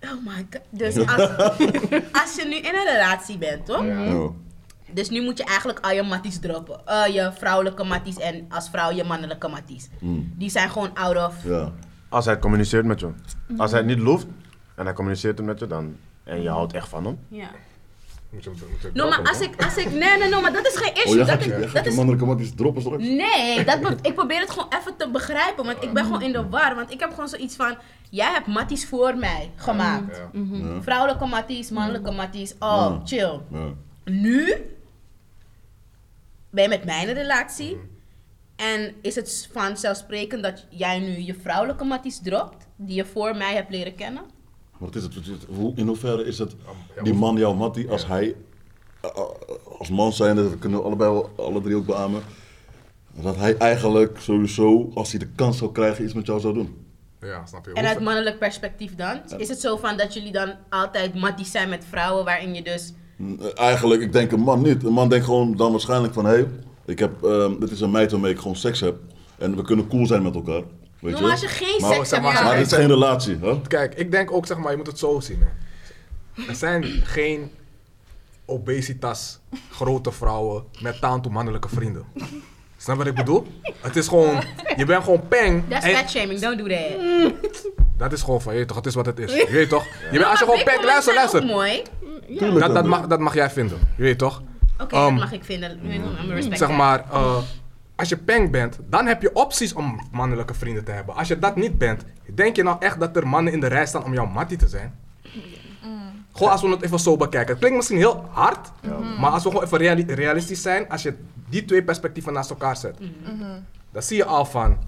Oh 0.04 0.26
my 0.26 0.46
god. 0.50 0.60
Dus 0.70 0.96
als, 0.96 1.28
als 2.22 2.34
je 2.36 2.44
nu 2.48 2.56
in 2.56 2.74
een 2.74 2.92
relatie 2.92 3.38
bent, 3.38 3.66
toch? 3.66 3.84
Ja. 3.84 4.28
Dus 4.90 5.08
nu 5.10 5.22
moet 5.22 5.38
je 5.38 5.44
eigenlijk 5.44 5.78
al 5.80 5.90
je 5.92 6.02
matties 6.02 6.38
droppen. 6.40 6.80
Eh, 6.86 7.06
je 7.14 7.30
vrouwelijke 7.38 7.84
matties 7.84 8.18
en 8.18 8.46
als 8.48 8.68
vrouw 8.70 8.90
je 8.92 9.04
mannelijke 9.04 9.48
matties. 9.48 9.88
Die 10.36 10.50
zijn 10.50 10.70
gewoon 10.70 10.90
out 10.94 11.16
of. 11.16 11.34
Ja. 11.44 11.72
Als 12.08 12.24
hij 12.24 12.38
communiceert 12.38 12.84
met 12.84 13.00
je. 13.00 13.08
Als 13.56 13.70
hij 13.70 13.80
het 13.80 13.88
niet 13.88 13.98
loeft 13.98 14.26
en 14.74 14.84
hij 14.84 14.94
communiceert 14.94 15.38
het 15.38 15.46
met 15.46 15.58
je, 15.58 15.66
dan, 15.66 15.96
en 16.24 16.42
je 16.42 16.48
houdt 16.48 16.72
echt 16.72 16.88
van 16.88 17.04
hem. 17.04 17.18
Ja. 17.28 17.48
Moet 18.30 18.44
je- 18.44 18.50
moet 18.50 18.82
je 18.82 18.90
No, 18.94 19.08
maar 19.08 19.22
als 19.28 19.40
ik, 19.40 19.62
als 19.64 19.76
ik. 19.76 19.90
Nee, 19.90 20.18
nee, 20.18 20.28
no, 20.28 20.40
maar 20.40 20.52
dat 20.52 20.66
is 20.66 20.76
geen 20.76 20.94
issue. 20.94 21.10
Oh, 21.10 21.14
jij 21.16 21.24
dat 21.24 21.34
gaat 21.34 21.44
je, 21.44 21.64
is, 21.64 21.72
dat 21.72 21.94
mannelijke 21.94 22.26
matties 22.26 22.54
droppen 22.54 22.82
straks? 22.82 23.02
Nee, 23.02 23.64
dat 23.64 23.78
ik 24.02 24.14
probeer 24.14 24.40
het 24.40 24.50
gewoon 24.50 24.68
even 24.80 24.96
te 24.96 25.08
begrijpen. 25.10 25.64
Want 25.64 25.82
ik 25.82 25.92
ben 25.92 26.04
gewoon 26.04 26.22
in 26.22 26.32
de 26.32 26.48
war. 26.48 26.74
Want 26.74 26.90
ik 26.92 27.00
heb 27.00 27.10
gewoon 27.10 27.28
zoiets 27.28 27.56
van... 27.56 27.76
Jij 28.14 28.32
hebt 28.32 28.46
matties 28.46 28.86
voor 28.86 29.16
mij 29.16 29.50
gemaakt. 29.56 30.16
Ja. 30.16 30.40
Ja. 30.42 30.82
Vrouwelijke 30.82 31.26
matties, 31.26 31.70
mannelijke 31.70 32.10
matties. 32.10 32.52
Oh, 32.52 32.58
Ja. 32.58 33.00
chill. 33.04 33.40
Ja. 33.50 33.72
Nu 34.04 34.54
ben 36.50 36.62
je 36.62 36.68
met 36.68 36.84
mij 36.84 37.02
in 37.02 37.08
een 37.08 37.14
relatie. 37.14 37.78
En 38.56 38.94
is 39.02 39.14
het 39.14 39.48
vanzelfsprekend 39.52 40.42
dat 40.42 40.66
jij 40.70 40.98
nu 40.98 41.18
je 41.20 41.34
vrouwelijke 41.34 41.84
matties 41.84 42.20
dropt? 42.22 42.66
Die 42.76 42.96
je 42.96 43.04
voor 43.04 43.36
mij 43.36 43.54
hebt 43.54 43.70
leren 43.70 43.94
kennen? 43.94 44.22
Wat 44.78 44.94
is 44.94 45.02
het? 45.02 45.14
Wat 45.14 45.24
is 45.24 45.30
het? 45.30 45.44
Hoe, 45.56 45.72
in 45.74 45.86
hoeverre 45.86 46.24
is 46.24 46.38
het 46.38 46.54
die 47.02 47.14
man 47.14 47.36
jouw 47.36 47.54
mattie 47.54 47.90
als 47.90 48.06
hij, 48.06 48.36
eh, 49.00 49.10
eh, 49.14 49.78
als 49.78 49.90
man 49.90 50.12
zijnde, 50.12 50.42
dat 50.42 50.58
kunnen 50.58 50.78
we 50.78 50.84
allebei 50.84 51.10
wel, 51.10 51.30
alle 51.36 51.60
drie 51.60 51.76
ook 51.76 51.86
beamen, 51.86 52.22
dat 53.12 53.36
hij 53.36 53.56
eigenlijk 53.56 54.20
sowieso, 54.20 54.90
als 54.94 55.10
hij 55.10 55.18
de 55.18 55.28
kans 55.34 55.58
zou 55.58 55.72
krijgen, 55.72 56.04
iets 56.04 56.14
met 56.14 56.26
jou 56.26 56.40
zou 56.40 56.54
doen? 56.54 56.83
Ja, 57.24 57.46
snap 57.46 57.64
je? 57.66 57.72
En 57.72 57.86
uit 57.86 58.00
mannelijk 58.00 58.38
perspectief 58.38 58.94
dan? 58.94 59.20
Is 59.38 59.48
het 59.48 59.60
zo 59.60 59.76
van 59.76 59.96
dat 59.96 60.14
jullie 60.14 60.32
dan 60.32 60.52
altijd 60.68 61.14
matties 61.14 61.50
zijn 61.50 61.68
met 61.68 61.84
vrouwen 61.88 62.24
waarin 62.24 62.54
je 62.54 62.62
dus... 62.62 62.92
Eigenlijk, 63.54 64.02
ik 64.02 64.12
denk 64.12 64.32
een 64.32 64.40
man 64.40 64.62
niet. 64.62 64.84
Een 64.84 64.92
man 64.92 65.08
denkt 65.08 65.24
gewoon 65.24 65.56
dan 65.56 65.70
waarschijnlijk 65.70 66.12
van, 66.14 66.24
hé, 66.24 66.32
hey, 66.32 66.48
ik 66.86 66.98
heb, 66.98 67.22
ehm, 67.24 67.58
dit 67.58 67.70
is 67.70 67.80
een 67.80 67.90
meid 67.90 68.10
waarmee 68.10 68.32
ik 68.32 68.38
gewoon 68.38 68.56
seks 68.56 68.80
heb 68.80 68.96
en 69.38 69.56
we 69.56 69.62
kunnen 69.62 69.88
cool 69.88 70.06
zijn 70.06 70.22
met 70.22 70.34
elkaar. 70.34 70.62
Weet 71.00 71.12
No, 71.12 71.16
je? 71.18 71.22
maar 71.22 71.30
als 71.30 71.40
je 71.40 71.48
geen 71.48 71.80
Maar- 71.80 71.94
seks 71.94 72.08
zeg 72.08 72.20
hebt... 72.20 72.32
maar. 72.34 72.44
Maar 72.44 72.56
het 72.56 72.66
is 72.66 72.72
geen 72.72 72.86
relatie, 72.86 73.36
hè? 73.40 73.60
Kijk, 73.60 73.94
ik 73.94 74.10
denk 74.10 74.32
ook, 74.32 74.46
zeg 74.46 74.56
maar, 74.58 74.70
je 74.70 74.76
moet 74.76 74.86
het 74.86 74.98
zo 74.98 75.20
zien. 75.20 75.40
Hè. 75.40 76.48
Er 76.48 76.54
zijn 76.54 76.84
geen 76.84 77.50
obesitas 78.44 79.38
grote 79.70 80.12
vrouwen 80.12 80.64
met 80.80 81.00
taantoe 81.00 81.32
mannelijke 81.32 81.68
vrienden. 81.68 82.04
Snap 82.84 82.96
wat 82.96 83.06
ik 83.06 83.14
bedoel? 83.14 83.46
Het 83.80 83.96
is 83.96 84.08
gewoon, 84.08 84.42
je 84.76 84.84
bent 84.84 85.04
gewoon 85.04 85.28
peng. 85.28 85.62
That's 85.68 85.86
fat 85.86 86.10
shaming, 86.10 86.40
don't 86.40 86.58
do 86.58 86.66
that. 86.66 87.32
dat 87.98 88.12
is 88.12 88.22
gewoon 88.22 88.42
van, 88.42 88.52
je 88.52 88.58
weet 88.58 88.68
toch, 88.68 88.76
het 88.76 88.86
is 88.86 88.94
wat 88.94 89.06
het 89.06 89.18
is. 89.18 89.32
Je 89.34 89.48
weet 89.50 89.68
toch? 89.68 89.84
Je 89.84 90.18
bent, 90.18 90.24
als 90.24 90.38
je 90.38 90.44
gewoon 90.44 90.64
peng, 90.64 90.84
luister, 90.84 91.14
luister. 91.14 91.44
mooi. 91.44 91.82
Dat, 92.58 92.74
dat, 92.74 92.84
mag, 92.84 93.06
dat 93.06 93.20
mag 93.20 93.34
jij 93.34 93.50
vinden, 93.50 93.78
je 93.96 94.02
weet 94.02 94.18
toch? 94.18 94.42
Oké, 94.80 94.96
Um, 94.96 95.02
dat 95.02 95.12
mag 95.12 95.32
ik 95.32 95.44
vinden. 95.44 95.78
Zeg 96.56 96.70
maar, 96.70 97.04
eh, 97.12 97.36
als 97.96 98.08
je 98.08 98.16
peng 98.16 98.50
bent, 98.50 98.78
dan 98.90 99.06
heb 99.06 99.22
je 99.22 99.34
opties 99.34 99.72
om 99.72 100.00
mannelijke 100.12 100.54
vrienden 100.54 100.84
te 100.84 100.90
hebben. 100.90 101.14
Als 101.14 101.28
je 101.28 101.38
dat 101.38 101.56
niet 101.56 101.78
bent, 101.78 102.04
denk 102.34 102.56
je 102.56 102.62
nou 102.62 102.76
echt 102.80 103.00
dat 103.00 103.16
er 103.16 103.26
mannen 103.28 103.52
in 103.52 103.60
de 103.60 103.66
rij 103.66 103.86
staan 103.86 104.04
om 104.04 104.12
jouw 104.12 104.26
mattie 104.26 104.56
te 104.56 104.68
zijn? 104.68 104.94
Gewoon 106.32 106.52
als 106.52 106.62
we 106.62 106.68
het 106.68 106.82
even 106.82 106.98
zo 106.98 107.16
bekijken. 107.16 107.48
Het 107.50 107.58
klinkt 107.58 107.76
misschien 107.76 107.98
heel 107.98 108.24
hard, 108.30 108.70
maar 109.20 109.30
als 109.30 109.42
we 109.42 109.48
gewoon 109.48 109.64
even 109.64 109.78
reali- 109.78 110.04
realistisch 110.14 110.62
zijn, 110.62 110.88
als 110.88 111.02
je 111.02 111.14
die 111.54 111.64
twee 111.64 111.84
perspectieven 111.84 112.32
naast 112.32 112.50
elkaar 112.50 112.76
zet, 112.76 112.98
dan 113.92 114.02
zie 114.02 114.16
je 114.16 114.24
al 114.24 114.44
van, 114.44 114.78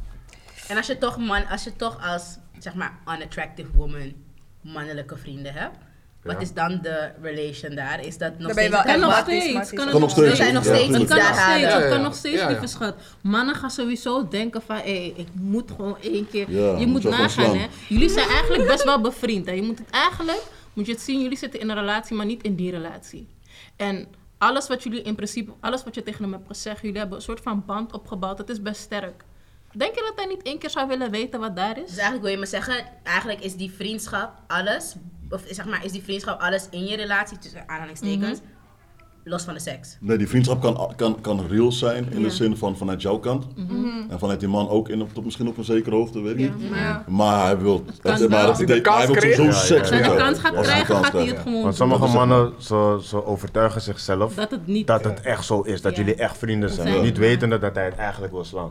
En 0.68 0.76
als 0.76 0.86
je 0.86 0.98
toch 0.98 1.18
man, 1.18 1.46
als 1.46 1.64
je 1.64 1.76
toch 1.76 1.98
als 2.12 2.38
zeg 2.58 2.74
maar 2.74 2.98
unattractive 3.08 3.70
woman 3.72 4.12
mannelijke 4.60 5.16
vrienden 5.16 5.52
hebt, 5.52 5.76
wat 6.22 6.42
is 6.42 6.52
dan 6.52 6.78
de 6.82 7.10
relation 7.22 7.74
daar? 7.74 8.04
Is 8.04 8.18
dat 8.18 8.38
nog 8.38 8.50
steeds... 8.52 8.68
wel 8.68 8.82
Kan 8.82 9.00
nog 9.00 9.16
steeds. 9.16 9.70
Kan 9.70 9.88
Kan 9.88 10.00
nog 10.00 10.10
steeds. 10.10 10.36
Zijn 10.36 10.54
nog 10.54 10.64
Ja, 10.64 10.74
steeds. 10.74 10.98
Het 10.98 11.08
kan 11.08 11.18
daar 11.18 11.30
nog 11.30 11.34
steeds, 11.34 11.72
het 11.72 11.82
Ja, 11.82 11.88
kan 11.88 12.02
nog 12.02 12.14
steeds, 12.14 12.34
Ja, 12.34 12.42
ja. 12.42 12.48
lieve 12.48 12.66
schat. 12.66 12.94
Mannen 13.20 13.54
gaan 13.54 13.70
sowieso 13.70 14.28
denken 14.28 14.62
van, 14.62 14.76
hé, 14.76 15.12
ik 15.16 15.28
moet 15.32 15.70
gewoon 15.70 15.96
één 16.00 16.28
keer... 16.28 16.50
Ja, 16.50 16.78
je 16.78 16.86
moet 16.86 17.02
moet 17.02 17.12
nagaan, 17.12 17.56
hè. 17.56 17.66
Jullie 17.88 18.10
zijn 18.10 18.28
eigenlijk 18.28 18.66
best 18.66 18.84
wel 18.84 19.00
bevriend, 19.00 19.46
hè. 19.46 19.52
Je 19.52 19.62
moet 19.62 19.78
het 19.78 19.90
eigenlijk, 19.90 20.42
moet 20.72 20.86
je 20.86 20.92
het 20.92 21.00
zien, 21.00 21.22
jullie 21.22 21.38
zitten 21.38 21.60
in 21.60 21.70
een 21.70 21.76
relatie, 21.76 22.16
maar 22.16 22.26
niet 22.26 22.42
in 22.42 22.54
die 22.54 22.70
relatie. 22.70 23.28
En 23.76 24.06
alles 24.38 24.68
wat 24.68 24.82
jullie 24.82 25.02
in 25.02 25.14
principe, 25.14 25.52
alles 25.60 25.84
wat 25.84 25.94
je 25.94 26.02
tegen 26.02 26.22
hem 26.22 26.32
hebt 26.32 26.46
gezegd, 26.46 26.80
jullie 26.80 26.98
hebben 26.98 27.16
een 27.16 27.24
soort 27.24 27.40
van 27.40 27.64
band 27.66 27.92
opgebouwd, 27.92 28.36
dat 28.36 28.48
is 28.48 28.62
best 28.62 28.80
sterk. 28.80 29.24
Denk 29.72 29.94
je 29.94 30.00
dat 30.00 30.12
hij 30.16 30.26
niet 30.26 30.42
één 30.42 30.58
keer 30.58 30.70
zou 30.70 30.88
willen 30.88 31.10
weten 31.10 31.40
wat 31.40 31.56
daar 31.56 31.78
is? 31.78 31.86
Dus 31.86 31.96
eigenlijk 31.96 32.22
wil 32.22 32.32
je 32.32 32.38
me 32.38 32.46
zeggen, 32.46 32.84
eigenlijk 33.02 33.40
is 33.40 33.56
die 33.56 33.70
vriendschap 33.70 34.42
alles, 34.46 34.94
of 35.30 35.44
zeg 35.48 35.66
maar, 35.66 35.84
is 35.84 35.92
die 35.92 36.02
vriendschap 36.02 36.40
alles 36.40 36.68
in 36.70 36.84
je 36.84 36.96
relatie, 36.96 37.38
tussen 37.38 37.68
aanhalingstekens, 37.68 38.40
los 39.28 39.42
van 39.42 39.54
de 39.54 39.60
seks. 39.60 39.96
Nee, 40.00 40.16
die 40.18 40.28
vriendschap 40.28 40.60
kan, 40.60 40.92
kan, 40.96 41.20
kan 41.20 41.46
real 41.48 41.72
zijn 41.72 42.06
in 42.12 42.18
Ja. 42.18 42.24
de 42.24 42.30
zin 42.30 42.56
van 42.56 42.76
vanuit 42.76 43.02
jouw 43.02 43.18
kant. 43.18 43.46
En 44.08 44.18
vanuit 44.18 44.40
die 44.40 44.48
man 44.48 44.68
ook 44.68 44.88
in, 44.88 45.02
op, 45.02 45.14
tot 45.14 45.24
misschien 45.24 45.48
op 45.48 45.58
een 45.58 45.64
zekere 45.64 45.96
hoogte, 45.96 46.20
weet 46.20 46.34
ik 46.34 46.40
Ja, 46.40 46.54
niet. 46.56 46.70
maar 46.70 47.04
Maar 47.06 47.44
hij 47.44 47.58
wil, 47.58 47.84
kan 48.02 48.12
het, 48.12 48.28
maar 48.30 48.56
hij 48.56 48.66
de 48.66 48.80
wil 49.06 49.14
sowieso 49.14 49.50
seks 49.50 49.80
als 49.80 49.90
hij 49.90 50.02
de 50.02 50.16
kans 50.16 50.38
gaat 50.38 50.60
krijgen, 50.60 50.96
gaat 50.96 51.12
hij 51.12 51.24
het 51.26 51.38
gewoon 51.38 51.62
Want 51.62 51.76
sommige 51.76 52.06
mannen, 52.06 52.52
ze, 52.58 52.98
ze 53.02 53.24
overtuigen 53.26 53.80
zichzelf 53.80 54.34
Dat 54.34 54.50
het 54.50 54.66
niet... 54.66 54.86
dat 54.86 55.04
het 55.04 55.20
echt 55.20 55.44
zo 55.44 55.60
is. 55.60 55.82
Dat 55.82 55.96
Ja. 55.96 56.02
jullie 56.02 56.14
echt 56.20 56.38
vrienden 56.38 56.70
zijn. 56.70 56.94
Ja. 56.94 57.00
Niet 57.02 57.18
wetende 57.18 57.58
dat 57.58 57.74
hij 57.74 57.84
het 57.84 57.94
eigenlijk 57.96 58.32
wil 58.32 58.44
slaan. 58.44 58.68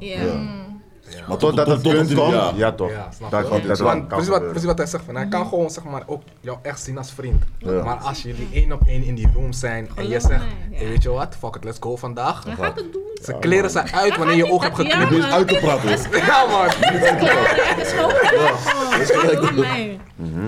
Ja. 1.09 1.27
Maar 1.27 1.37
Totdat 1.37 1.67
het 1.67 1.81
punt 1.81 2.13
komt, 2.13 2.31
ja. 2.33 2.51
ja, 2.55 2.71
toch. 2.71 2.89
Ja, 2.89 3.09
dat 3.29 3.47
je? 3.61 3.67
dat, 3.67 3.79
Want 3.79 4.07
precies, 4.07 4.27
wat, 4.27 4.47
precies 4.47 4.65
wat 4.65 4.77
hij 4.77 4.87
zegt, 4.87 5.03
van, 5.05 5.15
hij 5.15 5.27
kan 5.27 5.47
gewoon 5.47 5.69
zeg 5.69 5.83
maar, 5.83 6.03
ook 6.05 6.21
jou 6.41 6.57
echt 6.61 6.79
zien 6.83 6.97
als 6.97 7.11
vriend. 7.11 7.43
Ja. 7.57 7.83
Maar 7.83 7.95
als 7.95 8.21
jullie 8.21 8.47
één 8.53 8.71
op 8.71 8.81
één 8.87 9.03
in 9.03 9.15
die 9.15 9.27
room 9.33 9.53
zijn 9.53 9.89
en 9.95 10.09
je 10.09 10.19
zegt, 10.19 10.43
hey, 10.71 10.87
weet 10.87 11.03
je 11.03 11.09
wat, 11.09 11.35
fuck 11.39 11.55
it, 11.55 11.63
let's 11.63 11.77
go 11.79 11.95
vandaag. 11.95 12.43
Hij 12.43 12.55
gaat 12.55 12.75
het 12.75 12.93
doen. 12.93 13.01
Zijn 13.21 13.39
kleren 13.39 13.69
zijn 13.69 13.93
uit 13.93 14.17
wanneer 14.17 14.35
je 14.35 14.51
oog 14.51 14.63
hebt 14.63 14.75
geknipt. 14.75 15.11
Eens 15.11 15.25
uit 15.25 15.47
te 15.47 15.55
praten. 15.61 15.89
Ja 16.25 16.45
man. 16.45 16.65
Het 16.65 17.81
is 17.81 17.89
gewoon 17.89 18.11
gelijk. 18.11 19.45
Geloof 19.45 19.51
mij. 19.55 19.99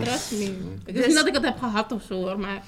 Trust 0.03 0.31
me. 0.31 0.57
Het 0.85 0.95
is 0.95 1.05
niet 1.05 1.15
dat 1.15 1.27
ik 1.27 1.33
het 1.33 1.43
heb 1.43 1.57
gehad 1.59 1.91
of 1.91 2.01
zo 2.07 2.13
hoor, 2.13 2.39
maar... 2.39 2.61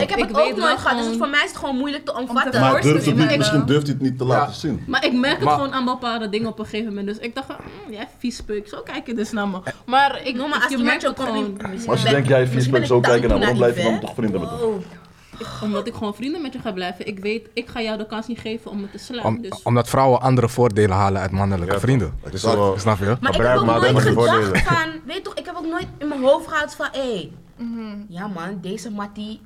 Ik 0.00 0.10
heb 0.10 0.20
het 0.20 0.40
ook 0.40 0.56
nooit 0.56 0.78
gehad, 0.78 1.04
dus 1.04 1.16
voor 1.16 1.28
mij 1.28 1.42
is 1.44 1.50
het 1.50 1.56
gewoon 1.58 1.76
moeilijk 1.76 2.04
te 2.04 2.08
te 2.12 2.18
omvatten. 2.20 2.60
Maar 2.60 2.82
durft 2.82 3.06
het 3.06 3.16
je 3.16 3.24
niet, 3.24 3.36
misschien 3.36 3.66
durft 3.66 3.86
hij 3.86 3.92
het 3.98 4.02
niet 4.02 4.18
te 4.18 4.24
laten 4.24 4.54
zien. 4.54 4.84
Maar 4.86 5.04
ik 5.04 5.12
merk 5.12 5.34
het 5.34 5.44
Maar- 5.44 5.54
gewoon 5.54 5.72
aan 5.72 5.84
bepaalde 5.84 6.28
dingen 6.28 6.48
op 6.48 6.58
een 6.58 6.64
gegeven 6.64 6.88
moment. 6.94 7.06
Dus 7.06 7.18
ik 7.28 7.34
dacht 7.34 7.48
mm, 7.48 7.92
jij 7.92 8.08
viespeuk, 8.18 8.68
zo 8.68 8.80
kijk 8.82 9.06
je 9.06 9.14
dus 9.14 9.30
naar 9.32 9.48
me. 9.48 9.60
Maar 9.86 10.20
ik, 10.24 10.34
No, 10.34 10.48
maar 10.48 10.62
als 10.62 10.70
je 10.70 10.78
merkt 10.78 11.02
jou 11.02 11.14
het 11.14 11.24
gewoon. 11.24 11.60
Als 11.86 12.02
je 12.02 12.08
denkt, 12.08 12.28
jij 12.28 12.40
misschien 12.40 12.60
vies 12.60 12.70
ben 12.70 12.72
bent 12.72 12.84
ik 12.84 12.90
zo 12.90 13.00
kijken 13.00 13.28
naar, 13.28 13.40
dankbaar 13.40 13.58
waarom 13.58 13.74
blijf 13.74 13.76
je 13.76 13.82
dan 13.82 14.00
toch 14.00 14.14
vrienden 14.14 14.40
met? 14.40 14.50
Wow. 14.50 14.82
Omdat 15.62 15.86
ik 15.86 15.94
gewoon 15.94 16.14
vrienden 16.14 16.42
met 16.42 16.52
je 16.52 16.58
ga 16.58 16.72
blijven. 16.72 17.06
Ik 17.06 17.18
weet, 17.18 17.48
ik 17.52 17.68
ga 17.68 17.82
jou 17.82 17.98
de 17.98 18.06
kans 18.06 18.26
niet 18.26 18.38
geven 18.38 18.70
om 18.70 18.80
me 18.80 18.90
te 18.90 18.98
slaan. 18.98 19.24
Om, 19.24 19.42
dus 19.42 19.62
omdat 19.62 19.88
vrouwen 19.88 20.20
andere 20.20 20.48
voordelen 20.48 20.96
halen 20.96 21.20
uit 21.20 21.30
mannelijke 21.30 21.74
Ja, 21.74 21.80
vrienden. 21.80 22.18
Het 22.22 22.34
is 22.34 22.42
wel... 22.42 22.78
Snap 22.78 22.98
je? 22.98 23.16
Maar 23.20 23.34
ik 23.34 23.40
heb 23.40 23.56
ook 23.56 23.64
nooit 23.64 23.84
gedacht 23.84 24.08
voordelen. 24.08 24.56
van, 24.56 24.90
weet 25.06 25.24
toch, 25.24 25.34
ik 25.34 25.46
heb 25.46 25.56
ook 25.56 25.66
nooit 25.66 25.86
in 25.98 26.08
mijn 26.08 26.22
hoofd 26.22 26.48
gehad 26.48 26.74
van, 26.74 26.88
hé, 26.92 27.30
ja 28.08 28.26
man, 28.26 28.58
deze 28.60 28.90
mattie, 28.90 29.40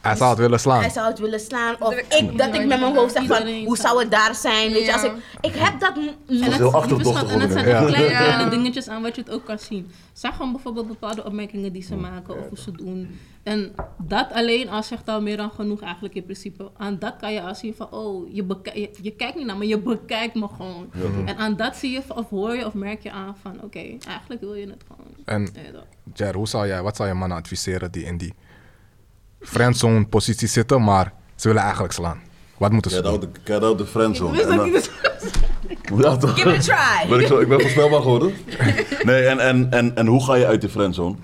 Hij 0.00 0.16
zou 0.16 0.30
het 0.30 0.38
willen 0.38 0.60
slaan. 0.60 0.80
hij 0.80 0.90
zou 0.90 1.08
het 1.08 1.18
willen 1.18 1.40
slaan. 1.40 1.74
Of 1.80 1.94
Dat 1.94 2.04
ik 2.20 2.38
dat 2.38 2.54
ik 2.54 2.66
met 2.66 2.80
mijn 2.80 2.94
hoofd 2.96 3.12
zeg 3.12 3.26
van, 3.26 3.64
hoe 3.64 3.76
zou- 3.76 4.00
het 4.00 4.10
daar 4.10 4.34
zijn, 4.34 4.72
weet 4.72 4.86
je. 4.86 4.92
Als 4.92 5.02
ik, 5.02 5.12
ik 5.40 5.54
heb 5.54 5.80
dat 5.80 5.96
En 5.96 6.52
heel 6.52 6.74
achterdochtig 6.74 7.32
en 7.32 7.40
het 7.40 7.52
zijn 7.52 7.68
Ja. 7.68 7.84
kleine, 7.84 8.50
dingetjes 8.50 8.88
aan 8.88 9.02
wat 9.02 9.14
je 9.16 9.22
het 9.22 9.30
ook 9.30 9.44
kan 9.44 9.58
zien. 9.58 9.90
Zeg 10.12 10.36
gewoon 10.36 10.52
bijvoorbeeld 10.52 10.88
bepaalde 10.88 11.24
opmerkingen 11.24 11.72
die 11.72 11.82
ze 11.82 11.96
maken 11.96 12.38
of 12.38 12.48
hoe 12.48 12.58
ze 12.58 12.70
doen. 12.72 13.18
En 13.42 13.74
dat 13.98 14.32
alleen 14.32 14.68
al 14.68 14.82
zegt 14.82 15.08
al 15.08 15.22
meer 15.22 15.36
dan 15.36 15.50
genoeg 15.50 15.80
eigenlijk 15.80 16.14
in 16.14 16.24
principe. 16.24 16.70
Aan 16.76 16.98
dat 16.98 17.16
kan 17.16 17.32
je 17.32 17.40
al 17.42 17.54
zien 17.54 17.74
van, 17.74 17.90
oh, 17.90 18.34
je, 18.34 18.46
je, 18.74 18.90
je 19.02 19.10
kijkt 19.10 19.36
niet 19.36 19.46
naar 19.46 19.56
me, 19.56 19.66
je 19.66 19.78
bekijkt 19.78 20.34
me 20.34 20.48
gewoon. 20.56 20.90
En 21.26 21.36
aan 21.36 21.56
dat 21.56 21.76
zie 21.76 21.90
je 21.90 22.02
of 22.14 22.28
hoor 22.28 22.54
je 22.56 22.66
of 22.66 22.74
merk 22.74 23.02
je 23.02 23.10
aan 23.10 23.36
van, 23.42 23.62
oké, 23.62 23.78
eigenlijk 24.08 24.40
wil 24.40 24.54
je 24.54 24.66
het 24.66 24.84
gewoon. 24.86 25.12
En 25.24 25.44
dat. 25.72 25.84
Jer, 26.14 26.34
hoe 26.34 26.48
zou 26.48 26.66
jij, 26.66 26.82
wat 26.82 26.96
zou 26.96 27.08
je 27.08 27.14
mannen 27.14 27.38
adviseren 27.38 27.90
die 27.92 28.04
in 28.04 28.16
die 28.16 28.34
friendzone 29.40 30.06
positie 30.06 30.48
zitten, 30.48 30.84
maar 30.84 31.12
ze 31.36 31.46
willen 31.48 31.62
eigenlijk 31.62 31.92
slaan? 31.92 32.20
Wat 32.58 32.72
moeten 32.72 32.90
ze 32.90 32.96
Get 32.96 33.06
doen? 33.06 33.20
the, 33.20 33.28
get 33.44 33.62
out 33.62 33.78
the 33.78 33.86
friendzone. 33.86 34.30
Wist 34.30 34.42
En 34.44 34.48
dat 34.48 34.58
dan- 34.58 34.72
niet? 34.72 34.90
Ja, 36.02 36.16
toch? 36.16 36.34
Give 36.38 36.54
it 36.54 36.70
a 36.70 36.76
Ben 37.00 37.08
try. 37.08 37.20
ik, 37.20 37.26
zo, 37.26 37.38
ik 37.38 37.48
ben 37.48 37.60
voorspelbaar 37.60 38.00
geworden. 38.02 38.32
Nee, 39.02 39.24
en, 39.26 39.38
en, 39.38 39.70
en, 39.70 39.96
en 39.96 40.06
hoe 40.06 40.24
ga 40.24 40.34
je 40.34 40.46
uit 40.46 40.60
die 40.60 40.70
friendzone? 40.70 41.16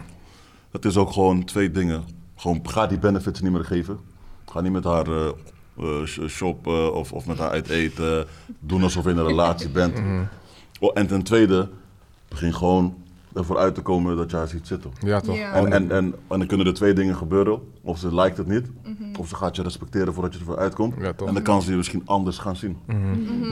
Dat 0.71 0.85
is 0.85 0.97
ook 0.97 1.13
gewoon 1.13 1.45
twee 1.45 1.71
dingen. 1.71 2.05
Gewoon 2.37 2.61
ga 2.63 2.87
die 2.87 2.99
benefits 2.99 3.41
niet 3.41 3.53
meer 3.53 3.65
geven. 3.65 3.99
Ga 4.53 4.61
niet 4.61 4.73
met 4.73 4.85
haar 4.85 5.07
eh, 5.07 5.27
eh, 5.79 6.05
sh- 6.05 6.21
shoppen 6.29 6.95
of, 6.95 7.13
of 7.13 7.27
met 7.27 7.39
haar 7.39 7.51
uit 7.51 7.69
eten. 7.69 8.27
Doen 8.61 8.83
alsof 8.83 9.05
je 9.05 9.11
in 9.11 9.17
een 9.19 9.27
relatie 9.27 9.69
bent. 9.69 9.99
Oh, 10.81 10.91
en 10.95 11.07
ten 11.07 11.23
tweede, 11.23 11.69
begin 12.29 12.55
gewoon 12.55 12.95
ervoor 13.35 13.59
uit 13.59 13.75
te 13.75 13.83
komen 13.83 14.17
dat 14.17 14.31
je 14.31 14.37
haar 14.37 14.49
ziet 14.49 14.67
zitten. 14.67 14.91
Ja, 15.01 15.21
toch? 15.21 15.37
Ja. 15.37 15.53
En, 15.53 15.73
en, 15.73 15.91
en, 15.91 16.15
en 16.29 16.39
dan 16.39 16.47
kunnen 16.47 16.67
er 16.67 16.75
twee 16.75 16.93
dingen 16.93 17.17
gebeuren. 17.17 17.61
Of 17.83 17.99
ze 17.99 18.15
lijkt 18.15 18.37
het 18.37 18.47
niet, 18.47 18.67
of 19.19 19.29
ze 19.29 19.35
gaat 19.37 19.57
je 19.57 19.63
respecteren 19.63 20.13
voordat 20.15 20.33
je 20.33 20.39
ervoor 20.39 20.59
uitkomt. 20.59 20.95
Ja, 20.99 21.13
toch. 21.13 21.29
en 21.29 21.35
dan 21.35 21.43
kan 21.43 21.63
ze 21.63 21.71
je 21.71 21.77
misschien 21.77 22.03
anders 22.05 22.39
gaan 22.39 22.57
zien. 22.57 22.77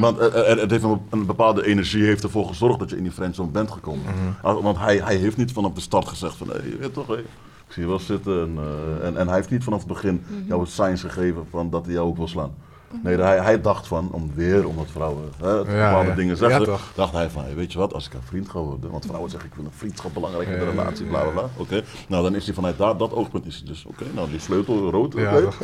Want 0.01 0.19
er, 0.19 0.35
er- 0.35 0.59
het 0.61 0.71
heeft 0.71 0.83
een, 0.85 1.01
een 1.11 1.27
bepaalde 1.27 1.67
energie 1.67 2.03
heeft 2.05 2.23
ervoor 2.23 2.47
gezorgd 2.47 2.79
dat 2.79 2.91
je 2.91 2.97
in 2.97 3.03
die 3.03 3.13
friendzone 3.13 3.51
bent 3.51 3.71
gekomen. 3.71 4.05
Ah, 4.43 4.63
Want 4.63 4.79
hij, 4.79 4.97
hij 4.97 5.17
heeft 5.17 5.37
niet 5.37 5.53
vanaf 5.53 5.73
de 5.73 5.81
start 5.81 6.09
gezegd 6.09 6.35
van, 6.37 6.49
hey, 6.49 6.61
je 6.71 6.77
weet 6.77 6.95
toch, 6.95 7.07
hey, 7.07 7.19
ik 7.67 7.73
zie 7.79 7.83
je 7.83 7.89
wel 7.89 7.99
zitten. 7.99 8.41
En, 8.43 8.59
eh, 8.59 9.07
en, 9.07 9.17
en 9.17 9.27
hij 9.27 9.37
heeft 9.37 9.51
niet 9.51 9.65
vanaf 9.65 9.79
het 9.79 9.89
begin 9.89 10.23
jou 10.47 10.61
het 10.61 10.71
signs 10.71 11.01
gegeven 11.01 11.47
van 11.51 11.71
dat 11.71 11.85
hij 11.85 11.95
jou 11.95 12.07
ook 12.09 12.17
wil 12.17 12.29
slaan. 12.29 12.55
Nee, 13.03 13.17
hij, 13.17 13.39
hij 13.39 13.61
dacht 13.61 13.87
van, 13.87 14.09
om 14.13 14.31
weer 14.35 14.67
omdat 14.67 14.87
vrouwen 14.91 15.25
hè, 15.41 15.65
bepaalde 15.65 16.09
ja. 16.09 16.15
dingen 16.15 16.37
zeggen, 16.37 16.79
dacht 16.95 17.13
hij 17.13 17.31
van, 17.31 17.45
hey, 17.45 17.55
weet 17.55 17.73
je 17.73 17.79
wat, 17.79 17.95
als 17.95 18.07
ik 18.07 18.15
een 18.15 18.23
vriend 18.23 18.49
ga 18.49 18.59
worden, 18.59 18.91
want 18.91 19.07
vrouwen 19.07 19.31
zeggen 19.31 19.49
ik 19.49 19.55
vind 19.55 19.67
een 19.67 19.73
vriendschap 19.77 20.15
belangrijk 20.15 20.49
in 20.49 20.59
de 20.59 20.71
relatie, 20.71 21.07
bla 21.07 21.23
bla 21.23 21.31
bla. 21.31 21.49
Oké, 21.57 21.83
nou 22.09 22.23
dan 22.23 22.35
is 22.35 22.45
hij 22.45 22.55
vanuit 22.55 22.79
daar, 22.79 22.97
dat 22.97 23.13
oogpunt 23.13 23.47
is 23.47 23.57
hij 23.57 23.67
dus, 23.67 23.85
oké, 23.87 24.05
nou 24.15 24.31
die 24.31 24.41
sleutel 24.41 24.91
rood, 24.91 25.11
toch? 25.11 25.61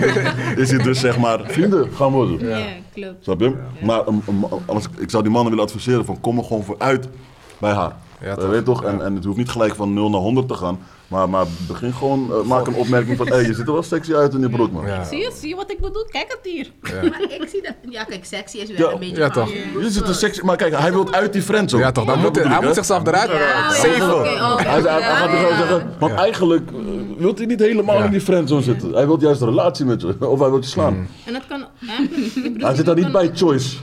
is 0.62 0.70
hij 0.70 0.82
dus 0.82 1.00
zeg 1.00 1.18
maar 1.18 1.40
vrienden 1.44 1.92
gaan 1.92 2.12
worden. 2.12 2.48
Ja, 2.48 2.66
klopt. 2.92 3.24
Snap 3.24 3.40
je? 3.40 3.56
Maar 3.82 4.08
um, 4.08 4.22
um, 4.28 4.44
als, 4.66 4.86
ik 4.98 5.10
zou 5.10 5.22
die 5.22 5.32
mannen 5.32 5.50
willen 5.50 5.66
adviseren 5.66 6.04
van 6.04 6.20
kom 6.20 6.38
er 6.38 6.44
gewoon 6.44 6.64
voor 6.64 6.78
uit 6.78 7.08
bij 7.58 7.72
haar. 7.72 7.96
Ja, 8.22 8.28
Eh, 8.28 8.34
toch? 8.34 8.46
weet 8.46 8.58
je 8.58 8.62
toch? 8.62 8.84
En, 8.84 9.04
en 9.04 9.14
het 9.14 9.24
hoeft 9.24 9.36
niet 9.36 9.48
gelijk 9.50 9.74
van 9.74 9.92
0 9.94 10.10
naar 10.10 10.20
100 10.20 10.48
te 10.48 10.54
gaan. 10.54 10.78
Maar, 11.08 11.28
maar 11.28 11.46
begin 11.68 11.92
gewoon, 11.92 12.30
eh, 12.32 12.42
maak 12.42 12.66
een 12.66 12.74
opmerking 12.74 13.16
van, 13.16 13.26
hé, 13.26 13.34
hey, 13.34 13.42
je 13.46 13.54
ziet 13.54 13.66
er 13.66 13.72
wel 13.72 13.82
sexy 13.82 14.14
uit 14.14 14.34
in 14.34 14.40
die 14.40 14.48
broek, 14.50 14.72
man. 14.72 14.86
Ja. 14.86 15.04
Zie 15.04 15.18
je, 15.18 15.32
zie 15.34 15.48
je 15.48 15.54
wat 15.56 15.70
ik 15.70 15.78
bedoel? 15.80 16.04
Kijk 16.10 16.24
het 16.28 16.52
hier. 16.52 16.70
Maar 17.10 17.20
ik 17.22 17.48
zie 17.48 17.62
dat, 17.62 17.74
ja 17.90 18.04
kijk, 18.04 18.24
sexy 18.24 18.56
is 18.58 18.70
wel 18.72 18.86
Ja, 18.88 18.92
een 18.92 18.98
beetje 18.98 19.16
ja, 19.16 19.28
toch. 19.30 19.48
Je 19.80 19.90
ziet 19.90 20.08
er 20.08 20.14
sexy, 20.14 20.40
maar 20.44 20.56
kijk, 20.56 20.76
hij 20.78 20.92
wil 20.92 21.12
uit 21.12 21.32
die 21.32 21.42
friendzone. 21.42 21.82
Ja, 21.82 21.92
toch? 21.92 22.04
Dan 22.04 22.18
moet 22.20 22.36
hij, 22.44 22.60
moet 22.62 22.74
zichzelf 22.74 23.06
eruit 23.06 23.30
Ja, 23.30 23.38
ja, 23.38 23.70
zeven. 23.70 24.22
Hij, 24.22 24.34
hij- 24.34 24.80
hij 24.80 25.02
gaat 25.02 25.30
er 25.30 25.36
gewoon 25.38 25.56
zeggen, 25.56 25.94
want 25.98 26.12
eigenlijk 26.14 26.70
wil 27.22 27.34
hij 27.34 27.46
niet 27.46 27.60
helemaal 27.60 27.98
Ja. 27.98 28.04
in 28.04 28.10
die 28.10 28.20
friendzone 28.20 28.62
zitten. 28.62 28.92
Hij 28.92 29.06
wil 29.06 29.20
juist 29.20 29.40
een 29.40 29.48
relatie 29.48 29.84
met 29.84 30.00
je, 30.00 30.28
of 30.28 30.38
hij 30.38 30.48
wil 30.50 30.58
je 30.60 30.66
slaan. 30.66 31.08
En 31.26 31.32
dat 31.32 31.42
kan 31.48 31.64
bedoel, 31.80 32.66
Hij 32.66 32.74
zit 32.74 32.84
daar 32.86 32.94
dat 32.94 32.96
niet 33.04 33.12
bij 33.12 33.30
choice. 33.34 33.76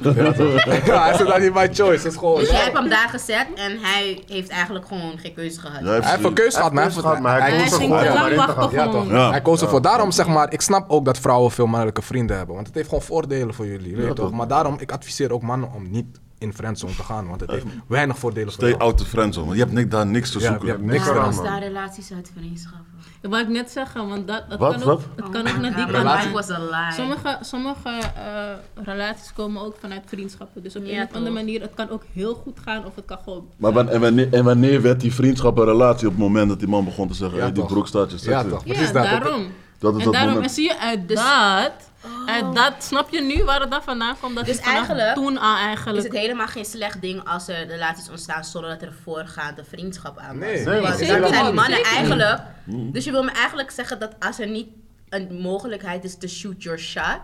Ja, 0.85 1.03
hij 1.07 1.17
zit 1.17 1.27
daar 1.27 1.39
niet 1.41 1.53
bij 1.53 1.69
choice. 1.73 2.03
Het 2.03 2.05
is 2.13 2.15
gewoon... 2.15 2.39
Dus 2.39 2.49
jij 2.49 2.59
hebt 2.63 2.77
hem 2.77 2.89
daar 2.89 3.09
gezet 3.09 3.47
en 3.55 3.77
hij 3.81 4.23
heeft 4.27 4.49
eigenlijk 4.49 4.85
gewoon 4.87 5.17
geen 5.17 5.33
keuze 5.33 5.59
gehad. 5.59 5.79
Hij 5.81 5.91
heeft- 5.93 6.03
Hij 6.03 6.13
heeft 6.13 6.25
een 6.27 6.33
keuze 6.33 6.57
gehad, 6.57 6.73
maar 6.73 6.83
hij 6.83 6.91
Hij 6.91 7.49
heeft 7.51 7.61
heeft- 7.61 7.75
gehad, 7.75 7.89
maar 7.89 7.99
hij 7.99 8.07
hij 8.07 8.21
koos 8.21 8.71
er 8.73 8.79
ervoor. 8.79 9.31
Hij 9.31 9.41
koos 9.41 9.61
ervoor. 9.61 9.81
Daarom 9.81 10.11
zeg 10.11 10.27
maar, 10.27 10.53
ik 10.53 10.61
snap 10.61 10.89
ook 10.89 11.05
dat 11.05 11.17
vrouwen 11.17 11.51
veel 11.51 11.65
mannelijke 11.67 12.01
vrienden 12.01 12.37
hebben. 12.37 12.55
Want 12.55 12.67
het 12.67 12.75
heeft 12.75 12.87
gewoon 12.89 13.03
voordelen 13.03 13.53
voor 13.53 13.67
jullie. 13.67 13.95
Maar 14.31 14.47
daarom, 14.47 14.75
ik 14.79 14.91
adviseer 14.91 15.31
ook 15.33 15.41
mannen 15.41 15.69
om 15.75 15.89
niet 15.91 16.19
in 16.39 16.53
friendzone 16.53 16.95
te 16.95 17.03
gaan. 17.03 17.27
Want 17.27 17.41
het 17.41 17.51
heeft 17.51 17.65
weinig 17.87 18.17
voordelen 18.17 18.45
voor 18.47 18.57
Stay 18.57 18.69
jou. 18.69 18.81
out 18.81 18.97
the 18.97 19.05
friendzone, 19.05 19.45
want 19.45 19.57
je 19.57 19.63
hebt 19.63 19.75
niks, 19.75 19.89
daar 19.89 20.05
niks 20.07 20.31
te 20.31 20.39
Ja, 20.39 20.45
zoeken. 20.47 20.65
je 20.65 20.71
hebt 20.71 20.83
niks 20.85 21.05
man. 21.05 21.43
daar 21.43 21.59
relaties 21.59 22.11
uit 22.11 22.31
vriendschappen. 22.35 22.87
Dat 23.21 23.31
wou 23.31 23.43
ik 23.43 23.49
net 23.49 23.71
zeggen, 23.71 24.07
want 24.07 24.27
dat, 24.27 24.43
dat 24.49 24.59
Wat, 24.59 24.75
kan, 24.75 24.83
wat? 24.83 24.97
ook, 24.97 25.01
het 25.15 25.29
kan 25.29 25.47
ook 25.47 25.57
naar 25.61 25.75
die 25.75 25.85
kant 25.91 26.31
was 26.31 26.49
a 26.49 26.59
lie. 26.59 26.93
Sommige, 26.93 27.37
sommige 27.41 27.89
eh, 28.15 28.83
relaties 28.83 29.33
komen 29.33 29.61
ook 29.61 29.75
vanuit 29.79 30.01
vriendschappen. 30.05 30.63
Dus 30.63 30.75
op 30.75 30.85
Ja, 30.85 31.01
een 31.01 31.07
of 31.07 31.13
andere 31.13 31.33
manier, 31.35 31.61
het 31.61 31.73
kan 31.73 31.89
ook 31.89 32.03
heel 32.13 32.33
goed 32.33 32.59
gaan 32.63 32.85
of 32.85 32.95
het 32.95 33.05
kan 33.05 33.17
gewoon... 33.23 33.47
Maar 33.57 33.71
wan- 33.73 33.89
en, 33.89 34.01
wanneer, 34.01 34.33
en 34.33 34.43
wanneer 34.43 34.81
werd 34.81 34.99
die 35.01 35.13
vriendschap 35.13 35.57
een 35.57 35.65
relatie 35.65 36.07
op 36.07 36.13
het 36.13 36.21
moment 36.21 36.49
dat 36.49 36.59
die 36.59 36.67
man 36.67 36.85
begon 36.85 37.07
te 37.07 37.13
zeggen, 37.13 37.37
Ja, 37.37 37.43
hey, 37.43 37.53
die 37.53 37.65
broek 37.65 37.87
staat 37.87 38.11
je 38.11 38.17
sexy. 38.17 38.29
Ja, 38.31 38.43
toch? 38.43 38.61
Ja, 38.65 38.73
dat. 38.81 38.93
daarom. 38.93 39.47
Dat 39.79 39.91
is 39.93 39.99
en 39.99 40.05
dat 40.05 40.13
daarom, 40.13 40.43
en 40.43 40.49
zie 40.49 40.63
je 40.63 40.79
uit 40.79 41.07
dat, 41.07 41.88
uit 42.25 42.55
dat, 42.55 42.73
snap 42.79 43.09
je 43.09 43.21
nu 43.21 43.43
waar 43.43 43.59
het 43.59 43.71
dan 43.71 43.83
vandaan 43.83 44.15
komt? 44.19 44.35
Dat 44.35 44.45
Dus 44.45 44.57
eigenlijk 44.59 45.13
toen 45.15 45.39
aan 45.39 45.59
is 45.59 45.65
eigenlijk... 45.65 46.03
het 46.03 46.17
helemaal 46.17 46.47
geen 46.47 46.65
slecht 46.65 47.01
ding 47.01 47.27
als 47.27 47.47
er 47.47 47.67
relaties 47.67 48.09
ontstaan 48.09 48.43
zonder 48.43 48.69
dat 48.69 48.81
er 48.81 48.93
voorgaande 49.03 49.63
vriendschap 49.63 50.17
aan 50.17 50.39
was. 50.39 50.47
Nee. 50.47 50.65
Nee, 50.65 50.93
zijn 50.97 51.21
mannen 51.21 51.65
Zeker 51.65 51.85
eigenlijk. 51.95 52.41
Mm. 52.63 52.91
Dus 52.91 53.03
je 53.05 53.11
wil 53.11 53.23
me 53.23 53.31
eigenlijk 53.31 53.71
zeggen 53.71 53.99
dat 53.99 54.11
als 54.19 54.39
er 54.39 54.47
niet 54.47 54.67
een 55.09 55.39
mogelijkheid 55.41 56.03
is 56.03 56.17
to 56.17 56.27
shoot 56.27 56.63
your 56.63 56.79
shot, 56.79 57.21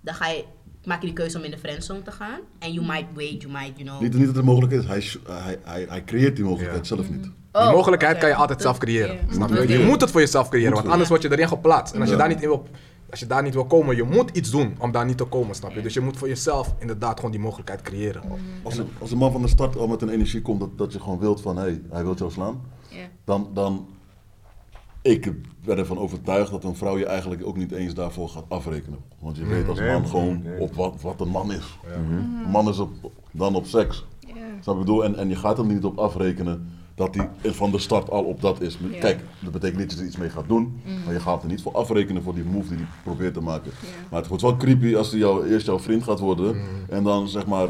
dan 0.00 0.14
ga 0.14 0.26
je, 0.28 0.44
maak 0.84 1.00
je 1.00 1.06
die 1.06 1.14
keuze 1.16 1.38
om 1.38 1.44
in 1.44 1.50
de 1.50 1.58
friendzone 1.58 2.02
te 2.02 2.10
gaan. 2.10 2.38
En 2.58 2.72
you 2.72 2.86
might 2.86 3.06
wait, 3.14 3.42
you 3.42 3.52
might, 3.52 3.72
you 3.76 3.82
know. 3.88 4.00
Niet, 4.00 4.14
niet 4.14 4.26
dat 4.26 4.36
het 4.36 4.44
mogelijk 4.44 4.72
is, 4.72 4.84
hij, 4.84 5.00
sh- 5.00 5.16
hij, 5.28 5.58
hij, 5.64 5.86
hij 5.88 6.04
creëert 6.04 6.36
die 6.36 6.44
mogelijkheid 6.44 6.86
zelf 6.86 7.10
niet. 7.10 7.22
Die 7.22 7.34
Oh, 7.52 7.70
mogelijkheid 7.72 8.12
oké. 8.12 8.20
kan 8.20 8.28
je 8.30 8.34
altijd 8.36 8.58
Dat- 8.58 8.66
zelf 8.66 8.78
creëren. 8.78 9.18
Snap 9.32 9.48
je? 9.48 9.68
Je 9.68 9.84
moet 9.84 10.00
het 10.00 10.10
voor 10.10 10.20
jezelf 10.20 10.48
creëren, 10.48 10.72
want 10.74 10.88
anders 10.88 11.08
word 11.08 11.22
je 11.22 11.30
erin 11.32 11.48
geplaatst. 11.48 11.94
En 11.94 12.00
als 12.00 12.08
je 12.08 12.14
Ja. 12.14 12.20
daar 12.20 12.28
niet 12.30 12.42
in 12.42 12.48
wil, 12.48 12.68
als 13.10 13.20
je 13.20 13.26
daar 13.26 13.42
niet 13.42 13.54
wil 13.54 13.64
komen, 13.66 13.96
je 13.96 14.02
moet 14.02 14.30
iets 14.36 14.50
doen 14.50 14.74
om 14.78 14.92
daar 14.92 15.04
niet 15.04 15.16
te 15.16 15.24
komen, 15.24 15.54
snap 15.54 15.72
je? 15.72 15.82
Dus 15.82 15.94
je 15.94 16.00
moet 16.00 16.16
voor 16.16 16.28
jezelf 16.28 16.74
inderdaad 16.78 17.16
gewoon 17.16 17.30
die 17.30 17.40
mogelijkheid 17.40 17.82
creëren. 17.82 18.22
Als 18.62 18.76
een, 18.78 18.88
als 19.00 19.10
een 19.10 19.18
man 19.18 19.32
van 19.32 19.42
de 19.42 19.48
start 19.48 19.76
al 19.76 19.86
met 19.88 20.02
een 20.02 20.08
energie 20.08 20.42
komt 20.42 20.60
dat, 20.60 20.78
dat 20.78 20.92
je 20.92 21.00
gewoon 21.00 21.18
wilt 21.18 21.40
van 21.40 21.56
hé, 21.56 21.62
hey, 21.62 21.80
hij 21.90 22.02
wil 22.04 22.14
jou 22.14 22.30
slaan, 22.30 22.60
Ja. 22.88 23.06
dan, 23.24 23.50
dan 23.54 23.86
ik 25.02 25.32
ben 25.64 25.78
ervan 25.78 25.98
overtuigd 25.98 26.50
dat 26.50 26.64
een 26.64 26.76
vrouw 26.76 26.98
je 26.98 27.06
eigenlijk 27.06 27.46
ook 27.46 27.56
niet 27.56 27.72
eens 27.72 27.94
daarvoor 27.94 28.28
gaat 28.28 28.44
afrekenen. 28.48 28.98
Want 29.18 29.36
je 29.36 29.44
weet 29.44 29.68
als 29.68 29.80
man 29.80 30.06
gewoon 30.08 30.42
Nee. 30.42 30.60
op 30.60 30.74
wat, 30.74 31.00
wat 31.00 31.20
een 31.20 31.28
man 31.28 31.52
is. 31.52 31.78
Een 31.94 32.50
man 32.50 32.68
is 32.68 32.78
op, 32.78 32.90
dan 33.30 33.54
op 33.54 33.66
seks. 33.66 34.04
Snap 34.20 34.34
je 34.34 34.64
wat 34.64 34.74
ik 34.74 34.80
bedoel? 34.80 35.04
En, 35.04 35.16
en 35.16 35.28
je 35.28 35.36
gaat 35.36 35.58
er 35.58 35.64
niet 35.66 35.84
op 35.84 35.98
afrekenen 35.98 36.68
dat 36.96 37.14
hij 37.14 37.52
van 37.52 37.70
de 37.70 37.78
start 37.78 38.10
al 38.10 38.24
op 38.24 38.40
dat 38.40 38.60
is. 38.60 38.78
Ja. 38.90 38.98
Kijk, 38.98 39.20
dat 39.40 39.52
betekent 39.52 39.78
niet 39.78 39.88
dat 39.88 39.96
je 39.96 40.02
er 40.02 40.08
iets 40.08 40.16
mee 40.16 40.30
gaat 40.30 40.48
doen, 40.48 40.80
maar 41.04 41.14
je 41.14 41.20
gaat 41.20 41.42
er 41.42 41.48
niet 41.48 41.62
voor 41.62 41.72
afrekenen 41.72 42.22
voor 42.22 42.34
die 42.34 42.44
move 42.44 42.68
die 42.68 42.76
hij 42.76 42.86
probeert 43.02 43.34
te 43.34 43.40
maken. 43.40 43.72
Maar 44.10 44.18
het 44.18 44.28
wordt 44.28 44.42
wel 44.42 44.56
creepy 44.56 44.94
als 44.94 45.10
hij 45.10 45.18
jou, 45.18 45.48
eerst 45.48 45.66
jouw 45.66 45.78
vriend 45.78 46.02
gaat 46.02 46.18
worden 46.18 46.56
en 46.88 47.02
dan 47.02 47.28
zeg 47.28 47.46
maar 47.46 47.68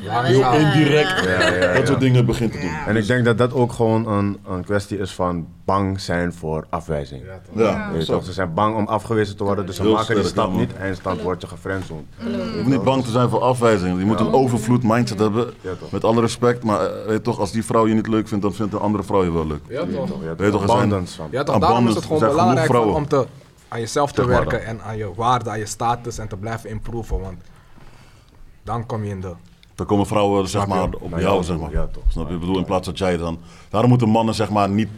heel 0.00 0.52
indirect 0.52 1.24
Ja, 1.24 1.30
ja, 1.30 1.54
ja. 1.54 1.72
dat 1.74 1.86
soort 1.86 2.00
dingen 2.00 2.26
begint 2.26 2.52
te 2.52 2.58
doen. 2.60 2.70
En 2.86 2.96
ik 2.96 3.06
denk 3.06 3.24
dat 3.24 3.38
dat 3.38 3.52
ook 3.52 3.72
gewoon 3.72 4.08
een, 4.08 4.38
een 4.48 4.64
kwestie 4.64 4.98
is 4.98 5.12
van 5.14 5.46
bang 5.64 6.00
zijn 6.00 6.32
voor 6.32 6.66
afwijzing. 6.70 7.22
Ja, 7.24 7.40
toch? 7.46 7.58
Ja, 7.64 7.88
Weet 7.90 7.98
je 8.00 8.04
zo. 8.06 8.12
toch? 8.12 8.24
Ze 8.24 8.32
zijn 8.32 8.54
bang 8.54 8.76
om 8.76 8.86
afgewezen 8.86 9.36
te 9.36 9.44
worden, 9.44 9.66
dus 9.66 9.76
ze 9.76 9.82
Heel 9.82 9.92
maken 9.92 10.14
die 10.14 10.24
sterk, 10.24 10.34
stap 10.36 10.46
ja, 10.46 10.50
man. 10.52 10.60
niet. 10.60 10.76
Eindstand 10.76 11.20
word 11.22 11.40
je 11.40 11.46
gefriendzoned. 11.46 12.04
Je 12.18 12.52
hoeft 12.56 12.66
niet 12.68 12.82
bang 12.84 13.04
te 13.04 13.10
zijn 13.10 13.28
voor 13.28 13.40
afwijzing. 13.40 13.98
Je 13.98 14.04
moet 14.04 14.20
een 14.20 14.32
overvloed 14.32 14.82
mindset 14.82 15.18
hebben. 15.18 15.52
Ja, 15.60 15.70
toch. 15.80 15.90
Met 15.92 16.04
alle 16.04 16.20
respect, 16.20 16.64
maar 16.64 16.80
eh, 16.80 17.04
weet 17.06 17.16
je 17.16 17.22
toch, 17.22 17.38
als 17.38 17.52
die 17.52 17.64
vrouw 17.64 17.86
je 17.86 17.94
niet 17.94 18.06
leuk 18.08 18.28
vindt, 18.28 18.44
dan 18.44 18.54
vindt 18.54 18.72
een 18.72 18.80
andere 18.80 19.04
vrouw 19.04 19.24
je 19.24 19.32
wel 19.32 19.46
leuk. 19.46 19.60
Ja, 19.68 19.78
toch? 19.80 19.90
Ja, 20.22 20.34
Weet 20.36 20.46
je 20.46 20.50
toch, 20.50 20.62
er 20.62 20.68
zijn- 20.68 20.78
abundance 20.80 21.16
van. 21.16 21.28
Ja, 21.30 21.42
toch? 21.42 21.58
Daarom 21.58 21.88
is 21.88 21.94
het 21.94 22.04
Abundance, 22.04 22.06
gewoon 22.06 22.22
er 22.46 22.54
zijn 22.56 22.66
belangrijk 22.66 22.96
om 22.96 23.08
te, 23.08 23.26
aan 23.68 23.80
jezelf 23.80 24.12
te 24.12 24.20
Zeg 24.22 24.30
maar 24.30 24.40
werken 24.40 24.64
en 24.66 24.82
aan 24.82 24.96
je 24.96 25.10
waarde, 25.16 25.50
aan 25.50 25.58
je 25.58 25.66
status 25.66 26.18
en 26.18 26.28
te 26.28 26.36
blijven 26.36 26.70
improven. 26.70 27.20
Want 27.20 27.36
dan 28.62 28.86
kom 28.86 29.04
je 29.04 29.10
in 29.10 29.20
de. 29.20 29.32
Dan 29.74 29.86
komen 29.86 30.06
vrouwen 30.06 30.48
zeg 30.48 30.66
maar 30.66 30.88
op 30.92 31.10
jou, 31.10 31.20
jou 31.20 31.42
zeg 31.42 31.58
maar. 31.58 31.72
ja, 31.72 31.86
toch. 31.86 32.02
Snap 32.08 32.28
je? 32.28 32.34
Ik 32.34 32.40
bedoel, 32.40 32.58
in 32.58 32.64
plaats 32.64 32.86
dat 32.86 32.98
jij 32.98 33.16
dan... 33.16 33.38
Daarom 33.70 33.90
moeten 33.90 34.08
mannen 34.08 34.34
zeg 34.34 34.50
maar 34.50 34.68
niet 34.68 34.88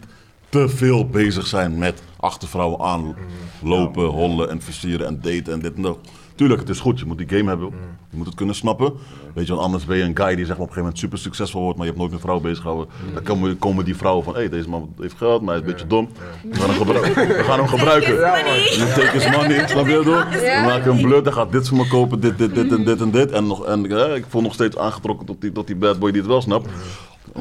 te 0.48 0.68
veel 0.68 1.06
bezig 1.08 1.46
zijn 1.46 1.78
met 1.78 2.02
achter 2.16 2.48
vrouwen 2.48 2.80
aan 2.80 3.16
lopen, 3.62 4.04
hollen 4.06 4.50
en 4.50 4.62
versieren 4.62 5.06
en 5.06 5.20
daten 5.20 5.52
en 5.52 5.60
dit 5.60 5.74
en 5.74 5.82
dat. 5.82 5.98
Tuurlijk, 6.34 6.60
het 6.60 6.68
is 6.68 6.80
goed. 6.80 6.98
Je 6.98 7.04
moet 7.04 7.18
die 7.18 7.28
game 7.28 7.48
hebben. 7.48 7.70
Je 8.10 8.16
moet 8.16 8.26
het 8.26 8.34
kunnen 8.34 8.54
snappen. 8.54 8.92
Weet 9.34 9.46
je, 9.46 9.52
want 9.52 9.64
anders 9.64 9.84
ben 9.84 9.96
je 9.96 10.02
een 10.02 10.16
guy 10.16 10.34
die 10.34 10.44
zeg 10.44 10.56
maar, 10.56 10.66
op 10.66 10.68
een 10.68 10.74
gegeven 10.74 10.80
moment 10.80 10.98
super 10.98 11.18
succesvol 11.18 11.62
wordt, 11.62 11.76
maar 11.76 11.86
je 11.86 11.92
hebt 11.92 12.02
nooit 12.02 12.14
met 12.14 12.24
vrouw 12.24 12.40
bezig 12.40 12.62
gehouden. 12.62 12.88
Dan 13.14 13.22
komen, 13.22 13.58
komen 13.58 13.84
die 13.84 13.96
vrouwen 13.96 14.24
van, 14.24 14.32
hé, 14.32 14.38
hey, 14.38 14.48
deze 14.48 14.68
man 14.68 14.94
heeft 15.00 15.16
geld, 15.16 15.42
maar 15.42 15.54
hij 15.54 15.62
is 15.62 15.68
een 15.68 15.72
beetje 15.72 15.86
dom. 15.86 16.08
We 16.42 16.54
gaan 16.54 16.68
hem, 16.68 16.78
gebruiken. 16.78 17.28
We 17.28 17.44
gaan 17.44 17.58
hem 17.58 17.68
gebruiken. 17.68 18.14
You 18.14 18.92
take 18.94 19.10
his 19.10 19.36
money, 19.36 19.68
snap 19.68 19.86
je 19.86 20.02
dat? 20.04 20.28
We 20.28 20.62
maken 20.64 20.94
hem 20.94 21.02
blut, 21.02 21.24
hij 21.24 21.32
gaat 21.32 21.52
dit 21.52 21.68
voor 21.68 21.78
me 21.78 21.88
kopen, 21.88 22.20
dit, 22.20 22.38
dit, 22.38 22.54
dit 22.54 22.72
en 22.72 22.84
dit 22.84 23.00
en 23.00 23.10
dit. 23.10 23.30
En, 23.30 23.46
nog, 23.46 23.64
en 23.64 23.90
eh, 23.90 24.16
ik 24.16 24.24
voel 24.28 24.42
nog 24.42 24.54
steeds 24.54 24.76
aangetrokken 24.76 25.26
tot 25.26 25.40
die, 25.40 25.52
tot 25.52 25.66
die 25.66 25.76
bad 25.76 25.98
boy 25.98 26.10
die 26.10 26.20
het 26.20 26.30
wel 26.30 26.42
snapt. 26.42 26.68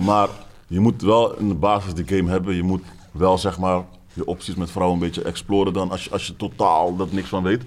Maar 0.06 0.28
je 0.68 0.80
moet 0.80 1.02
wel 1.02 1.38
in 1.38 1.48
de 1.48 1.56
basis 1.56 1.94
die 1.94 2.08
game 2.08 2.30
hebben. 2.30 2.56
Je 2.56 2.64
moet 2.64 2.84
wel 3.12 3.38
zeg 3.38 3.60
maar 3.60 3.84
je 4.14 4.26
opties 4.26 4.56
met 4.56 4.72
vrouwen 4.72 5.00
een 5.00 5.06
beetje 5.06 5.24
exploren 5.24 5.74
dan 5.74 5.92
als 5.92 6.04
je, 6.04 6.10
als 6.10 6.28
je 6.28 6.36
totaal 6.36 6.96
dat 6.96 7.12
niks 7.12 7.30
van 7.30 7.44
weet. 7.44 7.62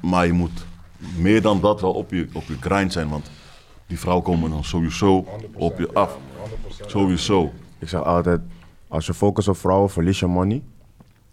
Maar 0.00 0.26
je 0.26 0.32
moet 0.32 0.66
meer 1.16 1.42
dan 1.42 1.60
dat 1.60 1.80
wel 1.80 1.92
op 1.92 2.10
je, 2.10 2.28
op 2.32 2.44
je 2.46 2.56
grind 2.60 2.92
zijn, 2.92 3.08
want 3.08 3.30
die 3.86 3.98
vrouwen 3.98 4.24
komen 4.24 4.50
dan 4.50 4.64
sowieso 4.64 5.26
op 5.54 5.78
je 5.78 5.88
af. 5.92 6.16
Sowieso. 6.86 7.52
Ik 7.78 7.88
zeg 7.88 8.04
altijd, 8.04 8.40
als 8.88 9.06
je 9.06 9.14
focust 9.14 9.48
op 9.48 9.56
vrouwen, 9.56 9.90
verlies 9.90 10.20
je 10.20 10.26
money. 10.26 10.62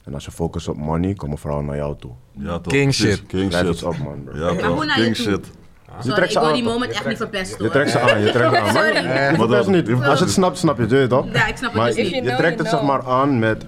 En 0.03 0.13
als 0.13 0.25
je 0.25 0.31
focust 0.31 0.67
op 0.67 0.77
money, 0.77 1.13
komen 1.13 1.37
vrouwen 1.37 1.65
naar 1.65 1.75
jou 1.75 1.95
toe. 1.99 2.11
Ja, 2.31 2.59
toch? 2.59 2.73
King 2.73 2.93
shit. 2.93 3.25
King 3.25 3.47
Blijf 3.49 3.67
shit. 3.67 3.83
op, 3.83 3.97
man, 3.97 4.23
bro. 4.23 4.37
Ja, 4.37 4.55
toch? 4.55 4.85
je 4.85 4.91
King 5.01 5.15
shit. 5.15 5.51
Sorry, 5.99 6.15
trekt 6.15 6.25
ik 6.25 6.31
ze 6.31 6.39
wil 6.39 6.47
aan, 6.47 6.53
die 6.53 6.63
moment 6.63 6.91
echt 6.91 7.07
niet 7.07 7.17
verpesten 7.17 7.63
Je 7.63 7.69
trekt 7.69 7.91
ze 7.91 7.99
aan, 7.99 8.21
je 8.21 8.31
trekt 8.31 8.51
ze 8.51 8.59
aan. 8.59 8.73
Maar, 8.73 9.63
Sorry. 9.63 9.75
Niet. 9.75 10.03
Als 10.03 10.19
je 10.19 10.25
het 10.25 10.33
snapt, 10.33 10.57
snap 10.57 10.75
je 10.75 10.81
het, 10.81 10.91
weet 10.91 11.01
je 11.01 11.07
toch? 11.07 11.25
Ja, 11.33 11.47
ik 11.47 11.57
snap 11.57 11.71
het 11.71 11.79
maar 11.81 11.87
dus 11.93 11.95
je, 11.95 12.03
niet. 12.03 12.23
je 12.23 12.35
trekt 12.35 12.59
het 12.59 12.67
zeg 12.67 12.81
maar 12.81 13.05
aan 13.05 13.39
met... 13.39 13.65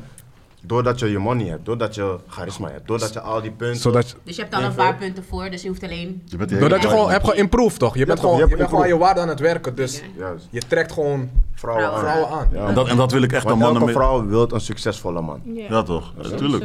Doordat 0.68 1.00
je 1.00 1.12
je 1.12 1.18
money 1.18 1.48
hebt, 1.48 1.66
doordat 1.66 1.96
je 1.96 2.18
charisma 2.28 2.70
hebt, 2.70 2.88
doordat 2.88 3.14
je 3.14 3.20
al 3.20 3.42
die 3.42 3.52
punten... 3.52 3.82
Zodat 3.82 4.10
je, 4.10 4.16
Dus 4.24 4.36
je 4.36 4.42
hebt 4.42 4.54
al 4.54 4.64
een 4.64 4.76
paar 4.76 4.96
punten 4.96 5.24
voor, 5.24 5.50
dus 5.50 5.62
je 5.62 5.68
hoeft 5.68 5.84
alleen... 5.84 6.22
Je 6.26 6.38
bent 6.38 6.50
doordat 6.60 6.82
je 6.82 6.88
gewoon 6.88 7.10
hebt 7.10 7.28
geïmproved, 7.30 7.80
toch? 7.80 7.98
Je 7.98 8.06
bent, 8.06 8.20
gewoon, 8.20 8.38
je 8.38 8.56
bent 8.56 8.70
gewoon 8.70 8.84
aan 8.84 8.90
je 8.90 8.98
waarde 8.98 9.20
aan 9.20 9.28
het 9.28 9.40
werken. 9.40 9.76
Dus 9.76 10.02
Juist. 10.18 10.48
je 10.52 10.62
trekt 10.68 10.92
gewoon 10.92 11.30
Vrouwen 11.54 11.92
aan. 11.92 12.00
vrouwen 12.00 12.30
aan. 12.30 12.50
Ja, 12.52 12.68
En 12.68 12.74
dat, 12.74 12.88
en 12.88 12.98
dat 12.98 13.12
wil 13.12 13.22
ik 13.22 13.32
echt 13.32 13.46
aan 13.46 13.50
Want 13.50 13.62
mannen 13.62 13.82
elke 13.82 13.94
vrouw 13.94 14.26
wil 14.26 14.52
een 14.52 14.62
succesvolle 14.62 15.22
man. 15.22 15.42
Ja, 15.44 15.84
toch? 15.84 16.14
Natuurlijk. 16.18 16.64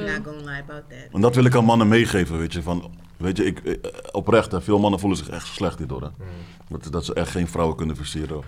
En 1.12 1.20
dat 1.20 1.34
wil 1.34 1.44
ik 1.44 1.56
aan 1.56 1.64
mannen 1.64 1.88
meegeven, 1.88 2.38
weet 2.38 2.52
je. 2.52 2.62
Van, 2.62 2.90
weet 3.16 3.36
je, 3.36 3.44
ik, 3.44 3.58
eh, 3.58 3.74
oprecht, 4.10 4.52
hè, 4.52 4.60
veel 4.60 4.78
mannen 4.78 5.00
voelen 5.00 5.18
zich 5.18 5.28
echt 5.28 5.46
slecht 5.46 5.78
hierdoor. 5.78 6.02
Hè. 6.02 6.08
Dat, 6.68 6.92
dat 6.92 7.04
ze 7.04 7.14
echt 7.14 7.30
geen 7.30 7.48
vrouwen 7.48 7.76
kunnen 7.76 7.96
versieren. 7.96 8.40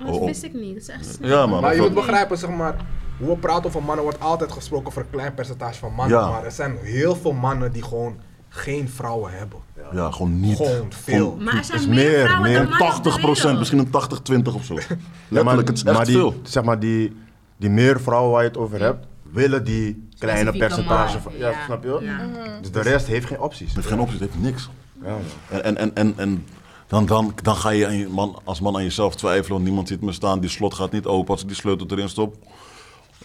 Oh, 0.00 0.06
Oh, 0.06 0.12
dat 0.12 0.20
oh. 0.20 0.26
wist 0.26 0.42
ik 0.42 0.52
niet, 0.54 0.74
dat 0.74 0.82
is 0.82 0.88
echt. 0.88 1.18
Ja, 1.22 1.46
man. 1.46 1.60
Maar 1.60 1.70
je 1.74 1.80
dat- 1.80 1.86
moet 1.86 1.96
begrijpen, 2.06 2.38
zeg 2.38 2.50
maar, 2.50 2.76
hoe 3.18 3.28
we 3.28 3.36
praten 3.36 3.64
over 3.66 3.82
mannen 3.82 4.04
wordt 4.04 4.20
altijd 4.20 4.52
gesproken 4.52 4.86
over 4.86 5.02
een 5.02 5.10
klein 5.10 5.34
percentage 5.34 5.78
van 5.78 5.92
mannen. 5.92 6.18
Ja. 6.18 6.30
Maar 6.30 6.44
er 6.44 6.52
zijn 6.52 6.76
heel 6.82 7.16
veel 7.16 7.32
mannen 7.32 7.72
die 7.72 7.82
gewoon 7.82 8.16
geen 8.48 8.88
vrouwen 8.88 9.32
hebben. 9.32 9.58
Ja, 9.92 10.10
gewoon 10.10 10.40
niet. 10.40 10.56
Gewoon 10.56 10.92
veel. 10.92 11.36
Maar 11.40 11.56
er 11.56 11.64
zijn 11.64 11.78
is 11.80 11.86
meer, 11.86 11.96
meer, 11.96 12.20
vrouwen 12.24 12.50
meer. 12.50 12.58
dan 12.58 12.68
mannen 12.68 12.86
op 12.88 12.94
de 12.94 13.00
80 13.02 13.20
procent, 13.20 13.38
wereld. 13.42 13.58
misschien 13.58 13.78
een 13.78 13.90
80, 13.90 14.20
20 14.20 14.54
of 14.54 14.64
zo. 14.64 14.74
Letterlijk, 15.28 15.68
het 15.68 15.76
is 15.76 15.84
echt 15.84 15.96
maar 15.96 16.04
die, 16.06 16.14
veel. 16.16 16.34
Zeg 16.42 16.64
maar, 16.64 16.78
die, 16.78 17.16
die 17.56 17.70
meer 17.70 18.00
vrouwen 18.00 18.32
waar 18.32 18.42
je 18.42 18.48
het 18.48 18.56
over 18.58 18.80
hebt, 18.80 19.06
willen 19.32 19.64
die 19.64 20.08
kleine 20.18 20.52
percentage 20.52 21.20
van... 21.20 21.32
Ja, 21.36 21.48
Ja, 21.50 21.64
snap 21.64 21.82
je? 21.84 21.98
ja. 22.00 22.18
Dus 22.60 22.70
de 22.70 22.80
rest 22.82 23.06
heeft 23.06 23.26
geen 23.26 23.40
opties. 23.40 23.66
Het 23.66 23.76
heeft 23.76 23.88
geen 23.88 24.00
optie, 24.00 24.18
het 24.18 24.30
heeft 24.32 24.42
niks. 24.44 24.70
Ja, 25.02 25.16
en, 25.62 25.76
en, 25.76 25.94
en, 25.94 26.14
en 26.16 26.44
dan, 26.90 27.06
dan, 27.06 27.32
dan 27.42 27.56
ga 27.56 27.70
je, 27.70 28.08
man, 28.08 28.38
als 28.44 28.60
man 28.60 28.76
aan 28.76 28.82
jezelf 28.82 29.16
twijfelen, 29.16 29.52
want 29.52 29.64
niemand 29.64 29.88
ziet 29.88 30.00
me 30.00 30.12
staan, 30.12 30.40
die 30.40 30.50
slot 30.50 30.74
gaat 30.74 30.92
niet 30.92 31.06
open 31.06 31.30
als 31.30 31.40
ik 31.42 31.46
die 31.46 31.56
sleutel 31.56 31.86
erin 31.90 32.08
stop. 32.08 32.36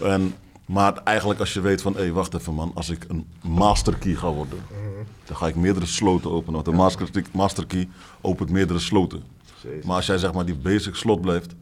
En, 0.01 0.35
maar 0.65 0.93
eigenlijk 1.03 1.39
als 1.39 1.53
je 1.53 1.61
weet 1.61 1.81
van, 1.81 1.93
hé, 1.93 1.99
hey, 1.99 2.11
wacht 2.11 2.33
even 2.33 2.53
man, 2.53 2.71
als 2.73 2.89
ik 2.89 3.05
een 3.07 3.27
masterkey 3.41 4.13
ga 4.13 4.31
worden, 4.31 4.59
dan 5.23 5.35
ga 5.35 5.47
ik 5.47 5.55
meerdere 5.55 5.85
sloten 5.85 6.31
openen. 6.31 6.53
Want 6.53 6.67
een 6.67 6.75
masterkey, 6.75 7.23
masterkey 7.31 7.89
opent 8.21 8.49
meerdere 8.49 8.79
sloten. 8.79 9.23
Maar 9.83 9.95
als 9.95 10.05
jij 10.05 10.17
zeg 10.17 10.33
maar 10.33 10.45
die 10.45 10.55
basic 10.55 10.95
slot 10.95 11.21
blijft, 11.21 11.55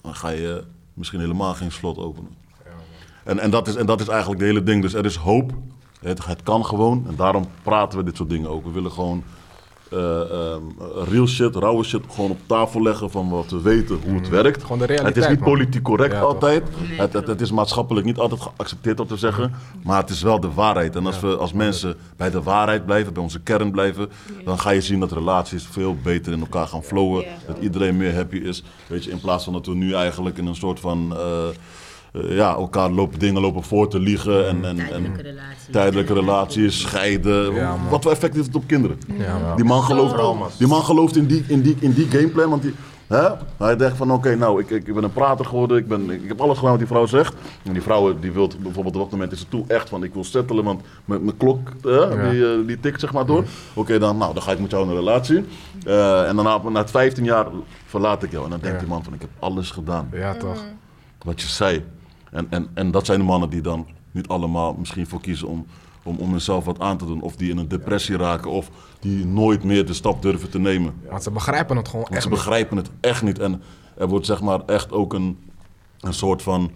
dan 0.00 0.14
ga 0.14 0.28
je 0.28 0.64
misschien 0.94 1.20
helemaal 1.20 1.54
geen 1.54 1.72
slot 1.72 1.98
openen. 1.98 2.36
En, 3.24 3.38
en, 3.38 3.50
dat 3.50 3.68
is, 3.68 3.74
en 3.74 3.86
dat 3.86 4.00
is 4.00 4.08
eigenlijk 4.08 4.40
de 4.40 4.46
hele 4.46 4.62
ding. 4.62 4.82
Dus 4.82 4.94
er 4.94 5.04
is 5.04 5.16
hoop. 5.16 5.52
Het, 6.00 6.24
het 6.24 6.42
kan 6.42 6.64
gewoon. 6.64 7.04
En 7.08 7.16
daarom 7.16 7.46
praten 7.62 7.98
we 7.98 8.04
dit 8.04 8.16
soort 8.16 8.30
dingen 8.30 8.50
ook. 8.50 8.64
We 8.64 8.70
willen 8.70 8.92
gewoon 8.92 9.22
eh, 9.90 10.20
ehm, 10.20 10.62
real 11.10 11.26
shit, 11.26 11.56
rauwe 11.56 11.84
shit 11.84 12.02
gewoon 12.10 12.30
op 12.30 12.38
tafel 12.46 12.82
leggen 12.82 13.10
van 13.10 13.28
wat 13.28 13.50
we 13.50 13.60
weten, 13.60 13.98
hoe 14.04 14.14
het 14.14 14.28
werkt. 14.28 14.62
Gewoon 14.62 14.78
de 14.78 14.84
realiteit, 14.84 15.14
Het 15.14 15.24
is 15.24 15.30
niet 15.30 15.40
man. 15.40 15.48
politiek 15.48 15.82
correct 15.82 16.12
Ja, 16.12 16.20
altijd. 16.20 16.62
Het, 16.96 17.12
het, 17.12 17.26
het 17.26 17.40
is 17.40 17.50
maatschappelijk 17.52 18.06
niet 18.06 18.18
altijd 18.18 18.40
geaccepteerd 18.40 18.98
wat 18.98 19.08
we 19.08 19.16
zeggen. 19.16 19.52
Maar 19.84 20.00
het 20.00 20.10
is 20.10 20.22
wel 20.22 20.40
de 20.40 20.52
waarheid. 20.52 20.96
En 20.96 21.06
als 21.06 21.20
we 21.20 21.36
als 21.36 21.52
mensen 21.52 21.96
bij 22.16 22.30
de 22.30 22.42
waarheid 22.42 22.86
blijven, 22.86 23.12
bij 23.12 23.22
onze 23.22 23.40
kern 23.40 23.70
blijven, 23.70 24.08
dan 24.44 24.58
ga 24.58 24.70
je 24.70 24.80
zien 24.80 25.00
dat 25.00 25.12
relaties 25.12 25.66
veel 25.70 25.96
beter 26.02 26.32
in 26.32 26.40
elkaar 26.40 26.66
gaan 26.66 26.82
flowen. 26.82 27.22
Ja. 27.24 27.28
Dat 27.46 27.58
iedereen 27.58 27.96
meer 27.96 28.14
happy 28.14 28.36
is. 28.36 28.62
Weet 28.86 29.04
je, 29.04 29.10
in 29.10 29.20
plaats 29.20 29.44
van 29.44 29.52
dat 29.52 29.66
we 29.66 29.74
nu 29.74 29.92
eigenlijk 29.94 30.38
in 30.38 30.46
een 30.46 30.56
soort 30.56 30.80
van. 30.80 31.16
eh, 31.16 31.48
eh, 32.12 32.36
ja, 32.36 32.54
elkaar 32.54 32.90
lopen 32.90 33.18
dingen 33.18 33.40
lopen 33.40 33.62
voor 33.62 33.88
te 33.88 33.98
liegen 33.98 34.48
en, 34.48 34.64
en, 34.64 34.78
en 34.78 34.86
Tijdelijke 34.86 35.22
relaties. 35.22 35.68
tijdelijke 35.72 36.14
relaties, 36.14 36.80
scheiden. 36.80 37.54
Ja. 37.54 37.76
Wat 37.90 38.02
voor 38.02 38.12
effect 38.12 38.34
heeft 38.34 38.46
het 38.46 38.56
op 38.56 38.66
kinderen? 38.66 38.98
Ja, 39.18 39.38
man. 39.38 39.56
Die 39.56 39.64
man 39.64 39.82
gelooft, 39.82 40.58
die 40.58 40.66
man 40.66 40.82
gelooft 40.82 41.16
in, 41.16 41.26
die, 41.26 41.44
in, 41.48 41.60
die, 41.62 41.76
in 41.80 41.92
die 41.92 42.06
gameplan, 42.10 42.50
want 42.50 42.62
die, 42.62 42.74
hè? 43.06 43.28
hij 43.58 43.76
denkt 43.76 43.96
van 43.96 44.10
oké, 44.12 44.36
nou, 44.36 44.60
ik, 44.60 44.70
ik 44.70 44.94
ben 44.94 45.04
een 45.04 45.12
prater 45.12 45.44
geworden, 45.44 45.76
ik, 45.78 45.88
ben, 45.88 46.10
ik 46.10 46.28
heb 46.28 46.40
alles 46.40 46.54
gedaan 46.56 46.70
wat 46.70 46.78
die 46.78 46.88
vrouw 46.88 47.06
zegt. 47.06 47.34
En 47.62 47.72
die 47.72 47.82
vrouw 47.82 48.18
die 48.18 48.32
wil 48.32 48.50
bijvoorbeeld 48.62 48.94
op 48.94 49.00
dat 49.02 49.10
moment 49.10 49.32
is 49.32 49.40
het 49.40 49.50
toe 49.50 49.64
echt 49.66 49.88
van 49.88 50.04
ik 50.04 50.14
wil 50.14 50.24
settelen, 50.24 50.64
want 50.64 50.80
mijn, 51.04 51.24
mijn 51.24 51.36
klok 51.36 51.68
hè, 51.82 52.30
die, 52.30 52.52
eh, 52.52 52.66
die 52.66 52.80
tikt 52.80 53.00
zeg 53.00 53.12
maar 53.12 53.26
door. 53.26 53.44
Oké, 53.74 53.98
dan, 53.98 54.16
nou, 54.16 54.34
dan 54.34 54.42
ga 54.42 54.52
ik 54.52 54.60
met 54.60 54.70
jou 54.70 54.82
in 54.84 54.90
een 54.90 54.96
relatie. 54.96 55.44
Eh, 55.86 56.28
en 56.28 56.36
daarna, 56.36 56.60
na 56.68 56.80
het 56.80 56.90
15 56.90 57.24
jaar 57.24 57.46
verlaat 57.86 58.22
ik 58.22 58.30
jou. 58.30 58.44
En 58.44 58.50
dan 58.50 58.60
denkt 58.60 58.76
Ja. 58.76 58.82
die 58.82 58.92
man 58.94 59.04
van 59.04 59.14
ik 59.14 59.20
heb 59.20 59.30
alles 59.38 59.70
gedaan 59.70 60.08
Ja, 60.12 60.34
toch? 60.34 60.64
wat 61.24 61.40
je 61.40 61.46
zei. 61.48 61.84
En, 62.30 62.46
en, 62.50 62.68
en 62.74 62.90
dat 62.90 63.06
zijn 63.06 63.18
de 63.18 63.24
mannen 63.24 63.50
die 63.50 63.60
dan 63.60 63.86
niet 64.10 64.28
allemaal 64.28 64.74
misschien 64.78 65.06
voor 65.06 65.20
kiezen 65.20 65.48
om, 65.48 65.66
om, 66.02 66.16
om 66.18 66.30
hunzelf 66.30 66.64
wat 66.64 66.80
aan 66.80 66.98
te 66.98 67.06
doen. 67.06 67.20
Of 67.20 67.36
die 67.36 67.50
in 67.50 67.58
een 67.58 67.68
depressie 67.68 68.16
raken. 68.16 68.50
Of 68.50 68.70
die 69.00 69.26
nooit 69.26 69.64
meer 69.64 69.86
de 69.86 69.94
stap 69.94 70.22
durven 70.22 70.50
te 70.50 70.58
nemen. 70.58 70.94
Want 71.10 71.22
ze 71.22 71.30
begrijpen 71.30 71.76
het 71.76 71.88
gewoon 71.88 72.02
Want 72.02 72.14
echt 72.14 72.22
ze 72.22 72.28
niet. 72.28 72.38
begrijpen 72.38 72.76
het 72.76 72.90
echt 73.00 73.22
niet. 73.22 73.38
En 73.38 73.62
er 73.96 74.08
wordt 74.08 74.26
zeg 74.26 74.40
maar 74.40 74.60
echt 74.66 74.92
ook 74.92 75.12
een, 75.12 75.38
een 76.00 76.14
soort 76.14 76.42
van 76.42 76.70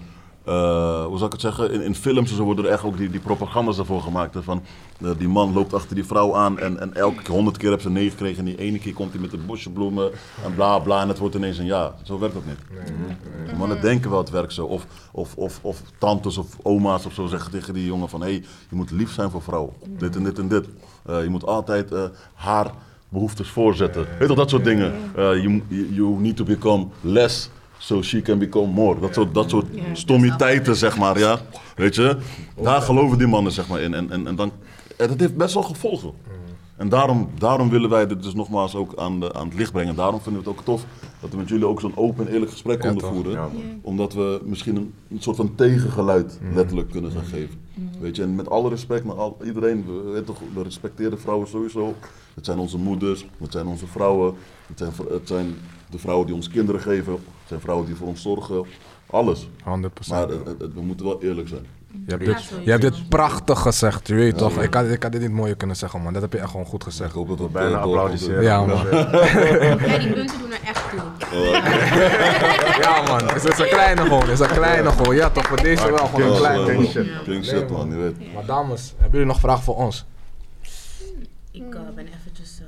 eh, 0.45 1.05
hoe 1.05 1.17
zou 1.17 1.25
ik 1.25 1.33
het 1.33 1.41
zeggen? 1.41 1.73
In, 1.73 1.81
in 1.81 1.95
films 1.95 2.31
en 2.31 2.37
zo 2.37 2.45
worden 2.45 2.65
er 2.65 2.71
echt 2.71 2.85
ook 2.85 2.97
die, 2.97 3.11
die 3.11 3.21
propaganda's 3.21 3.79
ervoor 3.79 4.01
gemaakt. 4.01 4.35
hè, 4.35 4.43
Van 4.43 4.63
eh, 5.01 5.11
die 5.19 5.29
man 5.29 5.53
loopt 5.53 5.75
achter 5.75 5.95
die 5.95 6.05
vrouw 6.05 6.37
aan 6.37 6.59
en, 6.59 6.81
en 6.81 6.95
elke 6.95 7.33
honderd 7.33 7.57
keer 7.57 7.69
hebben 7.69 7.87
ze 7.87 7.93
nee 7.93 8.11
gekregen. 8.11 8.39
En 8.39 8.45
die 8.45 8.59
ene 8.59 8.79
keer 8.79 8.93
komt 8.93 9.13
hij 9.13 9.21
met 9.21 9.33
een 9.33 9.47
bosje 9.47 9.71
bloemen 9.71 10.11
en 10.45 10.55
bla 10.55 10.79
bla. 10.79 11.01
En 11.01 11.09
het 11.09 11.19
wordt 11.19 11.35
ineens 11.35 11.59
een 11.59 11.65
ja. 11.65 11.95
Zo 12.03 12.19
werkt 12.19 12.35
dat 12.35 12.45
niet. 12.47 13.59
Mannen 13.59 13.81
denken 13.81 14.11
wel 14.11 14.19
het 14.19 14.31
werkt 14.31 14.53
zo. 14.53 14.67
Of, 14.67 14.87
of, 15.13 15.37
of, 15.37 15.59
of 15.63 15.83
tantes 15.99 16.39
of 16.39 16.47
oma's 16.63 17.07
of 17.07 17.13
zo 17.13 17.27
zeggen 17.27 17.51
tegen 17.51 17.75
die 17.75 17.87
jongen 17.87 18.09
van... 18.09 18.21
hé, 18.21 18.27
hey, 18.27 18.45
je 18.71 18.77
moet 18.77 18.91
lief 18.91 19.13
zijn 19.13 19.31
voor 19.31 19.43
vrouwen. 19.43 19.73
Dit 19.99 20.17
en 20.17 20.25
dit 20.25 20.39
en 20.39 20.49
dit. 20.49 20.67
Eh, 21.07 21.23
je 21.23 21.29
moet 21.29 21.47
altijd 21.47 21.93
haar 22.35 22.71
behoeftes 23.09 23.49
voorzetten. 23.49 24.07
Weet 24.19 24.29
je 24.29 24.35
dat 24.35 24.51
soort 24.51 24.65
dingen. 24.65 24.93
You, 25.17 25.63
you 25.69 26.21
need 26.21 26.37
to 26.37 26.45
become 26.45 26.87
less 27.01 27.51
so 27.85 28.03
she 28.03 28.23
can 28.23 28.39
become 28.39 28.73
more. 28.73 29.01
Dat 29.01 29.15
soort, 29.15 29.35
dat 29.35 29.51
soort 29.51 29.67
stommiteiten, 29.93 30.77
zeg 30.77 30.99
maar, 30.99 31.19
ja. 31.19 31.39
Weet 31.77 31.95
je? 31.95 32.17
Daar 32.63 32.83
geloven 32.83 33.19
die 33.19 33.27
mannen, 33.27 33.53
zeg 33.53 33.69
maar, 33.69 33.81
in. 33.81 33.95
En, 33.95 34.11
en, 34.11 34.27
en, 34.27 34.37
dan, 34.37 34.53
en 34.97 35.09
dat 35.09 35.21
heeft 35.21 35.37
best 35.37 35.55
wel 35.55 35.63
gevolgen. 35.63 36.13
En 36.77 36.89
daarom, 36.89 37.29
daarom 37.39 37.71
willen 37.71 37.91
wij 37.91 38.07
dit 38.07 38.23
dus 38.23 38.35
nogmaals 38.35 38.75
ook 38.75 38.93
aan, 38.97 39.21
de, 39.21 39.33
aan 39.33 39.49
het 39.49 39.59
licht 39.59 39.73
brengen. 39.73 39.95
Daarom 39.97 40.21
vinden 40.21 40.43
we 40.43 40.49
het 40.49 40.59
ook 40.59 40.65
tof 40.65 40.85
dat 41.21 41.31
we 41.31 41.37
met 41.37 41.49
jullie 41.49 41.67
ook 41.67 41.81
zo'n 41.81 41.97
open 41.97 42.27
en 42.27 42.33
eerlijk 42.33 42.51
gesprek 42.51 42.83
Ja, 42.83 42.89
konden 42.89 43.05
toch? 43.05 43.13
voeren. 43.15 43.33
Ja. 43.33 43.49
Omdat 43.83 44.13
we 44.13 44.41
misschien 44.45 44.77
een, 44.77 44.95
een 45.11 45.23
soort 45.23 45.37
van 45.37 45.55
tegengeluid 45.55 46.39
letterlijk 46.55 46.91
kunnen 46.91 47.11
gaan 47.11 47.25
geven. 47.25 47.61
Weet 48.01 48.17
je, 48.17 48.23
en 48.23 48.35
met 48.35 48.51
alle 48.51 48.69
respect 48.69 49.05
naar 49.05 49.15
al, 49.15 49.37
iedereen, 49.45 49.85
we, 49.87 50.11
weten 50.11 50.25
toch, 50.25 50.39
we 50.55 50.63
respecteren 50.63 51.21
vrouwen 51.21 51.49
sowieso. 51.49 51.95
Het 52.35 52.45
zijn 52.45 52.59
onze 52.59 52.79
moeders, 52.79 53.27
het 53.39 53.53
zijn 53.53 53.67
onze 53.67 53.87
vrouwen, 53.87 54.35
het 54.67 54.79
zijn, 54.79 54.93
het 55.11 55.29
zijn 55.29 55.55
de 55.95 56.01
vrouwen 56.01 56.27
die 56.27 56.35
ons 56.35 56.49
kinderen 56.49 56.81
geven, 56.81 57.13
het 57.13 57.23
zijn 57.47 57.61
vrouwen 57.61 57.87
die 57.87 57.95
voor 57.97 58.07
ons 58.09 58.23
zorgen. 58.23 58.65
Alles. 59.07 59.49
100%. 59.65 60.09
Maar 60.09 60.29
het- 60.29 60.47
het- 60.47 60.61
het- 60.61 60.75
we 60.75 60.81
moeten 60.81 61.07
wel 61.07 61.23
eerlijk 61.23 61.49
zijn. 61.49 61.67
Je 62.07 62.11
hebt, 62.11 62.25
dit, 62.25 62.53
je 62.65 62.71
hebt 62.71 62.83
dit 62.83 63.09
prachtig 63.09 63.59
gezegd, 63.61 64.09
je 64.09 64.15
weet 64.15 64.39
toch? 64.39 64.63
Ik 64.63 64.75
had, 64.75 64.87
ik 64.89 65.03
had 65.03 65.13
dit 65.13 65.21
niet 65.21 65.31
mooier 65.31 65.57
kunnen 65.57 65.77
zeggen, 65.77 66.03
man. 66.03 66.13
Dat 66.13 66.23
heb 66.23 66.33
je 66.33 66.39
echt 66.39 66.51
gewoon 66.51 66.67
goed 66.67 66.81
Ik 66.83 66.89
gezegd. 66.89 67.13
hoop 67.13 67.29
dat 67.29 67.39
het 67.39 67.53
Bijna 67.53 67.77
eh, 67.77 67.83
applaudisseren. 67.83 68.43
Ja, 68.43 68.65
man. 68.65 68.87
Ja, 68.91 69.99
die 69.99 70.13
punten 70.13 70.39
doen 70.39 70.53
er 70.53 70.61
echt 70.65 70.91
toe. 70.91 71.01
Ja, 72.85 73.03
man. 73.03 73.29
Het 73.29 73.45
is 73.45 73.59
een 73.59 73.69
kleine 73.69 74.01
gewoon. 74.03 74.21
Het 74.21 74.31
is 74.31 74.41
een 74.41 74.47
kleine 74.55 74.91
gewoon. 74.91 75.15
Ja, 75.15 75.31
toch? 75.31 75.47
Voor 75.47 75.63
deze 75.63 75.91
wel 75.91 76.07
gewoon 76.07 76.37
een 76.37 76.45
eh, 76.45 76.65
gewoon. 76.65 76.87
shit. 76.87 77.07
King 77.25 77.45
shit, 77.45 77.71
man, 77.71 77.89
je 77.91 77.97
weet. 77.97 78.35
Maar 78.35 78.47
dames, 78.47 78.91
hebben 78.93 79.11
jullie 79.13 79.27
nog 79.27 79.41
vragen 79.41 79.63
voor 79.63 79.77
ons? 79.77 80.05
Ik 81.51 81.75
eh, 81.75 81.81
ben 81.95 82.07
eventjes... 82.21 82.61
eh, 82.61 82.67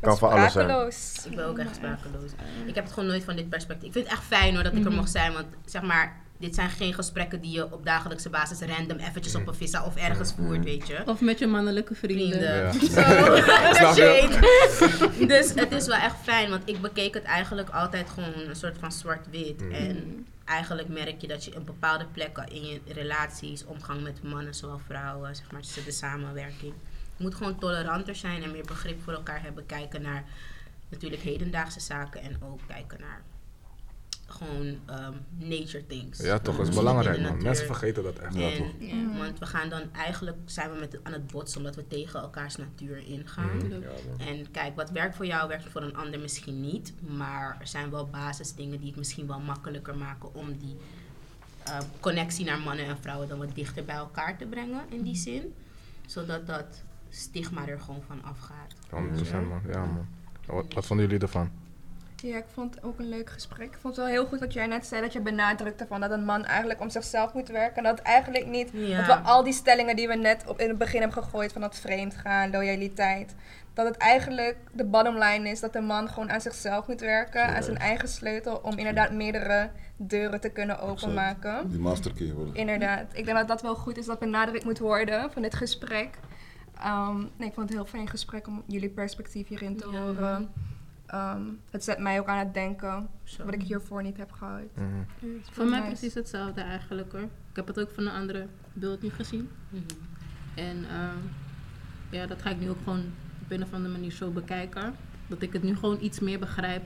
Kan 0.00 0.18
van 0.18 0.30
alles 0.30 0.52
zijn. 0.52 0.92
Ik 1.30 1.36
ben 1.36 1.46
ook 1.46 1.58
echt 1.58 1.74
sprakeloos. 1.74 2.30
Ik 2.66 2.74
heb 2.74 2.84
het 2.84 2.92
gewoon 2.92 3.08
nooit 3.08 3.24
van 3.24 3.36
dit 3.36 3.48
perspectief. 3.48 3.86
Ik 3.86 3.92
vind 3.92 4.04
het 4.04 4.14
echt 4.14 4.24
fijn 4.24 4.54
hoor 4.54 4.62
dat 4.62 4.74
ik 4.74 4.84
er 4.84 4.92
mocht 4.92 5.10
zijn. 5.10 5.32
Want 5.32 5.46
zeg 5.64 5.82
maar, 5.82 6.16
dit 6.38 6.54
zijn 6.54 6.70
geen 6.70 6.94
gesprekken 6.94 7.40
die 7.40 7.50
je 7.50 7.72
op 7.72 7.84
dagelijkse 7.84 8.30
basis 8.30 8.60
random 8.60 8.98
eventjes 8.98 9.34
op 9.34 9.46
een 9.46 9.54
vissa 9.54 9.84
of 9.84 9.96
ergens 9.96 10.32
voert, 10.32 10.64
weet 10.64 10.86
je. 10.86 11.02
Of 11.06 11.20
met 11.20 11.38
je 11.38 11.46
mannelijke 11.46 11.94
vrienden. 11.94 12.72
Vrienden. 12.72 13.04
Ja. 13.74 13.94
Dus 15.36 15.54
het 15.54 15.72
is 15.72 15.86
wel 15.86 15.96
echt 15.96 16.16
fijn, 16.22 16.50
want 16.50 16.62
ik 16.64 16.80
bekeek 16.80 17.14
het 17.14 17.24
eigenlijk 17.24 17.70
altijd 17.70 18.10
gewoon 18.10 18.32
een 18.48 18.56
soort 18.56 18.78
van 18.78 18.92
zwart-wit. 18.92 19.62
En 19.72 20.26
eigenlijk 20.44 20.88
merk 20.88 21.20
je 21.20 21.26
dat 21.26 21.44
je 21.44 21.56
op 21.56 21.66
bepaalde 21.66 22.06
plekken 22.12 22.48
in 22.48 22.66
je 22.66 22.80
relaties, 22.86 23.64
omgang 23.64 24.02
met 24.02 24.22
mannen, 24.22 24.54
zowel 24.54 24.80
vrouwen, 24.86 25.36
zeg 25.36 25.50
maar, 25.52 25.60
tussen 25.60 25.84
de 25.84 25.92
samenwerking. 25.92 26.72
Je 27.18 27.24
moet 27.24 27.34
gewoon 27.34 27.58
toleranter 27.58 28.14
zijn 28.14 28.42
en 28.42 28.50
meer 28.50 28.64
begrip 28.64 29.02
voor 29.02 29.12
elkaar 29.12 29.42
hebben. 29.42 29.66
Kijken 29.66 30.02
naar 30.02 30.24
natuurlijk 30.88 31.22
hedendaagse 31.22 31.80
zaken 31.80 32.22
en 32.22 32.42
ook 32.42 32.60
kijken 32.66 33.00
naar 33.00 33.22
gewoon 34.28 34.78
ehm, 34.86 35.12
nature 35.36 35.86
things. 35.86 36.18
Ja, 36.18 36.38
toch? 36.38 36.56
Dat 36.56 36.68
is 36.68 36.74
belangrijk, 36.74 37.20
man. 37.20 37.42
Mensen 37.42 37.66
vergeten 37.66 38.02
dat 38.02 38.18
echt. 38.18 38.34
Ja, 38.34 38.50
En, 38.50 38.56
toch? 38.56 39.18
Want 39.18 39.38
we 39.38 39.46
gaan 39.46 39.68
dan 39.68 39.82
eigenlijk 39.92 40.36
zijn 40.44 40.70
we 40.70 40.78
met, 40.78 40.98
aan 41.02 41.12
het 41.12 41.26
botsen 41.26 41.58
omdat 41.58 41.76
we 41.76 41.86
tegen 41.86 42.20
elkaars 42.20 42.56
natuur 42.56 43.06
ingaan. 43.06 43.60
En 44.18 44.50
kijk, 44.50 44.76
wat 44.76 44.90
werkt 44.90 45.16
voor 45.16 45.26
jou, 45.26 45.48
werkt 45.48 45.64
voor 45.64 45.82
een 45.82 45.96
ander 45.96 46.20
misschien 46.20 46.60
niet. 46.60 46.92
Maar 47.00 47.56
er 47.60 47.66
zijn 47.66 47.90
wel 47.90 48.06
basisdingen 48.06 48.78
die 48.78 48.88
het 48.88 48.96
misschien 48.96 49.26
wel 49.26 49.40
makkelijker 49.40 49.96
maken 49.96 50.34
om 50.34 50.58
die 50.58 50.76
eh, 51.64 51.78
connectie 52.00 52.44
naar 52.44 52.58
mannen 52.58 52.86
en 52.86 52.98
vrouwen 53.00 53.28
dan 53.28 53.38
wat 53.38 53.54
dichter 53.54 53.84
bij 53.84 53.96
elkaar 53.96 54.38
te 54.38 54.46
brengen 54.46 54.84
in 54.88 55.02
die 55.02 55.16
zin. 55.16 55.54
Zodat 56.06 56.46
dat 56.46 56.82
stigma 57.10 57.66
er 57.66 57.80
gewoon 57.80 58.02
van 58.06 58.22
afgaat. 58.24 58.74
100% 58.86 59.32
man. 59.32 59.60
Ja, 59.72 59.78
man. 59.78 60.06
Wat, 60.46 60.74
wat 60.74 60.86
vonden 60.86 61.06
jullie 61.06 61.22
ervan? 61.22 61.50
Ja, 62.22 62.36
ik 62.36 62.44
vond 62.52 62.74
het 62.74 62.84
ook 62.84 62.98
een 62.98 63.08
leuk 63.08 63.30
gesprek. 63.30 63.66
Ik 63.66 63.78
vond 63.80 63.96
het 63.96 64.04
wel 64.04 64.14
heel 64.14 64.26
goed 64.26 64.40
wat 64.40 64.52
jij 64.52 64.66
net 64.66 64.86
zei, 64.86 65.00
dat 65.00 65.12
je 65.12 65.20
benadrukte 65.20 65.86
van 65.86 66.00
dat 66.00 66.10
een 66.10 66.24
man 66.24 66.44
eigenlijk 66.44 66.80
om 66.80 66.90
zichzelf 66.90 67.34
moet 67.34 67.48
werken. 67.48 67.76
En 67.76 67.82
dat 67.82 67.98
eigenlijk 67.98 68.46
niet, 68.46 68.70
Ja. 68.72 68.96
dat 68.96 69.06
we 69.06 69.22
al 69.28 69.42
die 69.44 69.52
stellingen 69.52 69.96
die 69.96 70.08
we 70.08 70.14
net 70.14 70.44
op, 70.46 70.60
in 70.60 70.68
het 70.68 70.78
begin 70.78 71.00
hebben 71.00 71.22
gegooid 71.22 71.52
van 71.52 71.60
dat 71.60 71.76
vreemd 71.76 72.14
gaan, 72.14 72.50
loyaliteit. 72.50 73.34
Dat 73.74 73.86
het 73.86 73.96
eigenlijk 73.96 74.56
de 74.72 74.84
bottom 74.84 75.18
line 75.18 75.48
is 75.50 75.60
dat 75.60 75.72
de 75.72 75.80
man 75.80 76.08
gewoon 76.08 76.30
aan 76.30 76.40
zichzelf 76.40 76.86
moet 76.86 77.00
werken, 77.00 77.46
aan 77.56 77.62
zijn 77.62 77.78
eigen 77.78 78.08
sleutel, 78.08 78.56
om 78.62 78.78
inderdaad 78.78 79.12
meerdere 79.12 79.70
deuren 79.96 80.40
te 80.40 80.48
kunnen 80.50 80.80
openmaken. 80.80 81.68
Die 81.70 81.78
masterkey 81.78 82.32
worden. 82.32 82.54
Inderdaad. 82.54 83.04
Ik 83.12 83.24
denk 83.24 83.36
dat 83.38 83.48
dat 83.48 83.62
wel 83.62 83.74
goed 83.74 83.96
is 83.98 84.06
dat 84.06 84.18
benadrukt 84.18 84.64
moet 84.64 84.78
worden 84.78 85.32
van 85.32 85.42
dit 85.42 85.54
gesprek. 85.54 86.18
Ehm, 86.78 87.16
nee, 87.18 87.48
ik 87.48 87.54
vond 87.54 87.56
het 87.56 87.70
een 87.70 87.76
heel 87.76 87.84
fijn 87.86 88.08
gesprek 88.08 88.46
om 88.46 88.62
jullie 88.66 88.88
perspectief 88.88 89.48
hierin 89.48 89.76
te 89.76 89.88
Ja. 89.90 89.98
horen. 90.00 90.48
Ehm, 91.06 91.42
het 91.70 91.84
zet 91.84 91.98
mij 91.98 92.20
ook 92.20 92.26
aan 92.26 92.38
het 92.38 92.54
denken, 92.54 93.08
Zo. 93.24 93.44
wat 93.44 93.54
ik 93.54 93.62
hiervoor 93.62 94.02
niet 94.02 94.16
heb 94.16 94.32
gehad. 94.32 94.60
Mhm. 94.74 94.86
Voor 95.50 95.64
mij 95.64 95.78
Nice. 95.78 95.90
precies 95.90 96.14
hetzelfde 96.14 96.60
eigenlijk 96.60 97.12
hoor. 97.12 97.20
Ik 97.22 97.56
heb 97.56 97.66
het 97.66 97.80
ook 97.80 97.90
van 97.90 98.06
een 98.06 98.12
andere 98.12 98.46
beeld 98.72 99.02
niet 99.02 99.12
gezien. 99.12 99.48
Mhm. 99.68 99.82
En 100.54 100.84
ehm, 100.90 101.16
ja, 102.10 102.26
dat 102.26 102.42
ga 102.42 102.50
ik 102.50 102.60
nu 102.60 102.70
ook 102.70 102.78
gewoon 102.84 103.04
op 103.42 103.50
een 103.50 103.62
of 103.62 103.72
andere 103.72 103.92
manier 103.94 104.10
zo 104.12 104.30
bekijken. 104.30 104.94
Dat 105.26 105.42
ik 105.42 105.52
het 105.52 105.62
nu 105.62 105.74
gewoon 105.76 105.98
iets 106.00 106.20
meer 106.20 106.38
begrijp 106.38 106.82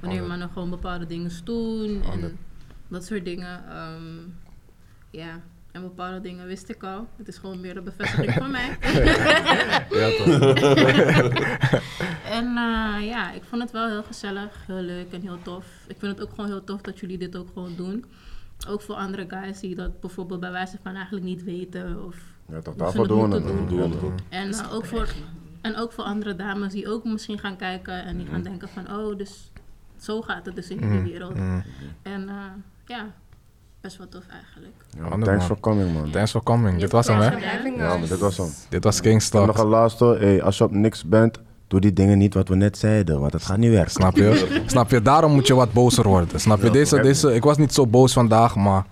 wanneer 0.00 0.18
Honderd. 0.18 0.28
mannen 0.28 0.48
gewoon 0.48 0.70
bepaalde 0.70 1.06
dingen 1.06 1.30
doen 1.44 2.02
en 2.02 2.38
dat 2.88 3.04
soort 3.04 3.24
dingen. 3.24 3.68
Ehm, 3.68 4.16
ja, 5.10 5.40
en 5.76 5.82
bepaalde 5.82 6.20
dingen 6.20 6.46
wist 6.46 6.68
ik 6.68 6.82
al. 6.82 7.06
Het 7.16 7.28
is 7.28 7.38
gewoon 7.38 7.60
meer 7.60 7.76
een 7.76 7.84
bevestiging 7.84 8.32
van 8.32 8.50
mij. 8.50 8.76
Ja, 9.90 10.08
toch? 10.18 10.54
En 12.38 12.46
eh, 12.56 13.06
ja, 13.06 13.32
ik 13.32 13.42
vond 13.44 13.62
het 13.62 13.70
wel 13.70 13.88
heel 13.88 14.02
gezellig, 14.02 14.66
heel 14.66 14.80
leuk 14.82 15.12
en 15.12 15.20
heel 15.20 15.38
tof. 15.42 15.66
Ik 15.86 15.96
vind 15.98 16.12
het 16.18 16.26
ook 16.28 16.30
gewoon 16.34 16.46
heel 16.46 16.64
tof 16.64 16.80
dat 16.80 16.98
jullie 17.00 17.18
dit 17.18 17.36
ook 17.36 17.48
gewoon 17.52 17.72
doen. 17.76 18.04
Ook 18.68 18.82
voor 18.82 18.94
andere 18.94 19.24
guys 19.28 19.60
die 19.60 19.74
dat 19.74 20.00
bijvoorbeeld 20.00 20.40
bij 20.40 20.50
wijze 20.50 20.78
van 20.82 20.94
eigenlijk 20.94 21.24
niet 21.24 21.44
weten. 21.44 22.04
Of, 22.04 22.16
Ja, 22.48 22.60
toch, 22.60 22.74
daarvoor 22.74 23.08
doen 23.08 23.28
moeten 23.28 23.66
Doen 23.68 23.82
ook. 24.02 24.12
en, 24.28 24.50
eh, 24.52 24.74
ook 24.74 24.84
voor, 24.84 25.08
en 25.60 25.76
ook 25.76 25.92
voor 25.92 26.04
andere 26.04 26.36
dames 26.36 26.72
die 26.72 26.88
ook 26.88 27.04
misschien 27.04 27.38
gaan 27.38 27.56
kijken 27.56 28.04
en 28.04 28.16
die 28.16 28.26
gaan 28.26 28.42
denken 28.42 28.68
van... 28.68 28.92
Oh, 28.96 29.16
dus 29.18 29.50
zo 29.98 30.22
gaat 30.22 30.46
het 30.46 30.54
dus 30.54 30.68
in 30.68 30.78
Mhm. 30.78 30.90
die 30.92 31.12
wereld. 31.12 31.34
Mhm. 31.34 31.60
En 32.02 32.28
eh, 32.28 32.34
ja, 32.86 33.06
best 33.86 33.98
wel 33.98 34.08
tof 34.08 34.22
eigenlijk. 34.30 34.74
Ja, 34.98 35.08
thanks 35.08 35.26
man. 35.26 35.40
for 35.40 35.60
coming, 35.60 35.92
man. 35.92 36.10
Thanks 36.10 36.30
for 36.30 36.42
coming. 36.42 36.80
Dit 36.80 36.92
was 36.92 37.06
hem, 37.06 37.18
hè? 37.18 37.30
Ja, 37.30 37.96
maar 37.96 38.08
dit 38.08 38.18
was 38.18 38.36
hem. 38.36 38.48
Dit 38.68 38.84
was 38.84 38.96
En 38.96 39.02
Kingstalk. 39.02 39.46
nog 39.46 39.58
een 39.58 39.66
laatste. 39.66 40.04
Hey, 40.04 40.42
als 40.42 40.58
je 40.58 40.64
op 40.64 40.70
niks 40.70 41.04
bent, 41.04 41.40
doe 41.68 41.80
die 41.80 41.92
dingen 41.92 42.18
niet 42.18 42.34
wat 42.34 42.48
we 42.48 42.54
net 42.54 42.78
zeiden, 42.78 43.20
want 43.20 43.32
het 43.32 43.42
gaat 43.42 43.56
niet 43.56 43.70
werken. 43.70 43.90
Snap 43.90 44.16
je? 44.16 44.46
Snap 44.66 44.90
je? 44.90 45.02
Daarom 45.02 45.32
moet 45.32 45.46
je 45.46 45.54
wat 45.54 45.72
bozer 45.72 46.08
worden. 46.08 46.40
Snap 46.40 46.62
je? 46.62 46.70
Deze, 46.70 47.00
deze, 47.00 47.34
ik 47.34 47.42
was 47.42 47.56
niet 47.56 47.74
zo 47.74 47.86
boos 47.86 48.12
vandaag, 48.12 48.56
maar 48.56 48.84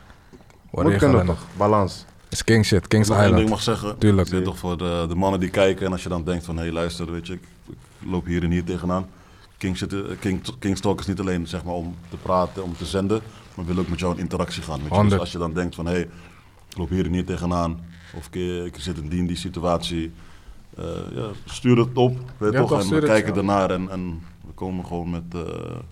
we 0.70 0.82
Moet 0.82 0.96
kunnen? 0.96 1.36
Balans. 1.56 2.04
Het 2.24 2.32
is 2.32 2.44
king 2.44 2.64
shit, 2.64 2.88
Kings 2.88 3.08
Island. 3.08 3.48
mag 3.48 3.62
zeggen. 3.62 3.98
Tuurlijk. 3.98 4.28
Weet 4.28 4.44
toch 4.44 4.58
voor 4.58 4.78
de, 4.78 5.06
de 5.08 5.14
mannen 5.14 5.40
die 5.40 5.50
kijken 5.50 5.86
en 5.86 5.92
als 5.92 6.02
je 6.02 6.08
dan 6.08 6.24
denkt 6.24 6.44
van 6.44 6.56
hé 6.56 6.62
hey, 6.62 6.72
luister, 6.72 7.12
weet 7.12 7.26
je, 7.26 7.32
ik, 7.32 7.42
ik 7.68 7.76
loop 8.10 8.26
hier 8.26 8.42
en 8.42 8.50
hier 8.50 8.64
tegenaan. 8.64 9.06
King, 9.58 9.76
shit, 9.76 9.92
eh, 9.92 10.00
King, 10.20 10.42
King's 10.58 10.80
Talk 10.80 11.00
is 11.00 11.06
niet 11.06 11.20
alleen 11.20 11.46
zeg 11.46 11.64
maar, 11.64 11.74
om 11.74 11.94
te 12.10 12.16
praten, 12.16 12.62
om 12.62 12.76
te 12.76 12.84
zenden, 12.84 13.20
maar 13.54 13.64
wil 13.64 13.78
ook 13.78 13.88
met 13.88 13.98
jou 14.00 14.14
in 14.14 14.20
interactie 14.20 14.62
gaan. 14.62 14.80
Weet 14.88 14.94
je? 15.02 15.08
Dus 15.08 15.18
als 15.18 15.32
je 15.32 15.38
dan 15.38 15.52
denkt 15.52 15.74
van 15.74 15.86
hé, 15.86 15.92
hey, 15.92 16.00
ik 16.70 16.76
loop 16.76 16.88
hier 16.88 17.04
en 17.06 17.12
hier 17.12 17.24
tegenaan, 17.24 17.80
of 18.16 18.26
ik, 18.26 18.34
eh, 18.34 18.64
ik 18.64 18.74
zit 18.78 18.98
in 18.98 19.08
die 19.08 19.18
en 19.20 19.26
die 19.26 19.36
situatie, 19.36 20.12
eh, 20.76 20.84
ja, 21.14 21.26
stuur 21.44 21.78
het 21.78 21.88
op, 21.94 22.16
weet 22.38 22.52
Ja, 22.52 22.58
toch? 22.60 22.68
toch, 22.68 22.80
en 22.82 22.88
we 22.88 22.94
het, 22.94 23.04
kijken 23.04 23.32
ja. 23.32 23.38
ernaar 23.38 23.70
en, 23.70 23.90
en 23.90 24.22
we 24.46 24.52
komen 24.54 24.86
gewoon 24.86 25.10
met... 25.10 25.22
eh, 25.34 25.40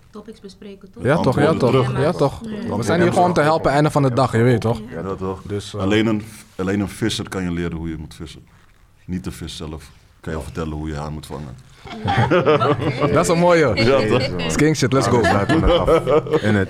Topics 0.09 0.39
bespreken, 0.39 0.91
toch? 0.91 1.03
Ja 1.03 1.17
toch, 1.17 1.39
ja 1.39 1.47
Antwoorden 1.47 1.81
toch, 1.83 1.85
terug. 1.91 2.03
ja 2.03 2.11
toch. 2.11 2.41
Ja. 2.67 2.75
We 2.77 2.83
zijn 2.83 3.01
hier 3.01 3.13
gewoon 3.13 3.33
te 3.33 3.41
helpen 3.41 3.71
einde 3.71 3.91
van 3.91 4.01
de 4.01 4.13
dag, 4.13 4.31
je 4.31 4.41
weet 4.41 4.61
toch? 4.61 4.81
ja, 4.89 5.15
toch? 5.15 5.41
Dus, 5.41 5.75
Alleen, 5.75 6.05
een, 6.05 6.21
alleen 6.55 6.79
een 6.79 6.89
visser 6.89 7.29
kan 7.29 7.43
je 7.43 7.51
leren 7.51 7.77
hoe 7.77 7.89
je 7.89 7.97
moet 7.97 8.15
vissen. 8.15 8.41
Niet 9.05 9.23
de 9.23 9.31
vis 9.31 9.55
zelf 9.57 9.91
kan 10.19 10.33
je 10.33 10.41
vertellen 10.41 10.71
hoe 10.73 10.87
je 10.87 10.95
haar 10.95 11.11
moet 11.11 11.25
vangen. 11.25 11.55
dat 13.13 13.23
is 13.23 13.27
een 13.27 13.39
mooie. 13.39 13.71
Ja, 13.75 13.97
is 14.37 14.55
king 14.55 14.75
shit, 14.75 14.93
let's 14.93 15.07
go. 15.07 15.19
In 16.47 16.55
het. 16.55 16.69